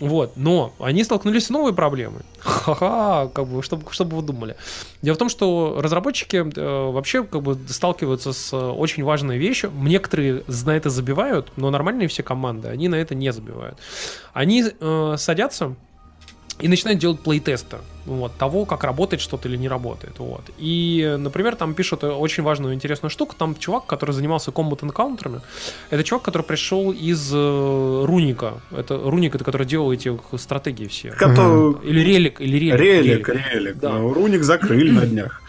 Вот. 0.00 0.36
Но 0.36 0.72
они 0.78 1.04
столкнулись 1.04 1.46
с 1.46 1.50
новой 1.50 1.74
проблемой. 1.74 2.22
Ха-ха, 2.38 3.28
как 3.34 3.46
бы, 3.46 3.62
чтобы, 3.62 3.90
чтобы 3.90 4.16
вы 4.16 4.22
думали. 4.22 4.56
Дело 5.02 5.14
в 5.14 5.18
том, 5.18 5.28
что 5.28 5.78
разработчики 5.80 6.36
э, 6.36 6.90
вообще 6.90 7.24
как 7.24 7.42
бы 7.42 7.58
сталкиваются 7.68 8.32
с 8.32 8.56
очень 8.56 9.04
важной 9.04 9.38
вещью. 9.38 9.72
Некоторые 9.74 10.44
на 10.46 10.76
это 10.76 10.90
забивают, 10.90 11.52
но 11.56 11.70
нормальные 11.70 12.08
все 12.08 12.22
команды, 12.22 12.68
они 12.68 12.88
на 12.88 12.96
это 12.96 13.14
не 13.14 13.32
забивают. 13.32 13.78
Они 14.32 14.64
э, 14.64 15.14
садятся 15.18 15.76
и 16.60 16.68
начинают 16.68 17.00
делать 17.00 17.20
плейтесты 17.20 17.78
вот, 18.08 18.36
того, 18.36 18.64
как 18.64 18.84
работает 18.84 19.20
что-то 19.20 19.48
или 19.48 19.56
не 19.56 19.68
работает. 19.68 20.18
Вот. 20.18 20.42
И, 20.58 21.16
например, 21.18 21.56
там 21.56 21.74
пишут 21.74 22.04
очень 22.04 22.42
важную 22.42 22.74
интересную 22.74 23.10
штуку. 23.10 23.34
Там 23.38 23.54
чувак, 23.54 23.86
который 23.86 24.12
занимался 24.12 24.50
комбат 24.50 24.82
энкаунтерами, 24.82 25.40
это 25.90 26.02
чувак, 26.04 26.22
который 26.22 26.42
пришел 26.42 26.90
из 26.90 27.30
э, 27.32 28.04
Руника. 28.06 28.60
Это 28.70 28.98
Руник, 28.98 29.34
это 29.34 29.44
который 29.44 29.66
делал 29.66 29.92
эти 29.92 30.18
стратегии 30.36 30.86
все. 30.86 31.10
Который... 31.10 31.76
Или 31.84 32.00
Релик, 32.00 32.40
или 32.40 32.56
Релик. 32.56 32.80
Релик, 32.80 33.28
Релик. 33.28 33.52
релик. 33.52 33.76
Да. 33.78 33.92
Но 33.92 34.12
Руник 34.12 34.42
закрыли 34.42 34.90
на 34.90 35.06
днях. 35.06 35.42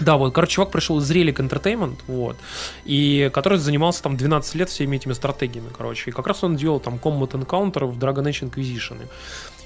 Да, 0.00 0.16
вот, 0.16 0.32
короче, 0.32 0.54
чувак 0.54 0.70
пришел 0.70 0.98
из 0.98 1.10
Relic 1.10 1.36
Entertainment, 1.36 1.96
вот, 2.06 2.36
и 2.84 3.30
который 3.32 3.58
занимался 3.58 4.02
там 4.02 4.16
12 4.16 4.54
лет 4.54 4.68
всеми 4.68 4.96
этими 4.96 5.12
стратегиями, 5.12 5.68
короче, 5.76 6.10
и 6.10 6.12
как 6.12 6.26
раз 6.26 6.44
он 6.44 6.56
делал 6.56 6.80
там 6.80 7.00
Combat 7.02 7.30
Encounter 7.30 7.86
в 7.86 7.98
Dragon 7.98 8.24
Age 8.24 8.50
Inquisition. 8.50 8.98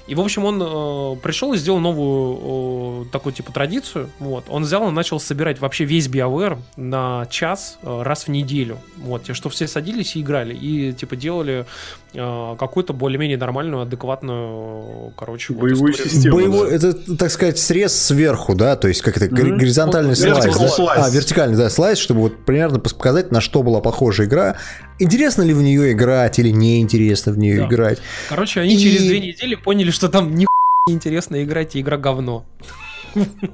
И, 0.05 0.15
в 0.15 0.21
общем, 0.21 0.43
он 0.43 0.61
э, 0.61 1.15
пришел 1.21 1.53
и 1.53 1.57
сделал 1.57 1.79
новую 1.79 3.03
э, 3.03 3.11
такую, 3.11 3.31
типа, 3.31 3.53
традицию. 3.53 4.09
Вот. 4.19 4.45
Он 4.49 4.63
взял 4.63 4.87
и 4.89 4.91
начал 4.91 5.19
собирать 5.19 5.61
вообще 5.61 5.85
весь 5.85 6.07
BioWare 6.07 6.57
на 6.75 7.25
час 7.29 7.77
э, 7.81 8.01
раз 8.01 8.25
в 8.25 8.27
неделю. 8.27 8.79
Вот. 8.97 9.29
И 9.29 9.33
что 9.33 9.47
все 9.47 9.65
садились 9.65 10.17
и 10.17 10.21
играли. 10.21 10.53
И, 10.53 10.91
типа, 10.91 11.15
делали 11.15 11.65
э, 12.13 12.55
какую-то 12.59 12.91
более-менее 12.91 13.37
нормальную, 13.37 13.83
адекватную, 13.83 15.13
короче, 15.15 15.53
боевую 15.53 15.93
вот 15.93 16.01
систему. 16.01 16.35
Боевой, 16.35 16.71
это, 16.71 16.93
так 17.15 17.31
сказать, 17.31 17.57
срез 17.57 17.93
сверху, 17.95 18.55
да? 18.55 18.75
То 18.75 18.89
есть, 18.89 19.01
как 19.01 19.15
это, 19.15 19.27
mm-hmm. 19.27 19.55
горизонтальный 19.55 20.09
вот, 20.09 20.17
слайс. 20.17 20.57
Да? 20.57 20.67
слайс. 20.67 21.05
А, 21.05 21.09
вертикальный, 21.09 21.55
да, 21.55 21.69
слайс, 21.69 21.97
чтобы 21.97 22.21
вот 22.21 22.45
примерно 22.45 22.79
показать, 22.79 23.31
на 23.31 23.39
что 23.39 23.63
была 23.63 23.79
похожа 23.79 24.25
игра. 24.25 24.57
Интересно 24.99 25.41
ли 25.41 25.53
в 25.53 25.61
нее 25.61 25.91
играть 25.91 26.39
или 26.39 26.49
неинтересно 26.49 27.31
в 27.31 27.37
нее 27.37 27.57
да. 27.57 27.67
играть. 27.67 27.99
Короче, 28.29 28.61
они 28.61 28.75
и... 28.75 28.79
через 28.79 29.03
две 29.03 29.19
недели 29.19 29.55
поняли, 29.55 29.91
что 29.91 30.09
там 30.09 30.35
ни 30.35 30.45
интересно 30.87 31.43
играть, 31.43 31.75
и 31.75 31.81
игра 31.81 31.97
говно. 31.97 32.45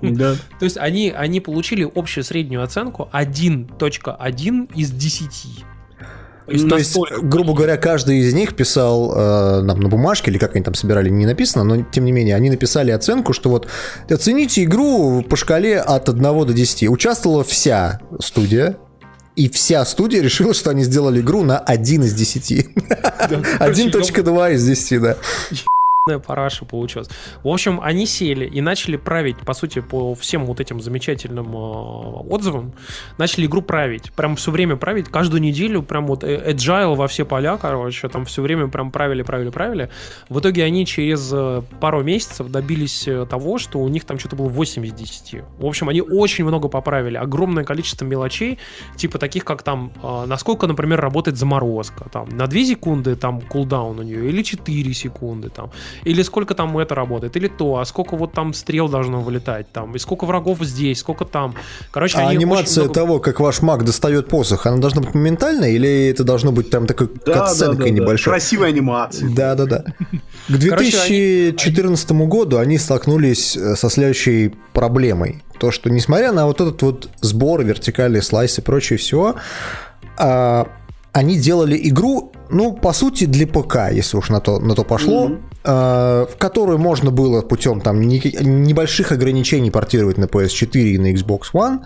Да. 0.02 0.36
То 0.60 0.66
есть 0.66 0.78
они, 0.78 1.14
они 1.16 1.40
получили 1.40 1.90
общую 1.96 2.24
среднюю 2.24 2.64
оценку 2.64 3.10
1.1 3.14 4.76
из 4.76 4.92
10. 4.92 5.66
То 6.46 6.54
есть, 6.54 6.68
То 6.68 6.78
есть, 6.78 6.98
грубо 7.22 7.54
говоря, 7.54 7.78
каждый 7.78 8.20
из 8.20 8.34
них 8.34 8.56
писал 8.56 9.14
э, 9.14 9.62
нам 9.62 9.80
на 9.80 9.88
бумажке, 9.88 10.32
или 10.32 10.40
как 10.40 10.56
они 10.56 10.64
там 10.64 10.74
собирали, 10.74 11.08
не 11.10 11.28
написано, 11.28 11.64
но 11.64 11.84
тем 11.84 12.06
не 12.06 12.12
менее, 12.12 12.36
они 12.36 12.50
написали 12.50 12.90
оценку, 12.90 13.34
что 13.34 13.52
вот 13.52 13.68
оцените 14.10 14.64
игру 14.64 15.22
по 15.22 15.36
шкале 15.36 15.80
от 15.80 16.10
1 16.10 16.22
до 16.24 16.52
10. 16.52 16.90
Участвовала 16.90 17.44
вся 17.44 18.00
студия, 18.20 18.78
и 19.36 19.50
вся 19.50 19.84
студия 19.86 20.22
решила, 20.22 20.54
что 20.54 20.70
они 20.70 20.84
сделали 20.84 21.22
игру 21.22 21.44
на 21.44 21.58
1 21.58 22.04
из 22.04 22.14
10. 22.14 22.52
1.2 22.52 24.54
из 24.54 24.66
10, 24.66 25.02
да 25.02 25.18
параша 26.18 26.66
получилась. 26.66 27.10
В 27.44 27.48
общем, 27.48 27.80
они 27.82 28.08
сели 28.08 28.46
и 28.46 28.62
начали 28.62 28.98
править, 28.98 29.38
по 29.38 29.54
сути, 29.54 29.80
по 29.80 30.16
всем 30.16 30.46
вот 30.46 30.60
этим 30.60 30.82
замечательным 30.82 31.54
э, 31.54 31.60
отзывам, 32.30 32.74
начали 33.18 33.46
игру 33.46 33.62
править. 33.62 34.12
Прям 34.14 34.36
все 34.36 34.50
время 34.50 34.76
править, 34.78 35.10
каждую 35.10 35.42
неделю 35.42 35.84
прям 35.84 36.08
вот 36.08 36.24
э, 36.24 36.52
agile 36.54 36.96
во 36.96 37.08
все 37.08 37.26
поля, 37.26 37.58
короче, 37.58 38.10
там 38.10 38.26
все 38.26 38.42
время 38.42 38.68
прям 38.68 38.92
правили, 38.92 39.22
правили, 39.22 39.50
правили. 39.50 39.90
В 40.30 40.40
итоге 40.40 40.64
они 40.64 40.86
через 40.86 41.30
э, 41.32 41.62
пару 41.80 42.02
месяцев 42.04 42.50
добились 42.50 43.08
того, 43.30 43.60
что 43.60 43.80
у 43.80 43.88
них 43.90 44.06
там 44.06 44.18
что-то 44.18 44.36
было 44.36 44.48
8 44.48 44.86
из 44.86 44.94
10. 44.94 45.44
В 45.60 45.66
общем, 45.66 45.90
они 45.90 46.02
очень 46.02 46.46
много 46.46 46.70
поправили. 46.70 47.18
Огромное 47.18 47.64
количество 47.64 48.06
мелочей, 48.06 48.58
типа 48.96 49.20
таких, 49.20 49.46
как 49.46 49.62
там, 49.62 49.92
насколько, 50.26 50.68
например, 50.68 51.00
работает 51.00 51.38
заморозка. 51.38 52.10
Там 52.10 52.30
на 52.30 52.48
2 52.48 52.64
секунды 52.64 53.16
там 53.16 53.42
кулдаун 53.42 54.00
у 54.00 54.04
нее 54.04 54.30
или 54.30 54.42
4 54.42 54.94
секунды 54.94 55.50
там 55.50 55.72
или 56.04 56.22
сколько 56.24 56.56
там 56.56 56.78
это 56.78 56.96
работает, 56.96 57.36
или 57.38 57.48
то, 57.48 57.78
а 57.78 57.86
сколько 57.86 58.16
вот 58.16 58.34
там 58.34 58.54
стрел 58.54 58.90
должно 58.90 59.22
вылетать 59.22 59.72
там, 59.72 59.96
и 59.96 60.00
сколько 60.00 60.26
врагов 60.26 60.60
здесь, 60.62 61.00
сколько 61.00 61.26
там. 61.26 61.56
Короче, 61.92 62.18
а 62.18 62.30
анимация 62.30 62.84
много... 62.84 62.94
того, 62.94 63.20
как 63.20 63.40
ваш 63.40 63.62
маг 63.62 63.86
достает 63.86 64.28
посох, 64.28 64.66
она 64.66 64.78
должна 64.78 65.02
быть 65.02 65.14
моментальная, 65.14 65.70
или 65.70 66.08
это 66.08 66.24
должно 66.24 66.52
быть 66.52 66.70
там 66.70 66.88
такой 66.88 67.10
да, 67.26 67.34
катсценкой 67.34 67.92
да, 67.92 67.96
да, 67.96 68.02
небольшой? 68.02 68.32
Да. 68.32 68.32
Красивая 68.32 68.70
анимация. 68.70 69.30
Да-да-да. 69.30 69.84
К 70.48 70.52
2014 70.52 72.12
они... 72.12 72.26
году 72.28 72.58
они 72.58 72.78
столкнулись 72.78 73.56
э, 73.56 73.76
со 73.76 73.90
следующей 73.90 74.54
проблемой. 74.74 75.44
То, 75.60 75.72
что 75.72 75.90
несмотря 75.90 76.32
на 76.32 76.46
вот 76.46 76.62
этот 76.62 76.82
вот 76.82 77.10
сбор, 77.22 77.64
вертикальный 77.64 78.22
слайс 78.22 78.58
и 78.58 78.62
прочее 78.62 78.98
все, 78.98 79.36
а, 80.18 80.68
они 81.12 81.38
делали 81.38 81.80
игру, 81.90 82.29
ну, 82.50 82.74
по 82.74 82.94
сути, 82.94 83.26
для 83.26 83.48
ПК, 83.48 83.92
если 83.92 84.18
уж 84.18 84.30
на 84.30 84.40
то, 84.40 84.60
на 84.60 84.76
то 84.76 84.84
пошло, 84.84 85.30
mm-hmm. 85.30 85.40
э, 85.64 86.26
в 86.32 86.38
которую 86.38 86.80
можно 86.80 87.12
было 87.12 87.42
путем 87.42 87.82
там 87.82 88.02
небольших 88.02 89.12
ограничений 89.12 89.72
портировать 89.72 90.18
на 90.18 90.26
PS4 90.26 90.82
и 90.82 90.98
на 90.98 91.14
Xbox 91.14 91.42
One. 91.54 91.80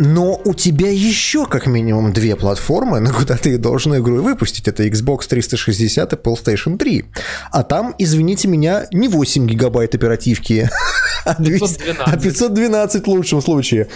Но 0.00 0.40
у 0.44 0.54
тебя 0.54 0.90
еще 0.90 1.44
как 1.46 1.66
минимум 1.66 2.12
две 2.12 2.36
платформы, 2.36 3.00
на 3.00 3.12
куда 3.12 3.36
ты 3.36 3.58
должен 3.58 3.96
игру 3.96 4.22
выпустить. 4.22 4.68
Это 4.68 4.86
Xbox 4.86 5.26
360 5.28 6.12
и 6.12 6.16
PlayStation 6.16 6.78
3. 6.78 7.04
А 7.50 7.64
там, 7.64 7.94
извините 7.98 8.46
меня, 8.46 8.86
не 8.92 9.08
8 9.08 9.46
гигабайт 9.46 9.96
оперативки, 9.96 10.70
а 11.24 11.34
512, 11.34 11.98
а 11.98 12.16
512 12.16 13.04
в 13.04 13.10
лучшем 13.10 13.42
случае. 13.42 13.88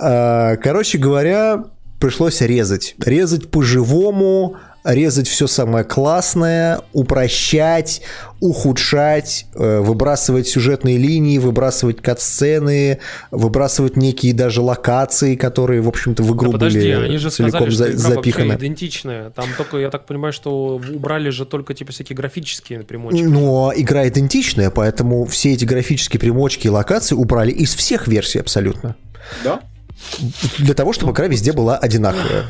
Э, 0.00 0.56
короче 0.56 0.96
говоря, 0.96 1.64
пришлось 2.00 2.40
резать. 2.40 2.94
Резать 2.98 3.50
по-живому, 3.50 4.56
резать 4.84 5.28
все 5.28 5.46
самое 5.46 5.84
классное, 5.84 6.80
упрощать, 6.92 8.02
ухудшать, 8.40 9.46
э, 9.54 9.80
выбрасывать 9.80 10.48
сюжетные 10.48 10.96
линии, 10.96 11.38
выбрасывать 11.38 12.00
кат-сцены, 12.00 12.98
выбрасывать 13.30 13.96
некие 13.96 14.32
даже 14.32 14.62
локации, 14.62 15.36
которые, 15.36 15.82
в 15.82 15.88
общем-то, 15.88 16.22
в 16.22 16.34
игру 16.34 16.52
да 16.52 16.52
подожди, 16.52 16.78
были 16.78 17.04
они 17.04 17.18
же 17.18 17.30
целиком 17.30 17.70
сказали, 17.70 17.92
что 17.92 18.02
игра 18.02 18.14
запиханы. 18.14 18.52
идентичная. 18.54 19.30
Там 19.30 19.46
только, 19.56 19.76
я 19.76 19.90
так 19.90 20.06
понимаю, 20.06 20.32
что 20.32 20.76
убрали 20.76 21.30
же 21.30 21.44
только 21.44 21.74
типа 21.74 21.92
всякие 21.92 22.16
графические 22.16 22.80
примочки. 22.80 23.22
Но 23.22 23.72
игра 23.76 24.08
идентичная, 24.08 24.70
поэтому 24.70 25.26
все 25.26 25.52
эти 25.52 25.64
графические 25.64 26.20
примочки 26.20 26.66
и 26.66 26.70
локации 26.70 27.14
убрали 27.14 27.50
из 27.50 27.74
всех 27.74 28.08
версий 28.08 28.38
абсолютно. 28.38 28.96
Да? 29.44 29.60
Для 30.58 30.74
того, 30.74 30.94
чтобы 30.94 31.12
игра 31.12 31.26
везде 31.26 31.52
была 31.52 31.76
одинаковая. 31.76 32.46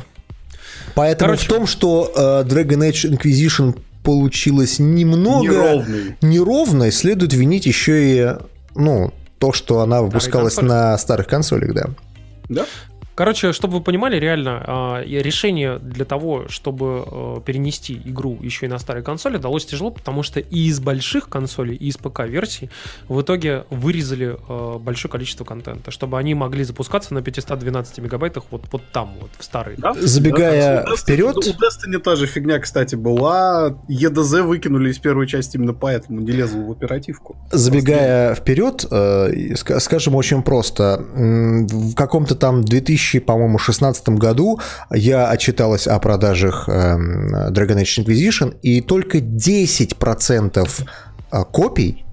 Поэтому 0.95 1.31
Короче, 1.31 1.45
в 1.45 1.49
том, 1.49 1.67
что 1.67 2.11
э, 2.15 2.19
Dragon 2.47 2.89
Age 2.89 3.17
Inquisition 3.17 3.77
получилось 4.03 4.79
немного 4.79 5.43
неровной. 5.43 6.17
неровной, 6.21 6.91
следует 6.91 7.33
винить 7.33 7.65
еще 7.65 8.03
и 8.03 8.35
ну, 8.75 9.13
то, 9.39 9.53
что 9.53 9.81
она 9.81 10.01
выпускалась 10.01 10.57
на 10.57 10.97
старых 10.97 11.27
консолях, 11.27 11.73
да. 11.73 11.85
Да? 12.49 12.65
Короче, 13.21 13.53
чтобы 13.53 13.77
вы 13.77 13.81
понимали, 13.81 14.15
реально, 14.15 14.63
а, 14.65 15.03
решение 15.03 15.77
для 15.77 16.05
того, 16.05 16.45
чтобы 16.49 17.03
а, 17.05 17.39
перенести 17.41 18.01
игру 18.03 18.39
еще 18.41 18.65
и 18.65 18.69
на 18.69 18.79
старые 18.79 19.03
консоли, 19.03 19.37
далось 19.37 19.63
тяжело, 19.63 19.91
потому 19.91 20.23
что 20.23 20.39
и 20.39 20.65
из 20.65 20.79
больших 20.79 21.29
консолей, 21.29 21.75
и 21.75 21.89
из 21.89 21.97
ПК-версий 21.97 22.71
в 23.07 23.21
итоге 23.21 23.65
вырезали 23.69 24.37
а, 24.49 24.79
большое 24.79 25.11
количество 25.11 25.43
контента, 25.43 25.91
чтобы 25.91 26.17
они 26.17 26.33
могли 26.33 26.63
запускаться 26.63 27.13
на 27.13 27.21
512 27.21 27.99
мегабайтах 27.99 28.45
вот, 28.49 28.63
вот 28.71 28.81
там, 28.91 29.11
вот, 29.21 29.29
в 29.37 29.43
старые. 29.43 29.77
Да? 29.77 29.93
Забегая 29.93 30.83
да, 30.83 30.95
вперед... 30.95 31.37
У 31.37 31.41
Destiny 31.41 31.99
та 31.99 32.15
же 32.15 32.25
фигня, 32.25 32.57
кстати, 32.57 32.95
была. 32.95 33.77
EDZ 33.87 34.41
выкинули 34.41 34.89
из 34.89 34.97
первой 34.97 35.27
части 35.27 35.57
именно 35.57 35.75
поэтому, 35.75 36.21
не 36.21 36.31
лезла 36.31 36.61
в 36.61 36.71
оперативку. 36.71 37.35
Забегая 37.51 38.33
вперед, 38.33 38.83
э, 38.89 39.53
скажем 39.55 40.15
очень 40.15 40.41
просто. 40.41 41.05
В 41.13 41.93
каком-то 41.93 42.33
там 42.33 42.65
2000, 42.65 43.10
по-моему, 43.19 43.57
16 43.57 44.09
году 44.09 44.59
я 44.91 45.29
отчиталась 45.29 45.87
о 45.87 45.99
продажах 45.99 46.69
эм, 46.69 47.33
Dragon 47.51 47.81
Age 47.81 48.05
Inquisition, 48.05 48.55
и 48.61 48.81
только 48.81 49.19
10% 49.19 50.85
э, 51.31 51.43
копий 51.51 52.05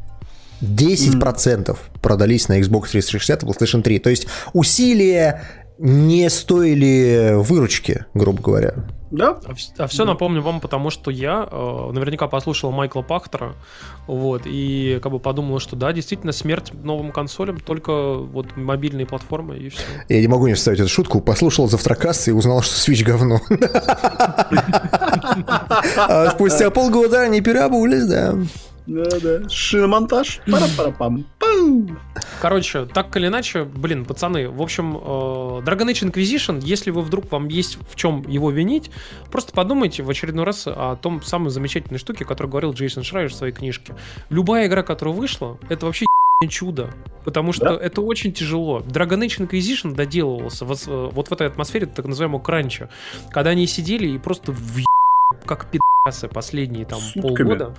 10% 0.60 1.20
mm. 1.20 1.76
продались 2.02 2.48
на 2.48 2.60
Xbox 2.60 2.90
360 2.90 3.42
и 3.42 3.46
PlayStation 3.46 3.82
3. 3.82 3.98
То 3.98 4.10
есть 4.10 4.26
усилия 4.52 5.42
не 5.78 6.28
стоили 6.28 7.34
выручки, 7.36 8.06
грубо 8.14 8.42
говоря. 8.42 8.74
Да. 9.10 9.38
А, 9.46 9.54
а 9.78 9.86
все 9.86 10.04
да. 10.04 10.12
напомню 10.12 10.42
вам, 10.42 10.60
потому 10.60 10.90
что 10.90 11.10
я 11.10 11.48
э, 11.50 11.90
наверняка 11.92 12.28
послушал 12.28 12.72
Майкла 12.72 13.02
Пахтера, 13.02 13.54
вот, 14.06 14.42
и 14.44 14.98
как 15.02 15.12
бы 15.12 15.18
подумал, 15.18 15.60
что 15.60 15.76
да, 15.76 15.92
действительно, 15.92 16.32
смерть 16.32 16.72
новым 16.74 17.10
консолям, 17.10 17.58
только 17.58 18.14
вот 18.14 18.56
мобильные 18.56 19.06
платформы 19.06 19.56
и 19.56 19.68
все. 19.70 19.82
Я 20.08 20.20
не 20.20 20.28
могу 20.28 20.46
не 20.46 20.54
вставить 20.54 20.80
эту 20.80 20.90
шутку. 20.90 21.20
Послушал 21.20 21.68
завтракасты 21.68 22.32
и 22.32 22.34
узнал, 22.34 22.62
что 22.62 22.74
Switch 22.74 23.04
говно. 23.04 23.40
А 25.96 26.30
спустя 26.30 26.70
полгода 26.70 27.22
они 27.22 27.40
переобулись, 27.40 28.06
да. 28.06 28.34
Да-да. 28.88 29.48
Шиномонтаж. 29.50 30.40
Пара-пара-пам. 30.50 31.26
Короче, 32.40 32.86
так 32.86 33.14
или 33.16 33.26
иначе, 33.26 33.64
блин, 33.64 34.06
пацаны, 34.06 34.48
в 34.48 34.62
общем, 34.62 34.96
э, 34.96 35.00
Dragon 35.00 35.90
Age 35.90 36.10
Inquisition, 36.10 36.60
если 36.62 36.90
вы 36.90 37.02
вдруг 37.02 37.30
вам 37.30 37.48
есть 37.48 37.78
в 37.90 37.96
чем 37.96 38.22
его 38.26 38.50
винить, 38.50 38.90
просто 39.30 39.52
подумайте 39.52 40.02
в 40.02 40.08
очередной 40.08 40.44
раз 40.44 40.66
о 40.66 40.96
том 40.96 41.22
самой 41.22 41.50
замечательной 41.50 41.98
штуке, 41.98 42.24
которую 42.24 42.50
говорил 42.50 42.72
Джейсон 42.72 43.02
Шрайер 43.02 43.28
в 43.28 43.34
своей 43.34 43.52
книжке. 43.52 43.94
Любая 44.30 44.68
игра, 44.68 44.82
которая 44.82 45.14
вышла, 45.14 45.58
это 45.68 45.84
вообще 45.84 46.06
чудо, 46.48 46.94
потому 47.24 47.52
что 47.52 47.76
да? 47.76 47.84
это 47.84 48.00
очень 48.00 48.32
тяжело. 48.32 48.80
Dragon 48.80 49.26
Age 49.26 49.46
Inquisition 49.48 49.94
доделывался 49.94 50.64
вот, 50.64 50.84
э, 50.86 51.10
вот 51.12 51.28
в 51.28 51.32
этой 51.32 51.46
атмосфере 51.46 51.86
так 51.86 52.06
называемого 52.06 52.40
кранча, 52.40 52.88
когда 53.30 53.50
они 53.50 53.66
сидели 53.66 54.08
и 54.08 54.18
просто 54.18 54.52
в 54.52 54.84
как 55.44 55.70
пи*** 55.70 55.80
последние 56.12 56.84
там 56.84 57.00
сутками. 57.00 57.48
полгода. 57.48 57.74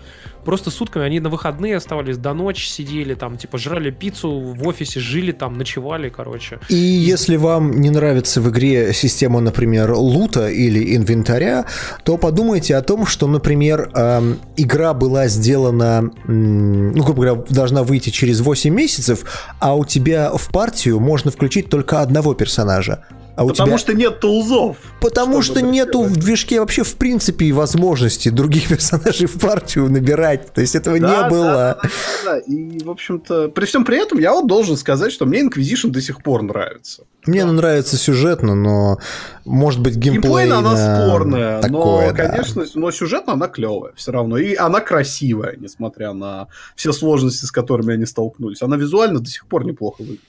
Просто 0.45 0.71
сутками. 0.71 1.05
Они 1.05 1.19
на 1.19 1.29
выходные 1.29 1.75
оставались 1.75 2.17
до 2.17 2.33
ночи, 2.33 2.67
сидели 2.67 3.13
там, 3.13 3.37
типа, 3.37 3.57
жрали 3.57 3.91
пиццу 3.91 4.39
в 4.39 4.67
офисе, 4.67 4.99
жили 4.99 5.31
там, 5.31 5.57
ночевали, 5.57 6.09
короче. 6.09 6.59
И 6.69 6.75
если 6.75 7.35
вам 7.35 7.79
не 7.81 7.89
нравится 7.89 8.41
в 8.41 8.49
игре 8.49 8.93
система, 8.93 9.41
например, 9.41 9.91
лута 9.93 10.49
или 10.49 10.95
инвентаря, 10.95 11.65
то 12.03 12.17
подумайте 12.17 12.75
о 12.75 12.81
том, 12.81 13.05
что, 13.05 13.27
например, 13.27 13.91
эм, 13.93 14.39
игра 14.57 14.93
была 14.93 15.27
сделана, 15.27 16.11
ну, 16.25 17.03
грубо 17.03 17.23
говоря, 17.23 17.43
должна 17.49 17.83
выйти 17.83 18.09
через 18.09 18.41
8 18.41 18.73
месяцев, 18.73 19.25
а 19.59 19.75
у 19.75 19.85
тебя 19.85 20.31
в 20.33 20.49
партию 20.51 20.99
можно 20.99 21.31
включить 21.31 21.69
только 21.69 22.01
одного 22.01 22.33
персонажа. 22.33 23.05
А 23.39 23.43
у 23.45 23.47
Потому 23.47 23.69
тебя... 23.69 23.77
что 23.77 23.93
нет 23.93 24.19
тулзов. 24.19 24.75
Потому 24.99 25.41
что 25.41 25.61
нету 25.61 26.03
в 26.03 26.17
движке 26.17 26.59
вообще 26.59 26.83
в 26.83 26.95
принципе 26.95 27.53
возможности 27.53 28.27
других 28.27 28.67
персонажей 28.67 29.27
в 29.27 29.39
партию 29.39 29.89
набирать. 29.89 30.53
То 30.53 30.59
есть 30.59 30.75
этого 30.75 30.99
да, 30.99 31.07
не 31.23 31.29
было. 31.29 31.79
Да, 31.81 31.81
да, 31.81 31.89
да, 32.25 32.37
И, 32.39 32.83
в 32.83 32.89
общем-то, 32.89 33.47
при 33.47 33.63
всем 33.63 33.85
при 33.85 33.97
этом 33.97 34.19
я 34.19 34.33
вот 34.33 34.45
должен 34.47 34.75
сказать, 34.75 35.13
что 35.13 35.25
мне 35.25 35.41
Inquisition 35.41 35.91
до 35.91 36.01
сих 36.01 36.21
пор 36.21 36.41
нравится. 36.41 37.03
Мне 37.27 37.45
да. 37.45 37.53
нравится 37.53 37.95
сюжетно, 37.95 38.55
но 38.55 38.97
может 39.45 39.79
быть 39.79 39.95
геймплей 39.95 40.21
Геймплейно 40.21 40.57
она 40.57 41.05
спорная, 41.05 41.61
такое, 41.61 42.11
но, 42.11 42.13
да. 42.13 42.27
конечно, 42.27 42.65
но 42.75 42.91
сюжетно 42.91 43.33
она 43.33 43.47
клевая 43.47 43.93
все 43.95 44.11
равно. 44.11 44.37
И 44.37 44.53
она 44.55 44.81
красивая, 44.81 45.55
несмотря 45.55 46.11
на 46.11 46.49
все 46.75 46.91
сложности, 46.91 47.45
с 47.45 47.51
которыми 47.51 47.93
они 47.93 48.05
столкнулись. 48.05 48.61
Она 48.61 48.75
визуально 48.75 49.21
до 49.21 49.29
сих 49.29 49.47
пор 49.47 49.63
неплохо 49.63 50.01
выглядит. 50.01 50.23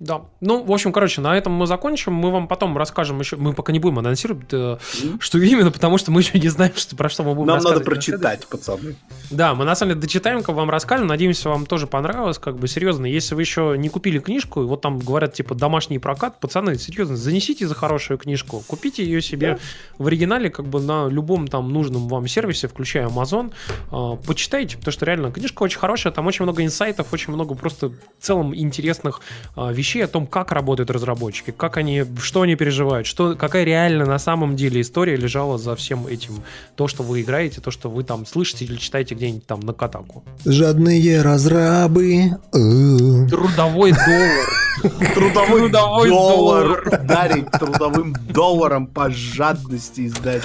Да. 0.00 0.22
Ну, 0.40 0.64
в 0.64 0.72
общем, 0.72 0.92
короче, 0.92 1.20
на 1.20 1.36
этом 1.36 1.52
мы 1.52 1.66
закончим. 1.66 2.14
Мы 2.14 2.30
вам 2.30 2.48
потом 2.48 2.76
расскажем 2.76 3.20
еще. 3.20 3.36
Мы 3.36 3.52
пока 3.52 3.70
не 3.70 3.78
будем 3.78 3.98
анонсировать, 3.98 4.50
mm-hmm. 4.50 5.18
что 5.20 5.38
именно, 5.38 5.70
потому 5.70 5.98
что 5.98 6.10
мы 6.10 6.22
еще 6.22 6.38
не 6.38 6.48
знаем, 6.48 6.72
что, 6.74 6.96
про 6.96 7.10
что 7.10 7.22
мы 7.22 7.34
будем 7.34 7.48
Нам 7.48 7.62
надо 7.62 7.80
прочитать, 7.80 8.46
пацаны. 8.46 8.96
Да, 9.30 9.54
мы 9.54 9.66
на 9.66 9.74
самом 9.74 9.92
деле 9.92 10.00
дочитаем, 10.00 10.42
как 10.42 10.54
вам 10.56 10.70
расскажем. 10.70 11.06
Надеемся, 11.06 11.50
вам 11.50 11.66
тоже 11.66 11.86
понравилось. 11.86 12.38
Как 12.38 12.56
бы 12.56 12.66
серьезно, 12.66 13.04
если 13.04 13.34
вы 13.34 13.42
еще 13.42 13.74
не 13.76 13.90
купили 13.90 14.18
книжку, 14.20 14.62
и 14.62 14.64
вот 14.64 14.80
там 14.80 14.98
говорят, 14.98 15.34
типа, 15.34 15.54
домашний 15.54 15.98
прокат, 15.98 16.40
пацаны, 16.40 16.78
серьезно, 16.78 17.16
занесите 17.16 17.68
за 17.68 17.74
хорошую 17.74 18.16
книжку, 18.16 18.64
купите 18.66 19.04
ее 19.04 19.20
себе 19.20 19.52
да. 19.52 19.58
в 19.98 20.06
оригинале, 20.06 20.48
как 20.48 20.66
бы 20.66 20.80
на 20.80 21.08
любом 21.08 21.46
там 21.46 21.70
нужном 21.74 22.08
вам 22.08 22.26
сервисе, 22.26 22.68
включая 22.68 23.06
Amazon. 23.06 23.52
Э, 23.92 24.16
почитайте, 24.26 24.78
потому 24.78 24.92
что 24.92 25.04
реально 25.04 25.30
книжка 25.30 25.62
очень 25.62 25.78
хорошая, 25.78 26.10
там 26.10 26.26
очень 26.26 26.44
много 26.44 26.64
инсайтов, 26.64 27.12
очень 27.12 27.34
много 27.34 27.54
просто 27.54 27.90
в 27.90 27.94
целом 28.18 28.56
интересных 28.56 29.20
э, 29.56 29.72
вещей 29.74 29.89
вещей 29.90 30.04
о 30.04 30.08
том, 30.08 30.26
как 30.26 30.52
работают 30.52 30.90
разработчики, 30.90 31.50
как 31.50 31.76
они, 31.76 32.04
что 32.20 32.42
они 32.42 32.54
переживают, 32.54 33.06
что, 33.06 33.34
какая 33.34 33.64
реально 33.64 34.06
на 34.06 34.18
самом 34.18 34.54
деле 34.54 34.80
история 34.80 35.16
лежала 35.16 35.58
за 35.58 35.74
всем 35.74 36.06
этим. 36.06 36.42
То, 36.76 36.86
что 36.86 37.02
вы 37.02 37.22
играете, 37.22 37.60
то, 37.60 37.70
что 37.70 37.90
вы 37.90 38.04
там 38.04 38.24
слышите 38.24 38.64
или 38.64 38.76
читаете 38.76 39.14
где-нибудь 39.14 39.46
там 39.46 39.60
на 39.60 39.72
Катаку. 39.72 40.22
Жадные 40.44 41.22
разрабы. 41.22 42.30
Трудовой 42.52 43.92
доллар. 43.92 45.12
Трудовой 45.14 45.70
доллар. 45.70 47.00
Дарить 47.04 47.50
трудовым 47.50 48.14
долларом 48.28 48.86
по 48.86 49.10
жадности 49.10 50.06
издать. 50.06 50.44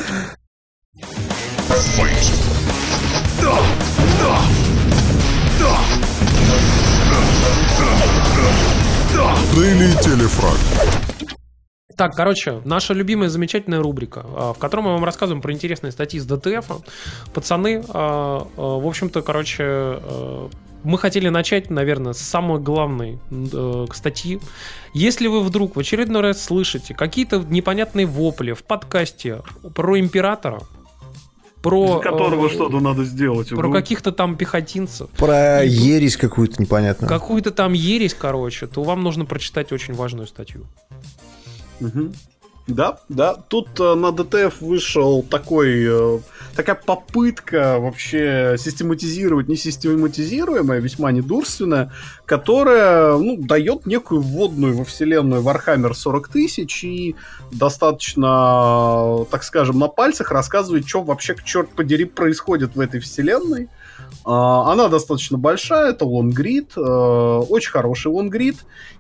Да! 3.42 3.85
Daily 9.26 10.00
Телефраг. 10.04 10.56
Так, 11.98 12.14
короче, 12.14 12.62
наша 12.64 12.94
любимая 12.94 13.30
замечательная 13.30 13.82
рубрика, 13.82 14.24
а, 14.24 14.54
в 14.54 14.60
которой 14.60 14.82
мы 14.82 14.92
вам 14.94 15.04
рассказываем 15.04 15.42
про 15.42 15.52
интересные 15.52 15.92
статьи 15.92 16.20
с 16.20 16.26
ДТФ. 16.26 16.84
Пацаны, 17.34 17.84
а, 17.90 18.48
а, 18.56 18.62
в 18.80 18.86
общем-то, 18.86 19.24
короче, 19.24 20.00
мы 20.84 21.00
хотели 21.00 21.30
начать, 21.30 21.72
наверное, 21.72 22.14
с 22.14 22.20
самой 22.20 22.60
главной 22.62 23.18
э, 23.32 23.86
статьи. 23.92 24.40
Если 24.94 25.26
вы 25.26 25.42
вдруг 25.42 25.76
в 25.76 25.80
очередной 25.80 26.22
раз 26.22 26.44
слышите 26.44 26.94
какие-то 26.94 27.40
непонятные 27.40 28.06
вопли 28.06 28.52
в 28.52 28.64
подкасте 28.64 29.42
про 29.74 30.00
императора, 30.00 30.62
про... 31.70 32.00
которого 32.00 32.48
э, 32.48 32.50
что-то 32.50 32.80
надо 32.80 33.04
сделать. 33.04 33.50
Про 33.50 33.72
каких-то 33.72 34.12
там 34.12 34.38
пехотинцев. 34.38 35.10
Про 35.12 35.64
и, 35.64 35.70
ересь 35.70 36.16
какую-то 36.16 36.62
непонятную. 36.62 37.10
Какую-то 37.10 37.52
там 37.52 37.74
ересь, 37.74 38.14
короче, 38.14 38.68
то 38.68 38.84
вам 38.84 39.04
нужно 39.04 39.26
прочитать 39.26 39.72
очень 39.72 39.94
важную 39.94 40.28
статью. 40.28 40.68
Угу. 41.82 42.14
Да, 42.68 43.00
да. 43.10 43.34
Тут 43.34 43.80
э, 43.80 43.96
на 43.96 44.12
ДТФ 44.12 44.62
вышел 44.62 45.24
такой, 45.24 45.86
э, 45.88 46.20
такая 46.56 46.76
попытка 46.76 47.80
вообще 47.80 48.56
систематизировать 48.58 49.48
несистематизируемое, 49.48 50.80
весьма 50.80 51.12
недурственное, 51.12 51.92
которая 52.26 53.18
ну, 53.18 53.38
дает 53.38 53.86
некую 53.86 54.22
вводную 54.22 54.78
во 54.78 54.86
вселенную 54.86 55.44
Warhammer 55.44 55.94
40 55.94 56.30
тысяч 56.30 56.84
и 56.84 57.16
достаточно, 57.52 59.26
так 59.30 59.44
скажем, 59.44 59.80
на 59.80 59.88
пальцах 59.88 60.32
рассказывает, 60.32 60.88
что 60.88 61.02
вообще, 61.02 61.36
черт 61.44 61.70
подери, 61.70 62.06
происходит 62.06 62.76
в 62.76 62.80
этой 62.80 63.00
вселенной. 63.00 63.70
Э, 64.24 64.72
она 64.72 64.88
достаточно 64.88 65.38
большая, 65.38 65.92
это 65.92 66.06
лонгрид, 66.06 66.74
э, 66.76 67.46
очень 67.48 67.72
хороший 67.72 68.12
лонгрид. 68.12 68.56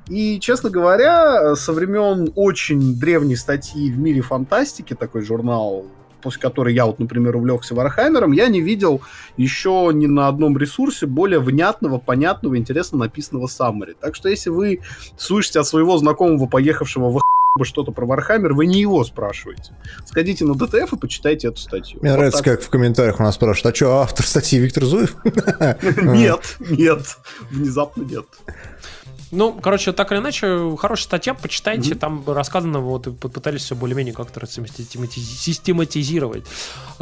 И, 0.07 0.39
честно 0.39 0.69
говоря, 0.69 1.55
со 1.55 1.73
времен 1.73 2.31
очень 2.35 2.99
древней 2.99 3.35
статьи 3.35 3.89
в 3.91 3.97
мире 3.97 4.21
фантастики, 4.21 4.93
такой 4.93 5.23
журнал, 5.23 5.85
после 6.25 6.41
которой 6.41 6.73
я 6.73 6.87
вот, 6.87 6.97
например, 6.97 7.35
увлекся 7.35 7.75
Вархаммером, 7.75 8.31
я 8.31 8.47
не 8.47 8.59
видел 8.59 9.01
еще 9.37 9.91
ни 9.93 10.07
на 10.07 10.27
одном 10.27 10.57
ресурсе 10.57 11.05
более 11.05 11.39
внятного, 11.39 11.99
понятного, 11.99 12.57
интересно 12.57 12.97
написанного 12.97 13.45
summary. 13.45 13.95
Так 14.01 14.15
что 14.15 14.27
если 14.27 14.49
вы 14.49 14.79
слышите 15.17 15.59
от 15.59 15.67
своего 15.67 15.99
знакомого, 15.99 16.47
поехавшего 16.47 17.11
в 17.11 17.21
что-то 17.63 17.91
про 17.91 18.07
Вархаммер, 18.07 18.53
вы 18.53 18.65
не 18.65 18.81
его 18.81 19.03
спрашиваете. 19.03 19.71
Сходите 20.03 20.43
на 20.45 20.55
DTF 20.55 20.91
и 20.91 20.97
почитайте 20.97 21.49
эту 21.49 21.57
статью. 21.57 21.99
Мне 22.01 22.09
вот 22.09 22.17
нравится, 22.17 22.43
так. 22.43 22.55
как 22.57 22.65
в 22.65 22.69
комментариях 22.69 23.19
у 23.19 23.23
нас 23.23 23.35
спрашивают, 23.35 23.73
а 23.73 23.77
что, 23.77 23.99
автор 23.99 24.25
статьи 24.25 24.59
Виктор 24.59 24.83
Зуев? 24.83 25.15
Нет, 26.01 26.57
нет, 26.59 27.17
внезапно 27.51 28.03
нет. 28.03 28.25
Ну, 29.35 29.51
короче, 29.51 29.91
так 29.91 30.11
или 30.13 30.19
иначе, 30.19 30.75
хорошая 30.77 31.03
статья, 31.03 31.33
почитайте, 31.33 31.91
mm-hmm. 31.91 31.99
там 31.99 32.23
рассказано, 32.25 32.79
вот, 32.79 33.07
и 33.07 33.11
пытались 33.11 33.63
все 33.63 33.75
более-менее 33.75 34.13
как-то 34.13 34.45
систематизировать. 34.47 36.45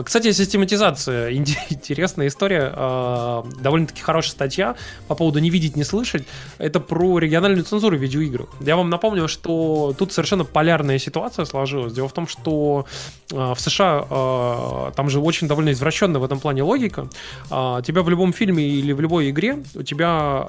Кстати, 0.04 0.32
систематизация, 0.32 1.32
интересная 1.34 2.28
история, 2.28 2.72
а, 2.76 3.46
довольно-таки 3.62 4.02
хорошая 4.02 4.32
статья 4.32 4.76
по 5.08 5.14
поводу 5.16 5.38
«не 5.40 5.52
видеть, 5.52 5.76
не 5.76 5.84
слышать», 5.84 6.24
это 6.58 6.80
про 6.80 7.20
региональную 7.20 7.64
цензуру 7.64 7.98
в 7.98 8.02
видеоиграх. 8.02 8.50
Я 8.62 8.78
вам 8.78 8.90
напомню, 8.90 9.28
что 9.28 9.94
тут 9.98 10.12
совершенно 10.12 10.44
полярная 10.44 10.98
ситуация 10.98 11.46
сложилась. 11.46 11.94
Дело 11.94 12.08
в 12.08 12.14
том, 12.14 12.28
что 12.28 12.88
а, 13.32 13.54
в 13.54 13.60
США 13.60 14.08
а, 14.10 14.92
там 14.96 15.10
же 15.10 15.20
очень 15.20 15.48
довольно 15.48 15.72
извращенная 15.72 16.20
в 16.20 16.24
этом 16.24 16.40
плане 16.40 16.64
логика. 16.64 17.08
Тебя 17.50 18.02
в 18.02 18.10
любом 18.10 18.34
фильме 18.34 18.68
или 18.68 18.92
в 18.92 19.02
любой 19.02 19.30
игре, 19.30 19.64
у 19.76 19.84
тебя, 19.84 20.48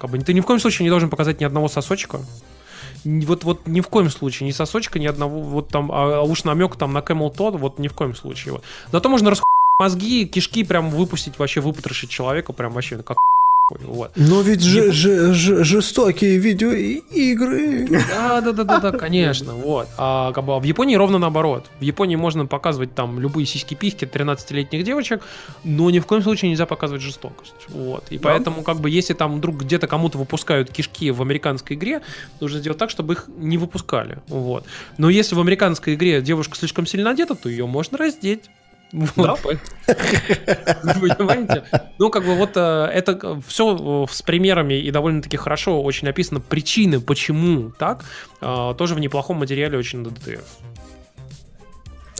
как 0.00 0.10
бы, 0.10 0.18
ты 0.18 0.34
ни 0.34 0.40
в 0.40 0.44
коем 0.44 0.60
случае 0.60 0.84
не 0.84 0.90
должен 0.90 1.08
показать 1.14 1.40
ни 1.40 1.44
одного 1.44 1.68
сосочка. 1.68 2.20
Вот, 3.04 3.44
вот 3.44 3.66
ни 3.66 3.80
в 3.80 3.88
коем 3.88 4.10
случае, 4.10 4.48
ни 4.48 4.52
сосочка, 4.52 4.98
ни 4.98 5.06
одного, 5.06 5.40
вот 5.40 5.68
там, 5.68 5.92
а, 5.92 6.18
а 6.18 6.22
уж 6.22 6.44
намек 6.44 6.76
там 6.76 6.92
на 6.92 6.98
Camel 6.98 7.32
Todd, 7.32 7.58
вот 7.58 7.78
ни 7.78 7.86
в 7.86 7.94
коем 7.94 8.16
случае. 8.16 8.54
Вот. 8.54 8.64
Зато 8.90 9.08
можно 9.08 9.30
расхуй 9.30 9.44
мозги, 9.78 10.26
кишки 10.26 10.64
прям 10.64 10.90
выпустить, 10.90 11.38
вообще 11.38 11.60
выпотрошить 11.60 12.10
человека, 12.10 12.52
прям 12.52 12.72
вообще 12.72 13.02
как 13.02 13.18
вот. 13.70 14.12
Но 14.14 14.42
ведь 14.42 14.60
же, 14.60 14.92
же, 14.92 15.32
же, 15.32 15.64
жестокие 15.64 16.36
видеоигры. 16.36 17.88
Да, 17.88 18.42
да, 18.42 18.52
да, 18.52 18.64
да, 18.64 18.78
да, 18.78 18.92
конечно. 18.92 19.54
Вот. 19.54 19.88
А, 19.96 20.32
как 20.32 20.44
бы, 20.44 20.60
в 20.60 20.64
Японии 20.64 20.96
ровно 20.96 21.18
наоборот. 21.18 21.70
В 21.80 21.82
Японии 21.82 22.16
можно 22.16 22.44
показывать 22.44 22.94
там 22.94 23.18
любые 23.18 23.46
сиськи-письки 23.46 24.04
13-летних 24.04 24.84
девочек, 24.84 25.22
но 25.64 25.88
ни 25.88 25.98
в 25.98 26.04
коем 26.04 26.22
случае 26.22 26.50
нельзя 26.50 26.66
показывать 26.66 27.00
жестокость. 27.00 27.54
Вот. 27.68 28.04
И 28.10 28.18
да. 28.18 28.24
поэтому, 28.24 28.62
как 28.62 28.80
бы, 28.80 28.90
если 28.90 29.14
там 29.14 29.38
вдруг 29.38 29.62
где-то 29.62 29.86
кому-то 29.86 30.18
выпускают 30.18 30.70
кишки 30.70 31.10
в 31.10 31.22
американской 31.22 31.76
игре, 31.76 32.02
нужно 32.40 32.58
сделать 32.58 32.78
так, 32.78 32.90
чтобы 32.90 33.14
их 33.14 33.30
не 33.38 33.56
выпускали. 33.56 34.18
Вот. 34.28 34.66
Но 34.98 35.08
если 35.08 35.34
в 35.34 35.40
американской 35.40 35.94
игре 35.94 36.20
девушка 36.20 36.54
слишком 36.58 36.84
сильно 36.86 37.10
одета, 37.10 37.34
то 37.34 37.48
ее 37.48 37.66
можно 37.66 37.96
раздеть. 37.96 38.50
Да? 39.16 39.34
Понимаете? 39.86 41.64
Ну, 41.98 42.10
как 42.10 42.24
бы 42.24 42.34
вот 42.36 42.50
э, 42.54 42.90
это 42.92 43.40
все 43.46 44.06
с 44.10 44.22
примерами 44.22 44.74
и 44.74 44.90
довольно-таки 44.90 45.36
хорошо 45.36 45.82
очень 45.82 46.08
описано 46.08 46.40
причины, 46.40 47.00
почему 47.00 47.70
так, 47.70 48.04
э, 48.40 48.74
тоже 48.78 48.94
в 48.94 49.00
неплохом 49.00 49.38
материале 49.38 49.78
очень 49.78 50.00
на 50.00 50.10
ДТФ. 50.10 50.40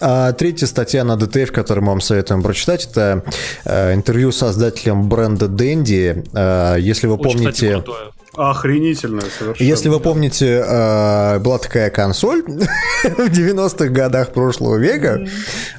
А 0.01 0.33
третья 0.33 0.67
статья 0.67 1.05
на 1.05 1.13
DTF, 1.13 1.47
которую 1.47 1.85
мы 1.85 1.93
вам 1.93 2.01
советуем 2.01 2.43
прочитать, 2.43 2.87
это 2.91 3.23
э, 3.65 3.95
интервью 3.95 4.33
с 4.33 4.39
создателем 4.39 5.09
бренда 5.09 5.47
Dendy. 5.47 6.29
Э, 6.35 6.81
если 6.81 7.07
вы 7.07 7.15
Очень, 7.15 7.39
помните... 7.39 7.79
Кстати, 7.79 8.14
Охренительная 8.37 9.27
совершенно. 9.39 9.69
Если 9.69 9.89
вы 9.89 10.01
помните, 10.01 10.65
э, 10.67 11.39
была 11.39 11.59
такая 11.59 11.91
консоль 11.91 12.43
в 13.05 13.31
90-х 13.31 13.89
годах 13.89 14.33
прошлого 14.33 14.77
века. 14.77 15.27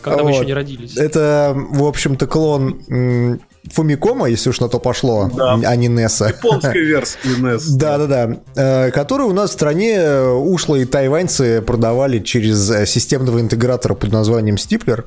Когда 0.02 0.24
вот. 0.24 0.30
мы 0.30 0.32
еще 0.32 0.46
не 0.46 0.54
родились. 0.54 0.98
Это, 0.98 1.54
в 1.56 1.84
общем-то, 1.84 2.28
клон 2.28 3.40
Фумикома, 3.72 4.28
если 4.28 4.50
уж 4.50 4.60
на 4.60 4.70
то 4.70 4.80
пошло, 4.80 5.30
да. 5.34 5.60
а 5.66 5.76
не 5.76 5.88
Неса. 5.88 6.28
Японской 6.28 6.82
версии 6.86 7.18
NES. 7.42 7.78
Да-да-да. 7.78 8.38
Э, 8.56 8.92
который 8.92 9.26
у 9.26 9.34
нас 9.34 9.50
в 9.50 9.54
стране 9.54 9.96
э, 9.96 10.32
ушлые 10.32 10.86
тайваньцы 10.86 11.62
продавали 11.62 12.20
через 12.20 12.90
системного 12.90 13.42
интегратора 13.42 13.96
под 13.96 14.12
названием 14.12 14.58
Стиплер. 14.58 15.06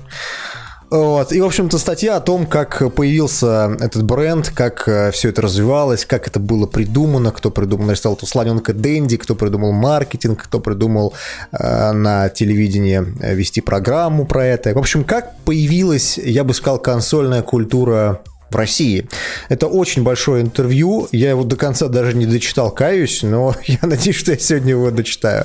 Вот. 0.91 1.33
И, 1.33 1.41
в 1.41 1.45
общем-то, 1.45 1.77
статья 1.79 2.17
о 2.17 2.21
том, 2.21 2.47
как 2.47 2.95
появился 2.95 3.77
этот 3.79 4.05
бренд, 4.05 4.51
как 4.55 4.89
э, 4.89 5.11
все 5.11 5.29
это 5.29 5.43
развивалось, 5.43 6.07
как 6.07 6.27
это 6.27 6.41
было 6.41 6.67
придумано, 6.67 7.31
кто 7.31 7.51
придумал, 7.51 7.87
нарисовал 7.87 8.17
эту 8.17 8.27
слоненка 8.27 8.73
Дэнди, 8.73 9.19
кто 9.19 9.35
придумал 9.35 9.73
маркетинг, 9.73 10.43
кто 10.45 10.61
придумал 10.61 11.13
э, 11.53 11.93
на 11.93 12.31
телевидении 12.31 13.05
э, 13.21 13.35
вести 13.35 13.61
программу 13.61 14.27
про 14.27 14.47
это. 14.47 14.73
В 14.73 14.79
общем, 14.79 15.05
как 15.05 15.37
появилась, 15.45 16.17
я 16.17 16.43
бы 16.43 16.55
сказал, 16.55 16.79
консольная 16.79 17.43
культура 17.43 18.23
в 18.51 18.57
России. 18.57 19.07
Это 19.51 19.67
очень 19.67 20.03
большое 20.03 20.43
интервью. 20.43 21.07
Я 21.13 21.31
его 21.31 21.45
до 21.45 21.57
конца 21.57 21.89
даже 21.89 22.17
не 22.17 22.25
дочитал, 22.25 22.71
каюсь, 22.71 23.23
но 23.23 23.55
я 23.67 23.81
надеюсь, 23.83 24.17
что 24.17 24.33
я 24.33 24.39
сегодня 24.39 24.71
его 24.71 24.91
дочитаю. 24.91 25.45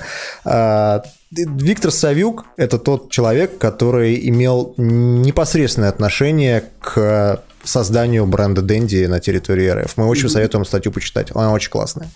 Виктор 1.36 1.92
Савюк– 1.92 2.46
это 2.58 2.78
тот 2.78 3.10
человек, 3.10 3.58
который 3.58 4.28
имел 4.30 4.74
непосредственное 4.78 5.90
отношение 5.90 6.70
к 6.80 7.44
созданию 7.64 8.26
бренда 8.26 8.62
Дэнди 8.62 9.06
на 9.06 9.20
территории 9.20 9.70
РФ. 9.70 9.98
Мы 9.98 10.06
очень 10.06 10.26
mm-hmm. 10.26 10.30
советуем 10.30 10.66
статью 10.66 10.92
почитать. 10.92 11.32
Она 11.32 11.52
очень 11.52 11.72
классная. 11.72 12.10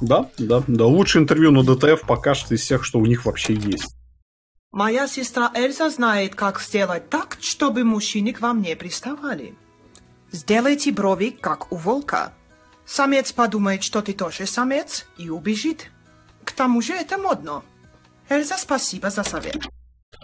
Да, 0.00 0.28
да, 0.38 0.62
да. 0.66 0.86
Лучшее 0.86 1.22
интервью 1.22 1.50
на 1.50 1.62
ДТФ 1.62 2.02
пока 2.06 2.34
что 2.34 2.54
из 2.54 2.60
всех, 2.60 2.84
что 2.84 2.98
у 2.98 3.06
них 3.06 3.24
вообще 3.26 3.54
есть. 3.54 3.94
Моя 4.72 5.08
сестра 5.08 5.50
Эльза 5.54 5.90
знает, 5.90 6.34
как 6.36 6.60
сделать 6.60 7.08
так, 7.10 7.38
чтобы 7.40 7.82
мужчины 7.82 8.32
к 8.32 8.40
вам 8.40 8.62
не 8.62 8.76
приставали. 8.76 9.54
Сделайте 10.30 10.92
брови, 10.92 11.36
как 11.38 11.72
у 11.72 11.76
волка. 11.76 12.32
Самец 12.86 13.32
подумает, 13.32 13.82
что 13.82 14.00
ты 14.00 14.12
тоже 14.12 14.46
самец, 14.46 15.06
и 15.18 15.28
убежит. 15.28 15.90
К 16.44 16.52
тому 16.52 16.80
же 16.82 16.92
это 16.92 17.18
модно. 17.18 17.62
Эльза, 18.30 18.56
спасибо 18.56 19.10
за 19.10 19.24
совет. 19.24 19.56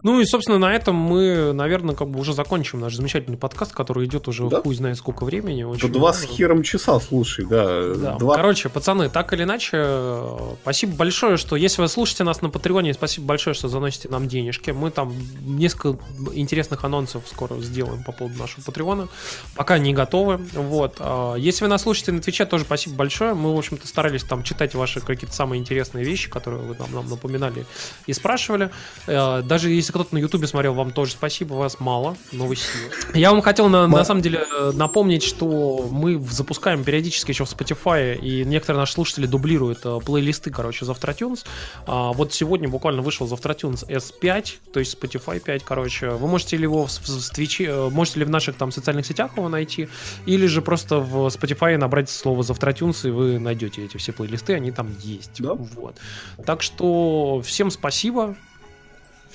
Ну 0.03 0.21
и, 0.21 0.25
собственно, 0.25 0.59
на 0.59 0.75
этом 0.75 0.95
мы, 0.95 1.53
наверное, 1.53 1.95
как 1.95 2.09
бы 2.09 2.21
уже 2.21 2.33
закончим 2.33 2.81
наш 2.81 2.95
замечательный 2.95 3.39
подкаст, 3.39 3.73
который 3.73 4.07
идет 4.07 4.29
уже 4.29 4.49
да? 4.49 4.61
хуй 4.61 4.75
знает 4.75 4.99
сколько 4.99 5.25
времени. 5.25 5.63
Очень 5.63 5.91
два 5.91 6.13
с 6.13 6.23
хером 6.23 6.63
часа, 6.63 7.01
слушай, 7.01 7.47
да. 7.47 7.95
да. 7.95 8.15
Два... 8.17 8.37
Короче, 8.37 8.69
пацаны, 8.69 9.09
так 9.09 9.33
или 9.33 9.45
иначе, 9.45 10.29
спасибо 10.63 10.97
большое, 10.97 11.37
что 11.37 11.57
если 11.57 11.83
вы 11.83 11.89
слушаете 11.89 12.25
нас 12.25 12.43
на 12.43 12.51
Патреоне, 12.51 12.95
спасибо 12.95 13.27
большое, 13.27 13.55
что 13.55 13.69
заносите 13.69 14.09
нам 14.09 14.29
денежки. 14.29 14.71
Мы 14.71 14.91
там 14.91 15.15
несколько 15.45 15.99
интересных 16.35 16.85
анонсов 16.85 17.25
скоро 17.27 17.57
сделаем 17.61 18.05
по 18.05 18.13
поводу 18.13 18.39
нашего 18.39 18.63
Патреона. 18.63 19.09
Пока 19.55 19.79
не 19.79 19.95
готовы. 19.95 20.37
Вот. 20.53 20.97
А, 20.99 21.37
если 21.37 21.65
вы 21.65 21.71
нас 21.71 21.83
слушаете 21.83 22.13
на 22.13 22.21
Твиче, 22.21 22.45
тоже 22.45 22.65
спасибо 22.65 22.97
большое. 22.97 23.35
Мы, 23.35 23.55
в 23.55 23.59
общем-то, 23.59 23.87
старались 23.87 24.25
там 24.25 24.43
читать 24.43 24.75
ваши 24.75 25.01
какие-то 25.01 25.35
самые 25.35 25.61
интересные 25.61 26.05
вещи, 26.05 26.29
которые 26.29 26.63
вы 26.63 26.77
нам, 26.77 26.93
нам 26.93 27.09
напоминали 27.09 27.67
и 28.07 28.13
спрашивали. 28.13 28.71
А, 29.07 29.43
даже 29.43 29.76
если 29.77 29.93
кто-то 29.93 30.15
на 30.15 30.19
Ютубе 30.19 30.47
смотрел, 30.47 30.75
вам 30.75 30.91
тоже 30.91 31.13
спасибо, 31.13 31.55
вас 31.55 31.81
мало, 31.81 32.17
но 32.33 32.47
вы 32.47 32.57
силы. 32.57 32.91
Я 33.15 33.31
вам 33.31 33.43
хотел 33.43 33.69
на, 33.69 33.87
на 33.87 34.05
самом 34.05 34.23
деле 34.23 34.45
напомнить, 34.73 35.23
что 35.23 35.89
мы 35.91 36.19
запускаем 36.19 36.85
периодически 36.85 37.31
еще 37.31 37.45
в 37.45 37.53
Spotify, 37.53 38.19
и 38.19 38.45
некоторые 38.45 38.81
наши 38.81 38.95
слушатели 38.95 39.27
дублируют 39.27 39.81
э, 39.85 39.99
плейлисты, 40.05 40.51
короче, 40.51 40.85
Завтратюнс. 40.85 41.45
А, 41.87 42.13
вот 42.13 42.33
сегодня 42.33 42.69
буквально 42.69 43.03
вышел 43.03 43.27
Завтратюнс 43.27 43.85
S5, 43.85 44.73
то 44.73 44.81
есть 44.81 44.97
Spotify 44.97 45.41
5, 45.41 45.65
короче. 45.65 46.11
Вы 46.11 46.29
можете 46.29 46.57
ли 46.57 46.65
его 46.65 46.87
в, 46.87 46.91
в, 46.91 47.09
в 47.09 47.33
Twitch, 47.33 47.67
э, 47.67 47.91
можете 47.91 48.21
ли 48.21 48.25
в 48.25 48.31
наших 48.31 48.57
там 48.57 48.71
социальных 48.73 49.07
сетях 49.07 49.37
его 49.37 49.49
найти, 49.49 49.89
или 50.27 50.47
же 50.47 50.63
просто 50.63 50.99
в 50.99 51.27
Spotify 51.27 51.77
набрать 51.77 52.11
слово 52.11 52.43
Завтратюнс, 52.43 53.05
и 53.05 53.11
вы 53.11 53.39
найдете 53.39 53.85
эти 53.85 53.97
все 53.97 54.13
плейлисты, 54.13 54.55
они 54.55 54.71
там 54.71 54.95
есть. 55.01 55.41
Да? 55.43 55.55
Вот. 55.55 55.97
Так 56.45 56.63
что 56.63 57.43
всем 57.45 57.71
спасибо, 57.71 58.37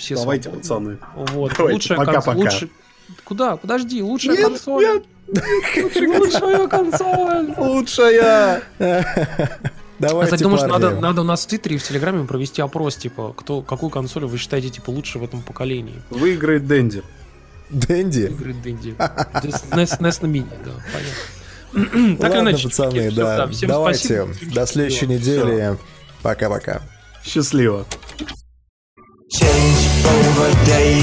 все 0.01 0.15
Давайте, 0.15 0.49
свободны. 0.49 0.97
пацаны. 0.97 0.97
Вот. 1.33 1.53
Давайте, 1.55 1.75
лучшая 1.75 1.97
пока, 1.97 2.11
конс... 2.13 2.25
пока. 2.25 2.37
Лучше... 2.37 2.69
Куда? 3.23 3.55
Подожди, 3.57 4.01
лучшая 4.01 4.37
нет, 4.37 4.47
консоль. 4.47 4.83
Нет, 4.83 5.03
лучшая 6.19 6.67
консоль. 6.67 7.53
Лучшая. 7.57 8.63
Давайте, 9.99 10.25
Кстати, 10.25 10.43
думаю, 10.43 10.57
что 10.57 10.67
надо, 10.67 10.99
надо 10.99 11.21
у 11.21 11.23
нас 11.23 11.45
в 11.45 11.47
Твиттере 11.47 11.75
и 11.75 11.77
в 11.79 11.83
Телеграме 11.83 12.25
провести 12.25 12.61
опрос, 12.61 12.95
типа, 12.95 13.33
кто, 13.37 13.61
какую 13.61 13.91
консоль 13.91 14.25
вы 14.25 14.39
считаете, 14.39 14.69
типа, 14.69 14.89
лучше 14.89 15.19
в 15.19 15.23
этом 15.23 15.43
поколении. 15.43 16.01
Выиграет 16.09 16.65
Дэнди. 16.65 17.03
Дэнди? 17.69 18.25
Выиграет 18.25 18.61
Дэнди. 18.63 18.95
NES 18.97 20.17
на 20.21 20.25
мини, 20.25 20.49
да, 20.65 20.71
понятно. 20.91 22.17
Так 22.17 22.33
Ладно, 22.33 22.49
иначе, 22.49 22.67
пацаны, 22.67 23.11
да. 23.11 23.47
Давайте, 23.61 24.27
до 24.53 24.65
следующей 24.65 25.05
недели. 25.05 25.77
Пока-пока. 26.23 26.81
Счастливо. 27.23 27.85
change 29.31 29.90
over 30.05 30.49
day. 30.65 31.01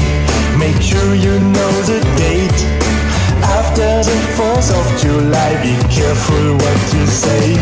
Make 0.59 0.81
sure 0.83 1.15
you 1.15 1.39
know 1.39 1.73
the 1.87 2.01
date. 2.17 2.61
After 3.59 3.89
the 4.03 4.19
4th 4.37 4.71
of 4.81 4.87
July, 5.01 5.51
be 5.63 5.75
careful 5.89 6.57
what 6.63 6.81
you 6.95 7.07
say. 7.07 7.55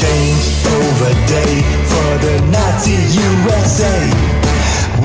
Change 0.00 0.44
over 0.78 1.12
day 1.26 1.54
for 1.90 2.10
the 2.24 2.36
Nazi 2.50 2.98
USA. 3.26 3.98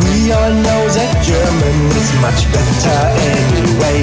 We 0.02 0.32
all 0.32 0.54
know 0.66 0.82
that 0.98 1.14
German 1.24 1.78
is 2.00 2.10
much 2.26 2.42
better 2.54 3.00
anyway. 3.34 4.02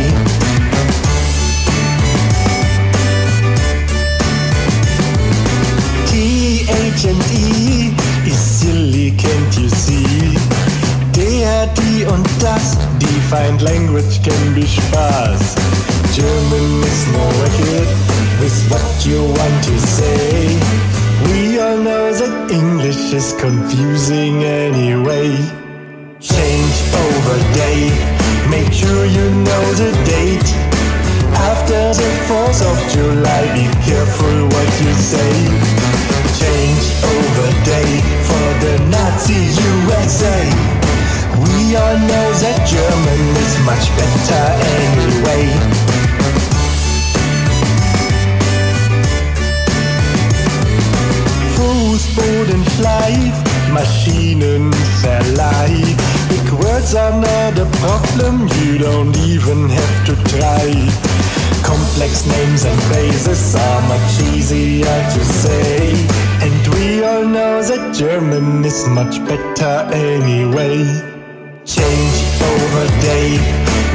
T, 6.08 6.62
H, 6.68 7.04
and 7.10 7.22
E 7.32 7.90
is 8.26 8.38
silly, 8.38 9.10
can't 9.12 9.58
you 9.58 9.68
see? 9.68 10.21
Die 12.02 12.08
und 12.08 12.26
das, 12.40 12.76
defined 12.98 13.62
language 13.62 14.20
can 14.22 14.54
be 14.54 14.66
Spaß. 14.66 15.54
German 16.14 16.82
is 16.82 17.06
more 17.12 17.32
wicked 17.42 17.88
with 18.40 18.70
what 18.70 19.06
you 19.06 19.22
want 19.22 19.64
to 19.64 19.78
say. 19.78 20.58
We 21.26 21.60
all 21.60 21.76
know 21.76 22.12
that 22.12 22.50
English 22.50 23.12
is 23.12 23.34
confusing 23.38 24.42
anyway. 24.42 25.30
Change 26.18 26.74
over 27.06 27.38
day, 27.54 27.90
make 28.50 28.72
sure 28.72 29.06
you 29.06 29.30
know 29.46 29.64
the 29.74 29.92
date. 30.04 30.50
After 31.50 31.94
the 31.94 32.10
4th 32.26 32.62
of 32.66 32.78
July, 32.90 33.42
be 33.54 33.66
careful 33.86 34.48
what 34.48 34.70
you 34.82 34.92
say. 34.94 35.34
Change 36.42 36.84
over 37.14 37.48
day 37.62 37.90
for 38.26 38.46
the 38.64 38.74
Nazi 38.90 39.38
USA. 39.70 40.81
We 41.40 41.76
all 41.76 41.96
know 41.96 42.28
that 42.44 42.60
German 42.68 43.22
is 43.44 43.54
much 43.64 43.88
better 43.96 44.44
anyway. 44.80 45.48
Fußbodenschleif, 51.56 53.36
Maschinenverleih. 53.72 55.96
Big 56.28 56.48
words 56.62 56.94
are 56.94 57.16
not 57.18 57.58
a 57.58 57.66
problem, 57.80 58.46
you 58.60 58.76
don't 58.78 59.16
even 59.18 59.68
have 59.68 60.04
to 60.06 60.14
try. 60.36 60.88
Complex 61.62 62.26
names 62.26 62.64
and 62.64 62.82
phrases 62.82 63.54
are 63.54 63.82
much 63.88 64.20
easier 64.34 65.10
to 65.14 65.24
say. 65.24 65.94
And 66.42 66.66
we 66.74 67.04
all 67.04 67.24
know 67.24 67.62
that 67.62 67.94
German 67.94 68.64
is 68.64 68.88
much 68.88 69.24
better 69.24 69.88
anyway. 69.94 71.11
Change 71.72 72.18
over 72.52 72.84
day, 73.00 73.40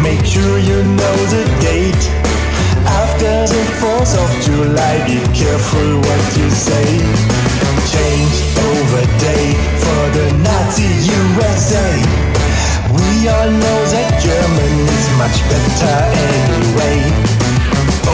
make 0.02 0.26
sure 0.26 0.58
you 0.58 0.82
know 0.98 1.18
the 1.30 1.46
date. 1.62 2.04
After 2.90 3.46
the 3.46 3.64
4th 3.78 4.18
of 4.18 4.30
July, 4.42 5.06
be 5.06 5.22
careful 5.30 6.02
what 6.02 6.24
you 6.34 6.50
say. 6.50 6.98
Change 7.94 8.36
over 8.58 9.06
day 9.22 9.54
for 9.78 10.04
the 10.18 10.28
Nazi 10.42 10.90
USA. 11.06 11.92
We 12.98 13.30
all 13.30 13.52
know 13.52 13.80
that 13.94 14.26
German 14.26 14.74
is 14.98 15.06
much 15.22 15.38
better 15.46 15.98
anyway. 16.34 16.98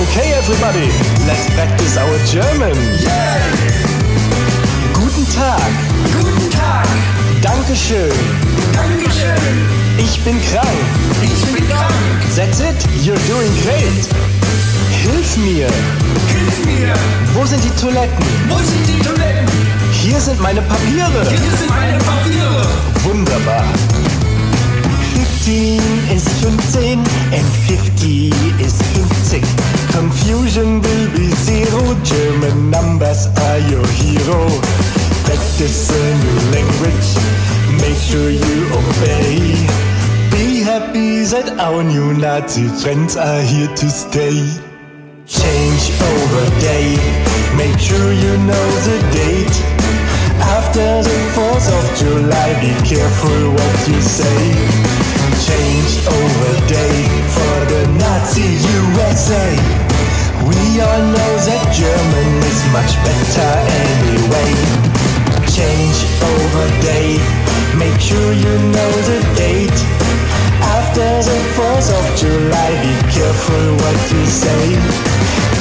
Okay, 0.04 0.28
everybody, 0.44 0.92
let's 1.24 1.48
practice 1.56 1.96
our 1.96 2.18
German. 2.28 2.76
Yeah! 3.00 3.40
Guten 4.92 5.24
Tag. 5.32 5.72
Guten 6.12 6.52
Tag. 6.52 7.13
Dankeschön. 7.44 8.10
Dankeschön. 8.72 9.36
Ich 9.98 10.18
bin 10.24 10.40
krank. 10.50 10.66
Ich 11.22 11.46
bin 11.54 11.68
krank. 11.68 11.92
That's 12.38 12.62
it. 12.62 12.88
You're 13.04 13.20
doing 13.28 13.52
great. 13.64 14.08
Hilf 14.90 15.36
mir. 15.36 15.68
Hilf 15.68 16.66
mir. 16.66 16.94
Wo 17.34 17.46
sind 17.46 17.62
die 17.62 17.82
Toiletten? 17.82 18.26
Wo 18.48 18.56
sind 18.60 18.88
die 18.88 18.98
Toiletten? 19.04 19.46
Hier 19.92 20.22
sind 20.22 20.40
meine 20.42 20.62
Papiere. 20.62 21.28
Hier 21.28 21.58
sind 21.58 21.70
meine 21.70 21.98
Papiere. 21.98 22.66
Wunderbar. 23.04 23.66
15 25.44 25.82
is 26.16 26.24
15 26.42 27.00
and 27.34 27.46
50 27.68 28.32
is 28.60 28.74
50. 28.94 29.44
Confusion 29.92 30.82
will 30.82 31.08
be 31.10 31.30
zero. 31.44 31.94
German 32.06 32.70
numbers 32.70 33.28
are 33.36 33.60
your 33.70 33.86
hero. 33.88 34.48
Practice 35.34 35.90
a 35.90 36.06
new 36.22 36.40
language. 36.54 37.10
Make 37.82 37.98
sure 37.98 38.30
you 38.30 38.70
obey. 38.70 39.66
Be 40.30 40.62
happy 40.62 41.26
that 41.34 41.58
our 41.58 41.82
new 41.82 42.14
Nazi 42.14 42.70
friends 42.70 43.18
are 43.18 43.42
here 43.42 43.66
to 43.66 43.90
stay. 43.90 44.46
Change 45.26 45.84
over 46.06 46.46
day. 46.62 46.94
Make 47.58 47.74
sure 47.82 48.14
you 48.14 48.38
know 48.46 48.68
the 48.86 48.98
date. 49.10 49.58
After 50.54 51.02
the 51.02 51.18
4th 51.34 51.68
of 51.82 51.86
July, 51.98 52.54
be 52.62 52.74
careful 52.86 53.58
what 53.58 53.76
you 53.90 53.98
say. 54.06 54.38
Change 55.50 55.94
over 56.14 56.54
day 56.70 57.10
for 57.34 57.56
the 57.74 57.82
Nazi 57.98 58.62
USA. 58.70 59.50
We 60.46 60.78
all 60.78 61.04
know 61.10 61.32
that 61.50 61.64
German 61.74 62.30
is 62.46 62.60
much 62.70 62.94
better 63.02 63.50
anyway 63.82 65.13
change 65.54 65.98
over 66.34 66.66
day. 66.82 67.22
Make 67.78 68.00
sure 68.02 68.34
you 68.34 68.54
know 68.74 68.92
the 69.10 69.20
date. 69.38 69.80
After 70.78 71.10
the 71.30 71.40
4th 71.56 71.90
of 72.00 72.06
July, 72.18 72.72
be 72.82 72.96
careful 73.14 73.66
what 73.82 74.00
you 74.12 74.24
say. 74.26 74.66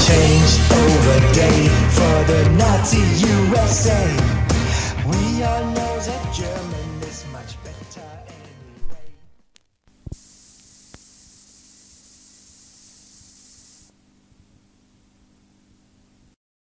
Change 0.08 0.50
over 0.84 1.18
day 1.34 1.60
for 1.96 2.16
the 2.30 2.42
Nazi 2.56 3.04
USA. 3.28 4.04
We 5.10 5.42
are 5.42 5.71